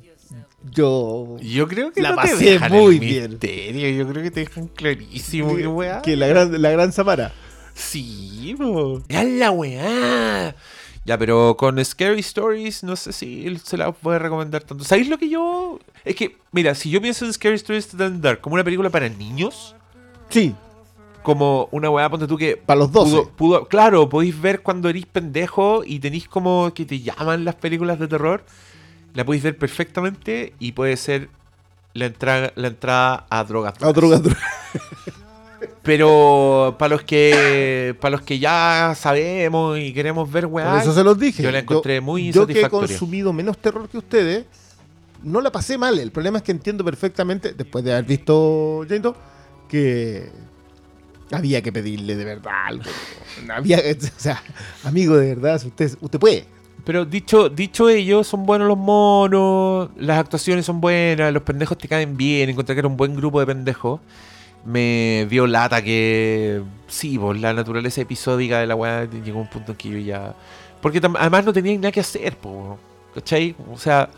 Yo. 0.72 1.38
Yo 1.40 1.68
creo 1.68 1.92
que 1.92 2.02
La 2.02 2.10
no 2.12 2.16
pasé 2.18 2.60
te 2.60 2.70
muy 2.70 3.00
bien. 3.00 3.32
misterio, 3.32 3.90
Yo 3.90 4.08
creo 4.12 4.24
que 4.24 4.32
te 4.32 4.40
dejan 4.42 4.68
clarísimo 4.68 5.52
weá. 5.52 6.02
Que 6.02 6.16
la 6.18 6.28
gran, 6.28 6.62
la 6.62 6.72
gran 6.72 6.92
Samara. 6.92 7.32
Sí, 7.74 8.56
po. 8.58 9.02
Ya 9.08 9.24
la 9.24 9.52
weá. 9.52 10.56
Ya, 11.06 11.18
pero 11.18 11.56
con 11.58 11.84
Scary 11.84 12.20
Stories 12.20 12.84
no 12.84 12.96
sé 12.98 13.14
si 13.14 13.58
se 13.64 13.78
la 13.78 13.92
puede 13.94 14.20
recomendar 14.20 14.64
tanto. 14.64 14.84
¿Sabéis 14.84 15.08
lo 15.08 15.18
que 15.18 15.30
yo...? 15.30 15.80
Es 16.04 16.16
que, 16.16 16.36
mira, 16.52 16.76
si 16.76 16.90
yo 16.90 17.02
pienso 17.02 17.24
en 17.26 17.32
Scary 17.32 17.56
Stories 17.56 17.88
the 17.90 18.10
Dark 18.10 18.42
como 18.42 18.56
una 18.56 18.64
película 18.64 18.90
para 18.90 19.08
niños, 19.08 19.74
Sí, 20.30 20.54
como 21.24 21.70
una 21.72 21.90
weá, 21.90 22.10
ponte 22.10 22.28
tú 22.28 22.38
que... 22.38 22.58
para 22.58 22.80
los 22.82 22.92
12. 22.92 23.12
Pudo, 23.12 23.32
pudo- 23.38 23.68
claro, 23.70 24.10
podéis 24.10 24.40
ver 24.42 24.62
cuando 24.62 24.90
eres 24.90 25.06
pendejo 25.06 25.84
y 25.86 26.00
tenéis 26.00 26.28
como 26.28 26.74
que 26.74 26.84
te 26.86 27.00
llaman 27.00 27.46
las 27.46 27.56
películas 27.56 28.00
de 28.00 28.08
terror. 28.10 28.44
La 29.14 29.26
podéis 29.26 29.44
ver 29.44 29.58
perfectamente 29.58 30.54
y 30.60 30.74
puede 30.74 30.96
ser 30.98 31.30
la 31.94 32.06
entrada, 32.06 32.52
la 32.56 32.68
entrada 32.68 33.26
a 33.30 33.44
drogas. 33.44 33.74
A 33.82 33.92
droga, 33.92 34.20
droga. 34.20 34.40
Pero 35.84 36.76
para 36.78 36.96
los 36.96 37.04
que 37.04 37.96
para 38.02 38.12
los 38.12 38.22
que 38.22 38.40
ya 38.40 38.94
sabemos 38.96 39.80
y 39.80 39.94
queremos 39.94 40.30
ver 40.30 40.44
Por 40.44 40.54
weá, 40.54 40.82
eso 40.82 40.94
se 40.94 41.04
los 41.04 41.18
dije. 41.18 41.42
yo 41.42 41.52
la 41.52 41.60
encontré 41.60 42.02
muy 42.02 42.32
Yo 42.32 42.46
que 42.46 42.60
he 42.60 42.70
consumido 42.70 43.32
menos 43.32 43.58
terror 43.58 43.88
que 43.88 43.98
ustedes, 43.98 44.46
no 45.24 45.42
la 45.42 45.52
pasé 45.52 45.78
mal. 45.78 45.98
El 45.98 46.12
problema 46.12 46.40
es 46.40 46.44
que 46.44 46.52
entiendo 46.52 46.84
perfectamente, 46.84 47.54
después 47.54 47.84
de 47.86 47.94
haber 47.94 48.06
visto 48.06 48.86
Jane 48.88 49.00
Doe, 49.00 49.16
que 49.70 50.30
había 51.32 51.62
que 51.62 51.72
pedirle 51.72 52.16
de 52.16 52.26
verdad 52.26 52.54
algo. 52.68 52.84
Había, 53.50 53.78
o 53.78 54.20
sea, 54.20 54.42
amigo, 54.84 55.16
de 55.16 55.36
verdad, 55.36 55.60
si 55.60 55.68
usted, 55.68 55.96
usted 56.02 56.20
puede. 56.20 56.46
Pero 56.88 57.04
dicho, 57.04 57.50
dicho 57.50 57.90
ello, 57.90 58.24
son 58.24 58.46
buenos 58.46 58.66
los 58.66 58.78
monos, 58.78 59.90
las 59.98 60.20
actuaciones 60.20 60.66
son 60.66 60.80
buenas, 60.80 61.34
los 61.34 61.44
pendejos 61.44 61.78
te 61.78 61.90
caen 61.90 62.16
bien, 62.16 62.50
encontré 62.50 62.76
que 62.76 62.80
era 62.80 62.88
un 62.88 62.96
buen 62.96 63.14
grupo 63.14 63.42
de 63.42 63.46
pendejos. 63.46 64.00
Me 64.64 65.28
dio 65.30 65.48
lata 65.48 65.82
que 65.82 66.62
sí, 66.88 67.20
pues 67.20 67.42
la 67.42 67.52
naturaleza 67.54 68.00
episódica 68.00 68.62
de 68.62 68.68
la 68.68 68.76
weá 68.76 69.04
llegó 69.04 69.40
a 69.40 69.42
un 69.42 69.50
punto 69.50 69.74
en 69.74 69.78
que 69.78 69.90
yo 69.90 69.98
ya. 69.98 70.34
Porque 70.82 71.02
además 71.20 71.44
no 71.44 71.52
tenía 71.52 71.76
nada 71.76 71.92
que 71.92 72.00
hacer, 72.00 72.38
po, 72.38 72.80
¿cachai? 73.14 73.54
O 73.70 73.78
sea, 73.78 74.10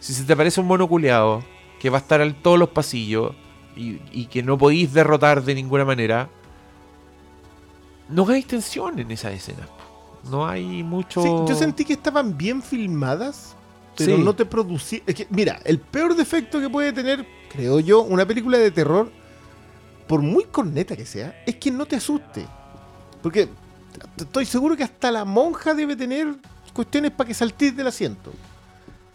si 0.00 0.14
se 0.14 0.24
te 0.24 0.32
aparece 0.32 0.58
un 0.58 0.68
mono 0.68 0.88
culeado 0.88 1.44
que 1.78 1.90
va 1.90 1.98
a 1.98 2.00
estar 2.00 2.22
en 2.22 2.32
todos 2.32 2.58
los 2.58 2.70
pasillos 2.70 3.34
y, 3.76 4.24
que 4.28 4.42
no 4.42 4.56
podéis 4.56 4.94
derrotar 4.94 5.44
de 5.44 5.54
ninguna 5.54 5.84
manera, 5.84 6.30
no 8.08 8.26
hay 8.30 8.42
tensión 8.42 8.98
en 9.00 9.10
esas 9.10 9.34
escenas. 9.34 9.75
No 10.30 10.46
hay 10.46 10.82
mucho. 10.82 11.22
Sí, 11.22 11.28
yo 11.48 11.54
sentí 11.54 11.84
que 11.84 11.92
estaban 11.94 12.36
bien 12.36 12.62
filmadas, 12.62 13.54
pero 13.96 14.16
Sí. 14.16 14.22
no 14.22 14.34
te 14.34 14.44
producía. 14.44 15.00
Es 15.06 15.14
que, 15.14 15.26
mira, 15.30 15.60
el 15.64 15.78
peor 15.78 16.14
defecto 16.14 16.60
que 16.60 16.68
puede 16.68 16.92
tener, 16.92 17.26
creo 17.50 17.80
yo, 17.80 18.02
una 18.02 18.26
película 18.26 18.58
de 18.58 18.70
terror, 18.70 19.10
por 20.06 20.22
muy 20.22 20.44
corneta 20.44 20.96
que 20.96 21.06
sea, 21.06 21.42
es 21.46 21.56
que 21.56 21.70
no 21.70 21.86
te 21.86 21.96
asuste. 21.96 22.46
Porque 23.22 23.48
estoy 24.16 24.46
seguro 24.46 24.76
que 24.76 24.84
hasta 24.84 25.10
la 25.10 25.24
monja 25.24 25.74
debe 25.74 25.96
tener 25.96 26.34
cuestiones 26.72 27.10
para 27.12 27.28
que 27.28 27.34
saltís 27.34 27.76
del 27.76 27.86
asiento. 27.86 28.32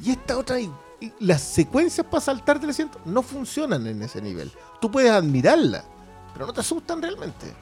Y 0.04 0.12
esta 0.12 0.38
otra, 0.38 0.60
y- 0.60 0.72
y 1.00 1.12
las 1.20 1.42
secuencias 1.42 2.06
para 2.08 2.22
saltar 2.22 2.60
del 2.60 2.72
asiento 2.72 3.00
no 3.06 3.22
funcionan 3.22 3.86
en 3.88 4.02
ese 4.02 4.22
nivel. 4.22 4.52
Tú 4.82 4.90
puedes 4.92 5.12
admirarla, 5.12 5.84
pero 6.34 6.48
no 6.48 6.54
te 6.54 6.62
asustan 6.62 7.02
realmente. 7.02 7.54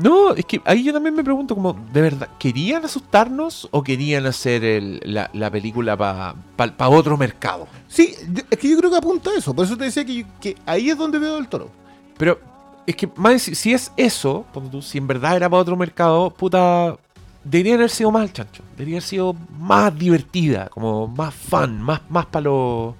No, 0.00 0.32
es 0.34 0.44
que 0.44 0.60
ahí 0.64 0.84
yo 0.84 0.92
también 0.92 1.14
me 1.14 1.24
pregunto, 1.24 1.54
como, 1.54 1.72
¿de 1.92 2.00
verdad 2.00 2.28
querían 2.38 2.84
asustarnos 2.84 3.68
o 3.72 3.82
querían 3.82 4.26
hacer 4.26 4.62
el- 4.64 5.00
la, 5.04 5.28
la 5.32 5.50
película 5.50 5.96
para 5.96 6.88
otro 6.88 7.16
mercado? 7.16 7.66
Sí, 7.88 8.14
es 8.50 8.58
que 8.58 8.68
yo 8.70 8.78
creo 8.78 8.90
que 8.90 8.96
apunta 8.96 9.30
a 9.30 9.34
eso. 9.36 9.54
Por 9.54 9.64
eso 9.64 9.76
te 9.76 9.84
decía 9.84 10.04
que, 10.04 10.14
yo- 10.14 10.26
que 10.40 10.56
ahí 10.66 10.90
es 10.90 10.96
donde 10.98 11.18
veo 11.18 11.38
el 11.38 11.48
toro. 11.48 11.70
Pero 12.16 12.38
es 12.86 12.94
que, 12.96 13.08
más, 13.16 13.42
si, 13.42 13.54
si 13.54 13.72
es 13.74 13.90
eso, 13.96 14.44
si 14.82 14.98
en 14.98 15.06
verdad 15.06 15.36
era 15.36 15.48
para 15.50 15.62
otro 15.62 15.76
mercado, 15.76 16.30
puta, 16.30 16.96
debería 17.42 17.74
haber 17.74 17.90
sido 17.90 18.10
más 18.12 18.22
el 18.24 18.32
chancho. 18.32 18.62
Debería 18.76 18.94
haber 18.96 19.02
sido 19.02 19.34
más 19.58 19.96
divertida, 19.98 20.68
como 20.68 21.08
más 21.08 21.34
fun, 21.34 21.82
más, 21.82 22.00
más 22.08 22.26
para 22.26 22.44
los... 22.44 22.94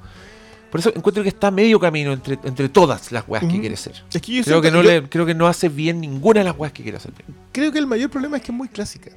Por 0.70 0.80
eso 0.80 0.92
encuentro 0.94 1.22
que 1.22 1.30
está 1.30 1.50
medio 1.50 1.80
camino 1.80 2.12
entre, 2.12 2.38
entre 2.44 2.68
todas 2.68 3.10
las 3.10 3.26
weas 3.26 3.44
que 3.44 3.58
quiere 3.58 3.76
ser. 3.76 4.02
Es 4.12 4.20
que 4.20 4.32
yo 4.32 4.44
Creo 4.44 4.60
que, 4.60 4.70
no 4.70 4.82
yo 4.82 4.90
le, 4.90 5.08
creo 5.08 5.24
que 5.24 5.34
no 5.34 5.46
hace 5.46 5.68
bien 5.68 6.00
ninguna 6.00 6.40
de 6.40 6.44
las 6.44 6.58
weas 6.58 6.72
que 6.72 6.82
quiere 6.82 6.98
hacer 6.98 7.12
creo 7.52 7.72
que 7.72 7.78
el 7.78 7.86
mayor 7.86 8.10
problema 8.10 8.36
es 8.36 8.42
que 8.42 8.52
es 8.52 8.56
muy 8.56 8.68
clásica. 8.68 9.10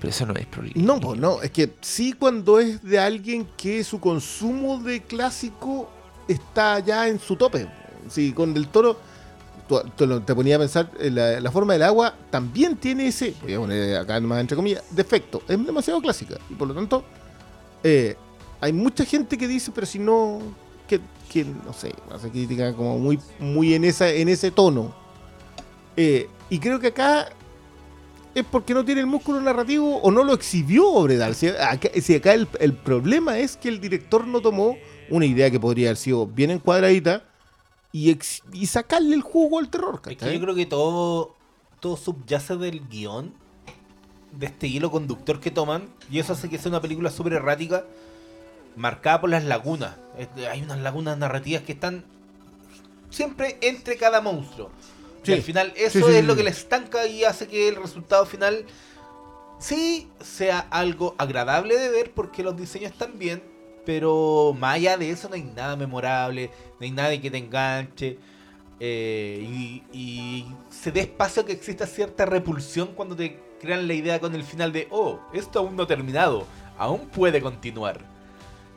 Pero 0.00 0.10
eso 0.10 0.26
no 0.26 0.34
es 0.34 0.46
problema. 0.46 0.74
No, 0.76 1.00
pues 1.00 1.20
no, 1.20 1.42
es 1.42 1.50
que 1.50 1.74
sí 1.80 2.12
cuando 2.14 2.58
es 2.58 2.82
de 2.82 2.98
alguien 2.98 3.46
que 3.56 3.84
su 3.84 4.00
consumo 4.00 4.78
de 4.78 5.02
clásico 5.02 5.88
está 6.26 6.80
ya 6.80 7.06
en 7.06 7.20
su 7.20 7.36
tope. 7.36 7.68
Sí, 8.08 8.32
con 8.32 8.52
Del 8.52 8.66
Toro, 8.68 8.98
te 10.26 10.34
ponía 10.34 10.56
a 10.56 10.58
pensar, 10.58 10.90
eh, 10.98 11.10
la, 11.10 11.40
la 11.40 11.50
forma 11.52 11.74
del 11.74 11.82
agua 11.82 12.14
también 12.30 12.76
tiene 12.76 13.06
ese, 13.06 13.34
voy 13.42 13.54
a 13.54 13.58
poner 13.58 13.96
acá 13.96 14.18
nomás 14.18 14.40
entre 14.40 14.56
comillas, 14.56 14.82
defecto. 14.90 15.42
Es 15.48 15.64
demasiado 15.64 16.00
clásica 16.00 16.36
y 16.50 16.54
por 16.54 16.66
lo 16.66 16.74
tanto 16.74 17.04
eh, 17.84 18.16
hay 18.62 18.72
mucha 18.72 19.04
gente 19.04 19.36
que 19.36 19.48
dice, 19.48 19.72
pero 19.74 19.86
si 19.86 19.98
no, 19.98 20.40
que, 20.86 21.00
que 21.28 21.44
no 21.44 21.72
sé, 21.72 21.92
hace 22.10 22.30
crítica 22.30 22.72
como 22.74 22.96
muy, 22.96 23.18
muy 23.40 23.74
en, 23.74 23.84
esa, 23.84 24.08
en 24.08 24.28
ese 24.28 24.52
tono. 24.52 24.94
Eh, 25.96 26.28
y 26.48 26.58
creo 26.60 26.78
que 26.78 26.86
acá 26.86 27.28
es 28.34 28.44
porque 28.44 28.72
no 28.72 28.84
tiene 28.84 29.00
el 29.00 29.06
músculo 29.08 29.40
narrativo 29.40 29.96
o 29.96 30.10
no 30.10 30.22
lo 30.22 30.32
exhibió 30.32 30.88
Obredal. 30.88 31.34
Si 31.34 31.48
acá, 31.48 31.90
si 32.00 32.14
acá 32.14 32.34
el, 32.34 32.46
el 32.60 32.72
problema 32.72 33.38
es 33.38 33.56
que 33.56 33.68
el 33.68 33.80
director 33.80 34.26
no 34.26 34.40
tomó 34.40 34.76
una 35.10 35.26
idea 35.26 35.50
que 35.50 35.58
podría 35.60 35.88
haber 35.88 35.96
sido 35.98 36.26
bien 36.26 36.50
encuadradita 36.50 37.24
y, 37.90 38.10
ex- 38.10 38.42
y 38.52 38.66
sacarle 38.66 39.16
el 39.16 39.22
jugo 39.22 39.58
al 39.58 39.68
terror. 39.68 40.00
Es 40.06 40.16
que 40.16 40.32
yo 40.32 40.40
creo 40.40 40.54
que 40.54 40.66
todo, 40.66 41.34
todo 41.80 41.96
subyace 41.96 42.56
del 42.56 42.88
guion, 42.88 43.34
de 44.38 44.46
este 44.46 44.68
hilo 44.68 44.90
conductor 44.90 45.40
que 45.40 45.50
toman, 45.50 45.88
y 46.10 46.20
eso 46.20 46.32
hace 46.32 46.48
que 46.48 46.56
sea 46.56 46.70
una 46.70 46.80
película 46.80 47.10
súper 47.10 47.34
errática, 47.34 47.84
marcada 48.76 49.20
por 49.20 49.30
las 49.30 49.44
lagunas. 49.44 49.96
Es- 50.18 50.28
Hay 50.46 50.62
unas 50.62 50.78
lagunas 50.80 51.16
narrativas 51.18 51.62
que 51.62 51.72
están 51.72 52.04
siempre 53.10 53.58
entre 53.60 53.96
cada 53.96 54.20
monstruo. 54.20 54.70
Sí. 55.22 55.32
Y 55.32 55.34
al 55.34 55.42
final 55.42 55.72
eso 55.76 55.98
Sí, 55.98 56.04
sí, 56.12 56.18
es 56.18 56.24
lo 56.24 56.34
que 56.36 56.42
le 56.42 56.50
estanca 56.50 57.06
y 57.06 57.24
hace 57.24 57.46
que 57.46 57.68
el 57.68 57.76
resultado 57.76 58.26
final 58.26 58.64
sí 59.58 60.08
sea 60.20 60.60
algo 60.70 61.14
agradable 61.18 61.78
de 61.78 61.88
ver 61.90 62.10
porque 62.12 62.42
los 62.42 62.56
diseños 62.56 62.90
están 62.92 63.18
bien, 63.18 63.42
pero 63.86 64.54
más 64.58 64.74
allá 64.76 64.96
de 64.96 65.10
eso 65.10 65.28
no 65.28 65.34
hay 65.36 65.42
nada 65.42 65.76
memorable, 65.76 66.50
no 66.80 66.84
hay 66.84 66.90
nada 66.90 67.20
que 67.20 67.30
te 67.30 67.38
enganche. 67.38 68.18
eh, 68.84 69.38
y, 69.48 69.82
y 69.96 70.46
se 70.68 70.90
dé 70.90 71.02
espacio 71.02 71.42
a 71.42 71.46
que 71.46 71.52
exista 71.52 71.86
cierta 71.86 72.26
repulsión 72.26 72.88
cuando 72.96 73.14
te 73.14 73.38
crean 73.60 73.86
la 73.86 73.94
idea 73.94 74.18
con 74.18 74.34
el 74.34 74.42
final 74.42 74.72
de, 74.72 74.88
oh, 74.90 75.20
esto 75.32 75.60
aún 75.60 75.76
no 75.76 75.84
ha 75.84 75.86
terminado, 75.86 76.46
aún 76.78 77.06
puede 77.10 77.40
continuar. 77.40 78.00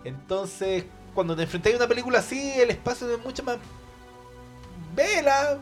Entonces, 0.06 0.86
cuando 1.14 1.36
te 1.36 1.44
enfrentas 1.44 1.74
a 1.74 1.78
una 1.78 1.88
película 1.88 2.20
así, 2.20 2.52
el 2.58 2.70
espacio 2.70 3.10
es 3.14 3.24
mucho 3.24 3.44
más... 3.44 3.58
Vela, 4.96 5.58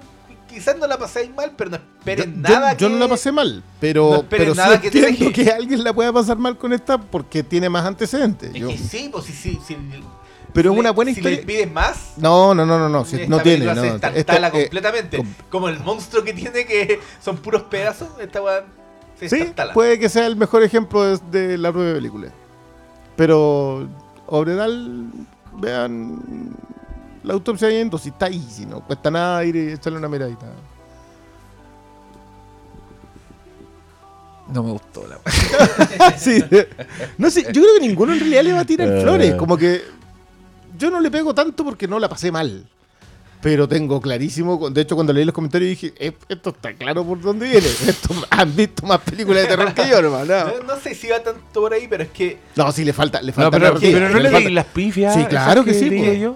quizás 0.47 0.77
no 0.77 0.85
la 0.85 0.97
pasáis 0.97 1.33
mal, 1.33 1.53
pero 1.57 1.71
no 1.71 1.77
esperen 1.77 2.35
yo, 2.35 2.49
yo- 2.49 2.49
nada 2.59 2.73
yo 2.73 2.87
que... 2.87 2.93
no 2.93 2.99
la 2.99 3.07
pasé 3.07 3.31
mal, 3.31 3.63
pero, 3.79 4.11
no 4.11 4.23
pero 4.29 4.51
sí 4.53 4.57
nada 4.57 4.79
que 4.79 4.87
entiendo 4.87 5.31
que 5.33 5.49
alguien 5.49 5.83
la 5.83 5.93
pueda 5.93 6.13
pasar 6.13 6.37
mal 6.37 6.57
con 6.57 6.71
esta 6.73 6.99
porque 6.99 7.41
tiene 7.43 7.69
más 7.69 7.85
antecedentes. 7.85 8.49
Es 8.53 8.61
Yo- 8.61 8.67
que 8.67 8.77
sí, 8.77 9.09
pues 9.11 9.25
sí, 9.25 9.33
sí, 9.33 9.59
sí, 9.67 9.75
pero 10.53 10.69
es 10.69 10.75
si 10.75 10.79
una 10.79 10.91
buena 10.91 11.11
si 11.11 11.17
historia. 11.19 11.39
le 11.39 11.45
pides 11.45 11.71
más, 11.71 12.13
No, 12.17 12.53
no, 12.53 12.63
no, 12.65 12.77
no, 12.77 12.89
no, 12.89 13.01
esta 13.01 13.17
no 13.27 13.39
tiene. 13.41 13.65
No, 13.65 13.81
se 13.81 13.87
Esta- 14.19 14.47
eh, 14.47 14.51
completamente. 14.51 15.17
com- 15.17 15.33
Como 15.49 15.69
el 15.69 15.79
monstruo 15.79 16.23
que 16.23 16.33
tiene 16.33 16.65
que 16.65 16.99
son 17.23 17.37
puros 17.37 17.63
pedazos, 17.63 18.09
esta 18.19 18.39
weá 18.41 18.63
se 19.19 19.29
sí, 19.29 19.51
puede 19.73 19.97
que 19.97 20.09
sea 20.09 20.27
el 20.27 20.35
mejor 20.35 20.61
ejemplo 20.63 21.03
de, 21.17 21.17
de 21.47 21.57
la 21.57 21.71
propia 21.71 21.93
película. 21.93 22.27
Pero 23.15 23.87
Obredal, 24.35 25.11
vean 25.59 26.49
la 27.23 27.33
autopsia 27.33 27.67
de 27.67 27.75
Yendo, 27.77 27.99
si 27.99 28.09
está 28.09 28.25
ahí, 28.25 28.43
si 28.49 28.65
no 28.65 28.79
cuesta 28.81 29.11
nada 29.11 29.45
ir 29.45 29.55
y 29.55 29.71
echarle 29.73 29.99
una 29.99 30.09
miradita. 30.09 30.47
No 34.49 34.63
me 34.63 34.71
gustó 34.71 35.05
la 35.07 35.19
Sí. 36.17 36.43
No 37.19 37.29
sé, 37.29 37.43
yo 37.43 37.61
creo 37.61 37.75
que 37.79 37.87
ninguno 37.87 38.13
en 38.13 38.19
realidad 38.19 38.43
le 38.43 38.53
va 38.53 38.59
a 38.61 38.65
tirar 38.65 38.87
Eh. 38.87 39.01
flores. 39.01 39.35
Como 39.35 39.55
que 39.55 39.81
yo 40.79 40.89
no 40.89 40.99
le 40.99 41.11
pego 41.11 41.35
tanto 41.35 41.63
porque 41.63 41.87
no 41.87 41.99
la 41.99 42.09
pasé 42.09 42.31
mal. 42.31 42.67
Pero 43.43 43.67
tengo 43.67 43.99
clarísimo, 44.01 44.69
de 44.69 44.81
hecho 44.81 44.95
cuando 44.95 45.11
leí 45.13 45.25
los 45.25 45.33
comentarios 45.35 45.69
dije, 45.71 45.93
"Eh, 45.99 46.13
esto 46.29 46.51
está 46.51 46.73
claro 46.73 47.03
por 47.05 47.19
dónde 47.21 47.45
viene. 47.49 47.67
Esto, 47.87 48.15
han 48.29 48.55
visto 48.55 48.87
más 48.87 48.99
películas 49.01 49.43
de 49.43 49.49
terror 49.49 49.73
que 49.73 49.87
yo, 49.89 49.97
hermano. 49.97 50.25
No, 50.25 50.45
No, 50.63 50.73
no 50.75 50.79
sé 50.79 50.95
si 50.95 51.09
va 51.09 51.19
tanto 51.21 51.41
por 51.61 51.73
ahí, 51.73 51.87
pero 51.89 52.03
es 52.03 52.09
que 52.09 52.39
No, 52.55 52.71
sí, 52.71 52.85
le 52.85 52.93
falta, 52.93 53.21
le 53.21 53.27
No, 53.27 53.33
falta 53.33 53.51
pero, 53.51 53.65
narrativa, 53.65 53.93
pero 53.99 54.09
no 54.09 54.17
le 54.19 54.29
falta- 54.31 54.39
leí 54.45 54.53
las 54.53 54.65
pifias. 54.65 55.13
Sí, 55.13 55.25
claro 55.25 55.63
que 55.65 55.73
sí, 55.73 55.91
pues. 55.91 56.19
yo. 56.19 56.35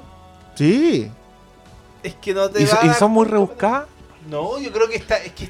Sí. 0.55 1.09
es 2.03 2.13
que 2.15 2.33
no 2.33 2.49
te 2.49 2.61
¿Y, 2.61 2.65
va 2.65 2.79
y 2.85 2.89
son 2.93 3.11
muy 3.11 3.25
rebuscadas. 3.25 3.85
No, 4.29 4.59
yo 4.59 4.71
creo 4.71 4.87
que 4.89 4.95
está 4.97 5.15
es 5.17 5.31
que 5.31 5.49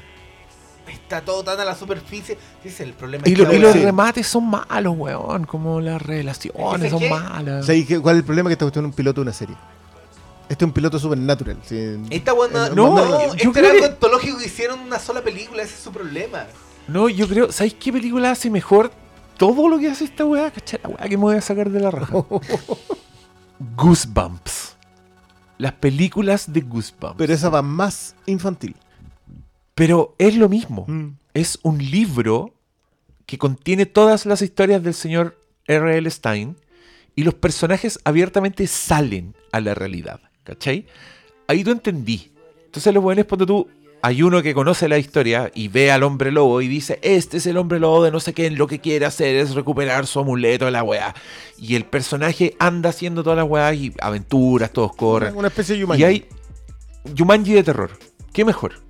está 0.92 1.20
todo 1.20 1.42
tan 1.44 1.58
a 1.60 1.64
la 1.64 1.74
superficie. 1.74 2.38
Es 2.64 2.80
el 2.80 2.92
problema. 2.92 3.24
Y, 3.26 3.32
es 3.32 3.36
que 3.38 3.44
lo- 3.44 3.52
y 3.52 3.58
los 3.58 3.74
remates 3.74 4.26
son 4.26 4.48
malos, 4.48 4.94
weón. 4.96 5.44
Como 5.44 5.80
las 5.80 6.00
relaciones 6.00 6.76
¿Es 6.76 6.82
que 6.82 6.90
son 6.90 6.98
qué? 7.00 7.10
malas. 7.10 7.66
¿Sabes 7.66 7.86
qué- 7.86 7.98
cuál 8.00 8.14
es 8.16 8.20
el 8.20 8.24
problema? 8.24 8.48
Que 8.48 8.52
esta 8.54 8.64
cuestión 8.64 8.84
es 8.84 8.90
un 8.90 8.94
piloto 8.94 9.20
de 9.20 9.22
una 9.22 9.32
serie. 9.32 9.56
Este 10.48 10.64
es 10.64 10.66
un 10.66 10.72
piloto 10.72 10.98
supernatural. 10.98 11.58
Sí. 11.64 11.96
Esta 12.10 12.32
no, 12.32 12.44
Eh, 12.46 12.50
no, 12.74 12.94
no, 12.94 13.34
yo 13.36 13.50
este 13.50 13.58
era 13.60 13.68
algo 13.70 13.80
que- 13.80 13.86
antológico 13.86 14.38
que 14.38 14.46
hicieron 14.46 14.80
una 14.80 14.98
sola 14.98 15.22
película, 15.22 15.62
ese 15.62 15.74
es 15.74 15.80
su 15.80 15.92
problema. 15.92 16.46
No, 16.86 17.08
yo 17.08 17.28
creo. 17.28 17.52
¿Sabéis 17.52 17.74
qué 17.74 17.92
película 17.92 18.30
hace 18.30 18.48
mejor 18.48 18.90
todo 19.36 19.68
lo 19.68 19.78
que 19.78 19.88
hace 19.90 20.04
esta 20.04 20.24
weá? 20.24 20.50
¿Cachai? 20.50 20.80
La 20.82 20.88
weá 20.88 21.08
que 21.08 21.16
me 21.18 21.22
voy 21.24 21.36
a 21.36 21.40
sacar 21.42 21.68
de 21.70 21.80
la 21.80 21.90
raja. 21.90 22.14
Goosebumps. 23.76 24.76
Las 25.58 25.72
películas 25.72 26.52
de 26.52 26.60
Goosebumps. 26.60 27.16
Pero 27.18 27.32
esa 27.34 27.48
va 27.50 27.62
más 27.62 28.14
infantil. 28.26 28.76
Pero 29.74 30.14
es 30.18 30.36
lo 30.36 30.48
mismo. 30.48 30.84
Mm. 30.88 31.16
Es 31.34 31.58
un 31.62 31.78
libro 31.78 32.54
que 33.26 33.38
contiene 33.38 33.84
todas 33.86 34.24
las 34.26 34.40
historias 34.42 34.82
del 34.82 34.94
señor 34.94 35.36
R.L. 35.66 36.08
Stein 36.10 36.56
y 37.14 37.24
los 37.24 37.34
personajes 37.34 37.98
abiertamente 38.04 38.66
salen 38.66 39.34
a 39.52 39.60
la 39.60 39.74
realidad. 39.74 40.20
¿Cachai? 40.48 40.86
Ahí 41.46 41.62
tú 41.62 41.70
entendí. 41.70 42.30
Entonces 42.64 42.94
los 42.94 43.02
buenos 43.02 43.26
cuando 43.26 43.44
tú 43.44 43.68
hay 44.00 44.22
uno 44.22 44.42
que 44.42 44.54
conoce 44.54 44.88
la 44.88 44.96
historia 44.96 45.50
y 45.54 45.68
ve 45.68 45.90
al 45.90 46.04
hombre 46.04 46.30
lobo 46.30 46.62
y 46.62 46.68
dice, 46.68 46.98
este 47.02 47.36
es 47.36 47.46
el 47.46 47.58
hombre 47.58 47.80
lobo 47.80 48.04
de 48.04 48.10
no 48.10 48.20
sé 48.20 48.32
qué, 48.32 48.50
lo 48.50 48.66
que 48.66 48.78
quiere 48.78 49.04
hacer 49.04 49.36
es 49.36 49.54
recuperar 49.54 50.06
su 50.06 50.20
amuleto 50.20 50.64
de 50.64 50.70
la 50.70 50.82
weá. 50.82 51.14
Y 51.58 51.74
el 51.74 51.84
personaje 51.84 52.54
anda 52.58 52.90
haciendo 52.90 53.22
todas 53.22 53.36
las 53.36 53.46
weas 53.46 53.74
y 53.74 53.92
aventuras, 54.00 54.72
todos 54.72 54.94
corren. 54.96 55.36
Una 55.36 55.48
especie 55.48 55.74
de 55.74 55.80
Yumanji. 55.82 56.02
Y 56.02 56.04
hay 56.04 56.28
Jumanji 57.16 57.52
de 57.52 57.62
terror. 57.62 57.90
¿Qué 58.32 58.44
mejor? 58.44 58.80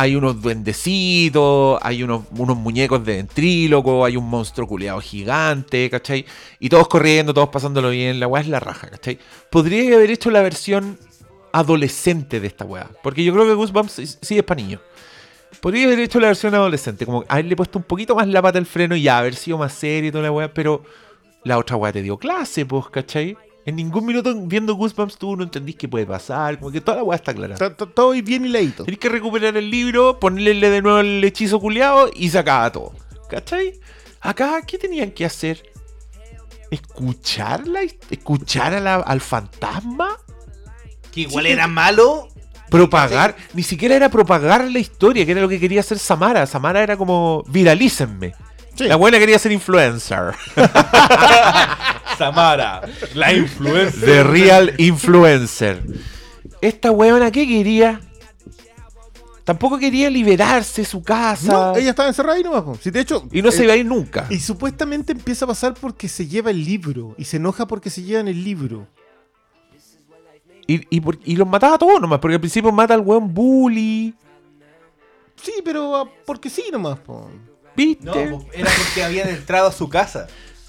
Hay 0.00 0.14
unos 0.14 0.40
duendecitos, 0.40 1.76
hay 1.82 2.04
unos, 2.04 2.22
unos 2.30 2.56
muñecos 2.56 3.04
de 3.04 3.16
ventríloco, 3.16 4.04
hay 4.04 4.16
un 4.16 4.30
monstruo 4.30 4.68
culeado 4.68 5.00
gigante, 5.00 5.90
¿cachai? 5.90 6.24
Y 6.60 6.68
todos 6.68 6.86
corriendo, 6.86 7.34
todos 7.34 7.48
pasándolo 7.48 7.90
bien, 7.90 8.20
la 8.20 8.28
weá 8.28 8.42
es 8.42 8.46
la 8.46 8.60
raja, 8.60 8.88
¿cachai? 8.90 9.18
Podría 9.50 9.96
haber 9.96 10.12
hecho 10.12 10.30
la 10.30 10.40
versión 10.40 11.00
adolescente 11.52 12.38
de 12.38 12.46
esta 12.46 12.64
weá, 12.64 12.88
porque 13.02 13.24
yo 13.24 13.32
creo 13.32 13.44
que 13.44 13.54
Goosebumps 13.54 14.18
sí, 14.20 14.36
es 14.38 14.42
para 14.44 14.62
niños. 14.62 14.80
Podría 15.60 15.86
haber 15.86 15.98
hecho 15.98 16.20
la 16.20 16.28
versión 16.28 16.54
adolescente, 16.54 17.04
como 17.04 17.24
haberle 17.26 17.56
puesto 17.56 17.80
un 17.80 17.84
poquito 17.84 18.14
más 18.14 18.28
la 18.28 18.40
pata 18.40 18.60
al 18.60 18.66
freno 18.66 18.94
y 18.94 19.02
ya 19.02 19.18
haber 19.18 19.34
sido 19.34 19.58
más 19.58 19.72
serio 19.72 20.10
y 20.10 20.12
toda 20.12 20.22
la 20.22 20.30
weá, 20.30 20.54
pero 20.54 20.84
la 21.42 21.58
otra 21.58 21.74
weá 21.74 21.92
te 21.92 22.02
dio 22.02 22.18
clase, 22.18 22.64
pues, 22.64 22.86
¿cachai? 22.86 23.36
En 23.66 23.76
ningún 23.76 24.06
minuto 24.06 24.34
viendo 24.34 24.74
Goosebumps 24.74 25.18
tú 25.18 25.36
no 25.36 25.42
entendís 25.44 25.76
qué 25.76 25.88
puede 25.88 26.06
pasar, 26.06 26.58
como 26.58 26.70
que 26.70 26.80
toda 26.80 26.96
la 26.98 27.02
weá 27.04 27.16
está 27.16 27.34
clara. 27.34 27.52
Está- 27.54 27.66
está 27.66 27.86
todo 27.86 28.12
bien 28.12 28.46
hiladito. 28.46 28.84
Tenés 28.84 28.98
que 28.98 29.08
recuperar 29.10 29.56
el 29.58 29.70
libro, 29.70 30.18
ponerle 30.18 30.70
de 30.70 30.80
nuevo 30.80 31.00
el 31.00 31.22
hechizo 31.22 31.60
culiado 31.60 32.10
y 32.14 32.30
se 32.30 32.38
acaba 32.38 32.72
todo. 32.72 32.94
¿Cachai? 33.28 33.78
Acá, 34.20 34.62
¿qué 34.66 34.78
tenían 34.78 35.10
que 35.10 35.26
hacer? 35.26 35.62
¿Escuchar, 36.70 37.66
la 37.68 37.82
his- 37.82 37.96
escuchar 38.10 38.72
a 38.74 38.80
la- 38.80 38.94
al 38.96 39.20
fantasma? 39.20 40.16
Que 41.12 41.22
igual 41.22 41.46
era 41.46 41.66
malo. 41.66 42.28
Propagar, 42.70 43.34
ni 43.54 43.62
siquiera 43.62 43.94
era 43.96 44.10
propagar 44.10 44.70
la 44.70 44.78
historia, 44.78 45.24
que 45.24 45.32
era 45.32 45.40
lo 45.40 45.48
que 45.48 45.58
quería 45.60 45.80
hacer 45.80 45.98
Samara. 45.98 46.46
Samara 46.46 46.82
era 46.82 46.96
como, 46.98 47.42
viralícenme. 47.48 48.34
Sí. 48.74 48.84
La 48.84 48.96
buena 48.96 49.18
quería 49.18 49.38
ser 49.38 49.52
influencer. 49.52 50.34
Samara, 52.18 52.82
la 53.14 53.32
influencer. 53.32 54.04
The 54.04 54.22
real 54.24 54.74
influencer. 54.78 55.82
Esta 56.60 56.90
weona, 56.90 57.30
¿qué 57.30 57.46
quería? 57.46 58.00
Tampoco 59.44 59.78
quería 59.78 60.10
liberarse 60.10 60.82
de 60.82 60.86
su 60.86 61.02
casa. 61.02 61.52
No, 61.52 61.76
ella 61.76 61.90
estaba 61.90 62.08
encerrada 62.08 62.36
ahí 62.36 62.42
nomás. 62.42 62.78
Sí, 62.82 62.90
de 62.90 63.00
hecho, 63.00 63.26
Y 63.32 63.40
no 63.40 63.50
se 63.50 63.62
eh, 63.62 63.64
iba 63.64 63.72
a 63.72 63.76
ir 63.76 63.86
nunca. 63.86 64.26
Y 64.28 64.40
supuestamente 64.40 65.12
empieza 65.12 65.46
a 65.46 65.48
pasar 65.48 65.72
porque 65.72 66.06
se 66.08 66.26
lleva 66.26 66.50
el 66.50 66.62
libro. 66.62 67.14
Y 67.16 67.24
se 67.24 67.38
enoja 67.38 67.66
porque 67.66 67.88
se 67.88 68.02
llevan 68.02 68.28
el 68.28 68.44
libro. 68.44 68.86
Y, 70.66 70.84
y, 70.94 71.00
por- 71.00 71.18
y 71.24 71.36
los 71.36 71.48
mataba 71.48 71.76
a 71.76 71.78
todos 71.78 71.98
nomás, 71.98 72.18
porque 72.18 72.34
al 72.34 72.40
principio 72.40 72.70
mata 72.72 72.92
al 72.92 73.00
weón 73.00 73.32
bully. 73.32 74.14
Sí, 75.42 75.52
pero 75.64 75.96
ah, 75.96 76.10
porque 76.26 76.50
sí 76.50 76.64
nomás. 76.70 76.98
po. 76.98 77.30
¿Viste? 77.74 78.04
No, 78.04 78.44
era 78.52 78.70
porque 78.84 79.02
habían 79.02 79.28
entrado 79.30 79.68
a 79.68 79.72
su 79.72 79.88
casa. 79.88 80.26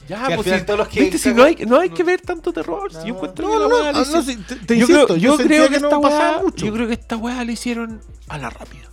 Ya, 0.10 0.28
que 0.28 0.36
pues 0.36 0.44
final 0.46 0.60
si- 0.60 0.66
todos 0.66 0.80
los 0.80 0.88
que 0.90 1.02
¿viste? 1.02 1.18
Si 1.20 1.34
no 1.34 1.44
hay, 1.44 1.56
no 1.68 1.80
hay 1.80 1.90
que 1.92 2.04
ver 2.04 2.20
tanto 2.22 2.52
terror. 2.52 2.92
si 2.92 3.08
yo 3.08 3.14
encuentro 3.16 3.48
No, 3.48 3.54
que 3.54 3.60
la 3.60 3.68
no, 3.68 3.70
no, 3.94 4.00
le 4.04 4.12
no, 4.12 4.22
sí, 4.24 4.36
te, 4.38 4.56
te 4.56 4.76
yo 4.78 4.82
insisto, 4.82 5.06
creo, 5.06 5.18
yo 5.18 5.38
creo 5.38 5.70
que, 5.70 5.76
esta 5.76 5.90
no 5.90 6.00
weá, 6.00 6.42
mucho. 6.44 6.66
yo 6.66 6.74
creo 6.74 6.88
que 6.88 6.94
esta 6.94 7.16
weá 7.16 7.46
la 7.46 7.52
hicieron 7.52 8.02
a 8.28 8.38
la 8.38 8.50
rápida. 8.50 8.84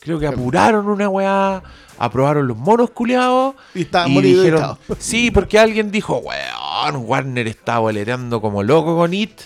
Creo 0.00 0.18
que 0.18 0.26
apuraron 0.26 0.86
una 0.88 1.08
weá, 1.08 1.62
aprobaron 1.96 2.46
los 2.46 2.56
monos 2.58 2.90
culiados 2.90 3.54
Y 3.74 3.82
estaba 3.82 4.06
y 4.08 4.20
dijeron, 4.20 4.76
sí, 4.98 5.30
porque 5.30 5.58
alguien 5.58 5.90
dijo, 5.90 6.18
weón, 6.18 7.04
Warner 7.06 7.46
está 7.48 7.78
boleteando 7.78 8.40
como 8.42 8.62
loco 8.62 8.96
con 8.96 9.14
It 9.14 9.40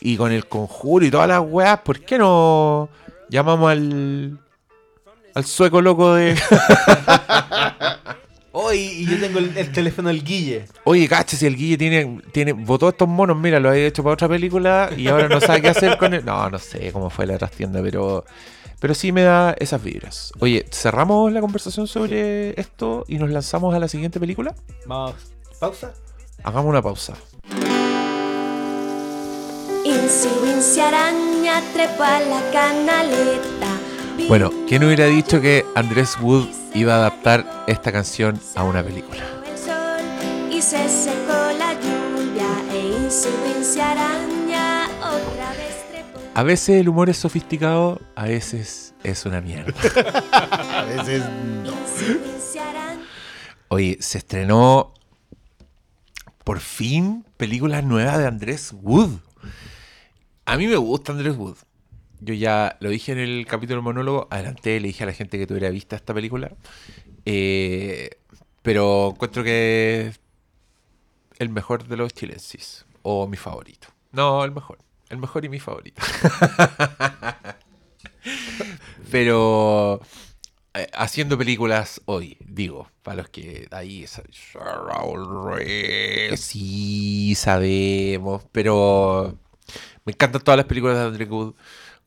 y 0.00 0.16
con 0.16 0.30
el 0.30 0.46
conjuro 0.46 1.04
y 1.04 1.10
todas 1.10 1.26
las 1.26 1.40
weas, 1.44 1.80
¿por 1.80 1.98
qué 2.00 2.16
no 2.18 2.88
llamamos 3.28 3.72
al 3.72 4.38
al 5.34 5.44
sueco 5.44 5.80
loco 5.82 6.14
de 6.14 6.36
Oh, 8.68 8.72
y, 8.74 8.78
y 8.78 9.06
yo 9.06 9.18
tengo 9.18 9.38
el, 9.38 9.56
el 9.56 9.72
teléfono 9.72 10.08
del 10.08 10.22
Guille. 10.22 10.66
Oye, 10.84 11.08
cacha, 11.08 11.36
si 11.38 11.46
el 11.46 11.56
Guille 11.56 11.78
tiene, 11.78 12.20
tiene, 12.32 12.52
votó 12.52 12.90
estos 12.90 13.08
monos, 13.08 13.36
mira, 13.38 13.58
lo 13.60 13.70
había 13.70 13.86
hecho 13.86 14.02
para 14.02 14.12
otra 14.12 14.28
película 14.28 14.90
y 14.94 15.08
ahora 15.08 15.26
no 15.26 15.40
sabe 15.40 15.62
qué 15.62 15.68
hacer 15.68 15.96
con 15.96 16.12
él. 16.12 16.22
No, 16.24 16.50
no 16.50 16.58
sé 16.58 16.92
cómo 16.92 17.08
fue 17.08 17.26
la 17.26 17.38
trastienda, 17.38 17.80
pero, 17.82 18.26
pero 18.78 18.94
sí 18.94 19.10
me 19.10 19.22
da 19.22 19.54
esas 19.58 19.82
vibras. 19.82 20.32
Oye, 20.40 20.66
cerramos 20.70 21.32
la 21.32 21.40
conversación 21.40 21.86
sobre 21.86 22.60
esto 22.60 23.06
y 23.08 23.16
nos 23.16 23.30
lanzamos 23.30 23.74
a 23.74 23.78
la 23.78 23.88
siguiente 23.88 24.20
película. 24.20 24.54
Vamos, 24.84 25.14
pausa. 25.58 25.94
Hagamos 26.42 26.68
una 26.68 26.82
pausa. 26.82 27.14
Araña 30.80 31.62
trepa 31.72 32.16
a 32.16 32.20
la 32.20 32.50
canaleta. 32.52 33.77
Bueno, 34.26 34.50
¿quién 34.66 34.84
hubiera 34.84 35.06
dicho 35.06 35.40
que 35.40 35.64
Andrés 35.74 36.16
Wood 36.20 36.48
iba 36.74 36.94
a 36.94 36.96
adaptar 36.98 37.64
esta 37.66 37.92
canción 37.92 38.40
a 38.56 38.64
una 38.64 38.82
película? 38.82 39.22
A 46.34 46.42
veces 46.42 46.80
el 46.80 46.88
humor 46.88 47.10
es 47.10 47.16
sofisticado, 47.16 48.00
a 48.14 48.24
veces 48.24 48.94
es 49.02 49.24
una 49.26 49.40
mierda. 49.40 49.72
A 50.32 50.84
veces 50.84 51.22
no. 51.64 51.72
Oye, 53.68 53.98
se 54.00 54.18
estrenó 54.18 54.94
por 56.44 56.60
fin 56.60 57.26
película 57.36 57.82
nueva 57.82 58.16
de 58.18 58.26
Andrés 58.26 58.72
Wood. 58.72 59.18
A 60.46 60.56
mí 60.56 60.66
me 60.66 60.76
gusta 60.76 61.12
Andrés 61.12 61.36
Wood. 61.36 61.56
Yo 62.20 62.34
ya 62.34 62.76
lo 62.80 62.90
dije 62.90 63.12
en 63.12 63.18
el 63.18 63.46
capítulo 63.46 63.82
monólogo, 63.82 64.28
adelanté, 64.30 64.80
le 64.80 64.88
dije 64.88 65.04
a 65.04 65.06
la 65.06 65.12
gente 65.12 65.38
que 65.38 65.46
tuviera 65.46 65.70
vista 65.70 65.96
esta 65.96 66.14
película. 66.14 66.52
Eh, 67.24 68.10
pero 68.62 69.12
encuentro 69.14 69.44
que 69.44 70.08
es 70.08 70.20
el 71.38 71.48
mejor 71.48 71.86
de 71.86 71.96
los 71.96 72.12
chilensis. 72.12 72.84
O 73.02 73.26
mi 73.26 73.36
favorito. 73.36 73.88
No, 74.12 74.44
el 74.44 74.50
mejor. 74.50 74.78
El 75.08 75.18
mejor 75.18 75.44
y 75.44 75.48
mi 75.48 75.60
favorito. 75.60 76.02
pero 79.10 80.00
eh, 80.74 80.88
haciendo 80.92 81.38
películas 81.38 82.02
hoy, 82.04 82.36
digo, 82.40 82.90
para 83.02 83.18
los 83.18 83.30
que 83.30 83.68
ahí 83.70 84.04
sí 86.36 87.34
sabemos, 87.34 88.44
pero 88.52 89.38
me 90.04 90.12
encantan 90.12 90.42
todas 90.42 90.58
las 90.58 90.66
películas 90.66 90.98
de 90.98 91.04
André 91.04 91.24
Wood. 91.24 91.54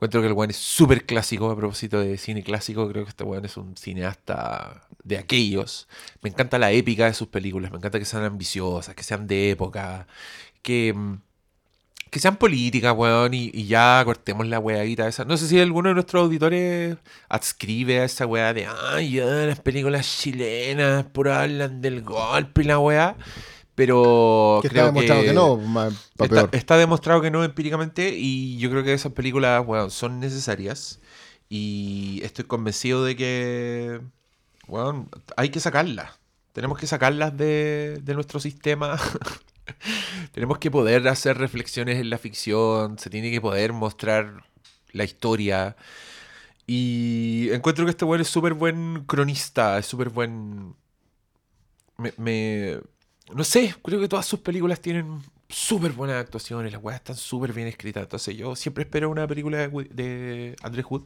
Encuentro 0.02 0.22
que 0.22 0.28
el 0.30 0.34
weón 0.34 0.50
es 0.50 0.58
súper 0.58 1.06
clásico 1.06 1.52
a 1.52 1.56
propósito 1.56 2.00
de 2.00 2.18
cine 2.18 2.42
clásico. 2.42 2.90
Creo 2.90 3.04
que 3.04 3.12
este 3.12 3.24
weón 3.24 3.46
es 3.46 3.56
un 3.56 3.78
cineasta 3.78 4.82
de 5.04 5.20
aquellos. 5.20 5.88
Me 6.24 6.32
encanta 6.32 6.58
la 6.58 6.72
épica 6.72 7.06
de 7.06 7.14
sus 7.14 7.28
películas. 7.28 7.70
Me 7.70 7.78
encanta 7.78 8.00
que 8.00 8.06
sean 8.06 8.24
ambiciosas, 8.24 8.96
que 8.96 9.04
sean 9.04 9.28
de 9.28 9.52
época, 9.52 10.08
que, 10.64 10.92
mm, 10.96 11.20
que 12.10 12.20
sean 12.20 12.38
políticas, 12.38 12.96
weón. 12.98 13.36
Y, 13.36 13.52
ya 13.68 14.02
cortemos 14.04 14.48
la 14.48 14.58
weadita 14.58 15.08
esa. 15.08 15.24
No 15.24 15.38
sé 15.38 15.48
si 15.48 15.60
alguno 15.60 15.90
de 15.90 15.96
nuestros 15.96 16.24
auditores 16.24 16.98
adscribe 17.30 18.00
a 18.00 18.06
esa 18.06 18.26
weá 18.26 18.54
de, 18.56 18.66
ay, 18.66 19.12
ya, 19.12 19.26
las 19.26 19.60
películas 19.60 20.08
chilenas, 20.20 21.06
puro 21.06 21.32
hablan 21.34 21.80
del 21.82 22.02
golpe 22.02 22.64
y 22.64 22.66
la 22.66 22.80
weá. 22.80 23.18
Pero 23.84 24.60
Que 24.62 24.68
está 24.68 24.74
creo 24.76 24.86
demostrado 24.88 25.22
que, 25.24 25.34
no, 25.34 25.88
Está, 25.90 26.28
peor. 26.28 26.50
está 26.52 26.78
demostrado 26.78 27.20
que 27.22 27.32
no 27.32 27.44
empíricamente 27.44 28.14
y 28.16 28.58
yo 28.60 28.70
creo 28.70 28.84
que 28.84 28.94
esas 28.94 29.12
películas 29.14 29.64
weón, 29.66 29.90
son 29.90 30.20
necesarias 30.20 31.00
y 31.50 32.22
estoy 32.24 32.46
convencido 32.46 33.04
de 33.04 33.16
que 33.16 34.02
weón, 34.68 35.10
hay 35.36 35.50
que 35.50 35.60
sacarlas. 35.60 36.12
Tenemos 36.54 36.78
que 36.78 36.86
sacarlas 36.86 37.36
de, 37.36 37.98
de 38.04 38.14
nuestro 38.14 38.40
sistema. 38.40 39.00
Tenemos 40.32 40.60
que 40.60 40.70
poder 40.70 41.08
hacer 41.08 41.40
reflexiones 41.40 41.98
en 42.00 42.12
la 42.12 42.20
ficción, 42.20 43.00
se 43.00 43.10
tiene 43.10 43.32
que 43.32 43.42
poder 43.42 43.74
mostrar 43.74 44.44
la 44.92 45.06
historia. 45.06 45.76
Y 46.68 47.50
encuentro 47.52 47.86
que 47.86 47.92
este 47.92 48.06
weón 48.06 48.22
es 48.22 48.28
súper 48.28 48.54
buen 48.54 49.06
cronista, 49.08 49.80
es 49.80 49.88
súper 49.88 50.10
buen... 50.10 50.76
Me, 51.98 52.14
me- 52.18 52.80
No 53.36 53.44
sé, 53.44 53.76
creo 53.84 54.00
que 54.00 54.08
todas 54.08 54.26
sus 54.26 54.40
películas 54.40 54.80
tienen 54.80 55.22
súper 55.48 55.92
buenas 55.92 56.18
actuaciones, 56.18 56.72
las 56.72 56.84
weas 56.84 57.00
están 57.00 57.16
súper 57.16 57.54
bien 57.54 57.68
escritas. 57.68 58.04
Entonces 58.04 58.36
yo 58.36 58.56
siempre 58.56 58.84
espero 58.84 59.10
una 59.10 59.28
película 59.28 59.58
de, 59.58 59.68
de 59.92 60.56
Andrés 60.64 60.86
Wood. 60.90 61.04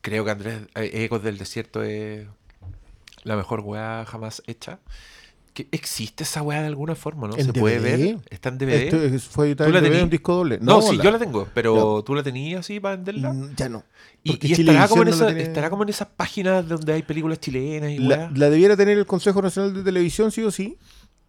Creo 0.00 0.24
que 0.24 0.30
Andrés 0.30 0.62
eh, 0.74 1.04
Ecos 1.04 1.22
del 1.22 1.38
Desierto 1.38 1.82
es 1.82 2.26
la 3.24 3.36
mejor 3.36 3.60
wea 3.60 4.04
jamás 4.06 4.42
hecha. 4.46 4.80
¿Que 5.58 5.66
¿Existe 5.72 6.22
esa 6.22 6.40
wea 6.42 6.60
de 6.60 6.68
alguna 6.68 6.94
forma, 6.94 7.26
no? 7.26 7.36
¿En 7.36 7.44
¿Se 7.46 7.52
puede 7.52 7.80
ver? 7.80 8.18
¿Está 8.30 8.50
en 8.50 8.58
DVD? 8.58 9.18
Fue 9.18 9.56
¿Tú 9.56 9.64
la 9.64 9.78
en 9.78 9.84
DVD, 9.84 9.90
tení? 9.90 10.02
un 10.04 10.10
disco 10.10 10.34
doble. 10.36 10.58
No, 10.62 10.80
sí, 10.82 10.96
la- 10.96 11.02
yo 11.02 11.10
la 11.10 11.18
tengo, 11.18 11.48
pero 11.52 12.00
¿tú 12.04 12.14
la 12.14 12.22
tenías 12.22 12.60
así 12.60 12.78
para 12.78 12.94
venderla? 12.94 13.32
Mm, 13.32 13.56
Ya 13.56 13.68
no. 13.68 13.82
Y, 14.22 14.34
estará, 14.52 14.86
como 14.86 15.02
en 15.02 15.08
Chilevisión 15.08 15.08
no 15.08 15.10
la 15.10 15.10
esa- 15.10 15.26
tiene- 15.26 15.42
estará 15.42 15.68
como 15.70 15.82
en 15.82 15.88
esas 15.88 16.06
páginas 16.14 16.68
donde 16.68 16.92
hay 16.92 17.02
películas 17.02 17.40
chilenas 17.40 17.90
y 17.90 17.98
La, 17.98 18.16
weá. 18.16 18.30
la 18.34 18.50
debiera 18.50 18.76
tener 18.76 18.98
el 18.98 19.06
Consejo 19.06 19.42
Nacional 19.42 19.74
de 19.74 19.82
Televisión, 19.82 20.30
sí 20.30 20.42
o 20.44 20.52
sí. 20.52 20.78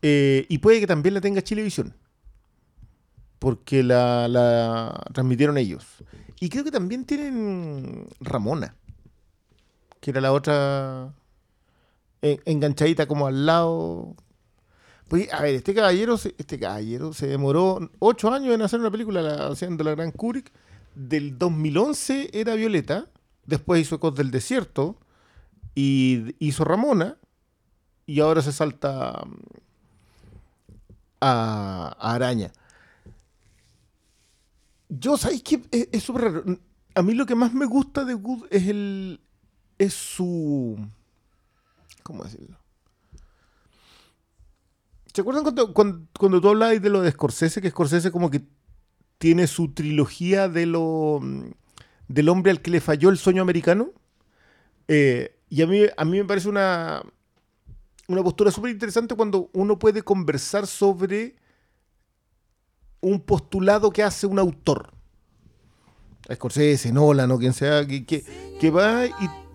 eh, 0.04 0.46
y 0.48 0.60
puede 0.60 0.80
que 0.80 0.86
también 0.86 1.16
la 1.16 1.22
tenga 1.22 1.42
Chilevisión. 1.42 1.96
Porque 3.40 3.82
la, 3.84 4.28
la 4.28 5.02
transmitieron 5.14 5.58
ellos. 5.58 5.86
Y 6.40 6.50
creo 6.50 6.64
que 6.64 6.72
también 6.72 7.04
tienen 7.06 8.06
Ramona. 8.20 8.76
Que 10.02 10.12
era 10.12 10.22
la 10.22 10.32
otra 10.34 11.14
en- 12.22 12.40
enganchadita 12.46 13.08
como 13.08 13.28
al 13.28 13.46
lado. 13.46 14.16
Pues, 15.08 15.32
a 15.34 15.42
ver, 15.42 15.56
este 15.56 15.74
caballero, 15.74 16.18
se- 16.18 16.36
este 16.38 16.60
caballero 16.60 17.14
se 17.14 17.28
demoró 17.28 17.90
ocho 18.00 18.32
años 18.34 18.54
en 18.54 18.62
hacer 18.62 18.80
una 18.80 18.92
película 18.92 19.22
la, 19.22 19.48
haciendo 19.48 19.84
la 19.84 19.92
Gran 19.92 20.12
Kubrick. 20.12 20.52
Del 20.96 21.38
2011 21.38 22.30
era 22.34 22.56
Violeta. 22.56 23.06
Después 23.46 23.82
hizo 23.82 23.96
Ecos 23.96 24.16
del 24.16 24.32
Desierto. 24.32 24.98
Y 25.76 26.36
hizo 26.40 26.64
Ramona. 26.66 27.18
Y 28.06 28.20
ahora 28.20 28.42
se 28.42 28.52
salta 28.52 29.24
mm, 29.26 29.36
a, 31.22 31.96
a 32.00 32.14
Araña. 32.14 32.52
Yo, 34.90 35.18
¿sabéis 35.18 35.44
qué? 35.44 35.62
Es 35.72 35.90
es 35.92 36.04
súper 36.04 36.24
raro. 36.24 36.44
A 36.96 37.02
mí 37.04 37.14
lo 37.14 37.26
que 37.26 37.36
más 37.36 37.54
me 37.54 37.66
gusta 37.66 38.04
de 38.06 38.16
Good 38.16 38.46
es 38.50 38.68
el. 38.68 39.20
es 39.78 39.94
su. 39.94 40.78
¿Cómo 42.10 42.24
decirlo? 42.24 42.58
¿Se 45.14 45.22
acuerdan 45.22 45.44
cuando, 45.44 45.76
cuando, 45.76 46.42
tú 46.42 46.50
hablabas 46.50 46.82
de 46.82 46.90
lo 46.90 47.02
de 47.02 47.12
Scorsese? 47.12 47.62
Que 47.62 47.70
Scorsese 47.70 48.10
como 48.10 48.32
que 48.32 48.42
tiene 49.20 49.46
su 49.46 49.76
trilogía 49.76 50.50
de 50.50 50.66
lo, 50.66 51.20
mm, 51.22 51.52
del 52.08 52.30
hombre 52.30 52.50
al 52.50 52.64
que 52.64 52.72
le 52.72 52.82
falló 52.82 53.10
el 53.10 53.20
sueño 53.20 53.44
americano. 53.44 53.92
Eh, 54.88 55.38
y 55.50 55.62
a 55.62 55.68
mí, 55.68 55.82
a 55.96 56.04
mí 56.04 56.18
me 56.18 56.26
parece 56.26 56.50
una, 56.50 57.04
una 58.08 58.24
postura 58.24 58.50
súper 58.50 58.72
interesante 58.72 59.14
cuando 59.14 59.52
uno 59.54 59.78
puede 59.78 60.02
conversar 60.02 60.66
sobre 60.66 61.36
un 63.02 63.22
postulado 63.22 63.92
que 63.92 64.02
hace 64.02 64.26
un 64.26 64.40
autor. 64.40 64.94
Scorsese, 66.34 66.92
Nolan 66.92 67.30
o 67.30 67.38
quien 67.38 67.54
sea, 67.54 67.86
que, 67.86 68.04
que, 68.04 68.26
que 68.60 68.72
va 68.72 69.06
y... 69.06 69.49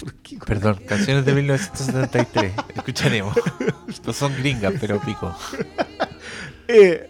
¿Por 0.00 0.14
qué? 0.16 0.38
Perdón, 0.38 0.80
canciones 0.86 1.24
de 1.24 1.34
1973. 1.34 2.52
Escucharemos. 2.74 3.36
No 4.04 4.12
son 4.12 4.34
gringas, 4.36 4.74
pero 4.80 5.00
pico. 5.00 5.34
Eh, 6.68 7.08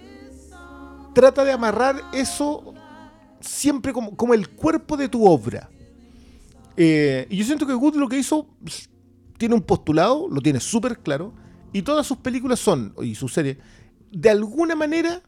trata 1.14 1.42
de 1.42 1.50
amarrar 1.50 1.96
eso 2.12 2.74
siempre 3.40 3.94
como, 3.94 4.14
como 4.14 4.34
el 4.34 4.50
cuerpo 4.50 4.98
de 4.98 5.08
tu 5.08 5.26
obra. 5.26 5.70
Eh, 6.76 7.26
y 7.30 7.38
yo 7.38 7.44
siento 7.46 7.66
que 7.66 7.72
Good 7.72 7.96
lo 7.96 8.06
que 8.06 8.18
hizo 8.18 8.48
pss, 8.62 8.90
tiene 9.38 9.54
un 9.54 9.62
postulado, 9.62 10.28
lo 10.28 10.40
tiene 10.40 10.60
súper 10.60 10.98
claro, 10.98 11.32
y 11.72 11.82
todas 11.82 12.06
sus 12.06 12.18
películas 12.18 12.58
son, 12.58 12.94
y 13.02 13.14
sus 13.14 13.32
series, 13.32 13.58
de 14.10 14.30
alguna 14.30 14.74
manera, 14.74 15.22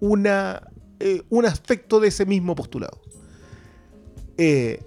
una, 0.00 0.62
eh, 1.00 1.22
un 1.28 1.46
aspecto 1.46 2.00
de 2.00 2.08
ese 2.08 2.24
mismo 2.26 2.54
postulado. 2.54 3.00
Eh, 4.36 4.82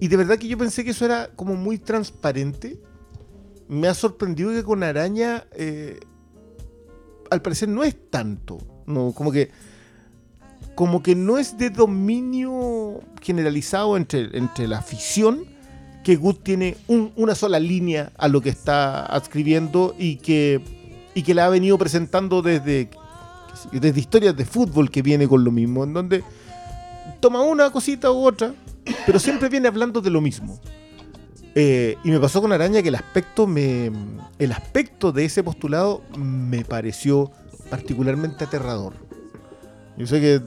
y 0.00 0.08
de 0.08 0.16
verdad 0.16 0.38
que 0.38 0.48
yo 0.48 0.56
pensé 0.58 0.82
que 0.84 0.90
eso 0.90 1.04
era 1.04 1.28
como 1.36 1.54
muy 1.54 1.78
transparente. 1.78 2.80
Me 3.68 3.86
ha 3.86 3.94
sorprendido 3.94 4.50
que 4.50 4.64
con 4.64 4.82
Araña 4.82 5.44
eh, 5.52 6.00
al 7.30 7.42
parecer 7.42 7.68
no 7.68 7.84
es 7.84 7.96
tanto. 8.10 8.58
No, 8.86 9.12
como 9.12 9.30
que. 9.30 9.50
Como 10.74 11.02
que 11.02 11.14
no 11.14 11.36
es 11.36 11.58
de 11.58 11.68
dominio 11.70 13.00
generalizado 13.20 13.96
entre, 13.98 14.36
entre 14.36 14.66
la 14.66 14.78
afición 14.78 15.44
que 16.02 16.16
Good 16.16 16.36
tiene 16.36 16.76
un- 16.88 17.12
una 17.16 17.34
sola 17.34 17.60
línea 17.60 18.12
a 18.16 18.28
lo 18.28 18.40
que 18.40 18.48
está 18.48 19.04
adscribiendo 19.04 19.94
y 19.98 20.16
que, 20.16 20.62
y 21.14 21.22
que 21.22 21.34
la 21.34 21.44
ha 21.44 21.48
venido 21.50 21.76
presentando 21.76 22.40
desde, 22.40 22.88
desde 23.72 24.00
historias 24.00 24.34
de 24.36 24.46
fútbol 24.46 24.90
que 24.90 25.02
viene 25.02 25.28
con 25.28 25.44
lo 25.44 25.50
mismo, 25.50 25.84
en 25.84 25.92
donde 25.92 26.24
toma 27.20 27.42
una 27.42 27.70
cosita 27.70 28.10
u 28.10 28.26
otra, 28.26 28.54
pero 29.06 29.18
siempre 29.18 29.48
viene 29.48 29.68
hablando 29.68 30.00
de 30.00 30.10
lo 30.10 30.20
mismo. 30.20 30.60
Eh, 31.54 31.96
y 32.04 32.10
me 32.10 32.20
pasó 32.20 32.40
con 32.40 32.52
Araña 32.52 32.82
que 32.82 32.88
el 32.88 32.94
aspecto 32.94 33.46
me. 33.46 33.90
El 34.38 34.52
aspecto 34.52 35.10
de 35.12 35.24
ese 35.24 35.42
postulado 35.42 36.02
me 36.16 36.64
pareció 36.64 37.30
particularmente 37.68 38.44
aterrador. 38.44 38.94
Yo 39.96 40.06
sé 40.06 40.20
que 40.20 40.40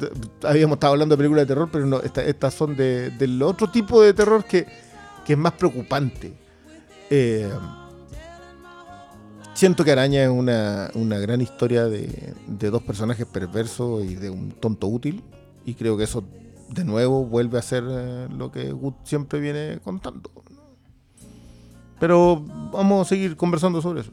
habíamos 0.48 0.78
estado 0.78 0.94
hablando 0.94 1.14
de 1.15 1.18
películas 1.18 1.44
de 1.44 1.48
terror, 1.48 1.70
pero 1.72 1.86
no, 1.86 1.99
esta- 1.99 2.24
estas 2.24 2.53
son 2.53 2.76
de- 2.76 3.11
del 3.11 3.41
otro 3.44 3.70
tipo 3.70 4.02
de 4.02 4.14
terror 4.14 4.45
que, 4.45 4.65
es 5.28 5.38
más 5.38 5.53
preocupante. 5.53 6.34
Eh, 7.10 7.49
siento 9.53 9.84
que 9.84 9.91
Araña 9.91 10.24
es 10.24 10.30
una, 10.30 10.90
gran 11.20 11.41
historia 11.41 11.86
de 11.86 12.34
dos 12.48 12.82
personajes 12.82 13.26
perversos 13.26 14.03
y 14.06 14.15
de 14.15 14.30
un 14.30 14.52
tonto 14.52 14.88
útil. 14.88 15.22
Y 15.65 15.76
creo 15.76 15.98
que 15.98 16.03
eso 16.06 16.24
de 16.69 16.84
nuevo 16.84 17.26
vuelve 17.26 17.60
a 17.60 17.61
ser 17.61 17.84
eh, 17.88 18.27
lo 18.30 18.52
que 18.52 18.72
Good 18.72 18.94
siempre 19.03 19.40
viene 19.40 19.80
contando. 19.84 20.31
Pero 21.99 22.44
vamos 22.72 23.07
a 23.07 23.10
seguir 23.10 23.38
conversando 23.38 23.81
sobre 23.81 24.02
eso. 24.02 24.11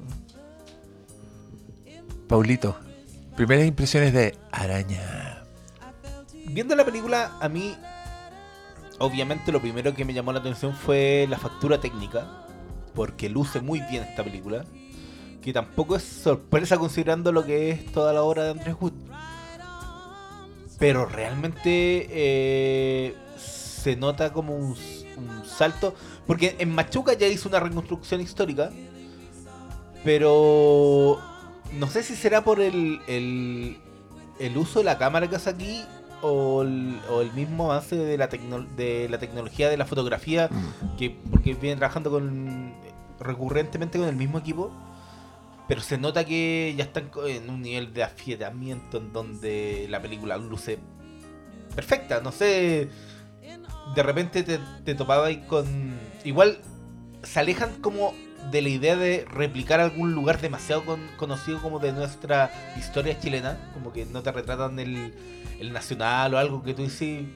Paulito, 2.28 2.76
primeras 3.34 3.66
impresiones 3.66 4.12
de 4.12 4.38
Araña. 4.52 5.42
Viendo 6.46 6.76
la 6.76 6.84
película, 6.84 7.32
a 7.40 7.48
mí, 7.48 7.74
obviamente 8.98 9.50
lo 9.50 9.60
primero 9.60 9.94
que 9.94 10.04
me 10.04 10.14
llamó 10.14 10.32
la 10.32 10.38
atención 10.38 10.74
fue 10.74 11.26
la 11.28 11.38
factura 11.38 11.80
técnica, 11.80 12.46
porque 12.94 13.28
luce 13.28 13.60
muy 13.60 13.80
bien 13.90 14.04
esta 14.04 14.22
película, 14.22 14.64
que 15.42 15.52
tampoco 15.52 15.96
es 15.96 16.02
sorpresa 16.02 16.78
considerando 16.78 17.32
lo 17.32 17.44
que 17.44 17.70
es 17.70 17.86
toda 17.92 18.12
la 18.12 18.22
obra 18.22 18.44
de 18.44 18.50
Andrés 18.50 18.76
Wood. 18.80 18.92
Pero 20.80 21.06
realmente 21.06 22.06
eh, 22.10 23.14
se 23.36 23.94
nota 23.94 24.32
como 24.32 24.56
un, 24.56 24.74
un 25.16 25.44
salto, 25.46 25.94
porque 26.26 26.56
en 26.58 26.74
Machuca 26.74 27.12
ya 27.12 27.28
hizo 27.28 27.48
una 27.48 27.60
reconstrucción 27.60 28.20
histórica, 28.20 28.70
pero 30.04 31.20
no 31.78 31.86
sé 31.86 32.02
si 32.02 32.16
será 32.16 32.42
por 32.42 32.60
el, 32.60 33.00
el, 33.06 33.76
el 34.38 34.56
uso 34.56 34.78
de 34.80 34.86
la 34.86 34.98
cámara 34.98 35.28
que 35.28 35.36
hace 35.36 35.50
aquí 35.50 35.82
o 36.22 36.62
el, 36.62 36.98
o 37.10 37.20
el 37.20 37.32
mismo 37.32 37.70
avance 37.70 37.96
de 37.96 38.16
la, 38.18 38.28
tecno- 38.28 38.66
de 38.76 39.08
la 39.10 39.18
tecnología 39.18 39.68
de 39.68 39.76
la 39.76 39.84
fotografía, 39.86 40.48
que 40.98 41.10
porque 41.30 41.54
viene 41.54 41.76
trabajando 41.76 42.10
con 42.10 42.72
recurrentemente 43.20 43.98
con 43.98 44.08
el 44.08 44.16
mismo 44.16 44.38
equipo, 44.38 44.72
pero 45.70 45.82
se 45.82 45.98
nota 45.98 46.24
que 46.24 46.74
ya 46.76 46.82
están 46.82 47.12
en 47.28 47.48
un 47.48 47.62
nivel 47.62 47.94
de 47.94 48.02
afiatamiento 48.02 48.98
en 48.98 49.12
donde 49.12 49.86
la 49.88 50.02
película 50.02 50.36
luce 50.36 50.80
perfecta, 51.76 52.20
no 52.20 52.32
sé, 52.32 52.88
de 53.94 54.02
repente 54.02 54.42
te, 54.42 54.58
te 54.84 54.96
topabas 54.96 55.36
con... 55.46 55.94
Igual 56.24 56.58
se 57.22 57.38
alejan 57.38 57.80
como 57.80 58.12
de 58.50 58.62
la 58.62 58.68
idea 58.68 58.96
de 58.96 59.24
replicar 59.30 59.78
algún 59.78 60.12
lugar 60.12 60.40
demasiado 60.40 60.84
con- 60.84 61.06
conocido 61.16 61.62
como 61.62 61.78
de 61.78 61.92
nuestra 61.92 62.50
historia 62.76 63.20
chilena, 63.20 63.70
como 63.72 63.92
que 63.92 64.06
no 64.06 64.24
te 64.24 64.32
retratan 64.32 64.76
el, 64.80 65.14
el 65.60 65.72
nacional 65.72 66.34
o 66.34 66.38
algo 66.38 66.64
que 66.64 66.74
tú 66.74 66.82
dices 66.82 67.26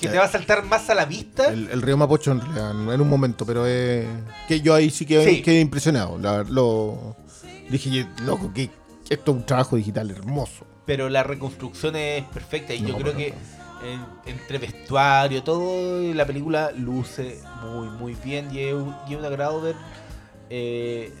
que 0.00 0.08
te 0.08 0.18
va 0.18 0.24
a 0.24 0.28
saltar 0.28 0.64
más 0.64 0.88
a 0.90 0.94
la 0.94 1.04
vista. 1.04 1.48
El, 1.48 1.68
el 1.70 1.82
río 1.82 1.96
Mapocho 1.96 2.32
en 2.32 2.40
realidad, 2.40 2.70
en 2.94 3.00
un 3.00 3.08
momento, 3.08 3.44
pero 3.46 3.64
eh, 3.66 4.06
que 4.48 4.60
yo 4.60 4.74
ahí 4.74 4.90
sí 4.90 5.04
quedé, 5.06 5.24
Sí. 5.28 5.42
quedé 5.42 5.60
impresionado. 5.60 6.18
La- 6.18 6.42
lo, 6.44 7.16
dije, 7.68 8.06
loco, 8.24 8.52
que 8.54 8.70
esto 9.08 9.32
es 9.32 9.36
un 9.38 9.46
trabajo 9.46 9.76
digital 9.76 10.10
hermoso. 10.10 10.64
pero 10.86 11.08
la 11.08 11.22
reconstrucción 11.22 11.94
es 11.96 12.24
perfecta 12.24 12.74
y 12.74 12.80
No, 12.80 12.88
yo 12.88 12.96
creo 12.96 13.12
no, 13.12 13.18
que 13.18 13.30
no. 13.30 14.20
entre 14.26 14.58
vestuario, 14.58 15.42
todo 15.44 16.00
la 16.14 16.26
película 16.26 16.70
luce 16.76 17.38
muy 17.62 17.88
muy 17.90 18.14
bien 18.24 18.48
y 18.52 18.58
es 18.60 18.74
un, 18.74 18.94
y 19.08 19.12
es 19.14 19.18
un 19.20 19.24
agrado 19.24 19.60
ver 19.60 19.76
eh, 20.50 21.12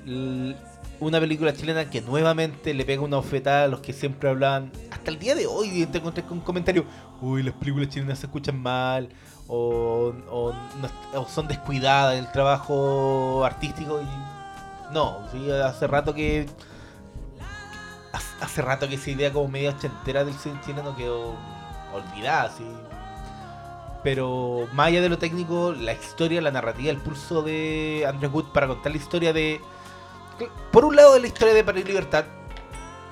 una 0.98 1.20
película 1.20 1.52
chilena 1.54 1.88
que 1.88 2.00
nuevamente 2.00 2.74
le 2.74 2.84
pega 2.84 3.02
una 3.02 3.16
oferta 3.18 3.64
a 3.64 3.68
los 3.68 3.80
que 3.80 3.92
siempre 3.92 4.28
hablaban 4.28 4.70
hasta 5.10 5.20
día 5.20 5.34
de 5.34 5.46
hoy 5.46 5.86
te 5.86 5.98
encontré 5.98 6.22
con 6.24 6.40
comentarios 6.40 6.84
uy 7.20 7.42
las 7.42 7.54
películas 7.54 7.88
chilenas 7.88 8.18
se 8.18 8.26
escuchan 8.26 8.60
mal 8.60 9.08
o, 9.48 10.12
o 10.30 10.52
o 11.14 11.28
son 11.28 11.48
descuidadas 11.48 12.14
en 12.14 12.24
el 12.24 12.32
trabajo 12.32 13.44
artístico 13.44 14.00
y 14.00 14.92
no 14.94 15.18
sí, 15.32 15.50
hace 15.50 15.86
rato 15.86 16.14
que 16.14 16.46
hace- 18.40 18.62
rato 18.62 18.88
que 18.88 18.94
esa 18.96 19.10
idea 19.10 19.32
como 19.32 19.48
media 19.48 19.70
ochentera 19.70 20.24
del 20.24 20.34
cine 20.34 20.58
chileno 20.64 20.96
quedó 20.96 21.34
olvidada, 21.94 22.50
sí. 22.50 22.64
Pero 24.02 24.66
más 24.72 24.88
allá 24.88 25.02
de 25.02 25.08
lo 25.10 25.18
técnico, 25.18 25.72
la 25.72 25.92
historia, 25.92 26.40
la 26.40 26.50
narrativa, 26.50 26.90
el 26.90 26.96
pulso 26.96 27.42
de 27.42 28.06
Andrés 28.08 28.32
Wood 28.32 28.46
para 28.46 28.66
contar 28.66 28.92
la 28.92 28.98
historia 28.98 29.32
de... 29.32 29.60
Por 30.72 30.86
un 30.86 30.96
lado 30.96 31.16
es 31.16 31.20
la 31.22 31.28
historia 31.28 31.52
de 31.52 31.62
Para 31.62 31.78
y 31.80 31.84
Libertad, 31.84 32.24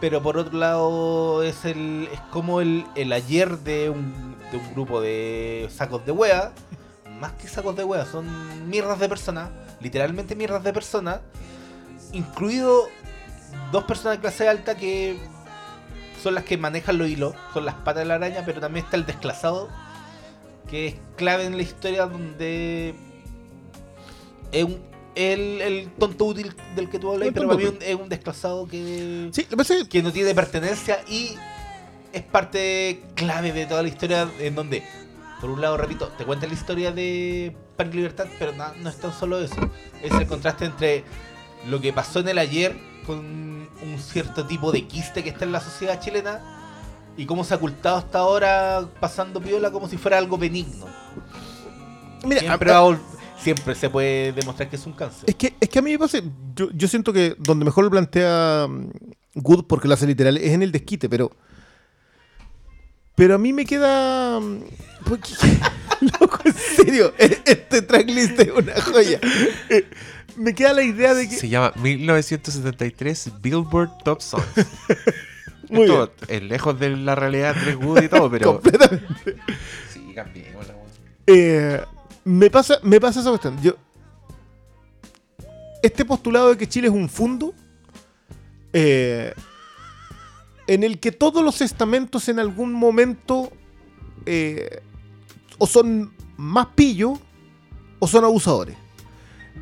pero 0.01 0.23
por 0.23 0.37
otro 0.37 0.59
lado 0.59 1.43
es 1.43 1.65
el 1.65 2.09
es 2.13 2.21
como 2.31 2.61
el, 2.61 2.87
el 2.95 3.13
ayer 3.13 3.59
de 3.59 3.91
un, 3.91 4.37
de 4.51 4.59
un 4.59 4.73
grupo 4.73 5.01
de 5.01 5.69
sacos 5.71 6.05
de 6.07 6.13
wea. 6.13 6.53
Más 7.21 7.33
que 7.33 7.49
sacos 7.49 7.75
de 7.75 7.83
wea, 7.83 8.07
son 8.07 8.71
mierdas 8.71 9.01
de 9.01 9.09
personas, 9.09 9.51
literalmente 9.81 10.37
mierdas 10.37 10.63
de 10.63 10.73
personas, 10.73 11.21
incluido 12.13 12.89
dos 13.73 13.85
personas 13.85 14.19
de 14.19 14.21
clase 14.21 14.49
alta 14.49 14.77
que 14.77 15.19
son 16.23 16.35
las 16.35 16.45
que 16.45 16.57
manejan 16.57 16.97
los 16.99 17.09
hilos, 17.09 17.35
son 17.53 17.65
las 17.65 17.75
patas 17.75 18.03
de 18.03 18.05
la 18.05 18.15
araña, 18.15 18.43
pero 18.47 18.61
también 18.61 18.85
está 18.85 18.97
el 18.97 19.07
desclasado, 19.07 19.69
que 20.69 20.87
es 20.89 20.95
clave 21.17 21.45
en 21.45 21.57
la 21.57 21.63
historia 21.63 22.07
donde 22.07 22.95
es 24.53 24.65
un, 24.65 24.81
el, 25.19 25.61
el 25.61 25.91
tonto 25.99 26.25
útil 26.27 26.55
del 26.77 26.89
que 26.89 26.99
tú 26.99 27.11
hablas, 27.13 27.29
pero 27.35 27.49
para 27.49 27.59
mí 27.59 27.77
es 27.81 27.95
un 27.97 28.09
desclasado 28.09 28.67
que, 28.69 29.29
Sí, 29.33 29.47
lo 29.51 29.57
que 29.89 30.03
no 30.03 30.13
tiene 30.13 30.35
pertenencia 30.35 31.01
y 31.09 31.35
es 32.13 32.23
parte 32.23 33.03
clave 33.15 33.53
de 33.53 33.67
toda 33.67 33.83
la 33.83 33.89
historia 33.89 34.31
en 34.39 34.55
donde, 34.55 34.83
por 35.41 35.51
un 35.51 35.61
lado, 35.61 35.77
repito, 35.77 36.09
te 36.17 36.25
cuenta 36.25 36.47
la 36.47 36.55
historia 36.55 36.93
de 36.93 37.55
y 37.77 37.85
Libertad, 37.97 38.27
pero 38.39 38.53
na- 38.53 38.73
no 38.81 38.89
es 38.89 38.97
tan 38.97 39.13
solo 39.13 39.39
eso. 39.41 39.57
Es 40.03 40.13
el 40.13 40.27
contraste 40.27 40.65
entre 40.65 41.05
lo 41.69 41.81
que 41.81 41.93
pasó 41.93 42.21
en 42.21 42.29
el 42.29 42.39
ayer 42.39 42.77
con 43.07 43.19
un 43.19 43.99
cierto 44.01 44.47
tipo 44.47 44.73
de 44.73 44.87
quiste 44.87 45.23
que 45.25 45.31
está 45.31 45.45
en 45.45 45.53
la 45.53 45.61
sociedad 45.61 46.01
chilena 46.01 46.41
y 47.17 47.27
cómo 47.27 47.43
se 47.45 47.55
ha 47.55 47.57
ocultado 47.57 47.97
hasta 47.97 48.19
ahora 48.19 48.85
pasando 49.01 49.41
piola 49.41 49.71
como 49.71 49.89
si 49.89 49.97
fuera 49.97 50.19
algo 50.19 50.39
benigno. 50.39 50.87
mira, 52.25 52.41
Siempre, 52.41 52.71
a- 52.71 52.75
va 52.75 52.79
a 52.81 52.91
vol- 52.91 53.01
siempre 53.43 53.75
se 53.75 53.89
puede 53.91 54.33
demostrar 54.33 54.69
que 54.69 54.77
es 54.77 54.87
un 54.87 54.93
cáncer. 54.93 55.25
Es 55.29 55.35
que, 55.37 55.55
es 55.61 55.69
que 55.69 55.79
a 55.79 55.83
mí 55.83 55.93
me 55.93 55.99
pasa, 55.99 56.19
yo, 56.55 56.69
yo 56.73 56.89
siento 56.89 57.13
que 57.13 57.35
donde 57.39 57.65
mejor 57.65 57.85
lo 57.85 57.91
plantea 57.91 58.67
mm, 58.69 58.91
Good, 59.35 59.65
porque 59.67 59.89
lo 59.89 59.95
hace 59.95 60.07
literal, 60.07 60.37
es 60.37 60.53
en 60.53 60.63
el 60.63 60.73
desquite, 60.73 61.09
pero. 61.09 61.31
Pero 63.15 63.35
a 63.35 63.39
mí 63.39 63.53
me 63.53 63.65
queda. 63.65 64.39
mm, 64.41 64.61
porque- 65.05 65.31
loco, 66.21 66.39
en 66.45 66.55
serio, 66.55 67.13
e- 67.19 67.39
este 67.47 67.83
tracklist 67.83 68.39
es 68.41 68.51
una 68.53 68.81
joya. 68.81 69.19
Eh, 69.71 69.87
Me 70.37 70.55
queda 70.55 70.73
la 70.73 70.83
idea 70.85 71.15
de 71.15 71.29
que. 71.29 71.35
Se 71.37 71.49
llama 71.49 71.73
1973 71.77 73.33
Billboard 73.43 73.91
Top 74.05 74.21
Songs. 74.21 74.45
Muy 75.71 75.83
Esto 75.83 76.13
es 76.29 76.43
lejos 76.43 76.79
de 76.81 76.97
la 76.97 77.15
realidad 77.15 77.55
Andrés 77.57 77.77
Wood 77.77 78.03
y 78.05 78.09
todo, 78.09 78.31
pero. 78.31 78.53
completamente. 78.55 79.37
Sí, 79.93 80.13
cambiémosla, 80.15 80.75
weón. 80.75 80.89
Eh, 81.27 81.81
me, 82.29 82.51
pasa, 82.51 82.79
me 82.83 83.01
pasa 83.01 83.21
esa 83.21 83.31
cuestión. 83.31 83.61
Yo, 83.63 83.73
este 85.83 86.05
postulado 86.05 86.51
de 86.51 86.59
que 86.59 86.69
Chile 86.69 86.89
es 86.89 86.93
un 86.93 87.09
fundo, 87.09 87.55
eh, 88.73 89.33
en 90.67 90.85
el 90.85 91.01
que 91.01 91.11
todos 91.11 91.43
los 91.43 91.63
estamentos 91.63 92.29
en 92.29 92.39
algún 92.39 92.75
momento 92.75 93.51
eh, 94.27 94.83
o 95.57 95.67
son 95.67 96.13
más 96.37 96.67
pillos 96.75 97.19
o 97.99 98.07
son 98.07 98.25
abusadores. 98.25 98.77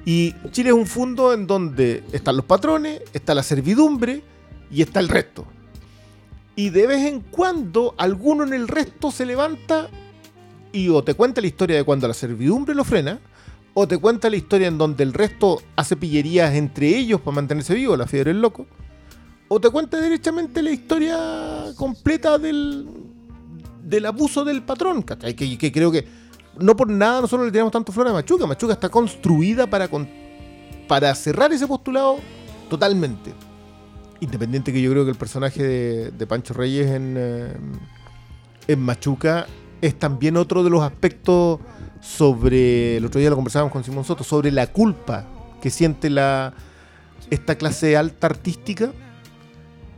Y 0.04 0.34
Chile 0.50 0.70
es 0.70 0.74
un 0.74 0.86
fundo 0.86 1.32
en 1.32 1.46
donde 1.46 2.02
están 2.12 2.36
los 2.36 2.44
patrones, 2.44 3.02
está 3.12 3.34
la 3.34 3.44
servidumbre 3.44 4.22
y 4.72 4.82
está 4.82 4.98
el 4.98 5.08
resto. 5.08 5.46
Y 6.56 6.70
de 6.70 6.86
vez 6.88 7.06
en 7.06 7.20
cuando 7.20 7.94
alguno 7.96 8.42
en 8.42 8.54
el 8.54 8.66
resto 8.66 9.12
se 9.12 9.24
levanta 9.24 9.88
y 10.72 10.88
o 10.88 11.02
te 11.02 11.14
cuenta 11.14 11.40
la 11.40 11.46
historia 11.46 11.76
de 11.76 11.84
cuando 11.84 12.06
la 12.08 12.14
servidumbre 12.14 12.74
lo 12.74 12.84
frena, 12.84 13.18
o 13.74 13.86
te 13.86 13.98
cuenta 13.98 14.30
la 14.30 14.36
historia 14.36 14.68
en 14.68 14.78
donde 14.78 15.02
el 15.04 15.12
resto 15.12 15.62
hace 15.76 15.96
pillerías 15.96 16.54
entre 16.54 16.88
ellos 16.96 17.20
para 17.20 17.34
mantenerse 17.34 17.74
vivo, 17.74 17.96
la 17.96 18.06
fiebre 18.06 18.32
del 18.32 18.40
loco, 18.40 18.66
o 19.48 19.60
te 19.60 19.70
cuenta 19.70 20.00
derechamente 20.00 20.62
la 20.62 20.70
historia 20.70 21.18
completa 21.76 22.38
del, 22.38 22.86
del 23.82 24.06
abuso 24.06 24.44
del 24.44 24.62
patrón. 24.62 25.02
Que, 25.02 25.34
que 25.58 25.72
creo 25.72 25.92
que 25.92 26.06
no 26.58 26.74
por 26.74 26.88
nada 26.90 27.20
nosotros 27.20 27.46
le 27.46 27.52
tiramos 27.52 27.70
tanto 27.72 27.92
flor 27.92 28.08
a 28.08 28.12
Machuca, 28.12 28.46
Machuca 28.46 28.72
está 28.72 28.88
construida 28.88 29.66
para, 29.66 29.88
con- 29.88 30.08
para 30.88 31.14
cerrar 31.14 31.52
ese 31.52 31.66
postulado 31.66 32.16
totalmente. 32.70 33.32
Independiente 34.20 34.72
que 34.72 34.80
yo 34.80 34.90
creo 34.90 35.04
que 35.04 35.10
el 35.10 35.18
personaje 35.18 35.62
de, 35.62 36.10
de 36.12 36.26
Pancho 36.26 36.54
Reyes 36.54 36.90
en, 36.90 37.14
eh, 37.18 37.52
en 38.68 38.80
Machuca 38.80 39.46
es 39.80 39.98
también 39.98 40.36
otro 40.36 40.64
de 40.64 40.70
los 40.70 40.82
aspectos 40.82 41.60
sobre, 42.00 42.96
el 42.96 43.04
otro 43.04 43.20
día 43.20 43.30
lo 43.30 43.36
conversábamos 43.36 43.72
con 43.72 43.84
Simón 43.84 44.04
Soto, 44.04 44.24
sobre 44.24 44.50
la 44.50 44.66
culpa 44.68 45.24
que 45.60 45.70
siente 45.70 46.10
la, 46.10 46.54
esta 47.30 47.56
clase 47.56 47.96
alta 47.96 48.28
artística 48.28 48.92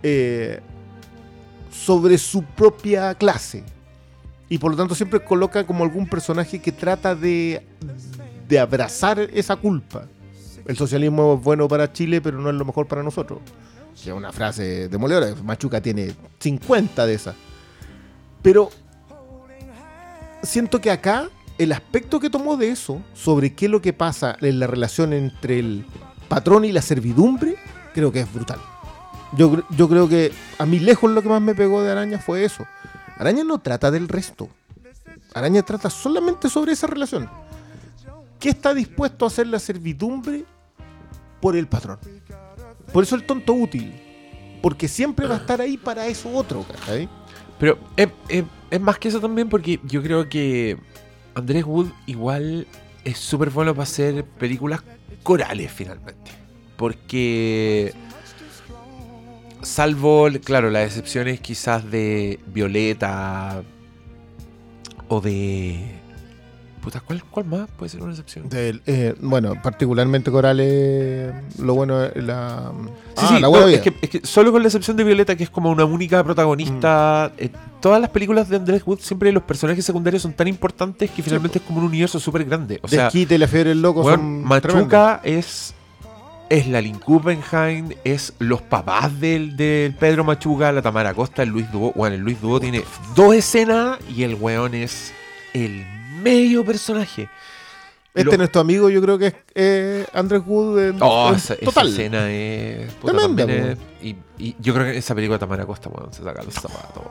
eh, 0.02 0.60
sobre 1.70 2.18
su 2.18 2.42
propia 2.42 3.14
clase. 3.14 3.64
Y 4.48 4.58
por 4.58 4.70
lo 4.70 4.76
tanto 4.76 4.94
siempre 4.94 5.20
coloca 5.22 5.66
como 5.66 5.84
algún 5.84 6.08
personaje 6.08 6.60
que 6.60 6.72
trata 6.72 7.14
de, 7.14 7.62
de 8.48 8.58
abrazar 8.58 9.18
esa 9.20 9.56
culpa. 9.56 10.06
El 10.64 10.76
socialismo 10.76 11.34
es 11.34 11.44
bueno 11.44 11.68
para 11.68 11.92
Chile, 11.92 12.20
pero 12.20 12.38
no 12.38 12.48
es 12.48 12.56
lo 12.56 12.64
mejor 12.64 12.86
para 12.86 13.02
nosotros. 13.02 13.40
Que 14.02 14.10
es 14.10 14.16
una 14.16 14.32
frase 14.32 14.88
demoledora. 14.88 15.34
Machuca 15.42 15.80
tiene 15.80 16.14
50 16.38 17.06
de 17.06 17.14
esas. 17.14 17.34
Pero 18.42 18.70
siento 20.42 20.80
que 20.80 20.90
acá 20.90 21.28
el 21.58 21.72
aspecto 21.72 22.20
que 22.20 22.30
tomó 22.30 22.56
de 22.56 22.70
eso, 22.70 23.02
sobre 23.14 23.52
qué 23.54 23.66
es 23.66 23.70
lo 23.70 23.82
que 23.82 23.92
pasa 23.92 24.36
en 24.40 24.60
la 24.60 24.66
relación 24.66 25.12
entre 25.12 25.58
el 25.58 25.84
patrón 26.28 26.64
y 26.64 26.72
la 26.72 26.82
servidumbre, 26.82 27.56
creo 27.94 28.12
que 28.12 28.20
es 28.20 28.32
brutal. 28.32 28.58
Yo, 29.36 29.62
yo 29.70 29.88
creo 29.88 30.08
que 30.08 30.32
a 30.58 30.64
mí 30.66 30.78
lejos 30.78 31.10
lo 31.10 31.20
que 31.22 31.28
más 31.28 31.42
me 31.42 31.54
pegó 31.54 31.82
de 31.82 31.90
Araña 31.90 32.18
fue 32.18 32.44
eso. 32.44 32.64
Araña 33.16 33.44
no 33.44 33.58
trata 33.58 33.90
del 33.90 34.08
resto. 34.08 34.48
Araña 35.34 35.62
trata 35.62 35.90
solamente 35.90 36.48
sobre 36.48 36.72
esa 36.72 36.86
relación. 36.86 37.28
¿Qué 38.38 38.50
está 38.50 38.72
dispuesto 38.72 39.24
a 39.24 39.28
hacer 39.28 39.48
la 39.48 39.58
servidumbre 39.58 40.44
por 41.40 41.56
el 41.56 41.66
patrón? 41.66 41.98
Por 42.92 43.02
eso 43.02 43.16
el 43.16 43.24
tonto 43.26 43.52
útil. 43.52 43.92
Porque 44.62 44.88
siempre 44.88 45.26
va 45.26 45.34
a 45.34 45.38
estar 45.38 45.60
ahí 45.60 45.76
para 45.76 46.06
eso 46.06 46.32
otro. 46.34 46.64
Pero 47.58 47.78
es, 47.96 48.08
es- 48.28 48.44
es 48.70 48.80
más 48.80 48.98
que 48.98 49.08
eso 49.08 49.20
también 49.20 49.48
porque 49.48 49.80
yo 49.84 50.02
creo 50.02 50.28
que 50.28 50.78
Andrés 51.34 51.64
Wood 51.64 51.88
igual 52.06 52.66
es 53.04 53.18
súper 53.18 53.50
bueno 53.50 53.74
para 53.74 53.84
hacer 53.84 54.24
películas 54.24 54.82
corales 55.22 55.70
finalmente. 55.72 56.30
Porque 56.76 57.92
salvo, 59.62 60.28
claro, 60.44 60.70
las 60.70 60.86
excepciones 60.86 61.40
quizás 61.40 61.90
de 61.90 62.38
Violeta 62.46 63.62
o 65.08 65.20
de... 65.20 65.97
Puta, 66.88 67.00
¿cuál, 67.00 67.22
cuál 67.24 67.44
más 67.44 67.68
puede 67.76 67.90
ser 67.90 68.00
una 68.00 68.12
excepción? 68.12 68.48
Del, 68.48 68.80
eh, 68.86 69.14
bueno, 69.20 69.60
particularmente 69.62 70.30
Corales, 70.30 71.34
lo 71.58 71.74
bueno 71.74 72.02
es 72.02 72.24
la... 72.24 72.72
Sí, 73.14 73.14
ah, 73.18 73.26
sí, 73.28 73.34
la 73.34 73.40
no, 73.40 73.50
buena 73.50 73.66
vida. 73.66 73.76
es, 73.76 73.82
que, 73.82 73.94
es 74.00 74.08
que 74.08 74.20
solo 74.26 74.52
con 74.52 74.62
la 74.62 74.68
excepción 74.68 74.96
de 74.96 75.04
Violeta, 75.04 75.36
que 75.36 75.44
es 75.44 75.50
como 75.50 75.70
una 75.70 75.84
única 75.84 76.24
protagonista, 76.24 77.30
Mm. 77.36 77.44
eh, 77.44 77.50
todas 77.80 78.00
las 78.00 78.08
películas 78.08 78.48
de 78.48 78.56
Andrés 78.56 78.82
Wood, 78.86 79.00
siempre 79.00 79.30
los 79.32 79.42
personajes 79.42 79.84
secundarios 79.84 80.22
son 80.22 80.32
tan 80.32 80.48
importantes 80.48 81.10
que 81.10 81.22
finalmente 81.22 81.58
es 81.58 81.64
como 81.64 81.80
un 81.80 81.84
universo 81.84 82.18
súper 82.18 82.46
grande. 82.46 82.80
O 82.82 82.88
sea, 82.88 83.04
Desquite 83.04 83.34
y 83.34 83.38
la 83.38 83.48
fiebre 83.48 83.68
del 83.68 83.82
loco 83.82 84.00
weón, 84.00 84.18
son 84.18 84.44
Machuca 84.44 85.20
es, 85.24 85.74
es 86.48 86.66
la 86.68 86.80
Lynn 86.80 87.00
Kuppenheim, 87.00 87.90
es 88.02 88.32
los 88.38 88.62
papás 88.62 89.20
del, 89.20 89.58
del 89.58 89.94
Pedro 89.94 90.24
Machuca, 90.24 90.72
la 90.72 90.80
Tamara 90.80 91.12
Costa, 91.12 91.42
el 91.42 91.50
Luis 91.50 91.70
Dubo. 91.70 91.92
Bueno, 91.94 92.16
el 92.16 92.22
Luis 92.22 92.40
Dubo 92.40 92.58
tiene 92.60 92.82
dos 93.14 93.34
escenas 93.34 93.98
y 94.16 94.22
el 94.22 94.36
weón 94.36 94.74
es 94.74 95.12
el 95.52 95.84
medio 96.22 96.64
personaje. 96.64 97.28
Este 98.14 98.30
Lo- 98.32 98.36
nuestro 98.38 98.60
amigo 98.62 98.88
yo 98.90 99.00
creo 99.02 99.16
que 99.18 99.26
es 99.28 99.34
eh, 99.54 100.06
Andrés 100.12 100.42
Wood 100.44 100.78
en, 100.80 100.96
Oh, 101.00 101.28
en 101.28 101.34
esa, 101.36 101.54
escena 101.54 102.28
es. 102.30 102.92
puta, 102.94 103.12
Tremenda, 103.12 103.46
también 103.46 103.66
es- 103.70 103.78
y, 104.04 104.16
y 104.44 104.56
yo 104.58 104.74
creo 104.74 104.86
que 104.86 104.96
esa 104.98 105.14
película 105.14 105.36
de 105.36 105.40
Tamara 105.40 105.66
Costa, 105.66 105.88
weón, 105.88 106.12
se 106.12 106.24
saca 106.24 106.42
los 106.42 106.54
zapatos. 106.54 107.02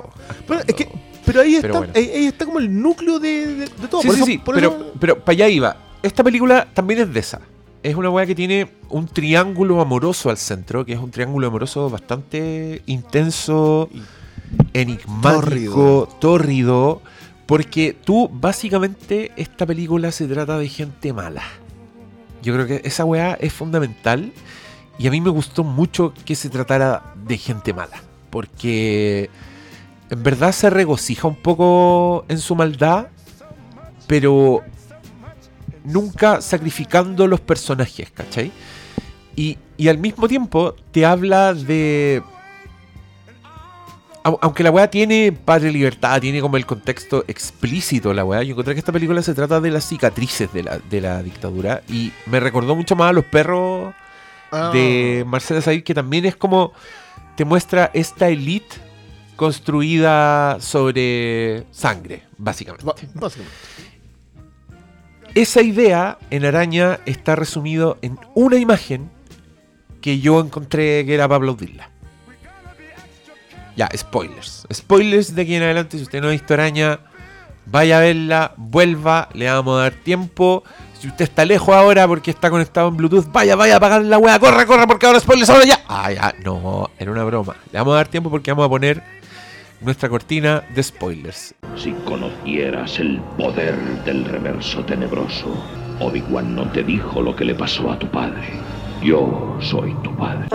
Pero, 0.48 0.60
es 0.68 0.76
que, 0.76 0.90
pero 1.26 1.42
ahí 1.42 1.58
Pero 1.62 1.68
está, 1.76 1.78
bueno. 1.80 1.94
ahí, 1.96 2.10
ahí 2.10 2.26
está 2.26 2.46
como 2.46 2.60
el 2.60 2.82
núcleo 2.82 3.20
de, 3.20 3.46
de- 3.48 3.66
de 3.68 3.88
todo. 3.90 4.02
Sí, 4.02 4.08
por 4.08 4.16
sí, 4.16 4.22
eso- 4.22 4.26
sí, 4.26 4.38
por 4.40 4.56
pero, 4.56 4.70
eso- 4.70 4.92
pero 5.00 5.20
para 5.20 5.34
allá 5.34 5.48
iba. 5.48 5.78
Esta 6.04 6.24
película 6.24 6.68
también 6.74 7.00
es 7.02 7.14
de 7.14 7.20
esa. 7.20 7.40
Es 7.84 7.96
una 7.96 8.10
weá 8.10 8.26
que 8.26 8.36
tiene 8.36 8.70
un 8.90 9.08
triángulo 9.08 9.80
amoroso 9.80 10.30
al 10.30 10.38
centro, 10.38 10.84
que 10.86 10.94
es 10.94 11.00
un 11.00 11.12
triángulo 11.12 11.48
amoroso 11.48 11.90
bastante 11.90 12.82
intenso, 12.88 13.88
enigmático, 14.74 16.08
tórrido, 16.20 17.02
porque 17.48 17.96
tú, 18.04 18.30
básicamente, 18.32 19.32
esta 19.38 19.66
película 19.66 20.12
se 20.12 20.28
trata 20.28 20.60
de 20.60 20.68
gente 20.68 21.14
mala. 21.14 21.44
Yo 22.44 22.54
creo 22.54 22.68
que 22.68 22.82
esa 22.84 23.06
weá 23.06 23.34
es 23.40 23.54
fundamental 23.54 24.32
y 25.00 25.08
a 25.08 25.12
mí 25.12 25.22
me 25.22 25.30
gustó 25.30 25.64
mucho 25.64 26.14
que 26.26 26.36
se 26.36 26.50
tratara 26.50 27.14
de 27.16 27.38
gente 27.38 27.74
mala, 27.74 28.02
porque 28.30 29.30
en 30.10 30.24
verdad 30.24 30.52
se 30.52 30.70
regocija 30.70 31.28
un 31.28 31.36
poco 31.36 32.26
en 32.28 32.40
su 32.40 32.56
maldad, 32.56 33.08
pero 34.08 34.62
nunca 35.86 36.42
sacrificando 36.42 37.28
los 37.28 37.40
personajes, 37.40 38.12
¿cachai? 38.12 38.52
Y, 39.36 39.58
y 39.78 39.88
al 39.88 40.00
mismo 40.00 40.28
tiempo 40.28 40.76
te 40.92 41.06
habla 41.06 41.54
de... 41.54 42.22
au- 44.28 44.40
Aunque 44.42 44.64
la 44.64 44.72
weá 44.72 44.90
tiene 44.90 45.32
padre 45.32 45.72
libertad, 45.72 46.20
tiene 46.22 46.42
como 46.42 46.58
el 46.58 46.66
contexto 46.66 47.24
explícito 47.28 48.14
la 48.14 48.24
weá, 48.26 48.44
yo 48.44 48.52
encontré 48.52 48.74
que 48.74 48.80
esta 48.80 48.92
película 48.92 49.22
se 49.22 49.34
trata 49.34 49.60
de 49.62 49.72
las 49.72 49.86
cicatrices 49.88 50.52
de 50.54 50.64
la, 50.64 50.80
de 50.80 51.02
la 51.02 51.22
dictadura 51.24 51.82
y 51.90 52.12
me 52.26 52.40
recordó 52.40 52.76
mucho 52.76 52.96
más 52.96 53.10
a 53.10 53.14
los 53.14 53.26
perros 53.26 53.94
Ah, 54.52 54.72
de 54.74 55.26
Marcela 55.28 55.60
Said, 55.62 55.84
que 55.84 55.94
también 55.94 56.26
es 56.26 56.36
como 56.38 56.72
te 57.36 57.44
muestra 57.44 57.92
esta 57.94 58.30
elite 58.30 58.78
construida 59.36 60.58
sobre 60.62 61.66
sangre, 61.72 62.24
básicamente. 62.38 62.86
básicamente. 62.86 63.52
Esa 65.36 65.62
idea 65.62 66.18
en 66.30 66.46
Araña 66.46 67.00
está 67.06 67.36
resumido 67.36 67.98
en 68.02 68.18
una 68.36 68.58
imagen 68.58 69.10
que 70.02 70.20
yo 70.20 70.40
encontré 70.40 71.06
que 71.06 71.14
era 71.14 71.28
para 71.28 71.38
aplaudirla. 71.38 71.90
Ya, 73.78 73.88
spoilers. 73.96 74.68
Spoilers 74.74 75.36
de 75.36 75.44
aquí 75.44 75.56
en 75.56 75.62
adelante. 75.62 75.98
Si 75.98 76.04
usted 76.04 76.20
no 76.20 76.28
ha 76.28 76.32
visto 76.32 76.56
Araña, 76.56 77.00
vaya 77.68 78.00
a 78.00 78.02
verla, 78.02 78.54
vuelva, 78.58 79.30
le 79.34 79.46
vamos 79.46 79.80
a 79.80 79.84
dar 79.84 79.94
tiempo. 79.94 80.64
Si 81.00 81.08
usted 81.08 81.26
está 81.26 81.46
lejos 81.46 81.76
ahora 81.76 82.08
porque 82.08 82.32
está 82.32 82.50
conectado 82.50 82.88
en 82.88 82.98
Bluetooth, 82.98 83.32
vaya, 83.32 83.56
vaya 83.56 83.76
a 83.76 83.78
apagar 83.78 84.04
la 84.04 84.18
wea, 84.18 84.40
corre, 84.40 84.66
corre, 84.66 84.88
porque 84.88 85.06
ahora 85.06 85.20
spoilers, 85.20 85.52
ahora 85.52 85.66
ya. 85.66 85.80
Ah, 85.88 86.12
ya, 86.12 86.34
no, 86.44 86.90
era 86.98 87.12
una 87.12 87.24
broma. 87.24 87.56
Le 87.72 87.78
vamos 87.78 87.94
a 87.94 87.98
dar 87.98 88.08
tiempo 88.08 88.32
porque 88.32 88.52
vamos 88.52 88.66
a 88.66 88.70
poner 88.70 89.04
nuestra 89.82 90.10
cortina 90.10 90.64
de 90.74 90.82
spoilers. 90.82 91.54
Si 91.76 91.92
conocieras 92.04 92.98
el 92.98 93.20
poder 93.38 93.76
del 94.06 94.26
reverso 94.26 94.84
tenebroso, 94.86 95.54
Obi-Wan 96.00 96.56
no 96.56 96.68
te 96.72 96.82
dijo 96.82 97.22
lo 97.22 97.36
que 97.36 97.46
le 97.46 97.54
pasó 97.54 97.92
a 97.92 98.00
tu 98.00 98.10
padre. 98.10 98.42
Yo 99.04 99.56
soy 99.62 99.94
tu 100.02 100.16
padre. 100.16 100.48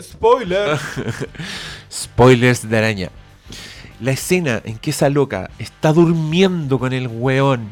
Spoiler. 0.00 0.78
Spoilers 1.92 2.68
de 2.68 2.78
araña. 2.78 3.10
La 4.00 4.12
escena 4.12 4.60
en 4.64 4.78
que 4.78 4.90
esa 4.90 5.08
loca 5.08 5.50
está 5.58 5.92
durmiendo 5.92 6.78
con 6.78 6.92
el 6.92 7.08
weón 7.08 7.68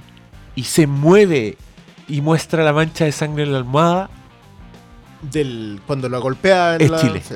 y 0.54 0.64
se 0.64 0.86
mueve 0.86 1.56
y 2.08 2.20
muestra 2.20 2.64
la 2.64 2.72
mancha 2.72 3.04
de 3.04 3.12
sangre 3.12 3.44
en 3.44 3.52
la 3.52 3.58
almohada. 3.58 4.10
Del, 5.22 5.80
cuando 5.86 6.08
lo 6.08 6.20
golpea 6.20 6.76
en 6.76 6.82
Es 6.82 6.90
la- 6.90 7.00
Chile. 7.00 7.22
sí. 7.26 7.34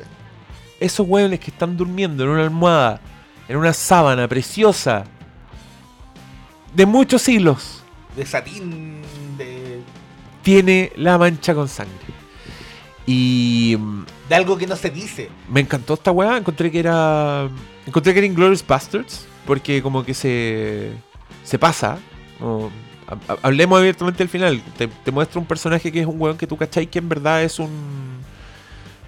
Esos 0.80 1.06
weones 1.06 1.40
que 1.40 1.50
están 1.50 1.76
durmiendo 1.76 2.24
en 2.24 2.30
una 2.30 2.42
almohada, 2.42 3.00
en 3.48 3.56
una 3.58 3.72
sábana 3.74 4.26
preciosa, 4.26 5.04
de 6.74 6.86
muchos 6.86 7.28
hilos, 7.28 7.82
de 8.16 8.24
satín, 8.24 9.02
de, 9.36 9.80
tiene 10.42 10.90
la 10.96 11.18
mancha 11.18 11.54
con 11.54 11.68
sangre. 11.68 11.92
Y 13.06 13.76
mm, 13.78 14.04
de 14.30 14.34
algo 14.36 14.56
que 14.56 14.66
no 14.66 14.76
se 14.76 14.88
dice. 14.90 15.28
me 15.50 15.60
encantó 15.60 15.94
esta 15.94 16.10
weá. 16.12 16.36
Encontré 16.38 16.70
que 16.70 16.78
era. 16.78 17.48
Encontré 17.86 18.12
que 18.14 18.20
era 18.20 18.26
Inglourious 18.26 18.64
Bastards. 18.66 19.26
Porque 19.46 19.82
como 19.82 20.04
que 20.04 20.14
se. 20.14 20.92
Se 21.44 21.58
pasa. 21.58 21.98
ha- 22.40 23.36
hablemos 23.42 23.78
abiertamente 23.80 24.18
del 24.18 24.28
final. 24.28 24.62
Te, 24.78 24.86
te 24.88 25.10
muestra 25.10 25.40
un 25.40 25.46
personaje 25.46 25.90
que 25.90 26.00
es 26.00 26.06
un 26.06 26.20
weón 26.20 26.36
que 26.38 26.46
tú 26.46 26.56
cachai 26.56 26.86
que 26.86 27.00
en 27.00 27.08
verdad 27.08 27.42
es 27.42 27.58
un. 27.58 27.70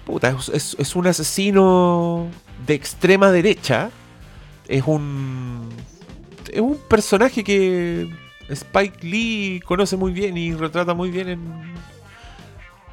Puta, 0.05 0.29
es, 0.37 0.49
es- 0.49 0.75
es 0.77 0.95
un 0.95 1.07
asesino 1.07 2.27
de 2.67 2.73
extrema 2.73 3.31
derecha. 3.31 3.89
Es 4.67 4.83
un. 4.85 5.69
Es 6.51 6.59
un 6.59 6.77
personaje 6.89 7.43
que 7.45 8.13
Spike 8.49 9.07
Lee 9.07 9.61
conoce 9.65 9.95
muy 9.95 10.11
bien 10.11 10.37
y 10.37 10.53
retrata 10.53 10.93
muy 10.93 11.09
bien 11.09 11.29
en, 11.29 11.39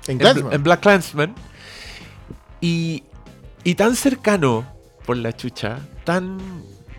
En 0.06 0.12
en, 0.12 0.18
Clansman. 0.18 0.52
en 0.52 0.62
Black 0.62 0.80
Clansman. 0.80 1.34
Y, 2.60 3.02
tan 3.76 3.96
cercano 3.96 4.64
por 5.06 5.16
la 5.16 5.34
chucha, 5.34 5.78
tan, 6.04 6.38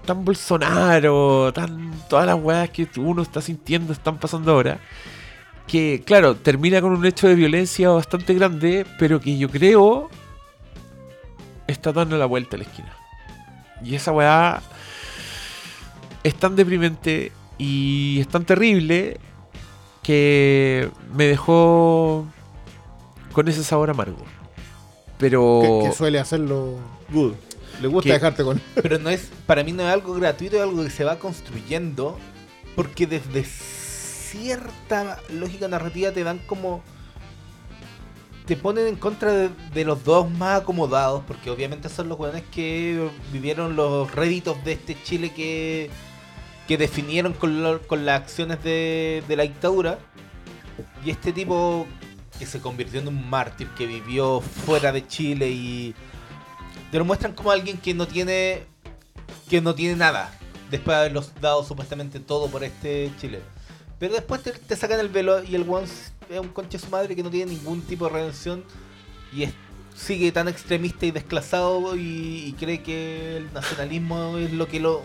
tan 0.05 0.25
Bolsonaro, 0.25 1.51
tan 1.53 1.91
todas 2.09 2.25
las 2.25 2.39
weas 2.41 2.69
que 2.69 2.87
uno 2.97 3.21
está 3.21 3.41
sintiendo 3.41 3.93
están 3.93 4.17
pasando 4.17 4.51
ahora. 4.51 4.79
Que, 5.67 6.03
claro, 6.05 6.35
termina 6.35 6.81
con 6.81 6.91
un 6.91 7.05
hecho 7.05 7.27
de 7.27 7.35
violencia 7.35 7.89
bastante 7.89 8.33
grande, 8.33 8.85
pero 8.99 9.19
que 9.19 9.37
yo 9.37 9.49
creo 9.49 10.09
está 11.67 11.93
dando 11.93 12.17
la 12.17 12.25
vuelta 12.25 12.55
a 12.55 12.59
la 12.59 12.65
esquina. 12.65 12.93
Y 13.83 13.95
esa 13.95 14.11
weá 14.11 14.61
es 16.23 16.35
tan 16.35 16.55
deprimente 16.55 17.31
y 17.57 18.19
es 18.19 18.27
tan 18.27 18.45
terrible 18.45 19.19
que 20.03 20.89
me 21.13 21.25
dejó 21.25 22.25
con 23.31 23.47
ese 23.47 23.63
sabor 23.63 23.89
amargo. 23.89 24.25
Pero... 25.21 25.79
Que, 25.83 25.89
que 25.89 25.95
suele 25.95 26.19
hacerlo 26.19 26.75
good. 27.13 27.33
Le 27.81 27.87
gusta 27.87 28.09
Que- 28.09 28.13
dejarte 28.13 28.43
con. 28.43 28.59
Pero 28.75 28.99
no 28.99 29.09
es, 29.09 29.29
para 29.45 29.63
mí 29.63 29.71
no 29.71 29.81
es 29.83 29.89
algo 29.93 30.13
gratuito, 30.15 30.57
es 30.57 30.61
algo 30.63 30.83
que 30.83 30.89
se 30.89 31.03
va 31.05 31.17
construyendo. 31.17 32.17
Porque 32.75 33.07
desde 33.07 33.43
cierta 33.45 35.19
lógica 35.29 35.67
narrativa 35.67 36.11
te 36.11 36.23
dan 36.23 36.39
como. 36.39 36.81
Te 38.45 38.55
ponen 38.57 38.87
en 38.87 38.95
contra 38.95 39.31
de, 39.31 39.49
de 39.73 39.85
los 39.85 40.03
dos 40.03 40.29
más 40.29 40.61
acomodados. 40.61 41.23
Porque 41.27 41.49
obviamente 41.49 41.89
son 41.89 42.09
los 42.09 42.17
jóvenes 42.17 42.43
que 42.51 43.09
vivieron 43.31 43.75
los 43.75 44.13
réditos 44.13 44.63
de 44.63 44.73
este 44.73 44.95
Chile 45.03 45.31
que. 45.33 45.89
que 46.67 46.77
definieron 46.77 47.33
con, 47.33 47.61
lo- 47.63 47.81
con 47.87 48.05
las 48.05 48.21
acciones 48.21 48.63
de, 48.63 49.23
de 49.27 49.35
la 49.35 49.43
dictadura. 49.43 49.99
Y 51.05 51.09
este 51.11 51.31
tipo 51.33 51.85
que 52.41 52.47
se 52.47 52.59
convirtió 52.59 52.99
en 52.99 53.07
un 53.07 53.29
mártir, 53.29 53.67
que 53.77 53.85
vivió 53.85 54.41
fuera 54.41 54.91
de 54.91 55.05
Chile 55.07 55.51
y 55.51 55.93
te 56.91 56.97
lo 56.97 57.05
muestran 57.05 57.33
como 57.33 57.51
alguien 57.51 57.77
que 57.77 57.93
no 57.93 58.07
tiene 58.07 58.63
que 59.47 59.61
no 59.61 59.75
tiene 59.75 59.95
nada 59.95 60.33
después 60.71 60.95
de 60.95 61.01
haberlos 61.01 61.31
dado 61.39 61.63
supuestamente 61.63 62.19
todo 62.19 62.49
por 62.49 62.63
este 62.63 63.11
Chile 63.21 63.41
pero 63.99 64.15
después 64.15 64.41
te, 64.41 64.75
sacan 64.75 64.99
el 64.99 65.09
velo 65.09 65.43
y 65.43 65.53
el 65.53 65.69
one 65.69 65.85
es 65.85 66.39
un 66.39 66.47
conche 66.47 66.79
su 66.79 66.87
madre 66.89 67.15
que 67.15 67.21
no 67.21 67.29
tiene 67.29 67.51
ningún 67.53 67.83
tipo 67.83 68.05
de 68.05 68.11
redención 68.13 68.63
y 69.31 69.43
es- 69.43 69.53
sigue 69.95 70.31
tan 70.31 70.47
extremista 70.47 71.05
y 71.05 71.11
desclasado 71.11 71.95
y, 71.95 72.45
y 72.47 72.55
cree 72.57 72.81
que 72.81 73.37
el 73.37 73.53
nacionalismo 73.53 74.39
es 74.39 74.51
lo 74.51 74.67
que 74.67 74.79
lo 74.79 75.03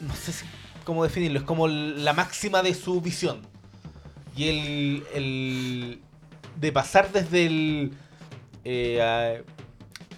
no 0.00 0.14
sé 0.14 0.32
si- 0.32 0.46
cómo 0.84 1.04
definirlo 1.04 1.38
es 1.40 1.44
como 1.44 1.68
la 1.68 2.14
máxima 2.14 2.62
de 2.62 2.72
su 2.72 2.98
visión 3.02 3.42
y 4.36 4.48
el, 4.48 5.04
el 5.14 6.00
de 6.60 6.72
pasar 6.72 7.10
desde 7.12 7.46
el 7.46 7.92
eh, 8.64 9.42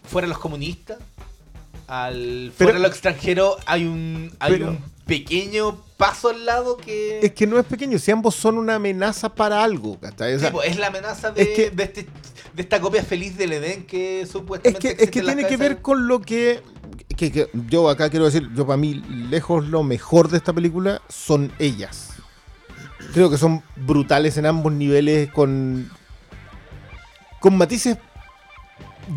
fuera 0.04 0.26
los 0.28 0.38
comunistas 0.38 0.98
al 1.86 2.52
Pero- 2.56 2.68
fuera 2.70 2.78
lo 2.78 2.88
extranjero 2.88 3.56
hay 3.66 3.84
un 3.86 4.30
hay 4.40 4.52
Pero- 4.52 4.68
un 4.70 4.78
pequeño 5.06 5.80
paso 5.96 6.28
al 6.28 6.44
lado 6.44 6.76
que 6.76 7.20
Es 7.22 7.32
que 7.32 7.46
no 7.46 7.58
es 7.58 7.64
pequeño, 7.64 7.98
si 7.98 8.10
ambos 8.10 8.34
son 8.34 8.58
una 8.58 8.74
amenaza 8.74 9.34
para 9.34 9.64
algo. 9.64 9.98
¿cachai? 9.98 10.34
O 10.34 10.38
sea, 10.38 10.48
Sí, 10.48 10.52
pues, 10.54 10.70
es 10.70 10.78
la 10.78 10.88
amenaza 10.88 11.30
de, 11.30 11.42
es 11.42 11.48
que- 11.48 11.70
de, 11.70 11.82
este, 11.84 12.06
de 12.54 12.62
esta 12.62 12.78
copia 12.80 13.02
feliz 13.02 13.36
del 13.38 13.52
Edén 13.54 13.86
que 13.86 14.20
Es 14.22 14.28
supuestamente 14.30 14.96
que, 14.96 15.02
es 15.04 15.10
que 15.10 15.20
en 15.20 15.26
las 15.26 15.34
tiene 15.36 15.48
que 15.48 15.56
ver 15.56 15.80
con 15.80 16.06
lo 16.08 16.20
que, 16.20 16.60
que- 17.16 17.32
que 17.32 17.48
Yo 17.68 17.88
acá 17.88 18.10
quiero 18.10 18.26
decir, 18.26 18.48
yo 18.54 18.66
para 18.66 18.76
mí, 18.76 18.94
lejos 19.30 19.66
lo 19.66 19.82
mejor 19.82 20.28
de 20.28 20.36
esta 20.36 20.52
película 20.52 21.00
son 21.08 21.52
ellas. 21.58 22.10
Creo 23.12 23.30
que 23.30 23.39
son 23.39 23.62
brutales 23.76 24.36
en 24.36 24.47
ambos 24.47 24.72
niveles, 24.72 25.30
con, 25.30 25.90
con 27.40 27.56
matices 27.56 27.98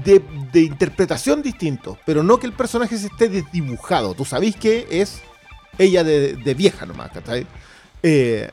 de, 0.04 0.62
interpretación 0.62 1.42
distintos, 1.42 1.98
pero 2.06 2.24
no 2.24 2.40
que 2.40 2.48
el 2.48 2.54
personaje 2.54 2.98
se 2.98 3.08
esté 3.08 3.30
desdibujado. 3.30 4.14
Tú 4.14 4.26
sabéis 4.26 4.56
que 4.56 4.88
es 4.90 5.22
ella 5.78 6.04
de, 6.04 6.54
vieja 6.56 6.86
nomás, 6.86 7.12
¿cachai? 7.12 7.46
Eh, 8.04 8.50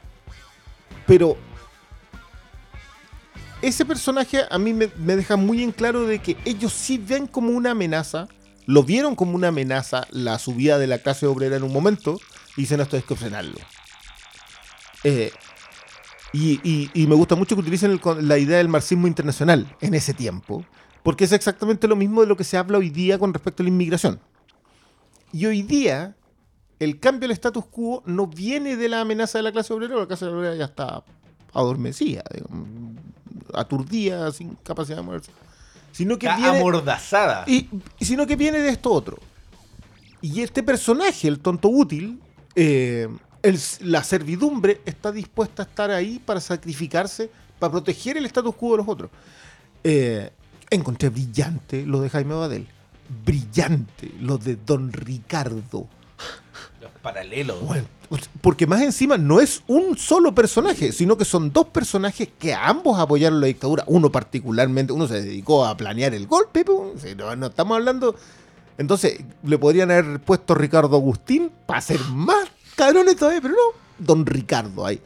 pero 1.06 1.36
ese 3.62 3.84
personaje 3.84 4.42
a 4.48 4.58
mí 4.58 4.72
me, 4.72 4.88
deja 5.16 5.36
muy 5.36 5.62
en 5.62 5.72
claro 5.72 6.06
de 6.06 6.20
que 6.20 6.36
ellos 6.44 6.72
sí 6.72 6.98
ven 6.98 7.26
como 7.26 7.50
una 7.50 7.72
amenaza, 7.72 8.28
lo 8.66 8.82
vieron 8.82 9.14
como 9.14 9.34
una 9.34 9.48
amenaza 9.48 10.06
la 10.10 10.38
subida 10.38 10.78
de 10.78 10.86
la 10.86 10.98
clase 10.98 11.26
obrera 11.26 11.56
en 11.56 11.62
un 11.62 11.72
momento, 11.72 12.20
y 12.56 12.62
dicen 12.62 12.80
esto 12.80 12.96
hay 12.96 13.02
que 13.02 13.16
frenarlo. 13.16 13.58
Eh, 15.04 15.30
y, 16.32 16.60
y- 16.68 16.90
y 16.94 17.06
me 17.06 17.14
gusta 17.14 17.34
mucho 17.36 17.54
que 17.54 17.62
utilicen 17.62 17.90
el 17.90 18.00
la 18.28 18.38
idea 18.38 18.58
del 18.58 18.68
marxismo 18.68 19.06
internacional 19.06 19.74
en 19.80 19.94
ese 19.94 20.12
tiempo, 20.14 20.64
porque 21.02 21.24
es 21.24 21.32
exactamente 21.32 21.88
lo 21.88 21.96
mismo 21.96 22.20
de 22.20 22.26
lo 22.26 22.36
que 22.36 22.44
se 22.44 22.56
habla 22.58 22.78
hoy 22.78 22.90
día 22.90 23.18
con 23.18 23.32
respecto 23.32 23.62
a 23.62 23.64
la 23.64 23.70
inmigración. 23.70 24.20
Y 25.32 25.46
hoy 25.46 25.62
día, 25.62 26.16
el 26.78 27.00
cambio 27.00 27.20
del 27.28 27.30
status 27.32 27.64
quo 27.66 28.02
no 28.06 28.26
viene 28.26 28.76
de 28.76 28.88
la 28.88 29.00
amenaza 29.00 29.38
de 29.38 29.42
la 29.44 29.52
clase 29.52 29.72
obrera, 29.72 29.96
la 29.96 30.06
clase 30.06 30.26
obrera 30.26 30.54
ya 30.54 30.66
está 30.66 31.02
adormecida, 31.54 32.22
digamos, 32.34 32.68
aturdida, 33.54 34.30
sin 34.32 34.54
capacidad 34.56 34.96
de 34.98 35.02
moverse. 35.02 35.30
Sino 35.92 36.18
que 36.18 36.26
Está 36.26 36.38
viene, 36.38 36.58
amordazada. 36.58 37.44
y 37.46 37.68
sino 38.00 38.26
que 38.26 38.36
viene 38.36 38.58
de 38.60 38.68
esto 38.68 38.90
otro. 38.92 39.18
Y 40.20 40.42
este 40.42 40.62
personaje, 40.62 41.26
el 41.28 41.40
tonto 41.40 41.68
útil, 41.68 42.20
eh, 42.54 43.08
el- 43.42 43.60
la 43.80 44.04
servidumbre 44.04 44.80
está 44.84 45.12
dispuesta 45.12 45.62
a 45.62 45.66
estar 45.66 45.90
ahí 45.90 46.18
para 46.18 46.40
sacrificarse, 46.40 47.30
para 47.58 47.72
proteger 47.72 48.16
el 48.16 48.26
status 48.26 48.54
quo 48.54 48.72
de 48.72 48.76
los 48.78 48.88
otros. 48.88 49.10
Eh, 49.84 50.30
encontré 50.70 51.08
brillante 51.08 51.84
lo 51.86 52.00
de 52.00 52.10
Jaime 52.10 52.34
Badel. 52.34 52.66
Brillante 53.24 54.12
lo 54.20 54.38
de 54.38 54.56
Don 54.56 54.92
Ricardo. 54.92 55.86
Los 56.80 56.90
paralelos. 57.02 57.60
Bueno, 57.64 57.86
porque 58.40 58.66
más 58.66 58.82
encima 58.82 59.16
no 59.18 59.40
es 59.40 59.62
un 59.66 59.96
solo 59.96 60.34
personaje, 60.34 60.92
sino 60.92 61.16
que 61.16 61.24
son 61.24 61.52
dos 61.52 61.68
personajes 61.68 62.28
que 62.38 62.54
ambos 62.54 62.98
apoyaron 62.98 63.40
la 63.40 63.46
dictadura. 63.46 63.84
Uno 63.86 64.10
particularmente, 64.10 64.92
uno 64.92 65.06
se 65.08 65.22
dedicó 65.22 65.64
a 65.64 65.76
planear 65.76 66.14
el 66.14 66.26
golpe, 66.26 66.64
no, 67.16 67.36
no 67.36 67.46
estamos 67.46 67.76
hablando. 67.76 68.14
Entonces, 68.78 69.20
le 69.42 69.58
podrían 69.58 69.90
haber 69.90 70.20
puesto 70.20 70.54
Ricardo 70.54 70.96
Agustín 70.96 71.50
para 71.66 71.80
ser 71.80 72.00
más 72.10 72.48
cabrones 72.78 73.16
todavía, 73.16 73.40
pero 73.42 73.54
no, 73.54 73.78
don 73.98 74.24
Ricardo 74.24 74.86
ahí. 74.86 75.00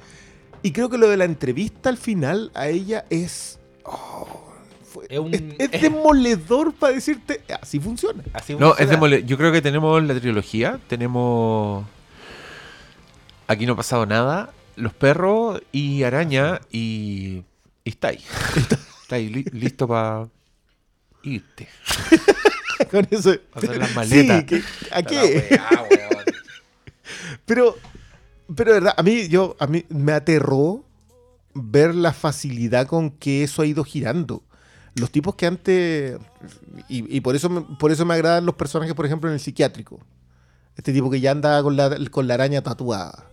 Y 0.63 0.71
creo 0.71 0.89
que 0.89 0.99
lo 0.99 1.09
de 1.09 1.17
la 1.17 1.25
entrevista 1.25 1.89
al 1.89 1.97
final 1.99 2.53
a 2.55 2.69
ella 2.69 3.05
es. 3.11 3.59
oh, 3.85 4.53
fue- 4.85 5.07
Es 5.09 5.19
un- 5.19 5.35
es, 5.35 5.43
es 5.73 5.83
demoledor 5.83 6.73
para 6.75 6.95
decirte, 6.95 7.43
así 7.61 7.81
funciona. 7.81 8.23
Así 8.33 8.55
No, 8.55 8.73
es 8.73 8.77
funciona. 8.79 8.93
demole- 8.93 9.25
Yo 9.25 9.37
creo 9.37 9.51
que 9.51 9.61
tenemos 9.61 10.01
la 10.05 10.15
trilogía. 10.21 10.79
Tenemos. 10.89 11.85
Aquí 13.49 13.67
no 13.67 13.73
ha 13.73 13.77
pasado 13.77 14.07
nada. 14.07 14.51
Los 14.77 14.95
perros 14.95 15.61
y 15.73 16.05
araña. 16.05 16.61
Y. 16.71 17.43
y 17.85 17.91
está 17.91 18.09
ahí. 18.09 18.21
está 19.03 19.17
ahí, 19.17 19.29
li- 19.29 19.45
listo 19.53 19.89
para 19.89 20.29
irte. 21.25 21.69
Con 22.91 23.07
eso. 23.11 23.35
Hacer 23.55 23.77
las 23.79 23.95
maletas. 23.97 24.41
Sí, 24.41 24.47
que- 24.47 24.63
¿a 24.93 24.97
La 25.01 25.03
qué? 25.03 25.61
Pero, 27.55 27.77
pero 28.57 28.73
de 28.73 28.81
verdad, 28.81 28.95
a 28.97 29.03
mí, 29.03 29.29
yo, 29.29 29.57
a 29.59 29.67
mí 29.67 29.85
me 29.91 30.13
aterró 30.13 30.85
ver 31.53 31.95
la 31.95 32.15
facilidad 32.15 32.87
con 32.87 33.11
que 33.11 33.43
eso 33.43 33.61
ha 33.61 33.67
ido 33.67 33.85
girando. 33.85 34.43
Los 34.95 35.11
tipos 35.11 35.35
que 35.35 35.45
antes. 35.47 36.19
Y, 36.89 37.15
y 37.15 37.21
por, 37.21 37.37
eso 37.37 37.51
me, 37.51 37.61
por 37.79 37.93
eso 37.93 38.07
me 38.07 38.15
agradan 38.15 38.47
los 38.47 38.55
personajes, 38.55 38.95
por 38.95 39.05
ejemplo, 39.05 39.29
en 39.29 39.35
el 39.35 39.41
psiquiátrico. 39.41 40.01
Este 40.77 40.95
tipo 40.95 41.11
que 41.11 41.21
ya 41.21 41.33
anda 41.33 41.63
con 41.63 41.77
la, 41.77 41.95
con 42.11 42.27
la 42.27 42.35
araña 42.35 42.63
tatuada. 42.63 43.27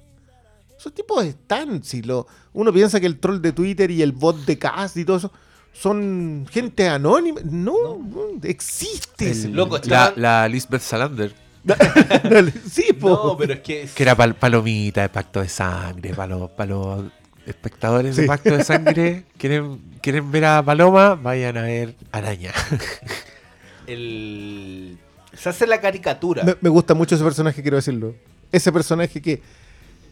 Esos 0.77 0.93
tipos 0.93 1.23
están. 1.23 1.81
Si 1.81 2.01
lo, 2.01 2.27
uno 2.51 2.73
piensa 2.73 2.99
que 2.99 3.05
el 3.05 3.19
troll 3.19 3.39
de 3.39 3.53
Twitter 3.53 3.89
y 3.91 4.01
el 4.01 4.11
bot 4.11 4.43
de 4.45 4.57
Cast 4.57 4.97
y 4.97 5.05
todo 5.05 5.15
eso 5.15 5.31
son 5.71 6.45
gente 6.51 6.89
anónima. 6.89 7.39
No, 7.45 7.97
no, 7.97 8.39
existe. 8.43 9.31
El- 9.31 9.53
Loco, 9.53 9.79
la, 9.85 10.11
la 10.17 10.47
Lisbeth 10.49 10.81
Salander. 10.81 11.33
sí, 12.71 12.93
po. 12.99 13.09
No, 13.09 13.37
pero 13.37 13.53
es 13.53 13.59
que. 13.59 13.87
Que 13.93 14.03
era 14.03 14.15
pal- 14.15 14.35
palomita 14.35 15.01
de 15.01 15.09
pacto 15.09 15.41
de 15.41 15.49
sangre. 15.49 16.13
Para 16.13 16.35
los, 16.35 16.49
pa' 16.51 16.65
los 16.65 17.05
espectadores 17.45 18.15
de 18.15 18.25
pacto 18.25 18.55
de 18.55 18.63
sangre. 18.63 19.25
¿Quieren, 19.37 19.79
quieren 20.01 20.31
ver 20.31 20.45
a 20.45 20.63
Paloma? 20.63 21.15
Vayan 21.15 21.57
a 21.57 21.61
ver 21.63 21.95
Araña. 22.11 22.51
el- 23.87 24.97
se 25.37 25.49
hace 25.49 25.67
la 25.67 25.79
caricatura. 25.79 26.43
Me, 26.43 26.55
me 26.61 26.69
gusta 26.69 26.93
mucho 26.93 27.15
ese 27.15 27.23
personaje, 27.23 27.61
quiero 27.61 27.77
decirlo. 27.77 28.15
Ese 28.51 28.71
personaje 28.71 29.21
que, 29.21 29.41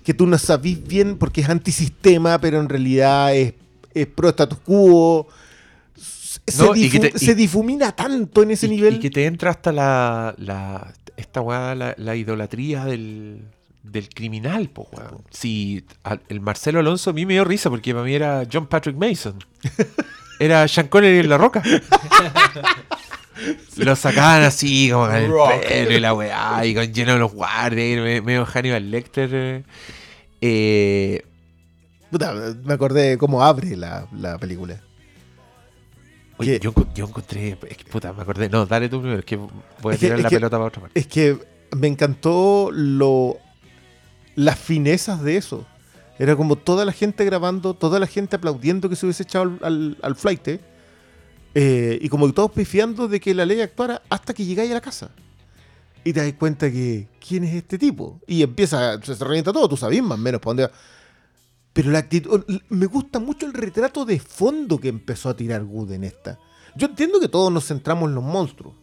que 0.03 0.13
tú 0.13 0.25
no 0.27 0.37
sabís 0.37 0.85
bien 0.85 1.17
porque 1.17 1.41
es 1.41 1.49
antisistema, 1.49 2.39
pero 2.39 2.59
en 2.59 2.69
realidad 2.69 3.35
es, 3.35 3.53
es 3.93 4.07
pro 4.07 4.29
status 4.29 4.59
quo. 4.59 5.27
Se, 6.47 6.63
No, 6.63 6.75
y 6.75 6.89
que 6.89 6.97
difu- 6.99 7.11
te- 7.11 7.23
y- 7.23 7.25
se 7.27 7.35
difumina 7.35 7.91
tanto 7.91 8.43
en 8.43 8.51
ese 8.51 8.67
y, 8.67 8.69
nivel. 8.69 8.95
y 8.95 8.99
que 8.99 9.09
te 9.09 9.25
entra 9.25 9.51
hasta 9.51 9.71
la, 9.71 10.33
la 10.37 10.93
esta 11.17 11.41
weá, 11.41 11.75
la, 11.75 11.95
la 11.97 12.15
idolatría 12.15 12.85
del, 12.85 13.41
del 13.83 14.07
criminal, 14.09 14.69
po, 14.69 14.87
weón. 14.91 15.23
Si 15.31 15.83
al- 16.03 16.21
el 16.29 16.39
Marcelo 16.39 16.79
Alonso 16.79 17.09
a 17.09 17.13
mí 17.13 17.25
me 17.25 17.33
dio 17.33 17.43
risa 17.43 17.69
porque 17.69 17.91
para 17.93 18.05
mí 18.05 18.13
era 18.13 18.43
John 18.51 18.67
Patrick 18.67 18.95
Mason. 18.95 19.39
Era 20.39 20.67
Sean 20.67 20.87
Connery 20.87 21.17
en 21.21 21.29
La 21.29 21.37
Roca. 21.39 21.63
Lo 23.77 23.95
sacaban 23.95 24.43
así, 24.43 24.89
como 24.91 25.07
con 25.07 25.15
el 25.15 25.31
pelo 25.67 25.91
y 25.93 25.99
la 25.99 26.13
weá, 26.13 26.63
y 26.65 26.75
con 26.75 26.91
lleno 26.93 27.13
de 27.13 27.19
los 27.19 27.31
guardias, 27.33 28.01
me- 28.03 28.21
medio 28.21 28.45
Hannibal 28.45 28.91
Lecter. 28.91 29.29
eh. 29.33 29.63
Eh, 30.41 31.23
Puta, 32.11 32.33
me 32.63 32.73
acordé 32.73 33.09
de 33.09 33.17
cómo 33.17 33.43
abre 33.43 33.75
la, 33.75 34.07
la 34.11 34.37
película. 34.37 34.79
Oye, 36.37 36.59
yo, 36.61 36.71
encon- 36.73 36.93
yo 36.93 37.05
encontré. 37.05 37.57
Es 37.69 37.77
que 37.77 37.83
puta, 37.85 38.13
me 38.13 38.21
acordé. 38.21 38.49
No, 38.49 38.65
dale 38.65 38.89
tú 38.89 38.99
primero, 38.99 39.19
es 39.19 39.25
que 39.25 39.35
voy 39.37 39.91
a 39.91 39.93
Es 39.93 39.99
tirar 39.99 40.19
la 40.19 40.29
que- 40.29 40.35
pelota 40.35 40.57
para 40.57 40.67
otra 40.67 40.81
parte. 40.81 40.99
Es 40.99 41.07
que 41.07 41.37
me 41.75 41.87
encantó 41.87 42.69
lo 42.71 43.37
las 44.35 44.57
finezas 44.59 45.23
de 45.23 45.37
eso. 45.37 45.65
Era 46.19 46.35
como 46.35 46.55
toda 46.55 46.83
la 46.85 46.91
gente 46.91 47.23
grabando, 47.25 47.73
toda 47.75 47.99
la 47.99 48.07
gente 48.07 48.35
aplaudiendo 48.35 48.89
que 48.89 48.95
se 48.95 49.05
hubiese 49.05 49.23
echado 49.23 49.43
al, 49.43 49.59
al, 49.63 49.97
al 50.01 50.15
flight. 50.15 50.47
eh, 51.53 51.99
y 52.01 52.09
como 52.09 52.27
que 52.27 52.33
todos 52.33 52.51
pifiando 52.51 53.07
de 53.07 53.19
que 53.19 53.33
la 53.33 53.45
ley 53.45 53.61
actuara 53.61 54.01
hasta 54.09 54.33
que 54.33 54.45
llegáis 54.45 54.71
a 54.71 54.75
la 54.75 54.81
casa. 54.81 55.09
Y 56.03 56.13
te 56.13 56.21
das 56.23 56.33
cuenta 56.33 56.71
que, 56.71 57.07
¿quién 57.25 57.43
es 57.43 57.53
este 57.55 57.77
tipo? 57.77 58.19
Y 58.27 58.41
empieza, 58.43 59.01
se, 59.01 59.15
se 59.15 59.23
revienta 59.25 59.51
todo, 59.51 59.67
tú 59.67 59.75
sabes 59.75 60.01
más 60.01 60.17
o 60.17 60.21
menos 60.21 60.39
para 60.39 60.49
dónde 60.51 60.63
va. 60.67 60.71
Pero 61.77 61.91
la 61.91 61.99
actitud, 61.99 62.43
me 62.69 62.87
gusta 62.87 63.19
mucho 63.19 63.45
el 63.45 63.53
retrato 63.53 64.03
de 64.03 64.19
fondo 64.19 64.79
que 64.79 64.87
empezó 64.87 65.29
a 65.29 65.35
tirar 65.37 65.63
Good 65.63 65.91
en 65.91 66.05
esta. 66.05 66.39
Yo 66.75 66.87
entiendo 66.87 67.19
que 67.19 67.27
todos 67.27 67.51
nos 67.53 67.67
centramos 67.67 68.09
en 68.09 68.15
los 68.15 68.23
monstruos. 68.23 68.73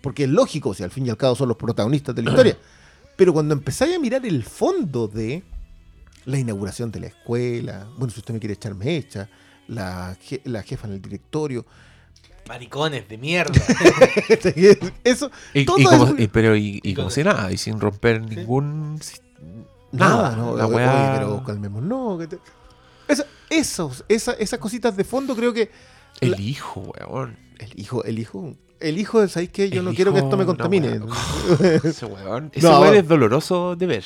Porque 0.00 0.24
es 0.24 0.30
lógico, 0.30 0.72
si 0.72 0.82
al 0.82 0.90
fin 0.90 1.04
y 1.06 1.10
al 1.10 1.18
cabo 1.18 1.34
son 1.36 1.48
los 1.48 1.58
protagonistas 1.58 2.14
de 2.14 2.22
la 2.22 2.30
historia. 2.30 2.56
Pero 3.16 3.34
cuando 3.34 3.52
empezáis 3.52 3.94
a 3.94 3.98
mirar 3.98 4.24
el 4.24 4.42
fondo 4.42 5.06
de 5.06 5.42
la 6.24 6.38
inauguración 6.38 6.90
de 6.90 7.00
la 7.00 7.06
escuela, 7.08 7.86
bueno, 7.98 8.10
si 8.10 8.20
usted 8.20 8.32
me 8.32 8.40
quiere 8.40 8.54
echar, 8.54 8.74
me 8.74 8.96
echa, 8.96 9.28
la, 9.68 10.16
je- 10.26 10.40
la 10.44 10.62
jefa 10.62 10.86
en 10.88 10.94
el 10.94 11.02
directorio, 11.02 11.66
Maricones 12.48 13.06
de 13.06 13.18
mierda. 13.18 13.52
eso, 15.04 15.30
Y, 15.52 15.66
todo 15.66 15.78
y 15.78 15.84
como, 15.84 16.14
y- 16.18 16.26
pero 16.28 16.56
y, 16.56 16.80
y 16.82 16.94
como 16.94 17.10
si 17.10 17.22
nada, 17.22 17.52
y 17.52 17.58
sin 17.58 17.78
romper 17.78 18.22
ningún. 18.22 18.98
Nada, 19.92 20.22
Nada, 20.30 20.36
no, 20.36 20.56
la 20.56 20.66
oye, 20.66 20.76
weá- 20.76 21.12
pero 21.18 21.42
calmemos, 21.44 21.82
no. 21.82 22.18
que 22.18 22.26
te- 22.26 22.38
esa- 23.08 23.26
esos, 23.48 24.04
esa- 24.08 24.32
esas 24.34 24.58
cositas 24.58 24.96
de 24.96 25.04
fondo 25.04 25.34
creo 25.34 25.52
que 25.52 25.70
El 26.20 26.32
La- 26.32 26.40
hijo, 26.40 26.80
weón. 26.98 27.36
el 27.58 27.72
hijo, 27.80 28.04
el 28.04 28.18
hijo, 28.18 28.54
el 28.80 28.98
hijo, 28.98 29.26
¿sabéis 29.28 29.50
qué? 29.50 29.68
Yo 29.70 29.80
El 29.80 29.84
no 29.86 29.94
quiero 29.94 30.12
que 30.12 30.18
hijo, 30.18 30.26
esto 30.26 30.36
me 30.36 30.44
no, 30.44 30.48
contamine. 30.48 30.98
weón. 30.98 31.08
Ese 31.84 32.06
weón. 32.06 32.50
Ese 32.54 32.66
No. 32.66 32.80
weón 32.80 32.94
es 32.96 33.08
doloroso 33.08 33.76
de 33.76 33.86
ver. 33.86 34.04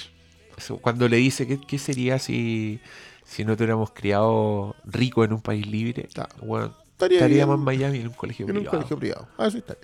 Cuando 0.80 1.08
le 1.08 1.16
dice, 1.16 1.46
¿qué, 1.46 1.58
qué 1.60 1.78
sería 1.78 2.18
si, 2.20 2.80
si 3.24 3.44
no 3.44 3.56
tuviéramos 3.56 3.90
criado 3.90 4.76
rico 4.84 5.24
en 5.24 5.32
un 5.32 5.40
país 5.40 5.66
libre? 5.66 6.08
Claro. 6.14 6.30
Weón, 6.42 6.74
Estaría 6.92 7.18
estaríamos 7.18 7.56
en 7.58 7.64
Miami 7.64 7.98
en 7.98 8.06
un 8.08 8.12
colegio 8.14 8.44
en 8.46 8.50
un 8.52 8.56
privado. 8.58 8.78
colegio 8.78 8.98
privado. 8.98 9.28
Ah, 9.36 9.46
eso 9.48 9.56
bien. 9.58 9.78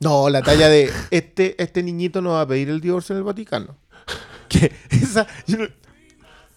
No, 0.00 0.28
la 0.30 0.42
talla 0.42 0.68
de 0.68 0.90
este, 1.10 1.62
este 1.62 1.82
niñito 1.82 2.20
no 2.22 2.30
va 2.30 2.42
a 2.42 2.46
pedir 2.46 2.68
el 2.70 2.80
divorcio 2.80 3.12
en 3.14 3.18
el 3.18 3.24
Vaticano. 3.24 3.76
Que 4.48 4.72
esa, 4.90 5.26
yo 5.46 5.58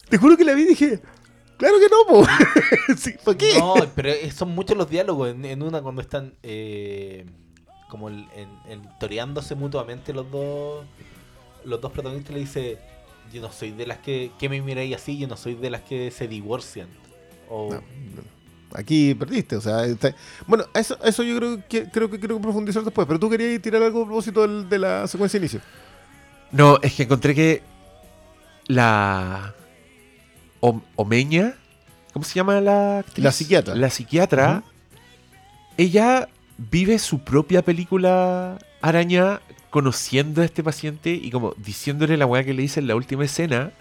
te 0.10 0.18
juro 0.18 0.36
que 0.38 0.44
la 0.46 0.54
vi 0.54 0.64
y 0.64 0.68
dije, 0.68 1.00
claro 1.58 1.76
que 1.80 1.88
no, 1.90 2.06
po. 2.08 2.26
sí, 2.98 3.14
¿Por 3.24 3.38
qué? 3.38 3.58
No, 3.60 3.76
pero 3.96 4.10
eh, 4.10 4.32
son 4.32 4.50
muchos 4.50 4.78
los 4.78 4.90
diálogos 4.90 5.30
en, 5.32 5.46
en 5.46 5.62
una 5.62 5.82
cuando 5.82 6.02
están 6.02 6.34
eh, 6.44 7.26
como 7.90 8.10
el- 8.10 8.28
en, 8.36 8.50
en- 8.72 8.90
toreándose 9.00 9.56
mutuamente 9.56 10.14
los 10.14 10.30
dos 10.32 10.86
los 11.66 11.82
dos 11.82 11.92
protagonistas 11.92 12.34
le 12.34 12.40
dice 12.40 12.78
yo 13.34 13.42
no 13.42 13.52
soy 13.52 13.72
de 13.72 13.86
las 13.86 13.98
que, 14.00 14.32
que 14.40 14.50
me 14.50 14.60
miráis 14.62 14.96
así, 14.96 15.18
yo 15.20 15.28
no 15.28 15.38
soy 15.38 15.54
de 15.56 15.70
las 15.70 15.82
que 15.82 16.10
se 16.10 16.28
divorcian. 16.28 16.88
O 17.50 17.70
No. 17.74 17.82
Aquí 18.74 19.16
perdiste, 19.16 19.56
o 19.56 19.62
sea, 19.62 19.84
está- 19.86 20.16
bueno, 20.48 20.64
eso, 20.76 20.98
eso 21.04 21.24
yo 21.24 21.36
creo 21.38 21.68
que 21.68 21.90
creo 21.90 22.10
que 22.10 22.20
creo 22.20 22.40
profundizar 22.40 22.84
después, 22.84 23.08
pero 23.08 23.20
tú 23.20 23.28
querías 23.30 23.60
tirar 23.62 23.82
algo 23.84 24.04
a 24.04 24.06
propósito 24.06 24.42
del- 24.48 24.70
de 24.70 24.78
la 24.80 25.08
secuencia 25.08 25.40
de 25.40 25.46
inicio. 25.46 25.62
No, 26.52 26.78
es 26.82 26.94
que 26.94 27.04
encontré 27.04 27.34
que 27.36 27.62
la 28.70 29.54
Om- 30.62 30.84
Omeña, 30.96 31.56
¿cómo 32.14 32.24
se 32.24 32.36
llama 32.36 32.62
la 32.62 33.00
actriz? 33.00 33.24
La 33.26 33.32
psiquiatra. 33.32 33.76
La 33.76 33.90
psiquiatra, 33.90 34.64
ella 35.78 36.30
vive 36.58 37.00
su 37.00 37.20
propia 37.24 37.62
película 37.64 38.58
araña 38.82 39.42
conociendo 39.72 40.42
a 40.42 40.46
este 40.46 40.64
paciente 40.64 41.12
y 41.12 41.32
como 41.32 41.54
diciéndole 41.58 42.16
la 42.18 42.26
weá 42.26 42.44
que 42.44 42.54
le 42.54 42.62
dice 42.62 42.80
en 42.80 42.88
la 42.88 42.96
última 42.96 43.26
escena. 43.26 43.72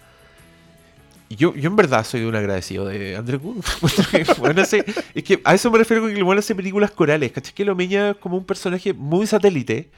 Yo, 1.29 1.53
yo 1.53 1.69
en 1.69 1.75
verdad 1.75 2.03
soy 2.05 2.23
un 2.23 2.35
agradecido 2.35 2.85
de 2.85 3.15
Andrew 3.15 3.39
Wood. 3.39 3.63
Bueno, 4.39 4.63
hace- 4.63 4.83
es 5.13 5.23
que 5.23 5.39
a 5.43 5.53
eso 5.53 5.69
me 5.69 5.77
refiero 5.77 6.01
con 6.01 6.11
que 6.11 6.17
el 6.17 6.23
bueno 6.23 6.39
hace 6.39 6.55
películas 6.55 6.89
corales. 6.89 7.31
¿Cachai? 7.31 7.53
Que 7.53 7.63
lo 7.65 7.73
Omeña 7.73 8.11
es 8.11 8.17
como 8.17 8.35
un 8.37 8.45
personaje 8.45 8.93
muy 8.93 9.27
satélite, 9.27 9.91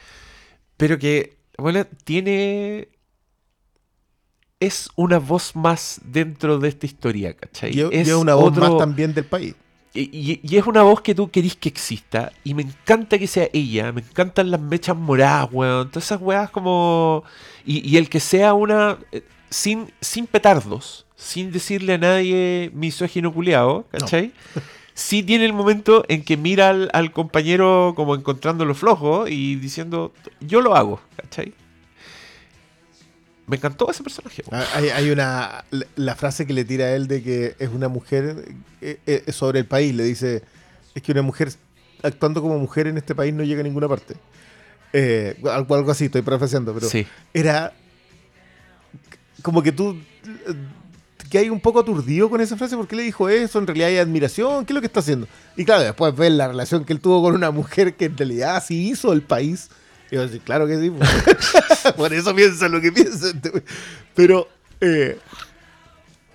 pero 0.76 1.00
que 1.00 1.38
bueno, 1.58 1.86
tiene. 2.04 2.90
Es 4.62 4.90
una 4.96 5.18
voz 5.20 5.56
más 5.58 6.00
dentro 6.06 6.58
de 6.60 6.70
esta 6.70 6.86
historia, 6.86 7.34
¿cachai? 7.34 7.78
Y, 7.78 7.82
es 7.92 8.08
una 8.14 8.36
voz 8.36 8.52
otro- 8.52 8.70
más 8.70 8.78
también 8.78 9.14
del 9.14 9.26
país. 9.26 9.56
y, 9.94 10.40
es 10.56 10.66
una 10.66 10.84
voz 10.84 11.02
que 11.02 11.14
tú 11.14 11.30
querís 11.30 11.56
que 11.58 11.68
exista. 11.68 12.32
Y 12.46 12.54
me 12.54 12.62
encanta 12.62 13.18
que 13.20 13.28
sea 13.28 13.50
ella. 13.52 13.92
Me 13.92 14.00
encantan 14.02 14.50
las 14.52 14.62
mechas 14.62 14.96
moradas, 14.96 15.50
weón. 15.52 15.90
Todas 15.90 16.06
esas 16.06 16.22
weas 16.22 16.50
como. 16.50 17.24
Y, 17.66 17.98
el 17.98 18.08
que 18.08 18.22
sea 18.22 18.54
una. 18.54 18.98
eh, 19.12 19.24
sin, 19.50 19.92
sin 20.00 20.28
petardos. 20.28 21.06
Sin 21.18 21.52
decirle 21.52 21.94
a 21.96 21.98
nadie 21.98 22.72
misógino 22.74 23.34
culiao, 23.34 23.86
¿cachai? 23.92 24.32
Sí 24.94 25.24
tiene 25.24 25.46
el 25.46 25.54
momento 25.54 26.04
en 26.10 26.22
que 26.22 26.36
mira 26.36 26.70
al, 26.70 26.90
al 26.94 27.12
compañero 27.14 27.94
como 27.96 28.14
encontrándolo 28.14 28.76
flojo 28.76 29.26
y 29.28 29.56
diciendo, 29.56 30.12
yo 30.42 30.60
lo 30.62 30.76
hago, 30.76 31.00
¿cachai? 31.16 31.54
Me 33.48 33.58
encantó 33.58 33.90
ese 33.92 34.04
personaje. 34.04 34.44
Ah, 34.52 34.66
Hay, 34.76 34.90
hay 34.90 35.10
una. 35.12 35.66
La, 35.96 36.16
frase 36.16 36.46
que 36.46 36.54
le 36.54 36.64
tira 36.64 36.86
a 36.86 36.96
él 36.96 37.08
de 37.08 37.22
que 37.22 37.56
es 37.60 37.70
una 37.70 37.88
mujer 37.90 38.46
eh, 38.82 39.00
eh, 39.06 39.32
sobre 39.32 39.60
el 39.60 39.66
país. 39.66 39.94
Le 39.94 40.04
dice: 40.04 40.44
Es 40.96 41.02
que 41.02 41.12
una 41.12 41.22
mujer 41.22 41.52
actuando 42.04 42.42
como 42.42 42.58
mujer 42.58 42.88
en 42.88 42.98
este 42.98 43.14
país 43.16 43.34
no 43.34 43.44
llega 43.44 43.62
a 43.62 43.64
ninguna 43.64 43.88
parte. 43.88 44.16
Eh, 44.94 45.38
algo, 45.52 45.76
algo 45.76 45.92
así, 45.92 46.06
estoy 46.06 46.22
parafraseando, 46.22 46.74
pero 46.74 46.88
Sí. 46.90 47.06
era. 47.34 47.74
Como 49.42 49.64
que 49.64 49.72
tú. 49.72 49.98
que 51.30 51.38
hay 51.38 51.50
un 51.50 51.62
poco 51.62 51.80
aturdido 51.80 52.30
con 52.30 52.42
esa 52.42 52.58
frase, 52.58 52.76
¿por 52.76 52.88
qué 52.90 52.96
le 52.98 53.04
dijo 53.04 53.30
eso? 53.30 53.58
En 53.60 53.66
realidad 53.66 53.88
hay 53.88 53.98
admiración, 53.98 54.66
¿qué 54.66 54.74
es 54.74 54.76
lo 54.76 54.82
que 54.82 54.88
está 54.88 55.00
haciendo? 55.00 55.28
Y 55.56 55.64
claro, 55.64 55.82
después 55.84 56.14
ves 56.14 56.30
la 56.34 56.50
relación 56.50 56.84
que 56.84 56.92
él 56.92 57.00
tuvo 57.00 57.22
con 57.22 57.36
una 57.36 57.52
mujer 57.52 57.96
que 57.96 58.06
en 58.06 58.18
realidad 58.18 58.62
sí 58.66 58.90
hizo 58.90 59.14
el 59.14 59.22
país. 59.22 59.70
Y 60.12 60.16
yo 60.16 60.22
decir, 60.22 60.42
claro 60.42 60.68
que 60.68 60.80
sí. 60.80 60.90
pues. 60.92 61.10
Por 61.98 62.14
eso 62.14 62.36
piensa 62.36 62.68
lo 62.68 62.82
que 62.82 62.92
piensa. 62.92 63.30
este. 63.30 63.64
Pero 64.14 64.48
eh, 64.82 65.18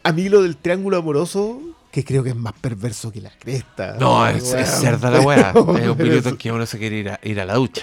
a 0.02 0.12
mí 0.12 0.28
lo 0.28 0.42
del 0.42 0.56
triángulo 0.56 0.96
amoroso, 0.96 1.60
que 1.90 2.04
creo 2.04 2.22
que 2.22 2.30
es 2.30 2.36
más 2.36 2.52
perverso 2.52 3.10
que 3.10 3.20
la 3.20 3.30
cresta. 3.30 3.96
No, 3.98 4.26
es, 4.26 4.52
es 4.52 4.68
cerda 4.68 5.10
la 5.10 5.20
weá. 5.20 5.50
Es 5.80 5.88
un 5.88 5.96
minuto 5.96 6.28
en 6.28 6.36
que 6.36 6.52
uno 6.52 6.66
se 6.66 6.78
quiere 6.78 6.98
ir 6.98 7.08
a, 7.08 7.20
ir 7.22 7.40
a 7.40 7.44
la 7.44 7.54
ducha. 7.54 7.82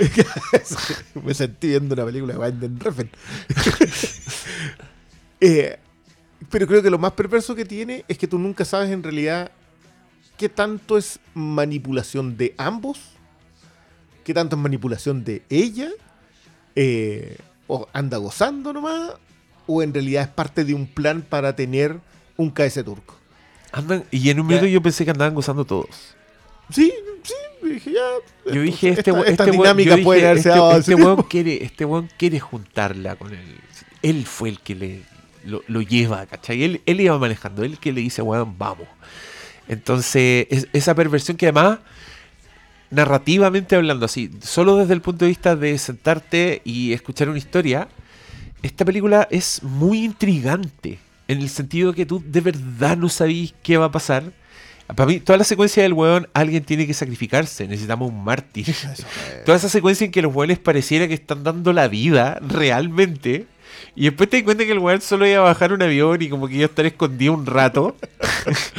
Me 1.23 1.33
sentí 1.33 1.69
viendo 1.69 1.95
una 1.95 2.05
película 2.05 2.33
de 2.33 2.39
Wanden 2.39 2.79
Refn. 2.79 3.09
Eh, 5.41 5.79
pero 6.49 6.67
creo 6.67 6.83
que 6.83 6.89
lo 6.89 6.99
más 6.99 7.13
perverso 7.13 7.55
que 7.55 7.65
tiene 7.65 8.05
es 8.07 8.17
que 8.17 8.27
tú 8.27 8.37
nunca 8.37 8.65
sabes 8.65 8.91
en 8.91 9.01
realidad 9.01 9.51
qué 10.37 10.47
tanto 10.47 10.97
es 10.97 11.19
manipulación 11.33 12.37
de 12.37 12.53
ambos, 12.57 12.99
qué 14.23 14.33
tanto 14.33 14.55
es 14.55 14.61
manipulación 14.61 15.23
de 15.23 15.43
ella, 15.49 15.89
eh, 16.75 17.37
o 17.67 17.87
anda 17.93 18.17
gozando 18.17 18.73
nomás, 18.73 19.11
o 19.67 19.81
en 19.81 19.93
realidad 19.93 20.23
es 20.23 20.29
parte 20.29 20.65
de 20.65 20.73
un 20.73 20.87
plan 20.87 21.21
para 21.21 21.55
tener 21.55 21.97
un 22.37 22.49
KS 22.51 22.83
turco. 22.83 23.15
Andan, 23.71 24.03
y 24.11 24.29
en 24.29 24.39
un 24.39 24.47
minuto 24.47 24.65
yo 24.67 24.81
pensé 24.81 25.05
que 25.05 25.11
andaban 25.11 25.33
gozando 25.33 25.65
todos. 25.65 26.15
Sí, 26.69 26.93
sí, 27.23 27.33
dije 27.67 27.93
ya. 27.93 28.51
Yo 28.53 28.61
dije, 28.61 28.89
este, 28.89 29.11
esta, 29.11 29.23
este 29.23 29.51
dinámica 29.51 29.91
dije, 29.95 30.03
puede 30.03 30.25
haberse 30.25 30.49
este, 30.49 30.59
dado 30.59 30.71
este 30.77 30.95
tiempo. 30.95 31.05
weón 31.13 31.23
quiere, 31.29 31.63
este 31.63 31.85
weón 31.85 32.09
quiere 32.17 32.39
juntarla 32.39 33.15
con 33.15 33.33
él. 33.33 33.57
Él 34.01 34.25
fue 34.25 34.49
el 34.49 34.59
que 34.59 34.75
le 34.75 35.01
lo, 35.45 35.61
lo 35.67 35.81
lleva, 35.81 36.25
¿cachai? 36.25 36.63
Él, 36.63 36.81
él 36.85 37.01
iba 37.01 37.17
manejando, 37.17 37.63
él 37.63 37.77
que 37.79 37.91
le 37.91 38.01
dice, 38.01 38.21
weón, 38.21 38.57
vamos. 38.57 38.87
Entonces, 39.67 40.47
es- 40.49 40.67
esa 40.73 40.93
perversión 40.95 41.37
que 41.37 41.47
además, 41.47 41.79
narrativamente 42.93 43.75
hablando, 43.75 44.05
así, 44.05 44.29
solo 44.41 44.77
desde 44.77 44.93
el 44.93 45.01
punto 45.01 45.25
de 45.25 45.29
vista 45.29 45.55
de 45.55 45.77
sentarte 45.77 46.61
y 46.63 46.93
escuchar 46.93 47.27
una 47.27 47.39
historia, 47.39 47.87
esta 48.61 48.85
película 48.85 49.27
es 49.31 49.63
muy 49.63 50.03
intrigante. 50.03 50.99
En 51.27 51.39
el 51.39 51.49
sentido 51.49 51.93
que 51.93 52.05
tú 52.05 52.23
de 52.25 52.41
verdad 52.41 52.97
no 52.97 53.09
sabís 53.09 53.53
qué 53.63 53.77
va 53.77 53.85
a 53.85 53.91
pasar. 53.91 54.31
Para 54.87 55.07
mí, 55.07 55.19
toda 55.19 55.37
la 55.37 55.43
secuencia 55.43 55.81
del 55.81 55.93
weón, 55.93 56.27
alguien 56.33 56.63
tiene 56.63 56.85
que 56.85 56.93
sacrificarse. 56.93 57.67
Necesitamos 57.67 58.11
un 58.11 58.23
mártir. 58.23 58.67
Toda 59.45 59.57
esa 59.57 59.69
secuencia 59.69 60.05
en 60.05 60.11
que 60.11 60.21
los 60.21 60.35
weones 60.35 60.59
pareciera 60.59 61.07
que 61.07 61.13
están 61.13 61.43
dando 61.43 61.73
la 61.73 61.87
vida 61.87 62.37
realmente. 62.41 63.47
Y 63.95 64.05
después 64.05 64.29
te 64.29 64.37
das 64.37 64.43
cuenta 64.43 64.65
que 64.65 64.71
el 64.71 64.79
weón 64.79 65.01
solo 65.01 65.25
iba 65.25 65.39
a 65.39 65.43
bajar 65.43 65.73
un 65.73 65.81
avión 65.81 66.21
y 66.21 66.29
como 66.29 66.47
que 66.47 66.55
iba 66.55 66.63
a 66.63 66.67
estar 66.67 66.85
escondido 66.85 67.33
un 67.33 67.45
rato. 67.45 67.95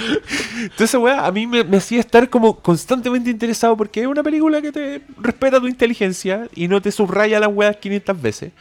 Entonces, 0.63 0.95
weón, 0.95 1.19
a 1.19 1.31
mí 1.31 1.47
me, 1.47 1.61
hacía 1.77 2.01
estar 2.01 2.29
como 2.29 2.57
constantemente 2.61 3.31
interesado 3.31 3.77
porque 3.77 4.03
es 4.03 4.07
una 4.07 4.23
película 4.23 4.61
que 4.61 4.73
te 4.73 5.03
respeta 5.19 5.61
tu 5.61 5.67
inteligencia 5.67 6.49
y 6.55 6.69
no 6.69 6.81
te 6.83 6.91
subraya 6.91 7.41
las 7.41 7.51
weas 7.53 7.77
500 7.77 8.21
veces. 8.21 8.53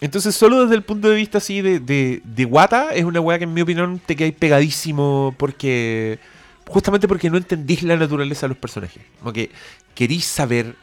Entonces, 0.00 0.34
solo 0.34 0.62
desde 0.62 0.76
el 0.76 0.82
punto 0.82 1.08
de 1.08 1.16
vista 1.16 1.38
así 1.38 1.60
de, 1.60 1.80
de, 1.80 2.20
de 2.24 2.44
guata, 2.44 2.90
es 2.94 3.04
una 3.04 3.20
wea 3.20 3.38
que 3.38 3.44
en 3.44 3.54
mi 3.54 3.62
opinión 3.62 4.00
te 4.04 4.16
quedáis 4.16 4.34
pegadísimo 4.34 5.34
porque... 5.36 6.18
Justamente 6.66 7.08
porque 7.08 7.30
no 7.30 7.38
entendís 7.38 7.82
la 7.82 7.96
naturaleza 7.96 8.42
de 8.42 8.48
los 8.48 8.58
personajes. 8.58 9.02
Como 9.20 9.32
que 9.32 9.50
querís 9.94 10.26
saber 10.26 10.76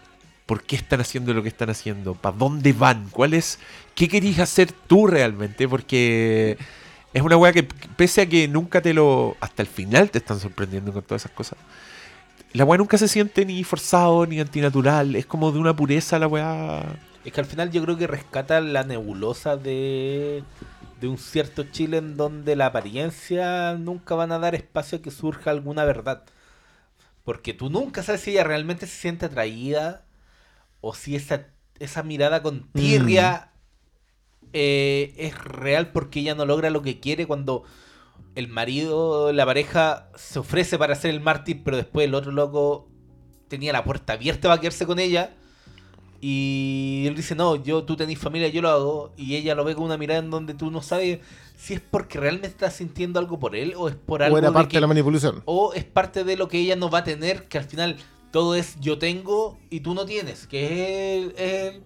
por 0.46 0.64
qué 0.64 0.76
están 0.76 1.02
haciendo 1.02 1.34
lo 1.34 1.42
que 1.42 1.50
están 1.50 1.70
haciendo, 1.70 2.14
para 2.14 2.36
dónde 2.36 2.74
van, 2.74 3.08
cuál 3.10 3.34
es, 3.34 3.60
qué 3.96 4.08
querís 4.08 4.40
hacer 4.40 4.72
tú 4.72 5.08
realmente, 5.08 5.68
porque 5.68 6.58
es 7.14 7.22
una 7.22 7.38
weá 7.38 7.54
que 7.54 7.64
pese 7.64 8.22
a 8.22 8.26
que 8.28 8.48
nunca 8.48 8.82
te 8.82 8.94
lo, 8.94 9.38
hasta 9.40 9.62
el 9.62 9.68
final 9.68 10.12
te 10.12 10.20
están 10.20 10.40
sorprendiendo 10.40 10.94
con 10.94 11.02
todas 11.02 11.24
esas 11.24 11.32
cosas, 11.32 11.58
la 12.54 12.66
weá 12.66 12.78
nunca 12.78 12.98
se 12.98 13.08
siente 13.08 13.46
ni 13.46 13.64
forzado 13.64 14.26
ni 14.26 14.40
antinatural, 14.40 15.16
es 15.16 15.26
como 15.26 15.52
de 15.52 15.60
una 15.60 15.76
pureza 15.76 16.20
la 16.20 16.28
weá. 16.28 16.84
Es 17.24 17.34
que 17.34 17.40
al 17.42 17.48
final 17.48 17.72
yo 17.72 17.82
creo 17.84 17.98
que 17.98 18.08
rescata 18.08 18.62
la 18.62 18.84
nebulosa 18.84 19.58
de, 19.58 20.44
de 21.02 21.08
un 21.08 21.18
cierto 21.18 21.64
Chile 21.64 21.98
en 21.98 22.18
donde 22.18 22.56
la 22.56 22.68
apariencia 22.68 23.74
nunca 23.74 24.16
van 24.16 24.32
a 24.32 24.40
dar 24.40 24.54
espacio 24.56 25.00
a 25.00 25.02
que 25.02 25.12
surja 25.12 25.52
alguna 25.52 25.86
verdad. 25.86 26.24
Porque 27.24 27.54
tú 27.54 27.70
nunca 27.70 28.04
sabes 28.04 28.22
si 28.22 28.32
ella 28.32 28.44
realmente 28.44 28.86
se 28.86 28.96
siente 28.96 29.26
atraída 29.26 30.04
o 30.82 30.94
si 30.94 31.16
esa, 31.16 31.48
esa 31.80 32.04
mirada 32.04 32.44
con 32.44 32.68
tirria 32.72 33.50
eh, 34.58 35.14
es 35.18 35.38
real 35.44 35.92
porque 35.92 36.22
ella 36.22 36.34
no 36.34 36.46
logra 36.46 36.70
lo 36.70 36.82
que 36.82 37.00
quiere 37.02 37.28
cuando 37.28 37.64
el 38.36 38.48
marido, 38.48 39.34
la 39.34 39.46
pareja, 39.46 40.10
se 40.16 40.40
ofrece 40.40 40.78
para 40.78 40.96
ser 40.96 41.12
el 41.12 41.20
mártir, 41.20 41.62
pero 41.64 41.76
después 41.76 42.06
el 42.08 42.16
otro 42.16 42.32
loco 42.32 42.88
tenía 43.50 43.74
la 43.74 43.84
puerta 43.84 44.14
abierta 44.14 44.48
para 44.48 44.62
quedarse 44.62 44.86
con 44.86 44.98
ella. 45.00 45.36
Y 46.22 47.04
él 47.08 47.16
dice, 47.16 47.36
no, 47.36 47.56
yo, 47.58 47.84
tú 47.84 47.96
tenés 47.96 48.18
familia, 48.18 48.48
yo 48.48 48.62
lo 48.62 48.70
hago. 48.70 49.14
Y 49.18 49.36
ella 49.36 49.54
lo 49.56 49.64
ve 49.64 49.76
con 49.76 49.84
una 49.84 49.98
mirada 49.98 50.20
en 50.22 50.32
donde 50.32 50.54
tú 50.54 50.72
no 50.72 50.82
sabes 50.82 51.20
si 51.58 51.74
es 51.76 51.82
porque 51.82 52.20
realmente 52.20 52.48
estás 52.48 52.76
sintiendo 52.76 53.20
algo 53.20 53.38
por 53.40 53.56
él 53.56 53.74
o 53.78 53.88
es 53.90 53.96
por 53.96 54.24
algo 54.24 54.36
O 54.36 54.40
era 54.40 54.48
de 54.50 54.54
parte 54.54 54.70
que- 54.72 54.78
de 54.78 54.82
la 54.82 54.88
manipulación. 54.88 55.42
o 55.46 55.74
es 55.74 55.84
parte 55.84 56.24
de 56.24 56.36
lo 56.38 56.48
que 56.48 56.60
ella 56.60 56.76
no 56.76 56.90
va 56.90 57.00
a 57.00 57.04
tener, 57.04 57.48
que 57.48 57.58
al 57.58 57.66
final 57.66 57.98
todo 58.32 58.56
es 58.56 58.78
yo 58.80 58.98
tengo 58.98 59.58
y 59.70 59.80
tú 59.82 59.94
no 59.94 60.06
tienes, 60.06 60.48
que 60.48 61.20
es, 61.28 61.34
es, 61.40 61.82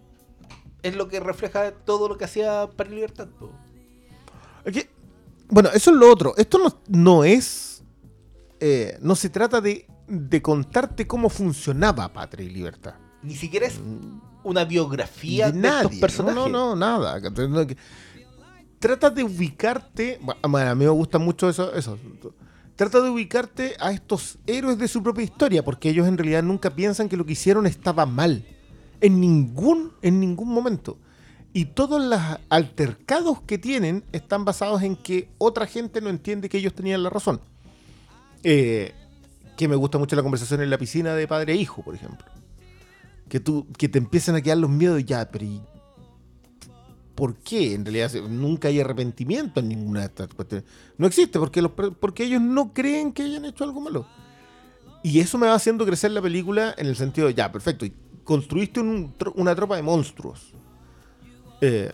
es 0.84 0.96
lo 0.96 1.08
que 1.08 1.20
refleja 1.20 1.72
todo 1.72 2.08
lo 2.08 2.18
que 2.18 2.26
hacía 2.26 2.70
para 2.76 2.90
Libertad. 2.90 3.28
bueno, 5.50 5.70
eso 5.74 5.92
es 5.92 5.98
lo 5.98 6.12
otro. 6.12 6.34
Esto 6.38 6.58
no, 6.60 6.82
no 6.88 7.24
es. 7.24 7.84
eh, 8.60 8.98
no 9.02 9.16
se 9.16 9.30
trata 9.30 9.62
de, 9.62 9.88
de 10.08 10.42
contarte 10.42 11.08
cómo 11.08 11.30
funcionaba 11.30 12.12
Patria 12.14 12.46
y 12.46 12.50
Libertad. 12.50 12.96
Ni 13.22 13.36
siquiera 13.36 13.68
es 13.68 13.80
una 14.44 14.64
biografía 14.66 15.52
de 15.52 15.60
de, 15.62 15.68
estos 15.68 15.92
nadie. 15.92 16.00
personajes. 16.00 16.36
No, 16.36 16.50
no, 16.50 16.76
no, 16.76 17.00
nada. 17.00 17.20
Trata 18.80 19.10
de 19.10 19.24
ubicarte. 19.24 20.20
Bueno, 20.22 20.70
a 20.72 20.76
mí 20.76 20.86
me 20.86 20.90
gusta 20.92 21.18
mucho 21.20 21.50
eso, 21.50 21.74
eso. 21.74 21.98
Trata 22.76 23.02
de 23.02 23.10
ubicarte 23.10 23.76
a 23.80 23.92
estos 23.92 24.40
héroes 24.48 24.78
de 24.78 24.88
su 24.88 25.04
propia 25.04 25.24
historia, 25.26 25.64
porque 25.66 25.90
ellos 25.90 26.08
en 26.08 26.18
realidad 26.18 26.44
nunca 26.44 26.70
piensan 26.74 27.10
que 27.10 27.18
lo 27.18 27.26
que 27.26 27.34
hicieron 27.34 27.68
estaba 27.68 28.06
mal. 28.06 28.46
En 29.02 29.20
ningún, 29.20 29.94
en 30.02 30.20
ningún 30.20 30.50
momento. 30.50 30.98
Y 31.54 31.66
todos 31.66 32.02
los 32.04 32.20
altercados 32.50 33.42
que 33.42 33.58
tienen 33.58 34.04
están 34.12 34.46
basados 34.46 34.84
en 34.84 34.96
que 34.96 35.30
otra 35.38 35.66
gente 35.66 36.02
no 36.02 36.10
entiende 36.10 36.50
que 36.50 36.58
ellos 36.58 36.74
tenían 36.74 37.02
la 37.02 37.10
razón. 37.10 37.42
Eh, 38.44 38.94
que 39.58 39.68
me 39.68 39.76
gusta 39.76 39.98
mucho 39.98 40.16
la 40.16 40.22
conversación 40.22 40.62
en 40.62 40.70
la 40.70 40.78
piscina 40.78 41.14
de 41.16 41.28
padre 41.28 41.54
e 41.54 41.56
hijo, 41.56 41.82
por 41.82 41.96
ejemplo. 41.96 42.26
Que, 43.28 43.40
tú, 43.40 43.68
que 43.78 43.90
te 43.90 43.98
empiezan 43.98 44.36
a 44.36 44.42
quedar 44.42 44.58
los 44.58 44.70
miedos 44.70 45.04
ya, 45.04 45.30
pero 45.30 45.46
¿y 45.46 45.62
¿por 47.20 47.36
qué? 47.36 47.74
En 47.74 47.84
realidad 47.84 48.14
nunca 48.30 48.70
hay 48.70 48.80
arrepentimiento 48.80 49.60
en 49.60 49.68
ninguna 49.68 50.00
de 50.00 50.06
estas 50.06 50.34
cuestiones. 50.34 50.66
No 50.98 51.06
existe 51.06 51.38
porque, 51.38 51.62
los, 51.62 51.72
porque 51.72 52.24
ellos 52.24 52.42
no 52.42 52.74
creen 52.74 53.12
que 53.12 53.24
hayan 53.24 53.44
hecho 53.44 53.66
algo 53.66 53.82
malo. 53.82 54.08
Y 55.04 55.20
eso 55.20 55.38
me 55.38 55.48
va 55.48 55.56
haciendo 55.56 55.86
crecer 55.86 56.12
la 56.12 56.22
película 56.22 56.74
en 56.78 56.88
el 56.88 56.96
sentido 56.96 57.28
de, 57.28 57.34
ya, 57.34 57.52
perfecto, 57.52 57.86
y 57.86 57.94
construiste 58.30 58.80
un 58.80 59.12
una 59.36 59.56
tropa 59.56 59.76
de 59.76 59.82
monstruos. 59.82 60.54
Eh, 61.62 61.92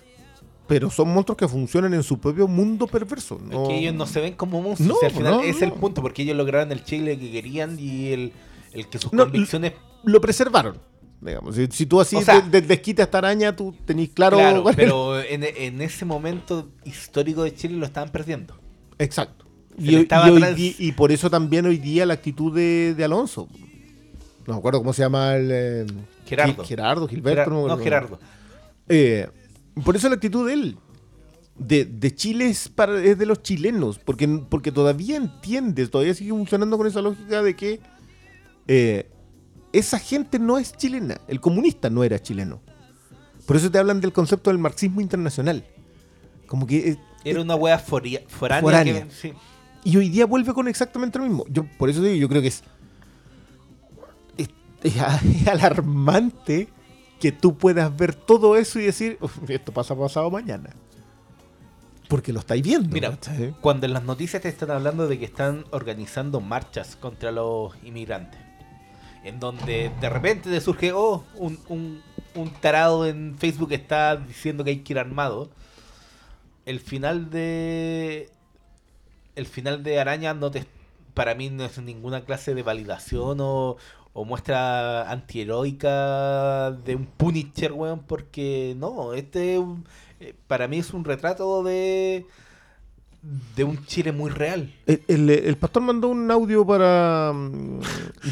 pero 0.68 0.90
son 0.90 1.14
monstruos 1.14 1.38
que 1.38 1.48
funcionan 1.48 1.94
en 1.94 2.03
su 2.03 2.20
propio 2.20 2.45
mundo 2.48 2.88
perverso. 2.88 3.36
Es 3.41 3.49
no- 3.56 3.68
que 3.70 3.78
ellos 3.78 3.94
no 3.94 4.06
se 4.06 4.20
ven 4.20 4.34
como 4.34 4.62
monstruos. 4.62 4.90
No, 4.90 4.95
o 4.95 4.99
sea, 4.99 5.07
al 5.10 5.16
final 5.16 5.32
no, 5.38 5.41
es 5.44 5.62
el 5.62 5.72
punto, 5.72 6.02
porque 6.02 6.24
ellos 6.24 6.36
lograron 6.36 6.72
el 6.72 6.84
Chile 6.84 7.18
que 7.18 7.32
querían 7.32 7.78
y 7.80 8.07
el, 8.12 8.34
el 8.74 8.88
que 8.90 8.98
sus 8.98 9.12
convicciones 9.12 9.74
Lo 10.03 10.20
preservaron. 10.20 10.78
Digamos. 11.22 11.56
Si, 11.56 11.68
si 11.72 11.86
tú 11.86 12.02
así 12.02 12.18
O 12.18 12.22
sea- 12.22 12.41
de- 12.41 12.49
de- 12.62 12.68
desquite 12.68 13.02
a 13.02 13.06
esta 13.06 13.20
araña, 13.20 13.56
tú 13.56 13.74
tenés 13.86 14.10
claro. 14.10 14.38
Pero 14.76 15.22
en, 15.22 15.44
en 15.44 15.82
ese 15.82 16.03
momento 16.03 16.70
histórico 16.84 17.44
de 17.44 17.56
Chile 17.56 17.76
lo 17.78 17.86
estaban 17.86 18.10
perdiendo. 18.12 18.56
Exacto. 18.99 19.45
Y, 19.78 19.95
hoy- 19.95 20.07
hoy 20.80 20.91
por 20.91 21.12
eso 21.12 21.30
también 21.30 21.66
hoy 21.66 21.78
día 21.78 22.06
la 22.06 22.14
actitud 22.16 22.53
de, 22.53 22.94
de 22.95 23.03
Alonso. 23.06 23.48
No 24.48 24.53
me 24.53 24.60
acuerdo 24.60 24.80
cómo 24.80 24.94
se 24.94 25.02
llama 25.03 25.36
el. 25.36 25.49
eh, 25.52 25.86
Gerardo. 26.26 26.64
Gerardo, 26.65 27.07
Gilberto. 27.07 27.49
No, 27.49 27.60
acuerdo. 27.65 27.84
Gerardo. 27.84 28.19
Eh, 28.89 29.27
por 29.84 29.95
eso 29.95 30.07
la 30.10 30.15
actitud 30.15 30.47
de 30.47 30.53
él. 30.53 30.77
De, 31.57 31.85
de 31.85 32.14
Chile 32.14 32.49
es, 32.49 32.68
para, 32.68 33.02
es 33.02 33.18
de 33.18 33.26
los 33.26 33.41
chilenos. 33.41 33.99
Porque, 33.99 34.27
porque 34.27 34.72
todavía 34.72 35.15
entiendes, 35.18 35.89
todavía 35.89 36.14
sigue 36.14 36.31
funcionando 36.31 36.77
con 36.77 36.85
esa 36.88 37.02
lógica 37.02 37.41
de 37.41 37.56
que 37.56 37.80
eh, 38.68 39.10
esa 39.72 39.99
gente 39.99 40.39
no 40.39 40.57
es 40.57 40.76
chilena. 40.76 41.19
El 41.27 41.39
comunista 41.39 41.89
no 41.89 42.03
era 42.03 42.19
chileno. 42.22 42.61
Por 43.45 43.56
eso 43.56 43.69
te 43.72 43.77
hablan 43.77 44.02
del 44.02 44.11
concepto 44.11 44.49
del 44.49 44.57
marxismo 44.57 45.02
internacional. 45.02 45.64
Como 46.47 46.65
que 46.68 46.89
eh, 46.91 46.97
Era 47.23 47.41
una 47.41 47.56
wea 47.56 47.77
foria- 47.80 48.23
foránea. 48.27 48.61
Foránea. 48.61 49.03
que- 49.07 49.11
sí. 49.11 49.34
Y 49.84 49.97
hoy 49.97 50.10
día 50.10 50.26
vuelve 50.26 50.52
con 50.53 50.68
exactamente 50.68 51.19
lo 51.19 51.26
mismo. 51.26 51.45
Yo 51.47 51.64
por 51.77 51.89
eso 51.91 52.02
digo, 52.02 52.15
yo 52.15 52.27
creo 52.27 52.41
que 52.41 52.47
es, 52.47 52.64
es, 54.88 54.99
a- 54.99 55.20
alarmante 55.52 56.68
que 57.20 57.32
tú 57.32 57.57
puedas 57.57 57.95
ver 57.95 58.14
todo 58.14 58.56
eso 58.57 58.80
y 58.80 58.84
decir, 58.86 59.18
"Uf, 59.22 59.49
esto 59.49 59.72
pasa 59.72 59.95
pasado 59.95 60.30
mañana. 60.30 60.70
Porque 62.07 62.32
lo 62.32 62.40
estáis 62.40 62.62
viendo. 62.62 62.90
Mira. 62.94 63.18
Cuando 63.62 63.88
en 63.88 63.94
las 63.94 64.03
noticias 64.03 64.41
te 64.41 64.49
están 64.49 64.70
hablando 64.70 65.07
de 65.07 65.18
que 65.18 65.26
están 65.26 65.66
organizando 65.72 66.40
marchas 66.40 66.95
contra 66.98 67.32
los 67.32 67.74
inmigrantes, 67.84 68.40
en 69.24 69.40
donde 69.40 69.91
de 69.99 70.10
repente 70.10 70.52
te 70.52 70.62
surge, 70.62 70.91
oh, 70.94 71.24
un, 71.36 71.57
un, 71.68 72.02
un 72.36 72.49
tarado 72.62 73.07
en 73.07 73.36
Facebook 73.40 73.72
está 73.72 74.18
diciendo 74.18 74.64
que 74.64 74.70
hay 74.70 74.80
que 74.82 74.94
ir 74.94 74.99
armado, 74.99 75.49
el 76.68 76.80
final 76.80 77.30
de. 77.32 78.30
El 79.36 79.48
final 79.48 79.82
de 79.82 79.99
Araña 79.99 80.34
no 80.36 80.52
te. 80.52 80.66
Para 81.16 81.34
mí 81.34 81.49
no 81.49 81.64
es 81.66 81.78
ninguna 81.82 82.22
clase 82.26 82.53
de 82.53 82.62
validación 82.62 83.38
o, 83.41 83.78
o 84.18 84.24
muestra 84.24 85.12
antiheroica 85.12 86.72
de 86.72 86.96
un 86.96 87.06
Punisher, 87.06 87.74
weón, 87.74 88.00
porque 88.08 88.74
no, 88.78 89.14
este 89.14 89.54
es 89.56 89.60
un- 89.60 89.84
eh, 90.22 90.34
para 90.48 90.68
mí 90.70 90.78
es 90.80 90.94
un 90.94 91.04
retrato 91.04 91.64
de 91.64 92.26
de 93.56 93.64
un 93.64 93.84
Chile 93.88 94.12
muy 94.12 94.30
real. 94.30 94.72
El, 94.86 95.02
el- 95.08 95.30
el 95.32 95.56
pastor 95.58 95.82
mandó 95.82 96.10
un 96.10 96.30
audio 96.30 96.64
para 96.66 97.32
mm, 97.34 97.80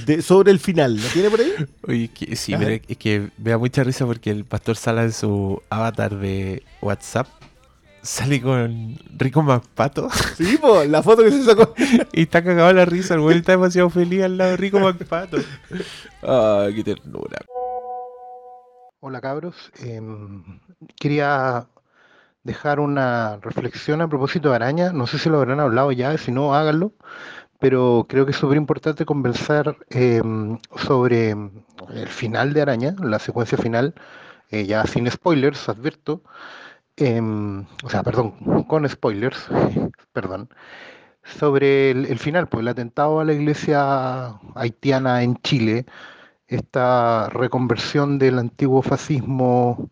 de- 0.05 0.21
sobre 0.21 0.51
el 0.51 0.59
final. 0.59 0.95
¿Lo 0.95 1.07
tiene 1.09 1.29
por 1.31 1.39
ahí? 1.41 1.51
Oye, 1.87 2.07
que, 2.09 2.35
sí, 2.35 2.53
pero 2.57 2.79
es 2.87 2.97
que 2.97 3.29
me 3.39 3.49
da 3.49 3.57
mucha 3.57 3.83
risa 3.83 4.05
porque 4.05 4.29
el 4.29 4.45
pastor 4.45 4.75
Sala 4.77 5.01
en 5.03 5.11
su 5.11 5.59
avatar 5.69 6.15
de 6.15 6.61
WhatsApp 6.81 7.27
sale 8.03 8.41
con 8.41 8.97
Rico 9.17 9.41
Macpato 9.41 10.09
Sí, 10.37 10.57
po, 10.57 10.83
la 10.83 11.01
foto 11.01 11.23
que 11.23 11.31
se 11.31 11.43
sacó. 11.43 11.73
y 12.13 12.23
está 12.23 12.43
cagado 12.43 12.71
la 12.73 12.85
risa. 12.85 13.15
El 13.15 13.21
güey 13.21 13.37
está 13.37 13.53
demasiado 13.53 13.89
feliz 13.89 14.23
al 14.23 14.37
lado 14.37 14.51
de 14.51 14.57
Rico 14.57 14.79
Macpato. 14.79 15.37
Ay, 16.21 16.75
qué 16.75 16.83
ternura. 16.83 17.39
Hola 18.99 19.19
cabros, 19.19 19.71
Em, 19.79 20.59
quería 20.99 21.67
dejar 22.43 22.79
una 22.79 23.37
reflexión 23.41 24.01
a 24.01 24.07
propósito 24.07 24.49
de 24.49 24.55
Araña, 24.55 24.93
no 24.93 25.07
sé 25.07 25.17
si 25.17 25.29
lo 25.29 25.37
habrán 25.37 25.59
hablado 25.59 25.91
ya, 25.91 26.17
si 26.17 26.31
no 26.31 26.53
háganlo, 26.55 26.93
pero 27.59 28.05
creo 28.07 28.25
que 28.25 28.31
es 28.31 28.37
súper 28.37 28.57
importante 28.57 29.05
conversar 29.05 29.77
em, 29.89 30.57
sobre 30.77 31.31
el 31.31 32.07
final 32.07 32.53
de 32.53 32.61
Araña, 32.61 32.95
la 33.01 33.19
secuencia 33.19 33.57
final, 33.57 33.93
eh, 34.51 34.65
ya 34.65 34.85
sin 34.85 35.09
spoilers, 35.09 35.67
advierto, 35.69 36.21
em, 36.97 37.65
o 37.83 37.89
sea, 37.89 38.03
perdón, 38.03 38.65
con 38.67 38.87
spoilers, 38.87 39.47
perdón, 40.13 40.49
sobre 41.23 41.91
el, 41.91 42.19
final, 42.19 42.47
pues 42.49 42.61
el 42.61 42.67
atentado 42.67 43.19
a 43.19 43.25
la 43.25 43.33
iglesia 43.33 44.39
haitiana 44.55 45.23
en 45.23 45.37
Chile, 45.37 45.85
esta 46.47 47.29
reconversión 47.29 48.19
del 48.19 48.39
antiguo 48.39 48.81
fascismo 48.81 49.89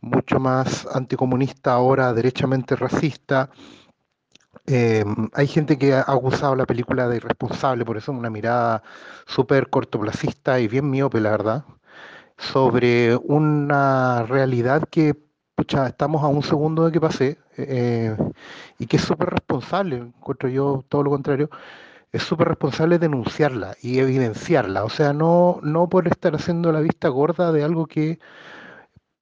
mucho 0.00 0.40
más 0.40 0.86
anticomunista, 0.92 1.72
ahora 1.72 2.12
derechamente 2.12 2.76
racista. 2.76 3.50
Eh, 4.66 5.04
hay 5.34 5.46
gente 5.46 5.78
que 5.78 5.94
ha 5.94 6.02
acusado 6.02 6.54
la 6.56 6.66
película 6.66 7.08
de 7.08 7.16
irresponsable, 7.16 7.84
por 7.84 7.96
eso 7.96 8.12
una 8.12 8.30
mirada 8.30 8.82
súper 9.26 9.70
cortoplacista 9.70 10.60
y 10.60 10.68
bien 10.68 10.90
miope, 10.90 11.20
la 11.20 11.30
verdad, 11.32 11.64
sobre 12.38 13.16
una 13.16 14.24
realidad 14.24 14.84
que, 14.90 15.16
estamos 15.62 16.22
a 16.22 16.28
un 16.28 16.42
segundo 16.42 16.84
de 16.86 16.92
que 16.92 17.00
pase 17.00 17.38
eh, 17.56 18.16
y 18.78 18.86
que 18.86 18.96
es 18.96 19.02
súper 19.02 19.30
responsable, 19.30 19.96
encuentro 19.96 20.48
yo 20.48 20.84
todo 20.88 21.02
lo 21.02 21.10
contrario, 21.10 21.50
es 22.12 22.22
súper 22.22 22.48
responsable 22.48 22.98
denunciarla 22.98 23.76
y 23.82 23.98
evidenciarla, 23.98 24.84
o 24.84 24.90
sea, 24.90 25.12
no, 25.12 25.60
no 25.62 25.88
por 25.88 26.08
estar 26.08 26.34
haciendo 26.34 26.72
la 26.72 26.80
vista 26.80 27.08
gorda 27.08 27.52
de 27.52 27.64
algo 27.64 27.86
que 27.86 28.18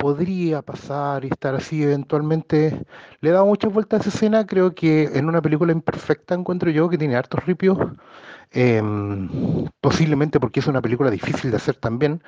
podría 0.01 0.63
pasar 0.63 1.25
y 1.27 1.29
estar 1.29 1.55
así 1.55 1.83
eventualmente. 1.83 2.87
Le 3.21 3.29
he 3.31 3.33
dado 3.33 3.45
muchas 3.47 3.73
vueltas 3.73 4.01
a 4.01 4.09
esa 4.09 4.17
escena, 4.17 4.47
creo 4.47 4.75
que 4.75 5.05
en 5.15 5.29
una 5.29 5.43
película 5.43 5.73
imperfecta 5.73 6.35
encuentro 6.35 6.71
yo 6.71 6.89
que 6.89 6.97
tiene 6.99 7.17
hartos 7.17 7.45
ripios, 7.45 7.79
em, 8.51 9.29
posiblemente 9.81 10.41
porque 10.41 10.61
es 10.61 10.67
una 10.67 10.81
película 10.83 11.11
difícil 11.11 11.51
de 11.51 11.59
hacer 11.59 11.77
también, 11.77 12.23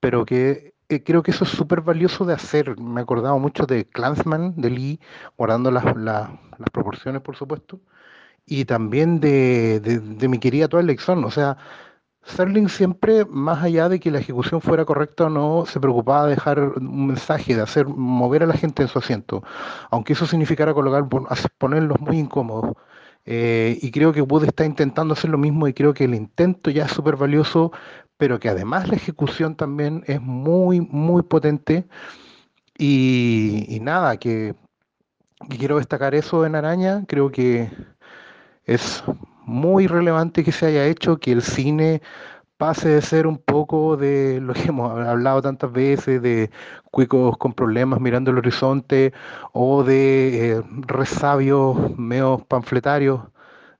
pero 0.00 0.24
que 0.24 0.74
eh, 0.92 1.02
creo 1.04 1.22
que 1.22 1.30
eso 1.32 1.44
es 1.44 1.50
súper 1.50 1.80
valioso 1.82 2.24
de 2.24 2.34
hacer. 2.34 2.78
Me 2.80 3.00
he 3.00 3.02
acordado 3.04 3.38
mucho 3.38 3.66
de 3.66 3.86
Clansman, 3.88 4.54
de 4.56 4.70
Lee, 4.70 5.00
guardando 5.36 5.70
las, 5.70 5.84
las- 5.96 6.30
proporciones, 6.72 7.22
por 7.22 7.34
supuesto, 7.36 7.80
y 8.46 8.64
también 8.66 9.20
de, 9.20 9.80
de, 9.80 10.00
mi 10.28 10.38
querida 10.38 10.68
Twilight 10.68 11.00
Zone. 11.00 11.26
O 11.26 11.30
sea, 11.30 11.56
Serling 12.24 12.68
siempre, 12.68 13.24
más 13.26 13.62
allá 13.64 13.88
de 13.88 14.00
que 14.00 14.10
la 14.10 14.18
ejecución 14.20 14.60
fuera 14.60 14.84
correcta 14.84 15.26
o 15.26 15.30
no, 15.30 15.66
se 15.66 15.80
preocupaba 15.80 16.24
de 16.26 16.34
dejar 16.36 16.60
un 16.60 17.06
mensaje, 17.08 17.56
de 17.56 17.62
hacer 17.62 17.86
mover 17.88 18.42
a 18.44 18.46
la 18.46 18.54
gente 18.54 18.82
en 18.82 18.88
su 18.88 18.98
asiento, 19.00 19.42
aunque 19.90 20.14
eso 20.14 20.26
significara 20.26 20.74
colocar, 20.74 21.06
ponerlos 21.58 22.00
muy 22.00 22.18
incómodos. 22.18 22.76
Eh, 23.24 23.78
y 23.80 23.90
creo 23.90 24.12
que 24.12 24.22
Wood 24.22 24.44
está 24.44 24.64
intentando 24.64 25.14
hacer 25.14 25.30
lo 25.30 25.38
mismo 25.38 25.68
y 25.68 25.74
creo 25.74 25.94
que 25.94 26.04
el 26.04 26.14
intento 26.14 26.70
ya 26.70 26.86
es 26.86 26.92
súper 26.92 27.16
valioso, 27.16 27.72
pero 28.16 28.40
que 28.40 28.48
además 28.48 28.88
la 28.88 28.96
ejecución 28.96 29.56
también 29.56 30.04
es 30.06 30.20
muy, 30.20 30.80
muy 30.80 31.22
potente. 31.22 31.86
Y, 32.78 33.78
nada, 33.82 34.16
que, 34.16 34.54
que 35.48 35.58
quiero 35.58 35.78
destacar 35.78 36.14
eso 36.14 36.44
en 36.46 36.54
Araña, 36.56 37.04
creo 37.06 37.30
que 37.30 37.70
es 38.64 39.04
muy 39.44 39.86
relevante 39.86 40.44
que 40.44 40.52
se 40.52 40.66
haya 40.66 40.86
hecho, 40.86 41.18
que 41.18 41.32
el 41.32 41.42
cine 41.42 42.02
pase 42.62 42.90
de 42.90 43.02
ser 43.02 43.26
un 43.26 43.38
poco 43.38 43.96
de 43.96 44.38
lo 44.40 44.54
que 44.54 44.62
hemos 44.68 44.96
hablado 44.96 45.42
tantas 45.42 45.72
veces, 45.72 46.22
de 46.22 46.48
cuicos 46.92 47.36
con 47.36 47.54
problemas 47.54 48.00
mirando 48.00 48.30
el 48.30 48.38
horizonte, 48.38 49.12
o 49.50 49.82
de 49.82 50.52
eh, 50.52 50.62
resabios 50.86 51.98
medio 51.98 52.38
panfletarios 52.46 53.20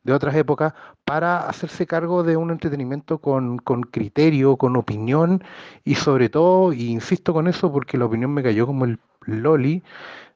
de 0.03 0.13
otras 0.13 0.35
épocas, 0.35 0.75
para 1.05 1.49
hacerse 1.49 1.87
cargo 1.87 2.25
de 2.25 2.37
un 2.37 2.51
entretenimiento 2.51 3.19
con, 3.19 3.59
con 3.59 3.83
criterio, 3.83 4.57
con 4.57 4.75
opinión, 4.75 5.45
y 5.85 5.95
sobre 5.95 6.29
todo, 6.29 6.73
y 6.73 6.91
insisto 6.91 7.33
con 7.33 7.47
eso 7.47 7.71
porque 7.71 7.97
la 7.97 8.07
opinión 8.07 8.35
me 8.35 8.43
cayó 8.43 8.67
como 8.67 8.85
el 8.85 8.99
loli, 9.27 9.85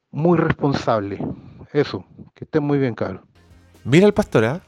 muy 0.09 0.37
responsable. 0.37 1.19
Eso, 1.73 2.05
que 2.33 2.45
estén 2.45 2.63
muy 2.63 2.77
bien, 2.77 2.95
cabrón. 2.95 3.23
Mira 3.83 4.07
el 4.07 4.13
pastor, 4.13 4.45
¿ah? 4.45 4.61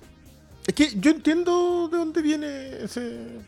Es 0.67 0.73
que 0.73 0.99
yo 0.99 1.11
entiendo 1.11 1.87
de 1.87 1.97
dónde 1.97 2.21
viene 2.21 2.83
ese. 2.83 3.39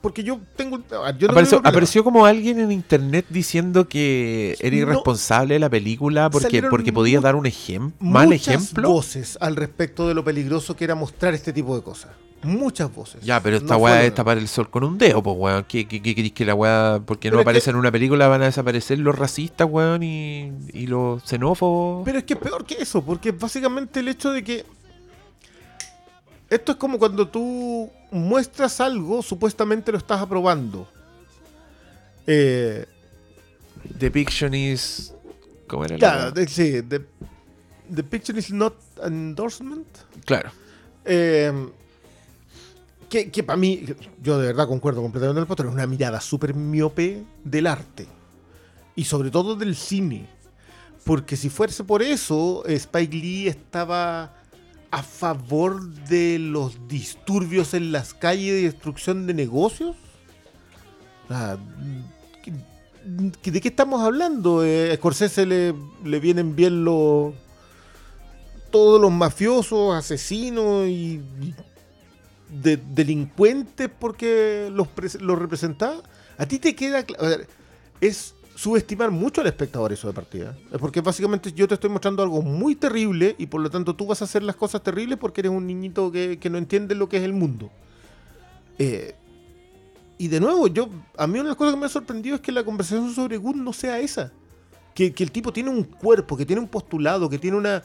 Porque 0.00 0.22
yo 0.24 0.40
tengo. 0.56 0.76
a 0.76 0.78
ver, 0.78 1.18
yo 1.18 1.26
no 1.26 1.32
Apareció, 1.32 1.32
tengo 1.32 1.34
problema. 1.34 1.68
apareció 1.68 2.04
como 2.04 2.24
alguien 2.26 2.58
en 2.58 2.72
internet 2.72 3.26
diciendo 3.28 3.86
que 3.88 4.56
era 4.60 4.74
No. 4.76 4.82
irresponsable 4.82 5.58
la 5.58 5.68
película 5.68 6.30
porque, 6.30 6.62
porque 6.62 6.92
podía 6.92 7.20
dar 7.20 7.36
un 7.36 7.44
ejemplo, 7.46 7.94
mal 8.00 8.28
Muchas 8.28 8.48
ejemplo. 8.54 8.88
voces 8.90 9.36
al 9.40 9.56
respecto 9.56 10.08
de 10.08 10.14
lo 10.14 10.24
peligroso 10.24 10.74
que 10.74 10.84
era 10.84 10.94
mostrar 10.94 11.34
este 11.34 11.52
tipo 11.52 11.76
de 11.76 11.82
cosas. 11.82 12.12
Muchas 12.42 12.94
voces. 12.94 13.20
Ya, 13.22 13.38
pero 13.42 13.56
esta 13.58 13.74
No 13.74 13.80
weá 13.80 14.02
es 14.02 14.14
tapar 14.14 14.38
el 14.38 14.48
sol 14.48 14.70
con 14.70 14.82
un 14.84 14.96
dedo, 14.96 15.22
pues 15.22 15.36
weón. 15.38 15.66
¿Qué, 15.68 15.86
qué, 15.86 16.00
qué 16.00 16.32
que 16.32 16.44
la 16.46 16.54
weá, 16.54 17.02
porque 17.04 17.28
Pero 17.28 17.36
no 17.36 17.40
que- 17.40 17.42
aparece 17.42 17.68
en 17.68 17.76
una 17.76 17.92
película, 17.92 18.28
van 18.28 18.40
a 18.40 18.46
desaparecer 18.46 18.98
los 18.98 19.14
racistas, 19.18 19.68
weón, 19.70 20.02
y, 20.02 20.50
y 20.72 20.86
los 20.86 21.22
xenófobos? 21.24 22.02
Pero 22.06 22.16
es 22.16 22.24
que 22.24 22.32
es 22.32 22.40
peor 22.40 22.64
que 22.64 22.76
eso, 22.80 23.02
porque 23.02 23.32
básicamente 23.32 24.00
el 24.00 24.08
hecho 24.08 24.30
de 24.32 24.42
que. 24.42 24.64
Esto 26.50 26.72
es 26.72 26.78
como 26.78 26.98
cuando 26.98 27.28
tú 27.28 27.88
muestras 28.10 28.80
algo, 28.80 29.22
supuestamente 29.22 29.92
lo 29.92 29.98
estás 29.98 30.20
aprobando. 30.20 30.88
Eh, 32.26 32.84
The 33.96 34.10
Fiction 34.10 34.52
is. 34.54 35.14
¿Cómo 35.68 35.84
era 35.84 35.94
la 35.94 35.98
claro, 35.98 36.46
sí, 36.48 36.82
the, 36.82 38.02
picture 38.02 38.36
is 38.36 38.50
not 38.50 38.74
an 39.00 39.12
endorsement. 39.12 39.86
Claro. 40.24 40.50
Eh, 41.04 41.68
que, 43.08 43.30
que 43.30 43.42
para 43.44 43.56
mí, 43.56 43.84
yo 44.20 44.38
de 44.40 44.48
verdad 44.48 44.66
concuerdo 44.66 45.02
completamente 45.02 45.36
con 45.36 45.42
el 45.42 45.46
postre, 45.46 45.68
es 45.68 45.72
una 45.72 45.86
mirada 45.86 46.20
súper 46.20 46.54
miope 46.54 47.22
del 47.44 47.68
arte. 47.68 48.08
Y 48.96 49.04
sobre 49.04 49.30
todo 49.30 49.54
del 49.54 49.76
cine. 49.76 50.28
Porque 51.04 51.36
si 51.36 51.48
fuese 51.48 51.84
por 51.84 52.02
eso, 52.02 52.64
Spike 52.66 53.16
Lee 53.16 53.48
estaba 53.48 54.34
a 54.90 55.02
favor 55.02 55.88
de 56.08 56.38
los 56.38 56.88
disturbios 56.88 57.74
en 57.74 57.92
las 57.92 58.12
calles 58.14 58.60
y 58.60 58.64
destrucción 58.64 59.26
de 59.26 59.34
negocios. 59.34 59.96
Ah, 61.28 61.56
¿qué- 62.42 62.52
qué- 63.42 63.50
¿De 63.52 63.60
qué 63.60 63.68
estamos 63.68 64.02
hablando? 64.02 64.64
Eh, 64.64 64.92
a 64.92 64.96
Scorsese 64.96 65.46
le, 65.46 65.74
le 66.04 66.20
vienen 66.20 66.56
bien 66.56 66.84
los 66.84 67.34
todos 68.72 69.00
los 69.00 69.10
mafiosos, 69.10 69.94
asesinos 69.96 70.86
y, 70.86 71.20
de- 72.48 72.76
delincuentes 72.76 73.90
porque 73.96 74.70
los, 74.72 74.88
los 75.20 75.38
representaba. 75.38 76.02
A 76.38 76.46
ti 76.46 76.58
te 76.58 76.74
queda 76.74 77.04
cla- 77.06 77.16
a 77.18 77.28
ver, 77.28 77.48
es 78.00 78.34
subestimar 78.60 79.10
mucho 79.10 79.40
al 79.40 79.46
espectador 79.46 79.90
eso 79.90 80.06
de 80.06 80.12
partida. 80.12 80.54
Es 80.70 80.78
porque 80.78 81.00
básicamente 81.00 81.50
yo 81.52 81.66
te 81.66 81.74
estoy 81.74 81.88
mostrando 81.88 82.22
algo 82.22 82.42
muy 82.42 82.74
terrible 82.74 83.34
y 83.38 83.46
por 83.46 83.62
lo 83.62 83.70
tanto 83.70 83.94
tú 83.96 84.04
vas 84.06 84.20
a 84.20 84.26
hacer 84.26 84.42
las 84.42 84.54
cosas 84.54 84.82
terribles 84.82 85.16
porque 85.18 85.40
eres 85.40 85.52
un 85.52 85.66
niñito 85.66 86.12
que, 86.12 86.38
que 86.38 86.50
no 86.50 86.58
entiende 86.58 86.94
lo 86.94 87.08
que 87.08 87.16
es 87.16 87.22
el 87.22 87.32
mundo. 87.32 87.70
Eh, 88.78 89.14
y 90.18 90.28
de 90.28 90.40
nuevo, 90.40 90.66
yo 90.66 90.90
a 91.16 91.26
mí 91.26 91.34
una 91.34 91.44
de 91.44 91.48
las 91.48 91.56
cosas 91.56 91.72
que 91.72 91.80
me 91.80 91.86
ha 91.86 91.88
sorprendido 91.88 92.34
es 92.36 92.42
que 92.42 92.52
la 92.52 92.62
conversación 92.62 93.10
sobre 93.14 93.38
Good 93.38 93.56
no 93.56 93.72
sea 93.72 93.98
esa. 93.98 94.30
Que, 94.94 95.14
que 95.14 95.22
el 95.24 95.30
tipo 95.30 95.54
tiene 95.54 95.70
un 95.70 95.84
cuerpo, 95.84 96.36
que 96.36 96.44
tiene 96.44 96.60
un 96.60 96.68
postulado, 96.68 97.30
que 97.30 97.38
tiene 97.38 97.56
una, 97.56 97.82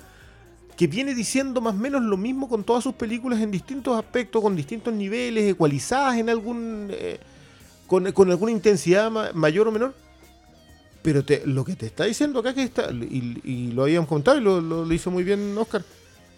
que 0.75 0.87
viene 0.87 1.15
diciendo 1.15 1.61
más 1.61 1.73
o 1.73 1.77
menos 1.77 2.01
lo 2.01 2.17
mismo 2.17 2.49
con 2.49 2.65
todas 2.65 2.83
sus 2.83 2.95
películas 2.95 3.39
en 3.39 3.49
distintos 3.49 3.97
aspectos, 3.97 4.41
con 4.41 4.53
distintos 4.57 4.93
niveles, 4.93 5.49
ecualizadas 5.53 6.17
en 6.17 6.29
algún. 6.29 6.89
eh, 6.91 7.17
con, 7.87 8.11
con 8.11 8.29
alguna 8.29 8.51
intensidad 8.51 9.09
ma- 9.09 9.29
mayor 9.33 9.69
o 9.69 9.71
menor. 9.71 9.93
Pero 11.05 11.23
te- 11.23 11.43
lo 11.45 11.63
que 11.63 11.75
te 11.75 11.85
está 11.85 12.03
diciendo 12.05 12.39
acá, 12.39 12.53
que 12.53 12.63
está, 12.63 12.91
y, 12.91 13.39
y 13.43 13.71
lo 13.71 13.83
habíamos 13.83 14.09
comentado 14.09 14.37
y 14.37 14.41
lo, 14.41 14.59
lo- 14.59 14.83
lo 14.83 14.93
hizo 14.93 15.09
muy 15.11 15.23
bien 15.23 15.55
Oscar, 15.57 15.83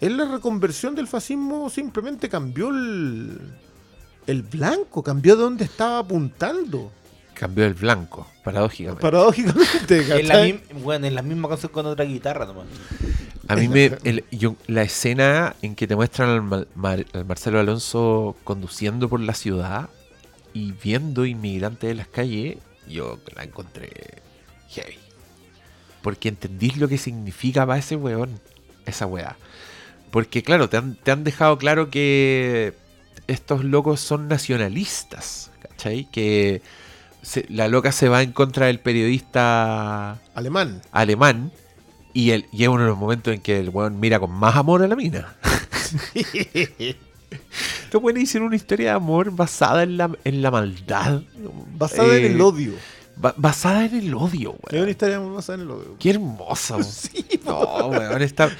es 0.00 0.12
la 0.12 0.26
reconversión 0.30 0.94
del 0.94 1.08
fascismo, 1.08 1.68
simplemente 1.70 2.28
cambió 2.28 2.68
el, 2.68 3.40
el 4.26 4.42
blanco, 4.42 5.02
cambió 5.02 5.34
de 5.36 5.42
dónde 5.42 5.64
estaba 5.64 5.98
apuntando. 5.98 6.92
Cambió 7.34 7.64
el 7.66 7.74
blanco, 7.74 8.26
paradójicamente. 8.44 9.00
Paradójicamente, 9.02 9.98
Es 10.20 10.28
la, 10.28 10.34
bueno, 10.82 11.06
es 11.06 11.12
la 11.12 11.22
misma 11.22 11.48
canción 11.48 11.72
con 11.72 11.86
otra 11.86 12.04
guitarra 12.04 12.46
nomás. 12.46 12.66
A 13.48 13.56
mí 13.56 13.68
me. 13.68 13.92
el- 14.04 14.24
yo, 14.30 14.56
la 14.66 14.82
escena 14.82 15.56
en 15.62 15.74
que 15.74 15.86
te 15.86 15.96
muestran 15.96 16.28
al, 16.30 16.42
Mar- 16.74 17.06
al 17.14 17.24
Marcelo 17.24 17.58
Alonso 17.58 18.36
conduciendo 18.44 19.08
por 19.08 19.20
la 19.20 19.32
ciudad 19.34 19.88
y 20.52 20.72
viendo 20.72 21.24
inmigrantes 21.24 21.88
de 21.88 21.94
las 21.94 22.08
calles, 22.08 22.58
yo 22.88 23.18
la 23.36 23.44
encontré 23.44 23.90
heavy. 24.68 24.98
Porque 26.02 26.28
entendís 26.28 26.76
lo 26.76 26.88
que 26.88 26.98
significa 26.98 27.66
para 27.66 27.78
ese 27.78 27.96
weón, 27.96 28.40
esa 28.86 29.06
weá. 29.06 29.36
Porque, 30.10 30.42
claro, 30.42 30.68
te 30.68 30.76
han, 30.78 30.94
te 30.94 31.10
han 31.10 31.24
dejado 31.24 31.58
claro 31.58 31.90
que 31.90 32.74
estos 33.26 33.64
locos 33.64 34.00
son 34.00 34.28
nacionalistas, 34.28 35.50
¿cachai? 35.60 36.08
Que 36.10 36.62
se- 37.22 37.44
la 37.50 37.68
loca 37.68 37.92
se 37.92 38.08
va 38.08 38.22
en 38.22 38.32
contra 38.32 38.66
del 38.66 38.80
periodista 38.80 40.12
Alemán. 40.34 40.80
alemán 40.92 41.52
y, 42.14 42.30
el, 42.30 42.46
y 42.52 42.62
es 42.62 42.68
uno 42.68 42.84
de 42.84 42.88
los 42.88 42.96
momentos 42.98 43.34
en 43.34 43.40
que 43.42 43.58
el 43.58 43.68
weón 43.68 44.00
mira 44.00 44.18
con 44.18 44.30
más 44.30 44.56
amor 44.56 44.82
a 44.82 44.88
la 44.88 44.96
mina. 44.96 45.36
Los 47.92 48.02
weones 48.02 48.24
hicieron 48.24 48.48
una 48.48 48.56
historia 48.56 48.90
de 48.90 48.96
amor 48.96 49.30
basada 49.30 49.82
en 49.82 49.96
la, 49.96 50.10
en 50.24 50.42
la 50.42 50.50
maldad. 50.50 51.22
Basada 51.76 52.16
en 52.16 52.24
Eh, 52.24 52.26
el 52.28 52.40
odio. 52.40 52.72
Ba- 53.20 53.34
basada 53.36 53.84
en 53.86 53.94
el 53.96 54.14
odio, 54.14 54.56
Es 54.66 54.72
una 54.72 54.78
weón. 54.80 54.88
historia 54.90 55.18
basada 55.18 55.56
en 55.56 55.60
el 55.62 55.70
odio. 55.70 55.96
Qué 55.98 56.10
hermosa. 56.10 56.74
weón. 56.76 56.84
Sí, 56.90 57.24
No, 57.44 57.88
weón, 57.88 58.22
esta- 58.22 58.50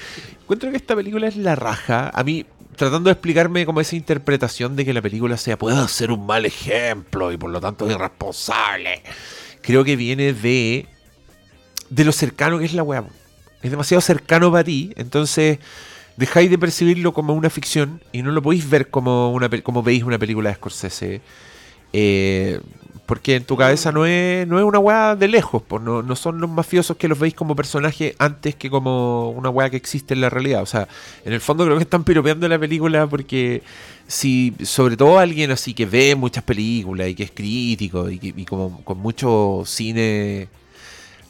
Encuentro 0.42 0.70
que 0.70 0.76
esta 0.76 0.94
película 0.96 1.26
es 1.28 1.36
la 1.36 1.54
raja. 1.56 2.10
A 2.14 2.24
mí, 2.24 2.46
tratando 2.76 3.08
de 3.08 3.12
explicarme 3.12 3.66
como 3.66 3.80
esa 3.80 3.96
interpretación 3.96 4.76
de 4.76 4.84
que 4.84 4.92
la 4.94 5.02
película 5.02 5.36
sea, 5.36 5.58
puede 5.58 5.86
ser 5.88 6.10
un 6.10 6.24
mal 6.26 6.46
ejemplo 6.46 7.32
y 7.32 7.36
por 7.36 7.50
lo 7.50 7.60
tanto 7.60 7.90
irresponsable. 7.90 9.02
Creo 9.62 9.84
que 9.84 9.96
viene 9.96 10.32
de 10.32 10.86
de 11.90 12.04
lo 12.04 12.12
cercano 12.12 12.58
que 12.58 12.64
es 12.66 12.74
la 12.74 12.82
weá. 12.82 13.04
Es 13.62 13.70
demasiado 13.70 14.00
cercano 14.00 14.52
para 14.52 14.62
ti, 14.64 14.92
entonces 14.96 15.58
dejáis 16.16 16.48
de 16.50 16.58
percibirlo 16.58 17.12
como 17.12 17.32
una 17.34 17.50
ficción 17.50 18.00
y 18.12 18.22
no 18.22 18.30
lo 18.30 18.40
podéis 18.42 18.68
ver 18.70 18.88
como, 18.90 19.32
una, 19.32 19.48
como 19.62 19.82
veis 19.82 20.02
una 20.04 20.18
película 20.18 20.50
de 20.50 20.54
Scorsese. 20.56 21.20
Eh, 21.92 22.60
porque 23.08 23.36
en 23.36 23.44
tu 23.44 23.56
cabeza 23.56 23.90
no 23.90 24.04
es, 24.04 24.46
no 24.46 24.58
es 24.58 24.64
una 24.66 24.78
weá 24.78 25.16
de 25.16 25.28
lejos, 25.28 25.62
pues 25.66 25.82
no, 25.82 26.02
no 26.02 26.14
son 26.14 26.42
los 26.42 26.50
mafiosos 26.50 26.98
que 26.98 27.08
los 27.08 27.18
veis 27.18 27.32
como 27.32 27.56
personajes 27.56 28.14
antes 28.18 28.54
que 28.54 28.68
como 28.68 29.30
una 29.30 29.48
weá 29.48 29.70
que 29.70 29.78
existe 29.78 30.12
en 30.12 30.20
la 30.20 30.28
realidad. 30.28 30.60
O 30.60 30.66
sea, 30.66 30.86
en 31.24 31.32
el 31.32 31.40
fondo 31.40 31.64
creo 31.64 31.78
que 31.78 31.84
están 31.84 32.04
piropeando 32.04 32.46
la 32.46 32.58
película 32.58 33.06
porque 33.06 33.62
si, 34.06 34.52
sobre 34.62 34.98
todo 34.98 35.18
alguien 35.18 35.50
así 35.50 35.72
que 35.72 35.86
ve 35.86 36.16
muchas 36.16 36.44
películas 36.44 37.08
y 37.08 37.14
que 37.14 37.22
es 37.22 37.30
crítico 37.30 38.10
y, 38.10 38.18
que, 38.18 38.34
y 38.36 38.44
como 38.44 38.84
con 38.84 38.98
mucho 38.98 39.62
cine, 39.64 40.48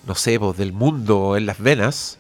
no 0.05 0.17
sé, 0.17 0.41
pues 0.41 0.57
del 0.57 0.73
mundo 0.73 1.37
en 1.37 1.47
las 1.47 1.61
venas, 1.61 2.19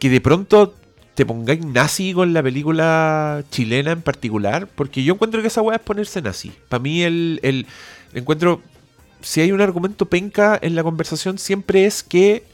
que 0.00 0.10
de 0.10 0.20
pronto 0.20 0.74
te 1.18 1.26
pongáis 1.26 1.64
nazi 1.64 2.12
con 2.14 2.32
la 2.32 2.44
película 2.44 3.42
chilena 3.50 3.90
en 3.90 4.02
particular, 4.02 4.68
porque 4.72 5.02
yo 5.02 5.14
encuentro 5.14 5.42
que 5.42 5.48
esa 5.48 5.60
weá 5.62 5.74
es 5.78 5.82
ponerse 5.82 6.22
nazi. 6.22 6.52
Para 6.68 6.80
mí 6.80 7.02
el, 7.02 7.40
el 7.42 7.66
encuentro, 8.14 8.60
si 9.20 9.40
hay 9.40 9.50
un 9.50 9.60
argumento 9.60 10.06
penca 10.06 10.56
en 10.62 10.76
la 10.76 10.84
conversación, 10.84 11.38
siempre 11.38 11.86
es 11.86 12.04
que 12.04 12.44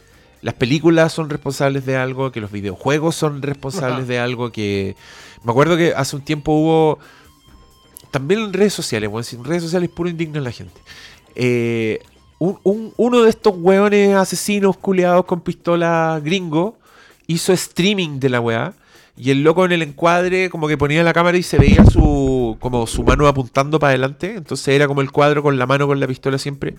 las 0.41 0.55
películas 0.55 1.12
son 1.12 1.28
responsables 1.28 1.85
de 1.85 1.99
algo, 1.99 2.32
que 2.32 2.41
los 2.41 2.51
videojuegos 2.51 3.15
son 3.16 3.43
responsables 3.43 4.09
de 4.09 4.19
algo, 4.19 4.51
que... 4.51 4.97
Me 5.43 5.51
acuerdo 5.51 5.77
que 5.77 5.93
hace 5.95 6.16
un 6.16 6.23
tiempo 6.23 6.53
hubo... 6.53 6.99
También 8.11 8.41
en 8.41 8.55
redes 8.55 8.73
sociales, 8.73 9.11
bueno, 9.11 9.28
en 9.31 9.45
redes 9.45 9.62
sociales 9.62 9.91
puro 9.91 10.09
indigna 10.09 10.41
la 10.41 10.53
gente. 10.53 10.81
Eh, 11.35 11.99
un- 12.39 12.59
un- 12.62 12.95
uno 12.97 13.24
de 13.24 13.28
estos 13.28 13.53
weones 13.59 14.15
asesinos 14.16 14.78
culeados 14.78 15.27
con 15.27 15.43
pistola 15.43 16.19
gringo 16.24 16.78
hizo 17.26 17.52
streaming 17.52 18.20
de 18.20 18.28
la 18.28 18.40
weá. 18.40 18.72
Y 19.16 19.30
el 19.30 19.44
loco 19.44 19.64
en 19.64 19.70
el 19.70 19.82
encuadre 19.82 20.51
como 20.51 20.66
que 20.66 20.76
ponía 20.76 21.05
la 21.05 21.12
cámara 21.12 21.38
y 21.38 21.44
se 21.44 21.56
veía 21.56 21.86
su 21.86 22.56
como 22.59 22.84
su 22.88 23.05
mano 23.05 23.28
apuntando 23.28 23.78
para 23.78 23.90
adelante. 23.90 24.34
Entonces 24.34 24.66
era 24.66 24.88
como 24.88 25.02
el 25.02 25.12
cuadro 25.12 25.40
con 25.40 25.56
la 25.56 25.66
mano 25.66 25.86
con 25.86 26.01
la 26.01 26.09
pistola 26.09 26.36
siempre. 26.36 26.74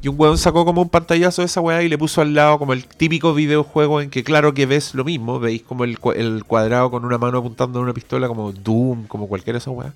Y 0.00 0.06
un 0.06 0.14
weón 0.16 0.38
sacó 0.38 0.64
como 0.64 0.80
un 0.82 0.88
pantallazo 0.90 1.42
de 1.42 1.46
esa 1.46 1.60
weá 1.60 1.82
y 1.82 1.88
le 1.88 1.98
puso 1.98 2.20
al 2.20 2.34
lado 2.34 2.60
como 2.60 2.72
el 2.72 2.86
típico 2.86 3.34
videojuego 3.34 4.00
en 4.00 4.10
que 4.10 4.22
claro 4.22 4.54
que 4.54 4.64
ves 4.66 4.94
lo 4.94 5.02
mismo. 5.04 5.40
Veis 5.40 5.62
como 5.62 5.82
el, 5.82 5.98
cua- 5.98 6.14
el 6.16 6.44
cuadrado 6.44 6.88
con 6.92 7.04
una 7.04 7.18
mano 7.18 7.38
apuntando 7.38 7.80
a 7.80 7.82
una 7.82 7.92
pistola 7.92 8.28
como 8.28 8.52
Doom, 8.52 9.08
como 9.08 9.26
cualquiera 9.26 9.56
de 9.56 9.62
esas 9.62 9.74
weas. 9.74 9.92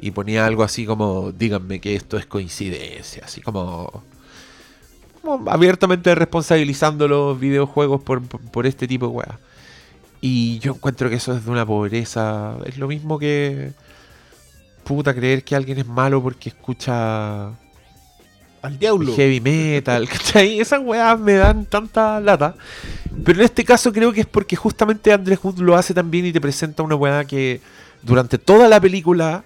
Y 0.00 0.12
ponía 0.12 0.46
algo 0.46 0.62
así 0.62 0.86
como, 0.86 1.32
díganme 1.32 1.80
que 1.82 1.94
esto 1.96 2.16
es 2.16 2.24
coincidencia. 2.24 3.24
Así 3.26 3.42
como 3.42 4.02
como 5.22 5.50
abiertamente 5.50 6.14
responsabilizando 6.14 7.06
los 7.08 7.38
videojuegos 7.38 8.02
por, 8.02 8.22
por- 8.22 8.40
por 8.40 8.66
este 8.66 8.86
tipo 8.88 9.06
de 9.06 9.12
weas. 9.12 9.38
Y 10.20 10.58
yo 10.58 10.72
encuentro 10.74 11.08
que 11.08 11.16
eso 11.16 11.34
es 11.34 11.44
de 11.44 11.50
una 11.50 11.64
pobreza. 11.64 12.56
Es 12.66 12.76
lo 12.76 12.88
mismo 12.88 13.18
que. 13.18 13.72
Puta, 14.84 15.14
creer 15.14 15.44
que 15.44 15.54
alguien 15.56 15.78
es 15.78 15.86
malo 15.86 16.22
porque 16.22 16.48
escucha 16.50 17.46
Al 18.62 18.78
diablo. 18.78 19.14
heavy 19.14 19.40
metal. 19.40 20.08
¿cachai? 20.12 20.60
Esas 20.60 20.80
weas 20.82 21.18
me 21.18 21.34
dan 21.34 21.64
tanta 21.64 22.20
lata. 22.20 22.54
Pero 23.24 23.38
en 23.38 23.44
este 23.44 23.64
caso 23.64 23.92
creo 23.92 24.12
que 24.12 24.20
es 24.22 24.26
porque 24.26 24.56
justamente 24.56 25.12
Andrés 25.12 25.38
Wood 25.42 25.58
lo 25.60 25.76
hace 25.76 25.94
también 25.94 26.26
y 26.26 26.32
te 26.32 26.40
presenta 26.40 26.82
una 26.82 26.96
weá 26.96 27.24
que 27.24 27.60
durante 28.02 28.38
toda 28.38 28.68
la 28.68 28.80
película 28.80 29.44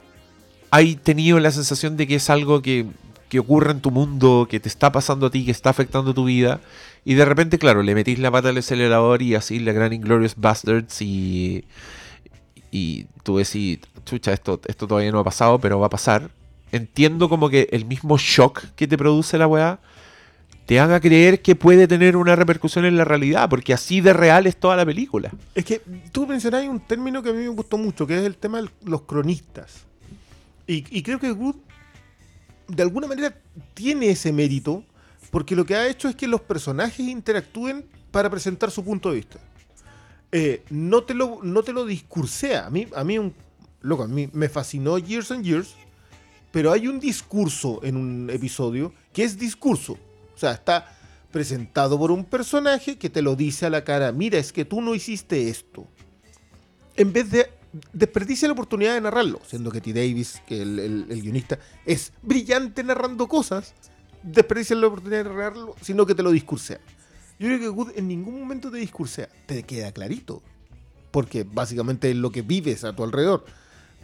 hay 0.70 0.96
tenido 0.96 1.38
la 1.40 1.50
sensación 1.50 1.96
de 1.96 2.06
que 2.06 2.16
es 2.16 2.30
algo 2.30 2.60
que, 2.62 2.86
que 3.34 3.40
ocurre 3.40 3.72
en 3.72 3.80
tu 3.80 3.90
mundo, 3.90 4.46
que 4.48 4.60
te 4.60 4.68
está 4.68 4.92
pasando 4.92 5.26
a 5.26 5.30
ti, 5.30 5.44
que 5.44 5.50
está 5.50 5.70
afectando 5.70 6.14
tu 6.14 6.24
vida. 6.24 6.60
Y 7.04 7.14
de 7.14 7.24
repente, 7.24 7.58
claro, 7.58 7.82
le 7.82 7.92
metís 7.92 8.20
la 8.20 8.30
pata 8.30 8.50
al 8.50 8.58
acelerador 8.58 9.22
y 9.22 9.34
así 9.34 9.58
la 9.58 9.72
gran 9.72 9.92
Inglorious 9.92 10.36
Bastards 10.36 11.02
y, 11.02 11.64
y 12.70 13.06
tú 13.24 13.38
decís, 13.38 13.80
chucha, 14.04 14.32
esto, 14.32 14.60
esto 14.68 14.86
todavía 14.86 15.10
no 15.10 15.18
ha 15.18 15.24
pasado, 15.24 15.58
pero 15.58 15.80
va 15.80 15.88
a 15.88 15.90
pasar. 15.90 16.30
Entiendo 16.70 17.28
como 17.28 17.50
que 17.50 17.66
el 17.72 17.86
mismo 17.86 18.18
shock 18.18 18.66
que 18.76 18.86
te 18.86 18.96
produce 18.96 19.36
la 19.36 19.48
weá 19.48 19.80
te 20.66 20.78
haga 20.78 21.00
creer 21.00 21.42
que 21.42 21.56
puede 21.56 21.88
tener 21.88 22.16
una 22.16 22.36
repercusión 22.36 22.84
en 22.84 22.96
la 22.96 23.04
realidad, 23.04 23.50
porque 23.50 23.74
así 23.74 24.00
de 24.00 24.12
real 24.12 24.46
es 24.46 24.56
toda 24.56 24.76
la 24.76 24.86
película. 24.86 25.32
Es 25.56 25.64
que 25.64 25.82
tú 26.12 26.24
mencionabas 26.24 26.68
un 26.68 26.78
término 26.78 27.20
que 27.20 27.30
a 27.30 27.32
mí 27.32 27.40
me 27.40 27.48
gustó 27.48 27.78
mucho, 27.78 28.06
que 28.06 28.16
es 28.16 28.24
el 28.24 28.36
tema 28.36 28.62
de 28.62 28.70
los 28.84 29.02
cronistas. 29.02 29.86
Y, 30.68 30.84
y 30.96 31.02
creo 31.02 31.18
que 31.18 31.32
Good, 31.32 31.56
de 32.68 32.82
alguna 32.82 33.06
manera, 33.06 33.36
tiene 33.74 34.10
ese 34.10 34.32
mérito, 34.32 34.84
porque 35.30 35.56
lo 35.56 35.64
que 35.64 35.74
ha 35.74 35.88
hecho 35.88 36.08
es 36.08 36.16
que 36.16 36.28
los 36.28 36.40
personajes 36.40 37.00
interactúen 37.00 37.84
para 38.10 38.30
presentar 38.30 38.70
su 38.70 38.84
punto 38.84 39.10
de 39.10 39.16
vista. 39.16 39.38
Eh, 40.30 40.62
no, 40.70 41.02
te 41.02 41.14
lo, 41.14 41.40
no 41.42 41.62
te 41.62 41.72
lo 41.72 41.84
discursea. 41.84 42.66
A 42.66 42.70
mí, 42.70 42.86
a 42.94 43.04
mí, 43.04 43.18
un, 43.18 43.34
loco, 43.80 44.04
a 44.04 44.08
mí 44.08 44.28
me 44.32 44.48
fascinó 44.48 44.98
Years 44.98 45.30
and 45.30 45.44
Years, 45.44 45.74
pero 46.50 46.72
hay 46.72 46.86
un 46.86 47.00
discurso 47.00 47.80
en 47.82 47.96
un 47.96 48.30
episodio 48.30 48.92
que 49.12 49.24
es 49.24 49.38
discurso. 49.38 49.94
O 50.34 50.38
sea, 50.38 50.52
está 50.52 50.96
presentado 51.32 51.98
por 51.98 52.12
un 52.12 52.24
personaje 52.24 52.96
que 52.96 53.10
te 53.10 53.22
lo 53.22 53.34
dice 53.34 53.66
a 53.66 53.70
la 53.70 53.82
cara, 53.82 54.12
mira, 54.12 54.38
es 54.38 54.52
que 54.52 54.64
tú 54.64 54.80
no 54.80 54.94
hiciste 54.94 55.48
esto. 55.48 55.86
En 56.96 57.12
vez 57.12 57.30
de 57.30 57.50
desperdicia 57.92 58.48
la 58.48 58.52
oportunidad 58.54 58.94
de 58.94 59.00
narrarlo, 59.00 59.40
siendo 59.46 59.70
que 59.70 59.80
T. 59.80 59.92
Davis, 59.92 60.40
el, 60.48 60.78
el- 60.78 61.06
el 61.10 61.22
guionista, 61.22 61.58
es 61.84 62.12
brillante 62.22 62.82
narrando 62.84 63.26
cosas, 63.28 63.74
desperdicia 64.22 64.76
la 64.76 64.86
oportunidad 64.86 65.24
de 65.24 65.30
narrarlo, 65.30 65.74
sino 65.80 66.06
que 66.06 66.14
te 66.14 66.22
lo 66.22 66.30
discursea. 66.30 66.78
Yo 67.38 67.48
creo 67.48 67.58
que 67.58 67.68
Good 67.68 67.90
en 67.96 68.08
ningún 68.08 68.38
momento 68.38 68.70
te 68.70 68.78
discursea, 68.78 69.28
te 69.46 69.62
queda 69.64 69.90
clarito, 69.92 70.42
porque 71.10 71.44
básicamente 71.44 72.10
es 72.10 72.16
lo 72.16 72.30
que 72.30 72.42
vives 72.42 72.84
a 72.84 72.94
tu 72.94 73.02
alrededor. 73.04 73.44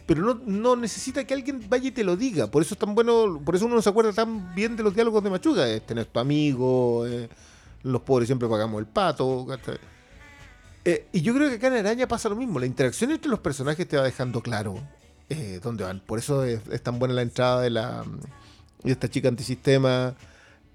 Pero 0.05 0.21
no, 0.21 0.41
no 0.45 0.75
necesita 0.75 1.25
que 1.25 1.33
alguien 1.33 1.63
vaya 1.69 1.87
y 1.87 1.91
te 1.91 2.03
lo 2.03 2.17
diga. 2.17 2.47
Por 2.51 2.61
eso 2.63 2.73
es 2.73 2.79
tan 2.79 2.93
bueno, 2.95 3.39
por 3.45 3.55
eso 3.55 3.65
uno 3.67 3.75
no 3.75 3.81
se 3.81 3.89
acuerda 3.89 4.11
tan 4.11 4.53
bien 4.53 4.75
de 4.75 4.83
los 4.83 4.93
diálogos 4.93 5.23
de 5.23 5.29
Machuga. 5.29 5.69
Es 5.69 5.85
tener 5.85 6.05
tu 6.07 6.19
amigo, 6.19 7.05
eh, 7.07 7.29
los 7.83 8.01
pobres 8.01 8.27
siempre 8.27 8.49
pagamos 8.49 8.79
el 8.79 8.87
pato. 8.87 9.45
¿cachai? 9.47 9.77
Eh, 10.85 11.07
y 11.11 11.21
yo 11.21 11.33
creo 11.35 11.49
que 11.49 11.55
acá 11.55 11.67
en 11.67 11.73
Araña 11.85 12.07
pasa 12.07 12.29
lo 12.29 12.35
mismo. 12.35 12.59
La 12.59 12.65
interacción 12.65 13.11
entre 13.11 13.29
los 13.29 13.39
personajes 13.39 13.87
te 13.87 13.97
va 13.97 14.03
dejando 14.03 14.41
claro 14.41 14.79
eh, 15.29 15.59
dónde 15.61 15.83
van. 15.83 15.99
Por 15.99 16.19
eso 16.19 16.43
es, 16.43 16.59
es 16.71 16.81
tan 16.81 16.97
buena 16.99 17.13
la 17.13 17.21
entrada 17.21 17.61
de, 17.61 17.69
la, 17.69 18.03
de 18.83 18.91
esta 18.91 19.07
chica 19.09 19.27
antisistema, 19.27 20.15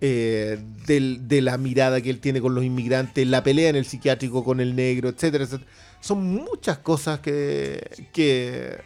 eh, 0.01 0.59
del- 0.87 1.27
de 1.27 1.43
la 1.43 1.59
mirada 1.59 2.01
que 2.01 2.11
él 2.11 2.21
tiene 2.21 2.41
con 2.41 2.55
los 2.55 2.63
inmigrantes, 2.65 3.27
la 3.27 3.43
pelea 3.43 3.69
en 3.71 3.77
el 3.77 3.85
psiquiátrico 3.87 4.45
con 4.45 4.61
el 4.61 4.77
negro, 4.77 5.09
etcétera, 5.09 5.45
etcétera. 5.45 5.71
Son 6.01 6.23
muchas 6.23 6.79
cosas 6.79 7.19
que, 7.21 8.07
que, 8.13 8.79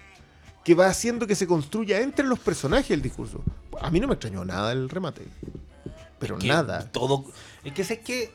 que 0.64 0.74
va 0.74 0.86
haciendo 0.86 1.26
que 1.26 1.34
se 1.34 1.46
construya 1.46 2.00
entre 2.00 2.24
los 2.24 2.38
personajes 2.38 2.90
el 2.92 3.02
discurso. 3.02 3.42
A 3.82 3.90
mí 3.90 4.00
no 4.00 4.06
me 4.08 4.14
extrañó 4.14 4.44
nada 4.44 4.72
el 4.72 4.88
remate. 4.88 5.22
Pero 6.18 6.38
que 6.38 6.48
nada. 6.48 6.90
Todo. 6.90 7.24
Es 7.64 7.72
que 7.72 7.84
sé 7.84 8.00
que. 8.00 8.30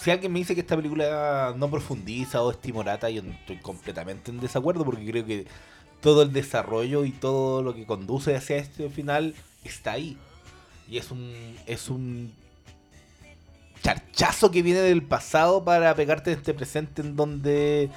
Si 0.00 0.10
alguien 0.10 0.32
me 0.32 0.38
dice 0.38 0.54
que 0.54 0.60
esta 0.60 0.76
película 0.76 1.54
no 1.56 1.70
profundiza 1.70 2.42
o 2.42 2.50
es 2.50 2.60
timorata, 2.60 3.10
yo 3.10 3.22
estoy 3.22 3.56
completamente 3.58 4.30
en 4.30 4.40
desacuerdo 4.40 4.84
porque 4.84 5.04
creo 5.04 5.26
que 5.26 5.46
todo 6.00 6.22
el 6.22 6.32
desarrollo 6.32 7.04
y 7.04 7.10
todo 7.10 7.62
lo 7.62 7.74
que 7.74 7.84
conduce 7.84 8.36
hacia 8.36 8.56
este 8.58 8.88
final 8.90 9.34
está 9.64 9.92
ahí. 9.92 10.16
Y 10.88 10.98
es 10.98 11.10
un. 11.10 11.32
es 11.66 11.88
un 11.90 12.32
charchazo 13.82 14.50
que 14.50 14.62
viene 14.62 14.80
del 14.80 15.02
pasado 15.02 15.64
para 15.64 15.94
pegarte 15.94 16.32
en 16.32 16.38
este 16.38 16.52
presente 16.54 17.00
en 17.02 17.14
donde 17.16 17.90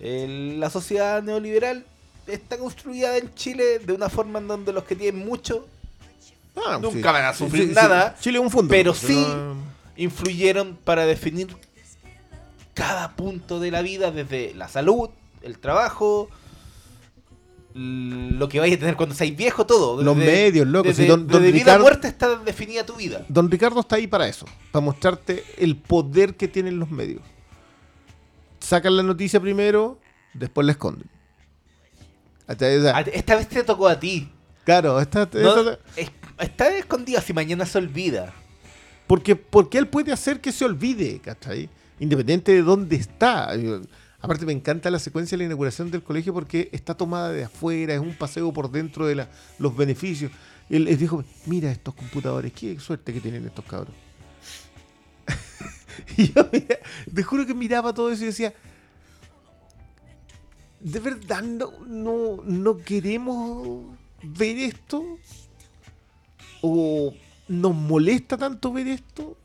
eh, 0.00 0.54
la 0.58 0.70
sociedad 0.70 1.22
neoliberal 1.22 1.84
está 2.26 2.56
construida 2.56 3.16
en 3.18 3.34
Chile 3.34 3.80
de 3.80 3.92
una 3.92 4.08
forma 4.08 4.38
en 4.38 4.48
donde 4.48 4.72
los 4.72 4.84
que 4.84 4.96
tienen 4.96 5.24
mucho 5.26 5.66
Ah, 6.56 6.78
Nunca 6.80 7.10
van 7.10 7.24
a 7.24 7.34
sufrir 7.34 7.72
nada, 7.74 8.14
Chile 8.20 8.38
es 8.38 8.44
un 8.44 8.50
fondo. 8.50 8.70
pero 8.70 8.94
sí- 8.94 9.14
no- 9.14 9.73
influyeron 9.96 10.76
para 10.84 11.06
definir 11.06 11.48
cada 12.74 13.14
punto 13.14 13.60
de 13.60 13.70
la 13.70 13.82
vida, 13.82 14.10
desde 14.10 14.54
la 14.54 14.68
salud, 14.68 15.10
el 15.42 15.58
trabajo, 15.58 16.28
lo 17.74 18.48
que 18.48 18.60
vais 18.60 18.74
a 18.74 18.78
tener 18.78 18.94
cuando 18.96 19.14
seáis 19.14 19.36
viejo, 19.36 19.66
todo. 19.66 20.00
Los 20.02 20.16
medios, 20.16 20.66
loco, 20.66 20.88
Desde, 20.88 21.02
si 21.04 21.08
don- 21.08 21.26
don 21.26 21.42
desde 21.42 21.52
vida 21.52 21.64
Ricardo- 21.64 21.80
a 21.80 21.82
muerte 21.82 22.08
está 22.08 22.36
definida 22.38 22.86
tu 22.86 22.94
vida. 22.94 23.24
Don 23.28 23.50
Ricardo 23.50 23.80
está 23.80 23.96
ahí 23.96 24.06
para 24.06 24.28
eso, 24.28 24.46
para 24.70 24.84
mostrarte 24.84 25.44
el 25.58 25.76
poder 25.76 26.36
que 26.36 26.46
tienen 26.48 26.78
los 26.78 26.90
medios. 26.90 27.22
Sacan 28.60 28.96
la 28.96 29.02
noticia 29.02 29.40
primero, 29.40 29.98
después 30.34 30.64
la 30.64 30.72
esconden. 30.72 31.08
Ah, 32.46 32.54
Esta 33.12 33.36
vez 33.36 33.48
te 33.48 33.62
tocó 33.64 33.88
a 33.88 33.98
ti. 33.98 34.30
Claro, 34.64 35.00
esta, 35.00 35.28
No, 35.34 35.56
esta- 35.70 35.78
es- 35.96 36.10
está 36.38 36.68
escondida 36.76 37.20
si 37.20 37.32
mañana 37.32 37.66
se 37.66 37.78
olvida. 37.78 38.32
Porque, 39.06 39.36
porque 39.36 39.78
él 39.78 39.88
puede 39.88 40.12
hacer 40.12 40.40
que 40.40 40.52
se 40.52 40.64
olvide, 40.64 41.18
¿cachai? 41.20 41.68
Independiente 42.00 42.52
de 42.52 42.62
dónde 42.62 42.96
está. 42.96 43.50
Aparte 44.20 44.46
me 44.46 44.52
encanta 44.52 44.90
la 44.90 44.98
secuencia 44.98 45.36
de 45.36 45.42
la 45.42 45.46
inauguración 45.46 45.90
del 45.90 46.02
colegio 46.02 46.32
porque 46.32 46.68
está 46.72 46.94
tomada 46.94 47.30
de 47.32 47.44
afuera, 47.44 47.94
es 47.94 48.00
un 48.00 48.14
paseo 48.14 48.52
por 48.52 48.70
dentro 48.70 49.06
de 49.06 49.26
los 49.58 49.76
beneficios. 49.76 50.32
Él, 50.70 50.88
él 50.88 50.96
dijo, 50.96 51.22
mira 51.46 51.70
estos 51.70 51.94
computadores, 51.94 52.52
qué 52.52 52.78
suerte 52.80 53.12
que 53.12 53.20
tienen 53.20 53.44
estos 53.46 53.64
cabros. 53.64 53.94
Y 56.16 56.32
yo 56.32 56.48
mira- 56.52 56.78
te 57.14 57.22
juro 57.22 57.46
que 57.46 57.54
miraba 57.54 57.92
todo 57.94 58.10
eso 58.10 58.24
y 58.24 58.26
decía, 58.26 58.52
¿de 60.80 61.00
verdad 61.00 61.42
no, 61.42 62.42
no 62.44 62.76
queremos 62.78 63.86
ver 64.22 64.58
esto? 64.58 65.18
¿O 66.62 67.14
nos 67.48 67.74
molesta 67.74 68.36
tanto 68.36 68.72
ver 68.72 68.88
esto? 68.88 69.36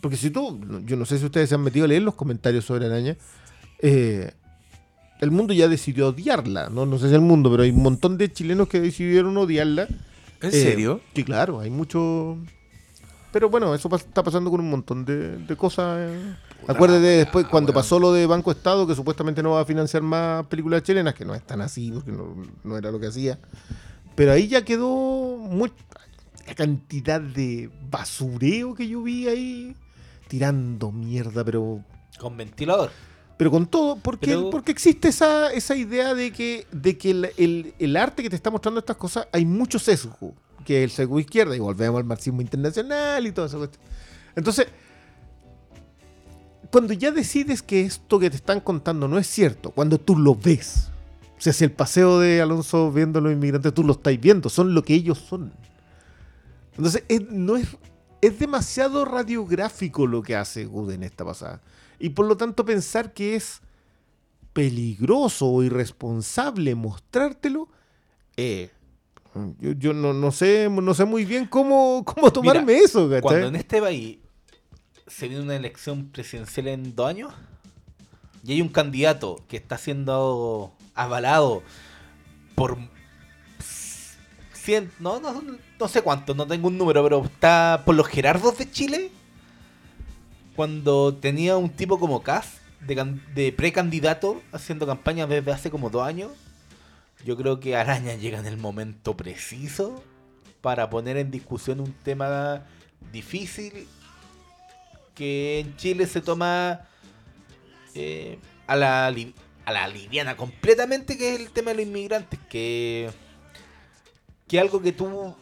Porque 0.00 0.16
si 0.16 0.30
tú, 0.30 0.60
yo 0.86 0.96
no 0.96 1.04
sé 1.04 1.18
si 1.18 1.24
ustedes 1.26 1.48
se 1.48 1.54
han 1.54 1.62
metido 1.62 1.84
a 1.84 1.88
leer 1.88 2.02
los 2.02 2.14
comentarios 2.14 2.64
sobre 2.64 2.86
Araña, 2.86 3.16
eh, 3.80 4.32
el 5.20 5.30
mundo 5.30 5.52
ya 5.54 5.68
decidió 5.68 6.08
odiarla, 6.08 6.68
¿no? 6.70 6.86
No 6.86 6.98
sé 6.98 7.08
si 7.08 7.14
el 7.14 7.20
mundo, 7.20 7.50
pero 7.50 7.62
hay 7.62 7.70
un 7.70 7.82
montón 7.82 8.18
de 8.18 8.32
chilenos 8.32 8.68
que 8.68 8.80
decidieron 8.80 9.36
odiarla. 9.36 9.86
¿En 10.40 10.48
Eh, 10.48 10.50
serio? 10.50 11.00
Sí, 11.14 11.22
claro, 11.24 11.60
hay 11.60 11.70
mucho. 11.70 12.36
Pero 13.32 13.48
bueno, 13.48 13.74
eso 13.74 13.88
pas- 13.88 14.00
está 14.00 14.22
pasando 14.22 14.50
con 14.50 14.60
un 14.60 14.68
montón 14.70 15.04
de, 15.04 15.38
de 15.38 15.56
cosas. 15.56 15.98
eh. 16.00 16.34
Acuérdate 16.66 17.02
después, 17.06 17.46
cuando 17.46 17.72
pasó 17.72 17.98
lo 17.98 18.12
de 18.12 18.26
Banco 18.26 18.50
Estado, 18.50 18.86
que 18.86 18.94
supuestamente 18.94 19.42
no 19.42 19.52
va 19.52 19.60
a 19.60 19.64
financiar 19.64 20.02
más 20.02 20.46
películas 20.46 20.82
chilenas, 20.82 21.14
que 21.14 21.24
no 21.24 21.34
es 21.34 21.42
tan 21.46 21.60
así, 21.60 21.90
porque 21.92 22.12
no, 22.12 22.34
no 22.64 22.76
era 22.76 22.90
lo 22.90 22.98
que 23.00 23.06
hacía. 23.06 23.38
Pero 24.16 24.32
ahí 24.32 24.48
ya 24.48 24.64
quedó 24.64 25.36
mucha 25.38 25.74
la 26.46 26.54
cantidad 26.54 27.20
de 27.20 27.70
basureo 27.90 28.74
que 28.74 28.88
yo 28.88 29.02
vi 29.02 29.28
ahí, 29.28 29.76
tirando 30.28 30.90
mierda, 30.92 31.44
pero 31.44 31.84
Con 32.18 32.36
ventilador. 32.36 32.90
pero 33.36 33.50
con 33.50 33.66
todo, 33.66 33.96
porque, 33.96 34.26
Pero- 34.26 34.50
porque 34.50 34.72
existe 34.72 35.08
esa, 35.08 35.52
esa 35.52 35.76
idea 35.76 36.14
de 36.14 36.32
que, 36.32 36.66
de 36.72 36.96
que 36.98 37.10
el, 37.10 37.30
el- 37.36 37.74
el 37.78 37.96
arte 37.96 38.22
que 38.22 38.30
te 38.30 38.36
está 38.36 38.50
mostrando 38.50 38.80
estas 38.80 38.96
cosas, 38.96 39.26
hay 39.32 39.44
mucho 39.44 39.78
sesgo, 39.78 40.34
que 40.64 40.78
es 40.78 40.84
el 40.84 40.90
sesgo 40.90 41.18
izquierda, 41.20 41.54
y 41.56 41.58
volvemos 41.60 41.98
al 41.98 42.04
marxismo 42.04 42.40
internacional 42.40 43.26
y 43.26 43.32
todo 43.32 43.46
eso. 43.46 43.68
Entonces, 44.36 44.66
cuando 46.70 46.92
ya 46.94 47.10
decides 47.10 47.62
que 47.62 47.82
esto 47.82 48.18
que 48.18 48.30
te 48.30 48.36
están 48.36 48.60
contando 48.60 49.06
no 49.08 49.18
es 49.18 49.26
cierto, 49.26 49.70
cuando 49.70 49.98
tú 49.98 50.16
lo 50.16 50.34
ves, 50.34 50.88
o 51.36 51.40
sea, 51.40 51.52
si 51.52 51.64
el 51.64 51.72
paseo 51.72 52.18
de 52.20 52.40
Alonso 52.40 52.90
viendo 52.92 53.18
a 53.18 53.22
los 53.22 53.32
inmigrantes, 53.32 53.74
tú 53.74 53.82
lo 53.84 53.92
estás 53.94 54.18
viendo, 54.20 54.48
son 54.48 54.72
lo 54.74 54.82
que 54.82 54.94
ellos 54.94 55.18
son. 55.18 55.52
Entonces, 56.76 57.04
es, 57.08 57.22
no 57.30 57.56
es, 57.56 57.68
es 58.20 58.38
demasiado 58.38 59.04
radiográfico 59.04 60.06
lo 60.06 60.22
que 60.22 60.36
hace 60.36 60.64
Good 60.64 60.92
en 60.92 61.02
esta 61.02 61.24
pasada. 61.24 61.60
Y 61.98 62.10
por 62.10 62.26
lo 62.26 62.36
tanto 62.36 62.64
pensar 62.64 63.12
que 63.12 63.36
es 63.36 63.60
peligroso 64.52 65.46
o 65.46 65.62
irresponsable 65.62 66.74
mostrártelo, 66.74 67.68
eh, 68.36 68.70
yo, 69.60 69.72
yo 69.72 69.92
no, 69.92 70.12
no 70.12 70.30
sé 70.30 70.68
no 70.70 70.94
sé 70.94 71.04
muy 71.04 71.24
bien 71.24 71.46
cómo, 71.46 72.04
cómo 72.04 72.30
tomarme 72.32 72.74
Mira, 72.74 72.84
eso, 72.84 73.08
¿cachai? 73.08 73.22
Cuando 73.22 73.46
en 73.48 73.56
este 73.56 73.80
país 73.80 74.18
se 75.06 75.28
viene 75.28 75.42
una 75.42 75.56
elección 75.56 76.08
presidencial 76.08 76.68
en 76.68 76.94
dos 76.94 77.08
años 77.08 77.32
y 78.44 78.52
hay 78.52 78.60
un 78.60 78.68
candidato 78.68 79.42
que 79.48 79.56
está 79.56 79.78
siendo 79.78 80.72
avalado 80.94 81.62
por 82.54 82.78
100, 84.62 84.92
no, 85.00 85.20
no, 85.20 85.42
no 85.78 85.88
sé 85.88 86.02
cuánto, 86.02 86.34
no 86.34 86.46
tengo 86.46 86.68
un 86.68 86.78
número, 86.78 87.02
pero 87.02 87.24
está 87.24 87.82
por 87.84 87.94
los 87.94 88.06
Gerardos 88.06 88.58
de 88.58 88.70
Chile. 88.70 89.10
Cuando 90.54 91.14
tenía 91.14 91.56
un 91.56 91.70
tipo 91.70 91.98
como 91.98 92.22
Cas 92.22 92.60
de, 92.80 93.18
de 93.34 93.52
precandidato 93.52 94.40
haciendo 94.52 94.86
campaña 94.86 95.26
desde 95.26 95.50
hace 95.50 95.70
como 95.70 95.90
dos 95.90 96.06
años, 96.06 96.30
yo 97.24 97.36
creo 97.36 97.58
que 97.60 97.76
Araña 97.76 98.14
llega 98.14 98.38
en 98.38 98.46
el 98.46 98.56
momento 98.56 99.16
preciso 99.16 100.02
para 100.60 100.90
poner 100.90 101.16
en 101.16 101.30
discusión 101.30 101.80
un 101.80 101.92
tema 101.92 102.64
difícil 103.12 103.88
que 105.14 105.60
en 105.60 105.76
Chile 105.76 106.06
se 106.06 106.20
toma 106.20 106.82
eh, 107.94 108.38
a, 108.66 108.76
la, 108.76 109.06
a 109.06 109.72
la 109.72 109.88
liviana 109.88 110.36
completamente, 110.36 111.18
que 111.18 111.34
es 111.34 111.40
el 111.40 111.50
tema 111.50 111.70
de 111.70 111.78
los 111.78 111.86
inmigrantes, 111.86 112.38
que, 112.48 113.10
que 114.52 114.60
algo 114.60 114.82
que 114.82 114.92
tú 114.92 115.34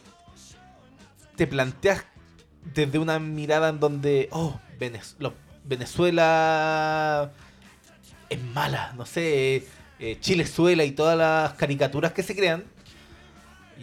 te 1.35 1.45
planteas 1.45 2.05
desde 2.73 2.97
una 2.97 3.19
mirada 3.19 3.67
en 3.67 3.81
donde, 3.81 4.29
oh, 4.31 4.57
Venezuela 5.65 7.29
es 8.29 8.41
mala, 8.41 8.93
no 8.95 9.05
sé, 9.05 9.67
eh, 9.99 10.17
Chilezuela 10.21 10.85
y 10.85 10.91
todas 10.91 11.17
las 11.17 11.55
caricaturas 11.55 12.13
que 12.13 12.23
se 12.23 12.37
crean. 12.37 12.63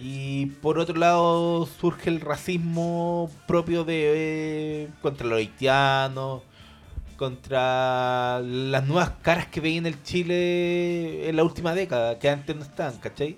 Y 0.01 0.47
por 0.63 0.79
otro 0.79 0.97
lado 0.97 1.67
surge 1.67 2.09
el 2.09 2.23
racismo 2.23 3.31
propio 3.47 3.85
de 3.85 4.85
eh, 4.85 4.89
contra 5.03 5.27
los 5.27 5.37
haitianos, 5.37 6.41
contra 7.19 8.41
las 8.41 8.87
nuevas 8.87 9.11
caras 9.21 9.49
que 9.49 9.61
veía 9.61 9.77
en 9.77 9.85
el 9.85 10.03
Chile 10.03 11.29
en 11.29 11.37
la 11.37 11.45
última 11.45 11.75
década, 11.75 12.19
que 12.19 12.31
antes 12.31 12.57
no 12.57 12.63
estaban, 12.63 12.97
¿cachai? 12.97 13.37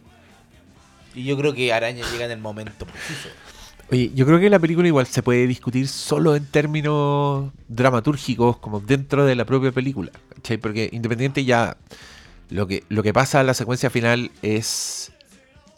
Y 1.15 1.24
yo 1.24 1.37
creo 1.37 1.53
que 1.55 1.73
Araña 1.73 2.05
llega 2.12 2.24
en 2.24 2.31
el 2.31 2.39
momento 2.41 2.87
preciso. 2.87 3.28
Oye, 3.91 4.12
yo 4.15 4.24
creo 4.24 4.39
que 4.39 4.49
la 4.49 4.61
película 4.61 4.87
igual 4.87 5.07
se 5.07 5.23
puede 5.23 5.47
discutir 5.49 5.89
solo 5.89 6.37
en 6.37 6.47
términos 6.47 7.51
dramatúrgicos, 7.66 8.59
como 8.59 8.78
dentro 8.78 9.24
de 9.24 9.35
la 9.35 9.45
propia 9.45 9.73
película. 9.73 10.12
Porque 10.62 10.89
independiente 10.93 11.45
ya, 11.45 11.77
lo 12.51 12.69
que, 12.69 12.85
lo 12.89 13.03
que 13.03 13.12
pasa 13.12 13.41
en 13.41 13.47
la 13.49 13.55
secuencia 13.55 13.91
final 13.91 14.31
es... 14.43 15.11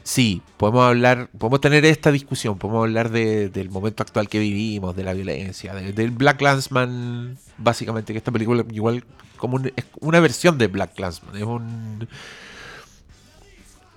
Sí, 0.04 0.42
podemos 0.56 0.84
hablar, 0.84 1.28
podemos 1.38 1.60
tener 1.60 1.84
esta 1.84 2.10
discusión, 2.10 2.58
podemos 2.58 2.82
hablar 2.82 3.10
de- 3.10 3.48
del 3.48 3.70
momento 3.70 4.02
actual 4.02 4.28
que 4.28 4.40
vivimos, 4.40 4.96
de 4.96 5.04
la 5.04 5.14
violencia, 5.14 5.72
de- 5.74 5.92
del 5.92 6.10
Black 6.10 6.42
Landsman, 6.42 7.38
básicamente, 7.56 8.12
que 8.12 8.18
esta 8.18 8.32
película 8.32 8.64
igual 8.72 9.04
como 9.36 9.56
un- 9.56 9.72
es 9.76 9.84
una 10.00 10.18
versión 10.18 10.58
de 10.58 10.66
Black 10.66 10.98
Landsman, 10.98 11.36
es 11.36 11.44
un... 11.44 12.08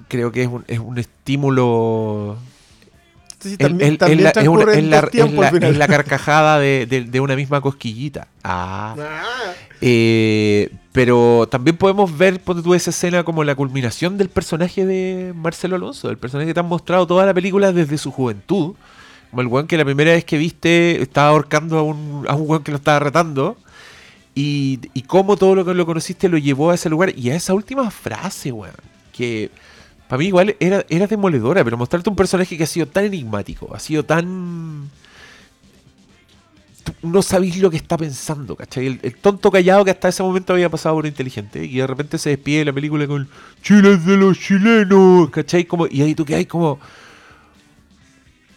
Creo 0.08 0.32
que 0.32 0.44
es 0.44 0.48
un, 0.48 0.64
es 0.68 0.80
un 0.80 0.98
estímulo 0.98 2.38
es 5.70 5.78
la- 5.78 5.88
carcajada 5.88 6.60
de, 6.60 6.86
de- 6.88 7.04
de 7.04 7.20
una 7.20 7.36
misma 7.36 7.62
cosquillita. 7.62 8.28
Ah. 8.44 8.96
Ah, 9.00 9.24
Eh, 9.82 10.72
pero 10.94 11.48
también 11.52 11.76
podemos 11.78 12.18
ver, 12.18 12.40
ponte 12.40 12.64
tú 12.64 12.74
esa 12.74 12.90
escena 12.90 13.24
como 13.24 13.44
la 13.44 13.54
culminación 13.56 14.18
del 14.18 14.30
personaje 14.30 14.86
de 14.86 15.34
Marcelo 15.36 15.76
Alonso, 15.76 16.10
el 16.10 16.18
personaje 16.18 16.48
que 16.48 16.54
te 16.54 16.60
han 16.62 16.66
mostrado 16.68 17.06
toda 17.06 17.26
la 17.26 17.34
película 17.34 17.72
desde 17.72 17.98
su 17.98 18.12
juventud. 18.12 18.74
Como 19.30 19.42
el 19.42 19.48
weón 19.48 19.68
que 19.68 19.78
la 19.78 19.84
primera 19.86 20.12
vez 20.14 20.24
que 20.24 20.38
viste 20.38 21.02
estaba 21.02 21.30
ahorcando 21.30 21.78
a 21.78 21.84
un, 21.84 22.26
a 22.28 22.36
un 22.36 22.50
weón 22.50 22.64
que 22.64 22.72
lo 22.72 22.78
estaba 22.78 23.00
retando. 23.00 23.58
Y, 24.34 24.80
y 24.94 25.02
cómo 25.04 25.36
todo 25.38 25.56
lo 25.56 25.66
que 25.66 25.74
lo 25.74 25.86
conociste 25.86 26.30
lo 26.30 26.38
llevó 26.38 26.72
a 26.72 26.76
ese 26.76 26.90
lugar. 26.90 27.14
Y 27.18 27.30
a 27.32 27.36
esa 27.36 27.54
última 27.54 27.92
frase, 27.92 28.52
weón. 28.52 28.74
Que 29.12 29.52
para 30.08 30.20
mí 30.20 30.28
igual 30.28 30.56
era, 30.60 30.86
era 30.90 31.08
demoledora, 31.08 31.64
pero 31.64 31.78
mostrarte 31.78 32.10
un 32.10 32.16
personaje 32.16 32.58
que 32.58 32.64
ha 32.64 32.68
sido 32.68 32.88
tan 32.88 33.06
enigmático, 33.06 33.74
ha 33.74 33.80
sido 33.80 34.06
tan... 34.06 34.90
no 37.02 37.22
sabéis 37.24 37.58
lo 37.58 37.72
que 37.72 37.78
está 37.78 37.98
pensando, 37.98 38.56
¿cachai? 38.56 39.00
El, 39.02 39.16
tonto 39.16 39.50
callado 39.50 39.84
que 39.84 39.92
hasta 39.92 40.10
ese 40.10 40.22
momento 40.22 40.54
había 40.54 40.70
pasado 40.70 40.96
por 40.96 41.08
inteligente 41.08 41.66
y 41.66 41.78
de 41.78 41.88
repente 41.88 42.20
se 42.20 42.30
despide 42.30 42.60
de 42.60 42.66
la 42.66 42.74
película 42.74 43.08
con 43.08 43.28
Chile 43.64 43.98
de 43.98 44.18
los 44.18 44.40
chilenos, 44.40 45.32
¿cachai? 45.32 45.66
Como, 45.66 45.88
y 45.88 46.02
ahí 46.02 46.14
tú 46.14 46.24
que 46.24 46.36
hay 46.36 46.46
como... 46.46 46.80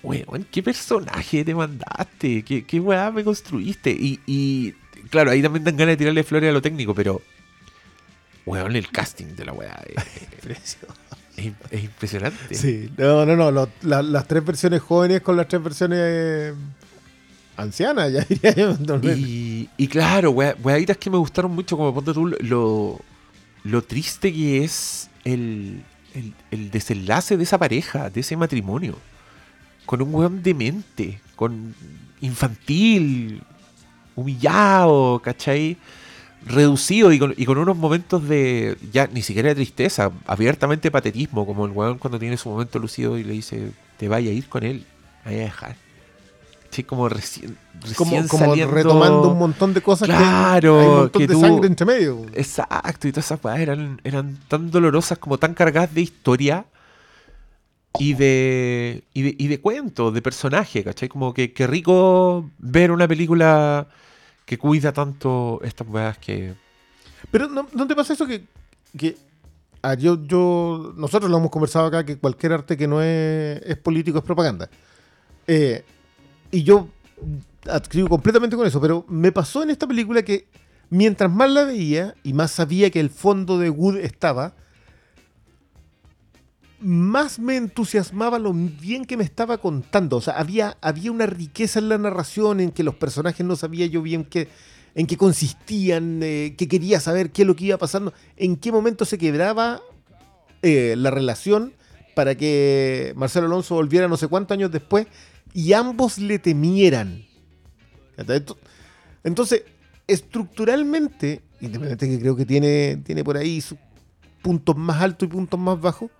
Weón, 0.03 0.47
¿qué 0.51 0.63
personaje 0.63 1.45
te 1.45 1.55
mandaste? 1.55 2.43
¿Qué, 2.45 2.65
qué 2.65 2.79
weá 2.79 3.11
me 3.11 3.25
construiste? 3.25 3.91
Y, 3.91 4.21
y 4.27 4.73
claro, 5.11 5.31
ahí 5.31 5.43
también 5.43 5.65
dan 5.65 5.77
ganas 5.77 5.95
de 5.95 5.97
tirarle 5.97 6.23
flores 6.25 6.51
a 6.51 6.53
lo 6.53 6.63
técnico, 6.63 6.95
pero... 6.95 7.23
Weón, 8.45 8.77
el 8.77 8.89
casting 8.91 9.35
de 9.35 9.45
la 9.45 9.53
weá 9.53 9.83
es, 10.49 10.79
es- 11.39 11.53
es 11.71 11.85
impresionante. 11.85 12.55
Sí, 12.55 12.91
no, 12.97 13.25
no, 13.27 13.37
no. 13.37 13.51
lo- 13.51 13.69
la- 13.83 14.03
las 14.03 14.27
tres 14.27 14.45
versiones 14.45 14.81
jóvenes 14.83 15.21
con 15.23 15.37
las 15.37 15.49
tres 15.49 15.63
versiones 15.63 16.55
ancianas, 17.57 18.13
ya 18.13 18.21
diría 18.25 18.55
yo. 18.55 18.77
Y, 19.17 19.69
y 19.77 19.89
claro, 19.89 20.31
wea- 20.33 20.57
weaditas 20.63 20.97
que 20.97 21.11
me 21.11 21.17
gustaron 21.19 21.53
mucho, 21.55 21.77
como 21.77 21.93
ponte 21.95 22.13
tú 22.13 22.27
lo, 22.27 23.01
lo 23.65 23.83
triste 23.83 24.33
que 24.33 24.65
es 24.65 25.11
el, 25.25 25.83
el, 26.15 26.35
el 26.51 26.71
desenlace 26.71 27.37
de 27.37 27.43
esa 27.45 27.59
pareja, 27.59 28.11
de 28.11 28.21
ese 28.21 28.37
matrimonio. 28.37 28.97
Con 29.87 30.03
un 30.03 30.15
weón 30.15 30.43
demente, 30.43 31.21
con 31.35 31.75
infantil, 32.21 33.43
humillado, 34.15 35.21
¿cachai? 35.25 35.77
Reducido 36.47 37.13
y 37.13 37.19
con, 37.19 37.35
y 37.37 37.45
con 37.45 37.59
unos 37.59 37.77
momentos 37.77 38.27
de, 38.29 38.77
ya 38.93 39.07
ni 39.09 39.23
siquiera 39.23 39.49
de 39.51 39.55
tristeza, 39.57 40.11
abiertamente 40.27 40.91
patetismo, 40.91 41.45
como 41.45 41.67
el 41.67 41.73
weón 41.73 41.99
cuando 41.99 42.19
tiene 42.19 42.37
su 42.37 42.49
momento 42.49 42.79
lucido 42.79 43.19
y 43.19 43.25
le 43.25 43.33
dice, 43.33 43.73
te 43.97 44.09
vaya 44.09 44.31
a 44.31 44.35
ir 44.35 44.49
con 44.49 44.63
él, 44.65 44.85
me 45.25 45.33
vaya 45.33 45.43
a 45.43 45.45
dejar. 45.47 45.77
Sí, 46.71 46.85
como 46.85 47.09
recién, 47.09 47.57
como 47.97 48.11
recién 48.13 48.29
como 48.29 48.45
saliendo- 48.47 48.75
retomando 48.75 49.31
un 49.33 49.39
montón 49.39 49.75
de 49.75 49.81
cosas 49.81 50.07
Claro, 50.09 50.75
que 50.75 50.81
hay 50.81 50.87
un 50.89 50.97
montón 50.97 51.21
que 51.23 51.27
de 51.27 51.35
tú- 51.35 51.41
sangre 51.41 51.67
entre 51.67 51.87
medio. 51.87 52.27
Exacto, 52.35 53.09
y 53.09 53.13
todas 53.13 53.25
esas 53.27 53.43
weas 53.45 53.59
eran, 53.59 54.01
eran 54.05 54.39
tan 54.49 54.71
dolorosas 54.71 55.19
como 55.19 55.39
tan 55.39 55.55
cargadas 55.55 55.93
de 55.95 56.03
historia 56.03 56.67
y 57.99 58.15
de, 58.15 59.03
y 59.13 59.23
de, 59.23 59.35
y 59.39 59.49
de 59.49 59.61
cuento, 59.61 60.13
de 60.13 60.23
personaje, 60.23 60.85
¿cachai? 60.85 61.09
Como 61.09 61.35
que, 61.35 61.53
que 61.53 61.67
rico 61.67 62.49
ver 62.59 62.91
una 62.93 63.09
película 63.09 63.89
que 64.49 64.57
cuida 64.57 64.95
tanto 64.95 65.61
estas 65.63 65.87
weas 65.87 66.17
que. 66.17 66.55
Pero 67.31 67.49
¿no, 67.49 67.69
no 67.75 67.87
te 67.87 67.95
pasa 67.95 68.15
eso 68.15 68.27
que, 68.27 68.47
que 68.97 69.15
yo, 69.99 70.25
yo, 70.25 70.95
nosotros 70.97 71.31
lo 71.31 71.37
hemos 71.37 71.51
conversado 71.51 71.87
acá, 71.87 72.07
que 72.07 72.17
cualquier 72.17 72.55
arte 72.55 72.79
que 72.79 72.89
no 72.89 73.03
es, 73.03 73.61
es 73.63 73.77
político 73.77 74.19
es 74.19 74.25
propaganda. 74.25 74.71
Eh, 75.47 75.85
y 76.51 76.63
yo 76.63 76.89
adscribo 77.69 78.09
completamente 78.09 78.57
con 78.57 78.67
eso, 78.67 78.81
pero 78.81 79.05
me 79.07 79.33
pasó 79.33 79.63
en 79.63 79.69
esta 79.69 79.87
película 79.87 80.23
que 80.23 80.47
mientras 80.89 81.31
más 81.31 81.51
la 81.51 81.65
veía 81.65 82.15
y 82.23 82.33
más 82.33 82.51
sabía 82.51 82.89
que 82.91 83.01
el 83.01 83.11
fondo 83.11 83.59
de 83.59 83.69
Wood 83.69 83.99
estaba, 83.99 84.55
más 86.81 87.39
me 87.39 87.57
entusiasmaba 87.57 88.39
lo 88.39 88.53
bien 88.53 89.05
que 89.05 89.17
me 89.17 89.25
estaba 89.25 89.59
contando. 89.59 90.17
O 90.17 90.21
sea, 90.21 90.35
había, 90.35 90.77
había 90.81 91.11
una 91.11 91.27
riqueza 91.27 91.79
en 91.79 91.89
la 91.89 91.99
narración 91.99 92.61
en 92.61 92.71
que 92.71 92.83
los 92.83 92.95
personajes 92.95 93.45
no 93.45 93.57
sabía 93.57 93.87
yo 93.87 94.03
bien 94.03 94.25
qué, 94.25 94.49
en 94.95 95.07
qué 95.07 95.17
consistían, 95.17 96.21
eh, 96.23 96.55
que 96.57 96.69
quería 96.69 97.01
saber 97.01 97.31
qué 97.31 97.43
es 97.43 97.49
lo 97.49 97.57
que 97.57 97.67
iba 97.67 97.79
pasando, 97.79 98.13
en 98.37 98.57
qué 98.57 98.73
momento 98.73 99.05
se 99.05 99.19
quebraba 99.19 99.81
eh, 100.63 100.95
la 100.97 101.11
relación 101.11 101.73
para 102.15 102.35
que 102.35 103.13
Marcelo 103.17 103.47
Alonso 103.47 103.77
volviera 103.77 104.09
no 104.09 104.17
sé 104.17 104.27
cuántos 104.29 104.57
años 104.57 104.73
después 104.73 105.07
y 105.55 105.73
ambos 105.73 106.19
le 106.19 106.39
temieran. 106.39 107.25
Entonces, 109.23 109.63
estructuralmente, 110.07 111.43
independiente 111.61 112.09
que 112.09 112.19
creo 112.19 112.35
que 112.35 112.45
tiene, 112.45 112.97
tiene 113.05 113.23
por 113.23 113.37
ahí 113.37 113.61
sus 113.61 113.79
puntos 114.43 114.77
más 114.77 115.01
altos 115.01 115.29
y 115.29 115.31
puntos 115.31 115.61
más 115.61 115.81
bajos, 115.81 116.11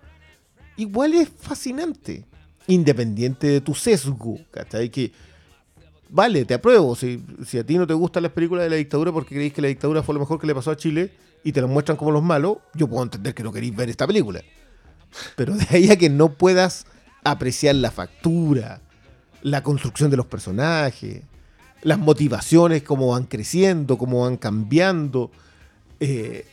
igual 0.79 1.13
es 1.13 1.29
fascinante. 1.29 2.25
Independiente 2.67 3.47
de 3.47 3.61
tu 3.61 3.73
sesgo, 3.73 4.37
¿cachai? 4.51 4.89
Que, 4.89 5.11
vale, 6.09 6.45
te 6.45 6.53
apruebo. 6.53 6.95
Si, 6.95 7.23
si 7.45 7.57
a 7.57 7.65
ti 7.65 7.77
no 7.77 7.87
te 7.87 7.93
gustan 7.93 8.23
las 8.23 8.31
películas 8.31 8.63
de 8.63 8.69
la 8.69 8.75
dictadura 8.75 9.11
porque 9.11 9.35
creéis 9.35 9.53
que 9.53 9.61
la 9.61 9.67
dictadura 9.67 10.03
fue 10.03 10.13
lo 10.13 10.19
mejor 10.19 10.39
que 10.39 10.47
le 10.47 10.55
pasó 10.55 10.71
a 10.71 10.77
Chile 10.77 11.11
y 11.43 11.51
te 11.51 11.61
lo 11.61 11.67
muestran 11.67 11.97
como 11.97 12.11
los 12.11 12.23
malos, 12.23 12.57
yo 12.75 12.87
puedo 12.87 13.03
entender 13.03 13.33
que 13.33 13.43
no 13.43 13.51
queréis 13.51 13.75
ver 13.75 13.89
esta 13.89 14.05
película. 14.05 14.41
Pero 15.35 15.55
de 15.55 15.65
ahí 15.71 15.89
a 15.89 15.97
que 15.97 16.09
no 16.09 16.33
puedas 16.33 16.85
apreciar 17.23 17.75
la 17.75 17.91
factura, 17.91 18.81
la 19.41 19.63
construcción 19.63 20.11
de 20.11 20.17
los 20.17 20.27
personajes, 20.27 21.23
las 21.81 21.97
motivaciones, 21.97 22.83
cómo 22.83 23.07
van 23.07 23.23
creciendo, 23.23 23.97
cómo 23.97 24.21
van 24.21 24.37
cambiando. 24.37 25.31
eh, 25.99 26.45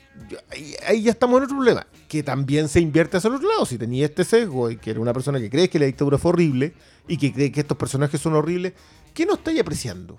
ahí, 0.51 0.75
ahí 0.87 1.03
ya 1.03 1.11
estamos 1.13 1.39
en 1.39 1.45
otro 1.45 1.57
problema. 1.57 1.87
Que 2.09 2.23
también 2.23 2.69
se 2.69 2.81
invierte 2.81 3.17
hacia 3.17 3.29
el 3.29 3.35
otro 3.37 3.49
lado. 3.49 3.67
Si 3.67 3.79
tenía 3.79 4.07
este 4.07 4.25
sesgo 4.25 4.71
y 4.71 4.77
que 4.77 4.91
era 4.91 5.01
una 5.01 5.13
persona 5.13 5.39
que 5.41 5.51
cree 5.51 5.69
que 5.71 5.79
la 5.79 5.87
dictadura 5.87 6.19
fue 6.19 6.31
horrible 6.31 6.75
y 7.09 7.17
que 7.17 7.33
cree 7.33 7.51
que 7.53 7.61
estos 7.61 7.77
personajes 7.77 8.21
son 8.21 8.35
horribles, 8.35 8.73
¿qué 9.15 9.27
no 9.27 9.35
estáis 9.35 9.61
apreciando? 9.61 10.19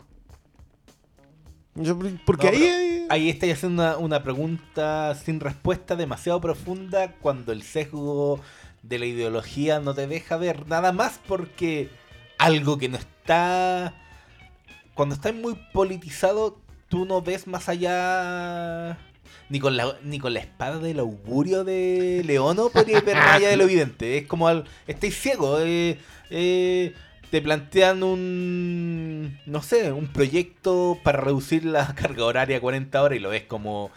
Yo- 1.75 1.97
porque 2.25 2.47
No, 2.51 2.57
ahí 2.57 2.63
hay- 2.63 2.97
Ahí 3.09 3.29
estáis 3.29 3.53
haciendo 3.53 3.81
una, 3.83 3.97
una 3.97 4.23
pregunta 4.23 5.15
sin 5.15 5.39
respuesta 5.39 5.95
demasiado 5.95 6.41
profunda 6.41 7.13
cuando 7.21 7.53
el 7.53 7.63
sesgo 7.63 8.41
de 8.83 8.99
la 8.99 9.05
ideología 9.05 9.79
no 9.79 9.93
te 9.93 10.07
deja 10.07 10.35
ver 10.35 10.67
nada 10.67 10.91
más 10.91 11.17
porque 11.25 11.89
algo 12.37 12.77
que 12.77 12.89
no 12.89 12.97
está... 12.97 13.93
Cuando 14.93 15.15
está 15.15 15.31
muy 15.31 15.57
politizado, 15.73 16.59
tú 16.89 17.05
no 17.05 17.21
ves 17.21 17.47
más 17.47 17.69
allá... 17.69 18.97
Ni 19.49 19.59
con 19.59 19.77
la, 19.77 19.97
ni 20.03 20.19
con 20.19 20.33
la 20.33 20.39
espada 20.39 20.79
del 20.79 20.99
augurio 20.99 21.63
de 21.63 22.21
Leono 22.25 22.69
podría 22.69 22.99
ver 23.01 23.15
más 23.15 23.37
allá 23.37 23.49
de 23.49 23.57
lo 23.57 23.63
evidente. 23.69 24.17
Es 24.17 24.27
como 24.27 24.47
al, 24.47 24.65
estáis 24.87 25.17
ciegos. 25.19 25.61
eh, 25.65 25.97
eh, 26.29 26.93
te 27.31 27.41
plantean 27.41 28.03
un, 28.03 29.37
no 29.45 29.61
sé, 29.61 29.91
un 29.91 30.07
proyecto 30.07 30.97
para 31.03 31.19
reducir 31.21 31.65
la 31.65 31.93
carga 31.95 32.25
horaria 32.25 32.57
a 32.57 32.61
40 32.61 33.01
horas 33.01 33.17
y 33.17 33.21
lo 33.21 33.29
ves 33.29 33.43
como 33.43 33.91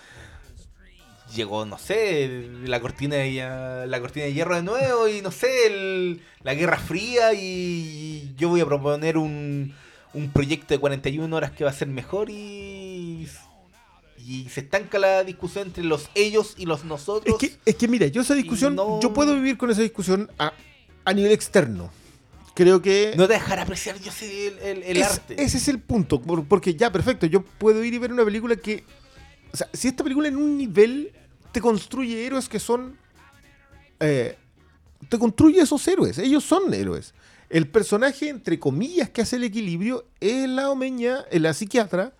llegó, 1.34 1.64
no 1.64 1.78
sé, 1.78 2.48
la 2.64 2.80
cortina 2.80 3.16
de, 3.16 3.84
la 3.86 4.00
cortina 4.00 4.26
de 4.26 4.32
hierro 4.34 4.56
de 4.56 4.62
nuevo 4.62 5.06
y 5.08 5.22
no 5.22 5.30
sé, 5.30 5.66
el- 5.68 6.20
la 6.42 6.54
Guerra 6.54 6.78
Fría 6.78 7.32
y 7.34 8.32
yo 8.36 8.48
voy 8.48 8.60
a 8.60 8.66
proponer 8.66 9.16
un, 9.16 9.72
un 10.12 10.30
proyecto 10.32 10.74
de 10.74 10.78
41 10.80 11.36
horas 11.36 11.52
que 11.52 11.62
va 11.64 11.70
a 11.70 11.74
ser 11.74 11.86
mejor 11.88 12.30
y, 12.30 12.34
y 14.30 14.48
se 14.48 14.60
estanca 14.60 14.98
la 14.98 15.24
discusión 15.24 15.66
entre 15.68 15.82
los 15.84 16.08
ellos 16.14 16.54
y 16.56 16.66
los 16.66 16.80
Es 16.80 16.86
nosotros. 16.86 17.36
que, 17.38 17.56
es 17.64 17.74
que 17.74 17.88
mira, 17.88 18.06
yo 18.06 18.22
esa 18.22 18.34
discusión, 18.34 18.76
no- 18.76 19.00
yo 19.00 19.12
puedo 19.12 19.34
vivir 19.34 19.56
con 19.58 19.70
esa 19.70 19.82
discusión 19.82 20.30
a, 20.38 20.52
a 21.04 21.12
nivel 21.12 21.32
externo. 21.32 21.90
Creo 22.54 22.80
que... 22.82 23.14
no 23.16 23.26
te 23.26 23.34
dejará 23.34 23.62
apreciar 23.62 23.98
yo 24.00 24.12
sé 24.12 24.48
el, 24.48 24.58
el- 24.58 24.82
el 24.84 24.96
Es- 24.98 25.06
arte. 25.14 25.42
Ese 25.42 25.56
es 25.58 25.66
el 25.68 25.80
punto, 25.80 26.20
por- 26.20 26.44
porque 26.46 26.74
ya, 26.74 26.92
perfecto, 26.92 27.26
yo 27.26 27.42
puedo 27.42 27.82
ir 27.82 27.94
y 27.94 27.98
ver 27.98 28.12
una 28.12 28.24
película 28.24 28.54
que... 28.56 28.84
O 29.52 29.56
sea, 29.56 29.68
si 29.72 29.88
esta 29.88 30.04
película 30.04 30.28
en 30.28 30.36
un 30.36 30.56
nivel 30.56 31.12
te 31.52 31.60
construye 31.60 32.24
héroes 32.26 32.48
que 32.48 32.60
son... 32.60 32.96
eh, 33.98 34.36
te 35.08 35.18
construye 35.18 35.60
esos 35.60 35.86
héroes, 35.88 36.18
ellos 36.18 36.44
son 36.44 36.72
héroes. 36.74 37.14
El 37.48 37.66
personaje, 37.66 38.28
entre 38.28 38.58
comillas, 38.60 39.10
que 39.10 39.22
hace 39.22 39.36
el 39.36 39.44
equilibrio 39.44 40.04
es 40.20 40.48
la 40.48 40.70
omeña, 40.70 41.24
eh, 41.32 41.40
la 41.40 41.52
psiquiatra, 41.52 42.12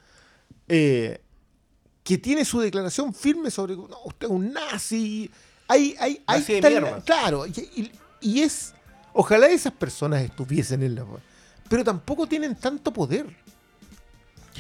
eh, 0.67 1.21
que 2.11 2.19
tiene 2.19 2.45
su 2.45 2.59
declaración 2.59 3.15
firme 3.15 3.53
sobre, 3.53 3.77
no, 3.77 3.89
usted 4.05 4.27
es 4.27 4.33
un 4.33 4.53
nazi. 4.53 5.31
Hay, 5.69 5.95
hay, 6.01 6.21
hay 6.27 6.41
Nazi 6.41 6.61
tal-. 6.61 7.05
Claro, 7.05 7.47
y, 7.47 7.51
y- 7.51 7.93
y 8.21 8.41
es... 8.43 8.75
Ojalá 9.13 9.47
esas 9.47 9.73
personas 9.73 10.21
estuviesen 10.23 10.83
en 10.83 10.97
la... 10.97 11.05
Pero 11.69 11.85
tampoco 11.85 12.27
tienen 12.27 12.57
tanto 12.57 12.93
poder. 12.93 13.27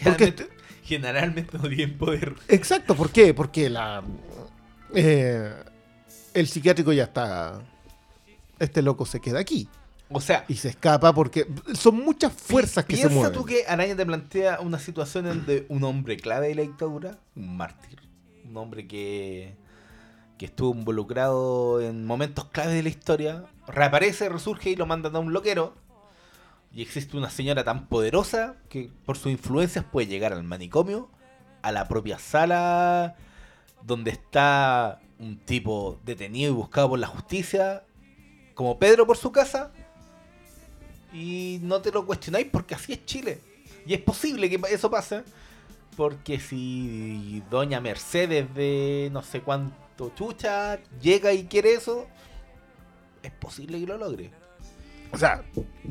porque 0.04 0.26
Generalmente, 0.26 0.48
generalmente 0.84 1.58
no 1.58 1.68
tienen 1.68 1.98
poder. 1.98 2.36
Exacto, 2.46 2.94
¿por 2.94 3.10
qué? 3.10 3.34
Porque 3.34 3.68
la 3.68 4.04
eh, 4.94 5.52
el 6.32 6.46
psiquiátrico 6.46 6.92
ya 6.92 7.02
está. 7.04 7.60
Este 8.60 8.80
loco 8.80 9.04
se 9.06 9.18
queda 9.20 9.40
aquí 9.40 9.68
O 10.12 10.20
sea, 10.20 10.44
y 10.48 10.54
se 10.54 10.70
escapa 10.70 11.12
porque 11.12 11.46
son 11.74 11.96
muchas 11.96 12.32
fuerzas 12.32 12.84
que 12.84 12.96
se 12.96 13.02
piensa 13.02 13.14
mueven. 13.14 13.38
tú 13.38 13.44
que 13.44 13.64
Araña 13.66 13.94
te 13.96 14.04
plantea 14.04 14.60
una 14.60 14.78
situación 14.78 15.26
en 15.26 15.38
donde 15.38 15.66
un 15.68 15.84
hombre 15.84 16.16
clave 16.16 16.48
de 16.48 16.56
la 16.56 16.62
dictadura, 16.62 17.18
un 17.36 17.56
mártir, 17.56 18.00
un 18.44 18.56
hombre 18.56 18.88
que, 18.88 19.54
que 20.36 20.46
estuvo 20.46 20.74
involucrado 20.74 21.80
en 21.80 22.04
momentos 22.04 22.46
clave 22.46 22.72
de 22.72 22.82
la 22.82 22.88
historia, 22.88 23.44
reaparece, 23.68 24.28
resurge 24.28 24.70
y 24.70 24.76
lo 24.76 24.86
mandan 24.86 25.14
a 25.14 25.20
un 25.20 25.32
loquero. 25.32 25.74
Y 26.72 26.82
existe 26.82 27.16
una 27.16 27.30
señora 27.30 27.62
tan 27.62 27.86
poderosa 27.86 28.56
que 28.68 28.90
por 29.04 29.16
sus 29.16 29.30
influencias 29.30 29.84
puede 29.84 30.08
llegar 30.08 30.32
al 30.32 30.42
manicomio, 30.42 31.08
a 31.62 31.72
la 31.72 31.86
propia 31.86 32.18
sala 32.18 33.16
donde 33.82 34.10
está 34.10 35.00
un 35.18 35.38
tipo 35.38 35.98
detenido 36.04 36.52
y 36.52 36.54
buscado 36.54 36.90
por 36.90 36.98
la 36.98 37.06
justicia, 37.06 37.84
como 38.54 38.78
Pedro 38.78 39.06
por 39.06 39.16
su 39.16 39.32
casa, 39.32 39.72
y 41.12 41.58
no 41.62 41.80
te 41.80 41.90
lo 41.90 42.06
cuestionáis 42.06 42.46
porque 42.50 42.74
así 42.74 42.92
es 42.92 43.04
Chile. 43.04 43.40
Y 43.86 43.94
es 43.94 44.00
posible 44.00 44.48
que 44.50 44.60
eso 44.70 44.90
pase, 44.90 45.22
porque 45.96 46.38
si 46.40 47.42
Doña 47.50 47.80
Mercedes 47.80 48.52
de 48.54 49.08
no 49.12 49.22
sé 49.22 49.40
cuánto 49.40 50.10
chucha 50.14 50.78
llega 51.00 51.32
y 51.32 51.44
quiere 51.44 51.72
eso, 51.74 52.06
es 53.22 53.32
posible 53.32 53.80
que 53.80 53.86
lo 53.86 53.96
logre. 53.98 54.30
O 55.12 55.18
sea, 55.18 55.42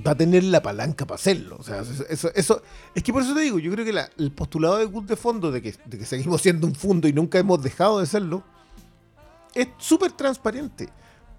va 0.07 0.11
a 0.11 0.15
tener 0.15 0.45
la 0.45 0.61
palanca 0.61 1.05
para 1.05 1.15
hacerlo. 1.15 1.57
O 1.59 1.63
sea, 1.63 1.81
eso, 2.09 2.31
eso, 2.33 2.61
es 2.95 3.03
que 3.03 3.11
por 3.11 3.21
eso 3.21 3.33
te 3.35 3.41
digo, 3.41 3.59
yo 3.59 3.69
creo 3.71 3.83
que 3.83 3.91
la- 3.91 4.09
el 4.17 4.31
postulado 4.31 4.77
de 4.77 4.85
Good 4.85 5.03
de 5.05 5.15
fondo 5.17 5.51
de 5.51 5.61
que, 5.61 5.75
de 5.85 5.97
que 5.97 6.05
seguimos 6.05 6.41
siendo 6.41 6.65
un 6.65 6.73
fondo 6.73 7.05
y 7.07 7.11
nunca 7.13 7.37
hemos 7.37 7.61
dejado 7.61 7.99
de 7.99 8.05
serlo, 8.05 8.43
es 9.53 9.67
súper 9.77 10.13
transparente. 10.13 10.87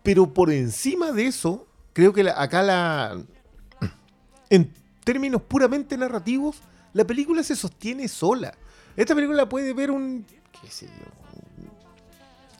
Pero 0.02 0.32
por 0.34 0.50
encima 0.50 1.10
de 1.12 1.26
eso, 1.26 1.66
creo 1.94 2.12
que 2.12 2.22
la- 2.24 2.40
acá 2.40 2.62
la. 2.62 3.22
En 4.50 4.72
términos 5.04 5.42
puramente 5.42 5.96
narrativos, 5.96 6.56
la 6.92 7.06
película 7.06 7.42
se 7.42 7.56
sostiene 7.56 8.08
sola. 8.08 8.52
Esta 8.96 9.14
película 9.14 9.38
la 9.38 9.48
puede 9.48 9.72
ver 9.72 9.90
un. 9.90 10.26
qué 10.60 10.68
sé 10.70 10.86
yo. 10.86 11.06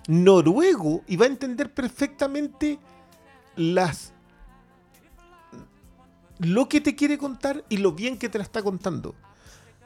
noruego 0.06 1.02
y 1.06 1.16
va 1.16 1.26
a 1.26 1.28
entender 1.28 1.74
perfectamente 1.74 2.78
las 3.56 4.12
lo 6.38 6.68
que 6.68 6.80
te 6.80 6.96
quiere 6.96 7.18
contar 7.18 7.64
y 7.68 7.76
lo 7.76 7.92
bien 7.92 8.18
que 8.18 8.28
te 8.28 8.38
la 8.38 8.44
está 8.44 8.62
contando. 8.62 9.14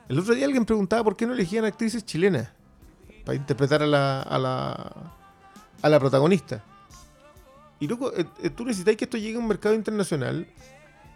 El 0.09 0.18
otro 0.18 0.35
día 0.35 0.44
alguien 0.44 0.64
preguntaba 0.64 1.02
por 1.02 1.16
qué 1.16 1.26
no 1.26 1.32
elegían 1.32 1.64
actrices 1.64 2.05
chilenas 2.05 2.48
para 3.24 3.36
interpretar 3.36 3.82
a 3.82 3.86
la, 3.86 4.22
a 4.22 4.39
la, 4.39 5.12
a 5.82 5.89
la 5.89 5.98
protagonista. 5.98 6.62
Y 7.81 7.89
loco, 7.89 8.12
eh, 8.14 8.26
eh, 8.43 8.51
tú 8.51 8.64
necesitas 8.64 8.94
que 8.97 9.05
esto 9.05 9.16
llegue 9.16 9.36
a 9.36 9.40
un 9.40 9.48
mercado 9.48 9.74
internacional 9.74 10.47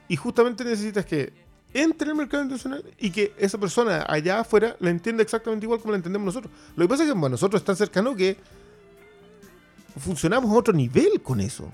y 0.09 0.17
justamente 0.17 0.65
necesitas 0.65 1.05
que 1.05 1.33
entre 1.75 2.07
en 2.07 2.11
el 2.13 2.17
mercado 2.17 2.43
internacional 2.43 2.85
y 2.99 3.11
que 3.11 3.35
esa 3.39 3.59
persona 3.59 4.05
allá 4.09 4.41
afuera 4.41 4.77
la 4.81 4.91
entienda 4.91 5.23
exactamente 5.23 5.67
igual 5.67 5.81
como 5.81 5.93
la 5.93 5.99
entendemos 5.99 6.27
nosotros. 6.27 6.53
Lo 6.75 6.85
que 6.85 6.89
pasa 6.89 7.03
es 7.03 7.11
que 7.11 7.15
para 7.15 7.29
nosotros 7.29 7.61
es 7.61 7.67
tan 7.67 7.77
cercano 7.77 8.15
que 8.17 8.37
funcionamos 9.99 10.51
a 10.51 10.55
otro 10.55 10.73
nivel 10.73 11.21
con 11.23 11.41
eso. 11.41 11.73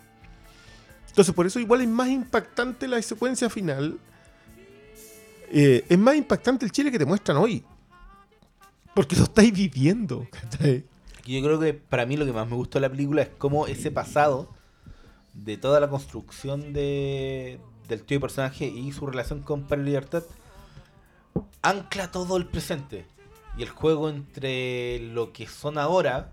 Entonces, 1.08 1.32
por 1.32 1.46
eso 1.46 1.60
igual 1.60 1.80
es 1.80 1.88
más 1.88 2.08
impactante 2.08 2.88
la 2.88 3.00
secuencia 3.00 3.48
final. 3.48 3.98
Eh, 5.48 5.84
es 5.88 5.98
más 5.98 6.16
impactante 6.16 6.64
el 6.64 6.72
Chile 6.72 6.90
que 6.90 6.98
te 6.98 7.04
muestran 7.04 7.36
hoy. 7.36 7.62
Porque 8.94 9.14
lo 9.14 9.22
estáis 9.22 9.52
viviendo. 9.52 10.26
Yo 11.24 11.42
creo 11.42 11.60
que 11.60 11.72
para 11.72 12.04
mí 12.04 12.16
lo 12.16 12.26
que 12.26 12.32
más 12.32 12.48
me 12.48 12.56
gustó 12.56 12.78
de 12.78 12.82
la 12.82 12.90
película 12.90 13.22
es 13.22 13.28
cómo 13.38 13.68
ese 13.68 13.92
pasado 13.92 14.50
de 15.34 15.56
toda 15.56 15.78
la 15.78 15.88
construcción 15.88 16.72
de, 16.72 17.60
del 17.88 18.02
tío 18.02 18.16
y 18.18 18.20
personaje 18.20 18.66
y 18.66 18.92
su 18.92 19.06
relación 19.06 19.40
con 19.42 19.62
Para 19.64 19.82
Libertad 19.82 20.22
ancla 21.62 22.10
todo 22.10 22.36
el 22.36 22.46
presente. 22.46 23.06
Y 23.56 23.62
el 23.62 23.68
juego 23.70 24.08
entre 24.08 24.98
lo 24.98 25.32
que 25.32 25.46
son 25.46 25.78
ahora, 25.78 26.32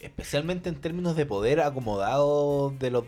especialmente 0.00 0.68
en 0.68 0.80
términos 0.80 1.14
de 1.16 1.26
poder 1.26 1.60
acomodado 1.60 2.72
de, 2.78 2.90
los 2.90 3.04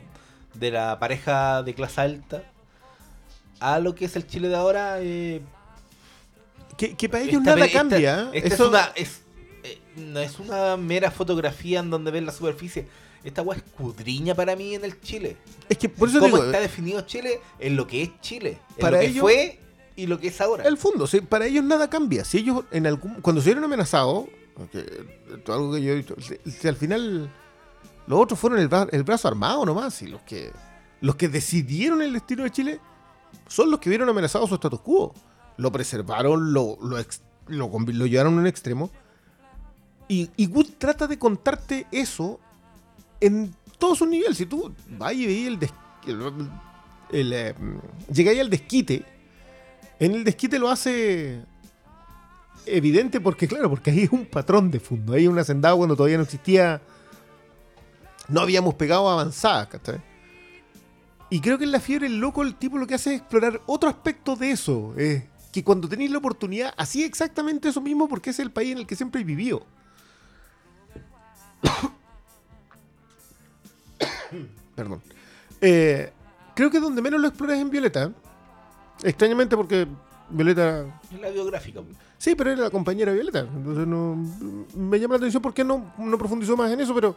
de 0.55 0.71
la 0.71 0.99
pareja 0.99 1.63
de 1.63 1.75
clase 1.75 2.01
alta, 2.03 2.43
a 3.61 3.79
lo 3.79 3.95
que 3.95 4.05
es 4.07 4.17
el 4.17 4.27
Chile 4.27 4.49
de 4.49 4.57
ahora, 4.57 4.97
eh, 5.01 5.41
Que, 6.77 6.97
que 6.97 7.09
para 7.09 7.23
ellos 7.25 7.41
esta 7.41 7.55
nada 7.55 7.67
esta- 7.67 7.79
cambia. 7.79 8.23
¿eh? 8.23 8.31
esta 8.35 8.55
Eso- 8.55 8.65
es 8.65 8.69
una, 8.71 8.85
es, 8.95 9.23
eh, 9.65 9.81
no 9.97 10.21
es 10.21 10.39
una 10.39 10.77
mera 10.77 11.11
fotografía 11.11 11.81
en 11.81 11.91
donde 11.91 12.11
ven 12.11 12.27
la 12.27 12.33
superficie. 12.33 12.89
Esta 13.23 13.43
weá 13.43 13.59
escudriña 13.59 14.35
para 14.35 14.57
mí 14.57 14.75
en 14.75 14.85
el 14.85 15.01
Chile. 15.01 15.37
es 15.69 15.77
que 15.79 15.89
por 15.89 16.09
eso 16.09 16.19
¿Cómo 16.21 16.37
digo, 16.37 16.47
está 16.47 16.61
definido 16.61 17.01
Chile 17.03 17.41
en 17.59 17.77
lo 17.77 17.87
que 17.87 18.03
es 18.03 18.21
Chile? 18.21 18.59
En 18.77 18.81
Para 18.81 18.97
lo 18.97 19.01
que 19.03 19.07
ellos- 19.09 19.21
fue 19.23 19.59
y 19.97 20.07
lo 20.07 20.19
que 20.19 20.29
es 20.29 20.41
ahora. 20.41 20.65
el 20.65 20.79
fondo, 20.79 21.07
para 21.29 21.47
ellos 21.47 21.63
nada 21.65 21.91
cambia. 21.91 22.25
Si 22.25 22.39
ellos 22.39 22.65
en 22.71 22.87
algún 22.87 23.15
cuando 23.21 23.43
se 23.43 23.47
vieron 23.51 23.65
amenazados, 23.65 24.25
que- 24.73 24.79
es 24.81 25.49
algo 25.51 25.73
que 25.73 25.83
yo 25.83 25.93
he 25.93 26.05
si, 26.23 26.51
si 26.51 26.69
al 26.69 26.77
final 26.77 27.31
los 28.07 28.21
otros 28.21 28.39
fueron 28.39 28.59
el, 28.59 28.69
bra- 28.71 28.89
el 28.91 29.03
brazo 29.05 29.29
armado 29.29 29.65
nomás 29.67 30.01
y 30.03 30.07
los 30.07 30.23
que 30.23 30.51
los 31.03 31.17
que 31.17 31.29
decidieron 31.29 32.03
el 32.03 32.13
destino 32.15 32.43
de 32.45 32.51
Chile 32.51 32.81
son 33.49 33.71
los 33.71 33.81
que 33.81 33.89
vieron 33.91 34.09
amenazado 34.09 34.47
su 34.47 34.55
status 34.55 34.81
quo. 34.81 35.15
Lo 35.59 35.71
preservaron, 35.71 36.53
lo, 36.55 36.79
lo, 36.83 36.99
ex- 36.99 37.21
lo, 37.49 37.71
convi- 37.71 37.93
lo 37.93 38.07
llevaron 38.07 38.37
a 38.39 38.41
un 38.41 38.47
extremo. 38.47 38.91
Y, 40.09 40.31
y 40.37 40.47
Wood 40.47 40.67
trata 40.79 41.07
de 41.07 41.19
contarte 41.19 41.87
eso 41.93 42.41
en 43.21 43.55
todo 43.79 43.95
su 43.95 44.07
nivel. 44.07 44.35
Si 44.35 44.47
tú 44.47 44.73
vas 44.99 45.13
y 45.15 45.27
veis 45.27 45.49
el, 45.49 45.59
des- 45.59 45.73
eh, 47.13 47.55
al 48.41 48.51
desquite, 48.51 49.05
en 49.99 50.15
el 50.15 50.25
desquite 50.25 50.59
lo 50.59 50.71
hace 50.71 51.43
evidente 52.67 53.21
porque, 53.21 53.49
claro, 53.49 53.69
porque 53.71 53.91
ahí 53.91 54.01
es 54.03 54.11
un 54.11 54.27
patrón 54.27 54.71
de 54.71 54.81
fondo. 54.81 55.13
Ahí 55.13 55.25
es 55.25 55.29
un 55.29 55.39
hacendado 55.39 55.77
cuando 55.77 55.97
todavía 55.97 56.17
no 56.19 56.25
existía. 56.25 56.81
No 58.29 58.41
habíamos 58.43 58.75
pegado 58.75 59.09
avanzada, 59.09 59.69
¿cachai? 59.69 60.01
Y 61.31 61.41
creo 61.41 61.59
que 61.59 61.65
en 61.65 61.73
la 61.73 61.81
fiebre 61.81 62.07
el 62.07 62.19
loco, 62.19 62.43
el 62.43 62.55
tipo 62.57 62.79
lo 62.79 62.87
que 62.87 62.95
hace 62.95 63.15
es 63.15 63.21
explorar 63.21 63.61
otro 63.67 63.89
aspecto 63.89 64.37
de 64.37 64.51
eso. 64.53 64.95
Es 64.97 65.25
que 65.53 65.65
cuando 65.65 65.89
tenéis 65.89 66.11
la 66.11 66.19
oportunidad, 66.19 66.73
así 66.77 67.03
exactamente 67.03 67.69
eso 67.69 67.81
mismo 67.81 68.09
porque 68.09 68.31
es 68.31 68.39
el 68.39 68.51
país 68.53 68.73
en 68.73 68.79
el 68.79 68.87
que 68.87 68.95
siempre 68.97 69.21
he 69.21 69.25
vivido. 69.25 69.67
Perdón. 74.75 75.01
Eh, 75.61 76.13
creo 76.55 76.71
que 76.71 76.81
donde 76.81 77.03
menos 77.03 77.21
lo 77.21 77.29
exploras 77.29 77.57
es 77.57 77.63
en 77.63 77.71
Violeta. 77.71 78.13
Extrañamente 79.03 79.57
porque 79.57 79.87
Violeta 80.31 80.85
Es 81.13 81.21
la 81.21 81.31
biográfica. 81.31 81.81
Sí, 82.19 82.35
pero 82.35 82.53
era 82.53 82.63
la 82.63 82.71
compañera 82.71 83.13
Violeta. 83.13 83.41
Entonces 83.41 83.87
no. 83.87 84.17
Me 84.77 85.01
llama 85.01 85.15
la 85.15 85.19
atención 85.19 85.43
porque 85.43 85.65
no, 85.65 85.93
no 85.99 86.19
profundizó 86.19 86.57
más 86.57 86.71
en 86.71 86.81
eso, 86.81 86.95
pero. 86.95 87.17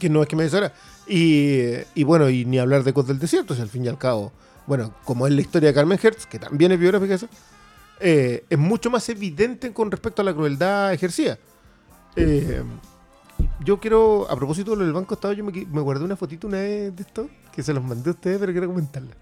Que 0.00 0.08
no 0.08 0.22
es 0.22 0.28
que 0.28 0.36
me 0.36 0.42
desara. 0.42 0.72
Y, 1.06 1.62
y 1.94 2.04
bueno, 2.04 2.28
y 2.28 2.44
ni 2.44 2.58
hablar 2.58 2.82
de 2.82 2.92
Cos 2.92 3.06
del 3.06 3.18
Desierto, 3.18 3.54
si 3.54 3.62
al 3.62 3.68
fin 3.68 3.84
y 3.84 3.88
al 3.88 3.98
cabo. 3.98 4.32
Bueno, 4.66 4.92
como 5.04 5.26
es 5.26 5.32
la 5.32 5.40
historia 5.40 5.68
de 5.68 5.74
Carmen 5.74 5.98
Hertz, 6.02 6.26
que 6.26 6.38
también 6.38 6.72
es 6.72 6.78
biográfica 6.78 7.14
esa, 7.14 7.28
eh, 8.00 8.44
es 8.50 8.58
mucho 8.58 8.90
más 8.90 9.08
evidente 9.08 9.72
con 9.72 9.90
respecto 9.90 10.22
a 10.22 10.24
la 10.24 10.34
crueldad 10.34 10.92
ejercida. 10.92 11.38
Eh, 12.16 12.62
yo 13.64 13.80
quiero, 13.80 14.30
a 14.30 14.36
propósito 14.36 14.72
de 14.72 14.78
lo 14.78 14.84
del 14.84 14.92
Banco 14.92 15.14
Estado, 15.14 15.34
yo 15.34 15.44
me, 15.44 15.52
me 15.52 15.80
guardé 15.80 16.04
una 16.04 16.16
fotito 16.16 16.46
una 16.46 16.58
vez 16.58 16.94
de 16.94 17.02
esto, 17.02 17.28
que 17.52 17.62
se 17.62 17.72
los 17.72 17.82
mandé 17.82 18.10
a 18.10 18.12
ustedes, 18.12 18.38
pero 18.38 18.52
quiero 18.52 18.68
comentarla. 18.68 19.14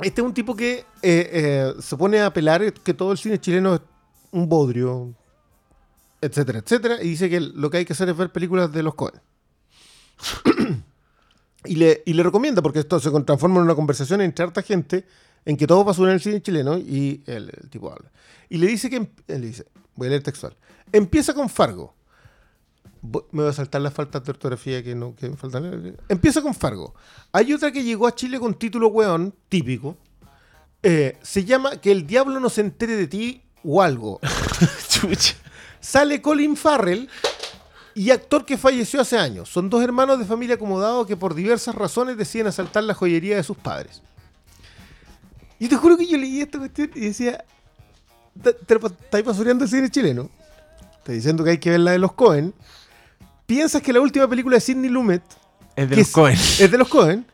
Este 0.00 0.20
es 0.20 0.26
un 0.26 0.34
tipo 0.34 0.54
que 0.54 0.78
eh, 0.78 0.84
eh, 1.02 1.74
se 1.80 1.96
pone 1.96 2.20
a 2.20 2.26
apelar 2.26 2.72
que 2.72 2.94
todo 2.94 3.10
el 3.12 3.18
cine 3.18 3.40
chileno 3.40 3.74
es 3.74 3.80
un 4.30 4.48
bodrio, 4.48 5.12
etcétera, 6.20 6.60
etcétera, 6.60 7.02
y 7.02 7.08
dice 7.08 7.28
que 7.28 7.40
lo 7.40 7.68
que 7.70 7.78
hay 7.78 7.84
que 7.84 7.94
hacer 7.94 8.08
es 8.08 8.16
ver 8.16 8.30
películas 8.30 8.72
de 8.72 8.82
los 8.82 8.94
Cohen. 8.94 9.20
y, 11.64 11.74
le, 11.74 12.02
y 12.06 12.12
le 12.12 12.22
recomienda, 12.22 12.62
porque 12.62 12.78
esto 12.80 13.00
se 13.00 13.10
transforma 13.22 13.56
en 13.56 13.64
una 13.64 13.74
conversación 13.74 14.20
entre 14.20 14.44
harta 14.44 14.62
gente 14.62 15.04
en 15.44 15.56
que 15.56 15.66
todo 15.66 15.84
pasó 15.84 16.06
en 16.06 16.12
el 16.12 16.20
cine 16.20 16.42
chileno 16.42 16.78
y 16.78 17.22
el, 17.26 17.50
el 17.60 17.70
tipo 17.70 17.90
habla. 17.90 18.10
Y 18.48 18.58
le 18.58 18.68
dice 18.68 18.88
que, 18.88 18.96
em- 18.96 19.08
él 19.26 19.42
dice, 19.42 19.66
voy 19.96 20.06
a 20.06 20.10
leer 20.10 20.22
textual, 20.22 20.56
empieza 20.92 21.34
con 21.34 21.48
Fargo. 21.48 21.94
Me 23.02 23.42
voy 23.42 23.48
a 23.48 23.52
saltar 23.52 23.80
las 23.80 23.92
faltas 23.94 24.24
de 24.24 24.30
ortografía 24.32 24.82
que 24.82 24.94
no 24.94 25.14
que 25.14 25.28
me 25.28 25.36
faltan. 25.36 25.96
Empieza 26.08 26.42
con 26.42 26.54
Fargo. 26.54 26.94
Hay 27.32 27.52
otra 27.52 27.70
que 27.70 27.82
llegó 27.84 28.06
a 28.06 28.14
Chile 28.14 28.38
con 28.40 28.54
título 28.54 28.88
weón, 28.88 29.34
típico. 29.48 29.96
Eh, 30.82 31.16
se 31.22 31.44
llama 31.44 31.76
Que 31.80 31.90
el 31.92 32.06
diablo 32.06 32.38
no 32.40 32.48
se 32.50 32.60
entere 32.60 32.96
de 32.96 33.06
ti 33.06 33.42
o 33.64 33.82
algo. 33.82 34.20
Sale 35.80 36.20
Colin 36.20 36.56
Farrell 36.56 37.08
y 37.94 38.10
actor 38.10 38.44
que 38.44 38.56
falleció 38.58 39.00
hace 39.00 39.18
años. 39.18 39.48
Son 39.48 39.70
dos 39.70 39.82
hermanos 39.82 40.18
de 40.18 40.24
familia 40.24 40.56
acomodado 40.56 41.06
que 41.06 41.16
por 41.16 41.34
diversas 41.34 41.74
razones 41.74 42.16
deciden 42.16 42.48
asaltar 42.48 42.84
la 42.84 42.94
joyería 42.94 43.36
de 43.36 43.42
sus 43.42 43.56
padres. 43.56 44.02
Y 45.58 45.68
te 45.68 45.76
juro 45.76 45.96
que 45.96 46.06
yo 46.06 46.16
leí 46.16 46.40
esta 46.40 46.58
cuestión 46.58 46.90
y 46.94 47.00
decía, 47.00 47.44
"Ta- 48.42 48.52
te 48.52 48.74
lo 48.74 48.80
pa- 48.80 48.88
estáis 48.88 49.24
basureando 49.24 49.64
el 49.64 49.70
cine 49.70 49.90
chileno. 49.90 50.30
Está 50.98 51.12
diciendo 51.12 51.42
que 51.42 51.50
hay 51.50 51.58
que 51.58 51.70
ver 51.70 51.80
la 51.80 51.92
de 51.92 51.98
los 51.98 52.12
Cohen. 52.12 52.54
Piensas 53.48 53.80
que 53.80 53.94
la 53.94 54.00
última 54.02 54.28
película 54.28 54.56
de 54.56 54.60
Sidney 54.60 54.90
Lumet 54.90 55.22
Es 55.74 55.88
de 55.88 55.96
los 55.96 56.08
Cohen. 56.08 56.34
es 56.36 56.70
de 56.70 56.76
los 56.76 56.86
Cohen. 56.86 57.24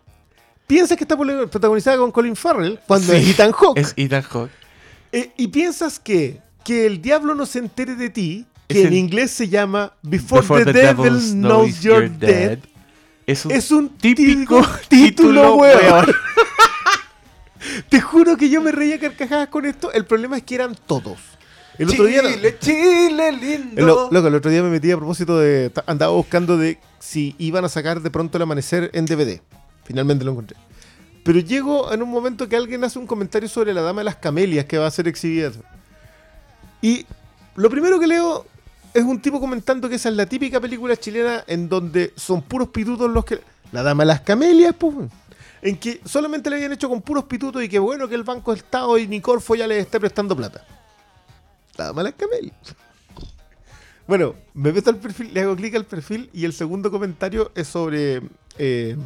Piensas 0.64 0.96
que 0.96 1.02
está 1.02 1.16
protagonizada 1.16 1.96
con 1.96 2.12
Colin 2.12 2.36
Farrell 2.36 2.78
cuando 2.86 3.12
Sí, 3.12 3.18
es 3.18 3.30
Ethan 3.30 3.50
Hawke. 3.50 3.78
Es 3.80 3.94
Ethan 3.96 4.22
Hawke. 4.22 4.52
Eh, 5.10 5.32
y 5.36 5.48
piensas 5.48 5.98
que 5.98 6.40
que 6.64 6.86
el 6.86 7.02
diablo 7.02 7.34
no 7.34 7.46
se 7.46 7.58
entere 7.58 7.96
de 7.96 8.10
ti, 8.10 8.46
Es 8.68 8.74
que 8.76 8.80
en 8.82 8.86
el- 8.86 8.94
inglés 8.94 9.32
se 9.32 9.48
llama 9.48 9.92
Before, 10.02 10.40
Before 10.40 10.64
the, 10.64 10.72
Devil 10.72 11.18
Knows 11.32 11.80
You're 11.80 12.08
Dead, 12.08 12.60
Es 13.26 13.44
un, 13.44 13.50
es 13.52 13.70
un 13.72 13.88
típico 13.90 14.64
título, 14.88 15.56
weón. 15.56 16.06
Te 17.90 18.00
juro 18.00 18.36
que 18.36 18.48
yo 18.48 18.62
me 18.62 18.70
reía 18.70 19.00
carcajadas 19.00 19.48
con 19.48 19.66
esto. 19.66 19.90
El 19.92 20.04
problema 20.06 20.36
es 20.36 20.44
que 20.44 20.54
eran 20.54 20.76
todos. 20.86 21.18
El 21.78 21.90
otro 21.90 22.04
día. 22.04 22.22
Chile, 22.22 22.56
Chile 22.60 23.32
lindo. 23.32 23.80
El, 23.80 23.86
lo- 23.86 24.10
loco, 24.10 24.28
el 24.28 24.34
otro 24.34 24.50
día 24.50 24.62
me 24.62 24.70
metí 24.70 24.90
a 24.90 24.96
propósito 24.96 25.38
de. 25.38 25.72
Andaba 25.86 26.12
buscando 26.12 26.56
de 26.56 26.78
si 27.00 27.34
iban 27.38 27.64
a 27.64 27.68
sacar 27.68 28.00
de 28.00 28.10
pronto 28.10 28.38
el 28.38 28.42
amanecer 28.42 28.90
en 28.92 29.06
DVD. 29.06 29.40
Finalmente 29.84 30.24
lo 30.24 30.32
encontré. 30.32 30.56
Pero 31.24 31.38
llego 31.40 31.92
en 31.92 32.02
un 32.02 32.10
momento 32.10 32.48
que 32.48 32.56
alguien 32.56 32.84
hace 32.84 32.98
un 32.98 33.06
comentario 33.06 33.48
sobre 33.48 33.72
la 33.74 33.80
Dama 33.82 34.00
de 34.00 34.04
las 34.04 34.16
Camelias 34.16 34.66
que 34.66 34.78
va 34.78 34.86
a 34.86 34.90
ser 34.90 35.08
exhibida. 35.08 35.52
Y 36.82 37.06
lo 37.56 37.70
primero 37.70 37.98
que 37.98 38.06
leo 38.06 38.46
es 38.92 39.02
un 39.02 39.20
tipo 39.20 39.40
comentando 39.40 39.88
que 39.88 39.96
esa 39.96 40.10
es 40.10 40.14
la 40.16 40.26
típica 40.26 40.60
película 40.60 40.96
chilena 40.96 41.42
en 41.46 41.68
donde 41.68 42.12
son 42.16 42.42
puros 42.42 42.68
pitutos 42.68 43.10
los 43.10 43.24
que. 43.24 43.40
La 43.72 43.82
Dama 43.82 44.04
de 44.04 44.08
las 44.08 44.20
Camelias, 44.20 44.74
pues. 44.78 44.94
En 45.62 45.76
que 45.78 46.00
solamente 46.04 46.50
le 46.50 46.56
habían 46.56 46.72
hecho 46.72 46.88
con 46.90 47.00
puros 47.02 47.24
pitutos 47.24 47.62
y 47.64 47.68
que 47.68 47.78
bueno 47.78 48.06
que 48.06 48.14
el 48.14 48.22
Banco 48.22 48.52
Estado 48.52 48.96
y 48.98 49.08
Nicorfo 49.08 49.54
ya 49.54 49.66
les 49.66 49.78
esté 49.84 49.98
prestando 49.98 50.36
plata. 50.36 50.64
La 51.76 51.86
Dama 51.86 52.02
de 52.02 52.10
las 52.10 52.18
Camelias. 52.18 52.76
Bueno, 54.06 54.34
me 54.52 54.72
meto 54.72 54.90
al 54.90 54.98
perfil, 54.98 55.32
le 55.32 55.40
hago 55.40 55.56
clic 55.56 55.74
al 55.74 55.86
perfil 55.86 56.28
y 56.32 56.44
el 56.44 56.52
segundo 56.52 56.90
comentario 56.90 57.50
es 57.54 57.68
sobre 57.68 58.22
eh, 58.58 58.96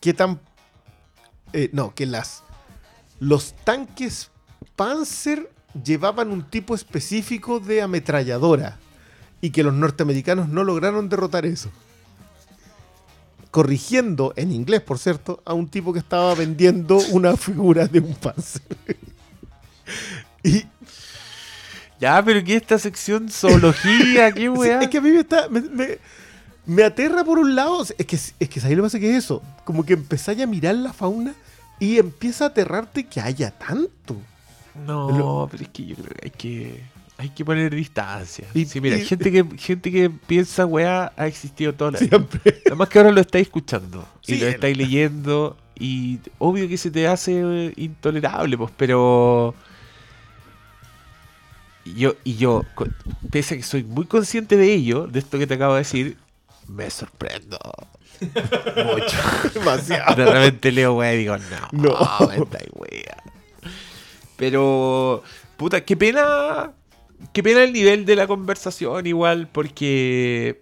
qué 0.00 0.12
tan 0.12 0.40
eh, 1.52 1.70
no, 1.72 1.94
que 1.94 2.06
las 2.06 2.42
los 3.20 3.54
tanques 3.64 4.30
Panzer 4.74 5.52
llevaban 5.84 6.32
un 6.32 6.42
tipo 6.42 6.74
específico 6.74 7.60
de 7.60 7.82
ametralladora 7.82 8.78
y 9.40 9.50
que 9.50 9.62
los 9.62 9.74
norteamericanos 9.74 10.48
no 10.48 10.64
lograron 10.64 11.08
derrotar 11.08 11.46
eso. 11.46 11.70
Corrigiendo, 13.52 14.32
en 14.34 14.50
inglés 14.50 14.80
por 14.80 14.98
cierto, 14.98 15.40
a 15.44 15.52
un 15.52 15.68
tipo 15.68 15.92
que 15.92 16.00
estaba 16.00 16.34
vendiendo 16.34 16.98
una 17.10 17.36
figura 17.36 17.86
de 17.86 18.00
un 18.00 18.14
Panzer. 18.14 18.62
Y 20.44 20.64
Ya, 22.00 22.22
pero 22.24 22.42
¿qué 22.42 22.56
esta 22.56 22.78
sección? 22.78 23.28
Zoología, 23.30 24.32
qué 24.32 24.40
Sí, 24.42 24.48
weá. 24.48 24.80
es 24.82 24.88
que 24.88 24.98
a 24.98 25.00
mí 25.00 25.10
me, 25.10 25.20
está, 25.20 25.48
me, 25.48 25.60
me- 25.60 25.98
me 26.66 26.84
aterra 26.84 27.24
por 27.24 27.38
un 27.38 27.54
lado. 27.56 27.82
Es 27.98 28.06
que, 28.06 28.16
es 28.16 28.48
que 28.48 28.60
¿sabes 28.60 28.76
lo 28.76 28.82
que 28.82 28.86
pasa? 28.86 29.00
Que 29.00 29.10
es 29.16 29.24
eso. 29.24 29.42
Como 29.64 29.84
que 29.84 29.94
empezáis 29.94 30.40
a 30.40 30.46
mirar 30.46 30.74
la 30.76 30.92
fauna 30.92 31.34
y 31.80 31.98
empieza 31.98 32.44
a 32.44 32.48
aterrarte 32.48 33.04
que 33.04 33.20
haya 33.20 33.50
tanto. 33.50 34.16
No, 34.86 35.48
pero 35.50 35.64
es 35.64 35.68
que 35.70 35.84
yo 35.86 35.96
creo 35.96 36.08
que 36.08 36.24
hay 36.24 36.30
que, 36.30 36.80
hay 37.18 37.28
que 37.30 37.44
poner 37.44 37.74
distancia. 37.74 38.46
Y- 38.54 38.64
sí, 38.64 38.80
mira, 38.80 38.96
y- 38.96 39.04
gente, 39.04 39.30
que, 39.30 39.44
gente 39.58 39.90
que 39.92 40.08
piensa 40.10 40.64
weá 40.66 41.12
ha 41.16 41.26
existido 41.26 41.72
toda 41.74 41.92
la 41.92 41.98
vida. 41.98 42.08
Siempre. 42.16 42.62
Además 42.66 42.88
que 42.88 42.98
ahora 42.98 43.10
lo 43.12 43.20
estáis 43.20 43.46
escuchando 43.46 44.06
y 44.26 44.36
lo 44.36 44.46
estáis 44.48 44.76
leyendo 44.76 45.56
y 45.78 46.18
obvio 46.38 46.68
que 46.68 46.78
se 46.78 46.90
te 46.90 47.06
hace 47.08 47.72
intolerable, 47.76 48.56
pues, 48.56 48.70
pero 48.76 49.54
Y 51.84 51.94
yo, 51.94 52.14
y 52.24 52.36
yo, 52.36 52.64
pese 53.30 53.54
a 53.54 53.56
que 53.56 53.62
soy 53.62 53.82
muy 53.84 54.06
consciente 54.06 54.56
de 54.56 54.72
ello, 54.72 55.06
de 55.08 55.18
esto 55.18 55.38
que 55.38 55.46
te 55.46 55.54
acabo 55.54 55.74
de 55.74 55.80
decir, 55.80 56.16
me 56.68 56.88
sorprendo 56.90 57.58
mucho. 58.20 59.16
Demasiado. 59.54 60.14
De 60.14 60.24
repente 60.30 60.70
leo 60.72 60.94
weá 60.94 61.12
y 61.14 61.18
digo, 61.18 61.36
no, 61.38 61.68
No. 61.72 62.28
me 62.28 62.36
estáis 62.36 62.68
wea. 62.74 63.22
Pero, 64.36 65.22
puta, 65.56 65.84
qué 65.84 65.96
pena. 65.96 66.72
Qué 67.32 67.42
pena 67.42 67.62
el 67.62 67.72
nivel 67.72 68.04
de 68.04 68.16
la 68.16 68.26
conversación, 68.26 69.06
igual, 69.06 69.48
porque 69.50 70.60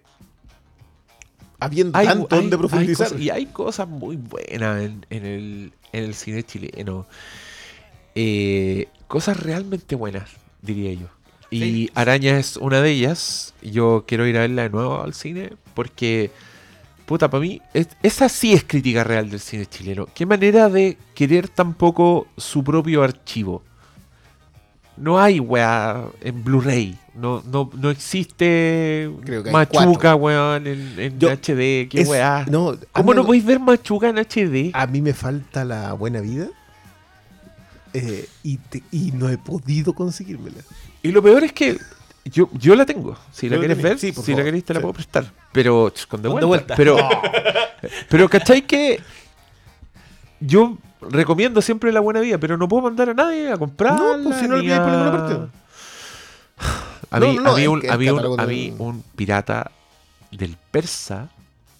Habiendo 1.59 1.97
hay, 1.97 2.05
tanto 2.07 2.35
hay- 2.35 2.41
hay 2.43 2.49
profundizar. 2.49 3.07
cosas- 3.09 3.21
y 3.21 3.29
hay 3.29 3.45
cosas 3.47 3.87
muy 3.87 4.15
buenas 4.15 4.81
en, 4.81 5.05
en 5.09 5.25
el, 5.25 5.73
en 5.91 6.03
el 6.03 6.13
cine 6.15 6.43
chileno. 6.43 7.07
Eh, 8.15 8.87
cosas 9.07 9.37
realmente 9.37 9.95
buenas, 9.95 10.29
diría 10.61 10.93
yo. 10.93 11.07
Y 11.49 11.59
Sí. 11.59 11.89
Araña 11.95 12.37
es 12.39 12.55
una 12.57 12.81
de 12.81 12.91
ellas. 12.91 13.53
Yo 13.61 14.05
quiero 14.07 14.25
ir 14.25 14.37
a 14.37 14.41
verla 14.41 14.63
de 14.63 14.69
nuevo 14.69 15.01
al 15.01 15.13
cine 15.13 15.53
porque, 15.73 16.31
puta, 17.05 17.29
para 17.29 17.41
mí, 17.41 17.61
es- 17.73 17.89
esa 18.03 18.29
sí 18.29 18.53
es 18.53 18.63
crítica 18.63 19.03
real 19.03 19.29
del 19.29 19.39
cine 19.41 19.65
chileno. 19.65 20.07
Qué 20.13 20.25
manera 20.25 20.69
de 20.69 20.97
querer 21.13 21.49
tampoco 21.49 22.27
su 22.37 22.63
propio 22.63 23.03
archivo. 23.03 23.63
No 24.97 25.19
hay 25.19 25.39
weá 25.39 26.05
en 26.21 26.43
Blu-ray. 26.43 26.97
No, 27.15 27.41
no, 27.51 27.69
no 27.75 27.89
existe 27.89 29.09
Creo 29.25 29.43
que 29.43 29.49
hay 29.49 29.53
Machuca, 29.53 30.15
weón, 30.15 30.67
en, 30.67 30.99
en 30.99 31.19
Yo- 31.19 31.29
HD. 31.31 31.87
Qué 31.89 32.01
Es- 32.01 32.07
weá. 32.07 32.45
no, 32.49 32.77
¿Cómo 32.91 33.13
no 33.13 33.25
podéis 33.25 33.43
ver 33.45 33.59
Machuca 33.59 34.09
en 34.09 34.17
HD? 34.19 34.71
A 34.73 34.87
mí 34.87 35.01
me 35.01 35.13
falta 35.13 35.65
la 35.65 35.93
buena 35.93 36.21
vida. 36.21 36.47
Eh, 37.93 38.27
y, 38.43 38.57
te- 38.57 38.83
y 38.91 39.11
no 39.11 39.29
he 39.29 39.37
podido 39.37 39.93
conseguírmela. 39.93 40.57
Y 41.03 41.11
lo 41.11 41.21
peor 41.21 41.43
es 41.43 41.53
que 41.53 41.77
yo, 42.25 42.49
yo 42.53 42.75
la 42.75 42.85
tengo. 42.85 43.17
Si 43.31 43.49
la 43.49 43.57
quieres 43.57 43.81
ver, 43.81 43.97
Sí, 43.99 44.11
si 44.13 44.15
la 44.15 44.23
favor. 44.23 44.43
queréis 44.45 44.63
te 44.65 44.73
la 44.73 44.79
Sí. 44.79 44.81
puedo 44.81 44.93
prestar. 44.93 45.31
Pero 45.51 45.89
ch, 45.89 46.05
con 46.07 46.21
de 46.21 46.29
vuelta. 46.29 46.45
vuelta. 46.47 46.75
Pero, 46.75 46.97
pero 48.09 48.29
¿cachai 48.29 48.61
que 48.65 48.99
yo 50.39 50.77
recomiendo 51.01 51.61
siempre 51.61 51.91
la 51.91 51.99
buena 51.99 52.19
vida, 52.19 52.37
pero 52.37 52.57
no 52.57 52.67
puedo 52.67 52.83
mandar 52.83 53.09
a 53.09 53.13
nadie 53.13 53.51
a 53.51 53.57
comprarla? 53.57 54.17
No, 54.17 54.23
pues, 54.23 54.37
si 54.37 54.43
no 54.47 54.55
por 54.55 54.57
a- 54.57 54.61
ninguna 54.61 55.11
parte. 55.11 55.51
A 57.09 57.19
No, 57.19 57.27
mí, 57.27 57.35
no, 57.37 57.51
a 57.51 57.55
mí 57.55 57.61
es 57.63 57.67
un, 57.67 57.89
a 57.89 57.95
un- 58.43 58.47
mí 58.47 58.73
un 58.77 59.03
pirata 59.15 59.69
del 60.31 60.55
persa 60.71 61.29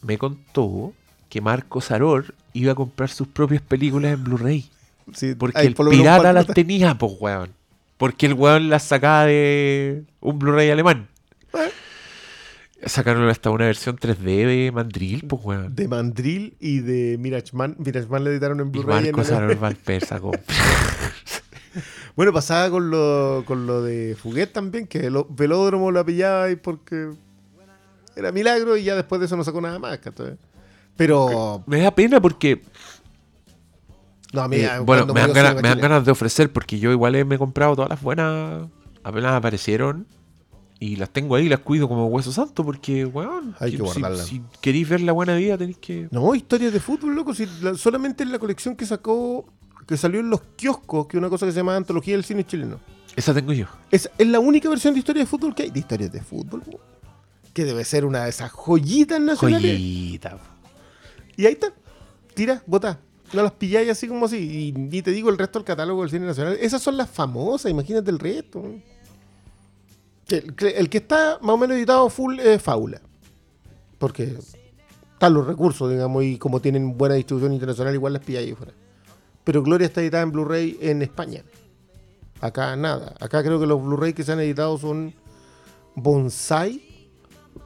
me 0.02 0.18
contó 0.18 0.94
que 1.30 1.40
Marco 1.40 1.80
Saror 1.80 2.34
iba 2.54 2.74
a 2.74 2.76
comprar 2.76 3.10
sus 3.10 3.28
propias 3.28 3.62
películas 3.62 4.12
en 4.14 4.24
Blu-ray. 4.24 4.70
Sí, 5.14 5.36
Porque 5.36 5.60
hay 5.60 5.68
el 5.68 5.74
por 5.76 5.90
pirata 5.90 6.34
las 6.34 6.48
tenía, 6.48 6.98
pues, 6.98 7.14
weón. 7.20 7.50
Porque 7.98 8.26
el 8.26 8.34
weón 8.34 8.70
las 8.70 8.84
sacaba 8.84 9.26
de 9.26 10.04
un 10.22 10.40
Blu-ray 10.40 10.70
alemán. 10.72 11.08
Sacaron 12.84 13.30
hasta 13.30 13.52
una 13.52 13.66
versión 13.66 13.96
3D 13.98 14.16
de 14.48 14.72
Mandrill, 14.74 15.28
pues, 15.28 15.42
weón. 15.46 15.76
De 15.76 15.88
Mandrill 15.88 16.56
y 16.60 16.80
de 16.80 17.18
Mirachman. 17.20 17.76
Mirachman 17.78 18.24
le 18.24 18.32
editaron 18.32 18.60
en 18.60 18.68
Y 18.68 18.72
Blu-ray. 18.72 18.98
en 18.98 19.04
Marco 19.16 19.22
el- 19.22 19.28
Saror 19.28 19.64
va 19.64 19.68
al 19.68 19.76
persa. 19.76 20.20
Bueno, 22.14 22.34
pasaba 22.34 22.70
con 22.70 22.90
lo, 22.92 23.44
con 23.48 23.66
lo 23.66 23.82
de 23.82 24.18
Fuguet 24.22 24.52
también, 24.52 24.86
que 24.86 25.00
el 25.08 25.16
velódromo 25.30 25.92
lo 25.92 26.06
pillaba 26.06 26.52
y 26.52 26.58
porque 26.58 27.12
era 28.18 28.34
milagro 28.34 28.76
y 28.76 28.84
ya 28.84 28.96
después 28.98 29.20
de 29.22 29.28
eso 29.28 29.38
no 29.38 29.46
sacó 29.46 29.62
nada 29.62 29.80
más. 29.80 29.98
¿cachai? 30.00 30.36
Pero, 30.98 31.64
Me 31.68 31.80
da 31.80 31.92
pena 31.96 32.20
porque 32.22 32.62
no, 34.32 34.42
a 34.42 34.48
mí, 34.48 34.58
Eh, 34.58 34.69
bueno, 34.85 35.06
me 35.14 35.19
dan, 35.22 35.34
ganas, 35.34 35.56
me 35.56 35.69
dan 35.69 35.80
ganas 35.80 36.06
de 36.06 36.11
ofrecer 36.11 36.51
porque 36.51 36.80
yo 36.80 36.92
igual 36.92 37.14
me 37.26 37.35
he 37.35 37.38
comprado 37.38 37.76
todas 37.76 37.90
las 37.90 38.01
buenas, 38.01 38.68
apenas 39.03 39.34
aparecieron 39.34 40.08
y 40.80 40.95
las 40.95 41.10
tengo 41.11 41.35
ahí, 41.35 41.48
las 41.48 41.60
cuido 41.60 41.88
como 41.88 42.08
hueso 42.08 42.32
santo 42.32 42.64
porque, 42.66 43.06
weón, 43.06 43.56
Hay 43.60 43.72
que 43.72 43.77
si- 43.77 43.84
guardarlas. 43.84 44.26
Si, 44.26 44.42
queréis 44.61 44.90
ver 44.90 45.01
la 45.01 45.11
buena 45.11 45.35
vida 45.35 45.58
tenéis 45.58 45.77
que... 45.77 46.08
No, 46.11 46.34
historias 46.34 46.74
de 46.74 46.80
fútbol, 46.80 47.14
loco. 47.16 47.34
Si 47.35 47.45
la- 47.61 47.76
solamente 47.76 48.24
en 48.24 48.32
la 48.32 48.40
colección 48.40 48.76
que 48.76 48.85
sacó, 48.85 49.45
que 49.85 49.95
salió 49.98 50.19
en 50.22 50.30
los 50.30 50.42
kioscos, 50.56 51.06
que 51.08 51.18
es 51.18 51.19
una 51.19 51.30
cosa 51.30 51.45
que 51.45 51.51
se 51.51 51.58
llama 51.58 51.76
Antología 51.76 52.16
del 52.16 52.24
Cine 52.24 52.45
Chileno. 52.45 52.80
Esa 53.16 53.34
tengo 53.34 53.51
yo. 53.53 53.66
Es, 53.92 54.10
es 54.18 54.27
la 54.27 54.40
única 54.40 54.69
versión 54.69 54.93
de 54.93 55.00
historia 55.01 55.22
de 55.22 55.27
fútbol 55.27 55.53
que 55.53 55.64
hay. 55.64 55.69
De 55.69 55.80
historias 55.80 56.11
de 56.14 56.22
fútbol, 56.22 56.64
que 57.53 57.66
debe 57.66 57.84
ser 57.85 58.06
una 58.06 58.24
de 58.24 58.30
esas 58.30 58.50
joyitas 58.51 59.19
nacionales. 59.19 59.72
Joyita. 59.74 60.38
Y 61.35 61.45
ahí 61.45 61.53
está. 61.53 61.74
Tira, 62.34 62.64
bota. 62.66 63.00
No 63.34 63.43
las 63.43 63.51
pilláis 63.53 63.90
así 63.90 64.08
como 64.08 64.26
así. 64.26 64.74
Y, 64.92 65.01
te 65.01 65.11
digo 65.11 65.30
el 65.30 65.38
resto 65.38 65.60
del 65.60 65.66
catálogo 65.66 66.01
del 66.01 66.11
cine 66.11 66.26
nacional. 66.26 66.58
Esas 66.60 66.82
son 66.82 66.98
las 66.98 67.10
famosas, 67.10 67.72
imagínate 67.72 68.11
el 68.11 68.19
resto. 68.19 68.64
El, 70.30 70.56
que- 70.90 70.98
está 70.98 71.40
más 71.42 71.53
o 71.53 71.58
menos 71.58 71.77
editado 71.77 72.10
full 72.10 72.40
es 72.40 72.61
Fábula. 72.61 73.01
Porque 73.98 74.38
están 75.14 75.34
los 75.34 75.45
recursos, 75.45 75.90
digamos, 75.90 76.24
y 76.24 76.38
como 76.38 76.60
tienen 76.60 76.98
buena 76.98 77.16
distribución 77.16 77.53
internacional, 77.53 77.93
igual 77.93 78.14
las 78.14 78.24
pilláis 78.24 78.56
fuera. 78.58 78.74
Pero 79.43 79.64
Gloria 79.64 79.85
está 79.88 80.01
editada 80.01 80.24
en 80.24 80.32
Blu-ray 80.32 80.77
en 80.82 81.01
España. 81.01 81.43
Acá 82.42 82.76
nada. 82.76 83.16
Acá 83.19 83.43
creo 83.43 83.60
que 83.60 83.68
los 83.68 83.82
Blu-ray 83.82 84.14
que 84.14 84.24
se 84.24 84.32
han 84.32 84.40
editado 84.40 84.77
son 84.77 85.14
Bonsai, 85.95 86.82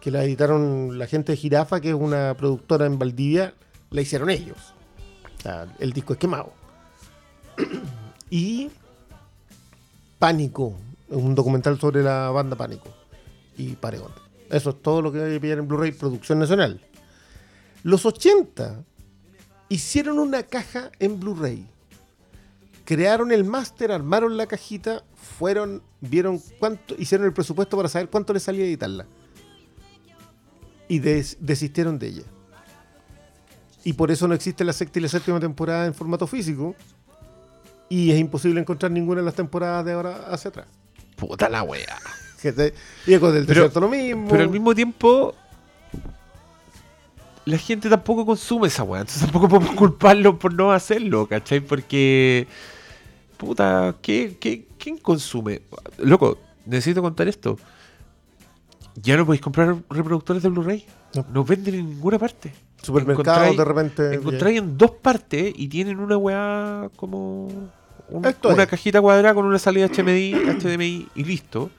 que 0.02 0.12
la 0.12 0.24
editaron 0.24 0.98
la 1.00 1.08
gente 1.08 1.32
de 1.32 1.38
Jirafa, 1.38 1.80
que 1.82 1.90
es 1.90 1.96
una 1.96 2.36
productora 2.38 2.86
en 2.86 3.00
Valdivia, 3.00 3.54
la 3.90 4.02
hicieron 4.02 4.30
ellos. 4.30 4.75
El 5.80 5.94
disco 5.94 6.14
es 6.14 6.20
quemado. 6.20 6.54
y 8.30 8.70
Pánico, 10.20 10.74
un 11.10 11.36
documental 11.36 11.80
sobre 11.80 12.02
la 12.02 12.30
banda 12.30 12.56
Pánico 12.56 12.90
y 13.58 13.74
Paregón. 13.76 14.12
Eso 14.50 14.72
es 14.72 14.82
todo 14.82 15.02
lo 15.02 15.12
que 15.12 15.22
hay 15.24 15.34
que 15.34 15.40
pillar 15.40 15.60
en 15.60 15.68
Blu-ray, 15.68 15.92
producción 15.92 16.40
nacional. 16.40 16.82
Los 17.84 18.06
80 18.06 18.84
hicieron 19.70 20.20
una 20.20 20.44
caja 20.44 20.92
en 21.00 21.20
Blu-ray. 21.20 21.68
Crearon 22.86 23.32
el 23.32 23.44
máster, 23.44 23.92
armaron 23.92 24.38
la 24.38 24.46
cajita, 24.48 25.04
fueron, 25.16 25.82
vieron 26.02 26.40
cuánto, 26.60 26.96
hicieron 26.98 27.26
el 27.28 27.34
presupuesto 27.34 27.76
para 27.78 27.90
saber 27.90 28.10
cuánto 28.10 28.32
les 28.34 28.44
salía 28.44 28.64
editarla. 28.66 29.06
Y 30.88 31.00
des- 31.00 31.38
desistieron 31.40 31.98
de 31.98 32.08
ella. 32.08 32.24
Y 33.86 33.94
por 33.94 34.12
eso 34.12 34.28
no 34.28 34.34
existe 34.34 34.66
la 34.66 34.74
sexta 34.74 35.00
y 35.00 35.04
la 35.04 35.08
séptima 35.08 35.40
temporada 35.40 35.86
en 35.86 35.94
formato 35.94 36.28
físico. 36.28 36.76
Y 37.88 38.12
es 38.12 38.20
imposible 38.20 38.60
encontrar 38.60 38.92
ninguna 38.92 39.22
de 39.22 39.26
las 39.26 39.36
temporadas 39.36 39.86
de 39.86 39.94
ahora 39.94 40.26
hacia 40.30 40.50
atrás. 40.50 40.68
Puta 41.16 41.48
la 41.48 41.64
wea. 41.64 41.96
Y 43.08 43.18
con 43.18 43.36
el 43.36 43.46
desierto 43.46 43.80
lo 43.80 43.90
mismo. 43.90 44.28
Pero 44.30 44.44
al 44.44 44.50
mismo 44.50 44.76
tiempo, 44.76 45.34
la 47.46 47.58
gente 47.58 47.90
tampoco 47.90 48.26
consume 48.26 48.68
esa 48.68 48.84
weá. 48.84 49.02
Entonces 49.02 49.24
tampoco 49.24 49.50
podemos 49.50 49.76
culparlo 49.76 50.38
por 50.38 50.54
no 50.54 50.72
hacerlo, 50.72 51.28
¿cachai? 51.28 51.60
Porque, 51.60 52.48
puta, 53.38 53.96
¿qué, 54.02 54.38
qué, 54.40 54.68
quién 54.78 54.98
consume? 54.98 55.62
Loco, 55.98 56.38
necesito 56.66 57.02
contar 57.02 57.28
esto. 57.28 57.58
Ya 58.96 59.18
no 59.18 59.26
podéis 59.26 59.42
comprar 59.42 59.76
reproductores 59.90 60.44
de 60.44 60.50
Blu-ray. 60.50 60.86
No. 61.14 61.26
No 61.32 61.44
venden 61.44 61.76
en 61.76 61.90
ninguna 61.90 62.20
parte. 62.20 62.54
Supermercados 62.86 63.28
Encontráis- 63.50 63.58
de 63.58 63.66
repente. 63.66 64.16
Encontráis 64.16 64.58
en 64.60 64.78
dos 64.78 64.92
partes 64.92 65.54
y 65.56 65.68
tienen 65.68 66.00
una 66.00 66.18
weá 66.18 66.90
como 66.96 67.46
un- 68.10 68.26
una 68.44 68.66
cajita 68.68 69.02
cuadrada 69.02 69.34
con 69.34 69.46
una 69.46 69.58
salida 69.60 69.88
HDMI, 69.88 70.34
HDMI 70.34 71.08
y 71.16 71.24
listo. 71.24 71.70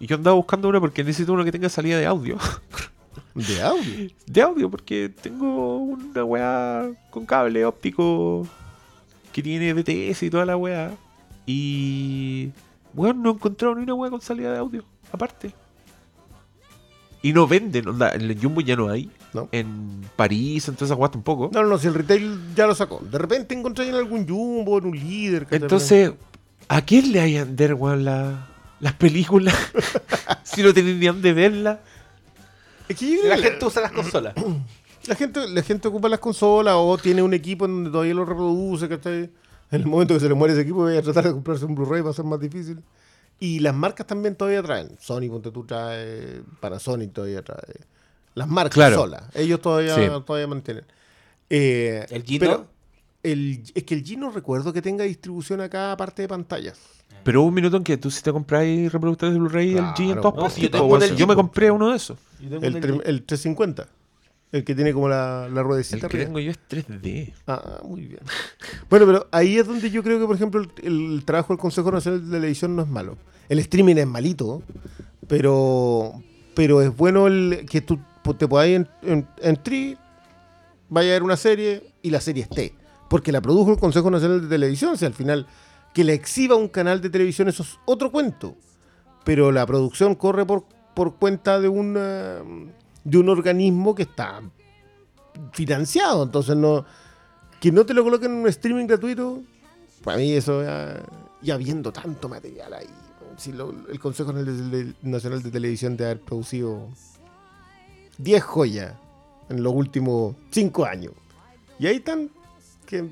Y 0.00 0.06
yo 0.06 0.16
andaba 0.16 0.36
buscando 0.36 0.68
una 0.68 0.80
porque 0.80 1.02
necesito 1.04 1.32
uno 1.32 1.44
que 1.44 1.52
tenga 1.52 1.68
salida 1.68 1.98
de 1.98 2.06
audio. 2.06 2.36
De 3.34 3.62
audio. 3.62 4.10
De 4.26 4.42
audio, 4.42 4.70
porque 4.70 5.10
tengo 5.20 5.76
una 5.76 6.24
weá 6.24 6.86
con 7.10 7.26
cable 7.26 7.64
óptico 7.66 8.46
que 9.32 9.42
tiene 9.42 9.74
BTS 9.74 10.22
y 10.26 10.30
toda 10.30 10.46
la 10.46 10.56
weá. 10.56 10.92
Y. 11.44 12.50
Weón, 12.94 13.22
no 13.22 13.30
he 13.30 13.32
encontrado 13.34 13.74
ni 13.74 13.82
una 13.82 13.92
weá 13.94 14.10
con 14.10 14.22
salida 14.22 14.52
de 14.52 14.58
audio, 14.58 14.84
aparte. 15.12 15.52
Y 17.22 17.32
no 17.32 17.46
venden, 17.46 17.88
onda, 17.88 18.12
en 18.14 18.22
el 18.22 18.40
Jumbo 18.40 18.60
ya 18.62 18.74
no 18.76 18.88
hay. 18.88 19.10
No. 19.32 19.48
En 19.52 20.02
París, 20.16 20.66
en 20.68 20.74
todas 20.74 20.88
esas 20.90 20.98
weas 20.98 21.10
tampoco. 21.12 21.50
No, 21.52 21.62
no, 21.62 21.68
no, 21.68 21.78
si 21.78 21.86
el 21.88 21.94
retail 21.94 22.54
ya 22.54 22.66
lo 22.66 22.74
sacó. 22.74 23.00
De 23.00 23.18
repente 23.18 23.54
encontré 23.54 23.88
en 23.88 23.94
algún 23.94 24.26
jumbo, 24.26 24.78
en 24.78 24.86
un 24.86 24.98
líder. 24.98 25.46
Entonces, 25.50 26.12
¿a 26.68 26.80
quién 26.82 27.12
le 27.12 27.20
hay 27.20 27.36
a 27.36 27.44
vender, 27.44 27.74
weón, 27.74 28.04
la- 28.04 28.48
las 28.80 28.92
películas? 28.94 29.54
si 30.42 30.62
no 30.62 30.72
tienen 30.72 30.98
ni 31.00 31.06
dónde 31.06 31.32
verlas. 31.32 31.78
Es 32.88 32.96
que 32.96 33.20
La 33.28 33.36
gente 33.38 33.64
usa 33.66 33.82
las 33.82 33.92
consolas. 33.92 34.34
La 35.06 35.14
gente, 35.14 35.46
la 35.48 35.62
gente 35.62 35.86
ocupa 35.86 36.08
las 36.08 36.18
consolas 36.18 36.74
o 36.76 36.98
tiene 36.98 37.22
un 37.22 37.32
equipo 37.32 37.64
en 37.64 37.74
donde 37.74 37.90
todavía 37.90 38.12
lo 38.12 38.24
reproduce, 38.24 38.88
¿cachai? 38.88 39.30
En 39.70 39.80
el 39.80 39.86
momento 39.86 40.14
que 40.14 40.18
se 40.20 40.28
le 40.28 40.34
muere 40.34 40.52
ese 40.54 40.62
equipo, 40.62 40.78
voy 40.78 40.96
a 40.96 41.02
tratar 41.02 41.22
de 41.26 41.30
comprarse 41.30 41.64
un 41.64 41.76
Blu-ray, 41.76 42.00
va 42.02 42.10
a 42.10 42.12
ser 42.12 42.24
más 42.24 42.40
difícil. 42.40 42.82
Y 43.38 43.60
las 43.60 43.72
marcas 43.72 44.04
también 44.08 44.34
todavía 44.34 44.64
traen. 44.64 44.96
Sony, 44.98 45.28
ponte 45.30 45.52
tú, 45.52 45.64
trae. 45.64 46.42
Panasonic 46.58 47.12
todavía 47.12 47.40
trae. 47.42 47.84
Las 48.36 48.46
marcas 48.48 48.74
Claro. 48.74 48.96
solas. 48.98 49.22
Ellos 49.34 49.60
todavía, 49.60 49.94
Sí. 49.96 50.02
todavía 50.24 50.46
mantienen. 50.46 50.84
Eh, 51.50 52.06
¿El 52.10 52.22
Gino? 52.22 52.38
pero 52.40 52.66
el- 53.24 53.62
es 53.74 53.82
que 53.82 53.94
el 53.94 54.04
Gino 54.04 54.30
recuerdo 54.30 54.72
que 54.72 54.80
tenga 54.82 55.02
distribución 55.04 55.60
acá 55.60 55.90
aparte 55.92 56.22
de 56.22 56.28
pantallas. 56.28 56.78
Pero 57.24 57.40
hubo 57.40 57.48
un 57.48 57.54
minuto 57.54 57.76
en 57.76 57.82
que 57.82 57.96
tú 57.96 58.08
sí 58.10 58.22
te 58.22 58.30
compráis 58.32 58.92
reproductores 58.92 59.32
de 59.34 59.40
Blu-ray 59.40 59.72
Claro. 59.72 59.88
LG 59.96 60.02
en 60.12 60.20
todas 60.20 60.34
No, 60.36 60.42
partes, 60.42 60.56
yo 60.62 60.70
tengo 60.70 61.00
Si 61.00 61.26
me 61.26 61.34
compré 61.34 61.70
uno 61.72 61.90
de 61.90 61.96
esos. 61.96 62.18
El, 62.40 62.74
tre- 62.80 63.02
el 63.04 63.22
350. 63.24 63.88
El 64.52 64.62
que 64.64 64.74
tiene 64.76 64.92
como 64.92 65.08
la, 65.08 65.48
la 65.52 65.62
ruedecita. 65.64 65.96
El 65.96 66.00
que 66.02 66.06
arriba. 66.18 66.24
tengo 66.26 66.38
yo 66.38 66.50
es 66.52 66.58
3D. 66.68 67.32
Ah, 67.48 67.80
muy 67.84 68.02
bien. 68.02 68.20
Bueno, 68.88 69.06
pero 69.06 69.26
ahí 69.32 69.58
es 69.58 69.66
donde 69.66 69.90
yo 69.90 70.02
creo 70.04 70.20
que, 70.20 70.26
por 70.26 70.36
ejemplo, 70.36 70.60
el, 70.60 70.70
el 71.14 71.24
trabajo 71.24 71.52
del 71.52 71.58
Consejo 71.58 71.90
Nacional 71.90 72.24
de 72.24 72.30
Televisión 72.30 72.76
no 72.76 72.82
es 72.82 72.88
malo. 72.88 73.16
El 73.48 73.58
streaming 73.58 73.96
es 73.96 74.06
malito, 74.06 74.62
pero 75.26 76.22
pero 76.54 76.80
es 76.80 76.96
bueno 76.96 77.26
el 77.26 77.66
que 77.68 77.80
tú 77.82 77.98
te 78.34 78.48
puedas 78.48 78.68
en, 78.68 78.88
en, 79.02 79.28
entrar, 79.40 79.98
vaya 80.88 81.10
a 81.10 81.12
ver 81.12 81.22
una 81.22 81.36
serie 81.36 81.92
y 82.02 82.10
la 82.10 82.20
serie 82.20 82.42
esté. 82.44 82.74
Porque 83.08 83.30
la 83.32 83.40
produjo 83.40 83.70
el 83.72 83.78
Consejo 83.78 84.10
Nacional 84.10 84.42
de 84.42 84.48
Televisión. 84.48 84.92
O 84.92 84.96
sea, 84.96 85.08
al 85.08 85.14
final, 85.14 85.46
que 85.94 86.02
la 86.04 86.12
exhiba 86.12 86.56
un 86.56 86.68
canal 86.68 87.00
de 87.00 87.10
televisión, 87.10 87.48
eso 87.48 87.62
es 87.62 87.78
otro 87.84 88.10
cuento. 88.10 88.56
Pero 89.24 89.52
la 89.52 89.64
producción 89.66 90.14
corre 90.16 90.44
por, 90.44 90.64
por 90.94 91.14
cuenta 91.16 91.60
de 91.60 91.68
un, 91.68 91.94
eh, 91.98 92.72
de 93.04 93.18
un 93.18 93.28
organismo 93.28 93.94
que 93.94 94.02
está 94.02 94.40
financiado. 95.52 96.22
Entonces, 96.24 96.56
no 96.56 96.84
que 97.60 97.72
no 97.72 97.86
te 97.86 97.94
lo 97.94 98.04
coloquen 98.04 98.32
en 98.32 98.38
un 98.38 98.48
streaming 98.48 98.86
gratuito, 98.86 99.42
para 100.04 100.18
mí 100.18 100.30
eso 100.32 100.62
ya, 100.62 101.02
ya 101.42 101.56
viendo 101.56 101.90
tanto 101.90 102.28
material 102.28 102.74
ahí. 102.74 102.86
Si 103.38 103.50
lo- 103.52 103.74
el 103.90 103.98
Consejo 103.98 104.32
Nacional 105.02 105.42
de 105.42 105.50
Televisión 105.50 105.96
de 105.96 106.04
haber 106.04 106.20
producido 106.20 106.88
10 108.18 108.42
joyas 108.42 108.94
en 109.48 109.62
los 109.62 109.74
últimos 109.74 110.34
5 110.50 110.84
años. 110.84 111.12
Y 111.78 111.86
ahí 111.86 111.96
están 111.96 112.30
que 112.86 113.04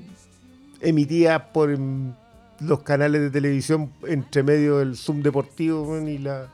emitidas 0.81 1.41
por 1.53 1.77
mm, 1.77 2.13
los 2.61 2.81
canales 2.83 3.21
de 3.21 3.29
televisión 3.29 3.91
entre 4.07 4.43
medio 4.43 4.79
del 4.79 4.95
Zoom 4.95 5.21
deportivo 5.21 5.97
y 5.99 6.17
la 6.17 6.49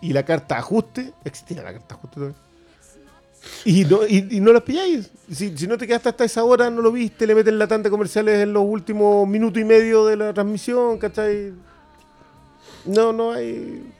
y 0.00 0.12
la 0.12 0.24
carta 0.24 0.58
ajuste. 0.58 1.12
Existía 1.24 1.62
la 1.62 1.72
carta 1.72 1.94
ajuste 1.94 2.14
todavía. 2.14 2.36
Y 3.64 3.84
no, 3.84 4.06
y, 4.06 4.40
no 4.40 4.52
las 4.52 4.62
pilláis. 4.62 5.10
Si, 5.32 5.56
si 5.56 5.66
no 5.66 5.78
te 5.78 5.86
quedaste 5.86 6.10
hasta 6.10 6.24
esa 6.24 6.44
hora, 6.44 6.68
no 6.70 6.82
lo 6.82 6.92
viste, 6.92 7.26
le 7.26 7.34
meten 7.34 7.58
la 7.58 7.66
tanda 7.66 7.88
comerciales 7.88 8.38
en 8.38 8.52
los 8.52 8.62
últimos 8.64 9.26
minuto 9.26 9.58
y 9.58 9.64
medio 9.64 10.04
de 10.06 10.16
la 10.16 10.34
transmisión, 10.34 10.98
¿cachai? 10.98 11.52
No, 12.84 13.12
no 13.12 13.32
hay. 13.32 13.92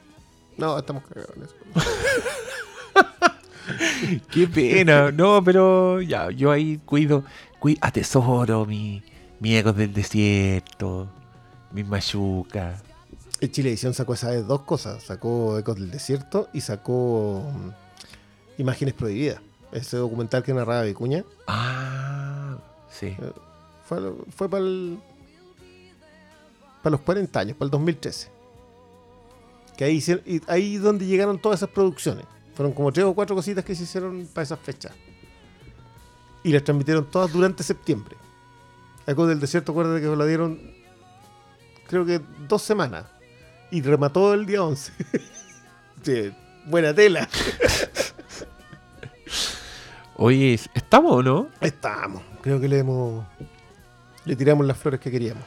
No, 0.56 0.78
estamos 0.78 1.04
cagados 1.04 1.34
en. 1.36 1.42
Qué 4.30 4.46
pena. 4.46 5.10
No, 5.10 5.42
pero 5.42 6.00
ya, 6.00 6.30
yo 6.30 6.50
ahí 6.50 6.78
cuido, 6.84 7.24
cui- 7.60 7.78
atesoro 7.80 8.66
mi, 8.66 9.02
mi 9.40 9.60
del 9.60 9.92
desierto, 9.92 11.08
mi 11.72 11.84
machuca. 11.84 12.80
El 13.40 13.50
Chilevisión 13.50 13.94
sacó 13.94 14.14
esa 14.14 14.30
vez 14.30 14.46
dos 14.46 14.62
cosas. 14.62 15.02
Sacó 15.02 15.58
Ecos 15.58 15.76
del 15.76 15.90
Desierto 15.90 16.48
y 16.52 16.60
sacó 16.60 17.42
mm, 17.54 18.60
Imágenes 18.60 18.94
Prohibidas. 18.94 19.40
Ese 19.72 19.96
documental 19.96 20.42
que 20.42 20.52
narraba 20.52 20.82
Vicuña. 20.82 21.24
Ah, 21.46 22.56
sí. 22.90 23.16
Fue, 23.86 23.98
fue 24.36 24.48
para 24.48 24.64
para 26.82 26.92
los 26.92 27.00
40 27.00 27.40
años, 27.40 27.56
para 27.56 27.66
el 27.66 27.70
2013. 27.70 28.30
Que 29.76 29.84
ahí, 29.84 30.02
ahí 30.46 30.76
donde 30.76 31.06
llegaron 31.06 31.38
todas 31.38 31.60
esas 31.60 31.70
producciones. 31.70 32.24
Fueron 32.60 32.74
como 32.74 32.92
tres 32.92 33.06
o 33.06 33.14
cuatro 33.14 33.34
cositas 33.34 33.64
que 33.64 33.74
se 33.74 33.84
hicieron 33.84 34.28
para 34.34 34.42
esas 34.42 34.58
fechas. 34.58 34.92
Y 36.42 36.52
las 36.52 36.62
transmitieron 36.62 37.10
todas 37.10 37.32
durante 37.32 37.62
septiembre. 37.62 38.18
Ecos 39.06 39.28
del 39.28 39.40
Desierto, 39.40 39.72
acuérdate 39.72 40.02
que 40.02 40.14
la 40.14 40.26
dieron, 40.26 40.60
creo 41.86 42.04
que 42.04 42.20
dos 42.46 42.60
semanas. 42.60 43.06
Y 43.70 43.80
remató 43.80 44.34
el 44.34 44.44
día 44.44 44.62
11. 44.62 44.92
Sí, 46.02 46.34
buena 46.66 46.92
tela. 46.92 47.26
Oye, 50.16 50.60
¿estamos 50.74 51.12
o 51.12 51.22
no? 51.22 51.48
Estamos. 51.62 52.22
Creo 52.42 52.60
que 52.60 52.68
le 52.68 52.80
hemos. 52.80 53.24
Le 54.26 54.36
tiramos 54.36 54.66
las 54.66 54.76
flores 54.76 55.00
que 55.00 55.10
queríamos. 55.10 55.44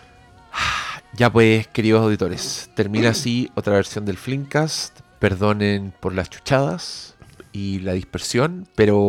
Ya 1.14 1.32
pues, 1.32 1.68
queridos 1.68 2.02
auditores, 2.02 2.72
termina 2.76 3.10
así 3.10 3.52
otra 3.54 3.74
versión 3.74 4.04
del 4.04 4.18
Flimcast. 4.18 5.03
Perdonen 5.24 5.94
por 6.02 6.14
las 6.14 6.30
chuchadas 6.30 7.16
y 7.54 7.80
la 7.80 7.94
dispersión, 7.94 8.68
pero 8.76 9.00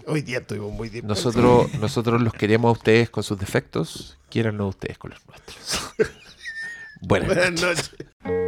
Hoy 0.06 0.22
día 0.22 0.38
estuvimos 0.38 0.70
muy 0.72 0.88
bien. 0.88 1.04
nosotros, 1.04 1.74
nosotros 1.80 2.22
los 2.22 2.32
queremos 2.32 2.68
a 2.68 2.72
ustedes 2.78 3.10
con 3.10 3.24
sus 3.24 3.36
defectos, 3.40 4.16
quierannos 4.30 4.76
ustedes 4.76 4.98
con 4.98 5.10
los 5.10 5.26
nuestros. 5.26 5.80
Buenas 7.00 7.26
Buenas 7.26 7.60
noches. 7.60 7.90
noches. 8.22 8.43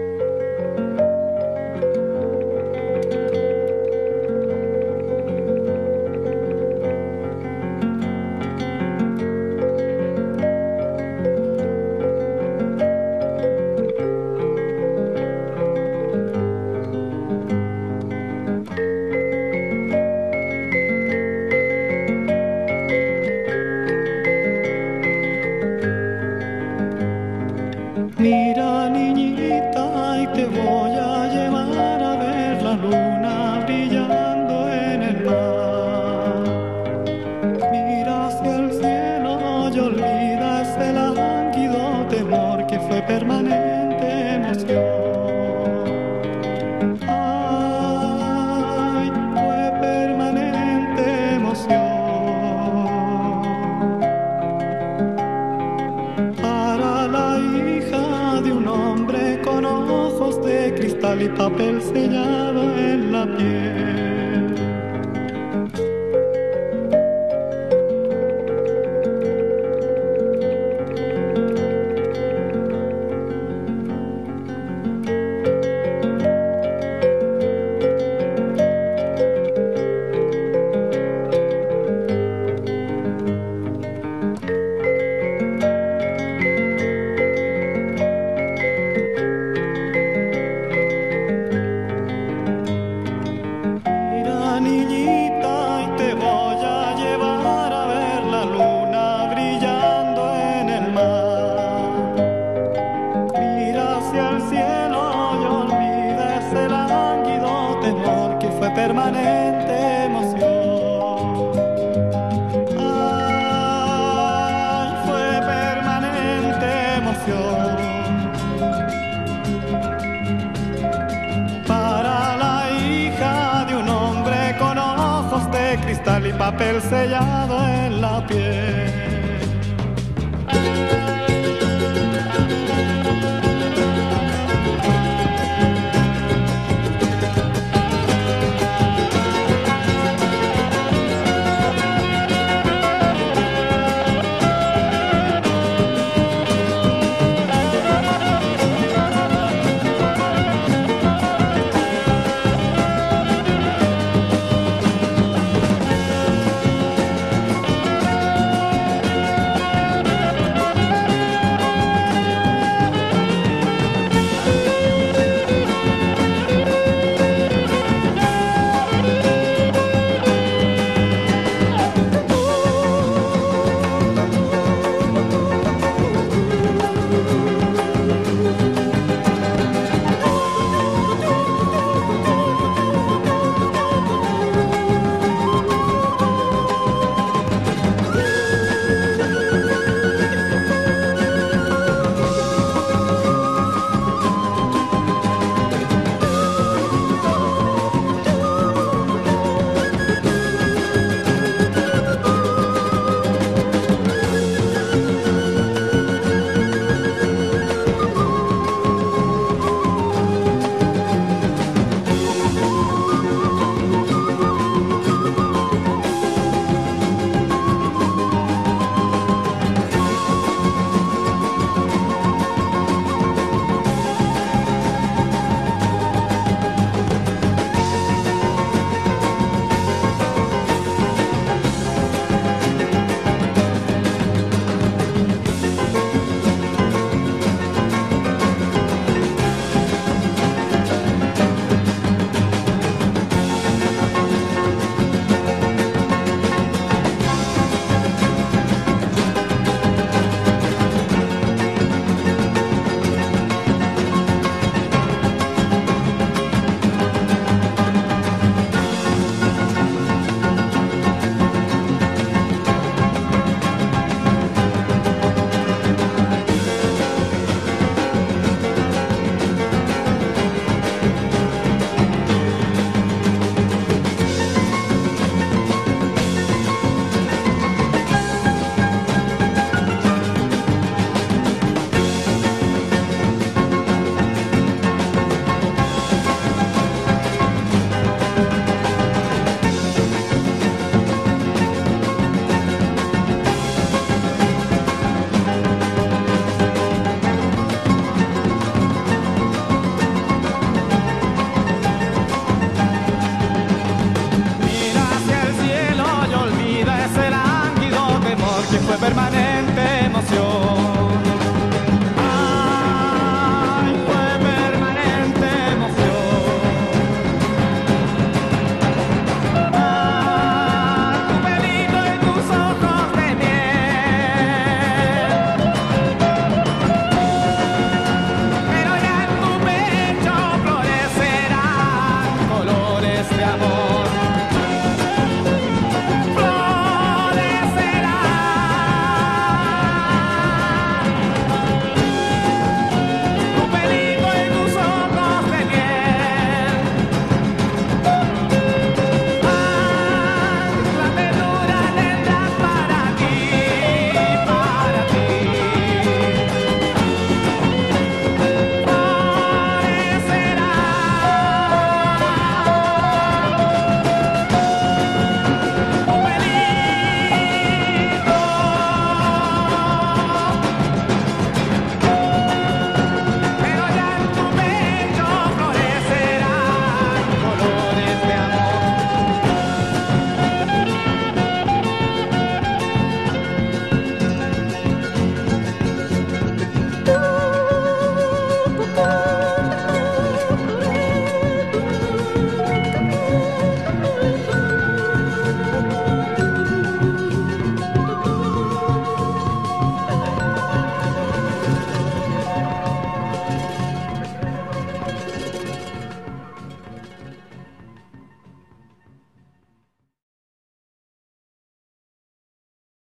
Cristal 125.74 126.26
y 126.26 126.32
papel 126.32 126.80
sellado 126.80 127.66
en 127.68 128.00
la 128.00 128.26
piel. 128.26 129.06